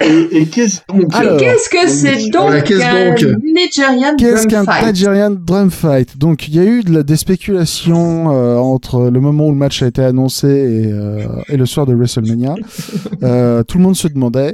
Et, 0.00 0.38
et 0.38 0.46
qu'est-ce 0.46 0.80
donc 0.88 1.14
Alors, 1.14 1.38
Qu'est-ce 1.38 1.68
que 1.68 1.88
c'est 1.88 2.28
donc 2.30 2.50
Ouais, 2.50 2.62
qu'est-ce 2.62 2.84
un 2.84 3.10
donc 3.10 3.42
Nigerian 3.42 4.16
Qu'est-ce 4.16 4.46
Drum 4.46 4.64
qu'un 4.66 4.72
Fight 4.72 4.86
Nigerian 4.86 5.30
Drum 5.30 5.70
Fight 5.70 6.18
Donc, 6.18 6.48
il 6.48 6.56
y 6.56 6.58
a 6.58 6.64
eu 6.64 6.82
de 6.82 6.92
la, 6.92 7.02
des 7.02 7.16
spéculations 7.16 8.32
euh, 8.32 8.56
entre 8.56 9.10
le 9.10 9.20
moment 9.20 9.46
où 9.46 9.50
le 9.50 9.56
match 9.56 9.82
a 9.82 9.86
été 9.86 10.02
annoncé 10.02 10.48
et, 10.48 10.92
euh, 10.92 11.26
et 11.48 11.56
le 11.56 11.66
soir 11.66 11.86
de 11.86 11.94
WrestleMania. 11.94 12.54
Euh, 13.22 13.62
tout 13.62 13.78
le 13.78 13.84
monde 13.84 13.96
se 13.96 14.08
demandait. 14.08 14.52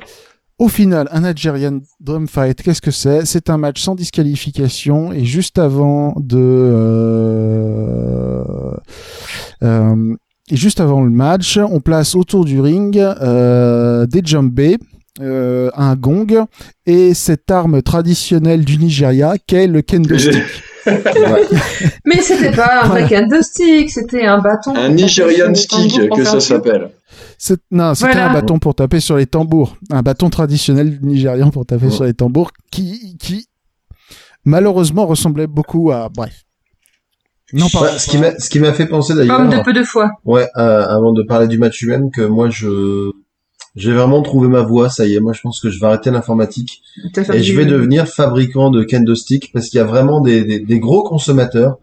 Au 0.58 0.68
final, 0.68 1.08
un 1.10 1.22
Nigerian 1.22 1.80
Drum 1.98 2.28
Fight, 2.28 2.62
qu'est-ce 2.62 2.82
que 2.82 2.90
c'est? 2.90 3.24
C'est 3.24 3.50
un 3.50 3.56
match 3.56 3.80
sans 3.80 3.94
disqualification 3.94 5.12
et 5.12 5.24
juste 5.24 5.58
avant 5.58 6.14
de... 6.18 6.70
Et 10.50 10.56
juste 10.56 10.80
avant 10.80 11.02
le 11.02 11.10
match, 11.10 11.58
on 11.58 11.80
place 11.80 12.14
autour 12.14 12.44
du 12.44 12.60
ring 12.60 12.96
euh, 12.98 14.06
des 14.06 14.20
jumbés, 14.24 14.78
euh, 15.20 15.70
un 15.76 15.94
gong 15.94 16.26
et 16.86 17.14
cette 17.14 17.50
arme 17.50 17.82
traditionnelle 17.82 18.64
du 18.64 18.78
Nigeria 18.78 19.34
qu'est 19.46 19.66
le 19.68 19.82
kendo 19.82 20.18
stick. 20.18 20.42
Mais 22.06 22.20
c'était 22.22 22.50
pas 22.52 22.82
un 22.84 22.88
vrai 22.88 23.06
candlestick, 23.08 23.90
c'était 23.90 24.24
un 24.24 24.38
bâton. 24.38 24.74
Un 24.74 24.88
Nigerian 24.88 25.54
stick, 25.54 26.10
que 26.10 26.24
ça 26.24 26.40
s'appelle. 26.40 26.90
C'est- 27.38 27.60
Non, 27.70 27.94
c'était 27.94 28.12
Voilà. 28.12 28.30
un 28.30 28.32
bâton 28.32 28.58
pour 28.58 28.74
taper 28.74 28.98
sur 29.00 29.16
les 29.18 29.26
tambours. 29.26 29.76
Un 29.90 30.02
bâton 30.02 30.30
traditionnel 30.30 30.98
nigérian 31.02 31.50
pour 31.50 31.66
taper 31.66 31.86
Ouais. 31.86 31.90
sur 31.92 32.04
les 32.04 32.14
tambours 32.14 32.50
qui, 32.72 33.16
qui, 33.18 33.46
malheureusement, 34.44 35.06
ressemblait 35.06 35.46
beaucoup 35.46 35.90
à... 35.90 36.08
Bref. 36.08 36.44
Non, 37.52 37.66
Bah, 37.72 37.80
pardon. 37.80 37.98
ce 37.98 38.08
qui 38.10 38.18
m'a, 38.18 38.38
ce 38.38 38.48
qui 38.50 38.60
m'a 38.60 38.72
fait 38.72 38.86
penser 38.86 39.14
d'ailleurs, 39.14 39.40
Homme 39.40 39.48
de 39.50 39.62
peu 39.62 39.72
de 39.72 39.82
foi. 39.82 40.10
ouais, 40.24 40.48
euh, 40.56 40.86
avant 40.86 41.12
de 41.12 41.22
parler 41.22 41.48
du 41.48 41.58
match 41.58 41.80
lui-même, 41.82 42.10
que 42.10 42.22
moi 42.22 42.48
je, 42.50 43.10
j'ai 43.76 43.92
vraiment 43.92 44.22
trouvé 44.22 44.48
ma 44.48 44.62
voie. 44.62 44.88
Ça 44.88 45.06
y 45.06 45.14
est, 45.14 45.20
moi 45.20 45.32
je 45.32 45.40
pense 45.40 45.60
que 45.60 45.70
je 45.70 45.78
vais 45.80 45.86
arrêter 45.86 46.10
l'informatique 46.10 46.82
et 47.14 47.42
je 47.42 47.50
du- 47.52 47.56
vais 47.56 47.66
devenir 47.66 48.06
fabricant 48.06 48.70
de 48.70 48.82
kendo 48.84 49.14
stick 49.14 49.52
parce 49.52 49.68
qu'il 49.68 49.78
y 49.78 49.80
a 49.80 49.84
vraiment 49.84 50.20
des, 50.20 50.44
des, 50.44 50.60
des 50.60 50.78
gros 50.78 51.02
consommateurs 51.02 51.78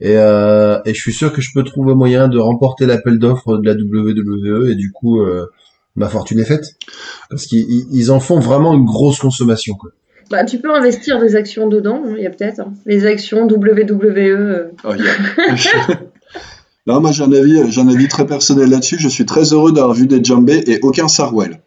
et, 0.00 0.16
euh, 0.16 0.78
et 0.84 0.94
je 0.94 1.00
suis 1.00 1.12
sûr 1.12 1.32
que 1.32 1.40
je 1.40 1.50
peux 1.52 1.64
trouver 1.64 1.94
moyen 1.94 2.28
de 2.28 2.38
remporter 2.38 2.86
l'appel 2.86 3.18
d'offres 3.18 3.56
de 3.58 3.66
la 3.66 3.74
WWE 3.74 4.70
et 4.70 4.74
du 4.76 4.92
coup 4.92 5.20
euh, 5.20 5.46
ma 5.96 6.08
fortune 6.08 6.38
est 6.38 6.44
faite 6.44 6.76
parce 7.30 7.46
qu'ils 7.46 7.66
ils- 7.68 7.86
ils 7.92 8.10
en 8.12 8.20
font 8.20 8.38
vraiment 8.38 8.74
une 8.74 8.84
grosse 8.84 9.18
consommation. 9.18 9.74
Quoi. 9.74 9.90
Bah, 10.30 10.44
tu 10.44 10.58
peux 10.58 10.74
investir 10.74 11.18
des 11.20 11.36
actions 11.36 11.68
dedans, 11.68 12.02
hein, 12.06 12.14
il 12.16 12.22
y 12.22 12.26
a 12.26 12.30
peut-être. 12.30 12.60
hein. 12.60 12.72
Les 12.86 13.06
actions 13.06 13.46
WWE. 13.46 14.18
euh. 14.18 14.64
Oh, 14.84 14.90
il 14.98 15.04
y 15.04 15.08
a- 15.08 15.94
non, 16.86 17.00
moi 17.00 17.12
j'ai 17.12 17.22
un 17.24 17.32
avis, 17.32 17.70
j'ai 17.70 17.80
un 17.80 17.88
avis 17.88 18.08
très 18.08 18.26
personnel 18.26 18.70
là-dessus. 18.70 18.96
Je 18.98 19.08
suis 19.08 19.26
très 19.26 19.52
heureux 19.52 19.72
d'avoir 19.72 19.94
vu 19.94 20.06
des 20.06 20.22
Jambé 20.24 20.62
et 20.66 20.78
aucun 20.82 21.06
Sarwell. 21.08 21.60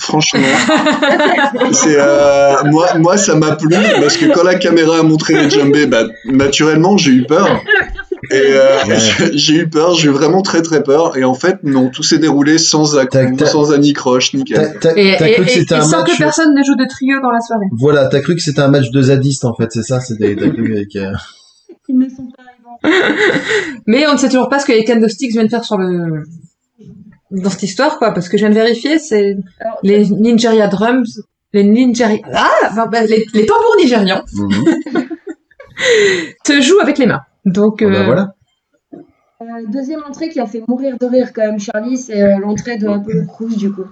Franchement, 0.00 0.40
c'est 1.72 1.96
euh, 1.98 2.54
moi, 2.64 2.94
moi 2.98 3.16
ça 3.16 3.36
m'a 3.36 3.54
plu 3.56 3.68
parce 4.00 4.16
que 4.16 4.26
quand 4.32 4.42
la 4.42 4.54
caméra 4.56 4.98
a 4.98 5.02
montré 5.02 5.34
les 5.34 5.48
Jambé, 5.50 5.86
bah, 5.86 6.04
naturellement 6.24 6.96
j'ai 6.96 7.12
eu 7.12 7.24
peur. 7.24 7.46
Et 8.32 8.52
euh, 8.54 8.72
Ouais. 8.86 8.98
j'ai 9.34 9.54
eu 9.54 9.68
peur, 9.68 9.94
j'ai 9.94 10.08
eu 10.08 10.12
vraiment 10.12 10.42
très 10.42 10.62
très 10.62 10.82
peur. 10.82 11.16
Et 11.16 11.24
en 11.24 11.34
fait, 11.34 11.62
non, 11.62 11.88
tout 11.90 12.02
s'est 12.02 12.18
déroulé 12.18 12.58
sans 12.58 12.96
accroc, 12.98 13.46
sans 13.46 13.72
anicroche, 13.72 14.34
nickel. 14.34 14.76
t'as, 14.80 14.92
cru 14.92 15.44
que 15.44 15.50
c'était 15.50 15.74
un 15.74 15.82
sans 15.82 15.98
match. 15.98 16.12
que 16.12 16.18
personne 16.18 16.54
ne 16.54 16.62
joue 16.62 16.74
de 16.74 16.86
trio 16.88 17.20
dans 17.20 17.30
la 17.30 17.40
soirée. 17.40 17.66
Voilà, 17.72 18.06
t'as 18.06 18.20
cru 18.20 18.34
que 18.34 18.42
c'était 18.42 18.60
un 18.60 18.68
match 18.68 18.90
de 18.90 19.02
zadistes 19.02 19.44
en 19.44 19.54
fait, 19.54 19.70
c'est 19.70 19.82
ça, 19.82 20.00
c'était 20.00 20.34
t'as 20.36 20.48
cru 20.48 20.74
avec. 20.74 20.96
euh, 20.96 21.12
Ils 21.88 21.98
ne 21.98 22.08
sont 22.08 22.28
pas 22.36 22.42
arrivants. 22.42 22.78
Mais 23.86 24.06
on 24.08 24.14
ne 24.14 24.18
sait 24.18 24.28
toujours 24.28 24.48
pas 24.48 24.58
ce 24.58 24.66
que 24.66 24.72
les 24.72 24.84
candlesticks 24.84 25.32
viennent 25.32 25.50
faire 25.50 25.64
sur 25.64 25.78
le 25.78 26.24
dans 27.30 27.48
cette 27.48 27.62
histoire 27.62 27.98
quoi 27.98 28.12
parce 28.12 28.28
que 28.28 28.36
je 28.36 28.42
viens 28.42 28.50
de 28.50 28.54
vérifier 28.54 28.98
c'est 28.98 29.36
les 29.82 30.04
Nigeria 30.10 30.68
drums 30.68 31.22
les 31.54 31.64
Nigeria 31.64 32.18
ah 32.34 32.50
enfin, 32.70 32.86
bah, 32.88 33.04
les, 33.06 33.24
les 33.32 33.46
tambours 33.46 33.76
nigérians 33.78 34.22
mhm. 34.34 34.64
te 36.44 36.60
jouent 36.60 36.80
avec 36.80 36.98
les 36.98 37.06
mains 37.06 37.22
donc 37.44 37.82
Bon, 37.82 37.90
bah, 37.90 37.98
euh, 38.00 38.04
voilà. 38.04 38.34
euh, 38.94 39.66
deuxième 39.68 40.02
entrée 40.08 40.28
qui 40.28 40.40
a 40.40 40.46
fait 40.46 40.62
mourir 40.68 40.96
de 41.00 41.06
rire 41.06 41.32
quand 41.34 41.42
même 41.42 41.58
Charlie, 41.58 41.98
c'est 41.98 42.22
euh, 42.22 42.38
l'entrée 42.38 42.76
de 42.76 42.88
Apollo 42.88 43.26
Crews 43.26 43.56
du 43.56 43.72
coup. 43.72 43.84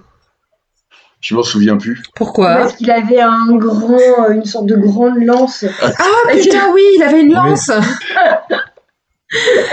Je 1.19 1.35
m'en 1.35 1.43
souviens 1.43 1.77
plus. 1.77 2.01
pourquoi 2.15 2.55
Parce 2.55 2.73
qu'il 2.73 2.89
avait 2.89 3.21
un 3.21 3.55
grand, 3.57 4.29
une 4.31 4.45
sorte 4.45 4.65
de 4.65 4.75
grande 4.75 5.23
lance. 5.23 5.65
ah 5.81 6.31
putain 6.31 6.71
oui 6.73 6.81
il 6.95 7.03
avait 7.03 7.21
une 7.21 7.33
lance 7.33 7.69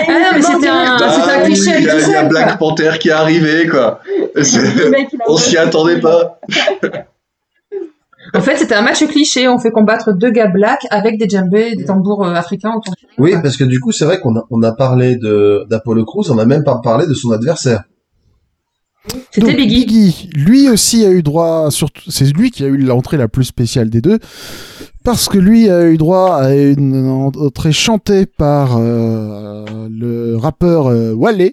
ah 0.07 0.09
non 0.09 0.27
mais 0.35 0.43
c'était 0.43 0.69
un 0.69 0.97
Ah, 1.01 1.37
un 1.39 1.45
cliché 1.45 1.71
il 1.79 1.85
y 1.85 1.89
a, 1.89 1.93
tout 1.95 1.99
il 2.01 2.11
y 2.11 2.15
a 2.15 2.21
seul 2.21 2.29
Black. 2.29 2.59
Panther 2.59 2.93
qui 3.01 3.09
est 3.09 3.13
arrivé, 3.13 3.67
quoi. 3.67 4.01
Mec, 4.37 5.09
On 5.27 5.37
s'y 5.37 5.57
attendait 5.57 6.01
pas. 6.01 6.39
En 8.35 8.41
fait 8.41 8.57
c'était 8.57 8.75
un 8.75 8.83
match 8.83 9.05
cliché. 9.07 9.49
On 9.49 9.59
fait 9.59 9.71
combattre 9.71 10.13
deux 10.13 10.31
gars 10.31 10.49
blacks 10.49 10.87
avec 10.91 11.19
des 11.19 11.29
djembés 11.29 11.71
et 11.73 11.77
des 11.77 11.85
tambours 11.85 12.25
euh, 12.25 12.35
africains 12.35 12.73
autour 12.77 12.95
Oui, 13.19 13.35
parce 13.43 13.57
que 13.57 13.65
du 13.65 13.81
coup, 13.81 13.93
c'est 13.93 14.05
vrai 14.05 14.21
qu'on 14.21 14.37
a, 14.37 14.45
on 14.51 14.63
a 14.63 14.73
parlé 14.73 15.17
de 15.17 15.65
d'Apollo 15.69 16.05
Crews, 16.05 16.31
on 16.31 16.39
a 16.39 16.45
même 16.45 16.65
pas 16.65 16.81
parlé 16.83 17.07
de 17.07 17.15
son 17.15 17.31
adversaire. 17.33 17.85
c'était 19.31 19.49
Donc, 19.49 19.57
Biggie 19.57 20.31
lui 20.35 20.69
aussi 20.69 21.05
a 21.05 21.11
eu 21.11 21.23
droit, 21.23 21.71
surtout, 21.71 22.11
c'est 22.11 22.25
lui 22.37 22.51
qui 22.51 22.65
a 22.65 22.67
eu 22.67 22.77
l'entrée 22.77 23.17
la 23.17 23.29
plus 23.29 23.45
spéciale 23.45 23.91
des 23.91 24.01
deux, 24.01 24.19
parce 25.05 25.29
que 25.29 25.39
lui 25.39 25.71
a 25.71 25.89
eu 25.89 25.97
droit 25.97 26.35
à 26.35 26.53
une 26.53 27.09
entrée 27.09 27.73
chantée 27.73 28.27
par 28.27 28.77
euh, 28.79 29.65
le 29.89 30.37
rappeur 30.37 30.89
euh, 30.89 31.15
Wale, 31.15 31.53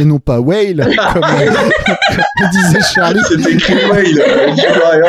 et 0.00 0.04
non 0.04 0.18
pas 0.18 0.40
Whale, 0.40 0.88
comme, 1.12 1.22
euh, 1.24 2.48
disait 2.52 2.80
Charlie. 2.94 3.20
C'est 3.28 3.50
écrit 3.52 3.74
Whale. 3.90 4.06
euh. 4.18 5.02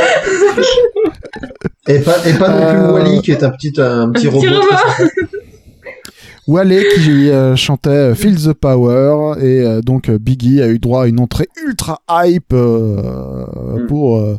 Et 1.87 1.99
pas 1.99 2.15
et 2.27 2.33
pas 2.33 2.49
non 2.49 2.57
plus 2.67 2.77
Euh, 2.79 2.91
Wally 2.93 3.21
qui 3.21 3.31
est 3.31 3.43
un 3.43 3.49
petit 3.51 3.73
un 3.79 4.11
petit 4.11 4.27
Un 4.27 4.31
robot. 4.31 4.41
petit 4.41 4.53
robot. 4.53 4.67
Wale 6.47 6.83
qui 6.95 7.29
euh, 7.29 7.55
chantait 7.55 8.15
Feel 8.15 8.35
the 8.41 8.53
Power 8.53 9.35
et 9.39 9.61
euh, 9.61 9.81
donc 9.81 10.09
Biggie 10.09 10.61
a 10.63 10.67
eu 10.67 10.79
droit 10.79 11.03
à 11.03 11.07
une 11.07 11.19
entrée 11.19 11.47
ultra 11.65 11.99
hype 12.09 12.53
euh, 12.53 13.45
Mm. 13.77 13.87
pour 13.87 14.17
euh, 14.17 14.37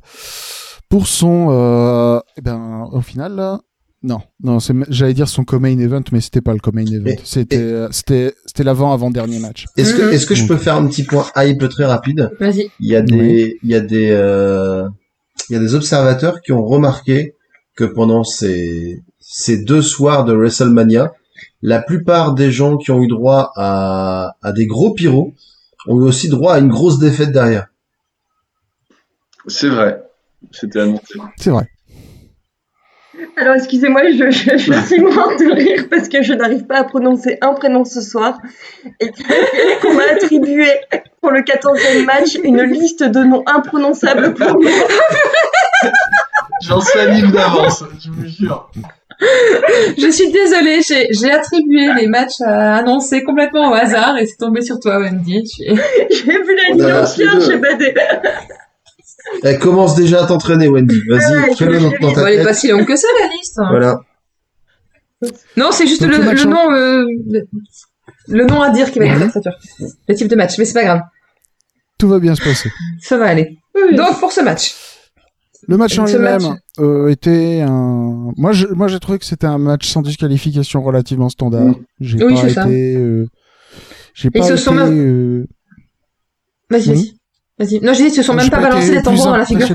pour 0.88 1.06
son 1.06 1.48
euh, 1.50 2.18
eh 2.36 2.40
ben 2.40 2.88
au 2.92 3.00
final 3.00 3.58
non 4.02 4.20
non 4.42 4.60
c'est 4.60 4.72
j'allais 4.88 5.12
dire 5.14 5.28
son 5.28 5.44
co-main 5.44 5.78
event 5.78 6.02
mais 6.12 6.20
c'était 6.22 6.40
pas 6.40 6.54
le 6.54 6.58
co-main 6.58 6.86
event 6.86 7.06
Et- 7.10 7.18
c'était 7.22 7.58
euh, 7.58 7.88
c'était 7.90 8.34
c'était 8.46 8.64
l'avant 8.64 8.92
avant 8.92 9.10
dernier 9.10 9.38
match 9.38 9.66
Est-ce 9.76 9.94
que 9.94 10.10
est-ce 10.12 10.26
que 10.26 10.34
je 10.34 10.46
peux 10.46 10.56
faire 10.56 10.76
un 10.76 10.86
petit 10.86 11.02
point 11.04 11.26
hype 11.36 11.68
très 11.68 11.84
rapide? 11.84 12.30
Vas-y 12.40 12.70
Il 12.80 12.88
y 12.88 12.96
a 12.96 13.02
des 13.02 13.58
il 13.62 13.68
y 13.68 13.74
a 13.74 13.80
des 13.80 14.10
euh, 14.10 14.88
il 15.48 15.52
y 15.52 15.56
a 15.56 15.58
des 15.58 15.74
observateurs 15.74 16.40
qui 16.40 16.52
ont 16.52 16.64
remarqué 16.64 17.34
que 17.76 17.84
pendant 17.84 18.24
ces 18.24 19.02
ces 19.18 19.62
deux 19.64 19.82
soirs 19.82 20.24
de 20.24 20.32
WrestleMania, 20.32 21.12
la 21.62 21.82
plupart 21.82 22.34
des 22.34 22.50
gens 22.50 22.78
qui 22.78 22.90
ont 22.90 23.02
eu 23.02 23.08
droit 23.08 23.52
à 23.56 24.36
à 24.42 24.52
des 24.52 24.66
gros 24.66 24.92
pyros 24.94 25.34
ont 25.86 26.00
eu 26.00 26.04
aussi 26.04 26.28
droit 26.30 26.54
à 26.54 26.58
une 26.58 26.68
grosse 26.68 26.98
défaite 26.98 27.32
derrière. 27.32 27.66
C'est 29.46 29.68
vrai. 29.68 30.02
C'était 30.52 30.80
annoncé. 30.80 31.18
c'est 31.36 31.50
vrai 31.50 31.66
Alors 33.40 33.54
excusez-moi, 33.54 34.02
je, 34.12 34.30
je, 34.30 34.58
je 34.58 34.86
suis 34.86 35.00
morte 35.00 35.38
de 35.38 35.50
rire 35.50 35.86
parce 35.90 36.08
que 36.08 36.22
je 36.22 36.34
n'arrive 36.34 36.66
pas 36.66 36.80
à 36.80 36.84
prononcer 36.84 37.38
un 37.40 37.54
prénom 37.54 37.86
ce 37.86 38.02
soir 38.02 38.38
et 39.00 39.10
qu'on 39.80 39.94
m'a 39.94 40.04
attribué 40.12 40.66
pour 41.22 41.30
le 41.30 41.40
14e 41.40 42.04
match 42.04 42.38
une 42.44 42.62
liste 42.62 43.02
de 43.02 43.20
noms 43.20 43.42
imprononçables 43.46 44.34
pour 44.34 44.60
moi. 44.60 44.70
J'en 46.62 46.80
salive 46.80 47.32
d'avance, 47.32 47.82
je 47.98 48.10
vous 48.10 48.26
jure. 48.26 48.70
Je 49.98 50.10
suis 50.10 50.30
désolée, 50.30 50.80
j'ai 50.82 51.30
attribué 51.30 51.94
les 51.94 52.08
matchs 52.08 52.40
à 52.42 52.76
annoncer 52.76 53.22
complètement 53.22 53.70
au 53.70 53.74
hasard 53.74 54.18
et 54.18 54.26
c'est 54.26 54.36
tombé 54.36 54.60
sur 54.60 54.78
toi, 54.80 54.98
Wendy. 54.98 55.44
J'ai 55.56 55.72
vu 55.72 56.56
la 56.56 56.74
les 56.74 56.76
deux. 56.76 57.40
j'ai 57.40 57.56
badé. 57.56 57.94
Elle 59.42 59.58
commence 59.58 59.94
déjà 59.94 60.24
à 60.24 60.26
t'entraîner, 60.26 60.68
Wendy. 60.68 61.00
Vas-y, 61.08 61.56
fais-le 61.56 61.78
Bon, 62.00 62.12
ta 62.12 62.30
elle 62.30 62.40
est 62.40 62.44
pas 62.44 62.54
si 62.54 62.68
longue 62.68 62.84
que 62.86 62.96
ça, 62.96 63.06
la 63.20 63.28
liste. 63.28 63.56
Voilà. 63.70 64.00
Non, 65.56 65.70
c'est 65.72 65.86
juste 65.86 66.02
Donc, 66.02 66.10
le, 66.12 66.18
le 66.18 66.24
match 66.24 66.44
le 66.44 66.48
en- 66.48 66.50
nom, 66.50 66.72
euh, 66.74 67.04
le, 67.30 67.46
le 68.28 68.46
nom 68.46 68.62
à 68.62 68.70
dire 68.70 68.90
qui 68.90 68.98
va 68.98 69.06
être 69.06 69.28
très 69.28 69.40
dur. 69.40 69.52
Le 70.08 70.14
type 70.14 70.28
de 70.28 70.36
match, 70.36 70.58
mais 70.58 70.64
c'est 70.64 70.72
pas 70.74 70.84
grave. 70.84 71.00
tout 71.98 72.08
va 72.08 72.18
bien 72.18 72.34
se 72.34 72.42
passer 72.42 72.70
Ça 73.02 73.18
va 73.18 73.26
aller. 73.26 73.58
Donc, 73.96 74.18
pour 74.18 74.32
ce 74.32 74.40
match. 74.40 74.74
le 75.68 75.76
match 75.76 75.98
en 75.98 76.06
Ce 76.06 76.16
lui-même 76.16 76.42
match. 76.42 76.58
euh, 76.78 77.08
était 77.08 77.60
un 77.60 78.32
moi 78.36 78.52
je 78.52 78.66
moi 78.68 78.88
j'ai 78.88 78.98
trouvé 78.98 79.18
que 79.18 79.24
c'était 79.26 79.46
un 79.46 79.58
match 79.58 79.86
sans 79.88 80.00
disqualification 80.02 80.82
relativement 80.82 81.28
standard 81.28 81.66
Mm. 81.66 81.74
j'ai 82.00 82.24
Oui, 82.24 82.34
pas 82.34 82.40
c'est 82.42 82.50
ça. 82.54 82.66
été 82.66 82.96
euh, 82.96 83.26
j'ai 84.14 84.28
Ils 84.34 84.40
pas 84.40 84.46
se 84.46 84.52
été 84.54 84.62
sont 84.62 84.72
même- 84.74 84.98
euh, 84.98 85.46
Vas-y, 86.70 86.88
Oui. 86.90 86.94
vas-y. 86.94 87.19
Vas-y. 87.60 87.78
Non, 87.80 87.92
j'ai 87.92 88.04
dit, 88.04 88.08
ils 88.08 88.14
se 88.14 88.22
sont 88.22 88.32
même 88.32 88.48
pas 88.48 88.58
été 88.58 88.68
balancé 88.68 88.86
les 88.88 88.94
plus 88.94 89.02
tambours 89.02 89.24
dans 89.26 89.36
la 89.36 89.44
figure. 89.44 89.68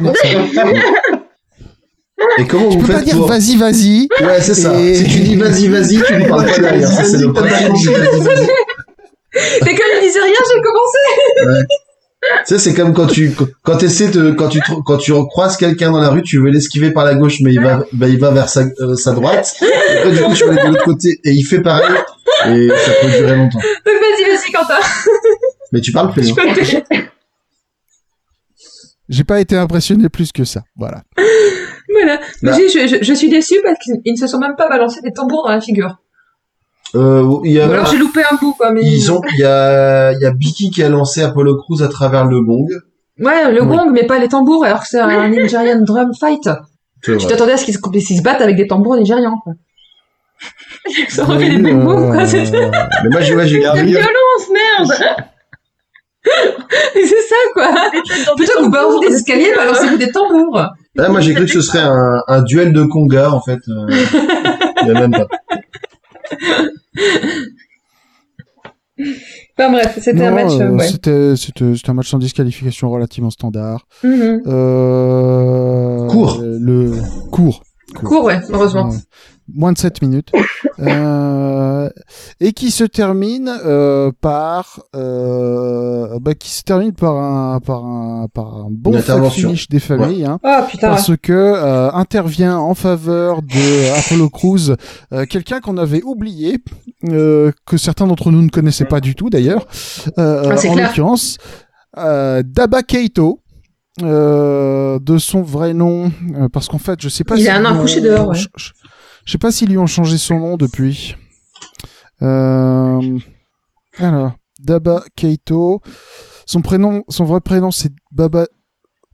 Et 2.40 2.48
comment 2.48 2.70
Tu 2.70 2.78
vous 2.78 2.88
peux 2.88 2.94
pas 2.94 3.02
dire 3.02 3.16
pour 3.16 3.28
vas-y, 3.28 3.56
vas-y. 3.58 4.08
Ouais, 4.22 4.42
c'est 4.42 4.56
ça. 4.56 4.74
Et- 4.82 4.96
Si 4.96 5.04
tu 5.04 5.20
dis 5.20 5.36
vas-y, 5.36 5.68
vas-y, 5.68 6.02
tu 6.02 6.14
ne 6.14 6.28
parles 6.28 6.46
pas 6.48 6.58
derrière. 6.58 6.90
Ça, 6.90 7.04
c'est 7.04 7.18
le 7.18 7.32
principe 7.32 7.74
du 7.74 7.90
vas-y, 7.90 8.20
vas-y. 8.22 8.48
Mais 9.64 9.76
quand 9.76 9.84
il 9.96 10.02
disait 10.02 10.20
rien, 10.22 10.34
j'ai 10.52 10.62
commencé. 10.62 11.68
Tu 12.48 12.56
sais, 12.56 12.58
c'est 12.58 12.74
comme 12.74 12.94
quand 12.94 13.06
tu 13.06 13.36
quand 13.62 13.84
essaies 13.84 14.08
de 14.08 14.32
quand 14.32 14.48
tu 14.48 14.60
quand 14.84 14.98
tu 14.98 15.14
croises 15.28 15.58
quelqu'un 15.58 15.92
dans 15.92 16.00
la 16.00 16.10
rue, 16.10 16.24
tu 16.24 16.40
veux 16.40 16.50
l'esquiver 16.50 16.90
par 16.90 17.06
la 17.06 17.14
gauche, 17.14 17.38
mais 17.42 17.54
il 17.54 17.62
va 17.62 17.84
bah, 17.94 18.08
il 18.08 18.18
va 18.18 18.32
vers 18.32 18.50
sa, 18.50 18.62
euh, 18.80 18.96
sa 18.96 19.12
droite. 19.12 19.56
Et 19.62 19.98
après, 19.98 20.12
du 20.12 20.24
coup, 20.24 20.34
tu 20.34 20.44
veux 20.44 20.50
aller 20.52 20.64
de 20.64 20.68
l'autre 20.70 20.86
côté 20.86 21.20
et 21.24 21.32
il 21.32 21.44
fait 21.44 21.62
pareil 21.62 21.86
et 22.48 22.70
ça 22.70 22.92
peut 23.02 23.10
durer 23.10 23.36
longtemps. 23.36 23.60
Donc 23.60 23.96
vas-y, 23.96 24.24
vas-y, 24.24 24.52
Quentin. 24.52 24.80
Mais 25.72 25.82
tu 25.82 25.92
parles 25.92 26.12
plus. 26.14 26.24
Je 26.24 26.32
hein. 26.32 26.36
peux 26.36 26.50
te 26.54 26.60
payer. 26.60 26.84
J'ai 29.10 29.24
pas 29.24 29.40
été 29.40 29.56
impressionné 29.58 30.10
plus 30.10 30.32
que 30.32 30.44
ça. 30.44 30.64
Voilà. 30.76 31.04
Voilà. 31.88 32.20
Mais 32.42 32.52
Bah. 32.52 32.58
je, 32.58 32.88
je, 32.88 32.98
je 33.04 33.14
suis 33.14 33.30
déçue 33.30 33.62
parce 33.64 33.78
qu'ils 33.80 34.02
ne 34.12 34.18
se 34.18 34.28
sont 34.28 34.40
même 34.40 34.56
pas 34.58 34.68
balancés 34.68 35.00
des 35.02 35.14
tambours 35.14 35.44
dans 35.46 35.52
la 35.52 35.62
figure. 35.62 35.96
Euh, 36.96 37.40
il 37.46 37.52
y 37.54 37.60
a 37.62 37.68
Ou 37.68 37.72
alors 37.72 37.86
j'ai 37.86 37.98
loupé 37.98 38.22
un 38.30 38.36
bout, 38.36 38.54
quoi. 38.54 38.72
Mais... 38.72 38.82
ils 38.84 39.12
ont 39.12 39.22
il 39.34 39.40
y 39.40 39.44
a 39.46 40.12
il 40.12 40.20
y 40.22 40.26
a 40.26 40.32
Biki 40.32 40.72
qui 40.72 40.84
a 40.84 40.90
lancé 40.90 41.22
Apollo 41.22 41.58
Crews 41.58 41.84
à 41.84 41.88
travers 41.88 42.26
le 42.26 42.42
gong. 42.42 42.68
Ouais, 43.20 43.52
le 43.52 43.62
Oui. 43.64 43.68
gong, 43.78 43.92
mais 43.92 44.06
pas 44.06 44.20
les 44.20 44.28
tambours, 44.28 44.66
alors 44.66 44.82
que 44.82 44.88
c'est 44.88 45.00
un 45.00 45.30
Nigerian 45.30 45.82
drum 45.82 46.12
fight. 46.20 46.50
Tu 47.02 47.18
t'attendais 47.18 47.54
à 47.54 47.58
ce 47.58 47.66
qu'ils 47.66 47.76
se, 48.18 48.22
battent 48.22 48.42
avec 48.42 48.56
des 48.56 48.68
tambours 48.68 48.98
nigérians, 48.98 49.40
quoi. 49.44 49.54
Ça 51.10 51.24
aurait 51.24 51.40
fait 51.46 51.50
les 51.50 51.58
mêmes 51.60 51.82
mots, 51.84 52.12
quoi. 52.12 52.26
C'est 52.26 52.44
Mais 52.52 53.10
moi, 53.12 53.22
j'ai 53.22 53.36
La 53.36 53.84
violence, 53.84 54.50
merde 54.52 54.92
c'est 56.94 57.06
ça, 57.06 57.36
quoi. 57.54 57.68
Plutôt 58.36 58.54
que 58.58 58.64
vous 58.64 58.70
balancez 58.70 59.08
des 59.08 59.16
escaliers, 59.16 59.54
balancez-vous 59.56 59.98
des 59.98 60.12
tambours. 60.12 60.66
Là, 60.96 61.10
moi, 61.10 61.20
j'ai 61.22 61.34
cru 61.34 61.46
que 61.46 61.52
ce 61.52 61.62
serait 61.62 61.84
un, 61.84 62.22
un 62.28 62.42
duel 62.42 62.74
de 62.74 62.84
conga, 62.84 63.32
en 63.32 63.42
fait. 63.42 63.60
Euh, 63.68 63.88
mais 64.86 64.94
même 64.94 65.12
pas. 65.12 65.28
Enfin 69.58 69.72
bref, 69.72 69.98
c'était 70.02 70.24
un 70.26 70.32
match, 70.32 70.54
euh, 70.54 70.64
euh, 70.64 70.70
ouais. 70.72 70.88
C'était 70.88 71.36
c'était 71.36 71.76
c'était 71.76 71.90
un 71.90 71.94
match 71.94 72.10
sans 72.10 72.18
disqualification 72.18 72.90
relativement 72.90 73.30
standard. 73.30 73.88
Mhm. 74.04 74.44
Euh, 74.48 76.08
Court. 76.08 76.42
Le 76.42 76.92
court. 77.32 77.64
Court, 77.94 78.24
ouais, 78.26 78.40
heureusement. 78.50 78.90
Moins 79.54 79.74
de 79.74 79.78
7 79.78 80.02
minutes. 80.02 80.32
Euh, 80.78 81.90
et 82.42 82.52
qui 82.52 82.70
se 82.70 82.84
termine 82.84 83.50
euh, 83.66 84.12
par 84.20 84.82
euh, 84.94 86.20
bah, 86.20 86.34
qui 86.34 86.50
se 86.50 86.64
termine 86.64 86.92
par 86.92 87.16
un 87.16 87.62
par 87.62 87.86
un 87.86 88.28
par 88.28 88.56
un 88.58 88.68
bon 88.72 89.00
finish 89.30 89.70
des 89.70 89.80
familles 89.80 90.26
hein, 90.26 90.38
Oh 90.44 90.64
putain, 90.70 90.88
ouais. 90.90 90.94
parce 90.96 91.12
que 91.22 91.32
euh, 91.32 91.90
intervient 91.94 92.58
en 92.58 92.74
faveur 92.76 93.42
de 93.42 93.98
Apollo 94.00 94.30
Crews 94.30 94.76
euh, 95.14 95.26
quelqu'un 95.26 95.62
qu'on 95.62 95.78
avait 95.78 96.04
oublié 96.04 96.58
euh, 97.10 97.54
que 97.66 97.78
certains 97.78 98.06
d'entre 98.08 98.32
nous 98.32 98.42
ne 98.42 98.50
connaissaient 98.50 98.84
pas 98.84 99.00
du 99.00 99.16
tout 99.16 99.30
d'ailleurs 99.30 99.66
euh, 100.18 100.52
Ah, 100.58 100.68
en 100.70 100.76
l'occurrence 100.76 101.38
euh, 101.98 102.44
Daba 102.46 102.84
Keito 102.84 103.40
euh, 104.04 105.00
de 105.00 105.18
son 105.18 105.42
vrai 105.42 105.74
nom 105.74 106.12
euh, 106.38 106.50
parce 106.50 106.68
qu'en 106.68 106.80
fait 106.80 107.02
je 107.02 107.08
sais 107.08 107.24
pas 107.24 107.38
Il 107.38 107.44
si 107.44 107.48
a 107.50 107.56
un 107.56 107.64
an 107.66 107.80
couché 107.80 108.02
dehors, 108.02 108.28
ouais. 108.30 108.36
je, 108.36 108.48
je- 108.58 108.72
je 109.26 109.32
sais 109.32 109.38
pas 109.38 109.52
s'ils 109.52 109.70
lui 109.70 109.78
ont 109.78 109.88
changé 109.88 110.18
son 110.18 110.40
nom 110.40 110.58
depuis 110.58 111.16
euh, 112.22 113.20
alors 113.98 114.34
Daba 114.60 115.04
Keito 115.16 115.82
son 116.46 116.62
prénom 116.62 117.04
son 117.10 117.26
vrai 117.26 117.42
prénom 117.42 117.72
c'est 117.72 117.92
Baba 118.12 118.46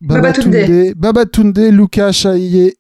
Babatunde. 0.02 0.94
Babatunde 0.96 1.58
Luka 1.60 2.12
Chaye 2.12 2.74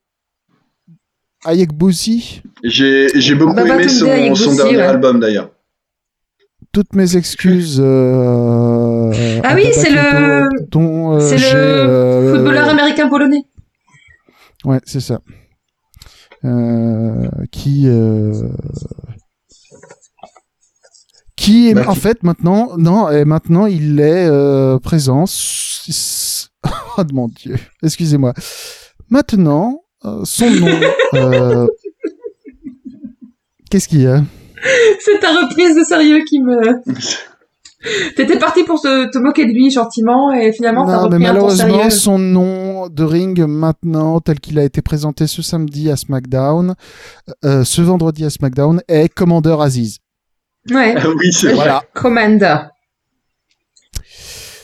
Ayekbouzi 1.45 2.41
J'ai 2.63 3.07
j'ai 3.15 3.35
beaucoup 3.35 3.57
aimé 3.59 3.87
son, 3.87 4.05
dernier 4.05 4.77
ouais. 4.77 4.81
album 4.81 5.19
d'ailleurs. 5.19 5.51
toutes 6.71 6.93
mes 6.93 7.15
excuses 7.17 7.79
euh, 7.83 9.11
Ah 9.43 9.53
oui, 9.55 9.65
c'est 9.73 9.87
Keito, 9.89 9.95
le- 9.95 10.67
dont, 10.69 11.13
euh, 11.15 11.19
c'est 11.19 11.37
j'ai, 11.37 11.53
le 11.53 11.59
euh, 11.59 12.35
Footballeur 12.35 12.69
américain 12.69 13.09
polonais. 13.09 13.43
Ouais, 14.63 14.79
c'est 14.85 14.99
ça. 14.99 15.19
Euh, 16.43 17.29
qui 17.51 17.83
euh, 17.85 18.33
qui 21.35 21.69
est 21.69 21.75
Bah, 21.75 21.83
en 21.87 21.93
fait 21.93 22.23
maintenant 22.23 22.75
non 22.77 23.11
et 23.11 23.25
maintenant 23.25 23.67
il 23.67 23.99
est 23.99 24.25
euh, 24.27 24.79
présent 24.79 25.25
oh 26.97 27.03
mon 27.13 27.27
dieu 27.27 27.57
excusez-moi. 27.83 28.33
Maintenant 29.09 29.83
euh, 30.03 30.21
son 30.23 30.49
nom 30.49 30.79
euh, 31.13 31.67
qu'est-ce 33.69 33.87
qu'il 33.87 34.01
y 34.01 34.07
a? 34.07 34.23
C'est 34.99 35.19
ta 35.19 35.29
reprise 35.29 35.75
de 35.75 35.83
sérieux 35.83 36.23
qui 36.27 36.39
me... 36.39 36.57
T'étais 38.15 38.37
parti 38.37 38.63
pour 38.63 38.79
te, 38.81 39.09
te 39.11 39.17
moquer 39.17 39.45
de 39.45 39.51
lui 39.51 39.71
gentiment 39.71 40.31
et 40.33 40.51
finalement 40.51 40.85
t'as 40.85 41.01
non 41.01 41.09
mais 41.09 41.15
repris 41.15 41.15
un 41.15 41.27
ton 41.29 41.33
malheureusement 41.33 41.73
sérieux. 41.77 41.89
son 41.89 42.17
nom 42.19 42.87
de 42.89 43.03
ring 43.03 43.39
maintenant 43.47 44.19
tel 44.19 44.39
qu'il 44.39 44.59
a 44.59 44.63
été 44.63 44.81
présenté 44.81 45.25
ce 45.27 45.41
samedi 45.41 45.89
à 45.89 45.95
SmackDown 45.95 46.75
euh, 47.45 47.63
ce 47.63 47.81
vendredi 47.81 48.23
à 48.25 48.29
SmackDown 48.29 48.81
est 48.87 49.09
Commander 49.13 49.55
Aziz 49.59 49.97
Ouais, 50.69 50.93
Ah 50.95 51.07
oui, 51.09 51.31
c'est 51.31 51.47
vrai. 51.47 51.55
voilà 51.55 51.83
Commander. 51.95 52.55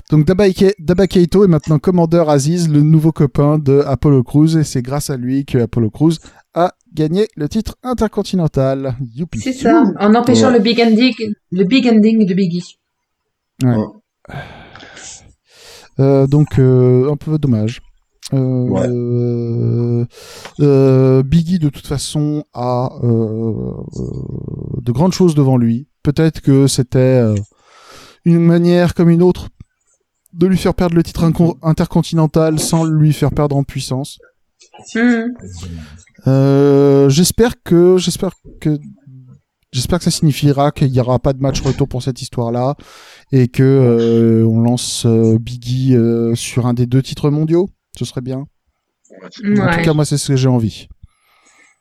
Donc 0.10 0.26
Daba 0.26 1.08
Keito 1.08 1.44
est 1.44 1.48
maintenant 1.50 1.80
Commander 1.80 2.24
Aziz, 2.28 2.70
le 2.70 2.82
nouveau 2.82 3.12
copain 3.12 3.58
de 3.58 3.84
Apollo 3.86 4.24
Crews, 4.24 4.58
et 4.58 4.64
c'est 4.64 4.82
grâce 4.82 5.10
à 5.10 5.18
lui 5.18 5.44
que 5.44 5.58
Apollo 5.58 5.90
Crews 5.90 6.14
a 6.54 6.72
gagné 6.94 7.28
le 7.36 7.50
titre 7.50 7.76
intercontinental. 7.84 8.96
Youpi. 9.16 9.40
C'est 9.42 9.52
ça, 9.54 9.84
en 10.00 10.16
empêchant 10.16 10.48
Ouais. 10.48 10.54
le 10.54 10.60
big 10.60 10.80
ending, 10.80 11.14
le 11.52 11.64
big 11.66 11.88
ending 11.88 12.26
de 12.26 12.34
Biggie. 12.34 12.78
Euh, 16.00 16.28
donc 16.28 16.60
euh, 16.60 17.12
un 17.12 17.18
peu 17.18 17.38
dommage. 17.38 17.82
Euh, 18.34 20.06
euh, 20.60 21.24
Biggie 21.24 21.60
de 21.60 21.70
toute 21.70 21.88
façon 21.88 22.44
a 22.54 22.92
euh, 23.04 23.72
de 24.82 24.92
grandes 24.92 25.14
choses 25.14 25.34
devant 25.34 25.58
lui. 25.58 25.88
Peut-être 26.04 26.42
que 26.42 26.68
c'était 26.68 27.24
une 28.26 28.40
manière 28.42 28.94
comme 28.94 29.10
une 29.10 29.24
autre 29.24 29.48
de 30.34 30.46
lui 30.46 30.58
faire 30.58 30.74
perdre 30.74 30.96
le 30.96 31.04
titre 31.04 31.24
intercontinental 31.64 32.60
sans 32.60 32.84
lui 32.86 33.14
faire 33.14 33.32
perdre 33.32 33.56
en 33.56 33.64
puissance. 33.64 34.20
Euh, 36.28 37.10
j'espère 37.10 37.62
que 37.64 37.98
j'espère 37.98 38.32
que 38.60 38.78
j'espère 39.72 40.00
que 40.00 40.06
ça 40.06 40.12
signifiera 40.12 40.72
qu'il 40.72 40.92
n'y 40.92 41.00
aura 41.00 41.20
pas 41.20 41.34
de 41.34 41.40
match 41.40 41.62
retour 41.62 41.88
pour 41.88 42.02
cette 42.04 42.22
histoire-là 42.22 42.76
et 43.32 43.48
que 43.48 43.64
euh, 43.64 44.46
on 44.48 44.62
lance 44.62 45.06
euh, 45.06 45.38
Biggie 45.40 45.96
euh, 45.96 46.36
sur 46.36 46.66
un 46.68 46.74
des 46.74 46.86
deux 46.86 47.02
titres 47.02 47.30
mondiaux. 47.30 47.70
Ce 47.98 48.06
serait 48.06 48.22
bien. 48.22 48.40
En 49.24 49.30
tout 49.32 49.44
Ouais. 49.44 49.82
cas, 49.84 49.94
moi, 49.94 50.06
c'est 50.06 50.18
ce 50.18 50.30
que 50.30 50.36
j'ai 50.36 50.48
envie. 50.50 50.88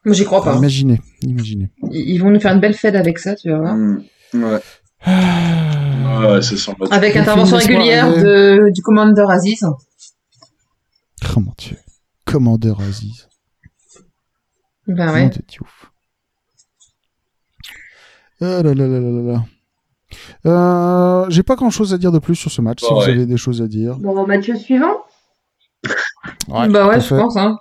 Moi 0.05 0.15
j'y 0.15 0.25
crois 0.25 0.43
pas. 0.43 0.57
Imaginez, 0.57 1.01
imaginez. 1.23 1.69
Ils 1.91 2.19
vont 2.19 2.31
nous 2.31 2.39
faire 2.41 2.55
une 2.55 2.61
belle 2.61 2.75
fête 2.75 2.95
avec 2.95 3.19
ça, 3.19 3.35
tu 3.35 3.51
vas 3.51 3.59
voir. 3.59 3.75
Mm. 3.75 4.05
Ouais. 4.35 4.61
Ouais, 5.07 6.43
c'est 6.43 6.57
sans 6.57 6.77
match. 6.79 6.91
Avec 6.93 7.17
On 7.17 7.21
intervention 7.21 7.57
régulière 7.57 8.09
de, 8.15 8.71
du 8.73 8.83
Commander 8.83 9.25
Aziz. 9.29 9.65
Oh 9.65 11.41
mon 11.41 11.53
dieu. 11.59 11.77
Commander 12.25 12.73
Aziz. 12.79 13.29
Ben 14.87 15.13
ouais. 15.13 15.31
Ah 18.41 18.63
là 18.63 18.75
là 18.75 18.87
là 18.87 19.01
là 19.01 19.23
là. 19.33 19.45
Euh, 20.47 21.27
j'ai 21.31 21.43
pas 21.43 21.57
grand 21.57 21.71
chose 21.71 21.93
à 21.95 21.99
dire 21.99 22.13
de 22.13 22.19
plus 22.19 22.35
sur 22.37 22.51
ce 22.51 22.61
match, 22.63 22.81
si 22.83 22.93
vous 22.93 23.01
avez 23.03 23.27
des 23.27 23.37
choses 23.37 23.63
à 23.63 23.67
dire. 23.67 23.97
Bon, 23.99 24.27
match 24.27 24.51
suivant. 24.53 25.05
Ouais, 26.49 26.69
bah 26.69 26.89
ouais, 26.89 27.01
je 27.01 27.07
fait. 27.07 27.17
pense. 27.17 27.37
Hein. 27.37 27.59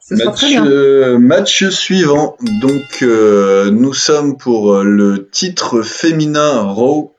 Ce 0.00 0.16
sera 0.16 0.30
Match, 0.30 0.36
très 0.40 0.48
bien. 0.48 0.66
euh, 0.66 1.18
match 1.18 1.68
suivant. 1.68 2.36
Donc, 2.60 3.02
euh, 3.02 3.70
nous 3.70 3.92
sommes 3.94 4.36
pour 4.36 4.72
euh, 4.74 4.84
le 4.84 5.28
titre 5.30 5.82
féminin 5.82 6.62
Raw 6.62 7.14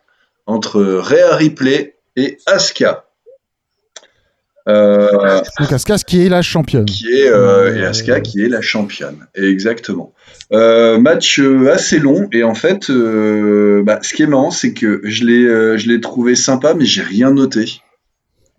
entre 0.46 0.82
Rhea 0.82 1.36
Ripley 1.36 1.98
et 2.16 2.38
Asuka. 2.46 3.07
Euh, 4.68 5.40
Donc 5.60 5.72
Asuka 5.72 5.98
qui 5.98 6.26
est 6.26 6.30
la 6.30 6.42
championne. 6.42 6.86
qui 6.86 7.08
est 7.12 7.30
euh, 7.30 7.76
et 7.76 7.86
Asuka 7.86 8.20
qui 8.20 8.44
est 8.44 8.50
la 8.50 8.62
championne. 8.62 9.26
Exactement. 9.36 10.14
Euh, 10.52 10.98
match 11.00 11.40
euh, 11.40 11.72
assez 11.72 12.00
long 12.00 12.28
et 12.34 12.44
en 12.44 12.54
fait, 12.54 12.90
euh, 12.90 13.82
bah, 13.84 14.00
ce 14.02 14.14
qui 14.14 14.24
est 14.24 14.28
marrant, 14.28 14.52
c'est 14.52 14.74
que 14.74 15.02
je 15.04 15.24
l'ai, 15.26 15.44
euh, 15.46 15.78
je 15.78 15.88
l'ai 15.88 16.02
trouvé 16.02 16.36
sympa, 16.36 16.74
mais 16.74 16.86
j'ai 16.86 17.02
rien 17.02 17.32
noté. 17.32 17.82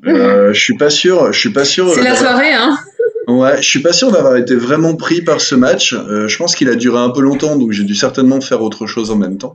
Euh, 0.06 0.52
je 0.52 0.60
suis 0.60 0.76
pas 0.76 0.90
sûr. 0.90 1.32
Je 1.32 1.38
suis 1.38 1.50
pas 1.52 1.64
sûr. 1.64 1.90
C'est 1.92 2.02
la 2.02 2.14
soirée, 2.14 2.52
hein. 2.54 2.78
Ouais, 3.26 3.58
je 3.60 3.68
suis 3.68 3.80
pas 3.82 3.92
sûr 3.92 4.10
d'avoir 4.10 4.36
été 4.36 4.54
vraiment 4.54 4.94
pris 4.96 5.20
par 5.20 5.40
ce 5.42 5.54
match. 5.54 5.92
Euh, 5.92 6.28
je 6.28 6.36
pense 6.38 6.54
qu'il 6.56 6.70
a 6.70 6.74
duré 6.76 6.98
un 6.98 7.10
peu 7.10 7.20
longtemps, 7.20 7.56
donc 7.56 7.72
j'ai 7.72 7.84
dû 7.84 7.94
certainement 7.94 8.40
faire 8.40 8.62
autre 8.62 8.86
chose 8.86 9.10
en 9.10 9.16
même 9.16 9.36
temps. 9.36 9.54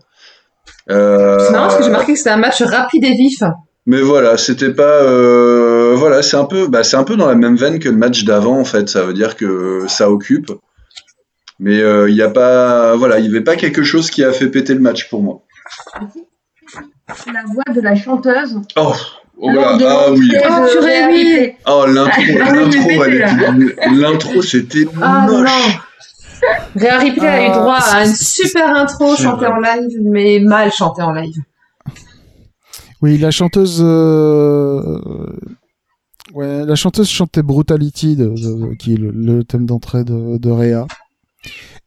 Euh, 0.92 1.40
C'est 1.40 1.52
marrant 1.52 1.68
parce 1.68 1.78
que 1.80 1.84
j'ai 1.86 1.90
marqué 1.90 2.12
que 2.14 2.18
c'était 2.20 2.30
un 2.30 2.38
match 2.38 2.62
rapide 2.62 3.04
et 3.06 3.14
vif. 3.16 3.42
mais 3.88 4.02
voilà, 4.02 4.38
c'était 4.38 4.74
pas. 4.74 5.02
euh, 5.04 5.73
voilà, 5.96 6.22
c'est 6.22 6.38
un 6.38 6.46
peu, 6.46 6.68
bah, 6.68 6.84
c'est 6.84 6.98
un 6.98 7.04
peu 7.04 7.16
dans 7.16 7.28
la 7.28 7.36
même 7.36 7.56
veine 7.56 7.80
que 7.80 7.90
le 7.90 7.96
match 7.98 8.24
d'avant 8.24 8.60
en 8.60 8.66
fait. 8.66 8.90
Ça 8.90 9.04
veut 9.04 9.14
dire 9.14 9.36
que 9.36 9.86
ça 9.88 10.10
occupe. 10.12 10.52
Mais 11.60 11.80
euh, 11.80 12.10
il 12.10 12.16
y 12.16 12.22
a 12.22 12.30
pas, 12.30 12.96
voilà, 12.96 13.20
il 13.20 13.26
y 13.26 13.30
avait 13.30 13.42
pas 13.44 13.56
quelque 13.56 13.84
chose 13.84 14.10
qui 14.10 14.24
a 14.24 14.32
fait 14.34 14.48
péter 14.50 14.74
le 14.74 14.80
match 14.80 15.10
pour 15.10 15.22
moi. 15.22 15.42
La 17.32 17.44
voix 17.46 17.74
de 17.74 17.82
la 17.82 17.96
chanteuse. 17.96 18.60
Oh, 18.78 18.94
Oh, 19.36 19.50
voilà. 19.52 19.78
Ah 19.90 20.12
oui. 20.12 20.30
Purée, 20.30 21.06
oui. 21.10 21.52
Oh, 21.68 21.86
l'intro, 21.88 22.22
Ah 22.42 22.54
l'intro, 22.54 23.04
elle 23.04 23.18
là. 23.18 23.32
était- 23.34 23.90
l'intro, 23.92 24.42
c'était 24.44 24.86
Ah 25.02 25.26
moche. 25.28 25.50
non. 25.50 26.80
Rhea 26.80 26.98
Ripley 27.00 27.28
a 27.28 27.44
eu 27.48 27.50
Ah, 27.52 27.58
droit 27.60 27.78
à 27.80 28.06
une 28.06 28.14
super 28.14 28.70
intro 28.76 29.16
chantée 29.16 29.48
en 29.48 29.58
live, 29.58 29.98
mais 30.04 30.40
mal 30.40 30.72
chantée 30.72 31.02
en 31.02 31.12
live. 31.14 31.36
Oui, 33.02 33.18
la 33.18 33.32
chanteuse, 33.32 33.82
euh, 33.84 35.00
ouais, 36.34 36.66
la 36.66 36.76
chanteuse 36.76 37.10
chantait 37.10 37.44
Brutality, 37.44 38.16
de, 38.16 38.28
de- 38.30 38.74
qui 38.76 38.94
est 38.94 38.98
le, 38.98 39.12
le 39.12 39.44
thème 39.44 39.66
d'entrée 39.66 40.04
de, 40.04 40.38
de 40.38 40.50
Rhea. 40.50 40.86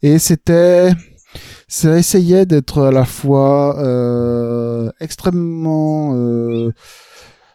Et 0.02 0.18
c'était, 0.18 0.90
ça 1.68 1.98
essayait 1.98 2.46
d'être 2.46 2.82
à 2.82 2.90
la 2.90 3.04
fois 3.04 3.78
euh, 3.82 4.90
extrêmement, 5.00 6.12
euh, 6.14 6.70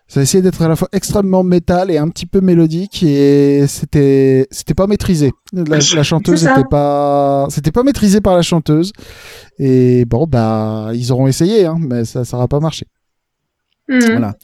ça 0.07 0.21
essayait 0.21 0.41
d'être 0.41 0.61
à 0.63 0.67
la 0.67 0.75
fois 0.75 0.89
extrêmement 0.91 1.43
métal 1.43 1.89
et 1.91 1.97
un 1.97 2.09
petit 2.09 2.25
peu 2.25 2.41
mélodique 2.41 3.01
et 3.03 3.65
c'était, 3.67 4.47
c'était 4.51 4.73
pas 4.73 4.87
maîtrisé. 4.87 5.31
La, 5.53 5.77
la 5.77 6.03
chanteuse 6.03 6.39
C'est 6.41 6.45
ça. 6.47 6.53
était 6.59 6.67
pas, 6.69 7.45
c'était 7.49 7.71
pas 7.71 7.83
maîtrisé 7.83 8.19
par 8.19 8.35
la 8.35 8.41
chanteuse. 8.41 8.91
Et 9.59 10.03
bon, 10.05 10.25
bah, 10.27 10.89
ils 10.93 11.11
auront 11.13 11.27
essayé, 11.27 11.65
hein, 11.65 11.77
mais 11.79 12.03
ça, 12.03 12.25
ça 12.25 12.35
aura 12.37 12.47
pas 12.47 12.59
marché. 12.59 12.87
Mhm. 13.87 14.01
Voilà. 14.11 14.35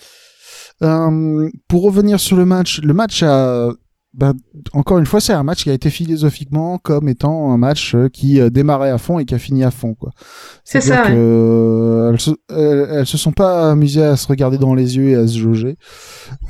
Euh, 0.84 1.50
pour 1.68 1.84
revenir 1.84 2.20
sur 2.20 2.38
le 2.38 2.46
match, 2.46 2.82
le 2.82 2.94
match 2.94 3.24
a, 3.24 3.72
bah, 4.14 4.34
encore 4.74 4.98
une 4.98 5.06
fois, 5.06 5.22
c'est 5.22 5.34
un 5.34 5.44
match 5.44 5.64
qui 5.64 5.70
a 5.70 5.74
été 5.74 5.90
philosophiquement 5.90 6.80
comme 6.80 7.08
étant 7.08 7.52
un 7.52 7.58
match 7.58 7.94
euh, 7.94 8.10
qui 8.10 8.40
euh, 8.40 8.50
démarrait 8.50 8.90
à 8.90 8.98
fond 8.98 9.20
et 9.20 9.26
qui 9.26 9.36
a 9.36 9.40
fini 9.40 9.64
à 9.64 9.70
fond, 9.72 9.94
quoi. 9.94 10.12
C'est 10.64 10.82
ça, 10.82 11.04
que, 11.04 12.10
elles, 12.12 12.20
se, 12.20 12.32
elles, 12.50 12.88
elles 12.92 13.06
se 13.06 13.18
sont 13.18 13.32
pas 13.32 13.72
amusées 13.72 14.04
à 14.04 14.16
se 14.16 14.28
regarder 14.28 14.58
dans 14.58 14.74
les 14.74 14.98
yeux 14.98 15.10
et 15.10 15.16
à 15.16 15.28
se 15.28 15.38
jauger. 15.38 15.78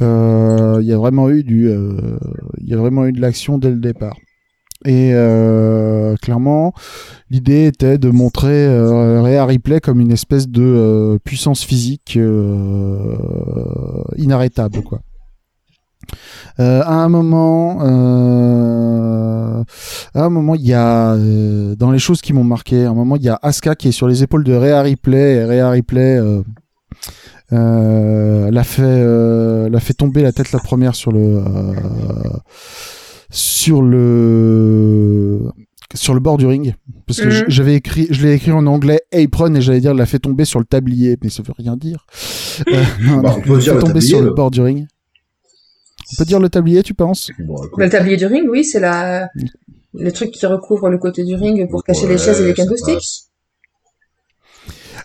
Euh, 0.01 0.79
Il 0.81 0.87
y 0.87 0.93
a 0.93 0.97
vraiment 0.97 1.29
eu 1.29 1.43
du, 1.43 1.67
euh, 1.67 2.17
il 2.59 2.69
y 2.69 2.73
a 2.73 2.77
vraiment 2.77 3.05
eu 3.05 3.11
de 3.11 3.19
l'action 3.19 3.57
dès 3.57 3.69
le 3.69 3.79
départ. 3.79 4.17
Et 4.85 5.11
euh, 5.13 6.15
clairement, 6.17 6.73
l'idée 7.29 7.65
était 7.65 7.97
de 7.97 8.09
montrer 8.09 8.67
euh, 8.67 9.45
Ripley 9.45 9.79
comme 9.79 9.99
une 9.99 10.11
espèce 10.11 10.47
de 10.47 10.61
euh, 10.61 11.17
puissance 11.23 11.63
physique 11.63 12.15
euh, 12.17 13.15
inarrêtable, 14.17 14.83
quoi. 14.83 15.01
À 16.59 16.93
un 16.93 17.09
moment, 17.09 17.81
à 17.81 17.83
un 20.23 20.29
moment, 20.29 20.55
il 20.55 20.65
y 20.65 20.73
a 20.73 21.17
dans 21.75 21.91
les 21.91 21.99
choses 21.99 22.21
qui 22.21 22.31
m'ont 22.31 22.45
marqué, 22.45 22.85
à 22.85 22.91
un 22.91 22.93
moment, 22.93 23.17
il 23.17 23.23
y 23.23 23.29
a 23.29 23.37
Asuka 23.41 23.75
qui 23.75 23.89
est 23.89 23.91
sur 23.91 24.07
les 24.07 24.23
épaules 24.23 24.45
de 24.45 24.53
Rhea 24.53 24.81
Ripley. 24.81 25.35
Et 25.35 25.43
Rhea 25.43 25.69
Ripley 25.69 26.21
l'a 27.51 28.63
fait, 28.63 29.69
l'a 29.69 29.79
fait 29.79 29.93
tomber 29.93 30.23
la 30.23 30.31
tête 30.31 30.53
la 30.53 30.59
première 30.59 30.95
sur 30.95 31.11
le 31.11 31.43
sur 33.29 33.81
le 33.81 35.41
sur 35.93 36.13
le 36.13 36.19
bord 36.19 36.37
du 36.37 36.45
ring. 36.45 36.75
Parce 37.05 37.21
que 37.21 37.27
Mhm. 37.27 37.45
j'avais 37.47 37.75
écrit 37.75 38.07
je 38.09 38.21
l'ai 38.25 38.33
écrit 38.33 38.51
en 38.51 38.65
anglais 38.67 38.99
apron 39.13 39.53
et 39.55 39.61
j'allais 39.61 39.79
dire 39.79 39.93
l'a 39.93 40.05
fait 40.05 40.19
tomber 40.19 40.45
sur 40.45 40.59
le 40.59 40.65
tablier 40.65 41.17
mais 41.23 41.29
ça 41.29 41.43
veut 41.43 41.53
rien 41.57 41.77
dire. 41.77 42.05
Euh, 42.67 42.83
non, 43.03 43.21
Bah, 43.21 43.35
on 43.37 43.41
peut 43.41 43.53
l'a 43.55 43.59
dire 43.59 43.73
fait 43.73 43.75
le 43.75 43.79
tomber 43.81 43.93
tablier, 43.93 44.09
sur 44.09 44.21
le 44.21 44.31
bord 44.33 44.51
du 44.51 44.61
ring. 44.61 44.87
On 46.13 46.15
peut 46.17 46.25
dire 46.25 46.39
le 46.39 46.49
tablier 46.49 46.83
tu 46.83 46.93
penses? 46.93 47.31
Bon, 47.39 47.55
écoute, 47.65 47.73
Le 47.77 47.89
tablier 47.89 48.17
du 48.17 48.25
ring, 48.25 48.45
oui, 48.49 48.63
c'est 48.63 48.79
la... 48.79 49.29
le 49.93 50.11
truc 50.11 50.31
qui 50.31 50.45
recouvre 50.45 50.89
le 50.89 50.97
côté 50.97 51.23
du 51.23 51.35
ring 51.35 51.69
pour 51.69 51.83
cacher 51.83 52.07
les 52.07 52.17
chaises 52.17 52.39
et 52.41 52.45
les 52.45 52.53
candlesticks. 52.53 53.25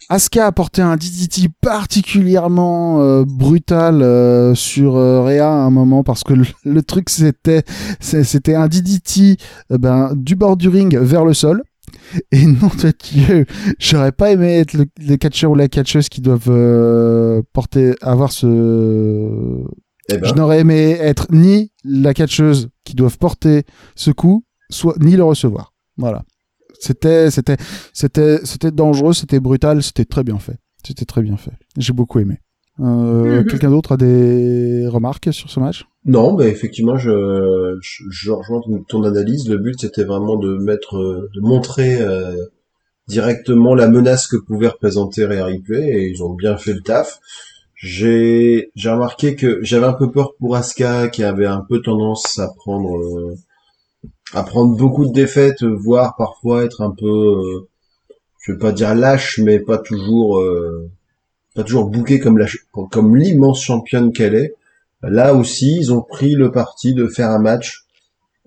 Asuka 0.08 0.46
a 0.46 0.52
porté 0.52 0.82
un 0.82 0.96
DDT 0.96 1.48
particulièrement 1.60 3.00
euh, 3.00 3.24
brutal 3.26 4.02
euh, 4.02 4.54
sur 4.54 4.96
euh, 4.96 5.22
Rhea 5.22 5.48
à 5.48 5.64
un 5.64 5.70
moment 5.70 6.02
parce 6.02 6.24
que 6.24 6.34
le, 6.34 6.44
le 6.64 6.82
truc 6.82 7.10
c'était 7.10 7.62
c'était 8.00 8.54
un 8.54 8.68
DDT 8.68 9.36
euh, 9.70 9.78
ben, 9.78 10.12
du 10.14 10.36
bord 10.36 10.56
du 10.56 10.68
ring 10.68 10.96
vers 10.98 11.24
le 11.24 11.34
sol. 11.34 11.62
Et 12.30 12.46
non 12.46 12.70
de 12.82 12.92
Dieu, 13.02 13.46
j'aurais 13.78 14.12
pas 14.12 14.32
aimé 14.32 14.58
être 14.58 14.74
le, 14.74 14.86
le 14.98 15.16
catcheur 15.16 15.50
ou 15.50 15.54
la 15.54 15.68
catcheuse 15.68 16.08
qui 16.08 16.20
doivent 16.20 16.48
euh, 16.48 17.42
porter 17.52 17.94
avoir 18.02 18.32
ce 18.32 18.46
Eh 20.08 20.16
ben, 20.18 20.28
je 20.28 20.34
n'aurais 20.34 20.60
aimé 20.60 20.96
être 21.00 21.26
ni 21.30 21.72
la 21.84 22.14
catcheuse 22.14 22.68
qui 22.84 22.94
doivent 22.94 23.18
porter 23.18 23.64
ce 23.94 24.10
coup, 24.10 24.44
soit 24.70 24.96
ni 25.00 25.16
le 25.16 25.24
recevoir. 25.24 25.74
Voilà. 25.96 26.22
C'était, 26.82 27.30
c'était, 27.30 27.56
c'était, 27.92 28.40
c'était 28.44 28.72
dangereux, 28.72 29.12
c'était 29.12 29.38
brutal, 29.38 29.82
c'était 29.82 30.04
très 30.04 30.24
bien 30.24 30.38
fait. 30.38 30.56
C'était 30.84 31.04
très 31.04 31.22
bien 31.22 31.36
fait. 31.36 31.52
J'ai 31.78 31.92
beaucoup 31.92 32.18
aimé. 32.18 32.38
Euh, 32.80 33.42
Mhm. 33.42 33.46
Quelqu'un 33.46 33.70
d'autre 33.70 33.92
a 33.92 33.96
des 33.96 34.88
remarques 34.88 35.32
sur 35.32 35.48
ce 35.48 35.60
match? 35.60 35.84
Non, 36.04 36.36
mais 36.36 36.48
effectivement, 36.48 36.96
je, 36.96 37.78
je, 37.80 38.02
je 38.10 38.30
rejoins 38.32 38.60
ton, 38.62 38.82
ton 38.88 39.04
analyse. 39.04 39.48
Le 39.48 39.58
but, 39.58 39.80
c'était 39.80 40.02
vraiment 40.02 40.36
de 40.36 40.56
mettre, 40.56 40.96
de 41.34 41.40
montrer 41.40 42.00
euh, 42.00 42.34
directement 43.06 43.74
la 43.76 43.88
menace 43.88 44.26
que 44.26 44.36
pouvait 44.36 44.68
représenter 44.68 45.24
Ripley, 45.26 45.86
et 45.88 46.08
ils 46.10 46.22
ont 46.24 46.34
bien 46.34 46.56
fait 46.56 46.72
le 46.72 46.80
taf. 46.80 47.20
J'ai, 47.76 48.70
j'ai 48.74 48.90
remarqué 48.90 49.36
que 49.36 49.58
j'avais 49.62 49.86
un 49.86 49.92
peu 49.92 50.10
peur 50.10 50.34
pour 50.38 50.56
Asuka, 50.56 51.08
qui 51.08 51.22
avait 51.22 51.46
un 51.46 51.64
peu 51.68 51.80
tendance 51.80 52.38
à 52.40 52.48
prendre, 52.56 52.96
euh, 52.96 53.34
à 54.34 54.42
prendre 54.42 54.76
beaucoup 54.76 55.06
de 55.06 55.12
défaites, 55.12 55.62
voire 55.62 56.16
parfois 56.16 56.64
être 56.64 56.80
un 56.82 56.90
peu, 56.90 57.06
euh, 57.06 57.68
je 58.40 58.52
vais 58.52 58.58
pas 58.58 58.72
dire 58.72 58.94
lâche, 58.94 59.38
mais 59.38 59.58
pas 59.60 59.78
toujours, 59.78 60.38
euh, 60.40 60.88
pas 61.54 61.62
toujours 61.64 61.86
bouquée 61.86 62.18
comme 62.18 62.38
la, 62.38 62.46
comme 62.90 63.16
l'immense 63.16 63.60
championne 63.62 64.12
qu'elle 64.12 64.34
est. 64.34 64.54
Là 65.02 65.34
aussi, 65.34 65.76
ils 65.78 65.92
ont 65.92 66.00
pris 66.02 66.34
le 66.34 66.50
parti 66.50 66.94
de 66.94 67.06
faire 67.08 67.30
un 67.30 67.40
match 67.40 67.84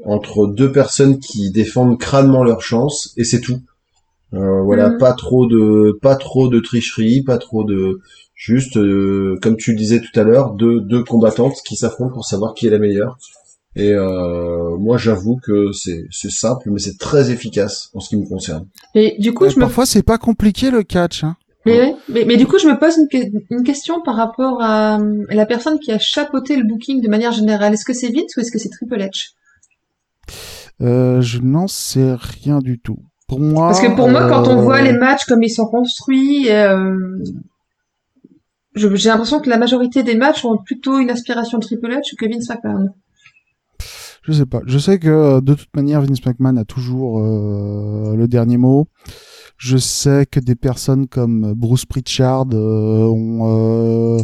entre 0.06 0.48
deux 0.48 0.72
personnes 0.72 1.20
qui 1.20 1.52
défendent 1.52 2.00
crânement 2.00 2.44
leur 2.44 2.62
chance 2.62 3.14
et 3.18 3.24
c'est 3.24 3.42
tout. 3.42 3.60
Euh, 4.34 4.62
voilà, 4.62 4.90
Mhm. 4.90 4.98
pas 4.98 5.14
trop 5.14 5.46
de 5.46 5.98
pas 6.02 6.16
trop 6.16 6.48
de 6.50 6.60
tricherie, 6.60 7.22
pas 7.22 7.38
trop 7.38 7.64
de 7.64 8.02
juste 8.36 8.76
euh, 8.78 9.38
comme 9.42 9.56
tu 9.56 9.72
le 9.72 9.78
disais 9.78 10.02
tout 10.02 10.20
à 10.20 10.24
l'heure, 10.24 10.52
deux 10.52 10.82
deux 10.82 11.04
combattantes 11.04 11.56
qui 11.66 11.76
s'affrontent 11.78 12.14
pour 12.14 12.26
savoir 12.26 12.54
qui 12.54 12.68
est 12.68 12.72
la 12.72 12.80
meilleure. 12.80 13.18
Et 13.78 13.92
euh, 13.92 14.78
moi, 14.78 14.98
j'avoue 14.98 15.38
que 15.38 15.72
c'est 15.74 16.06
c'est 16.10 16.32
simple, 16.32 16.70
mais 16.72 16.80
c'est 16.80 16.98
très 16.98 17.30
efficace 17.32 17.90
en 17.94 18.00
ce 18.00 18.10
qui 18.10 18.18
me 18.18 18.26
concerne. 18.26 18.68
Et 18.94 19.16
du 19.20 19.34
coup, 19.34 19.46
Euh, 19.46 19.50
je 19.50 19.56
me 19.58 19.62
Parfois, 19.62 19.86
c'est 19.86 20.04
pas 20.04 20.18
compliqué 20.18 20.72
le 20.72 20.84
catch. 20.84 21.24
Hein. 21.26 21.36
Mais, 21.66 21.80
ouais, 21.80 21.96
mais, 22.10 22.26
mais 22.26 22.38
du 22.38 22.46
coup, 22.48 22.58
je 22.60 22.68
me 22.68 22.78
pose 22.80 22.96
une, 22.98 23.08
que- 23.10 23.28
une 23.50 23.64
question 23.64 24.02
par 24.02 24.16
rapport 24.16 24.62
à, 24.62 25.00
euh, 25.00 25.26
la 25.30 25.46
personne 25.46 25.80
qui 25.80 25.92
a 25.92 26.00
chapeauté 26.00 26.56
le 26.56 26.64
booking 26.64 27.02
de 27.02 27.10
manière 27.10 27.32
générale. 27.32 27.74
Est-ce 27.74 27.84
que 27.86 27.94
c'est 27.94 28.10
Vince 28.10 28.38
ou 28.38 28.40
est-ce 28.42 28.52
que 28.52 28.60
c'est 28.60 28.70
Triple 28.70 28.98
H? 29.00 29.32
Euh, 30.82 31.22
je 31.22 31.40
n'en 31.40 31.68
sais 31.68 32.14
rien 32.16 32.60
du 32.60 32.80
tout. 32.80 33.00
Pour 33.28 33.40
moi, 33.40 33.70
Parce 33.70 33.82
que 33.82 33.94
pour 33.96 34.08
moi, 34.08 34.30
quand 34.30 34.48
on 34.48 34.60
euh, 34.60 34.62
voit 34.62 34.82
les 34.82 34.94
matchs 34.94 35.26
comme 35.26 35.42
ils 35.44 35.50
sont 35.50 35.66
construits, 35.66 36.52
euh, 36.52 37.18
j'ai 38.76 39.10
l'impression 39.10 39.40
que 39.40 39.50
la 39.50 39.58
majorité 39.58 40.04
des 40.04 40.16
matchs 40.16 40.46
ont 40.46 40.58
plutôt 40.58 41.00
une 41.00 41.10
aspiration 41.10 41.60
Triple 41.60 41.90
H 41.92 42.16
que 42.18 42.26
Vince 42.26 42.48
McMahon. 42.50 42.90
Je 44.28 44.34
sais 44.34 44.46
pas. 44.46 44.62
Je 44.66 44.78
sais 44.80 44.98
que 45.00 45.08
euh, 45.08 45.42
de 45.42 45.54
toute 45.54 45.74
manière, 45.76 46.02
Vince 46.02 46.26
McMahon 46.26 46.58
a 46.58 46.66
toujours 46.66 47.20
euh, 47.20 48.16
le 48.16 48.28
dernier 48.28 48.58
mot. 48.58 48.88
Je 49.58 49.78
sais 49.78 50.26
que 50.26 50.40
des 50.40 50.56
personnes 50.56 51.08
comme 51.08 51.54
Bruce 51.54 51.86
Pritchard 51.86 52.46
euh, 52.54 53.06
ont, 53.06 54.18
euh, 54.18 54.20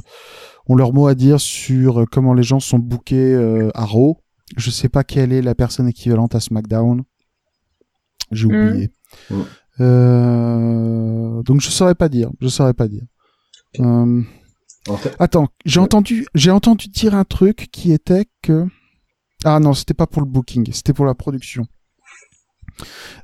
ont 0.67 0.75
leur 0.75 0.91
mot 0.93 1.07
à 1.07 1.15
dire 1.15 1.39
sur 1.39 2.05
comment 2.11 2.33
les 2.33 2.43
gens 2.43 2.59
sont 2.59 2.79
bookés 2.79 3.33
euh, 3.33 3.69
à 3.75 3.85
Raw. 3.85 4.17
Je 4.57 4.69
sais 4.71 4.89
pas 4.89 5.03
quelle 5.03 5.31
est 5.31 5.41
la 5.41 5.55
personne 5.55 5.87
équivalente 5.87 6.35
à 6.35 6.39
SmackDown. 6.39 7.03
J'ai 8.31 8.47
Mm. 8.47 8.67
oublié. 8.67 8.89
Euh, 9.79 11.43
donc 11.43 11.61
je 11.61 11.69
saurais 11.69 11.95
pas 11.95 12.09
dire. 12.09 12.29
Je 12.41 12.47
saurais 12.47 12.73
pas 12.73 12.87
dire. 12.87 13.03
Euh, 13.79 14.21
En 14.87 14.97
fait, 14.97 15.15
Attends, 15.19 15.47
j'ai 15.65 15.79
entendu, 15.79 16.25
j'ai 16.33 16.51
entendu 16.51 16.87
dire 16.89 17.13
un 17.15 17.23
truc 17.23 17.69
qui 17.71 17.91
était 17.93 18.25
que 18.41 18.65
ah 19.43 19.59
non, 19.59 19.73
c'était 19.73 19.93
pas 19.93 20.07
pour 20.07 20.21
le 20.21 20.27
booking, 20.27 20.71
c'était 20.73 20.93
pour 20.93 21.05
la 21.05 21.15
production. 21.15 21.65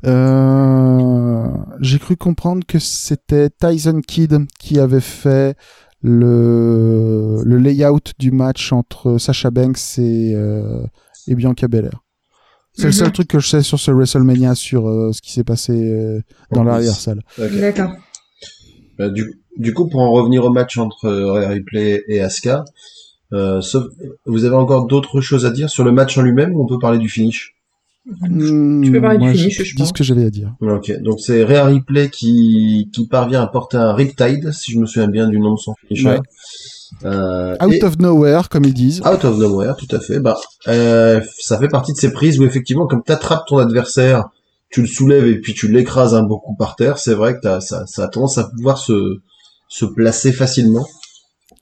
Euh, 0.06 1.48
j'ai 1.80 1.99
cru 1.99 2.15
comprendre 2.15 2.65
que 2.68 2.80
c'était 2.80 3.49
Tyson 3.49 4.02
Kidd 4.06 4.45
qui 4.60 4.80
avait 4.80 5.02
fait 5.02 5.56
le 6.03 7.41
le 7.44 7.57
layout 7.57 7.99
du 8.19 8.31
match 8.31 8.72
entre 8.72 9.18
Sasha 9.18 9.49
Banks 9.49 9.98
et 9.98 10.34
euh, 10.35 10.85
et 11.27 11.35
Bianca 11.35 11.68
Belair. 11.68 12.03
C'est 12.73 12.85
le 12.85 12.91
seul 12.91 13.07
Mhm. 13.07 13.14
truc 13.14 13.27
que 13.30 13.39
je 13.39 13.48
sais 13.48 13.64
sur 13.64 13.80
ce 13.80 13.89
WrestleMania 13.91 14.53
sur 14.53 14.88
euh, 14.88 15.11
ce 15.11 15.22
qui 15.22 15.31
s'est 15.31 15.44
passé 15.44 15.73
euh, 15.73 16.22
dans 16.52 16.64
l'arrière-salle. 16.64 17.22
D'accord. 17.39 17.91
Euh, 18.99 19.10
du, 19.10 19.41
du 19.57 19.73
coup, 19.73 19.89
pour 19.89 20.02
en 20.02 20.11
revenir 20.11 20.45
au 20.45 20.52
match 20.52 20.77
entre 20.77 21.10
Ripley 21.48 22.03
et 22.07 22.22
Asuka, 22.22 22.64
euh, 23.33 23.61
sauf, 23.61 23.85
vous 24.25 24.45
avez 24.45 24.55
encore 24.55 24.85
d'autres 24.87 25.21
choses 25.21 25.45
à 25.45 25.49
dire 25.51 25.69
sur 25.69 25.83
le 25.83 25.91
match 25.91 26.17
en 26.17 26.21
lui-même 26.21 26.55
ou 26.55 26.63
on 26.63 26.67
peut 26.67 26.79
parler 26.79 26.97
du 26.99 27.09
finish? 27.09 27.53
Tu 28.09 28.91
peux 28.91 29.01
parler 29.01 29.17
du 29.19 29.37
finish, 29.37 29.57
je, 29.57 29.63
je 29.65 29.71
dis 29.71 29.77
pense. 29.79 29.89
ce 29.89 29.93
que 29.93 30.03
j'avais 30.03 30.23
à 30.25 30.29
dire. 30.29 30.53
Ok, 30.61 30.91
donc 31.01 31.19
c'est 31.19 31.43
Rhea 31.43 31.65
Ripley 31.65 32.09
qui, 32.09 32.89
qui 32.93 33.05
parvient 33.07 33.41
à 33.41 33.47
porter 33.47 33.75
un 33.77 33.93
Riptide, 33.93 34.51
si 34.53 34.71
je 34.71 34.79
me 34.79 34.85
souviens 34.85 35.09
bien 35.09 35.27
du 35.27 35.39
nom 35.39 35.55
de 35.55 35.59
son 35.59 35.73
finisher. 35.87 36.07
Ouais. 36.09 36.19
Euh, 37.03 37.55
Out 37.61 37.73
et- 37.73 37.83
of 37.83 37.99
nowhere, 37.99 38.47
comme 38.49 38.63
ils 38.63 38.73
disent. 38.73 39.01
Out 39.01 39.25
of 39.25 39.37
nowhere, 39.37 39.75
tout 39.77 39.93
à 39.93 39.99
fait. 39.99 40.19
Bah, 40.21 40.37
euh, 40.69 41.19
ça 41.37 41.59
fait 41.59 41.67
partie 41.67 41.91
de 41.91 41.97
ces 41.97 42.13
prises 42.13 42.39
où 42.39 42.45
effectivement, 42.45 42.87
comme 42.87 43.03
t'attrapes 43.03 43.45
ton 43.45 43.57
adversaire, 43.57 44.23
tu 44.69 44.79
le 44.81 44.87
soulèves 44.87 45.27
et 45.27 45.39
puis 45.41 45.53
tu 45.53 45.67
l'écrases 45.69 46.15
un 46.15 46.23
beau 46.23 46.39
coup 46.39 46.55
par 46.55 46.77
terre, 46.77 46.97
c'est 46.97 47.13
vrai 47.13 47.35
que 47.35 47.39
t'as, 47.41 47.59
ça, 47.59 47.85
ça 47.87 48.05
a 48.05 48.07
tendance 48.07 48.37
à 48.37 48.45
pouvoir 48.45 48.77
se, 48.77 49.17
se 49.67 49.83
placer 49.85 50.31
facilement. 50.31 50.87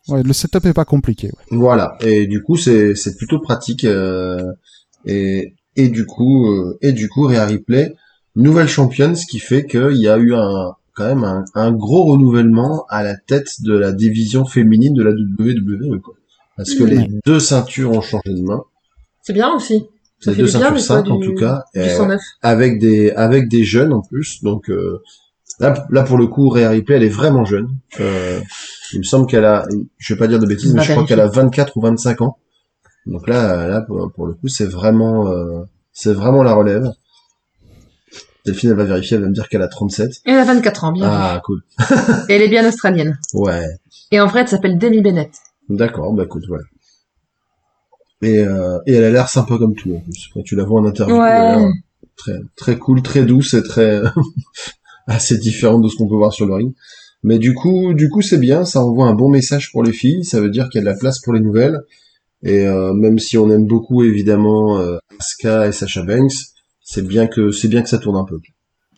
Ouais, 0.07 0.22
le 0.23 0.34
setup 0.34 0.65
est 0.65 0.73
pas 0.73 0.86
compliqué. 0.86 1.27
ouais. 1.27 1.57
Voilà. 1.57 1.98
Et 2.02 2.27
du 2.27 2.41
coup, 2.44 2.57
c'est, 2.57 2.95
c'est 2.95 3.15
plutôt 3.18 3.40
pratique. 3.40 3.84
euh, 3.86 4.52
et, 5.06 5.53
et 5.76 5.90
du 5.90 6.06
coup, 6.06 6.48
euh, 6.52 6.77
et 6.82 6.91
du 6.94 7.10
coup, 7.10 7.27
Rhea 7.27 7.45
Ripley, 7.45 7.95
nouvelle 8.36 8.68
championne, 8.68 9.15
ce 9.15 9.26
qui 9.26 9.40
fait 9.40 9.65
qu'il 9.65 9.98
y 9.98 10.07
a 10.07 10.18
eu 10.18 10.34
un, 10.36 10.73
quand 10.94 11.06
même 11.06 11.23
un, 11.23 11.44
un 11.56 11.72
gros 11.72 12.03
renouvellement 12.06 12.86
à 12.90 13.03
la 13.03 13.15
tête 13.15 13.61
de 13.64 13.73
la 13.77 13.91
division 13.91 14.45
féminine 14.45 14.94
de 14.94 15.03
la 15.03 15.11
WWE, 15.11 15.99
quoi. 16.02 16.14
Parce 16.57 16.73
que 16.73 16.84
les 16.84 16.98
Ouais. 16.99 17.10
deux 17.26 17.40
ceintures 17.40 17.91
ont 17.91 18.02
changé 18.02 18.34
de 18.34 18.41
main. 18.41 18.64
C'est 19.22 19.34
bien 19.34 19.52
aussi. 19.53 19.86
Ça 20.19 20.32
Les 20.32 20.38
fait 20.38 20.41
deux 20.44 20.48
ceintures 20.48 20.80
simples, 20.80 21.11
en 21.11 21.19
tout 21.19 21.34
cas. 21.36 21.65
Du 21.73 21.82
euh, 21.82 21.98
109. 21.98 22.22
avec 22.41 22.80
des 22.80 23.11
avec 23.11 23.49
des 23.49 23.64
jeunes 23.65 23.91
en 23.91 24.02
plus 24.02 24.41
donc 24.41 24.69
euh, 24.69 25.02
là 25.60 25.86
là 25.90 26.03
pour 26.03 26.18
le 26.18 26.27
coup 26.27 26.49
Rhea 26.49 26.69
Ripley 26.69 26.95
elle 26.98 27.03
est 27.03 27.10
vraiment 27.10 27.45
jeune 27.45 27.69
euh, 27.99 28.40
il 28.94 28.99
me 28.99 29.03
semble 29.03 29.26
qu'elle 29.27 29.45
a 29.45 29.65
je 29.98 30.14
vais 30.14 30.18
pas 30.19 30.27
dire 30.27 30.40
de 30.40 30.45
bêtises 30.45 30.73
mais 30.73 30.84
je 30.84 30.91
crois 30.91 31.06
qu'elle 31.06 31.19
a 31.22 31.27
24 31.27 31.77
ou 31.77 31.82
25 31.82 32.22
ans 32.22 32.38
donc 33.06 33.27
là 33.27 33.68
là 33.68 33.82
pour, 33.82 34.11
pour 34.14 34.27
le 34.27 34.34
coup 34.34 34.48
c'est 34.48 34.65
vraiment 34.65 35.27
euh, 35.32 35.61
c'est 35.94 36.14
vraiment 36.14 36.44
la 36.44 36.53
relève 36.53 36.91
Delphine 38.45 38.72
elle 38.72 38.76
va 38.77 38.84
vérifier 38.84 39.15
elle 39.18 39.23
va 39.23 39.30
me 39.30 39.34
dire 39.34 39.48
qu'elle 39.49 39.61
a 39.64 39.68
37 39.68 40.10
Elle 40.26 40.38
a 40.38 40.44
24 40.44 40.84
ans, 40.84 40.91
bien. 40.91 41.07
ah 41.10 41.41
cool 41.45 41.61
Et 42.30 42.34
elle 42.36 42.41
est 42.44 42.48
bien 42.49 42.68
australienne. 42.68 43.18
ouais 43.34 43.65
Et 44.11 44.19
en 44.19 44.27
vrai, 44.27 44.41
elle 44.41 44.48
s'appelle 44.48 44.77
Demi 44.77 45.02
Bennett. 45.02 45.32
d'accord 45.69 46.14
bah 46.14 46.23
écoute 46.26 46.44
voilà 46.48 46.64
et 48.22 48.40
euh, 48.44 48.77
et 48.86 48.94
elle 48.94 49.03
a 49.06 49.10
l'air 49.11 49.30
sympa 49.30 49.57
comme 49.57 49.73
tout 49.76 49.95
en 49.95 49.99
plus 49.99 50.30
quand 50.34 50.41
tu 50.44 50.56
la 50.56 50.64
vois 50.64 50.80
en 50.82 50.86
interview 50.86 51.15
elle 51.15 51.22
a 51.22 51.57
Ouais. 51.57 51.61
l'air 51.64 51.69
très 52.18 52.34
très 52.56 52.77
cool, 52.77 53.02
très 53.02 53.23
douce 53.26 53.53
et 53.56 53.64
très 53.64 54.02
assez 55.07 55.38
différente 55.38 55.82
de 55.84 55.88
ce 55.88 55.95
qu'on 55.95 56.07
peut 56.07 56.15
voir 56.15 56.34
sur 56.34 56.45
le 56.45 56.53
ring. 56.56 56.73
Mais 57.23 57.40
du 57.40 57.53
coup, 57.53 57.94
du 57.94 58.10
coup, 58.10 58.22
c'est 58.22 58.38
bien, 58.38 58.65
ça 58.65 58.82
envoie 58.82 59.07
un 59.07 59.14
bon 59.14 59.30
message 59.30 59.72
pour 59.72 59.84
les 59.84 59.94
filles. 59.94 60.23
Ça 60.26 60.40
veut 60.41 60.49
dire 60.49 60.69
qu'il 60.69 60.80
y 60.80 60.82
a 60.84 60.86
de 60.86 60.90
la 60.91 60.98
place 60.98 61.19
pour 61.19 61.34
les 61.34 61.40
nouvelles. 61.40 61.80
Et 62.44 62.68
euh, 62.68 62.94
même 62.94 63.18
si 63.18 63.38
on 63.38 63.49
aime 63.49 63.65
beaucoup 63.65 64.03
évidemment 64.03 64.77
euh, 64.80 64.98
Asuka 65.19 65.68
et 65.68 65.72
Sasha 65.72 66.03
Banks, 66.03 66.34
c'est 66.84 67.06
bien 67.07 67.26
que 67.26 67.52
c'est 67.52 67.68
bien 67.68 67.82
que 67.82 67.90
ça 67.90 67.98
tourne 67.98 68.18
un 68.18 68.26
peu. 68.26 68.40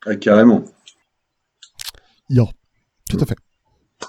Ah, 0.06 0.16
carrément. 0.18 0.64
Yo. 2.30 2.48
Tout 3.10 3.18
à 3.22 3.26
fait. 3.26 3.36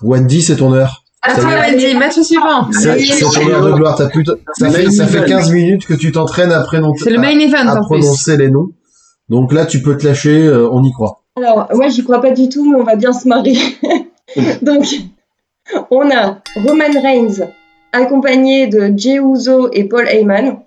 Wendy, 0.03 0.43
c'est 0.43 0.57
ton 0.57 0.73
heure. 0.73 1.05
À 1.23 1.35
est. 1.39 1.45
Wendy, 1.45 1.95
match 1.97 2.19
suivant. 2.20 2.70
C'est 2.73 3.20
ton 3.20 3.49
heure 3.49 3.65
de 3.65 3.73
gloire. 3.73 3.97
T'as 3.97 4.09
plus, 4.09 4.25
ça 4.57 4.70
fait 4.70 4.91
ça 4.91 5.07
fait 5.07 5.25
15 5.25 5.53
minutes 5.53 5.87
que 5.87 5.95
tu 5.95 6.11
t'entraînes 6.11 6.53
à 6.53 6.62
prononcer 6.62 7.05
C'est 7.05 7.11
le 7.11 7.19
main 7.20 7.39
event 7.39 7.69
à 7.69 7.75
en 7.81 7.87
plus. 7.87 8.01
prononcer 8.01 8.37
les 8.37 8.51
noms. 8.51 8.70
Donc 9.29 9.53
là, 9.53 9.66
tu 9.66 9.83
peux 9.83 9.97
te 9.97 10.07
lâcher. 10.07 10.47
euh, 10.47 10.69
on 10.73 10.83
y 10.83 10.91
croit. 10.93 11.18
Alors, 11.39 11.69
moi, 11.74 11.89
j'y 11.89 12.02
crois 12.05 12.20
pas 12.20 12.31
du 12.32 12.48
tout, 12.48 12.69
mais 12.70 12.77
on 12.77 12.85
va 12.85 12.97
bien 12.97 13.12
se 13.12 13.28
marrer. 13.28 13.56
Donc, 14.62 14.85
on 15.90 16.10
a 16.10 16.40
Roman 16.56 17.01
Reigns, 17.02 17.47
accompagné 17.93 18.66
de 18.66 18.93
Jey 18.97 19.19
Uso 19.20 19.70
et 19.73 19.85
Paul 19.85 20.09
Heyman, 20.09 20.60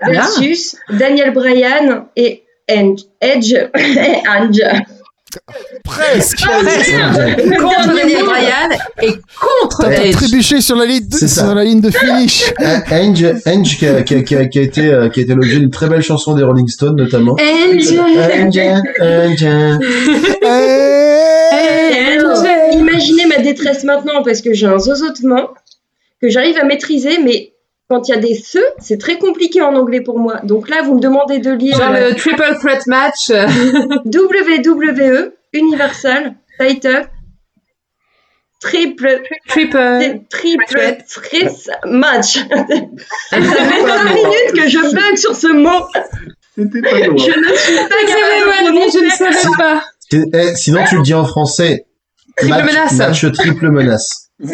Ah. 0.00 0.10
versus 0.10 0.76
Daniel 0.90 1.32
Bryan 1.32 2.06
et 2.16 2.42
Edge. 2.66 3.04
Edge. 3.20 3.54
Presque. 5.84 6.38
Contre 6.44 7.94
Daniel 7.94 8.24
Bryan 8.24 8.70
et 9.02 9.12
contre 9.40 9.82
T'as 9.82 9.90
Edge. 10.04 10.12
trébuché 10.14 10.60
sur 10.60 10.76
la 10.76 10.84
ligne 10.86 11.08
de, 11.08 11.14
C'est 11.16 11.28
ça. 11.28 11.44
sur 11.46 11.54
la 11.54 11.64
ligne 11.64 11.80
de 11.80 11.90
finish. 11.90 12.52
Ange, 12.90 13.24
Ange 13.46 13.78
qui, 13.78 13.86
a, 13.86 14.02
qui, 14.02 14.14
a, 14.14 14.22
qui, 14.22 14.36
a, 14.36 14.46
qui 14.46 14.58
a 14.58 14.62
été, 14.62 14.86
euh, 14.92 15.08
qui 15.08 15.20
a 15.20 15.22
été 15.22 15.34
l'objet 15.34 15.58
d'une 15.60 15.70
très 15.70 15.88
belle 15.88 16.02
chanson 16.02 16.34
des 16.34 16.42
Rolling 16.42 16.68
Stones 16.68 16.96
notamment. 16.96 17.36
Edge. 17.38 17.92
Ange, 17.98 18.58
Ange. 19.00 19.44
Eh 20.42 22.18
Alors, 22.18 22.44
imaginez 22.72 23.26
ma 23.26 23.38
détresse 23.38 23.84
maintenant 23.84 24.22
parce 24.22 24.40
que 24.42 24.52
j'ai 24.52 24.66
un 24.66 24.78
zozotement 24.78 25.48
que 26.20 26.28
j'arrive 26.28 26.56
à 26.60 26.64
maîtriser, 26.64 27.18
mais 27.22 27.53
quand 27.88 28.08
il 28.08 28.12
y 28.12 28.14
a 28.14 28.20
des 28.20 28.34
ce, 28.34 28.58
c'est 28.78 28.98
très 28.98 29.18
compliqué 29.18 29.60
en 29.60 29.74
anglais 29.74 30.00
pour 30.00 30.18
moi. 30.18 30.40
Donc 30.44 30.68
là, 30.68 30.82
vous 30.82 30.94
me 30.94 31.00
demandez 31.00 31.38
de 31.38 31.52
lire 31.52 31.76
Genre 31.76 31.92
le 31.92 32.14
triple 32.14 32.56
threat 32.60 32.86
match. 32.86 33.30
euh, 33.30 33.46
WWE 34.06 35.32
Universal 35.52 36.34
Title 36.58 37.08
Triple 38.60 39.22
Triple. 39.46 40.20
Triple 40.30 40.64
Threat. 41.06 41.70
Match. 41.84 42.38
Ça 42.38 42.66
fait 42.66 42.88
20 43.30 44.04
minutes 44.14 44.52
que 44.54 44.68
je 44.68 44.94
bug 44.94 45.16
sur 45.16 45.36
ce 45.36 45.52
mot. 45.52 45.84
C'était 46.56 46.80
pas 46.80 46.98
loin. 47.00 47.16
Je 47.18 47.38
ne 47.38 47.56
suis 47.56 47.76
pas 47.76 48.00
capable 48.06 48.74
de 48.74 48.90
je 48.90 49.04
ne 49.04 49.10
savais 49.10 49.56
pas. 49.58 49.84
Eh, 50.12 50.54
sinon, 50.56 50.80
tu 50.88 50.96
le 50.96 51.02
dis 51.02 51.14
en 51.14 51.24
français. 51.24 51.86
Triple 52.36 52.54
match, 52.54 52.64
menace. 52.64 52.92
Match 52.94 53.32
triple 53.32 53.70
menace. 53.70 54.30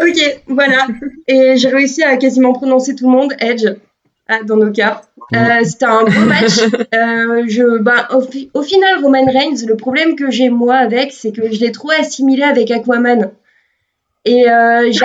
Ok, 0.00 0.40
voilà. 0.48 0.86
Et 1.28 1.56
j'ai 1.56 1.68
réussi 1.68 2.02
à 2.02 2.16
quasiment 2.16 2.52
prononcer 2.52 2.94
tout 2.94 3.06
le 3.10 3.16
monde, 3.16 3.34
Edge, 3.38 3.66
ah, 4.28 4.42
dans 4.44 4.56
nos 4.56 4.70
cas. 4.72 5.02
Euh, 5.34 5.62
C'était 5.64 5.84
un 5.86 6.04
beau 6.04 6.24
match. 6.26 6.58
Euh, 6.94 7.44
je, 7.46 7.78
bah, 7.78 8.08
au, 8.12 8.20
fi- 8.20 8.50
au 8.54 8.62
final, 8.62 9.02
Roman 9.02 9.24
Reigns, 9.26 9.64
le 9.66 9.76
problème 9.76 10.16
que 10.16 10.30
j'ai 10.30 10.48
moi 10.50 10.74
avec, 10.76 11.12
c'est 11.12 11.30
que 11.32 11.50
je 11.52 11.60
l'ai 11.60 11.70
trop 11.72 11.90
assimilé 11.98 12.42
avec 12.42 12.70
Aquaman. 12.70 13.30
Et 14.26 14.48
euh, 14.50 14.90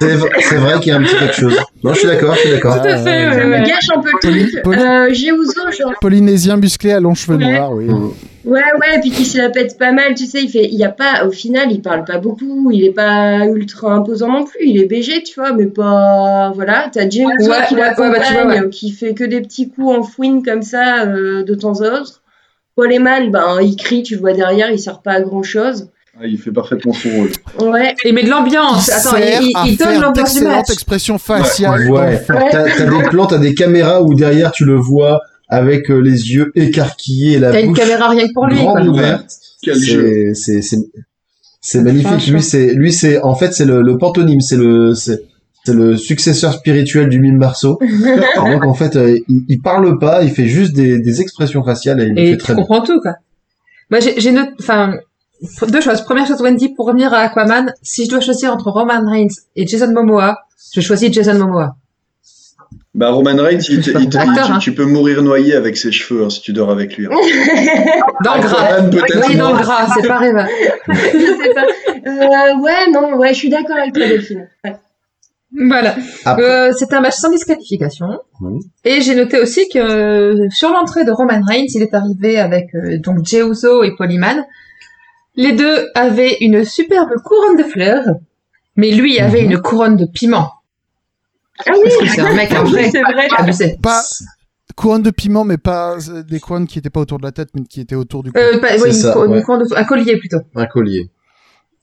C'est 0.00 0.56
vrai 0.56 0.80
qu'il 0.80 0.88
y 0.88 0.90
a 0.92 0.96
un 0.98 1.02
petit 1.02 1.16
quelque 1.16 1.34
chose. 1.34 1.56
Non, 1.84 1.92
je 1.92 1.98
suis 1.98 2.08
d'accord, 2.08 2.34
je 2.34 2.40
suis 2.40 2.50
d'accord. 2.50 2.80
Tout 2.80 2.88
à 2.88 2.96
fait, 2.96 3.26
ouais, 3.28 3.32
Ça 3.34 3.44
me 3.44 3.50
ouais. 3.52 3.62
gâche 3.64 3.88
un 3.94 4.00
peu 4.00 4.08
le 4.12 4.18
truc. 4.48 4.62
poli- 4.62 4.80
Euh, 4.80 5.08
j'ai 5.12 5.30
Ouzo, 5.32 5.70
genre. 5.78 5.92
Polynésien 6.00 6.56
musclé 6.56 6.92
à 6.92 7.00
longs 7.00 7.14
cheveux 7.14 7.36
Ouais. 7.38 7.52
noirs, 7.52 7.72
oui. 7.72 7.88
Ouais, 8.44 8.60
ouais, 8.80 8.96
et 8.96 9.00
puis 9.00 9.10
qui 9.10 9.24
se 9.24 9.36
la 9.38 9.50
pète 9.50 9.76
pas 9.76 9.90
mal, 9.92 10.14
tu 10.14 10.24
sais, 10.24 10.40
il 10.40 10.48
fait, 10.48 10.64
il 10.64 10.74
y 10.78 10.84
a 10.84 10.88
pas, 10.90 11.24
au 11.26 11.32
final, 11.32 11.70
il 11.72 11.82
parle 11.82 12.04
pas 12.04 12.18
beaucoup, 12.18 12.70
il 12.70 12.84
est 12.84 12.92
pas 12.92 13.44
ultra 13.44 13.92
imposant 13.92 14.28
non 14.28 14.44
plus, 14.44 14.60
il 14.66 14.80
est 14.80 14.86
BG, 14.86 15.24
tu 15.24 15.40
vois, 15.40 15.52
mais 15.52 15.66
pas, 15.66 16.52
voilà, 16.54 16.88
t'as 16.92 17.02
Ouais, 17.02 17.08
qui 17.08 17.24
ouais, 17.26 17.34
ouais, 17.34 17.76
l'accompagne, 17.76 18.12
bah, 18.12 18.20
tu 18.24 18.32
vois, 18.34 18.46
ouais. 18.46 18.70
qui 18.70 18.92
fait 18.92 19.14
que 19.14 19.24
des 19.24 19.40
petits 19.40 19.68
coups 19.68 19.98
en 19.98 20.02
fouine 20.04 20.44
comme 20.44 20.62
ça, 20.62 21.02
euh, 21.06 21.42
de 21.42 21.54
temps 21.56 21.80
à 21.82 22.00
autre. 22.00 22.22
Paul 22.76 22.92
Heyman, 22.92 23.30
ben, 23.32 23.58
il 23.62 23.74
crie, 23.74 24.02
tu 24.04 24.14
le 24.14 24.20
vois 24.20 24.32
derrière, 24.32 24.70
il 24.70 24.78
sert 24.78 25.02
pas 25.02 25.12
à 25.14 25.20
grand 25.22 25.42
chose. 25.42 25.90
Ah, 26.18 26.26
il 26.26 26.38
fait 26.38 26.50
parfaitement 26.50 26.92
son 26.94 27.08
rôle. 27.10 27.30
Ouais, 27.72 27.94
Il 28.04 28.14
met 28.14 28.24
de 28.24 28.30
l'ambiance. 28.30 28.86
Il 28.88 28.92
Attends, 28.92 29.10
sert 29.16 29.42
il, 29.42 29.48
il, 29.50 29.56
à 29.56 29.66
il 29.66 29.76
donne 29.76 30.00
l'ambiance 30.00 30.34
du 30.34 30.44
match. 30.44 30.70
expressions 30.70 31.18
faciales. 31.18 31.90
Ouais. 31.90 32.16
fond. 32.18 32.34
T'as 32.50 32.64
t'as 32.74 32.84
des 32.86 33.08
plans, 33.10 33.26
t'as 33.26 33.38
des 33.38 33.54
caméras 33.54 34.02
où 34.02 34.14
derrière 34.14 34.50
tu 34.52 34.64
le 34.64 34.76
vois 34.76 35.20
avec 35.48 35.90
euh, 35.90 35.98
les 36.00 36.32
yeux 36.32 36.52
écarquillés 36.54 37.34
et 37.34 37.38
la 37.38 37.60
une 37.60 37.74
caméra 37.74 38.08
rien 38.08 38.26
que 38.28 38.32
pour 38.32 38.46
lui. 38.46 38.56
grande 38.56 38.88
ouverte. 38.88 39.26
C'est 39.62 40.32
c'est 41.60 41.80
magnifique. 41.82 42.26
Lui 42.28 42.42
c'est 42.42 42.72
lui 42.74 42.92
c'est 42.92 43.20
en 43.22 43.34
fait 43.34 43.52
c'est 43.52 43.64
le, 43.64 43.82
le 43.82 43.98
pantonyme, 43.98 44.40
c'est 44.40 44.56
le 44.56 44.94
c'est 44.94 45.20
c'est 45.64 45.74
le 45.74 45.96
successeur 45.96 46.52
spirituel 46.54 47.08
du 47.08 47.18
mime 47.20 47.36
Marceau. 47.36 47.78
Donc 48.36 48.64
en 48.64 48.74
fait 48.74 48.96
euh, 48.96 49.18
il, 49.28 49.42
il 49.48 49.60
parle 49.60 49.98
pas, 49.98 50.22
il 50.22 50.30
fait 50.30 50.46
juste 50.46 50.72
des, 50.74 50.98
des 51.00 51.20
expressions 51.20 51.62
faciales 51.64 52.00
et 52.00 52.06
il 52.06 52.18
Et 52.18 52.26
fait 52.30 52.36
tu 52.36 52.38
très 52.38 52.54
bien. 52.54 52.62
comprends 52.62 52.82
tout, 52.82 53.00
quoi. 53.00 53.14
Moi, 53.90 54.00
j'ai 54.00 54.18
j'ai 54.20 54.32
noté, 54.32 54.50
enfin, 54.60 54.94
deux 55.70 55.80
choses. 55.80 56.02
Première 56.02 56.26
chose, 56.26 56.40
Wendy, 56.40 56.70
pour 56.74 56.86
revenir 56.86 57.12
à 57.14 57.18
Aquaman, 57.20 57.72
si 57.82 58.04
je 58.06 58.10
dois 58.10 58.20
choisir 58.20 58.52
entre 58.52 58.70
Roman 58.70 59.02
Reigns 59.10 59.28
et 59.56 59.66
Jason 59.66 59.92
Momoa, 59.92 60.38
je 60.74 60.80
choisis 60.80 61.12
Jason 61.12 61.34
Momoa. 61.38 61.76
Bah, 62.94 63.10
Roman 63.10 63.34
Reigns, 63.36 63.60
il 63.68 63.82
te- 63.82 63.90
il 63.90 64.08
te- 64.08 64.16
Acteur, 64.16 64.46
tu- 64.46 64.52
hein. 64.52 64.58
tu 64.58 64.74
peux 64.74 64.86
mourir 64.86 65.22
noyé 65.22 65.54
avec 65.54 65.76
ses 65.76 65.92
cheveux 65.92 66.24
hein, 66.24 66.30
si 66.30 66.40
tu 66.40 66.52
dors 66.54 66.70
avec 66.70 66.96
lui. 66.96 67.06
hein. 67.06 67.10
Dans 68.24 68.36
le 68.36 68.40
gras. 68.40 68.62
Aquaman, 68.64 68.90
peut-être 68.90 69.28
Oui, 69.28 69.36
dans 69.36 69.52
le 69.52 69.58
gras, 69.58 69.86
c'est 69.94 70.06
pas 70.08 70.16
rêve. 70.18 70.46
je 70.88 70.94
sais 71.42 71.54
pas. 71.54 71.66
Euh, 72.06 72.60
ouais, 72.62 72.90
non, 72.92 73.16
ouais, 73.18 73.28
je 73.34 73.38
suis 73.38 73.50
d'accord 73.50 73.76
avec 73.76 73.92
toi, 73.92 74.06
Delphine. 74.06 74.48
Ouais. 74.64 74.76
Voilà. 75.68 75.94
Après- 76.24 76.42
Euh, 76.42 76.72
c'est 76.76 76.92
un 76.94 77.00
match 77.00 77.14
sans 77.16 77.30
disqualification. 77.30 78.06
Et 78.84 79.00
j'ai 79.02 79.14
noté 79.14 79.38
aussi 79.40 79.68
que 79.68 79.78
euh, 79.78 80.48
sur 80.50 80.70
l'entrée 80.70 81.04
de 81.04 81.10
Roman 81.12 81.40
Reigns, 81.46 81.66
il 81.74 81.82
est 81.82 81.92
arrivé 81.94 82.38
avec 82.38 82.74
euh, 82.74 82.98
donc 82.98 83.24
Jey 83.24 83.42
Uso 83.46 83.82
et 83.84 83.92
Paul 83.96 84.10
Heyman. 84.10 84.42
Les 85.36 85.52
deux 85.52 85.88
avaient 85.94 86.36
une 86.40 86.64
superbe 86.64 87.10
couronne 87.24 87.56
de 87.56 87.62
fleurs, 87.64 88.04
mais 88.76 88.90
lui 88.92 89.18
avait 89.20 89.42
Mhm. 89.44 89.50
une 89.52 89.58
couronne 89.60 89.96
de 89.96 90.06
piment. 90.06 90.52
Ah 91.66 91.72
oui, 91.74 91.80
Parce 91.84 91.96
que 91.96 92.06
c'est 92.08 92.20
un 92.20 92.34
mec 92.34 92.52
un 92.54 92.64
vrai 92.64 92.90
c'est 92.90 93.02
vrai. 93.02 93.28
abusé. 93.36 93.76
Pas 93.82 94.02
couronne 94.76 95.02
de 95.02 95.10
piment, 95.10 95.44
mais 95.44 95.56
pas 95.56 95.96
euh, 96.10 96.22
des 96.22 96.38
couronnes 96.40 96.66
qui 96.66 96.78
étaient 96.78 96.90
pas 96.90 97.00
autour 97.00 97.18
de 97.18 97.24
la 97.24 97.32
tête, 97.32 97.48
mais 97.54 97.62
qui 97.64 97.80
étaient 97.80 97.94
autour 97.94 98.22
du 98.22 98.30
cou. 98.32 98.38
Euh, 98.38 98.58
pas- 98.58 98.74
oui, 98.78 98.88
une 98.88 98.92
ça, 98.92 99.12
cou- 99.12 99.24
une 99.24 99.32
ouais. 99.32 99.42
couronne 99.42 99.66
de- 99.66 99.74
un 99.74 99.84
collier 99.84 100.18
plutôt. 100.18 100.38
Un 100.54 100.66
collier. 100.66 101.10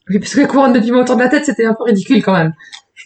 Oui, 0.10 0.20
parce 0.20 0.36
que 0.36 0.42
la 0.42 0.48
couronne 0.48 0.74
de 0.74 0.80
piment 0.80 1.00
autour 1.02 1.16
de 1.16 1.22
la 1.22 1.30
tête, 1.30 1.46
c'était 1.46 1.66
un 1.66 1.74
peu 1.74 1.86
ridicule 1.86 2.22
quand 2.24 2.34
même. 2.34 2.54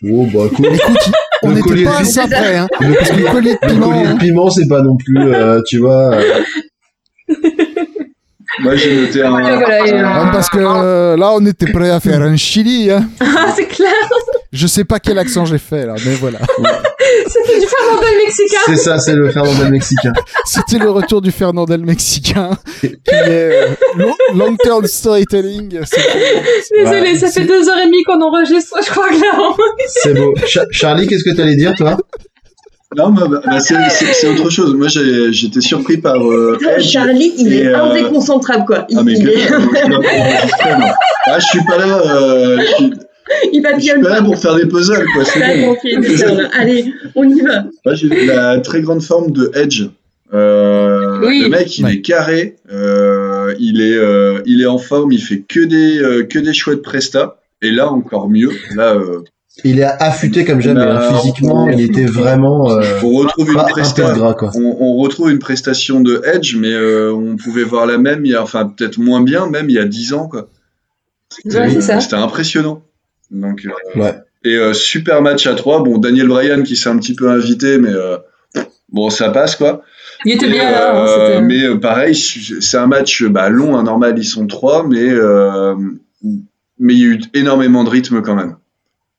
Oh 0.10 0.26
bah 0.34 0.42
écoute, 0.52 0.66
Écoute, 0.66 1.12
on 1.44 1.50
Le 1.50 1.56
n'était 1.56 1.70
collier 1.70 1.84
pas 1.86 2.02
de- 2.02 2.30
près, 2.30 2.58
hein. 2.58 2.68
Le, 2.82 2.94
Parce 2.96 3.12
que 3.12 3.16
le 3.16 3.32
collier 3.32 3.54
de 3.54 3.60
le 3.62 3.68
piment, 3.74 3.90
collier 3.90 4.06
hein. 4.08 4.14
de 4.16 4.20
piment, 4.20 4.50
c'est 4.50 4.68
pas 4.68 4.82
non 4.82 4.98
plus, 4.98 5.18
euh, 5.34 5.62
tu 5.66 5.78
vois. 5.80 6.16
euh, 6.16 6.44
Moi, 8.60 8.76
j'ai 8.76 8.96
noté 8.96 9.22
un. 9.24 10.30
Parce 10.32 10.50
que 10.50 10.58
euh, 10.60 11.16
là, 11.18 11.32
on 11.34 11.46
était 11.46 11.72
prêt 11.72 11.90
à 11.92 12.00
faire 12.00 12.22
un 12.22 12.36
chili. 12.36 12.90
Hein. 12.92 13.08
Ah, 13.40 13.54
c'est 13.56 13.68
clair. 13.68 13.92
Je 14.52 14.66
sais 14.66 14.84
pas 14.84 15.00
quel 15.00 15.20
accent 15.20 15.46
j'ai 15.46 15.60
fait 15.60 15.86
là, 15.86 15.94
mais 16.06 16.16
voilà. 16.16 16.40
C'était 17.28 17.60
du 17.60 17.68
Fernandel 17.68 18.10
mexicain. 18.26 18.58
c'est 18.66 18.76
ça, 18.78 18.98
c'est 18.98 19.14
le 19.14 19.30
Fernandel 19.30 19.70
mexicain. 19.72 20.12
C'était 20.46 20.80
le 20.80 20.90
retour 20.90 21.22
du 21.22 21.32
Fernandel 21.32 21.82
mexicain, 21.86 22.50
qui 22.82 22.88
est 22.88 22.98
euh, 23.14 23.68
lo- 23.96 24.16
long-term 24.34 24.86
storytelling. 24.88 25.70
Désolé, 25.70 27.02
Ouais, 27.12 27.16
ça 27.16 27.30
fait 27.30 27.46
deux 27.46 27.70
heures 27.70 27.78
et 27.80 27.86
demie 27.86 28.04
qu'on 28.04 28.20
enregistre, 28.22 28.78
je 28.84 28.90
crois 28.90 29.10
que 29.10 29.16
là. 29.22 29.56
C'est 29.88 30.14
beau. 30.16 30.34
Cha- 30.48 30.66
Charlie, 30.72 31.06
qu'est-ce 31.08 31.24
que 31.24 31.36
t'allais 31.36 31.56
dire, 31.56 31.74
toi? 31.76 31.98
Non, 32.96 33.10
bah, 33.12 33.28
bah, 33.30 33.42
bah, 33.46 33.60
c'est 33.60 33.76
c'est- 33.90 34.14
c'est 34.14 34.28
autre 34.28 34.50
chose. 34.50 34.74
Moi, 34.74 34.88
j'ai- 34.88 35.34
j'étais 35.34 35.60
surpris 35.60 35.98
par 35.98 36.16
euh, 36.26 36.58
Edge. 36.78 36.84
Charlie, 36.86 37.34
il 37.38 37.52
est 37.54 37.68
euh, 37.68 37.84
indéconcentrable, 37.84 38.66
quoi. 38.66 38.86
Il, 38.90 38.98
Ah, 38.98 39.04
mais 39.04 39.14
il 39.14 39.26
que- 39.26 39.30
est- 39.32 39.50
moi, 39.60 39.74
je 39.74 39.80
suis 39.80 39.90
là 39.90 39.98
pour 40.00 40.22
enregistrer, 40.22 40.76
moi. 40.78 40.96
Ah, 41.26 41.40
je 41.40 41.46
suis 41.46 41.64
pas 41.66 41.78
là. 41.78 42.02
euh, 42.16 42.58
je 42.62 42.66
suis- 42.76 42.94
il 43.52 43.62
je 43.76 43.82
suis 43.82 44.02
pas 44.02 44.10
là 44.10 44.22
pour 44.24 44.38
faire 44.40 44.56
des 44.56 44.66
puzzles, 44.68 45.06
quoi. 45.14 45.24
Bon. 45.24 45.76
là. 46.38 46.50
Allez, 46.58 46.94
on 47.16 47.30
y 47.30 47.42
va. 47.42 47.66
Moi, 47.86 47.96
j'ai 47.96 48.26
la 48.26 48.60
très 48.62 48.82
grande 48.82 49.02
forme 49.04 49.32
de 49.32 49.52
Edge. 49.54 49.84
Euh, 50.34 51.20
Oui. 51.26 51.42
Le 51.44 51.50
mec, 51.50 51.78
il 51.78 51.86
Ouais. 51.86 51.94
est 51.96 52.02
carré, 52.02 52.56
euh, 52.72 53.54
il 53.60 53.82
est, 53.82 53.96
euh, 53.98 54.40
il 54.46 54.62
est 54.62 54.66
en 54.66 54.78
forme, 54.78 55.12
il 55.12 55.22
fait 55.22 55.44
que 55.48 55.60
des, 55.62 56.00
euh, 56.02 56.24
que 56.24 56.40
des 56.40 56.54
chouettes 56.54 56.82
prestats. 56.82 57.38
Et 57.62 57.72
là, 57.72 57.90
encore 57.92 58.30
mieux. 58.30 58.52
Là, 58.76 58.94
euh, 58.96 59.24
Il 59.64 59.80
est 59.80 59.84
affûté 59.84 60.46
comme 60.46 60.62
jamais. 60.62 60.82
hein. 60.82 60.94
Bah, 61.12 61.18
Physiquement, 61.20 61.68
il 61.70 61.82
était 61.82 62.06
vraiment 62.06 62.70
euh, 62.72 62.82
on 63.04 63.10
retrouve 63.14 63.52
une 63.52 63.60
un 63.60 64.14
gras, 64.14 64.34
quoi. 64.34 64.52
On, 64.56 64.78
on 64.80 64.98
retrouve 64.98 65.32
une 65.32 65.40
prestation 65.40 66.00
de 66.00 66.22
Edge, 66.26 66.56
mais 66.56 66.72
euh, 66.72 67.12
on 67.14 67.36
pouvait 67.38 67.64
voir 67.64 67.86
la 67.88 67.98
même, 67.98 68.26
il 68.26 68.32
y 68.32 68.36
a, 68.36 68.44
enfin 68.44 68.66
peut-être 68.68 69.00
moins 69.00 69.22
bien, 69.22 69.48
même 69.50 69.70
il 69.70 69.76
y 69.76 69.80
a 69.80 69.86
10 69.86 70.14
ans, 70.14 70.28
quoi. 70.28 70.48
C'était 71.30 71.60
Ouais, 71.60 71.70
c'est 71.72 71.82
ça. 71.82 72.00
c'était 72.00 72.16
impressionnant. 72.16 72.84
Donc, 73.32 73.66
euh, 73.66 74.00
Ouais. 74.00 74.16
Et 74.46 74.56
euh, 74.56 74.74
super 74.74 75.22
match 75.22 75.48
à 75.48 75.56
3. 75.56 75.84
Bon, 75.84 75.98
Daniel 75.98 76.28
Bryan 76.28 76.64
qui 76.64 76.76
s'est 76.76 76.90
un 76.90 76.98
petit 76.98 77.16
peu 77.16 77.30
invité, 77.30 77.80
mais 77.80 77.90
euh, 77.92 78.18
bon, 78.92 79.10
ça 79.10 79.30
passe, 79.30 79.56
quoi. 79.56 79.82
Il 80.24 80.34
était 80.34 80.48
Et, 80.48 80.52
bien 80.52 80.72
là. 80.72 80.96
hein, 81.02 81.08
euh, 81.08 81.42
mais 81.42 81.64
euh, 81.64 81.76
pareil, 81.78 82.16
c'est 82.16 82.78
un 82.78 82.88
match 82.88 83.24
bah, 83.24 83.50
long, 83.50 83.76
hein, 83.76 83.84
normal, 83.84 84.14
ils 84.18 84.24
sont 84.24 84.48
trois, 84.48 84.88
mais 84.88 85.10
euh, 85.10 85.76
mais 86.80 86.94
il 86.94 87.00
y 87.00 87.04
a 87.04 87.08
eu 87.08 87.22
énormément 87.34 87.84
de 87.84 87.90
rythme 87.90 88.22
quand 88.22 88.36
même. 88.36 88.56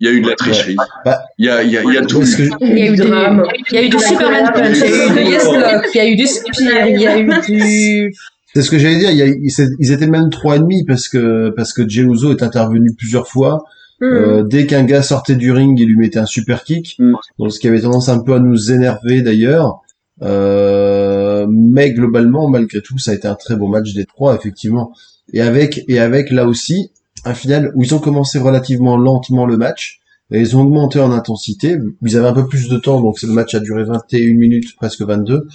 Il 0.01 0.07
y 0.07 0.11
a 0.11 0.13
eu 0.13 0.21
de 0.21 0.29
la 0.29 0.37
tricherie. 0.37 0.77
Bah, 1.05 1.23
Il 1.39 1.47
y 1.47 1.49
a, 1.49 1.63
il 1.63 1.71
y 1.71 1.77
a, 1.77 1.83
il 1.83 1.93
y 1.93 1.97
a 1.97 2.03
tout. 2.03 2.21
Parce 2.21 2.37
que- 2.37 2.43
Il 2.61 2.79
y 2.79 2.83
a 2.83 2.93
eu 2.93 2.97
des, 2.97 3.05
drame. 3.05 3.45
il 3.71 3.75
y 3.75 3.79
a 3.79 3.83
eu 3.83 3.89
du 3.89 3.99
Superman 3.99 4.51
Punch, 4.55 4.77
il 4.77 4.81
y 4.81 4.85
a 4.85 5.07
eu 5.07 5.25
du 5.25 5.31
Yes 5.31 5.45
Lock, 5.45 5.89
il 5.93 5.97
y 5.97 6.01
a 6.01 6.09
eu 6.09 6.17
du 6.17 6.27
Spear, 6.27 6.89
il 6.89 7.01
y 7.01 7.07
a 7.07 7.19
eu 7.19 7.29
du. 7.49 8.15
C'est 8.55 8.63
ce 8.63 8.71
que 8.71 8.79
j'allais 8.79 8.99
dire. 8.99 9.11
Il 9.11 9.17
y 9.17 9.23
a, 9.23 9.27
ils 9.27 9.93
étaient 9.93 10.07
même 10.07 10.31
trois 10.31 10.57
et 10.57 10.61
demi 10.61 10.85
parce 10.85 11.09
que 11.09 11.51
parce 11.51 11.73
que 11.73 11.89
Jey 11.89 12.03
Uso 12.03 12.31
est 12.31 12.43
intervenu 12.43 12.95
plusieurs 12.97 13.27
fois. 13.29 13.65
Hmm. 14.01 14.05
Euh, 14.05 14.43
dès 14.45 14.67
qu'un 14.67 14.85
gars 14.85 15.03
sortait 15.03 15.35
du 15.35 15.51
ring, 15.51 15.79
il 15.79 15.89
lui 15.89 15.97
mettait 15.97 16.21
un 16.21 16.27
super 16.27 16.63
kick. 16.63 16.95
Mm. 17.01 17.15
Donc 17.41 17.53
ce 17.53 17.59
qui 17.59 17.67
avait 17.67 17.81
tendance 17.81 18.09
un 18.09 18.21
peu 18.21 18.35
à 18.35 18.39
nous 18.39 18.71
énerver 18.71 19.23
d'ailleurs. 19.23 19.81
Euh, 20.23 21.47
mais 21.51 21.93
globalement, 21.93 22.49
malgré 22.49 22.81
tout, 22.81 22.99
ça 22.99 23.11
a 23.11 23.15
été 23.15 23.27
un 23.27 23.35
très 23.35 23.57
beau 23.57 23.67
match 23.67 23.95
des 23.95 24.05
trois, 24.05 24.37
effectivement. 24.37 24.93
Et 25.33 25.41
avec 25.41 25.85
et 25.89 25.99
avec 25.99 26.31
là 26.31 26.47
aussi 26.47 26.93
un 27.29 27.35
final 27.35 27.73
où 27.75 27.83
ils 27.83 27.95
ont 27.95 27.99
commencé 27.99 28.39
relativement 28.39 28.97
lentement 28.97 29.47
le 29.47 29.57
match. 29.57 30.01
Et 30.31 30.41
ils 30.41 30.57
ont 30.57 30.63
augmenté 30.63 31.01
en 31.01 31.11
intensité. 31.11 31.79
Ils 32.03 32.17
avaient 32.17 32.29
un 32.29 32.35
peu 32.35 32.47
plus 32.47 32.69
de 32.69 32.77
temps, 32.77 33.01
donc 33.01 33.21
le 33.23 33.33
match 33.33 33.55
a 33.55 33.61
duré 33.61 33.85
21 33.85 34.35
minutes, 34.35 34.77
presque 34.77 35.01
22. 35.01 35.47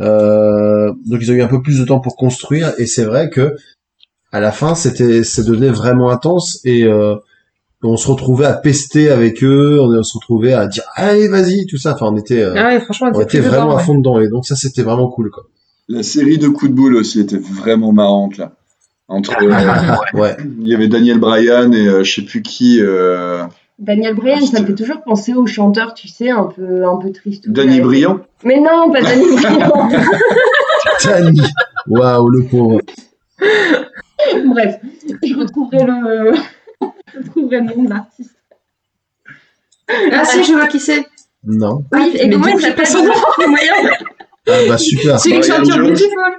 Euh, 0.00 0.92
donc 1.06 1.20
ils 1.22 1.30
ont 1.30 1.34
eu 1.34 1.42
un 1.42 1.48
peu 1.48 1.62
plus 1.62 1.78
de 1.78 1.84
temps 1.84 2.00
pour 2.00 2.16
construire. 2.16 2.72
Et 2.78 2.86
c'est 2.86 3.04
vrai 3.04 3.30
que 3.30 3.54
à 4.32 4.40
la 4.40 4.52
fin, 4.52 4.74
c'était, 4.74 5.22
c'est 5.24 5.44
devenu 5.44 5.68
vraiment 5.68 6.10
intense 6.10 6.60
et 6.64 6.84
euh, 6.84 7.14
on 7.82 7.96
se 7.96 8.08
retrouvait 8.08 8.44
à 8.44 8.54
pester 8.54 9.08
avec 9.08 9.42
eux, 9.44 9.78
on 9.80 10.02
se 10.02 10.18
retrouvait 10.18 10.52
à 10.52 10.66
dire 10.66 10.82
allez 10.94 11.28
vas-y 11.28 11.66
tout 11.66 11.78
ça. 11.78 11.94
Enfin, 11.94 12.06
on 12.12 12.16
était, 12.16 12.42
euh, 12.42 12.54
Ah 12.56 12.68
ouais, 12.68 12.80
franchement, 12.80 13.10
on 13.14 13.20
était 13.20 13.40
vraiment 13.40 13.66
dedans, 13.66 13.76
à 13.76 13.76
ouais. 13.76 13.84
fond 13.84 13.94
dedans 13.98 14.20
et 14.20 14.28
donc 14.28 14.46
ça 14.46 14.56
c'était 14.56 14.82
vraiment 14.82 15.08
cool 15.08 15.30
quoi. 15.30 15.44
La 15.88 16.02
série 16.02 16.38
de 16.38 16.48
coups 16.48 16.70
de 16.70 16.76
boule 16.76 16.96
aussi 16.96 17.20
était 17.20 17.38
vraiment 17.38 17.92
marrante 17.92 18.36
là. 18.36 18.57
Entre, 19.08 19.34
euh, 19.42 20.18
ouais. 20.18 20.36
il 20.60 20.68
y 20.68 20.74
avait 20.74 20.88
Daniel 20.88 21.18
Bryan 21.18 21.72
et 21.72 21.86
euh, 21.86 22.04
je 22.04 22.14
sais 22.14 22.22
plus 22.22 22.42
qui. 22.42 22.78
Euh, 22.80 23.44
Daniel 23.78 24.14
Bryan, 24.14 24.44
ça 24.44 24.60
me 24.60 24.66
fait 24.66 24.74
toujours 24.74 25.02
penser 25.02 25.32
au 25.34 25.46
chanteur, 25.46 25.94
tu 25.94 26.08
sais, 26.08 26.30
un 26.30 26.44
peu, 26.44 26.84
un 26.84 26.96
peu 26.96 27.10
triste. 27.10 27.48
Danny 27.48 27.80
Briand? 27.80 28.20
Mais 28.44 28.60
non, 28.60 28.90
pas 28.92 29.00
Danny 29.00 29.24
Briand. 29.36 29.88
Tani, 31.00 31.40
waouh 31.86 32.28
le 32.28 32.44
pauvre. 32.44 32.80
Bref, 34.46 34.76
je 35.22 35.34
retrouverai 35.38 35.84
le, 35.84 36.34
je 37.12 37.18
retrouverai 37.18 37.60
le 37.60 37.76
nom 37.76 37.84
de 37.84 37.90
l'artiste. 37.90 38.36
Ah 40.12 40.24
si, 40.24 40.44
je 40.44 40.52
vois 40.52 40.66
qui 40.66 40.80
c'est. 40.80 41.06
Non. 41.44 41.84
Oui, 41.92 42.10
et 42.14 42.26
mais 42.26 42.34
comment 42.34 42.48
il 42.48 42.60
s'appelle 42.60 42.86
son 42.86 43.04
nom. 43.04 43.12
Ah 44.50 44.54
bah 44.66 44.78
super. 44.78 45.20
C'est 45.20 45.28
qui 45.30 45.38
Brian 45.40 45.56
chante 45.56 45.66
sur 45.66 45.74
Jones. 45.76 45.88
Beautiful. 45.88 46.32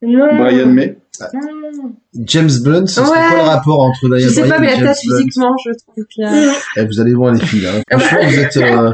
Non. 0.00 0.36
Brian 0.38 0.66
May. 0.68 0.96
Non. 1.20 1.92
James 2.14 2.50
Blunt, 2.62 2.86
ce 2.86 2.94
serait 2.94 3.10
Ouais. 3.10 3.28
quoi 3.28 3.36
le 3.36 3.42
rapport 3.48 3.80
entre 3.80 3.98
Je 4.04 4.08
Daniel 4.08 4.30
sais 4.30 4.40
Bryan 4.42 4.54
pas, 4.54 4.58
mais 4.60 4.80
la 4.80 4.92
tête 4.94 4.98
physiquement, 5.02 5.54
je 5.64 5.70
trouve 5.84 6.04
y 6.16 6.24
a... 6.24 6.52
Eh, 6.76 6.84
vous 6.86 7.00
allez 7.00 7.12
voir 7.14 7.32
les 7.32 7.40
filles. 7.44 7.66
Hein. 7.66 7.82
Franchement, 7.98 8.18
vous 8.28 8.38
êtes, 8.38 8.56
euh, 8.56 8.92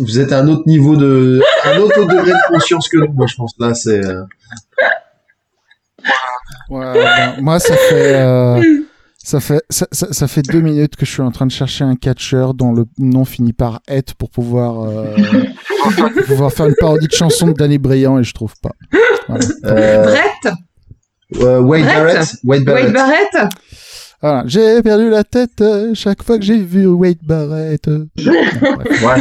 vous 0.00 0.18
êtes 0.18 0.32
à 0.32 0.40
un 0.40 0.48
autre 0.48 0.64
niveau 0.66 0.96
de, 0.96 1.40
un 1.64 1.78
autre 1.78 2.00
degré 2.04 2.32
de 2.32 2.52
conscience 2.52 2.88
que 2.88 2.98
nous. 2.98 3.12
Moi, 3.12 3.26
je 3.26 3.36
pense 3.36 3.54
là, 3.58 3.72
c'est. 3.74 4.04
euh, 4.04 4.22
Ouais, 6.68 6.92
ben, 6.94 7.40
moi, 7.42 7.58
ça 7.60 7.76
fait, 7.76 8.14
euh, 8.16 8.60
ça 9.18 9.38
fait, 9.40 9.62
ça, 9.70 9.86
ça, 9.92 10.08
ça 10.12 10.26
fait 10.28 10.42
deux 10.42 10.60
minutes 10.60 10.96
que 10.96 11.06
je 11.06 11.10
suis 11.12 11.22
en 11.22 11.30
train 11.30 11.46
de 11.46 11.52
chercher 11.52 11.84
un 11.84 11.94
catcheur 11.94 12.54
dont 12.54 12.72
le 12.72 12.84
nom 12.98 13.24
finit 13.24 13.52
par 13.52 13.80
et 13.88 14.02
pour 14.18 14.30
pouvoir, 14.30 14.80
euh, 14.82 15.14
pour 16.16 16.24
pouvoir 16.26 16.52
faire 16.52 16.66
une 16.66 16.74
parodie 16.78 17.06
de 17.06 17.12
chanson 17.12 17.46
de 17.48 17.52
Danny 17.52 17.78
Briand 17.78 18.18
et 18.18 18.24
je 18.24 18.34
trouve 18.34 18.52
pas. 18.60 18.72
Voilà. 19.28 19.44
euh, 19.66 20.02
Brett 20.04 20.54
euh, 21.40 21.60
Wade 21.60 21.84
Barrett. 21.84 22.34
Wade 22.44 22.64
Barrett. 22.64 22.84
Wade 22.84 22.92
Barrett 22.94 23.52
Voilà. 24.22 24.44
J'ai 24.46 24.82
perdu 24.82 25.10
la 25.10 25.24
tête 25.24 25.60
euh, 25.60 25.92
chaque 25.94 26.22
fois 26.22 26.38
que 26.38 26.44
j'ai 26.44 26.58
vu 26.58 26.86
Wade 26.86 27.18
Barrett. 27.22 27.86
Ouais. 28.18 29.20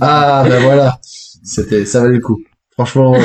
Ah, 0.00 0.44
ben 0.48 0.62
voilà. 0.62 0.98
C'était, 1.44 1.84
ça 1.86 2.00
valait 2.00 2.14
le 2.16 2.20
coup. 2.20 2.38
Franchement. 2.74 3.14
euh, 3.14 3.18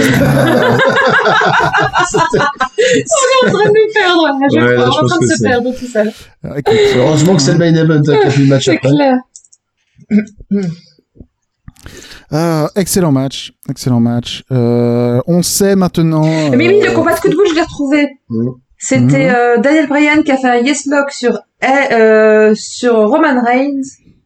On 2.14 2.27
est 2.27 3.48
en 3.48 3.51
train 3.51 3.66
de 3.66 3.69
nous 3.69 3.93
perdre, 3.93 4.40
je 4.51 4.58
Ouais, 4.59 4.75
là, 4.75 4.83
On 4.88 4.91
est 4.91 4.98
en 5.03 5.06
train 5.08 5.19
de 5.19 5.25
se 5.25 5.35
c'est- 5.38 5.43
perdre 5.48 5.72
tout 5.77 5.85
seul. 5.88 6.11
Écoute, 6.58 6.75
heureusement 6.95 7.35
que 7.35 7.41
c'est 7.41 7.53
le 7.53 7.58
main 7.59 7.74
event 7.75 8.01
qui 8.01 8.11
a 8.11 8.17
pris 8.30 8.41
le 8.43 8.48
match 8.48 8.66
C'est 8.66 8.75
après. 8.77 8.90
clair. 8.90 9.16
euh, 12.34 12.68
excellent 12.76 13.11
match, 13.11 13.53
excellent 13.69 14.00
match. 14.00 14.43
Euh, 14.51 15.19
on 15.27 15.42
sait 15.42 15.76
maintenant. 15.76 16.50
Mais 16.51 16.68
oui, 16.68 16.82
euh, 16.82 16.90
le 16.90 16.95
combat 16.95 17.14
de 17.16 17.19
coup 17.19 17.30
de 17.30 17.35
boule, 17.35 17.48
je 17.50 17.56
l'ai 17.56 17.61
retrouvé. 17.61 18.08
Mhm. 18.30 18.51
C'était 18.77 19.27
Mhm. 19.30 19.35
euh, 19.35 19.58
Daniel 19.58 19.88
Bryan 19.88 20.24
qui 20.24 20.32
a 20.32 20.38
fait 20.38 20.50
un 20.50 20.58
yes 20.58 20.85
lock 20.88 21.11
sur 21.11 21.40
euh, 21.64 22.53
sur 22.56 22.95
Roman 22.95 23.42
Reigns. 23.43 23.82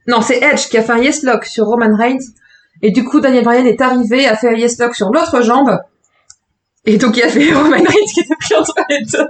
Non, 0.08 0.22
c'est 0.22 0.38
Edge 0.42 0.69
qui 0.69 0.77
a 0.77 0.82
fait 0.84 0.93
un 0.93 1.00
yes 1.00 1.24
lock 1.24 1.45
sur 1.45 1.66
Roman 1.66 1.95
Reigns. 1.98 2.24
Et 2.82 2.92
du 2.92 3.03
coup, 3.03 3.19
Daniel 3.19 3.43
Bryan 3.43 3.66
est 3.66 3.82
arrivé, 3.82 4.27
a 4.27 4.35
fait 4.35 4.50
un 4.50 4.53
yes 4.56 4.77
lock 4.80 4.95
sur 4.95 5.09
l'autre 5.11 5.42
jambe. 5.42 5.77
Et 6.85 6.98
donc, 6.98 7.17
il 7.17 7.24
a 7.24 7.30
fait 7.30 7.51
Roman 7.53 7.69
Reigns 7.77 8.11
qui 8.14 8.19
était 8.22 8.35
pris 8.40 8.56
entre 8.56 8.75
les 8.90 9.03
deux. 9.03 9.27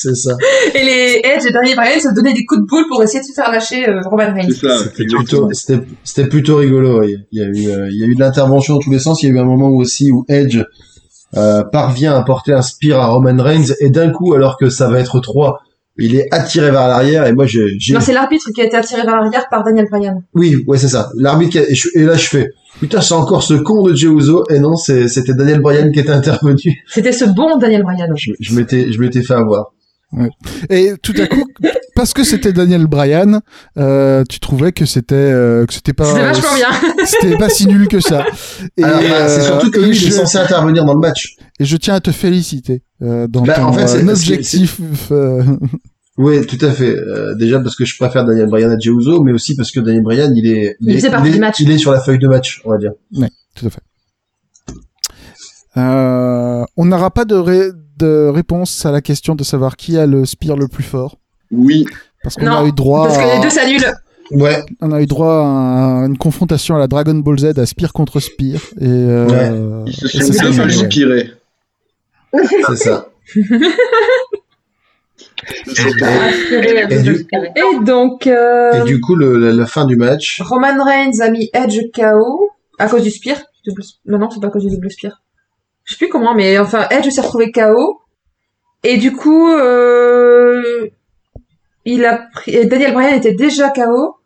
C'est 0.00 0.14
ça. 0.14 0.36
Et 0.74 0.84
les 0.84 1.20
Edge 1.24 1.44
et 1.48 1.52
Daniel 1.52 1.76
Bryan 1.76 2.00
se 2.00 2.14
donnaient 2.14 2.32
des 2.32 2.44
coups 2.44 2.60
de 2.62 2.66
boule 2.66 2.84
pour 2.88 3.02
essayer 3.02 3.20
de 3.20 3.24
se 3.26 3.32
faire 3.32 3.50
lâcher 3.50 3.88
euh, 3.88 4.00
Roman 4.04 4.32
Reigns. 4.34 4.50
C'était 4.50 5.04
plutôt, 5.06 5.48
c'était, 5.52 5.80
c'était 6.04 6.28
plutôt 6.28 6.56
rigolo. 6.56 7.00
oui. 7.00 7.16
Il 7.32 7.40
y 7.40 7.42
a 7.42 7.46
eu, 7.48 7.68
euh, 7.68 7.88
il 7.90 7.98
y 7.98 8.04
a 8.04 8.06
eu 8.06 8.14
de 8.14 8.20
l'intervention 8.20 8.74
dans 8.74 8.80
tous 8.80 8.90
les 8.92 8.98
sens. 9.00 9.22
Il 9.22 9.28
y 9.28 9.32
a 9.32 9.34
eu 9.34 9.38
un 9.38 9.44
moment 9.44 9.68
où 9.68 9.80
aussi 9.80 10.10
où 10.12 10.24
Edge 10.28 10.62
euh, 11.36 11.62
parvient 11.64 12.14
à 12.16 12.22
porter 12.22 12.52
un 12.52 12.62
spear 12.62 13.00
à 13.00 13.08
Roman 13.08 13.42
Reigns 13.42 13.74
et 13.80 13.90
d'un 13.90 14.10
coup, 14.10 14.34
alors 14.34 14.56
que 14.56 14.70
ça 14.70 14.88
va 14.88 14.98
être 15.00 15.20
3, 15.20 15.58
il 16.00 16.14
est 16.14 16.32
attiré 16.32 16.70
vers 16.70 16.86
l'arrière 16.88 17.26
et 17.26 17.32
moi 17.32 17.44
j'ai. 17.46 17.66
Non, 17.90 18.00
c'est 18.00 18.12
l'arbitre 18.12 18.50
qui 18.54 18.60
a 18.60 18.64
été 18.64 18.76
attiré 18.76 19.02
vers 19.02 19.16
l'arrière 19.20 19.46
par 19.50 19.64
Daniel 19.64 19.86
Bryan. 19.90 20.22
oui, 20.34 20.64
ouais 20.68 20.78
c'est 20.78 20.88
ça. 20.88 21.10
L'arbitre 21.16 21.58
a- 21.58 21.62
et, 21.98 22.04
là 22.04 22.14
je 22.14 22.26
fais 22.28 22.48
putain 22.80 23.00
c'est 23.00 23.14
encore 23.14 23.42
ce 23.42 23.54
con 23.54 23.82
de 23.82 23.92
Jey 23.96 24.06
Uso 24.06 24.44
et 24.48 24.60
non 24.60 24.76
c'était 24.76 25.34
Daniel 25.34 25.58
Bryan 25.60 25.90
qui 25.90 25.98
était 25.98 26.12
intervenu. 26.12 26.84
C'était 26.86 27.10
ce 27.12 27.24
bon 27.24 27.58
Daniel 27.58 27.82
Bryan. 27.82 28.08
Je, 28.16 28.30
je 28.38 28.54
m'étais, 28.54 28.92
je 28.92 29.00
m'étais 29.00 29.22
fait 29.22 29.34
avoir. 29.34 29.72
Et 30.70 30.92
tout 31.02 31.12
à 31.18 31.26
coup, 31.26 31.44
parce 31.94 32.12
que 32.14 32.24
c'était 32.24 32.52
Daniel 32.52 32.86
Bryan, 32.86 33.40
euh, 33.76 34.24
tu 34.28 34.40
trouvais 34.40 34.72
que 34.72 34.86
c'était 34.86 35.14
euh, 35.14 35.66
que 35.66 35.74
c'était 35.74 35.92
pas 35.92 36.06
C'était 36.06 36.20
vachement 36.22 36.54
bien. 36.54 37.04
c'était 37.06 37.36
pas 37.36 37.48
si 37.50 37.66
nul 37.66 37.88
que 37.88 38.00
ça. 38.00 38.24
Et, 38.78 38.84
Alors, 38.84 39.00
bah, 39.00 39.28
c'est 39.28 39.40
euh, 39.40 39.44
surtout 39.44 39.70
que 39.70 39.80
lui 39.80 39.96
il 39.96 40.08
est 40.08 40.10
censé 40.10 40.38
intervenir 40.38 40.84
dans 40.86 40.94
le 40.94 41.00
match. 41.00 41.36
et 41.60 41.64
je 41.64 41.76
tiens 41.76 41.94
à 41.94 42.00
te 42.00 42.10
féliciter 42.10 42.82
euh, 43.02 43.26
dans 43.28 43.42
Bah, 43.42 43.54
ton 43.56 43.64
en 43.64 43.72
fait, 43.74 43.86
c'est- 43.86 43.96
euh, 43.98 44.00
c'est- 44.00 44.10
objectif. 44.10 44.78
euh, 45.10 45.42
Oui, 46.16 46.44
tout 46.46 46.58
à 46.64 46.70
fait. 46.70 46.96
Euh, 46.96 47.34
déjà 47.36 47.60
parce 47.60 47.76
que 47.76 47.84
je 47.84 47.96
préfère 47.98 48.24
Daniel 48.24 48.46
Bryan 48.48 48.70
à 48.72 48.78
Jey 48.78 48.90
mais 49.24 49.32
aussi 49.32 49.54
parce 49.56 49.70
que 49.70 49.80
Daniel 49.80 50.02
Bryan, 50.02 50.32
il 50.34 50.46
est, 50.50 50.76
Il 50.80 50.90
est, 50.96 51.10
partie 51.10 51.28
est- 51.30 51.60
il 51.60 51.70
est 51.70 51.78
sur 51.78 51.92
la 51.92 52.00
feuille 52.00 52.18
de 52.18 52.28
match, 52.28 52.60
on 52.64 52.70
va 52.70 52.78
dire. 52.78 52.92
Tout 53.54 53.66
à 53.66 53.70
fait. 53.70 53.80
Euh, 55.76 56.64
on 56.76 56.84
n'aura 56.86 57.10
pas 57.10 57.24
de, 57.24 57.34
ré- 57.36 57.70
de 57.98 58.28
réponse 58.32 58.84
à 58.86 58.90
la 58.92 59.00
question 59.00 59.34
de 59.34 59.44
savoir 59.44 59.76
qui 59.76 59.96
a 59.98 60.06
le 60.06 60.24
spear 60.24 60.56
le 60.56 60.66
plus 60.68 60.82
fort. 60.84 61.16
Oui, 61.50 61.86
Parce 62.22 62.34
qu'on 62.36 62.46
a 62.46 62.64
eu 62.66 62.72
droit 62.72 63.06
Parce 63.06 63.18
que 63.18 63.22
à- 63.22 63.34
les 63.36 63.40
deux 63.42 63.50
s'annulent. 63.50 63.94
Ouais. 64.30 64.62
on 64.82 64.92
a 64.92 65.00
eu 65.00 65.06
droit 65.06 65.32
à 65.42 66.04
une 66.06 66.18
confrontation 66.18 66.76
à 66.76 66.78
la 66.78 66.86
Dragon 66.86 67.14
Ball 67.14 67.38
Z 67.38 67.58
à 67.58 67.64
spear 67.66 67.92
contre 67.94 68.20
spear 68.20 68.60
et 68.80 68.86
euh, 68.86 69.84
ils 69.86 69.92
se 69.94 70.08
sont. 70.08 70.32
C'est 72.32 72.76
ça. 72.76 73.06
Et 75.66 77.02
du- 77.02 77.10
inspiré. 77.10 77.52
Et 77.56 77.84
donc, 77.84 78.26
euh, 78.26 78.82
Et 78.82 78.84
du 78.84 79.00
coup, 79.00 79.14
le, 79.14 79.38
la, 79.38 79.52
la 79.52 79.66
fin 79.66 79.86
du 79.86 79.96
match, 79.96 80.40
Roman 80.44 80.82
Reigns 80.84 81.20
a 81.20 81.30
mis 81.30 81.50
Edge 81.54 81.78
KO 81.94 82.50
à 82.78 82.88
cause 82.88 83.02
du 83.02 83.10
spear. 83.10 83.38
Double... 83.66 83.82
Non, 84.06 84.18
non, 84.18 84.30
c'est 84.30 84.40
pas 84.40 84.48
à 84.48 84.50
cause 84.50 84.64
du 84.64 84.70
double 84.74 84.90
spear. 84.90 85.22
Je 85.88 85.94
sais 85.94 85.98
plus 85.98 86.08
comment, 86.10 86.34
mais 86.34 86.58
enfin, 86.58 86.86
Edge 86.90 87.08
s'est 87.08 87.22
retrouvé 87.22 87.50
KO. 87.50 88.02
Et 88.84 88.98
du 88.98 89.16
coup, 89.16 89.48
euh... 89.48 90.86
il 91.86 92.04
a 92.04 92.26
pris... 92.34 92.66
Daniel 92.66 92.92
Bryan 92.92 93.16
était 93.16 93.32
déjà 93.32 93.70
KO. 93.70 94.16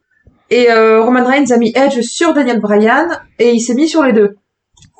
Et 0.51 0.71
euh, 0.71 1.03
Roman 1.03 1.25
Reigns 1.25 1.53
a 1.53 1.57
mis 1.59 1.73
Edge 1.77 2.01
sur 2.03 2.35
Daniel 2.35 2.61
Bryan 2.61 3.07
et 3.39 3.53
il 3.53 3.61
s'est 3.61 3.75
mis 3.75 3.89
sur 3.89 4.03
les 4.03 4.13
deux. 4.13 4.37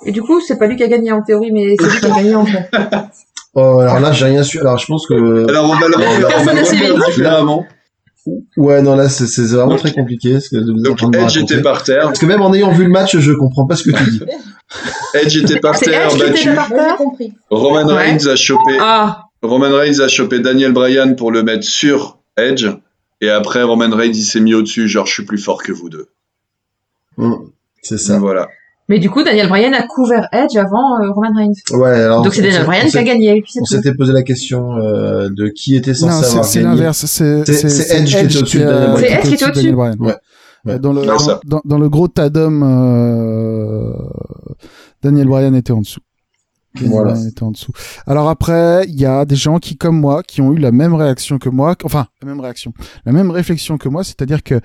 Et 0.07 0.13
du 0.13 0.23
coup, 0.23 0.41
c'est 0.41 0.57
pas 0.57 0.67
lui 0.67 0.77
qui 0.77 0.85
a 0.85 0.89
gagné 0.89 1.11
en 1.11 1.23
théorie, 1.23 1.51
mais 1.51 1.75
c'est 1.79 1.91
lui 1.91 1.99
qui 1.99 2.07
a 2.07 2.11
gagné 2.11 2.35
en 2.37 2.47
fait. 2.47 2.71
oh, 3.55 3.81
alors 3.81 3.99
là, 3.99 4.13
j'ai 4.13 4.27
rien 4.27 4.45
su. 4.45 4.61
Alors, 4.61 4.79
je 4.79 4.87
pense 4.87 5.07
que, 5.07 5.49
Alors 5.51 5.69
on 5.69 5.75
va 5.75 5.89
le 5.89 6.27
Personne 6.29 6.55
n'a 6.55 6.65
suivi. 6.65 6.87
Ouais, 8.57 8.83
non, 8.83 8.95
là, 8.97 9.09
c'est 9.09 9.43
vraiment 9.43 9.77
très 9.77 9.93
compliqué 9.93 10.41
ce 10.41 10.51
que 10.51 10.57
vous 10.57 10.81
Donc 10.83 11.03
Edge 11.15 11.21
raconter. 11.37 11.41
était 11.41 11.63
par 11.63 11.83
terre, 11.83 12.05
Parce 12.05 12.19
que 12.19 12.27
même 12.27 12.41
en 12.43 12.53
ayant 12.55 12.73
vu 12.73 12.85
le 12.85 12.91
match, 12.91 13.17
je 13.17 13.33
comprends 13.33 13.67
pas 13.67 13.77
ce 13.77 13.85
que 13.85 13.97
tu 13.97 14.11
dis. 14.11 14.21
Edge 15.15 15.37
était 15.37 15.61
par 15.61 15.79
terre 15.79 16.09
battu. 16.17 16.51
Roman 17.51 17.87
Ouais. 17.87 17.95
Reigns 17.95 18.27
a 18.29 18.37
chopé 18.37 18.77
Ah, 18.81 19.25
Roman 19.43 19.71
Reigns 19.71 20.01
a 20.01 20.09
chopé 20.09 20.39
Daniel 20.41 20.73
Bryan 20.73 21.17
pour 21.17 21.31
le 21.33 21.43
mettre 21.43 21.65
sur 21.65 22.19
Edge. 22.37 22.67
Et 23.21 23.29
après, 23.31 23.63
Roman 23.63 23.91
Reigns, 23.95 24.13
il 24.15 24.25
s'est 24.25 24.41
mis 24.41 24.55
au-dessus, 24.55 24.89
genre, 24.89 25.07
je 25.07 25.13
suis 25.13 25.25
plus 25.25 25.39
fort 25.39 25.63
que 25.63 25.73
vous 25.73 25.89
deux. 25.89 26.09
Hum, 27.19 27.51
C'est 27.83 27.99
ça. 27.99 28.19
Voilà. 28.19 28.49
Mais 28.93 28.99
du 28.99 29.09
coup, 29.09 29.23
Daniel 29.23 29.49
Bryan 29.49 29.73
a 29.73 29.83
couvert 29.87 30.29
Edge 30.33 30.55
avant 30.57 31.01
euh, 31.01 31.11
Roman 31.13 31.33
Reigns. 31.35 31.53
Ouais, 31.79 31.91
alors. 32.03 32.23
Donc 32.23 32.35
c'est 32.35 32.43
on 32.43 32.45
Daniel 32.45 32.65
Bryan 32.67 32.87
qui 32.89 32.99
a 32.99 33.03
gagné. 33.03 33.37
Et 33.39 33.41
puis 33.43 33.53
c'est 33.55 33.61
On 33.63 33.65
s'était 33.65 33.95
posé 33.95 34.13
la 34.13 34.23
question 34.23 34.77
euh, 34.77 35.29
de 35.31 35.49
qui 35.49 35.75
était 35.77 35.93
Non, 35.93 36.11
censé 36.11 36.25
c'est 36.25 36.37
avoir 36.37 36.53
gagné. 36.53 36.65
l'inverse. 36.67 37.07
C'est 37.07 37.45
C'est- 37.47 37.69
c'est 37.71 37.97
Edge 37.99 38.11
qui 38.11 38.17
était 38.25 38.37
au-dessus 38.37 38.59
de 38.59 38.65
Daniel 38.65 38.91
Bryan. 38.91 39.09
C'est 39.09 39.13
Edge 39.15 39.29
qui 39.29 39.35
était 39.35 39.47
de 39.49 39.53
Daniel 39.55 39.75
Bryan. 39.75 39.97
Ouais. 39.99 40.15
Ouais. 40.65 40.79
Dans, 40.79 40.93
le, 40.93 41.03
C'est 41.03 41.19
ça. 41.25 41.41
dans, 41.45 41.57
dans- 41.57 41.63
dans 41.65 41.79
le 41.79 41.89
gros 41.89 42.07
tadum, 42.07 42.63
euh, 42.63 43.93
Daniel 45.03 45.27
Bryan 45.27 45.55
était 45.57 45.73
en 45.73 45.81
dessous. 45.81 46.01
Daniel 46.75 46.93
Voilà. 46.93 47.13
Bryan 47.15 47.29
était 47.29 47.43
en 47.43 47.51
dessous. 47.51 47.73
Alors 48.07 48.29
après, 48.29 48.85
il 48.89 49.01
y 49.01 49.05
a 49.07 49.25
des 49.25 49.37
gens 49.37 49.59
qui, 49.59 49.77
comme 49.77 49.99
moi, 49.99 50.23
qui 50.23 50.41
ont 50.41 50.53
eu 50.53 50.59
la 50.59 50.71
même 50.71 50.95
réaction 50.95 51.39
que 51.39 51.49
moi, 51.49 51.75
enfin, 51.85 52.07
la 52.23 52.29
même 52.29 52.41
réaction, 52.41 52.73
la 53.07 53.13
même 53.13 53.31
réflexion 53.31 53.77
que 53.79 53.89
moi, 53.89 54.05
c'est-à-dire 54.05 54.43
que, 54.43 54.61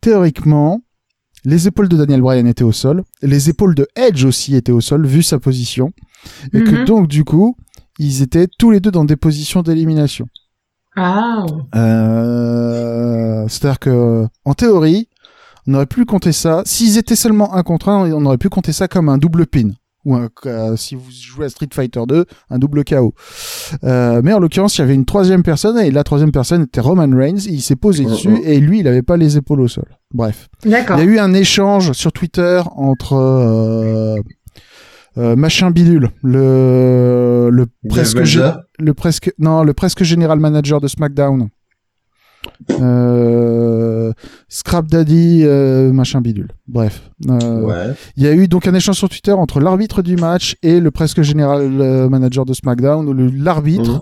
théoriquement, 0.00 0.80
les 1.44 1.66
épaules 1.68 1.88
de 1.88 1.96
Daniel 1.96 2.20
Bryan 2.20 2.46
étaient 2.46 2.64
au 2.64 2.72
sol, 2.72 3.04
les 3.22 3.50
épaules 3.50 3.74
de 3.74 3.86
Edge 3.96 4.24
aussi 4.24 4.54
étaient 4.56 4.72
au 4.72 4.80
sol, 4.80 5.06
vu 5.06 5.22
sa 5.22 5.38
position, 5.38 5.92
et 6.52 6.62
que 6.62 6.76
Mhm. 6.80 6.84
donc, 6.86 7.08
du 7.08 7.24
coup, 7.24 7.56
ils 7.98 8.22
étaient 8.22 8.48
tous 8.58 8.70
les 8.70 8.80
deux 8.80 8.90
dans 8.90 9.04
des 9.04 9.16
positions 9.16 9.62
d'élimination. 9.62 10.26
Ah. 10.96 11.44
Euh, 11.74 13.46
C'est-à-dire 13.48 13.78
que, 13.78 14.26
en 14.44 14.54
théorie, 14.54 15.08
on 15.66 15.74
aurait 15.74 15.86
pu 15.86 16.04
compter 16.04 16.32
ça. 16.32 16.62
S'ils 16.64 16.96
étaient 16.98 17.16
seulement 17.16 17.54
un 17.54 17.62
contre 17.62 17.88
un, 17.90 18.10
on 18.12 18.24
aurait 18.26 18.38
pu 18.38 18.48
compter 18.48 18.72
ça 18.72 18.88
comme 18.88 19.08
un 19.08 19.18
double 19.18 19.46
pin. 19.46 19.70
Ou 20.04 20.14
un, 20.14 20.28
euh, 20.46 20.76
si 20.76 20.94
vous 20.94 21.10
jouez 21.10 21.46
à 21.46 21.48
Street 21.48 21.68
Fighter 21.72 22.02
2, 22.06 22.24
un 22.50 22.58
double 22.58 22.84
KO. 22.84 23.14
Euh, 23.84 24.20
mais 24.22 24.32
en 24.32 24.38
l'occurrence, 24.38 24.76
il 24.76 24.82
y 24.82 24.84
avait 24.84 24.94
une 24.94 25.06
troisième 25.06 25.42
personne 25.42 25.78
et 25.78 25.90
la 25.90 26.04
troisième 26.04 26.32
personne 26.32 26.62
était 26.62 26.80
Roman 26.80 27.08
Reigns. 27.16 27.46
Et 27.46 27.52
il 27.52 27.62
s'est 27.62 27.76
posé 27.76 28.04
dessus 28.04 28.40
et 28.44 28.60
lui, 28.60 28.80
il 28.80 28.88
avait 28.88 29.02
pas 29.02 29.16
les 29.16 29.36
épaules 29.36 29.60
au 29.60 29.68
sol. 29.68 29.86
Bref. 30.12 30.48
D'accord. 30.64 30.98
Il 30.98 31.04
y 31.04 31.08
a 31.08 31.10
eu 31.10 31.18
un 31.18 31.32
échange 31.32 31.92
sur 31.92 32.12
Twitter 32.12 32.62
entre 32.76 33.14
euh, 33.14 34.16
euh, 35.16 35.36
machin 35.36 35.70
bidule, 35.70 36.10
le 36.22 37.48
le 37.52 37.66
presque 37.88 38.18
le 38.80 38.94
presque 38.94 39.32
non 39.38 39.62
le 39.62 39.72
presque 39.72 40.02
général 40.02 40.40
manager 40.40 40.80
de 40.80 40.88
SmackDown. 40.88 41.48
Euh, 42.80 44.12
Scrap 44.48 44.86
Daddy, 44.86 45.42
euh, 45.44 45.92
machin 45.92 46.20
bidule. 46.20 46.48
Bref, 46.68 47.10
Euh, 47.28 47.60
Ouais. 47.62 47.94
il 48.16 48.22
y 48.22 48.26
a 48.26 48.32
eu 48.32 48.48
donc 48.48 48.66
un 48.66 48.74
échange 48.74 48.96
sur 48.96 49.08
Twitter 49.08 49.32
entre 49.32 49.60
l'arbitre 49.60 50.02
du 50.02 50.16
match 50.16 50.56
et 50.62 50.80
le 50.80 50.90
presque 50.90 51.22
général 51.22 51.68
manager 52.08 52.44
de 52.44 52.52
SmackDown. 52.54 53.08
où 53.08 53.12
L'arbitre 53.42 53.92
Mhm. 53.92 54.00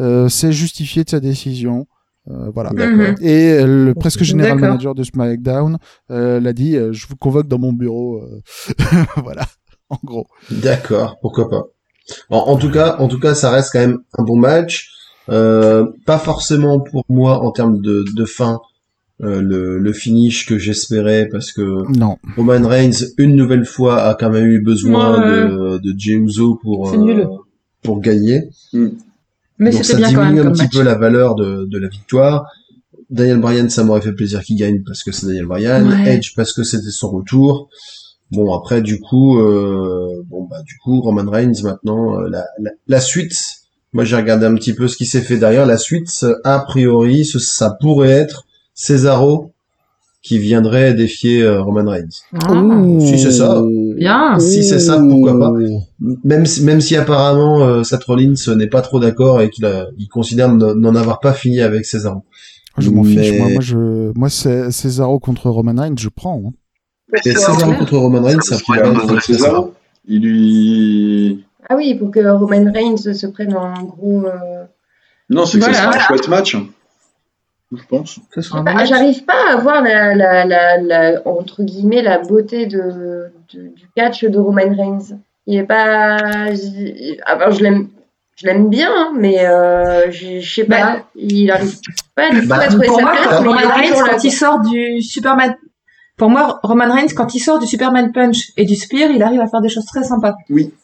euh, 0.00 0.28
s'est 0.28 0.52
justifié 0.52 1.04
de 1.04 1.10
sa 1.10 1.20
décision. 1.20 1.86
Euh, 2.30 2.50
voilà. 2.54 2.70
D'accord. 2.70 2.96
Mhm. 2.96 3.14
Et 3.22 3.52
euh, 3.52 3.84
le 3.86 3.94
presque 3.94 4.22
général 4.22 4.58
manager 4.58 4.94
de 4.94 5.02
SmackDown 5.02 5.78
euh, 6.10 6.38
l'a 6.40 6.52
dit 6.52 6.76
euh, 6.76 6.92
je 6.92 7.06
vous 7.08 7.16
convoque 7.16 7.48
dans 7.48 7.58
mon 7.58 7.72
bureau. 7.72 8.18
euh. 8.22 8.40
voilà, 9.24 9.46
en 9.88 9.98
gros. 10.04 10.26
D'accord, 10.50 11.18
pourquoi 11.22 11.48
pas. 11.48 11.62
En, 12.28 12.38
en 12.38 12.56
tout 12.56 12.70
cas, 12.70 12.96
en 12.98 13.08
tout 13.08 13.18
cas, 13.20 13.34
ça 13.34 13.50
reste 13.50 13.70
quand 13.72 13.78
même 13.80 13.98
un 14.18 14.22
bon 14.24 14.36
match. 14.36 14.90
Euh, 15.28 15.86
pas 16.06 16.18
forcément 16.18 16.80
pour 16.80 17.04
moi 17.08 17.44
en 17.44 17.52
termes 17.52 17.80
de, 17.80 18.04
de 18.16 18.24
fin 18.24 18.60
euh, 19.22 19.40
le, 19.42 19.78
le 19.78 19.92
finish 19.92 20.46
que 20.46 20.58
j'espérais 20.58 21.28
parce 21.30 21.52
que 21.52 21.86
Non. 21.96 22.16
Roman 22.36 22.66
Reigns 22.66 23.04
une 23.18 23.36
nouvelle 23.36 23.66
fois 23.66 24.00
a 24.02 24.14
quand 24.14 24.30
même 24.30 24.46
eu 24.46 24.60
besoin 24.62 25.20
Ouais. 25.20 25.48
de, 25.48 25.78
de 25.78 25.94
Jey 25.98 26.14
Uso 26.14 26.58
pour 26.62 26.90
C'est 26.90 26.96
euh, 26.96 27.00
nul. 27.04 27.28
pour 27.82 28.00
gagner. 28.00 28.48
Mais 28.72 29.70
Donc 29.70 29.84
c'était 29.84 29.84
ça 29.84 29.96
bien 29.98 30.12
quand 30.14 30.22
diminue 30.22 30.38
même 30.38 30.46
un 30.48 30.52
petit 30.52 30.62
match. 30.62 30.72
peu 30.72 30.82
la 30.82 30.94
valeur 30.94 31.34
de, 31.34 31.66
de 31.66 31.78
la 31.78 31.88
victoire. 31.88 32.46
Daniel 33.10 33.40
Bryan, 33.40 33.68
ça 33.68 33.84
m'aurait 33.84 34.00
fait 34.00 34.12
plaisir 34.12 34.40
qu'il 34.42 34.56
gagne 34.56 34.82
parce 34.86 35.02
que 35.04 35.12
c'est 35.12 35.26
Daniel 35.26 35.46
Bryan. 35.46 35.86
Ouais. 35.86 36.14
Edge 36.16 36.32
parce 36.34 36.52
que 36.54 36.62
c'était 36.62 36.90
son 36.90 37.10
retour. 37.10 37.68
Bon 38.32 38.54
après 38.54 38.80
du 38.80 39.00
coup, 39.00 39.38
euh, 39.38 40.22
bon 40.30 40.44
bah 40.50 40.62
du 40.64 40.76
coup 40.82 41.00
Roman 41.02 41.30
Reigns 41.30 41.62
maintenant 41.62 42.18
euh, 42.20 42.28
la, 42.30 42.44
la, 42.58 42.70
la 42.88 43.00
suite. 43.00 43.34
Moi 43.92 44.04
j'ai 44.04 44.16
regardé 44.16 44.46
un 44.46 44.54
petit 44.54 44.74
peu 44.74 44.86
ce 44.88 44.96
qui 44.96 45.06
s'est 45.06 45.20
fait 45.22 45.36
derrière. 45.36 45.66
La 45.66 45.76
suite, 45.78 46.08
a 46.44 46.58
priori, 46.60 47.24
ce- 47.24 47.38
ça 47.38 47.76
pourrait 47.80 48.10
être 48.10 48.44
Cesaro 48.74 49.52
qui 50.22 50.38
viendrait 50.38 50.92
défier 50.94 51.42
euh, 51.42 51.62
Roman 51.62 51.90
Reigns. 51.90 52.08
Ah, 52.46 52.62
Si 53.00 53.18
c'est 53.18 53.30
ça. 53.32 53.62
Bien. 53.96 54.38
Si 54.38 54.62
c'est 54.62 54.78
ça, 54.78 54.98
pourquoi 55.00 55.38
pas. 55.38 55.52
Même 56.24 56.44
si, 56.46 56.62
même 56.62 56.80
si 56.80 56.94
apparemment 56.96 57.62
euh, 57.64 57.82
Seth 57.84 58.04
Rollins 58.04 58.34
n'est 58.54 58.66
pas 58.68 58.82
trop 58.82 59.00
d'accord 59.00 59.40
et 59.40 59.48
qu'il 59.50 59.66
il 59.98 60.08
considère 60.08 60.54
n'en 60.54 60.94
avoir 60.94 61.20
pas 61.20 61.32
fini 61.32 61.60
avec 61.60 61.84
Cesaro. 61.86 62.22
Je 62.78 62.90
m'en 62.90 63.02
Mais- 63.02 63.22
fiche. 63.24 63.38
Moi, 63.38 63.48
moi, 63.48 63.60
je, 63.60 64.12
moi, 64.18 64.28
c'est 64.30 64.70
Cesaro 64.70 65.18
contre 65.18 65.50
Roman 65.50 65.74
Reigns, 65.80 65.96
je 65.98 66.08
prends. 66.10 66.40
hein. 66.46 66.52
Et 67.24 67.32
Cesaro 67.32 67.72
contre 67.72 67.96
Roman 67.96 68.22
Reigns, 68.22 68.40
ça 68.42 68.56
pourrait 68.64 68.80
être 68.80 69.22
Cesaro. 69.24 69.72
Il 70.06 70.20
lui. 70.22 71.44
Ah 71.70 71.76
oui, 71.76 71.94
pour 71.94 72.10
que 72.10 72.18
Roman 72.20 72.70
Reigns 72.72 72.96
se 73.14 73.26
prenne 73.28 73.54
en 73.56 73.82
gros. 73.84 74.24
euh, 74.26 74.64
Non, 75.30 75.46
c'est 75.46 75.58
que 75.58 75.64
Voilà. 75.64 75.78
ça 75.78 75.82
sera 75.92 75.96
un 75.96 76.00
chouette 76.00 76.28
match. 76.28 76.56
Je 77.72 77.82
pense. 77.88 78.18
Bah. 78.64 78.84
J'arrive 78.84 79.24
pas 79.24 79.52
à 79.52 79.56
voir 79.56 79.80
la, 79.82 80.14
la, 80.16 80.44
la, 80.44 80.78
la- 80.78 81.22
entre 81.24 81.62
guillemets 81.62 82.02
la 82.02 82.18
beauté 82.18 82.66
de, 82.66 83.30
de- 83.54 83.68
du 83.68 83.88
catch 83.94 84.24
de 84.24 84.38
Roman 84.38 84.74
Reigns. 84.76 85.16
Il 85.46 85.56
est 85.56 85.62
pas. 85.64 86.52
j- 86.52 87.18
Alors 87.24 87.52
je 87.52 87.62
l'aime, 87.62 87.88
je 88.34 88.46
l'aime 88.46 88.68
bien, 88.70 88.90
hein, 88.92 89.12
mais 89.16 89.46
euh, 89.46 90.10
je 90.10 90.40
je 90.40 90.54
sais 90.54 90.64
pas, 90.64 90.96
Bah, 90.96 91.06
il 91.14 91.48
arrive 91.52 91.78
pas 92.16 92.30
du 92.30 92.40
tout 92.40 92.48
bah, 92.48 92.56
à 92.58 92.66
trouver 92.66 92.86
Pour 92.88 92.96
sa 92.96 93.02
moi, 93.02 93.12
place. 93.12 93.36
Roman 93.38 93.52
Reigns, 93.74 94.02
quand 94.10 94.24
il 94.24 94.32
sort 94.32 94.60
du 94.62 95.00
Superman, 95.00 95.54
pour 96.16 96.28
moi, 96.28 96.58
Roman 96.64 96.92
Reigns, 96.92 97.14
quand 97.14 97.32
il 97.36 97.40
sort 97.40 97.60
du 97.60 97.66
Superman 97.68 98.10
Punch 98.10 98.50
et 98.56 98.64
du 98.64 98.74
Spear, 98.74 99.10
il 99.12 99.22
arrive 99.22 99.40
à 99.40 99.46
faire 99.46 99.60
des 99.60 99.68
choses 99.68 99.86
très 99.86 100.02
sympas. 100.02 100.34
Oui. 100.50 100.74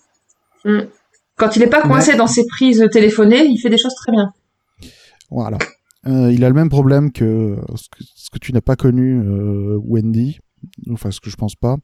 Mm. 0.67 0.89
Quand 1.37 1.55
il 1.57 1.63
est 1.63 1.67
pas 1.69 1.83
coincé 1.83 2.17
dans 2.17 2.27
ses 2.27 2.47
prises 2.47 2.87
téléphonées, 2.93 3.45
il 3.45 3.59
fait 3.59 3.69
des 3.71 3.79
choses 3.79 3.95
très 3.95 4.11
bien. 4.13 4.33
Voilà. 5.31 5.59
Euh, 6.07 6.33
il 6.33 6.45
a 6.45 6.49
le 6.49 6.55
même 6.55 6.69
problème 6.71 7.13
que 7.13 7.57
ce 7.75 7.89
que, 7.91 8.05
ce 8.15 8.31
que 8.31 8.39
tu 8.39 8.53
n'as 8.53 8.61
pas 8.61 8.77
connu, 8.77 9.21
euh, 9.21 9.77
Wendy. 9.85 10.39
Enfin, 10.91 11.11
ce 11.11 11.21
que 11.21 11.29
je 11.31 11.37
pense 11.37 11.55
pas. 11.55 11.77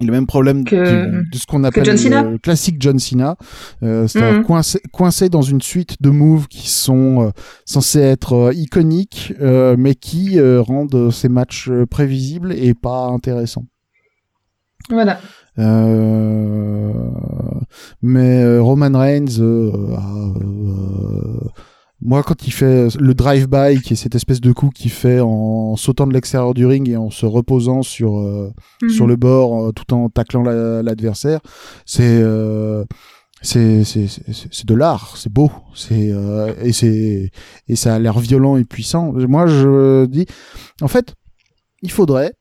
Il 0.00 0.04
a 0.04 0.12
le 0.12 0.12
même 0.12 0.26
problème 0.26 0.64
Que- 0.64 0.76
de, 0.76 1.22
de 1.32 1.36
ce 1.38 1.46
qu'on 1.46 1.64
appelle 1.64 1.84
John 1.84 1.96
Cena 1.96 2.22
le 2.22 2.38
classique 2.38 2.76
John 2.80 2.98
Cena. 2.98 3.36
Euh, 3.82 4.06
C'est-à-dire 4.06 4.38
Mhm. 4.40 4.44
coincé, 4.44 4.80
coincé 4.92 5.28
dans 5.28 5.42
une 5.42 5.60
suite 5.62 6.00
de 6.02 6.10
moves 6.10 6.48
qui 6.48 6.68
sont 6.68 7.32
censés 7.64 8.00
être 8.00 8.52
iconiques, 8.54 9.32
mais 9.40 9.94
qui 9.94 10.40
rendent 10.40 11.10
ces 11.10 11.28
matchs 11.28 11.70
prévisibles 11.90 12.52
et 12.52 12.74
pas 12.74 13.06
intéressants. 13.06 13.64
Voilà. 14.90 15.18
Euh, 15.58 16.92
mais 18.02 18.42
euh, 18.42 18.62
Roman 18.62 18.98
Reigns, 18.98 19.38
euh, 19.40 19.70
a, 19.96 20.32
euh, 20.40 21.40
moi, 22.02 22.22
quand 22.22 22.46
il 22.46 22.52
fait 22.52 22.94
le 22.98 23.14
drive-by, 23.14 23.80
qui 23.80 23.94
est 23.94 23.96
cette 23.96 24.14
espèce 24.14 24.40
de 24.40 24.52
coup 24.52 24.70
qu'il 24.70 24.90
fait 24.90 25.20
en 25.20 25.76
sautant 25.76 26.06
de 26.06 26.12
l'extérieur 26.12 26.52
du 26.54 26.66
ring 26.66 26.88
et 26.88 26.96
en 26.96 27.10
se 27.10 27.24
reposant 27.26 27.82
sur 27.82 28.18
euh, 28.18 28.52
Mhm. 28.82 28.88
sur 28.90 29.06
le 29.06 29.16
bord, 29.16 29.68
euh, 29.68 29.72
tout 29.72 29.92
en 29.94 30.08
taclant 30.10 30.42
la- 30.42 30.82
l'adversaire, 30.82 31.40
c'est 31.86 32.02
euh, 32.22 32.84
c'est 33.42 33.84
c'est 33.84 34.08
c'est 34.08 34.24
c'est 34.50 34.66
de 34.66 34.74
l'art, 34.74 35.16
c'est 35.16 35.32
beau, 35.32 35.50
c'est 35.74 36.10
euh, 36.12 36.52
et 36.62 36.72
c'est 36.72 37.30
et 37.68 37.76
ça 37.76 37.94
a 37.94 37.98
l'air 37.98 38.18
violent 38.18 38.56
et 38.56 38.64
puissant. 38.64 39.12
Moi, 39.14 39.46
je 39.46 40.04
dis, 40.06 40.26
en 40.82 40.88
fait, 40.88 41.14
il 41.82 41.90
faudrait 41.90 42.32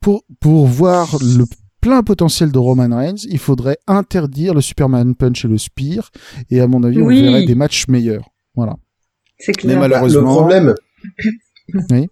pour 0.00 0.22
pour 0.40 0.66
voir 0.66 1.16
le 1.20 1.44
plein 1.80 2.02
potentiel 2.02 2.52
de 2.52 2.58
Roman 2.58 2.94
Reigns, 2.96 3.24
il 3.28 3.38
faudrait 3.38 3.78
interdire 3.86 4.54
le 4.54 4.60
Superman 4.60 5.14
Punch 5.14 5.44
et 5.44 5.48
le 5.48 5.58
Spear, 5.58 6.10
et 6.50 6.60
à 6.60 6.66
mon 6.66 6.82
avis, 6.84 7.00
Oui. 7.00 7.20
on 7.20 7.22
verrait 7.32 7.44
des 7.44 7.54
matchs 7.54 7.88
meilleurs. 7.88 8.28
Voilà. 8.54 8.76
C'est 9.38 9.52
Mais 9.56 9.62
clair. 9.62 9.80
malheureusement- 9.80 10.20
Le 10.20 10.26
problème, 10.26 10.74
Oui. 11.90 12.06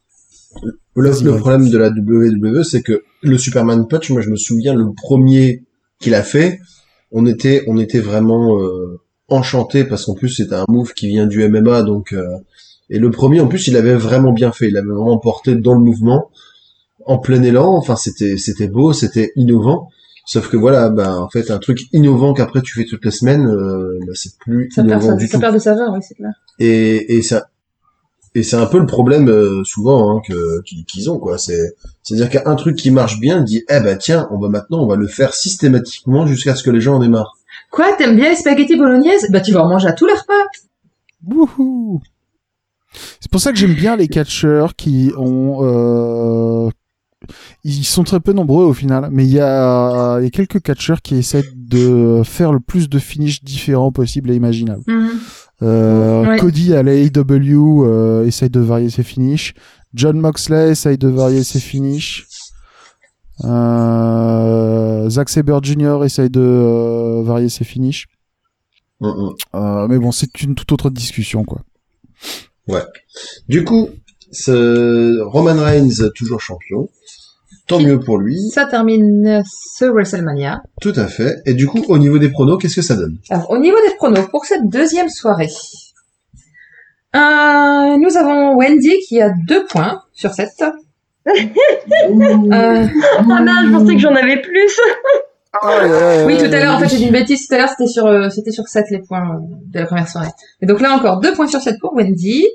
le, 0.94 1.10
Vas-y, 1.10 1.24
le 1.24 1.30
Greg. 1.32 1.40
problème 1.40 1.68
de 1.68 1.78
la 1.78 1.90
WWE, 1.90 2.62
c'est 2.64 2.82
que 2.82 3.02
le 3.22 3.36
Superman 3.38 3.86
Punch, 3.88 4.10
moi 4.10 4.20
je 4.22 4.30
me 4.30 4.36
souviens 4.36 4.74
le 4.74 4.86
premier 4.94 5.64
qu'il 6.00 6.14
a 6.14 6.22
fait, 6.22 6.60
on 7.12 7.26
était, 7.26 7.64
on 7.66 7.76
était 7.78 8.00
vraiment 8.00 8.58
euh, 8.60 9.00
enchanté 9.28 9.84
parce 9.84 10.06
qu'en 10.06 10.14
plus 10.14 10.28
c'était 10.30 10.54
un 10.54 10.64
move 10.68 10.92
qui 10.94 11.08
vient 11.08 11.26
du 11.26 11.42
MMA, 11.48 11.82
donc 11.82 12.12
euh, 12.12 12.24
et 12.90 12.98
le 12.98 13.10
premier 13.10 13.40
en 13.40 13.48
plus 13.48 13.66
il 13.68 13.76
avait 13.76 13.94
vraiment 13.96 14.32
bien 14.32 14.52
fait, 14.52 14.68
il 14.68 14.76
avait 14.76 14.86
vraiment 14.86 15.18
porté 15.18 15.54
dans 15.54 15.74
le 15.74 15.80
mouvement, 15.80 16.30
en 17.08 17.18
plein 17.18 17.42
élan, 17.42 17.74
enfin 17.74 17.96
c'était, 17.96 18.36
c'était 18.36 18.68
beau, 18.68 18.92
c'était 18.92 19.32
innovant. 19.36 19.90
Sauf 20.24 20.48
que 20.48 20.56
voilà, 20.56 20.90
ben 20.90 21.16
en 21.16 21.28
fait 21.30 21.50
un 21.50 21.58
truc 21.58 21.86
innovant 21.92 22.34
qu'après 22.34 22.60
tu 22.62 22.74
fais 22.74 22.84
toutes 22.84 23.04
les 23.04 23.10
semaines, 23.10 23.46
euh, 23.48 23.98
ben, 24.06 24.14
c'est 24.14 24.36
plus 24.38 24.70
Ça 24.74 24.82
perd, 24.84 25.02
innovant 25.02 25.12
ça, 25.12 25.16
du 25.16 25.26
ça 25.26 25.32
tout. 25.36 25.40
perd 25.40 25.54
de 25.54 25.58
saveur, 25.58 25.92
oui, 25.92 26.00
c'est 26.06 26.14
clair. 26.14 26.32
et 26.58 27.16
et 27.16 27.22
ça 27.22 27.48
et 28.34 28.42
c'est 28.42 28.56
un 28.56 28.66
peu 28.66 28.78
le 28.78 28.84
problème 28.86 29.28
euh, 29.30 29.64
souvent 29.64 30.14
hein, 30.16 30.20
que 30.28 30.60
qu'ils 30.62 30.84
qu'ils 30.84 31.10
ont 31.10 31.18
quoi 31.18 31.38
c'est 31.38 31.74
c'est 32.02 32.12
à 32.14 32.16
dire 32.18 32.28
qu'un 32.28 32.54
truc 32.56 32.76
qui 32.76 32.90
marche 32.90 33.18
bien 33.20 33.40
dit 33.40 33.64
eh 33.70 33.80
ben 33.80 33.96
tiens 33.96 34.28
on 34.30 34.38
va 34.38 34.48
maintenant 34.50 34.82
on 34.82 34.86
va 34.86 34.96
le 34.96 35.08
faire 35.08 35.32
systématiquement 35.34 36.26
jusqu'à 36.26 36.54
ce 36.54 36.62
que 36.62 36.70
les 36.70 36.82
gens 36.82 36.96
en 36.96 37.02
aient 37.02 37.08
marre 37.08 37.36
Quoi, 37.70 37.86
t'aimes 37.98 38.16
bien 38.16 38.30
les 38.30 38.36
spaghettis 38.36 38.76
bolognaises? 38.76 39.26
Bah 39.30 39.40
tu 39.40 39.52
vas 39.52 39.62
en 39.64 39.68
manger 39.68 39.88
à 39.88 39.92
tous 39.92 40.06
les 40.06 40.12
repas. 40.14 40.46
Wouhou 41.26 42.00
C'est 43.20 43.30
pour 43.30 43.40
ça 43.40 43.50
que 43.52 43.58
j'aime 43.58 43.74
bien 43.74 43.94
les 43.96 44.08
catcheurs 44.08 44.74
qui 44.74 45.12
ont. 45.18 45.58
Euh... 45.62 46.70
Ils 47.64 47.84
sont 47.84 48.04
très 48.04 48.20
peu 48.20 48.32
nombreux 48.32 48.64
au 48.64 48.72
final, 48.72 49.08
mais 49.10 49.24
il 49.24 49.30
y 49.32 49.40
a, 49.40 50.18
il 50.20 50.24
y 50.24 50.26
a 50.26 50.30
quelques 50.30 50.62
catcheurs 50.62 51.02
qui 51.02 51.16
essaient 51.16 51.44
de 51.54 52.22
faire 52.24 52.52
le 52.52 52.60
plus 52.60 52.88
de 52.88 52.98
finishes 52.98 53.42
différents 53.42 53.92
possible 53.92 54.30
et 54.30 54.34
imaginables. 54.36 54.84
Euh, 55.62 56.24
Ouais. 56.26 56.38
Cody 56.38 56.74
à 56.74 56.82
la 56.82 56.94
AEW 56.94 57.84
euh, 57.84 58.24
essaye 58.24 58.50
de 58.50 58.60
varier 58.60 58.90
ses 58.90 59.02
finishes. 59.02 59.54
John 59.94 60.18
Moxley 60.20 60.70
essaye 60.70 60.98
de 60.98 61.08
varier 61.08 61.42
ses 61.42 61.58
finishes. 61.60 62.26
Euh, 63.44 65.08
Zack 65.10 65.28
Sabre 65.28 65.62
Jr. 65.62 66.04
essaye 66.04 66.30
de 66.30 66.40
euh, 66.40 67.22
varier 67.24 67.48
ses 67.48 67.64
finishes. 67.64 68.06
Euh, 69.02 69.86
mais 69.88 69.98
bon, 69.98 70.10
c'est 70.12 70.42
une 70.42 70.54
toute 70.54 70.72
autre 70.72 70.90
discussion, 70.90 71.44
quoi. 71.44 71.62
du 73.48 73.64
coup 73.64 73.88
ce 74.30 75.20
Roman 75.22 75.62
Reigns 75.62 76.10
toujours 76.14 76.40
champion 76.40 76.88
tant 77.66 77.80
mieux 77.80 78.00
pour 78.00 78.18
lui 78.18 78.38
Ça 78.50 78.64
termine 78.66 79.42
ce 79.44 79.84
WrestleMania. 79.84 80.62
tout 80.80 80.92
à 80.96 81.06
fait 81.06 81.36
et 81.46 81.54
du 81.54 81.66
coup 81.66 81.84
au 81.88 81.98
niveau 81.98 82.18
des 82.18 82.30
pronos 82.30 82.58
qu'est-ce 82.58 82.76
que 82.76 82.82
ça 82.82 82.96
donne? 82.96 83.18
Alors, 83.30 83.50
au 83.50 83.58
niveau 83.58 83.76
des 83.86 83.94
pronos, 83.96 84.26
pour 84.30 84.44
cette 84.46 84.68
deuxième 84.68 85.08
soirée, 85.10 85.50
euh, 87.16 87.96
nous 87.98 88.16
avons 88.16 88.56
Wendy 88.56 88.98
qui 89.08 89.20
a 89.20 89.30
deux 89.46 89.64
points 89.66 90.02
sur 90.12 90.32
7. 90.32 90.48
Euh, 91.30 92.86
Ah 93.18 93.42
merde, 93.42 93.66
je 93.66 93.72
pensais 93.72 93.94
que 93.94 94.00
j'en 94.00 94.14
avais 94.14 94.40
plus. 94.40 94.80
oui, 96.26 96.38
tout 96.38 96.44
à 96.44 96.58
l'heure, 96.58 96.76
en 96.76 96.78
fait, 96.78 96.88
j'ai 96.88 96.96
dit 96.96 97.04
une 97.06 97.12
bêtise. 97.12 97.46
Tout 97.46 97.54
à 97.54 97.58
l'heure, 97.58 97.68
c'était 97.68 97.86
sur, 97.90 98.06
euh, 98.06 98.28
c'était 98.30 98.50
sur 98.50 98.66
7 98.66 98.86
les 98.90 99.00
points 99.00 99.20
euh, 99.34 99.40
de 99.72 99.78
la 99.80 99.86
première 99.86 100.08
soirée. 100.08 100.30
Et 100.62 100.66
donc 100.66 100.80
là, 100.80 100.92
encore 100.94 101.20
deux 101.20 101.34
points 101.34 101.46
sur 101.46 101.60
7 101.60 101.76
pour 101.80 101.92
Wendy. 101.94 102.46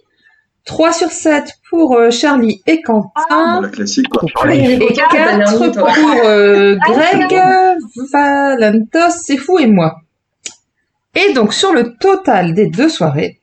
3 0.65 0.93
sur 0.93 1.11
7 1.11 1.43
pour 1.69 1.95
euh, 1.97 2.09
Charlie 2.09 2.61
et 2.67 2.81
Quentin. 2.81 3.61
La 3.61 3.67
classique, 3.69 4.07
quoi. 4.09 4.53
Et 4.53 4.79
4 4.93 5.71
pour 5.73 5.87
euh, 6.25 6.77
Greg, 6.87 7.41
Valentos, 8.13 9.15
c'est 9.25 9.37
fou 9.37 9.59
et 9.59 9.67
moi. 9.67 9.97
Et 11.15 11.33
donc 11.33 11.53
sur 11.53 11.73
le 11.73 11.95
total 11.97 12.53
des 12.53 12.67
deux 12.69 12.89
soirées, 12.89 13.39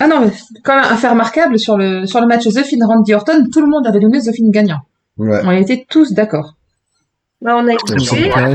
ah 0.00 0.06
non 0.08 0.20
mais 0.20 0.32
quand 0.62 0.74
même 0.74 0.84
un 0.92 0.96
fait 0.96 1.08
remarquable 1.08 1.58
sur 1.58 1.78
le 1.78 2.04
sur 2.06 2.20
le 2.20 2.26
match 2.26 2.44
The 2.44 2.62
Finn 2.64 2.82
Randy 2.84 3.14
Orton, 3.14 3.46
tout 3.52 3.60
le 3.60 3.66
monde 3.68 3.86
avait 3.86 4.00
donné 4.00 4.18
The 4.18 4.34
Finn 4.34 4.50
gagnant. 4.50 4.80
ouais 5.16 5.40
On 5.44 5.50
était 5.52 5.86
tous 5.88 6.12
d'accord 6.12 6.54
Bah, 7.40 7.54
on 7.56 7.66
a 7.68 7.72
écouté. 7.72 7.94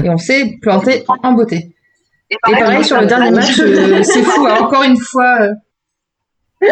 et 0.04 0.10
on 0.10 0.18
s'est 0.18 0.58
planté 0.62 1.04
en 1.24 1.32
beauté. 1.34 1.74
Et 2.30 2.38
pareil 2.44 2.84
sur 2.84 3.00
le 3.02 3.08
dernier 3.08 3.32
match, 3.32 3.60
euh, 3.60 4.04
c'est 4.04 4.22
fou. 4.22 4.46
hein, 4.46 4.58
encore 4.60 4.84
une 4.84 4.98
fois, 4.98 5.40
euh, 5.42 6.68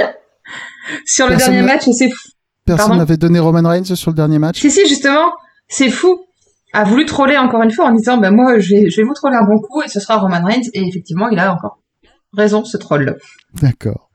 sur 1.06 1.28
le 1.28 1.34
Personne 1.36 1.54
dernier 1.54 1.68
match, 1.68 1.84
c'est 1.92 2.10
fou. 2.10 2.30
Personne 2.66 2.98
n'avait 2.98 3.18
donné 3.18 3.40
Roman 3.40 3.68
Reigns 3.70 3.96
sur 3.96 4.12
le 4.12 4.16
dernier 4.16 4.40
match. 4.40 4.60
Si, 4.60 4.70
si, 4.72 4.88
justement, 4.88 5.32
c'est 5.68 5.90
fou. 5.90 6.20
A 6.74 6.84
voulu 6.84 7.06
troller 7.06 7.38
encore 7.38 7.64
une 7.64 7.72
fois 7.72 7.86
en 7.86 7.92
disant, 7.94 8.18
ben 8.18 8.30
moi, 8.32 8.60
je 8.60 8.76
vais, 8.76 8.90
je 8.90 8.98
vais 8.98 9.04
vous 9.04 9.14
troller 9.14 9.38
un 9.38 9.46
bon 9.46 9.58
coup 9.60 9.82
et 9.84 9.88
ce 9.88 10.00
sera 10.02 10.18
Roman 10.18 10.44
Reigns. 10.44 10.70
Et 10.74 10.82
effectivement, 10.86 11.30
il 11.30 11.40
a 11.40 11.54
encore 11.54 11.80
raison, 12.34 12.66
ce 12.66 12.76
troll. 12.78 13.18
D'accord. 13.62 14.10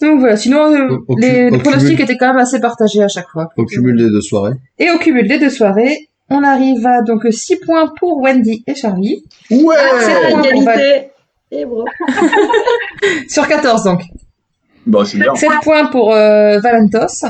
Donc 0.00 0.20
voilà, 0.20 0.36
sinon, 0.36 0.72
euh, 0.72 0.96
Au- 1.08 1.12
au 1.14 1.18
les, 1.18 1.50
pronostics 1.50 1.90
cumul. 1.96 2.00
étaient 2.02 2.16
quand 2.16 2.28
même 2.28 2.36
assez 2.38 2.60
partagés 2.60 3.02
à 3.02 3.08
chaque 3.08 3.28
fois. 3.28 3.48
au 3.56 3.64
cumul 3.64 3.96
des 3.96 4.08
deux 4.08 4.20
soirées 4.20 4.54
Et 4.78 4.90
au 4.90 4.98
cumul 4.98 5.26
des 5.28 5.38
deux 5.38 5.50
soirées, 5.50 6.08
on 6.30 6.42
arrive 6.44 6.86
à 6.86 7.02
donc 7.02 7.26
6 7.28 7.56
points 7.56 7.92
pour 7.98 8.18
Wendy 8.22 8.62
et 8.66 8.74
Charlie. 8.74 9.24
Ouais 9.50 9.74
C'est 10.00 10.30
bon. 10.34 10.42
égalité. 10.42 11.08
Et 11.50 11.64
bon. 11.64 11.84
Sur 13.28 13.48
14 13.48 13.84
donc. 13.84 14.02
Bah, 14.86 15.00
c'est 15.04 15.18
bien. 15.18 15.34
7 15.34 15.48
points 15.62 15.86
pour 15.86 16.12
euh, 16.14 16.58
Valentos. 16.60 17.24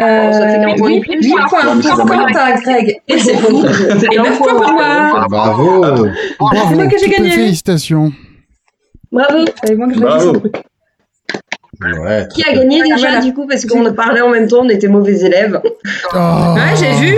Euh, 0.00 0.32
ça 0.32 0.48
fait 0.48 0.58
qu'un 0.66 0.74
point 0.74 0.90
de 0.90 0.94
8, 0.96 1.00
plus, 1.02 1.32
hein. 1.38 1.46
points 1.48 1.66
Ouais, 1.66 1.74
mais 1.76 1.82
c'est 1.82 1.90
pour. 1.90 2.06
Quentin, 2.06 2.54
Greg 2.56 3.00
et 3.06 3.18
c'est 3.18 3.36
fou. 3.36 3.64
Et 4.12 4.16
9 4.18 4.38
points 4.38 4.54
pour 4.60 4.72
moi. 4.72 5.26
bravo 5.28 5.84
c'est 6.68 6.74
moi 6.74 6.86
que 6.88 6.98
j'ai 6.98 7.08
gagné. 7.08 7.30
Félicitations. 7.30 8.12
Bravo. 9.12 9.44
Fallait 9.60 9.76
moins 9.76 9.88
que 9.92 9.98
Bravo. 10.00 10.30
un 10.30 10.38
truc. 10.40 10.56
ouais 12.02 12.26
Qui 12.34 12.42
a 12.42 12.52
bien. 12.52 12.60
gagné 12.62 12.82
déjà 12.82 12.96
Voilà. 12.96 13.20
du 13.20 13.32
coup 13.34 13.46
parce 13.46 13.64
qu'on 13.66 13.92
parlé 13.94 14.20
en 14.20 14.30
même 14.30 14.48
temps, 14.48 14.62
on 14.62 14.68
était 14.68 14.88
mauvais 14.88 15.20
élèves. 15.20 15.60
Oh, 16.12 16.16
Ouais, 16.56 16.74
j'ai 16.76 16.92
vu. 16.94 17.14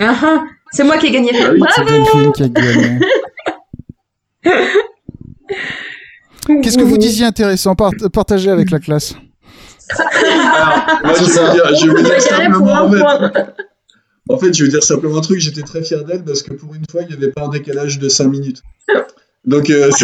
Ah, 0.00 0.14
ah. 0.22 0.44
C'est 0.72 0.84
moi 0.84 0.98
qui 0.98 1.06
ai 1.06 1.10
gagné. 1.12 1.30
Ah 1.34 1.48
oui. 1.52 1.60
C'est 1.74 1.84
Delphine 1.86 2.32
qui 2.32 2.42
a 2.42 2.48
gagné. 2.48 2.98
Qu'est-ce 6.62 6.78
que 6.78 6.82
vous 6.82 6.98
disiez 6.98 7.26
intéressant 7.26 7.74
Part- 7.74 7.92
Partagez 8.12 8.50
avec 8.50 8.70
la 8.70 8.78
classe. 8.78 9.14
Alors, 9.90 11.00
moi, 11.04 11.14
je 11.14 11.24
veux 11.24 11.52
dire, 11.52 11.76
je 11.76 11.86
veux 11.90 12.20
simplement, 12.20 12.74
un 12.76 12.82
en 12.82 12.90
fait. 13.32 13.44
En 14.30 14.36
fait, 14.38 14.52
je 14.54 14.64
veux 14.64 14.68
dire 14.70 14.82
simplement 14.82 15.18
un 15.18 15.22
truc, 15.22 15.40
j'étais 15.40 15.62
très 15.62 15.82
fier 15.82 16.04
d'elle 16.04 16.22
parce 16.22 16.42
que 16.42 16.52
pour 16.54 16.74
une 16.74 16.84
fois, 16.90 17.00
il 17.02 17.08
n'y 17.08 17.14
avait 17.14 17.32
pas 17.32 17.42
un 17.44 17.48
décalage 17.48 17.98
de 17.98 18.08
5 18.08 18.28
minutes. 18.28 18.62
Donc, 19.46 19.70
euh, 19.70 19.90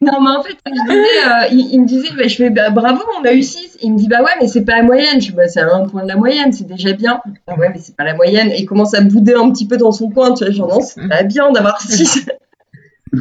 Non, 0.00 0.20
mais 0.22 0.30
en 0.30 0.42
fait, 0.42 0.56
je 0.64 0.70
disais, 0.82 0.94
euh, 0.94 1.48
il, 1.50 1.70
il 1.74 1.80
me 1.80 1.86
disait, 1.86 2.08
bah, 2.16 2.28
je 2.28 2.36
fais, 2.36 2.50
bah, 2.50 2.70
bravo, 2.70 3.00
on 3.20 3.24
a 3.24 3.32
eu 3.32 3.42
6. 3.42 3.78
Il 3.82 3.94
me 3.94 3.98
dit, 3.98 4.06
bah 4.08 4.22
ouais, 4.22 4.30
mais 4.40 4.46
c'est 4.46 4.64
pas 4.64 4.76
la 4.76 4.82
moyenne. 4.82 5.20
Je 5.20 5.26
dis, 5.28 5.32
bah, 5.32 5.48
c'est 5.48 5.60
un 5.60 5.86
point 5.88 6.02
de 6.04 6.08
la 6.08 6.16
moyenne, 6.16 6.52
c'est 6.52 6.66
déjà 6.66 6.92
bien. 6.92 7.20
Ah 7.46 7.56
ouais, 7.58 7.68
mais 7.72 7.80
c'est 7.82 7.96
pas 7.96 8.04
la 8.04 8.14
moyenne. 8.14 8.50
Et 8.52 8.60
il 8.60 8.66
commence 8.66 8.94
à 8.94 9.00
bouder 9.00 9.34
un 9.34 9.50
petit 9.50 9.66
peu 9.66 9.76
dans 9.76 9.90
son 9.92 10.08
coin, 10.10 10.32
tu 10.34 10.44
vois, 10.44 10.52
genre, 10.52 10.68
non, 10.68 10.80
c'est 10.80 11.06
pas 11.08 11.22
bien 11.24 11.50
d'avoir 11.52 11.80
6. 11.80 12.26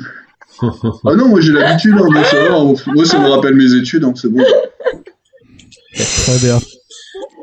ah 0.61 1.15
non, 1.15 1.27
moi 1.29 1.41
j'ai 1.41 1.51
l'habitude, 1.53 1.93
hein, 1.95 2.05
donc 2.13 2.25
ça 2.25 2.43
va, 2.43 2.59
moi 2.93 3.05
ça 3.05 3.19
me 3.19 3.27
rappelle 3.29 3.55
mes 3.55 3.73
études, 3.73 4.01
donc 4.01 4.17
c'est 4.17 4.29
bon. 4.29 4.43
Très 5.95 6.37
bien. 6.39 6.59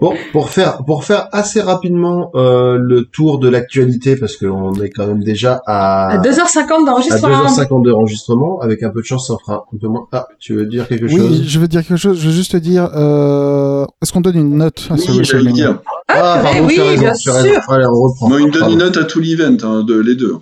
Bon, 0.00 0.12
pour 0.32 0.50
faire 0.50 0.84
pour 0.84 1.04
faire 1.04 1.28
assez 1.32 1.60
rapidement 1.60 2.30
euh, 2.34 2.76
le 2.78 3.04
tour 3.04 3.38
de 3.38 3.48
l'actualité 3.48 4.16
parce 4.16 4.36
qu'on 4.36 4.74
est 4.82 4.90
quand 4.90 5.06
même 5.06 5.22
déjà 5.22 5.62
à 5.66 6.08
À 6.10 6.18
2h50 6.18 6.58
à 6.58 6.84
d'enregistrement. 6.84 7.46
2h50 7.46 7.84
d'enregistrement. 7.84 8.60
Avec 8.60 8.82
un 8.82 8.90
peu 8.90 9.00
de 9.00 9.06
chance, 9.06 9.28
ça 9.28 9.34
fera 9.40 9.64
un 9.72 9.78
peu 9.78 9.86
moins. 9.86 10.06
Ah, 10.12 10.26
tu 10.40 10.52
veux 10.54 10.66
dire 10.66 10.88
quelque 10.88 11.06
Oui, 11.06 11.16
chose? 11.16 11.44
je 11.46 11.58
veux 11.60 11.68
dire 11.68 11.86
quelque 11.86 11.96
chose. 11.96 12.18
Je 12.20 12.26
veux 12.26 12.34
juste 12.34 12.52
te 12.52 12.56
dire, 12.56 12.90
euh, 12.94 13.86
est-ce 14.02 14.12
qu'on 14.12 14.20
donne 14.20 14.36
une 14.36 14.56
note 14.58 14.88
à 14.90 14.96
ce 14.96 15.10
Oui, 15.10 15.18
WrestleMania 15.18 15.52
dire. 15.52 15.78
Ah, 16.08 16.38
purée, 16.40 16.42
pardon, 16.42 16.66
oui, 16.66 16.74
tu 16.74 16.80
as 16.80 16.84
raison, 16.84 17.02
bien 17.02 17.12
tu 17.12 17.30
as 17.30 17.32
raison. 17.34 17.48
sûr. 17.48 17.62
Allez, 17.72 17.86
on 17.86 18.00
reprend. 18.00 18.28
Moi, 18.28 18.40
il 18.40 18.46
me 18.48 18.52
donne 18.52 18.70
une 18.72 18.78
note 18.78 18.96
à 18.96 19.04
tout 19.04 19.20
l'event, 19.20 19.56
hein, 19.62 19.84
de, 19.84 19.94
les 19.98 20.16
deux. 20.16 20.36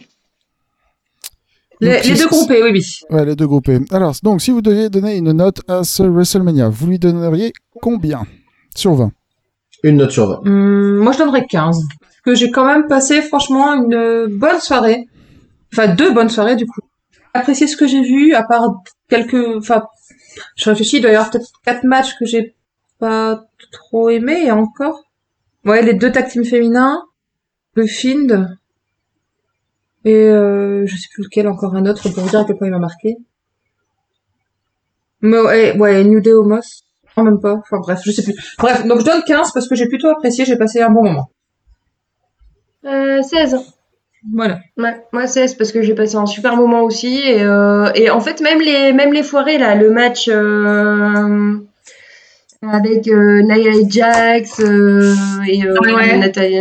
Les, 1.82 2.14
deux 2.14 2.28
groupés, 2.28 2.62
oui, 2.62 2.70
oui. 2.72 3.00
Ouais, 3.10 3.24
les 3.24 3.34
deux 3.34 3.46
groupés. 3.46 3.80
Alors, 3.90 4.14
donc, 4.22 4.40
si 4.40 4.52
vous 4.52 4.62
deviez 4.62 4.88
donner 4.88 5.16
une 5.16 5.32
note 5.32 5.62
à 5.68 5.82
ce 5.82 6.04
WrestleMania, 6.04 6.68
vous 6.68 6.86
lui 6.86 6.98
donneriez 7.00 7.52
combien? 7.80 8.24
Sur 8.76 8.94
20. 8.94 9.10
Une 9.82 9.96
note 9.96 10.12
sur 10.12 10.28
20. 10.28 10.48
Hum, 10.48 10.96
moi, 10.98 11.10
je 11.12 11.18
donnerais 11.18 11.44
15. 11.44 11.76
Parce 12.00 12.20
que 12.24 12.34
j'ai 12.36 12.52
quand 12.52 12.64
même 12.64 12.86
passé, 12.86 13.20
franchement, 13.20 13.74
une 13.74 14.26
bonne 14.38 14.60
soirée. 14.60 15.08
Enfin, 15.72 15.88
deux 15.92 16.12
bonnes 16.12 16.28
soirées, 16.28 16.54
du 16.54 16.66
coup. 16.66 16.80
Apprécié 17.34 17.66
ce 17.66 17.76
que 17.76 17.88
j'ai 17.88 18.02
vu, 18.02 18.34
à 18.34 18.44
part 18.44 18.82
quelques, 19.08 19.56
enfin, 19.56 19.82
je 20.56 20.70
réfléchis, 20.70 20.98
il 20.98 21.02
doit 21.02 21.10
y 21.10 21.14
avoir 21.14 21.30
peut-être 21.30 21.50
quatre 21.64 21.82
matchs 21.82 22.16
que 22.16 22.26
j'ai 22.26 22.54
pas 23.00 23.44
trop 23.72 24.08
aimé 24.08 24.44
et 24.46 24.52
encore. 24.52 25.02
Ouais, 25.64 25.82
les 25.82 25.94
deux 25.94 26.12
tag 26.12 26.28
teams 26.28 26.44
féminins, 26.44 27.02
le 27.74 27.86
Find 27.86 28.56
et 30.04 30.14
euh, 30.14 30.84
je 30.86 30.96
sais 30.96 31.08
plus 31.12 31.22
lequel, 31.24 31.48
encore 31.48 31.74
un 31.74 31.86
autre 31.86 32.02
pour 32.02 32.22
vous 32.22 32.28
dire 32.28 32.40
à 32.40 32.44
quel 32.44 32.56
point 32.56 32.68
il 32.68 32.72
m'a 32.72 32.78
marqué. 32.78 33.16
Mais 35.20 35.38
ouais, 35.38 35.76
ouais 35.78 36.04
New 36.04 36.20
Day 36.20 36.32
Homos. 36.32 36.82
Non, 37.16 37.24
même 37.24 37.40
pas. 37.40 37.54
Enfin 37.54 37.78
bref, 37.78 38.00
je 38.04 38.10
sais 38.10 38.22
plus. 38.22 38.34
Bref, 38.58 38.86
donc 38.86 39.00
je 39.00 39.04
donne 39.04 39.22
15 39.26 39.52
parce 39.52 39.68
que 39.68 39.74
j'ai 39.74 39.86
plutôt 39.86 40.08
apprécié, 40.08 40.44
j'ai 40.44 40.56
passé 40.56 40.80
un 40.80 40.90
bon 40.90 41.04
moment. 41.04 41.30
Euh, 42.84 43.22
16. 43.22 43.56
Voilà. 44.34 44.60
Ouais, 44.76 45.04
moi 45.12 45.26
16 45.26 45.54
parce 45.54 45.72
que 45.72 45.82
j'ai 45.82 45.94
passé 45.94 46.16
un 46.16 46.26
super 46.26 46.56
moment 46.56 46.82
aussi 46.82 47.18
et, 47.18 47.42
euh, 47.42 47.90
et 47.94 48.08
en 48.10 48.20
fait 48.20 48.40
même 48.40 48.60
les 48.60 48.92
même 48.92 49.12
les 49.12 49.24
foirées 49.24 49.58
là, 49.58 49.74
le 49.74 49.90
match 49.90 50.28
euh, 50.28 51.58
avec 52.70 53.08
euh, 53.08 53.42
Nia 53.42 53.72
Jax 53.88 54.60
euh, 54.60 55.14
et 55.48 55.64
euh, 55.66 55.74
Ouais. 55.82 56.16
Nathalie, 56.18 56.60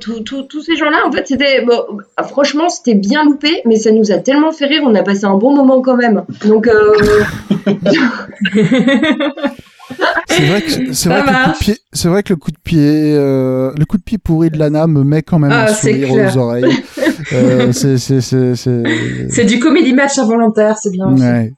tous 0.00 0.62
ces 0.62 0.76
gens-là 0.76 0.98
en 1.06 1.12
fait 1.12 1.26
c'était 1.26 1.62
bon, 1.64 1.98
franchement 2.28 2.68
c'était 2.68 2.94
bien 2.94 3.24
loupé 3.24 3.60
mais 3.66 3.76
ça 3.76 3.92
nous 3.92 4.10
a 4.10 4.16
tellement 4.18 4.52
fait 4.52 4.66
rire, 4.66 4.82
on 4.84 4.94
a 4.94 5.02
passé 5.02 5.24
un 5.26 5.36
bon 5.36 5.54
moment 5.54 5.80
quand 5.82 5.96
même. 5.96 6.24
Donc 6.46 6.66
euh, 6.66 6.94
C'est 10.28 10.46
vrai 10.46 10.62
que 10.62 10.92
c'est 10.94 11.08
vrai 11.08 11.22
le 11.22 11.26
coup 11.26 11.52
de 11.52 11.58
pied, 11.58 11.76
c'est 11.92 12.08
vrai 12.08 12.22
que 12.22 12.32
le 12.32 12.36
coup 12.36 12.50
de 12.50 12.56
pied, 12.64 13.14
euh, 13.16 13.70
le 13.78 13.84
coup 13.84 13.98
de 13.98 14.02
pied 14.02 14.18
pourri 14.18 14.50
de 14.50 14.58
Lana 14.58 14.86
me 14.86 15.04
met 15.04 15.22
quand 15.22 15.38
même 15.38 15.52
Ah, 15.52 15.64
un 15.64 15.74
sourire 15.74 16.10
aux 16.10 16.36
oreilles. 16.38 16.64
euh, 17.34 17.70
c'est 17.72 19.44
du 19.44 19.58
comédie 19.60 19.92
match 19.92 20.18
involontaire, 20.18 20.78
c'est 20.78 20.90
bien. 20.90 21.12
aussi. 21.12 21.22
Ouais. 21.22 21.52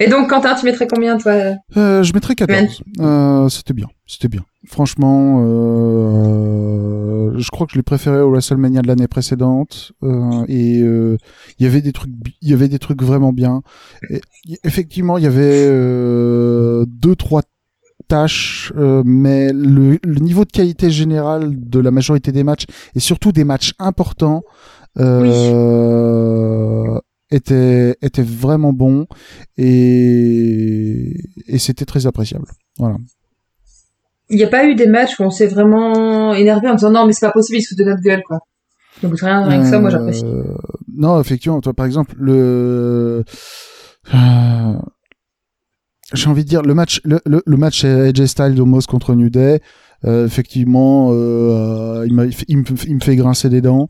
Et 0.00 0.08
donc, 0.08 0.28
Quentin, 0.28 0.56
tu 0.56 0.64
mettrais 0.64 0.88
combien, 0.88 1.18
toi? 1.18 1.32
Euh, 1.76 2.02
je 2.02 2.12
mettrais 2.12 2.34
14. 2.34 2.82
Euh, 2.98 3.48
c'était 3.48 3.74
bien, 3.74 3.86
c'était 4.06 4.26
bien. 4.26 4.44
Franchement, 4.66 5.44
euh, 5.46 7.32
je 7.36 7.48
crois 7.50 7.66
que 7.66 7.74
je 7.74 7.78
l'ai 7.78 7.84
préféré 7.84 8.20
au 8.20 8.30
WrestleMania 8.30 8.82
de 8.82 8.88
l'année 8.88 9.06
précédente. 9.06 9.92
euh, 10.02 10.44
et 10.48 10.80
euh, 10.80 11.16
il 11.58 11.64
y 11.64 11.68
avait 11.68 11.80
des 11.80 11.92
trucs, 11.92 12.10
il 12.42 12.50
y 12.50 12.54
avait 12.54 12.66
des 12.68 12.80
trucs 12.80 13.02
vraiment 13.02 13.32
bien. 13.32 13.62
Et, 14.10 14.20
effectivement, 14.64 15.16
il 15.16 15.24
y 15.24 15.28
avait 15.28 15.66
euh, 15.68 16.84
deux 16.88 17.14
trois 17.14 17.42
tâches, 18.08 18.72
euh, 18.76 19.02
mais 19.06 19.52
le, 19.52 19.98
le 20.02 20.20
niveau 20.20 20.44
de 20.44 20.50
qualité 20.50 20.90
général 20.90 21.52
de 21.56 21.78
la 21.78 21.92
majorité 21.92 22.32
des 22.32 22.42
matchs 22.42 22.64
et 22.96 23.00
surtout 23.00 23.30
des 23.30 23.44
matchs 23.44 23.74
importants. 23.78 24.42
Euh, 24.98 26.98
était 27.34 27.96
était 28.02 28.22
vraiment 28.22 28.72
bon 28.72 29.06
et 29.56 31.14
et 31.46 31.58
c'était 31.58 31.84
très 31.84 32.06
appréciable. 32.06 32.46
Voilà. 32.78 32.96
Il 34.30 34.36
n'y 34.36 34.44
a 34.44 34.48
pas 34.48 34.64
eu 34.66 34.74
des 34.74 34.86
matchs 34.86 35.20
où 35.20 35.22
on 35.22 35.30
s'est 35.30 35.46
vraiment 35.46 36.32
énervé 36.34 36.68
en 36.68 36.74
disant 36.74 36.90
non, 36.90 37.06
mais 37.06 37.12
c'est 37.12 37.26
pas 37.26 37.32
possible, 37.32 37.58
ils 37.58 37.62
se 37.62 37.68
foutent 37.68 37.78
de 37.78 37.84
notre 37.84 38.02
gueule, 38.02 38.22
quoi. 38.26 38.38
Donc, 39.02 39.18
rien, 39.20 39.44
rien 39.44 39.60
que 39.60 39.68
ça, 39.68 39.80
moi, 39.80 39.90
j'apprécie. 39.90 40.24
Euh, 40.24 40.44
Non, 40.96 41.20
effectivement, 41.20 41.60
toi 41.60 41.74
par 41.74 41.84
exemple 41.84 42.14
le 42.18 43.24
euh, 44.14 44.74
j'ai 46.12 46.28
envie 46.28 46.44
de 46.44 46.48
dire 46.48 46.62
le 46.62 46.74
match 46.74 47.00
le, 47.04 47.20
le, 47.26 47.42
le 47.44 47.56
match 47.56 47.84
AJ 47.84 48.26
Styles 48.26 48.60
Omos 48.60 48.82
contre 48.88 49.14
New 49.14 49.30
Day 49.30 49.60
euh, 50.04 50.26
effectivement 50.26 51.10
il, 52.04 52.30
il 52.48 52.58
me 52.94 53.00
fait 53.00 53.16
grincer 53.16 53.48
des 53.48 53.62
dents 53.62 53.88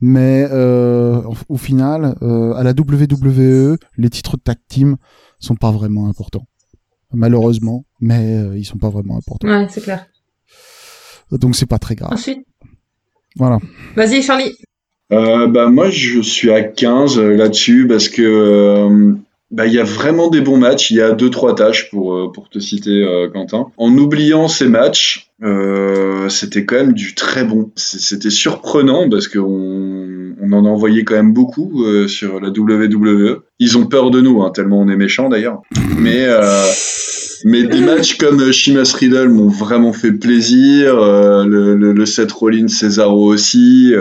mais 0.00 0.46
euh, 0.50 1.22
au 1.48 1.56
final 1.56 2.16
euh, 2.22 2.52
à 2.54 2.62
la 2.62 2.72
WWE 2.72 3.76
les 3.96 4.10
titres 4.10 4.36
de 4.36 4.42
tag 4.42 4.58
team 4.68 4.96
sont 5.38 5.56
pas 5.56 5.70
vraiment 5.70 6.08
importants. 6.08 6.46
Malheureusement 7.12 7.84
mais 8.00 8.36
euh, 8.36 8.58
ils 8.58 8.64
sont 8.64 8.78
pas 8.78 8.90
vraiment 8.90 9.16
importants. 9.16 9.48
Ouais, 9.48 9.66
c'est 9.70 9.82
clair. 9.82 10.06
donc 11.30 11.56
c'est 11.56 11.66
pas 11.66 11.78
très 11.78 11.94
grave. 11.94 12.12
Ensuite, 12.12 12.44
voilà. 13.36 13.58
Vas-y, 13.96 14.22
Charlie. 14.22 14.52
Euh, 15.12 15.46
bah 15.48 15.68
moi 15.68 15.90
je 15.90 16.20
suis 16.20 16.50
à 16.50 16.62
15 16.62 17.18
euh, 17.18 17.36
là-dessus 17.36 17.86
parce 17.86 18.08
que 18.08 18.22
euh, 18.22 19.14
bah, 19.54 19.66
il 19.66 19.72
y 19.72 19.78
a 19.78 19.84
vraiment 19.84 20.28
des 20.28 20.40
bons 20.40 20.56
matchs, 20.56 20.90
il 20.90 20.96
y 20.96 21.00
a 21.00 21.12
deux 21.12 21.30
trois 21.30 21.54
tâches 21.54 21.88
pour 21.88 22.12
euh, 22.12 22.32
pour 22.32 22.48
te 22.48 22.58
citer 22.58 23.04
euh, 23.04 23.28
Quentin. 23.28 23.66
En 23.76 23.96
oubliant 23.96 24.48
ces 24.48 24.66
matchs, 24.66 25.30
euh, 25.44 26.28
c'était 26.28 26.64
quand 26.64 26.74
même 26.74 26.92
du 26.92 27.14
très 27.14 27.44
bon. 27.44 27.70
C'était 27.76 28.30
surprenant 28.30 29.08
parce 29.08 29.28
que 29.28 29.38
on, 29.38 30.52
en 30.52 30.66
a 30.66 31.02
quand 31.06 31.14
même 31.14 31.32
beaucoup 31.32 31.84
sur 32.08 32.40
la 32.40 32.48
WWE. 32.48 33.42
Ils 33.60 33.78
ont 33.78 33.86
peur 33.86 34.10
de 34.10 34.20
nous 34.20 34.42
hein, 34.42 34.50
tellement 34.50 34.80
on 34.80 34.88
est 34.88 34.96
méchants 34.96 35.28
d'ailleurs. 35.28 35.62
Mais 35.98 36.26
mais 37.44 37.62
des 37.62 37.80
matchs 37.80 38.16
comme 38.16 38.50
Sheamus 38.50 38.92
Riddle 38.98 39.28
m'ont 39.28 39.48
vraiment 39.48 39.92
fait 39.92 40.12
plaisir. 40.12 40.96
le, 40.96 41.76
le, 41.76 41.92
le 41.92 42.06
Seth 42.06 42.32
Rollins, 42.32 42.68
Cesaro 42.68 43.32
aussi. 43.32 43.94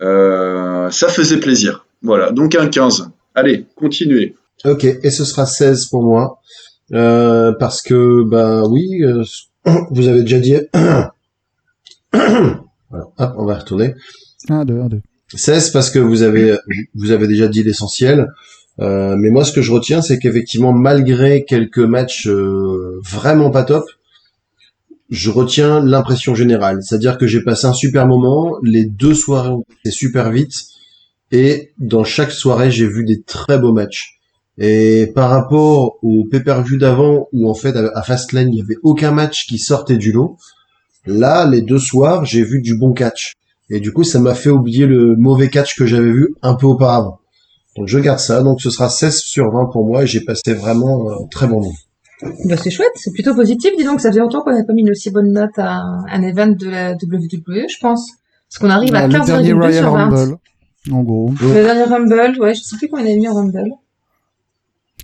ça 0.00 1.08
faisait 1.08 1.38
plaisir. 1.38 1.86
Voilà, 2.02 2.32
donc 2.32 2.56
un 2.56 2.66
15. 2.66 3.10
Allez, 3.34 3.66
continuez. 3.76 4.34
Ok, 4.64 4.84
et 4.84 5.10
ce 5.10 5.24
sera 5.24 5.46
16 5.46 5.86
pour 5.86 6.02
moi. 6.02 6.40
Euh, 6.92 7.52
parce 7.52 7.82
que, 7.82 8.22
bah 8.24 8.64
oui, 8.66 9.02
euh, 9.02 9.22
vous 9.90 10.08
avez 10.08 10.22
déjà 10.22 10.38
dit... 10.38 10.56
voilà, 12.12 12.62
hop, 13.18 13.34
on 13.36 13.44
va 13.44 13.58
retourner. 13.58 13.94
1 14.48 14.64
2 14.64 14.80
1 14.80 14.88
2 14.88 15.00
16 15.34 15.70
parce 15.70 15.90
que 15.90 15.98
vous 15.98 16.22
avez 16.22 16.56
vous 16.94 17.10
avez 17.10 17.26
déjà 17.26 17.48
dit 17.48 17.62
l'essentiel. 17.62 18.28
Euh, 18.80 19.16
mais 19.18 19.30
moi, 19.30 19.44
ce 19.44 19.52
que 19.52 19.62
je 19.62 19.72
retiens, 19.72 20.02
c'est 20.02 20.18
qu'effectivement, 20.18 20.72
malgré 20.72 21.44
quelques 21.44 21.78
matchs 21.78 22.28
euh, 22.28 23.00
vraiment 23.04 23.50
pas 23.50 23.64
top, 23.64 23.84
je 25.10 25.30
retiens 25.30 25.84
l'impression 25.84 26.34
générale. 26.34 26.78
C'est-à-dire 26.82 27.18
que 27.18 27.26
j'ai 27.26 27.42
passé 27.42 27.66
un 27.66 27.72
super 27.72 28.06
moment. 28.06 28.56
Les 28.62 28.84
deux 28.84 29.14
soirées 29.14 29.50
ont 29.50 29.64
été 29.80 29.90
super 29.90 30.30
vite. 30.30 30.54
Et 31.32 31.72
dans 31.78 32.04
chaque 32.04 32.30
soirée, 32.30 32.70
j'ai 32.70 32.86
vu 32.86 33.04
des 33.04 33.22
très 33.22 33.58
beaux 33.58 33.72
matchs. 33.72 34.17
Et 34.58 35.12
par 35.14 35.30
rapport 35.30 35.98
au 36.02 36.24
pay-per-view 36.24 36.78
d'avant, 36.78 37.28
où 37.32 37.48
en 37.48 37.54
fait, 37.54 37.76
à 37.76 38.02
Fastlane, 38.02 38.48
il 38.48 38.56
n'y 38.56 38.60
avait 38.60 38.78
aucun 38.82 39.12
match 39.12 39.46
qui 39.46 39.58
sortait 39.58 39.96
du 39.96 40.12
lot, 40.12 40.36
là, 41.06 41.46
les 41.46 41.62
deux 41.62 41.78
soirs, 41.78 42.24
j'ai 42.24 42.42
vu 42.42 42.60
du 42.60 42.76
bon 42.76 42.92
catch. 42.92 43.34
Et 43.70 43.80
du 43.80 43.92
coup, 43.92 44.02
ça 44.02 44.18
m'a 44.18 44.34
fait 44.34 44.50
oublier 44.50 44.86
le 44.86 45.14
mauvais 45.16 45.48
catch 45.48 45.76
que 45.76 45.86
j'avais 45.86 46.10
vu 46.10 46.34
un 46.42 46.54
peu 46.54 46.66
auparavant. 46.66 47.20
Donc 47.76 47.86
je 47.86 47.98
garde 47.98 48.18
ça. 48.18 48.42
Donc 48.42 48.60
ce 48.60 48.70
sera 48.70 48.88
16 48.88 49.18
sur 49.18 49.52
20 49.52 49.66
pour 49.66 49.86
moi 49.86 50.02
et 50.02 50.06
j'ai 50.06 50.20
passé 50.20 50.52
vraiment 50.54 51.08
un 51.10 51.26
très 51.30 51.46
bon 51.46 51.60
moment. 51.60 51.74
Bah, 52.46 52.56
c'est 52.56 52.70
chouette, 52.70 52.90
c'est 52.96 53.12
plutôt 53.12 53.34
positif. 53.34 53.70
Dis 53.78 53.84
donc, 53.84 54.00
ça 54.00 54.08
faisait 54.08 54.20
longtemps 54.20 54.42
qu'on 54.42 54.50
n'avait 54.50 54.66
pas 54.66 54.72
mis 54.72 54.80
une 54.80 54.90
aussi 54.90 55.10
bonne 55.10 55.32
note 55.32 55.56
à 55.58 55.76
un, 55.76 56.04
un 56.10 56.22
event 56.22 56.48
de 56.48 56.68
la 56.68 56.92
WWE, 56.94 57.68
je 57.68 57.78
pense. 57.80 58.10
Parce 58.48 58.58
qu'on 58.58 58.70
arrive 58.70 58.94
à 58.94 59.06
le 59.06 59.12
dernier 59.12 59.52
15,2 59.52 59.54
Royal 59.54 59.74
sur 59.74 59.92
20. 59.92 60.08
Rumble 60.08 60.38
en 60.90 61.02
gros 61.02 61.32
Le 61.40 61.62
dernier 61.62 61.84
Rumble, 61.84 62.40
ouais, 62.40 62.54
je 62.54 62.62
sais 62.62 62.76
plus 62.76 62.88
combien 62.88 63.04
on 63.04 63.08
avait 63.08 63.18
mis 63.18 63.28
en 63.28 63.34
Rumble. 63.34 63.70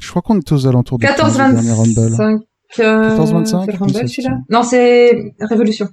Je 0.01 0.11
crois 0.11 0.23
qu'on 0.23 0.39
était 0.39 0.53
aux 0.53 0.67
alentours 0.67 0.99
de 0.99 1.07
15 1.07 1.39
le 1.39 1.55
dernier 1.55 1.73
Rumble 1.73 2.15
14-25. 2.17 2.41
Euh, 2.81 3.17
14-25, 3.17 3.65
c'est 3.67 3.73
le 3.73 3.79
Rumble, 3.79 3.93
c'est 3.93 4.07
celui-là. 4.09 4.39
Non, 4.51 4.63
c'est 4.63 5.35
Révolution. 5.41 5.89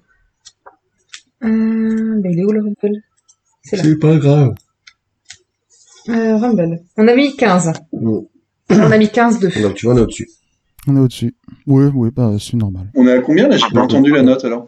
Euh, 1.44 2.22
bah, 2.22 2.30
il 2.32 2.40
est 2.40 2.46
où 2.46 2.52
le 2.52 2.62
Rumble? 2.62 3.02
C'est 3.64 3.78
là. 3.84 3.96
pas 4.00 4.16
grave. 4.18 4.54
Euh, 6.10 6.38
Rumble. 6.38 6.80
On 6.98 7.08
a 7.08 7.16
mis 7.16 7.36
15. 7.36 7.74
Bon. 7.94 8.28
On 8.70 8.92
a 8.92 8.98
mis 8.98 9.06
15-2. 9.08 9.62
Donc 9.62 9.76
tu 9.76 9.86
vois, 9.86 9.96
on 9.96 9.98
est 9.98 10.02
au-dessus. 10.02 10.30
on 10.88 10.96
est 10.96 11.00
au-dessus 11.00 11.36
oui 11.68 11.86
oui 11.94 12.10
bah 12.16 12.32
c'est 12.40 12.56
normal 12.56 12.90
On 12.96 13.06
est 13.06 13.12
à 13.12 13.22
combien 13.22 13.48
là? 13.48 13.58
J'ai 13.58 13.68
pas 13.72 13.82
entendu 13.82 14.12
la 14.12 14.24
note 14.24 14.44
alors. 14.46 14.68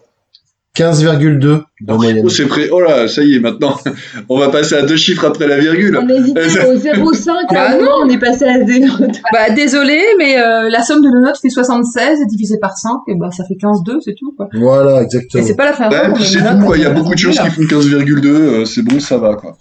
15,2 0.76 1.38
de 1.38 1.93
moyenne. 1.93 2.22
Oh, 2.26 2.30
c'est 2.30 2.48
prêt. 2.48 2.69
Oh 2.72 2.80
là, 2.82 3.08
ça 3.08 3.22
y 3.24 3.35
est, 3.35 3.40
maintenant, 3.40 3.77
on 4.30 4.40
va 4.40 4.50
passer 4.50 4.74
à 4.76 4.82
deux 4.82 4.95
chiffres 4.95 5.24
après 5.26 5.45
la 5.48 5.60
virgule. 5.60 6.00
On 6.02 6.10
hésitait 6.10 6.42
au 6.66 6.74
0,5 6.76 7.27
Bah 7.53 7.77
moment, 7.77 7.92
on 8.03 8.10
est 8.10 8.18
passé 8.18 8.45
à 8.45 8.66
0. 8.66 8.88
Bah, 9.32 9.52
désolé, 9.56 10.02
mais 10.18 10.40
euh, 10.40 10.69
la 10.69 10.82
somme 10.82 11.02
de 11.03 11.10
nos 11.10 11.22
notes 11.26 11.38
fait 11.40 11.50
76 11.50 12.22
et 12.22 12.26
divisé 12.26 12.58
par 12.60 12.76
5, 12.77 12.90
et 13.08 13.16
bah, 13.16 13.30
ça 13.32 13.43
fait 13.45 13.53
15-2, 13.53 14.00
c'est 14.03 14.16
tout, 14.18 14.34
quoi. 14.35 14.50
Voilà, 14.53 15.02
Et 15.02 15.03
exactement. 15.03 15.45
c'est 15.45 15.56
pas 15.56 15.66
la 15.66 15.74
puis 16.14 16.24
met 16.24 16.26
c'est 16.26 16.40
tout 16.40 16.66
quoi. 16.66 16.77
Il 16.77 16.84
y 16.84 16.85
a 16.88 16.90
beaucoup 16.92 17.14
de 17.14 17.19
choses 17.19 17.35
là. 17.35 17.43
qui 17.43 17.52
font 17.52 17.61
15,2. 17.80 18.26
euh, 18.27 18.66
c'est 18.66 18.82
bon, 18.82 19.00
ça 19.00 19.18
va 19.18 19.35
quoi. 19.35 19.58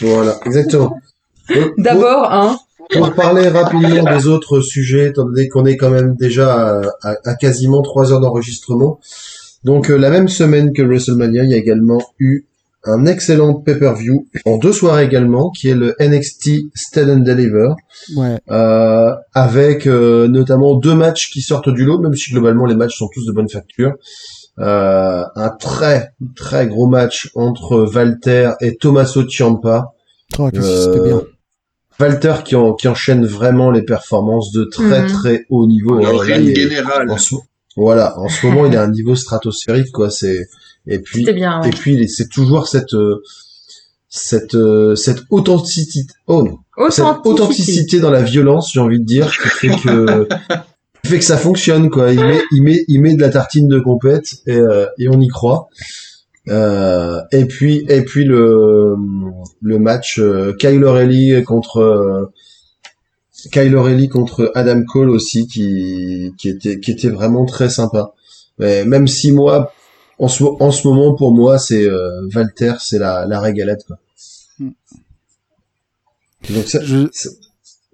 Voilà, 0.00 0.36
exactement. 0.46 0.96
D'abord, 1.78 2.32
hein. 2.32 2.56
Pour 2.90 3.12
parler 3.14 3.48
rapidement 3.48 4.04
des 4.04 4.26
autres 4.26 4.60
sujets, 4.60 5.06
étant 5.08 5.24
donné 5.24 5.48
qu'on 5.48 5.64
est 5.64 5.76
quand 5.76 5.88
même 5.90 6.14
déjà 6.14 6.52
à, 6.52 6.82
à- 7.02 7.16
à 7.24 7.34
quasiment 7.36 7.80
trois 7.80 8.12
heures 8.12 8.20
d'enregistrement. 8.20 9.00
Donc 9.64 9.90
euh, 9.90 9.96
la 9.96 10.10
même 10.10 10.28
semaine 10.28 10.72
que 10.72 10.82
WrestleMania, 10.82 11.44
il 11.44 11.50
y 11.50 11.54
a 11.54 11.58
également 11.58 12.02
eu 12.18 12.46
un 12.84 13.06
excellent 13.06 13.54
pay-per-view 13.54 14.26
en 14.44 14.56
deux 14.58 14.72
soirées 14.72 15.04
également, 15.04 15.50
qui 15.50 15.68
est 15.68 15.74
le 15.76 15.94
NXT 16.00 16.50
Stand 16.74 17.08
and 17.10 17.16
Deliver, 17.20 17.68
ouais 18.16 18.38
euh, 18.50 19.12
avec 19.34 19.86
euh, 19.86 20.26
notamment 20.26 20.74
deux 20.74 20.94
matchs 20.96 21.30
qui 21.30 21.42
sortent 21.42 21.68
du 21.72 21.84
lot, 21.84 22.00
même 22.00 22.14
si 22.14 22.32
globalement 22.32 22.66
les 22.66 22.74
matchs 22.74 22.98
sont 22.98 23.08
tous 23.14 23.24
de 23.24 23.32
bonne 23.32 23.48
facture. 23.48 23.92
Euh, 24.58 25.22
un 25.36 25.48
très 25.50 26.10
très 26.36 26.66
gros 26.66 26.86
match 26.88 27.30
entre 27.36 27.88
Walter 27.94 28.50
et 28.60 28.76
Tommaso 28.76 29.26
Ciampa. 29.28 29.92
oh, 30.38 30.50
Euh, 30.54 31.04
bien 31.04 31.22
Walter 32.00 32.34
qui, 32.44 32.56
en, 32.56 32.72
qui 32.74 32.88
enchaîne 32.88 33.24
vraiment 33.24 33.70
les 33.70 33.82
performances 33.82 34.50
de 34.52 34.64
très 34.64 35.02
Mhm. 35.02 35.08
très 35.12 35.44
haut 35.50 35.66
niveau. 35.68 35.98
Le 35.98 36.06
hein. 36.06 36.12
Là, 36.12 36.18
règne 36.18 36.44
il 36.46 36.50
est- 36.50 36.54
général. 36.68 37.08
en 37.10 37.16
voilà, 37.76 38.18
en 38.18 38.28
ce 38.28 38.46
moment 38.46 38.66
il 38.66 38.76
a 38.76 38.82
un 38.84 38.90
niveau 38.90 39.14
stratosphérique 39.14 39.92
quoi. 39.92 40.10
C'est 40.10 40.48
et 40.86 40.98
puis 40.98 41.24
bien, 41.32 41.62
ouais. 41.62 41.68
et 41.68 41.72
puis 41.72 42.08
c'est 42.08 42.28
toujours 42.28 42.66
cette 42.66 42.94
euh, 42.94 43.22
cette 44.08 44.54
euh, 44.54 44.94
cette 44.96 45.20
authenticité 45.30 46.12
oh 46.26 46.42
non 46.42 46.58
cette 46.90 47.04
Authenticité. 47.04 47.28
authenticité 47.30 48.00
dans 48.00 48.10
la 48.10 48.22
violence 48.22 48.72
j'ai 48.72 48.80
envie 48.80 48.98
de 48.98 49.04
dire 49.04 49.30
qui 49.30 49.48
fait 49.48 49.68
que 49.68 50.28
qui 51.04 51.10
fait 51.10 51.18
que 51.18 51.24
ça 51.24 51.36
fonctionne 51.36 51.90
quoi. 51.90 52.12
Il 52.12 52.20
met 52.20 52.42
il 52.52 52.62
met 52.62 52.84
il 52.88 53.00
met 53.00 53.14
de 53.14 53.20
la 53.20 53.30
tartine 53.30 53.68
de 53.68 53.80
compète 53.80 54.34
et 54.46 54.56
euh, 54.56 54.86
et 54.98 55.08
on 55.08 55.20
y 55.20 55.28
croit. 55.28 55.68
Euh, 56.48 57.20
et 57.30 57.44
puis 57.44 57.84
et 57.88 58.02
puis 58.02 58.24
le 58.24 58.96
le 59.60 59.78
match 59.78 60.18
euh, 60.18 60.52
Kyle 60.58 60.84
O'Reilly 60.84 61.42
contre 61.44 61.78
euh, 61.78 62.32
Kyle 63.50 63.74
O'Reilly 63.74 64.08
contre 64.08 64.52
Adam 64.54 64.82
Cole 64.84 65.10
aussi 65.10 65.46
qui 65.46 66.32
qui 66.38 66.48
était 66.48 66.80
qui 66.80 66.90
était 66.92 67.08
vraiment 67.08 67.44
très 67.44 67.68
sympa. 67.68 68.12
Mais 68.58 68.84
même 68.84 69.06
si 69.06 69.32
moi 69.32 69.72
en 70.18 70.28
ce 70.28 70.44
en 70.44 70.70
ce 70.70 70.86
moment 70.86 71.14
pour 71.14 71.34
moi 71.34 71.58
c'est 71.58 71.84
euh, 71.84 72.28
Walter 72.34 72.74
c'est 72.80 72.98
la 72.98 73.26
la 73.26 73.40
régalette 73.40 73.84
quoi. 73.86 73.98
Hmm. 74.58 74.70
Donc 76.50 76.68
ça, 76.68 76.80
Je, 76.82 77.08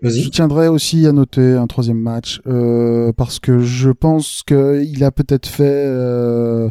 je 0.03 0.29
tiendrai 0.29 0.69
aussi 0.69 1.07
à 1.07 1.13
noter 1.13 1.55
un 1.55 1.67
troisième 1.67 1.99
match 2.01 2.41
euh, 2.47 3.13
parce 3.17 3.41
que 3.41 3.59
je 3.59 3.91
pense 3.91 4.43
qu'il 4.47 5.03
a 5.03 5.11
peut-être 5.11 5.49
fait 5.49 5.85
euh, 5.87 6.71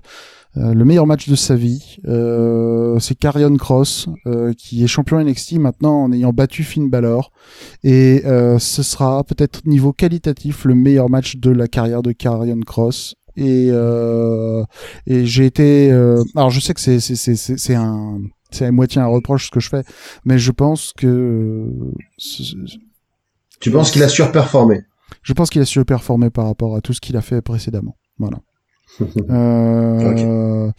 euh, 0.58 0.74
le 0.74 0.86
meilleur 0.86 1.06
match 1.06 1.30
de 1.30 1.36
sa 1.36 1.56
vie. 1.56 1.98
Euh, 2.08 3.00
c'est 3.00 3.16
Carrion 3.16 3.56
Cross 3.58 4.08
euh, 4.26 4.54
qui 4.58 4.84
est 4.84 4.88
champion 4.88 5.24
NXT 5.24 5.54
maintenant 5.60 6.04
en 6.04 6.12
ayant 6.12 6.34
battu 6.34 6.64
Finn 6.64 6.90
Balor 6.90 7.32
et 7.84 8.24
euh, 8.26 8.58
ce 8.60 8.82
sera 8.84 9.24
peut-être 9.24 9.66
niveau 9.66 9.94
qualitatif 9.94 10.66
le 10.66 10.76
meilleur 10.76 11.10
match 11.10 11.38
de 11.38 11.52
la 11.52 11.68
carrière 11.68 12.02
de 12.02 12.12
Carrion 12.12 12.60
Cross. 12.66 13.16
Et, 13.36 13.70
euh, 13.72 14.64
et 15.06 15.26
j'ai 15.28 15.46
été 15.46 15.92
euh, 15.92 16.24
alors 16.36 16.50
je 16.50 16.60
sais 16.60 16.74
que 16.74 16.82
c'est 16.82 17.00
c'est 17.00 17.16
c'est 17.16 17.36
c'est 17.36 17.76
un 17.76 18.20
c'est 18.50 18.66
à 18.66 18.72
moitié 18.72 19.00
un 19.00 19.06
reproche 19.06 19.46
ce 19.46 19.52
que 19.52 19.60
je 19.60 19.70
fais 19.70 19.84
mais 20.26 20.40
je 20.40 20.52
pense 20.52 20.92
que 20.98 21.70
Tu 23.60 23.70
penses 23.70 23.92
qu'il 23.92 24.02
a 24.02 24.10
surperformé? 24.10 24.82
Je 25.22 25.34
pense 25.34 25.50
qu'il 25.50 25.62
a 25.62 25.66
surperformé 25.66 26.30
par 26.32 26.46
rapport 26.48 26.76
à 26.76 26.82
tout 26.82 26.94
ce 26.94 27.02
qu'il 27.02 27.16
a 27.18 27.22
fait 27.22 27.42
précédemment. 27.42 27.96
Voilà. 28.18 28.40
Euh, 29.30 30.72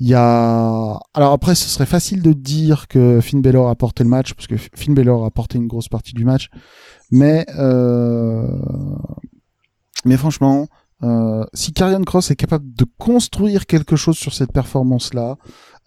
Il 0.00 0.08
y 0.08 0.14
a. 0.14 0.98
Alors 1.14 1.32
après, 1.32 1.54
ce 1.54 1.68
serait 1.68 1.86
facile 1.86 2.22
de 2.22 2.32
dire 2.32 2.88
que 2.88 3.20
Finn 3.20 3.42
Balor 3.42 3.68
a 3.68 3.74
porté 3.76 4.02
le 4.02 4.10
match 4.10 4.34
parce 4.34 4.46
que 4.46 4.56
Finn 4.56 4.94
Balor 4.94 5.24
a 5.24 5.30
porté 5.30 5.58
une 5.58 5.66
grosse 5.66 5.88
partie 5.88 6.12
du 6.12 6.24
match, 6.24 6.48
mais 7.10 7.46
euh... 7.58 8.48
mais 10.04 10.16
franchement, 10.16 10.66
euh, 11.02 11.44
si 11.52 11.72
Karrion 11.72 12.02
Cross 12.02 12.30
est 12.30 12.36
capable 12.36 12.72
de 12.72 12.86
construire 12.98 13.66
quelque 13.66 13.96
chose 13.96 14.16
sur 14.16 14.32
cette 14.32 14.52
performance-là, 14.52 15.36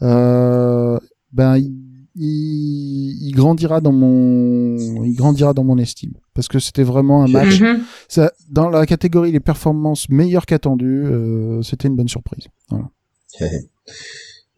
ben 0.02 1.58
il, 1.58 1.89
il, 2.20 3.28
il 3.30 3.32
grandira 3.34 3.80
dans 3.82 3.92
mon 3.94 4.76
il 5.06 5.16
grandira 5.16 5.54
dans 5.54 5.64
mon 5.64 5.78
estime 5.78 6.12
parce 6.34 6.48
que 6.48 6.60
c'était 6.60 6.84
vraiment 6.84 7.24
un 7.24 7.28
match 7.28 7.62
Mhm. 7.62 7.80
ça, 8.08 8.32
dans 8.50 8.70
la 8.70 8.86
catégorie 8.86 9.32
les 9.32 9.40
performances 9.40 10.10
meilleures 10.10 10.46
qu'attendues, 10.46 11.06
euh, 11.06 11.62
c'était 11.62 11.88
une 11.88 11.96
bonne 11.96 12.08
surprise. 12.10 12.46
Voilà. 12.70 12.90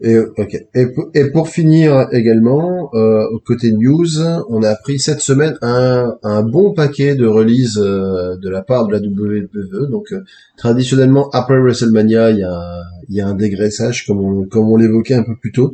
Et, 0.04 0.18
ok. 0.18 0.58
et, 0.74 0.88
pour- 0.88 1.10
et 1.14 1.30
pour 1.30 1.48
finir 1.48 2.08
également, 2.12 2.90
euh, 2.96 3.22
au 3.34 3.40
côté 3.40 3.72
news, 3.72 4.20
on 4.50 4.64
a 4.64 4.70
appris 4.70 4.98
cette 4.98 5.20
semaine 5.22 5.60
un, 5.62 6.16
un 6.24 6.42
bon 6.42 6.74
paquet 6.74 7.14
de 7.14 7.28
releases 7.28 7.78
euh, 7.78 8.36
de 8.38 8.50
la 8.50 8.64
part 8.64 8.88
de 8.88 8.94
la 8.94 9.00
WWE. 9.00 9.92
Donc 9.92 10.12
euh, 10.12 10.24
traditionnellement, 10.58 11.30
après 11.34 11.60
WrestleMania, 11.60 12.32
il 12.32 12.40
y 12.40 12.44
a, 12.44 12.52
un- 12.52 12.84
il 13.10 13.16
y 13.16 13.22
a 13.22 13.28
un 13.28 13.36
dégraissage, 13.36 14.08
comme 14.08 14.22
on, 14.22 14.46
comme 14.46 14.70
on 14.72 14.78
l'évoquait 14.78 15.14
un 15.14 15.24
peu 15.24 15.36
plus 15.36 15.52
tôt. 15.52 15.72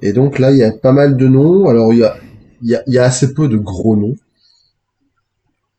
Et 0.00 0.12
donc 0.12 0.38
là, 0.38 0.52
il 0.52 0.58
y 0.58 0.62
a 0.64 0.70
pas 0.72 0.92
mal 0.92 1.16
de 1.16 1.26
noms. 1.28 1.68
Alors 1.68 1.92
il 1.92 2.00
y 2.00 2.04
a, 2.04 2.16
il 2.62 2.70
y 2.70 2.74
a, 2.76 2.82
il 2.86 2.94
y 2.94 2.98
a 2.98 3.04
assez 3.04 3.34
peu 3.34 3.48
de 3.48 3.56
gros 3.56 3.96
noms. 3.96 4.14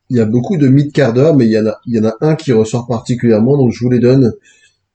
Il 0.09 0.17
y 0.17 0.19
a 0.19 0.25
beaucoup 0.25 0.57
de 0.57 0.67
mid-carders, 0.67 1.35
mais 1.35 1.45
il 1.45 1.51
y 1.51 1.59
en 1.59 1.67
a, 1.67 1.79
il 1.85 1.95
y 1.95 1.99
en 1.99 2.05
a 2.05 2.15
un 2.21 2.35
qui 2.35 2.51
ressort 2.51 2.87
particulièrement, 2.87 3.57
donc 3.57 3.71
je 3.71 3.83
vous 3.83 3.91
les 3.91 3.99
donne 3.99 4.33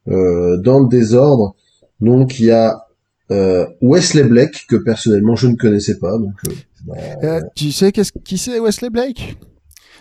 euh, 0.09 0.57
dans 0.59 0.81
le 0.81 0.89
désordre. 0.89 1.55
Donc 2.01 2.41
il 2.41 2.47
y 2.47 2.51
a 2.51 2.87
euh, 3.31 3.65
Wesley 3.81 4.25
Blake 4.25 4.67
que 4.69 4.77
personnellement 4.77 5.37
je 5.37 5.47
ne 5.47 5.55
connaissais 5.57 5.99
pas. 5.99 6.19
Donc 6.19 6.35
euh, 6.49 6.53
bah, 6.87 6.95
Euh, 7.23 7.41
tu 7.55 7.71
sais 7.73 7.93
qu'est-ce 7.93 8.13
qui 8.25 8.39
c'est 8.39 8.59
Wesley 8.59 8.91
Blake? 8.91 9.39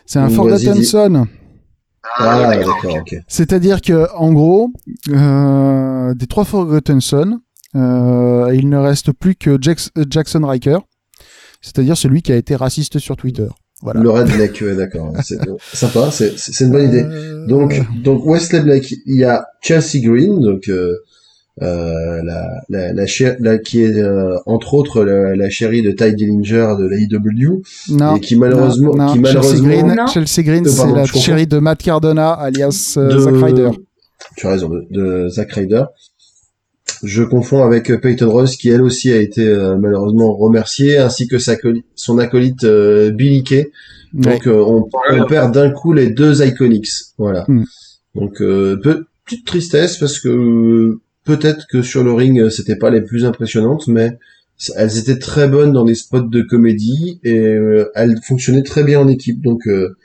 C'est 0.05 0.19
un 0.19 0.27
Vas-y, 0.27 0.35
Forgotten 0.35 0.73
dis. 0.73 0.85
Son. 0.85 1.27
ah 2.17 2.55
d'accord, 2.57 2.97
ok. 3.01 3.15
C'est-à-dire 3.27 3.81
que 3.81 4.07
en 4.17 4.33
gros, 4.33 4.71
euh, 5.09 6.13
des 6.15 6.27
trois 6.27 6.43
Forgotten 6.43 6.99
Son, 6.99 7.31
euh, 7.31 7.35
il 7.75 8.69
ne 8.69 8.77
reste 8.77 9.11
plus 9.13 9.35
que 9.35 9.57
Jax- 9.61 9.89
euh, 9.97 10.03
Jackson 10.09 10.45
Riker, 10.45 10.77
c'est-à-dire 11.61 11.97
celui 11.97 12.21
qui 12.21 12.31
a 12.31 12.35
été 12.35 12.55
raciste 12.55 12.99
sur 12.99 13.15
Twitter. 13.17 13.47
Voilà. 13.81 13.99
Le 14.01 14.09
redneck, 14.09 14.59
ouais, 14.61 14.75
d'accord. 14.75 15.11
C'est 15.23 15.41
euh, 15.47 15.55
sympa, 15.73 16.09
c'est 16.11 16.33
une 16.61 16.71
bonne 16.71 16.87
idée. 16.87 17.03
Euh, 17.03 17.45
Donc 17.47 17.81
donc 18.03 18.25
Wesley 18.25 18.61
Blake, 18.61 18.91
il 19.05 19.17
y 19.17 19.23
a 19.25 19.45
Chelsea 19.61 19.99
Green, 20.01 20.39
donc 20.39 20.69
euh, 20.69 20.89
euh, 21.61 22.21
la, 22.23 22.47
la, 22.69 22.93
la, 22.93 23.05
la- 23.39 23.57
qui 23.59 23.83
est 23.83 23.97
euh, 23.97 24.37
entre 24.45 24.73
autres 24.73 25.03
la, 25.03 25.35
la 25.35 25.49
chérie 25.49 25.81
de 25.83 25.91
Ty 25.91 26.15
Dillinger 26.15 26.75
de 26.79 26.87
l'AEW 26.87 27.61
non, 27.89 28.15
et 28.15 28.19
qui 28.21 28.35
malheureusement 28.37 28.95
non, 28.95 29.05
non, 29.07 29.13
qui 29.13 29.19
malheureusement 29.19 29.69
Chelsea 29.69 29.83
Green. 29.83 30.07
Chelsea 30.07 30.43
Green, 30.43 30.65
Euh, 30.65 30.69
c'est 30.71 30.91
la 30.91 31.05
chérie 31.05 31.45
de 31.47 31.59
Matt 31.59 31.83
Cardona, 31.83 32.31
alias 32.31 32.95
euh, 32.97 33.07
de 33.13 33.19
Zack 33.19 33.35
Ryder. 33.35 33.69
tu 34.37 34.47
as 34.47 34.49
raison 34.51 34.69
de, 34.69 34.85
de 34.91 35.27
Zack 35.29 35.51
Ryder. 35.51 35.83
Je 37.03 37.21
confonds 37.23 37.63
avec 37.63 37.91
euh, 37.91 37.97
Peyton 37.97 38.29
Royce 38.29 38.55
qui 38.55 38.69
elle 38.69 38.81
aussi 38.81 39.11
a 39.11 39.17
été 39.17 39.45
euh, 39.45 39.77
malheureusement 39.77 40.33
remerciée 40.35 40.97
ainsi 40.97 41.27
que 41.27 41.37
sa 41.37 41.55
coli- 41.55 41.83
son 41.95 42.17
acolyte 42.17 42.63
euh, 42.63 43.11
Billy 43.11 43.43
Kay. 43.43 43.71
Ouais. 44.13 44.21
Donc 44.21 44.47
euh, 44.47 44.63
on, 44.65 44.87
on 45.11 45.25
perd 45.25 45.53
d'un 45.53 45.69
coup 45.69 45.91
les 45.93 46.09
deux 46.09 46.41
Iconics. 46.45 46.89
Voilà. 47.17 47.45
Hmm. 47.47 47.63
Donc 48.15 48.41
euh, 48.41 48.79
pe- 48.81 49.05
petite 49.25 49.45
tristesse 49.45 49.97
parce 49.97 50.19
que 50.19 50.29
euh, 50.29 51.01
peut-être 51.25 51.67
que 51.69 51.81
sur 51.81 52.03
le 52.03 52.13
ring 52.13 52.39
euh, 52.39 52.49
c'était 52.49 52.77
pas 52.77 52.89
les 52.89 53.01
plus 53.01 53.25
impressionnantes 53.25 53.87
mais 53.87 54.17
elles 54.77 54.97
étaient 54.97 55.19
très 55.19 55.47
bonnes 55.47 55.73
dans 55.73 55.83
des 55.83 55.95
spots 55.95 56.21
de 56.21 56.41
comédie 56.41 57.19
et 57.23 57.37
euh, 57.37 57.91
elles 57.95 58.15
fonctionnaient 58.25 58.63
très 58.63 58.83
bien 58.83 58.99
en 58.99 59.07
équipe. 59.07 59.41
Donc 59.41 59.67
euh, 59.67 59.97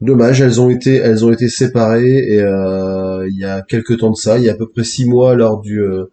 dommage, 0.00 0.40
elles 0.40 0.60
ont 0.60 0.70
été 0.70 0.96
elles 0.96 1.24
ont 1.24 1.32
été 1.32 1.48
séparées 1.48 2.34
et 2.34 2.40
euh, 2.40 3.26
il 3.28 3.38
y 3.38 3.44
a 3.44 3.62
quelques 3.62 3.98
temps 3.98 4.10
de 4.10 4.16
ça, 4.16 4.38
il 4.38 4.44
y 4.44 4.48
a 4.50 4.52
à 4.52 4.56
peu 4.56 4.68
près 4.68 4.84
six 4.84 5.06
mois 5.06 5.34
lors 5.34 5.60
du 5.60 5.80
euh, 5.80 6.06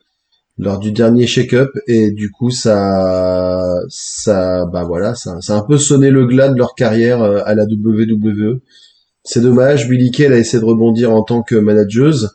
lors 0.57 0.79
du 0.79 0.91
dernier 0.91 1.27
shake-up 1.27 1.71
et 1.87 2.11
du 2.11 2.29
coup 2.29 2.51
ça 2.51 3.79
ça 3.89 4.65
bah 4.71 4.83
voilà 4.83 5.15
ça, 5.15 5.41
ça 5.41 5.55
a 5.55 5.59
un 5.59 5.63
peu 5.63 5.77
sonné 5.77 6.11
le 6.11 6.25
glas 6.27 6.49
de 6.49 6.57
leur 6.57 6.75
carrière 6.75 7.21
euh, 7.21 7.41
à 7.45 7.55
la 7.55 7.65
WWE. 7.65 8.59
C'est 9.23 9.41
dommage, 9.41 9.87
Billy 9.87 10.11
Kay 10.11 10.25
elle 10.25 10.33
a 10.33 10.37
essayé 10.37 10.59
de 10.59 10.65
rebondir 10.65 11.11
en 11.11 11.23
tant 11.23 11.43
que 11.43 11.55
manageuse, 11.55 12.31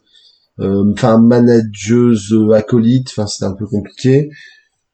euh, 0.60 0.92
enfin 0.92 1.18
manageuse 1.18 2.32
euh, 2.32 2.52
acolyte, 2.52 3.08
enfin 3.10 3.26
c'était 3.26 3.46
un 3.46 3.54
peu 3.54 3.66
compliqué. 3.66 4.30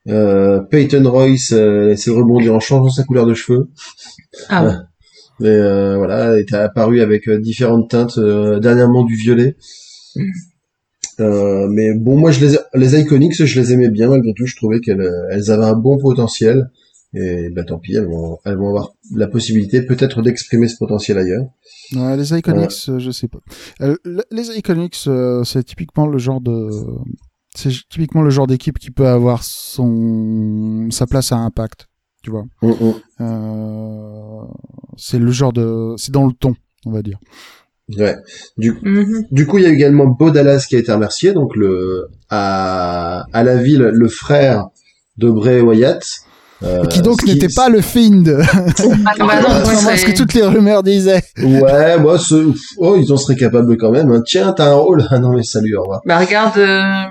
Euh, 0.08 0.60
Peyton 0.60 1.08
Royce 1.08 1.52
euh, 1.52 1.84
elle 1.84 1.90
a 1.90 1.92
essayé 1.92 2.14
de 2.16 2.20
rebondir 2.20 2.54
en 2.54 2.60
changeant 2.60 2.90
sa 2.90 3.04
couleur 3.04 3.26
de 3.26 3.34
cheveux. 3.34 3.68
Ah 4.48 4.64
ouais. 4.64 4.72
Mais 5.40 5.48
euh, 5.48 5.96
voilà, 5.96 6.32
elle 6.34 6.40
était 6.40 6.56
apparue 6.56 7.00
avec 7.00 7.28
euh, 7.28 7.38
différentes 7.40 7.90
teintes, 7.90 8.18
euh, 8.18 8.60
dernièrement 8.60 9.04
du 9.04 9.14
violet. 9.16 9.56
Euh, 11.20 11.66
mais 11.68 11.94
bon, 11.94 12.16
moi, 12.16 12.30
je 12.30 12.44
les, 12.44 12.56
les 12.74 13.00
Iconics, 13.00 13.44
je 13.44 13.60
les 13.60 13.72
aimais 13.72 13.90
bien 13.90 14.08
malgré 14.08 14.32
tout. 14.34 14.46
Je 14.46 14.56
trouvais 14.56 14.80
qu'elles 14.80 15.10
elles 15.30 15.50
avaient 15.50 15.64
un 15.64 15.76
bon 15.76 15.98
potentiel. 15.98 16.70
Et 17.14 17.50
bah 17.50 17.62
tant 17.62 17.78
pis, 17.78 17.94
elles 17.94 18.06
vont, 18.06 18.38
elles 18.46 18.56
vont 18.56 18.68
avoir 18.68 18.94
la 19.14 19.26
possibilité 19.26 19.82
peut-être 19.82 20.22
d'exprimer 20.22 20.66
ce 20.66 20.78
potentiel 20.78 21.18
ailleurs. 21.18 21.44
Ouais, 21.94 22.16
les 22.16 22.32
Iconics, 22.32 22.88
je 22.98 23.10
sais 23.10 23.28
pas. 23.28 23.40
Le- 23.80 24.24
les 24.30 24.56
Iconics, 24.56 25.08
c'est 25.44 25.62
typiquement 25.62 26.06
le 26.06 26.16
genre 26.16 26.40
de, 26.40 26.70
c'est 27.54 27.68
typiquement 27.90 28.22
le 28.22 28.30
genre 28.30 28.46
d'équipe 28.46 28.78
qui 28.78 28.90
peut 28.90 29.08
avoir 29.08 29.44
son 29.44 30.88
sa 30.90 31.06
place 31.06 31.32
à 31.32 31.36
impact, 31.36 31.88
tu 32.22 32.30
vois. 32.30 32.44
Mm, 32.62 32.70
mm. 32.70 32.94
Euh, 33.20 34.42
c'est 34.96 35.18
le 35.18 35.30
genre 35.30 35.52
de, 35.52 35.94
c'est 35.96 36.12
dans 36.12 36.26
le 36.26 36.32
ton, 36.32 36.54
on 36.86 36.92
va 36.92 37.02
dire. 37.02 37.18
Ouais. 37.98 38.16
Du, 38.56 38.72
Mhm. 38.82 39.24
du 39.30 39.46
coup, 39.46 39.58
il 39.58 39.64
y 39.64 39.66
a 39.66 39.70
également 39.70 40.06
Bo 40.06 40.30
Dallas 40.30 40.64
qui 40.68 40.76
a 40.76 40.78
été 40.78 40.92
remercié, 40.92 41.32
donc 41.32 41.56
le 41.56 42.08
à, 42.30 43.26
à 43.32 43.42
la 43.42 43.56
ville, 43.56 43.90
le 43.92 44.08
frère 44.08 44.68
de 45.18 45.30
Bray 45.30 45.60
Wyatt. 45.60 46.02
Euh, 46.64 46.84
qui 46.84 47.02
donc 47.02 47.18
qui- 47.24 47.32
n'était 47.34 47.52
pas 47.52 47.68
le 47.68 47.80
Find, 47.80 48.28
Ah 48.48 49.14
bah 49.18 49.40
non, 49.42 49.64
ce 49.96 50.06
que 50.06 50.16
toutes 50.16 50.32
les 50.32 50.42
rumeurs 50.46 50.84
disaient. 50.84 51.20
Ouais, 51.42 51.98
moi, 51.98 52.20
ce... 52.20 52.52
oh, 52.78 52.96
ils 52.96 53.12
en 53.12 53.16
seraient 53.16 53.34
capables 53.34 53.76
quand 53.76 53.90
même. 53.90 54.12
hein. 54.12 54.22
Tiens, 54.24 54.52
t'as 54.52 54.70
un 54.70 54.74
rôle. 54.74 55.04
Ah 55.10 55.18
non, 55.18 55.32
mais 55.34 55.42
salut, 55.42 55.74
au 55.76 55.80
revoir. 55.82 56.02
Bah 56.06 56.20
regarde, 56.20 56.56
euh, 56.58 57.02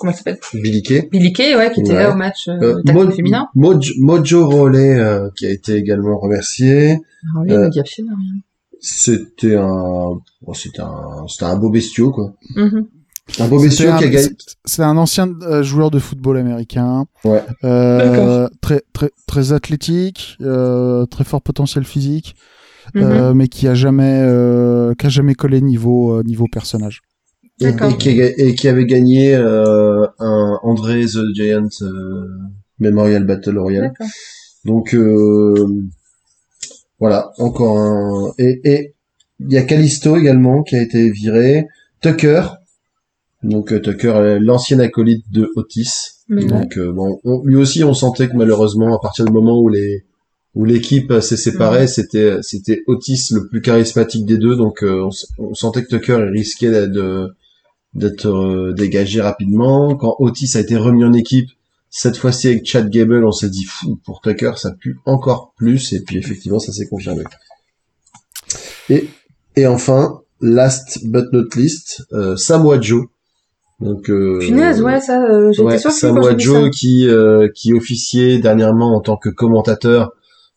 comment 0.00 0.12
il 0.12 0.16
s'appelle. 0.16 0.38
Billy 0.54 0.82
Kay, 0.82 1.56
ouais, 1.56 1.70
qui 1.72 1.80
était 1.80 1.92
Ouais. 1.92 1.98
là 1.98 2.10
au 2.10 2.16
match 2.16 2.48
euh, 2.48 2.76
Euh, 2.88 2.92
Mo- 2.92 3.10
féminin. 3.10 3.46
Mojo, 3.54 3.92
Mojo 4.00 4.48
Rawley, 4.48 4.98
euh, 4.98 5.28
qui 5.36 5.46
a 5.46 5.50
été 5.50 5.74
également 5.76 6.18
remercié. 6.18 6.98
Ah 7.36 7.40
oui, 7.42 7.52
euh. 7.52 7.70
C'était 8.80 9.56
un, 9.56 10.18
bon, 10.42 10.54
c'était 10.54 10.80
un, 10.80 11.26
c'était 11.28 11.44
un 11.44 11.56
beau 11.56 11.70
bestiau, 11.70 12.10
quoi. 12.12 12.32
Mhm. 12.56 12.86
Un 13.38 13.46
beau 13.48 13.60
bestiau 13.60 13.90
un- 13.90 13.98
qui 13.98 14.04
a 14.04 14.08
gagné. 14.08 14.28
c'est- 14.64 14.82
un 14.82 14.96
ancien 14.96 15.28
euh, 15.42 15.62
joueur 15.62 15.90
de 15.90 15.98
football 15.98 16.38
américain. 16.38 17.04
Ouais. 17.24 17.42
Euh, 17.64 17.98
D'accord. 18.48 18.50
très 18.62 18.82
très 18.92 19.10
très 19.26 19.52
athlétique, 19.52 20.36
euh, 20.40 21.04
très 21.06 21.24
fort 21.24 21.42
potentiel 21.42 21.84
physique, 21.84 22.34
Mhm. 22.94 23.02
euh, 23.02 23.34
mais 23.34 23.48
qui 23.48 23.68
a 23.68 23.74
jamais 23.74 24.20
euh, 24.22 24.94
qui 24.94 25.06
a 25.06 25.08
jamais 25.10 25.34
collé 25.34 25.60
niveau 25.60 26.12
euh, 26.16 26.22
niveau 26.24 26.46
personnage. 26.50 27.02
Et, 27.60 27.72
qui, 27.98 28.08
et 28.20 28.54
qui 28.54 28.68
avait 28.68 28.86
gagné 28.86 29.34
euh, 29.34 30.06
un 30.18 30.58
André 30.62 31.04
the 31.04 31.34
Giant 31.34 31.68
euh, 31.82 32.26
Memorial 32.78 33.24
Battle 33.24 33.58
Royale. 33.58 33.92
Donc 34.64 34.94
euh, 34.94 35.66
voilà, 36.98 37.32
encore 37.38 37.78
un. 37.78 38.32
Et 38.38 38.60
et 38.64 38.94
il 39.40 39.52
y 39.52 39.58
a 39.58 39.62
Callisto 39.62 40.16
également 40.16 40.62
qui 40.62 40.76
a 40.76 40.82
été 40.82 41.10
viré. 41.10 41.66
Tucker, 42.02 42.42
donc 43.42 43.72
euh, 43.72 43.80
Tucker, 43.80 44.38
l'ancien 44.40 44.78
acolyte 44.78 45.24
de 45.30 45.50
Otis. 45.56 45.88
Donc 46.48 46.78
euh, 46.78 46.92
bon, 46.92 47.20
on- 47.24 47.42
lui 47.44 47.56
aussi, 47.56 47.84
on 47.84 47.92
sentait 47.94 48.28
que 48.28 48.36
malheureusement, 48.36 48.96
à 48.96 49.00
partir 49.00 49.24
du 49.26 49.32
moment 49.32 49.60
où 49.60 49.68
les 49.68 50.04
où 50.54 50.64
l'équipe 50.64 51.12
s'est 51.20 51.36
séparée, 51.36 51.86
c'était 51.86 52.36
c'était 52.42 52.82
Otis 52.86 53.28
le 53.32 53.46
plus 53.48 53.60
charismatique 53.60 54.24
des 54.26 54.38
deux. 54.38 54.56
Donc 54.56 54.78
on, 54.82 55.10
on 55.38 55.54
sentait 55.54 55.82
que 55.84 55.88
Tucker 55.88 56.16
risquait 56.32 56.86
de 56.88 57.28
d'être 57.94 58.26
euh, 58.28 58.72
dégagé 58.72 59.20
rapidement. 59.20 59.94
Quand 59.96 60.16
Otis 60.18 60.56
a 60.56 60.60
été 60.60 60.76
remis 60.76 61.04
en 61.04 61.12
équipe, 61.12 61.48
cette 61.90 62.16
fois-ci 62.16 62.48
avec 62.48 62.64
Chad 62.66 62.88
Gable, 62.88 63.24
on 63.24 63.32
s'est 63.32 63.48
dit 63.50 63.64
fou 63.64 63.98
pour 64.04 64.20
Tucker, 64.20 64.52
ça 64.56 64.70
pue 64.72 64.98
encore 65.06 65.52
plus. 65.56 65.92
Et 65.92 66.00
puis 66.02 66.18
effectivement, 66.18 66.58
ça 66.60 66.72
s'est 66.72 66.86
confirmé. 66.86 67.24
Et 68.88 69.08
et 69.56 69.66
enfin, 69.66 70.20
last 70.40 71.00
but 71.04 71.24
not 71.32 71.48
least, 71.56 72.04
euh, 72.12 72.36
Samoa 72.36 72.80
Joe. 72.80 73.06
Donc 73.80 74.10
euh, 74.10 74.38
Punaise, 74.40 74.82
ouais, 74.82 75.00
ça, 75.00 75.22
euh, 75.24 75.50
j'étais 75.52 75.62
Ouais, 75.64 75.78
sûre 75.78 75.90
que 75.90 75.96
Samoa 75.96 76.36
Joe 76.36 76.64
ça. 76.64 76.70
qui 76.70 77.08
euh, 77.08 77.48
qui 77.54 77.72
officiait 77.72 78.38
dernièrement 78.38 78.94
en 78.94 79.00
tant 79.00 79.16
que 79.16 79.30
commentateur 79.30 80.12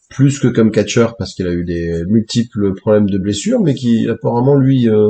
plus 0.09 0.39
que 0.39 0.47
comme 0.49 0.71
catcheur 0.71 1.15
parce 1.17 1.33
qu'il 1.33 1.47
a 1.47 1.51
eu 1.53 1.63
des 1.63 2.03
multiples 2.07 2.73
problèmes 2.75 3.09
de 3.09 3.17
blessures 3.17 3.61
mais 3.61 3.73
qui 3.75 4.07
apparemment 4.09 4.55
lui 4.55 4.89
euh, 4.89 5.09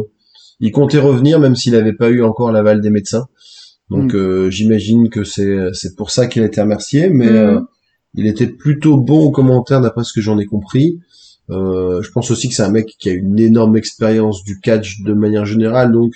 il 0.66 0.72
comptait 0.72 1.00
revenir 1.10 1.36
même 1.40 1.56
s'il 1.60 1.74
n'avait 1.74 1.98
pas 2.02 2.10
eu 2.10 2.22
encore 2.24 2.52
l'aval 2.56 2.78
des 2.82 2.90
médecins. 2.98 3.26
Donc 3.90 4.14
Mm. 4.14 4.18
euh, 4.18 4.50
j'imagine 4.56 5.10
que 5.10 5.24
c'est 5.34 5.56
c'est 5.80 5.94
pour 6.00 6.10
ça 6.16 6.24
qu'il 6.28 6.42
a 6.44 6.48
été 6.52 6.60
remercié 6.68 7.02
mais 7.20 7.30
Mm. 7.32 7.36
euh, 7.36 7.60
il 8.16 8.26
était 8.34 8.48
plutôt 8.64 8.96
bon 9.10 9.20
aux 9.28 9.32
commentaires 9.32 9.82
d'après 9.82 10.04
ce 10.04 10.14
que 10.16 10.22
j'en 10.22 10.38
ai 10.44 10.46
compris. 10.56 10.88
Euh, 11.50 12.02
je 12.06 12.10
pense 12.16 12.28
aussi 12.32 12.46
que 12.50 12.56
c'est 12.56 12.64
un 12.70 12.72
mec 12.80 12.88
qui 13.00 13.10
a 13.10 13.14
une 13.14 13.40
énorme 13.50 13.76
expérience 13.84 14.38
du 14.50 14.60
catch 14.68 15.02
de 15.02 15.14
manière 15.14 15.46
générale 15.54 15.92
donc 15.92 16.14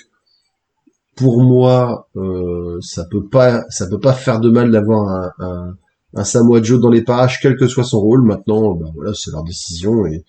pour 1.16 1.42
moi, 1.42 2.08
euh, 2.16 2.78
ça 2.80 3.04
peut 3.10 3.26
pas, 3.36 3.64
ça 3.70 3.88
peut 3.88 3.98
pas 4.08 4.12
faire 4.12 4.38
de 4.38 4.50
mal 4.50 4.70
d'avoir 4.70 5.02
un, 5.08 5.32
un, 5.48 5.74
un 6.14 6.24
Samoa 6.24 6.62
Joe 6.62 6.80
dans 6.80 6.90
les 6.90 7.02
parages, 7.02 7.40
quel 7.42 7.56
que 7.56 7.66
soit 7.66 7.82
son 7.92 8.00
rôle. 8.00 8.22
Maintenant, 8.22 8.74
ben 8.80 8.88
voilà, 8.94 9.12
c'est 9.14 9.32
leur 9.32 9.42
décision 9.42 10.06
et 10.06 10.24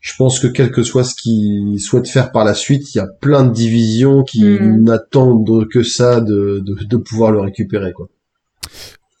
je 0.00 0.16
pense 0.16 0.40
que 0.40 0.46
quel 0.46 0.70
que 0.72 0.82
soit 0.82 1.04
ce 1.04 1.14
qu'ils 1.14 1.78
souhaitent 1.78 2.08
faire 2.08 2.32
par 2.32 2.44
la 2.44 2.54
suite, 2.54 2.94
il 2.94 2.98
y 2.98 3.00
a 3.00 3.06
plein 3.06 3.44
de 3.44 3.52
divisions 3.52 4.24
qui 4.24 4.42
Mhm. 4.44 4.82
n'attendent 4.84 5.68
que 5.68 5.82
ça 5.82 6.20
de, 6.20 6.62
de, 6.64 6.84
de 6.84 6.96
pouvoir 6.96 7.30
le 7.32 7.40
récupérer, 7.40 7.92
quoi. 7.92 8.08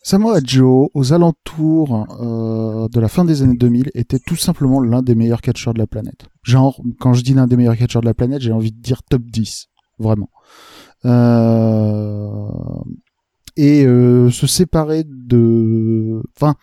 Samoa 0.02 0.40
Joe, 0.42 0.88
aux 0.94 1.12
alentours 1.12 2.06
euh, 2.22 2.88
de 2.88 2.98
la 3.00 3.08
fin 3.08 3.26
des 3.26 3.42
années 3.42 3.56
2000, 3.58 3.90
était 3.94 4.18
tout 4.18 4.34
simplement 4.36 4.80
l'un 4.80 5.02
des 5.02 5.14
meilleurs 5.14 5.42
catcheurs 5.42 5.74
de 5.74 5.78
la 5.78 5.86
planète. 5.86 6.24
Genre, 6.42 6.80
quand 6.98 7.12
je 7.12 7.22
dis 7.22 7.34
l'un 7.34 7.46
des 7.46 7.56
meilleurs 7.56 7.76
catcheurs 7.76 8.00
de 8.00 8.06
la 8.06 8.14
planète, 8.14 8.40
j'ai 8.40 8.52
envie 8.52 8.72
de 8.72 8.80
dire 8.80 9.02
top 9.02 9.22
10, 9.22 9.66
vraiment. 9.98 10.30
Euh, 11.04 12.48
et 13.56 13.84
euh, 13.84 14.30
se 14.30 14.46
séparer 14.46 15.04
de... 15.06 16.22
Enfin, 16.36 16.54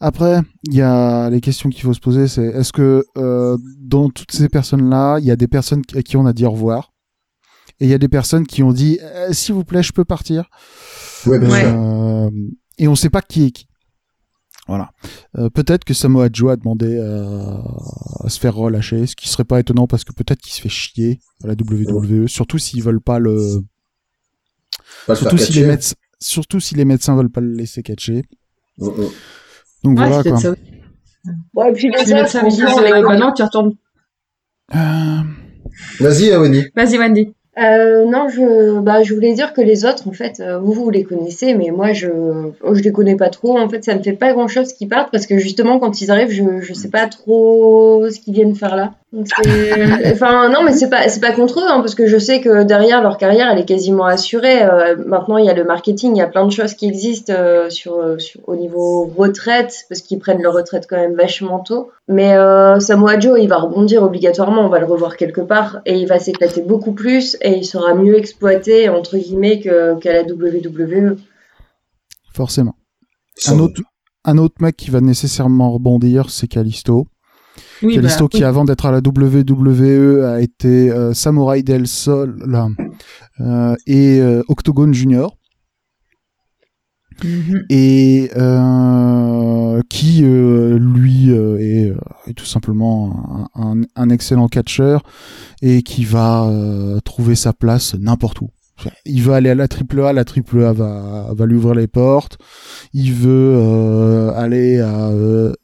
après, 0.00 0.40
il 0.64 0.74
y 0.74 0.82
a 0.82 1.30
les 1.30 1.40
questions 1.40 1.70
qu'il 1.70 1.82
faut 1.82 1.94
se 1.94 2.00
poser, 2.00 2.28
c'est 2.28 2.44
est-ce 2.44 2.72
que 2.72 3.04
euh, 3.16 3.56
dans 3.80 4.08
toutes 4.10 4.32
ces 4.32 4.48
personnes-là, 4.48 5.18
il 5.20 5.26
y 5.26 5.30
a 5.30 5.36
des 5.36 5.48
personnes 5.48 5.82
à 5.94 6.02
qui 6.02 6.16
on 6.16 6.26
a 6.26 6.32
dit 6.32 6.44
au 6.44 6.50
revoir 6.50 6.94
et 7.80 7.86
il 7.86 7.90
y 7.90 7.94
a 7.94 7.98
des 7.98 8.08
personnes 8.08 8.46
qui 8.46 8.62
ont 8.62 8.72
dit 8.72 8.98
Eh, 9.02 9.34
s'il 9.34 9.54
vous 9.54 9.64
plaît, 9.64 9.82
je 9.82 9.92
peux 9.92 10.04
partir. 10.04 10.48
Ouais, 11.26 11.38
bien 11.38 11.50
Ouais. 11.50 11.64
Euh, 11.64 12.30
et 12.78 12.88
on 12.88 12.94
sait 12.94 13.10
pas 13.10 13.22
qui 13.22 13.46
est 13.46 13.50
qui. 13.50 13.68
Voilà. 14.66 14.92
Euh, 15.36 15.50
peut-être 15.50 15.84
que 15.84 15.92
Samoa 15.92 16.28
Joe 16.32 16.52
a 16.52 16.56
demandé 16.56 16.96
euh, 16.98 17.58
à 18.20 18.28
se 18.28 18.40
faire 18.40 18.54
relâcher, 18.54 19.06
ce 19.06 19.14
qui 19.14 19.28
serait 19.28 19.44
pas 19.44 19.60
étonnant 19.60 19.86
parce 19.86 20.04
que 20.04 20.12
peut-être 20.12 20.40
qu'il 20.40 20.52
se 20.52 20.62
fait 20.62 20.70
chier 20.70 21.20
à 21.42 21.48
la 21.48 21.54
WWE, 21.54 22.28
surtout 22.28 22.58
s'ils 22.58 22.82
veulent 22.82 23.02
pas 23.02 23.18
le, 23.18 23.60
Pas 25.06 25.14
surtout 25.14 25.36
faire 25.36 25.46
si 25.46 25.52
les 25.52 25.66
médecins, 25.66 25.96
surtout 26.24 26.60
si 26.60 26.74
les 26.74 26.84
médecins 26.84 27.16
veulent 27.16 27.30
pas 27.30 27.40
le 27.40 27.52
laisser 27.52 27.82
catcher. 27.82 28.22
Mm, 28.78 28.86
mm. 28.86 28.90
Donc 29.84 29.98
Ouais, 29.98 30.08
voilà 30.08 30.22
c'est 30.22 30.30
quoi. 30.30 30.40
peut-être 30.40 30.56
ça. 30.56 31.30
Ouais, 31.54 31.70
et 31.70 31.72
puis 31.72 31.90
les 31.90 31.98
Si 31.98 32.06
les 32.06 32.14
médecins 32.14 32.42
me 32.42 32.50
disent, 32.50 32.62
euh, 32.62 32.82
les- 32.84 33.02
bah 33.02 33.16
non, 33.18 33.32
tu 33.32 33.42
retournes. 33.42 33.74
Euh, 34.74 35.20
Vas-y, 36.00 36.30
Awani. 36.32 36.64
Vas-y, 36.74 36.98
Wendy. 36.98 37.34
Euh, 37.58 38.04
non, 38.04 38.28
je, 38.28 38.80
bah, 38.80 39.02
je 39.02 39.14
voulais 39.14 39.32
dire 39.32 39.52
que 39.52 39.60
les 39.60 39.84
autres, 39.84 40.08
en 40.08 40.12
fait, 40.12 40.40
euh, 40.40 40.58
vous, 40.58 40.72
vous 40.72 40.90
les 40.90 41.04
connaissez, 41.04 41.54
mais 41.54 41.70
moi, 41.70 41.92
je, 41.92 42.08
oh, 42.62 42.74
je 42.74 42.82
les 42.82 42.92
connais 42.92 43.16
pas 43.16 43.30
trop. 43.30 43.58
En 43.58 43.68
fait, 43.68 43.84
ça 43.84 43.94
me 43.94 44.02
fait 44.02 44.12
pas 44.12 44.32
grand-chose 44.32 44.72
qu'ils 44.72 44.88
partent 44.88 45.12
parce 45.12 45.26
que 45.26 45.38
justement, 45.38 45.78
quand 45.78 46.00
ils 46.00 46.10
arrivent, 46.10 46.30
je, 46.30 46.60
je 46.60 46.74
sais 46.74 46.90
pas 46.90 47.06
trop 47.06 48.04
ce 48.10 48.18
qu'ils 48.18 48.34
viennent 48.34 48.56
faire 48.56 48.74
là. 48.74 48.94
Donc, 49.14 49.28
enfin, 50.12 50.48
non, 50.48 50.64
mais 50.64 50.72
c'est 50.72 50.90
pas, 50.90 51.08
c'est 51.08 51.20
pas 51.20 51.30
contre 51.30 51.60
eux, 51.60 51.68
hein, 51.68 51.80
parce 51.80 51.94
que 51.94 52.06
je 52.06 52.18
sais 52.18 52.40
que 52.40 52.64
derrière 52.64 53.00
leur 53.00 53.16
carrière, 53.16 53.48
elle 53.52 53.60
est 53.60 53.64
quasiment 53.64 54.06
assurée. 54.06 54.64
Euh, 54.64 54.96
maintenant, 55.06 55.36
il 55.36 55.46
y 55.46 55.48
a 55.48 55.54
le 55.54 55.62
marketing, 55.62 56.16
il 56.16 56.18
y 56.18 56.22
a 56.22 56.26
plein 56.26 56.44
de 56.44 56.50
choses 56.50 56.74
qui 56.74 56.88
existent 56.88 57.32
euh, 57.36 57.70
sur, 57.70 57.94
euh, 57.94 58.18
sur, 58.18 58.40
au 58.48 58.56
niveau 58.56 59.08
retraite, 59.16 59.84
parce 59.88 60.00
qu'ils 60.00 60.18
prennent 60.18 60.42
leur 60.42 60.54
retraite 60.54 60.86
quand 60.90 60.96
même 60.96 61.14
vachement 61.14 61.60
tôt. 61.60 61.90
Mais 62.08 62.36
euh, 62.36 62.80
Samoa 62.80 63.18
Joe, 63.20 63.38
il 63.40 63.48
va 63.48 63.58
rebondir 63.58 64.02
obligatoirement, 64.02 64.62
on 64.62 64.68
va 64.68 64.80
le 64.80 64.86
revoir 64.86 65.16
quelque 65.16 65.40
part, 65.40 65.80
et 65.86 65.94
il 65.94 66.08
va 66.08 66.18
s'éclater 66.18 66.62
beaucoup 66.62 66.92
plus, 66.92 67.36
et 67.44 67.58
il 67.58 67.64
sera 67.64 67.94
mieux 67.94 68.16
exploité, 68.16 68.88
entre 68.88 69.16
guillemets, 69.18 69.60
qu'à 69.60 70.12
la. 70.12 70.22
WWE. 70.22 71.16
forcément. 72.32 72.74
Un 73.46 73.58
autre, 73.58 73.82
un 74.24 74.38
autre 74.38 74.56
mec 74.60 74.76
qui 74.76 74.90
va 74.90 75.00
nécessairement 75.00 75.70
rebondir, 75.72 76.30
c'est 76.30 76.48
Kalisto. 76.48 77.06
Oui, 77.82 77.94
Kalisto 77.94 78.24
bah, 78.24 78.28
qui 78.30 78.44
avant 78.44 78.64
d'être 78.64 78.86
à 78.86 78.90
la 78.90 78.98
WWE 78.98 80.24
a 80.24 80.40
été 80.40 80.90
euh, 80.90 81.12
Samurai 81.12 81.62
del 81.62 81.86
Sol 81.86 82.36
là, 82.46 82.68
euh, 83.40 83.76
et 83.86 84.20
euh, 84.20 84.42
Octogone 84.48 84.94
Junior 84.94 85.36
Mhm. 87.22 87.64
et 87.70 88.30
euh, 88.36 89.80
qui 89.88 90.22
euh, 90.24 90.78
lui 90.78 91.30
euh, 91.30 91.94
est, 92.26 92.34
tout 92.34 92.44
simplement 92.44 93.48
un, 93.54 94.10
excellent 94.10 94.48
catcheur 94.48 95.02
et 95.62 95.82
qui 95.82 96.04
va 96.04 96.50
trouver 97.04 97.34
sa 97.34 97.52
place 97.52 97.94
n'importe 97.94 98.40
où. 98.40 98.50
Il 99.06 99.22
veut 99.22 99.34
aller 99.34 99.50
à 99.50 99.54
la 99.54 99.68
triple 99.68 100.00
A, 100.00 100.12
la 100.12 100.24
triple 100.24 100.64
A 100.64 100.72
va, 100.72 101.46
lui 101.46 101.56
ouvrir 101.56 101.74
les 101.74 101.86
portes. 101.86 102.38
Il 102.92 103.12
veut 103.12 104.32
aller 104.36 104.80
à 104.80 105.10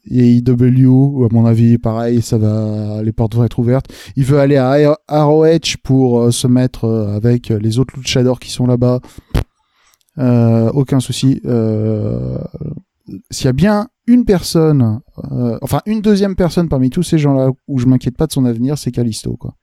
AEW, 0.09 1.25
à 1.25 1.33
mon 1.33 1.45
avis, 1.45 1.77
pareil, 1.77 2.21
ça 2.21 2.37
va, 2.37 3.03
les 3.03 3.11
portes 3.11 3.35
vont 3.35 3.43
être 3.43 3.59
ouvertes. 3.59 3.87
Il 4.15 4.23
veut 4.23 4.39
aller 4.39 4.57
à 4.57 4.95
ROH 5.09 5.77
pour 5.83 6.21
euh, 6.21 6.31
se 6.31 6.47
mettre 6.47 6.87
avec 6.87 7.49
les 7.49 7.79
autres 7.79 7.95
luchadors 7.97 8.39
qui 8.39 8.49
sont 8.49 8.65
là-bas. 8.65 9.01
Euh, 10.19 10.69
aucun 10.73 10.99
souci. 10.99 11.41
Euh, 11.45 12.37
S'il 13.29 13.45
y 13.45 13.49
a 13.49 13.53
bien 13.53 13.87
une 14.07 14.25
personne, 14.25 14.99
euh, 15.31 15.57
enfin 15.61 15.81
une 15.85 16.01
deuxième 16.01 16.35
personne 16.35 16.69
parmi 16.69 16.89
tous 16.89 17.03
ces 17.03 17.17
gens-là 17.17 17.51
où 17.67 17.77
je 17.79 17.85
m'inquiète 17.85 18.17
pas 18.17 18.27
de 18.27 18.31
son 18.31 18.45
avenir, 18.45 18.77
c'est 18.77 18.91
Kalisto, 18.91 19.35
quoi. 19.37 19.55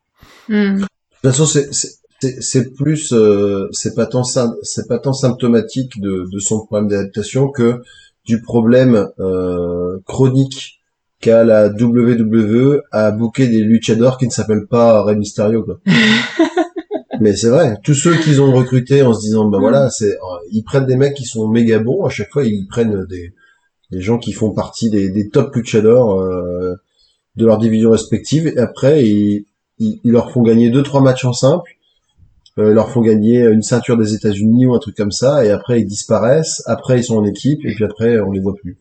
Mhm. 0.48 0.78
De 0.78 0.80
toute 0.82 0.88
façon, 1.22 1.46
c'est 1.46 1.68
c'est- 2.40 2.74
plus 2.74 3.12
euh, 3.12 3.68
c'est 3.72 3.94
pas 3.94 4.06
tant 4.06 4.24
c'est 4.24 4.88
pas 4.88 4.98
tant 4.98 5.12
symptomatique 5.12 6.00
de, 6.00 6.28
de 6.32 6.38
son 6.40 6.64
problème 6.66 6.88
d'adaptation 6.88 7.48
que 7.48 7.80
du 8.24 8.42
problème 8.42 9.08
euh, 9.20 9.98
chronique 10.06 10.80
qu'a 11.20 11.44
la 11.44 11.68
WWE 11.68 12.80
à 12.90 13.12
booker 13.12 13.46
des 13.48 13.62
luchadors 13.62 14.18
qui 14.18 14.26
ne 14.26 14.30
s'appellent 14.32 14.66
pas 14.66 15.02
Rey 15.04 15.14
Mysterio 15.16 15.62
quoi. 15.64 15.78
Mais 17.20 17.34
c'est 17.34 17.48
vrai, 17.48 17.76
tous 17.82 17.94
ceux 17.94 18.16
qu'ils 18.16 18.40
ont 18.40 18.52
recrutés 18.52 19.02
en 19.02 19.12
se 19.12 19.20
disant 19.20 19.48
bah 19.48 19.58
voilà, 19.58 19.90
c'est 19.90 20.12
euh, 20.12 20.38
ils 20.50 20.62
prennent 20.62 20.86
des 20.86 20.96
mecs 20.96 21.14
qui 21.14 21.24
sont 21.24 21.48
méga 21.48 21.78
bons 21.78 22.04
à 22.04 22.10
chaque 22.10 22.30
fois 22.30 22.44
ils 22.44 22.66
prennent 22.68 23.04
des 23.06 23.34
des 23.90 24.00
gens 24.00 24.18
qui 24.18 24.32
font 24.32 24.52
partie 24.52 24.90
des, 24.90 25.08
des 25.08 25.30
top 25.30 25.54
luchadors 25.54 26.20
euh, 26.20 26.74
de 27.36 27.46
leur 27.46 27.58
division 27.58 27.90
respective 27.90 28.46
et 28.46 28.58
après 28.58 29.04
ils, 29.04 29.46
ils, 29.78 30.00
ils 30.04 30.12
leur 30.12 30.30
font 30.30 30.42
gagner 30.42 30.70
deux 30.70 30.82
trois 30.82 31.00
matchs 31.00 31.24
en 31.24 31.32
simple 31.32 31.70
euh, 32.58 32.72
leur 32.72 32.90
font 32.90 33.02
gagner 33.02 33.44
une 33.44 33.62
ceinture 33.62 33.96
des 33.96 34.14
États-Unis 34.14 34.66
ou 34.66 34.74
un 34.74 34.80
truc 34.80 34.96
comme 34.96 35.12
ça, 35.12 35.44
et 35.44 35.50
après 35.50 35.80
ils 35.80 35.86
disparaissent. 35.86 36.62
Après 36.66 36.98
ils 36.98 37.04
sont 37.04 37.16
en 37.16 37.24
équipe, 37.24 37.64
et 37.64 37.72
puis 37.74 37.84
après 37.84 38.18
on 38.18 38.32
les 38.32 38.40
voit 38.40 38.54
plus. 38.56 38.78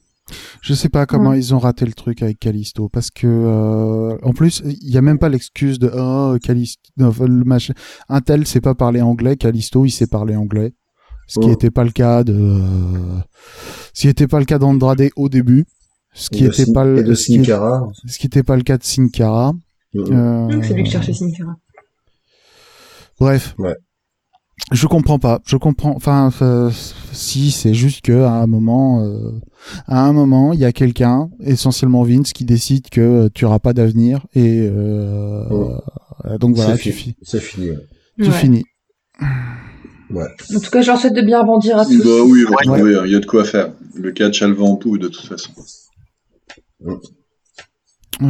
Je 0.62 0.74
sais 0.74 0.90
pas 0.90 1.06
comment 1.06 1.32
ils 1.34 1.56
ont 1.56 1.60
raté 1.60 1.86
le 1.86 1.94
truc 1.94 2.22
avec 2.22 2.38
Callisto 2.40 2.90
parce 2.90 3.12
que 3.12 3.28
euh, 3.28 4.18
en 4.24 4.34
plus 4.34 4.62
il 4.66 4.90
y 4.92 4.98
a 4.98 5.02
même 5.02 5.20
pas 5.20 5.30
l'excuse 5.30 5.80
de 5.80 5.90
oh 5.96 6.38
Callisto 6.44 6.82
le 6.98 7.44
machin 7.46 7.74
un 8.10 8.20
tel 8.22 8.46
sait 8.46 8.60
pas 8.62 8.76
parler 8.76 9.02
anglais 9.02 9.38
Callisto 9.38 9.86
il 9.86 9.92
sait 9.92 10.08
parler 10.08 10.36
anglais 10.36 10.74
ce 11.28 11.40
qui 11.40 11.48
n'était 11.48 11.72
pas 11.72 11.84
le 11.86 11.92
cas 11.92 12.24
de 12.26 12.34
euh, 12.34 13.20
ce 13.94 14.02
qui 14.02 14.08
n'était 14.08 14.28
pas 14.28 14.40
le 14.40 14.46
cas 14.46 14.60
d'Andrade 14.60 15.02
au 15.16 15.30
début 15.30 15.66
ce 16.14 16.30
qui 16.30 16.44
Et 16.44 16.48
de 16.48 16.54
était 16.54 16.66
Sin- 16.66 16.74
pas 16.74 16.84
le 16.84 17.04
de 17.04 17.14
ce 17.14 17.26
qui, 17.26 17.36
Sin 17.36 17.44
Cara. 17.44 17.88
ce 18.06 18.18
qui 18.20 18.26
était 18.28 18.44
pas 18.44 18.56
le 18.58 18.64
cas 18.64 18.78
de 18.78 18.84
Sin 18.84 19.08
Cara 19.10 19.54
Mhm. 19.94 20.12
Euh, 20.12 20.62
C'est 20.64 20.74
lui 20.74 20.84
qui 20.84 20.92
cherchait 20.92 21.14
Sin 21.14 21.32
Cara. 21.32 21.56
Bref. 23.20 23.56
Ouais. 23.58 23.76
Je 24.72 24.86
comprends 24.88 25.18
pas. 25.20 25.40
Je 25.46 25.56
comprends. 25.56 25.96
Enfin, 25.96 26.30
euh, 26.42 26.70
si 27.14 27.52
c'est 27.52 27.74
juste 27.74 28.02
que 28.04 28.24
à 28.24 28.32
un 28.34 28.48
moment, 28.48 29.02
euh, 29.06 29.32
à 29.88 30.04
un 30.06 30.12
moment, 30.14 30.52
il 30.52 30.60
y 30.60 30.66
a 30.66 30.74
quelqu'un, 30.74 31.30
essentiellement 31.42 32.04
Vince, 32.04 32.34
qui 32.34 32.44
décide 32.44 32.90
que 32.90 33.00
euh, 33.02 33.30
tu 33.34 33.46
auras 33.46 33.60
pas 33.60 33.72
d'avenir 33.74 34.26
et 34.36 34.68
euh, 34.70 35.74
euh, 36.26 36.38
donc 36.38 36.56
voilà, 36.56 36.76
C'est 36.76 36.82
tu, 36.84 36.92
fini. 36.92 37.14
fi- 37.14 37.20
C'est 37.22 37.40
fini. 37.40 37.70
ouais. 37.70 37.78
tu 38.20 38.26
Ouais. 38.26 38.32
finis. 38.32 38.64
Ouais. 40.10 40.26
En 40.56 40.60
tout 40.60 40.70
cas, 40.70 40.82
je 40.82 40.88
leur 40.88 41.00
souhaite 41.00 41.14
de 41.16 41.22
bien 41.22 41.42
rebondir 41.42 41.78
à 41.78 41.86
tous. 41.86 41.98
Bah 42.04 42.24
oui, 42.26 42.44
oui, 42.50 42.82
oui, 42.82 42.94
il 43.06 43.12
y 43.12 43.16
a 43.16 43.20
de 43.20 43.26
quoi 43.26 43.46
faire. 43.46 43.72
Le 43.96 44.12
catch 44.12 44.42
a 44.42 44.48
le 44.48 44.54
vent 44.54 44.72
en 44.72 44.76
poupe 44.76 44.98
de 45.00 45.08
toute 45.08 45.26
façon. 45.26 45.52
Euh, 48.22 48.26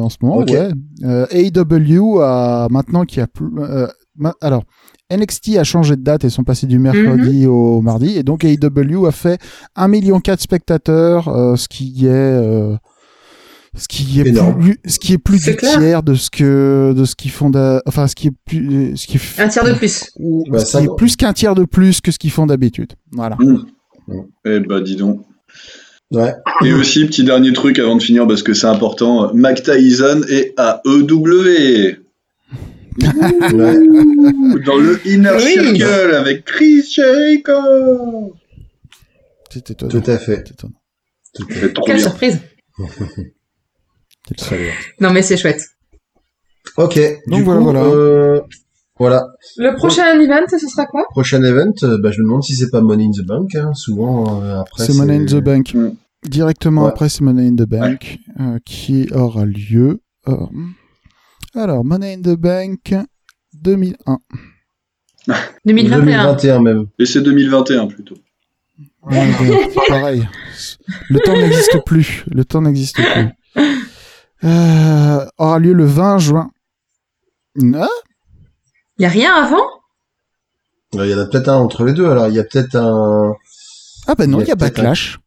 en 0.00 0.08
ce 0.10 0.16
moment, 0.20 0.36
Ok. 0.38 0.50
ouais. 0.50 0.70
Euh, 1.04 1.26
AEW 1.30 2.20
a 2.20 2.68
maintenant 2.70 3.04
qui 3.04 3.20
a 3.20 3.26
plus. 3.26 3.46
euh, 3.58 3.86
ma- 4.16 4.34
alors, 4.40 4.64
NXT 5.10 5.56
a 5.58 5.64
changé 5.64 5.96
de 5.96 6.02
date 6.02 6.24
et 6.24 6.30
sont 6.30 6.42
passés 6.44 6.66
du 6.66 6.78
mercredi 6.78 7.46
au 7.46 7.80
mardi. 7.80 8.16
Et 8.16 8.22
donc 8.22 8.44
AEW 8.44 9.06
a 9.06 9.12
fait 9.12 9.40
1,4 9.76 9.88
million 9.88 10.18
de 10.18 10.36
spectateurs, 10.40 11.28
euh, 11.28 11.56
ce 11.56 11.68
qui 11.68 12.06
est. 12.06 12.10
euh, 12.10 12.74
ce 13.78 13.88
qui 13.88 14.20
est 14.20 14.26
Énorme. 14.28 14.58
plus, 14.58 14.78
ce 14.86 14.98
qui 14.98 15.12
est 15.12 15.18
plus 15.18 15.44
du 15.44 15.54
clair. 15.54 15.78
tiers 15.78 16.02
de 16.02 16.14
ce 16.14 16.30
que, 16.30 16.94
de 16.96 17.04
ce 17.04 17.14
qu'ils 17.14 17.30
font, 17.30 17.50
enfin, 17.84 18.06
ce 18.08 18.14
qui 18.14 18.28
est 18.28 18.32
plus, 18.46 18.96
ce 18.96 19.06
qui 19.06 19.18
est, 19.18 19.40
Un 19.40 19.48
tiers 19.48 19.64
de 19.64 19.74
plus. 19.74 20.10
ou- 20.18 20.44
Bah, 20.50 20.60
ce 20.60 20.78
qui 20.78 20.84
est 20.84 20.96
plus 20.96 21.14
qu'un 21.14 21.34
tiers 21.34 21.54
de 21.54 21.64
plus 21.64 22.00
que 22.00 22.10
ce 22.10 22.18
qu'ils 22.18 22.30
font 22.30 22.46
d'habitude. 22.46 22.94
Voilà. 23.12 23.36
Eh 24.46 24.60
bah 24.60 24.80
dis 24.80 24.96
donc. 24.96 25.20
Ouais. 26.10 26.32
Et 26.64 26.72
aussi, 26.72 27.04
petit 27.04 27.22
dernier 27.24 27.52
truc 27.52 27.78
avant 27.78 27.96
de 27.96 28.02
finir, 28.02 28.26
parce 28.26 28.42
que 28.42 28.54
c'est 28.54 28.66
important, 28.66 29.30
Mac 29.34 29.62
Tyson 29.62 30.22
est 30.30 30.54
à 30.56 30.80
EW. 30.86 31.26
Ouais. 31.26 31.98
Dans 32.98 34.76
le 34.78 35.00
Inner 35.06 35.30
Oui. 35.36 35.76
Circle 35.76 36.14
avec 36.14 36.44
Chris 36.44 36.82
Jericho. 36.90 38.34
C'est 39.50 39.70
étonnant. 39.70 39.90
Tout 39.90 40.10
à 40.10 40.18
fait. 40.18 40.42
C'est 40.46 40.50
étonnant. 40.52 40.74
Tout 41.34 41.44
à 41.50 41.54
fait. 41.54 41.60
C'est 41.60 41.72
trop 41.74 41.84
Quelle 41.86 41.96
bien. 41.96 42.04
surprise. 42.04 42.38
C'est 44.28 44.36
Très 44.36 44.58
bien. 44.58 44.72
Non, 45.00 45.12
mais 45.12 45.22
c'est 45.22 45.36
chouette. 45.36 45.62
Ok. 46.76 46.98
Donc 47.28 47.38
du 47.38 47.44
voilà, 47.44 47.58
coup, 47.60 47.64
voilà. 47.64 47.80
euh, 47.84 48.40
voilà. 48.98 49.26
Le 49.56 49.74
prochain 49.76 50.18
event, 50.20 50.46
ce 50.50 50.58
sera 50.66 50.86
quoi? 50.86 51.04
Prochain 51.10 51.42
event, 51.44 51.72
euh, 51.84 51.98
bah, 52.02 52.10
je 52.10 52.20
me 52.20 52.24
demande 52.24 52.42
si 52.42 52.54
c'est 52.56 52.70
pas 52.70 52.80
Money 52.80 53.04
in 53.06 53.10
the 53.12 53.24
Bank. 53.26 53.54
Hein. 53.54 53.72
Souvent, 53.74 54.42
euh, 54.42 54.60
après. 54.60 54.84
C'est 54.84 54.94
Money 54.94 55.16
in 55.16 55.26
the 55.26 55.36
Bank. 55.42 55.74
Mm. 55.74 55.90
Directement 56.26 56.82
Ouais. 56.84 56.88
après, 56.88 57.08
c'est 57.08 57.20
Money 57.22 57.46
in 57.48 57.54
the 57.54 57.68
Bank 57.68 58.18
euh, 58.40 58.58
qui 58.64 59.08
aura 59.14 59.44
lieu. 59.46 60.00
Euh, 61.56 61.60
alors, 61.62 61.84
Money 61.84 62.14
in 62.14 62.20
the 62.22 62.36
Bank 62.36 62.94
2001. 63.54 64.18
2021. 65.64 65.98
2021 66.34 66.60
même. 66.62 66.86
Et 66.98 67.06
c'est 67.06 67.20
2021 67.22 67.86
plutôt. 67.88 68.16
Ouais, 69.02 69.26
ben, 69.40 69.58
c'est 69.72 69.88
pareil. 69.88 70.28
Le 71.10 71.18
temps 71.20 71.32
n'existe 71.36 71.78
plus. 71.84 72.24
Le 72.30 72.44
temps 72.44 72.62
n'existe 72.62 72.96
plus. 72.96 73.64
Euh, 74.44 75.26
aura 75.38 75.58
lieu 75.58 75.72
le 75.72 75.84
20 75.86 76.18
juin. 76.18 76.50
Ah, 77.74 77.88
Il 78.98 79.02
y 79.02 79.06
a 79.06 79.08
rien 79.08 79.32
avant? 79.34 79.64
Euh, 80.94 81.06
Il 81.06 81.10
y 81.10 81.14
en 81.14 81.18
a 81.18 81.26
peut-être 81.26 81.48
un 81.48 81.56
entre 81.56 81.84
les 81.84 81.92
deux. 81.94 82.08
Alors, 82.08 82.28
il 82.28 82.34
y 82.34 82.38
a 82.38 82.44
peut-être 82.44 82.76
un. 82.76 83.34
ah 84.06 84.14
ben 84.14 84.30
non, 84.30 84.38
Il 84.40 84.42
y 84.42 84.44
a 84.44 84.48
y 84.48 84.52
a 84.52 84.56
peut-être 84.56 84.74
Backlash. 84.76 85.18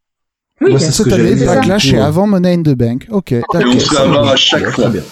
Oui, 0.62 0.68
il 0.70 0.74
y 0.74 0.76
a- 0.76 0.80
c'est 0.80 0.92
ce 0.92 1.04
Cette 1.04 1.14
que 1.14 1.34
dire. 1.34 1.46
Backlash 1.48 1.94
est 1.94 2.00
avant 2.00 2.28
Money 2.28 2.54
in 2.54 2.62
the 2.64 2.76
Bank. 2.76 3.08
Ok, 3.10 3.32
Et 3.32 3.42
on 3.54 3.80
se 3.80 3.90
fait 3.90 3.98
avoir 3.98 4.30
à 4.30 4.36
chaque 4.36 4.64
fois. 4.70 4.84
Très 4.86 4.90
bien. 4.92 5.04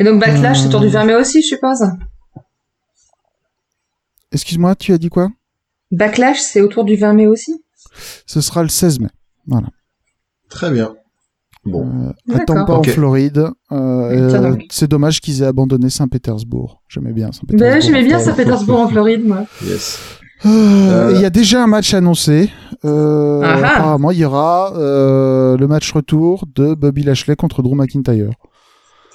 Et 0.00 0.04
donc 0.04 0.18
Backlash, 0.20 0.58
Euh. 0.58 0.60
c'est 0.62 0.68
autour 0.68 0.80
du 0.80 0.88
20 0.88 1.04
mai 1.04 1.14
aussi, 1.14 1.42
je 1.42 1.46
suppose. 1.48 1.82
Excuse-moi, 4.32 4.74
tu 4.74 4.92
as 4.92 4.98
dit 4.98 5.08
quoi? 5.08 5.28
Backlash, 5.92 6.40
c'est 6.40 6.60
autour 6.60 6.84
du 6.84 6.96
20 6.96 7.12
mai 7.12 7.26
aussi. 7.26 7.62
Ce 8.26 8.40
sera 8.40 8.62
le 8.62 8.68
16 8.68 9.00
mai. 9.00 9.08
Très 10.48 10.70
bien. 10.70 10.94
Bon. 11.64 11.86
Euh, 12.30 12.34
à. 12.36 12.44
Tampa 12.44 12.72
en 12.74 12.82
Floride. 12.82 13.50
Euh, 13.70 13.74
euh, 13.74 14.56
c'est 14.70 14.88
dommage 14.88 15.20
qu'ils 15.20 15.42
aient 15.42 15.46
abandonné 15.46 15.90
Saint-Pétersbourg. 15.90 16.82
J'aimais 16.88 17.12
bien 17.12 17.30
Saint-Pétersbourg. 17.32 17.58
Ben, 17.70 17.82
j'aimais 17.82 18.02
bien 18.04 18.18
Saint-Pétersbourg 18.18 18.80
en 18.80 18.88
Floride, 18.88 19.26
moi. 19.26 19.44
Yes. 19.64 19.98
Euh, 20.46 21.12
Il 21.14 21.20
y 21.20 21.24
a 21.26 21.30
déjà 21.30 21.62
un 21.62 21.66
match 21.66 21.92
annoncé. 21.92 22.50
Euh, 22.84 23.42
Ah 23.44 23.58
ah. 23.62 23.66
apparemment, 23.74 24.10
il 24.10 24.18
y 24.18 24.24
aura 24.24 24.72
euh, 24.76 25.56
le 25.58 25.68
match 25.68 25.92
retour 25.92 26.46
de 26.54 26.74
Bobby 26.74 27.02
Lashley 27.02 27.36
contre 27.36 27.62
Drew 27.62 27.74
McIntyre. 27.74 28.30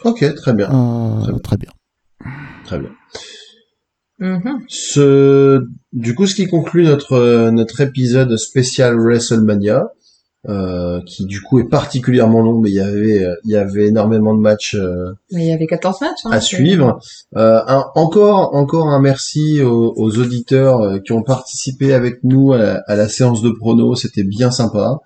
Ok, 0.06 0.36
très 0.36 0.54
bien. 0.54 0.70
Euh, 0.72 1.40
très 1.40 1.58
bien. 1.58 1.72
Très 2.64 2.80
bien. 2.80 2.92
Mhm. 4.20 4.62
Ce, 4.70 5.62
du 5.92 6.16
coup, 6.16 6.28
ce 6.28 6.36
qui 6.36 6.48
conclut 6.48 6.84
notre 6.84 7.14
euh, 7.14 7.52
notre 7.52 7.82
épisode 7.82 8.38
spécial 8.38 8.98
WrestleMania, 8.98 9.90
euh, 10.50 11.00
qui 11.06 11.26
du 11.26 11.42
coup 11.42 11.60
est 11.60 11.68
particulièrement 11.70 12.42
long, 12.42 12.60
mais 12.60 12.70
il 12.70 12.76
y 12.76 12.80
avait 12.80 13.26
il 13.44 13.52
y 13.52 13.56
avait 13.56 13.88
énormément 13.88 14.36
de 14.36 14.42
matchs 14.42 14.76
euh, 14.76 15.14
Mais 15.32 15.46
il 15.46 15.50
y 15.50 15.54
avait 15.54 15.68
14 15.68 16.02
matchs. 16.02 16.12
hein, 16.26 16.30
à 16.32 16.42
suivre. 16.42 17.00
Euh, 17.36 17.60
un- 17.68 17.86
encore 17.96 18.54
encore 18.56 18.88
un 18.90 19.00
merci 19.02 19.62
aux, 19.62 19.94
aux 19.96 20.18
auditeurs 20.20 20.82
euh, 20.82 21.00
qui 21.00 21.12
ont 21.14 21.24
participé 21.24 21.94
avec 21.94 22.24
nous 22.24 22.54
à 22.54 22.58
la, 22.58 22.84
à 22.88 22.96
la 22.96 23.08
séance 23.08 23.42
de 23.42 23.50
prono, 23.50 23.96
c'était 23.96 24.24
bien 24.24 24.52
sympa. 24.52 25.00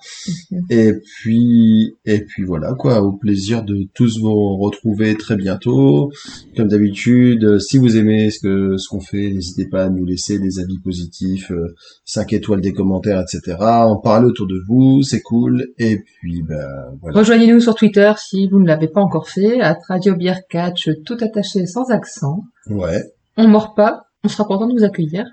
Mhm. 0.52 0.62
Et 0.70 0.94
puis 0.94 1.96
et 2.06 2.24
puis 2.26 2.44
voilà 2.44 2.74
quoi, 2.74 3.02
au 3.02 3.12
plaisir 3.14 3.64
de 3.64 3.88
tous 3.94 4.20
vous 4.20 4.58
retrouver 4.58 5.16
très 5.16 5.36
bientôt. 5.36 6.12
Comme 6.58 6.68
d'habitude, 6.68 7.44
euh, 7.46 7.60
si 7.60 7.78
vous 7.78 7.96
aimez 7.98 8.30
ce 8.32 8.40
que 8.40 8.78
ce 8.78 8.88
qu'on 8.90 9.00
fait, 9.00 9.32
n'hésitez 9.32 9.68
pas 9.68 9.84
à 9.86 9.90
nous 9.90 10.06
laisser 10.06 10.40
des 10.40 10.60
avis 10.60 10.80
positifs, 10.80 11.52
euh, 11.52 11.76
5 12.06 12.34
étoiles, 12.34 12.62
des 12.62 12.74
commentaires, 12.74 13.22
etc. 13.22 13.58
En 13.60 13.98
parler 13.98 14.28
autour 14.28 14.48
de 14.48 14.60
vous, 14.68 15.02
c'est 15.04 15.22
cool. 15.30 15.68
Et 15.78 16.00
puis 16.00 16.42
ben 16.42 16.98
voilà. 17.02 17.20
Rejoignez-nous 17.20 17.60
sur 17.60 17.76
Twitter 17.76 18.12
si 18.18 18.48
vous 18.48 18.60
ne 18.60 18.68
l'avez 18.68 18.88
pas 18.88 19.02
encore 19.02 19.30
fait, 19.30 19.62
à 19.62 19.78
Radio 19.88 20.16
Beer 20.16 20.36
Catch, 20.50 20.90
tout 21.06 21.18
attaché 21.22 21.66
sans 21.68 21.90
accent. 21.92 22.44
Ouais. 22.70 23.04
On 23.38 23.48
mord 23.48 23.76
pas, 23.76 24.08
on 24.24 24.28
sera 24.28 24.46
content 24.46 24.68
de 24.68 24.74
vous 24.74 24.84
accueillir. 24.84 25.26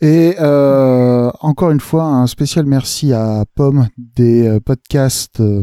Et 0.00 0.36
euh, 0.40 1.30
encore 1.40 1.70
une 1.70 1.80
fois, 1.80 2.04
un 2.04 2.26
spécial 2.26 2.64
merci 2.64 3.12
à 3.12 3.44
Pomme 3.54 3.88
des 3.98 4.46
euh, 4.46 4.60
podcasts 4.60 5.40
euh, 5.40 5.62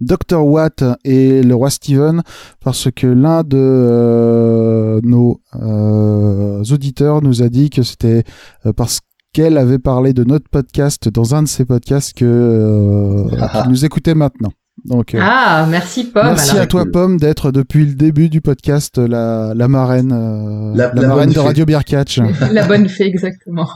Dr. 0.00 0.44
Watt 0.44 0.84
et 1.04 1.42
le 1.42 1.54
roi 1.54 1.70
Steven, 1.70 2.22
parce 2.60 2.90
que 2.90 3.06
l'un 3.06 3.42
de 3.42 3.56
euh, 3.58 5.00
nos 5.02 5.40
euh, 5.54 6.64
auditeurs 6.70 7.22
nous 7.22 7.42
a 7.42 7.48
dit 7.48 7.70
que 7.70 7.82
c'était 7.82 8.24
euh, 8.66 8.72
parce 8.72 9.00
qu'elle 9.34 9.58
avait 9.58 9.78
parlé 9.78 10.14
de 10.14 10.24
notre 10.24 10.48
podcast 10.48 11.08
dans 11.10 11.34
un 11.34 11.42
de 11.42 11.48
ses 11.48 11.66
podcasts 11.66 12.14
que 12.16 12.24
euh, 12.24 13.24
qu'il 13.62 13.70
nous 13.70 13.84
écoutait 13.84 14.14
maintenant. 14.14 14.52
Donc, 14.86 15.14
euh, 15.14 15.18
Ah, 15.22 15.66
merci 15.70 16.04
Pomme. 16.04 16.24
merci 16.26 16.50
alors. 16.52 16.62
à 16.62 16.66
toi. 16.66 16.84
Pomme, 16.90 17.16
d'être 17.18 17.50
depuis 17.50 17.84
le 17.86 17.94
début 17.94 18.28
du 18.28 18.40
podcast 18.40 18.98
la, 18.98 19.52
la 19.54 19.68
marraine, 19.68 20.12
euh, 20.12 20.76
La- 20.76 20.92
la, 20.94 21.02
la 21.02 21.08
marraine 21.08 21.28
de 21.30 21.34
fée. 21.34 21.40
Radio 21.40 21.64
Beer 21.66 21.84
Catch. 21.84 22.18
La 22.52 22.66
bonne 22.66 22.88
fée, 22.88 23.04
exactement. 23.06 23.68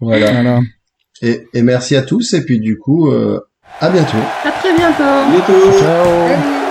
Voilà. 0.00 0.32
voilà. 0.32 0.60
Et, 1.22 1.46
et 1.54 1.62
merci 1.62 1.94
à 1.96 2.02
tous. 2.02 2.32
Et 2.34 2.44
puis 2.44 2.58
du 2.60 2.78
coup, 2.78 3.10
euh, 3.10 3.38
à 3.80 3.90
bientôt. 3.90 4.16
À 4.44 4.50
très 4.52 4.74
bientôt. 4.76 5.30
Bientôt. 5.30 5.78
Ciao. 5.78 6.04
Salut. 6.28 6.61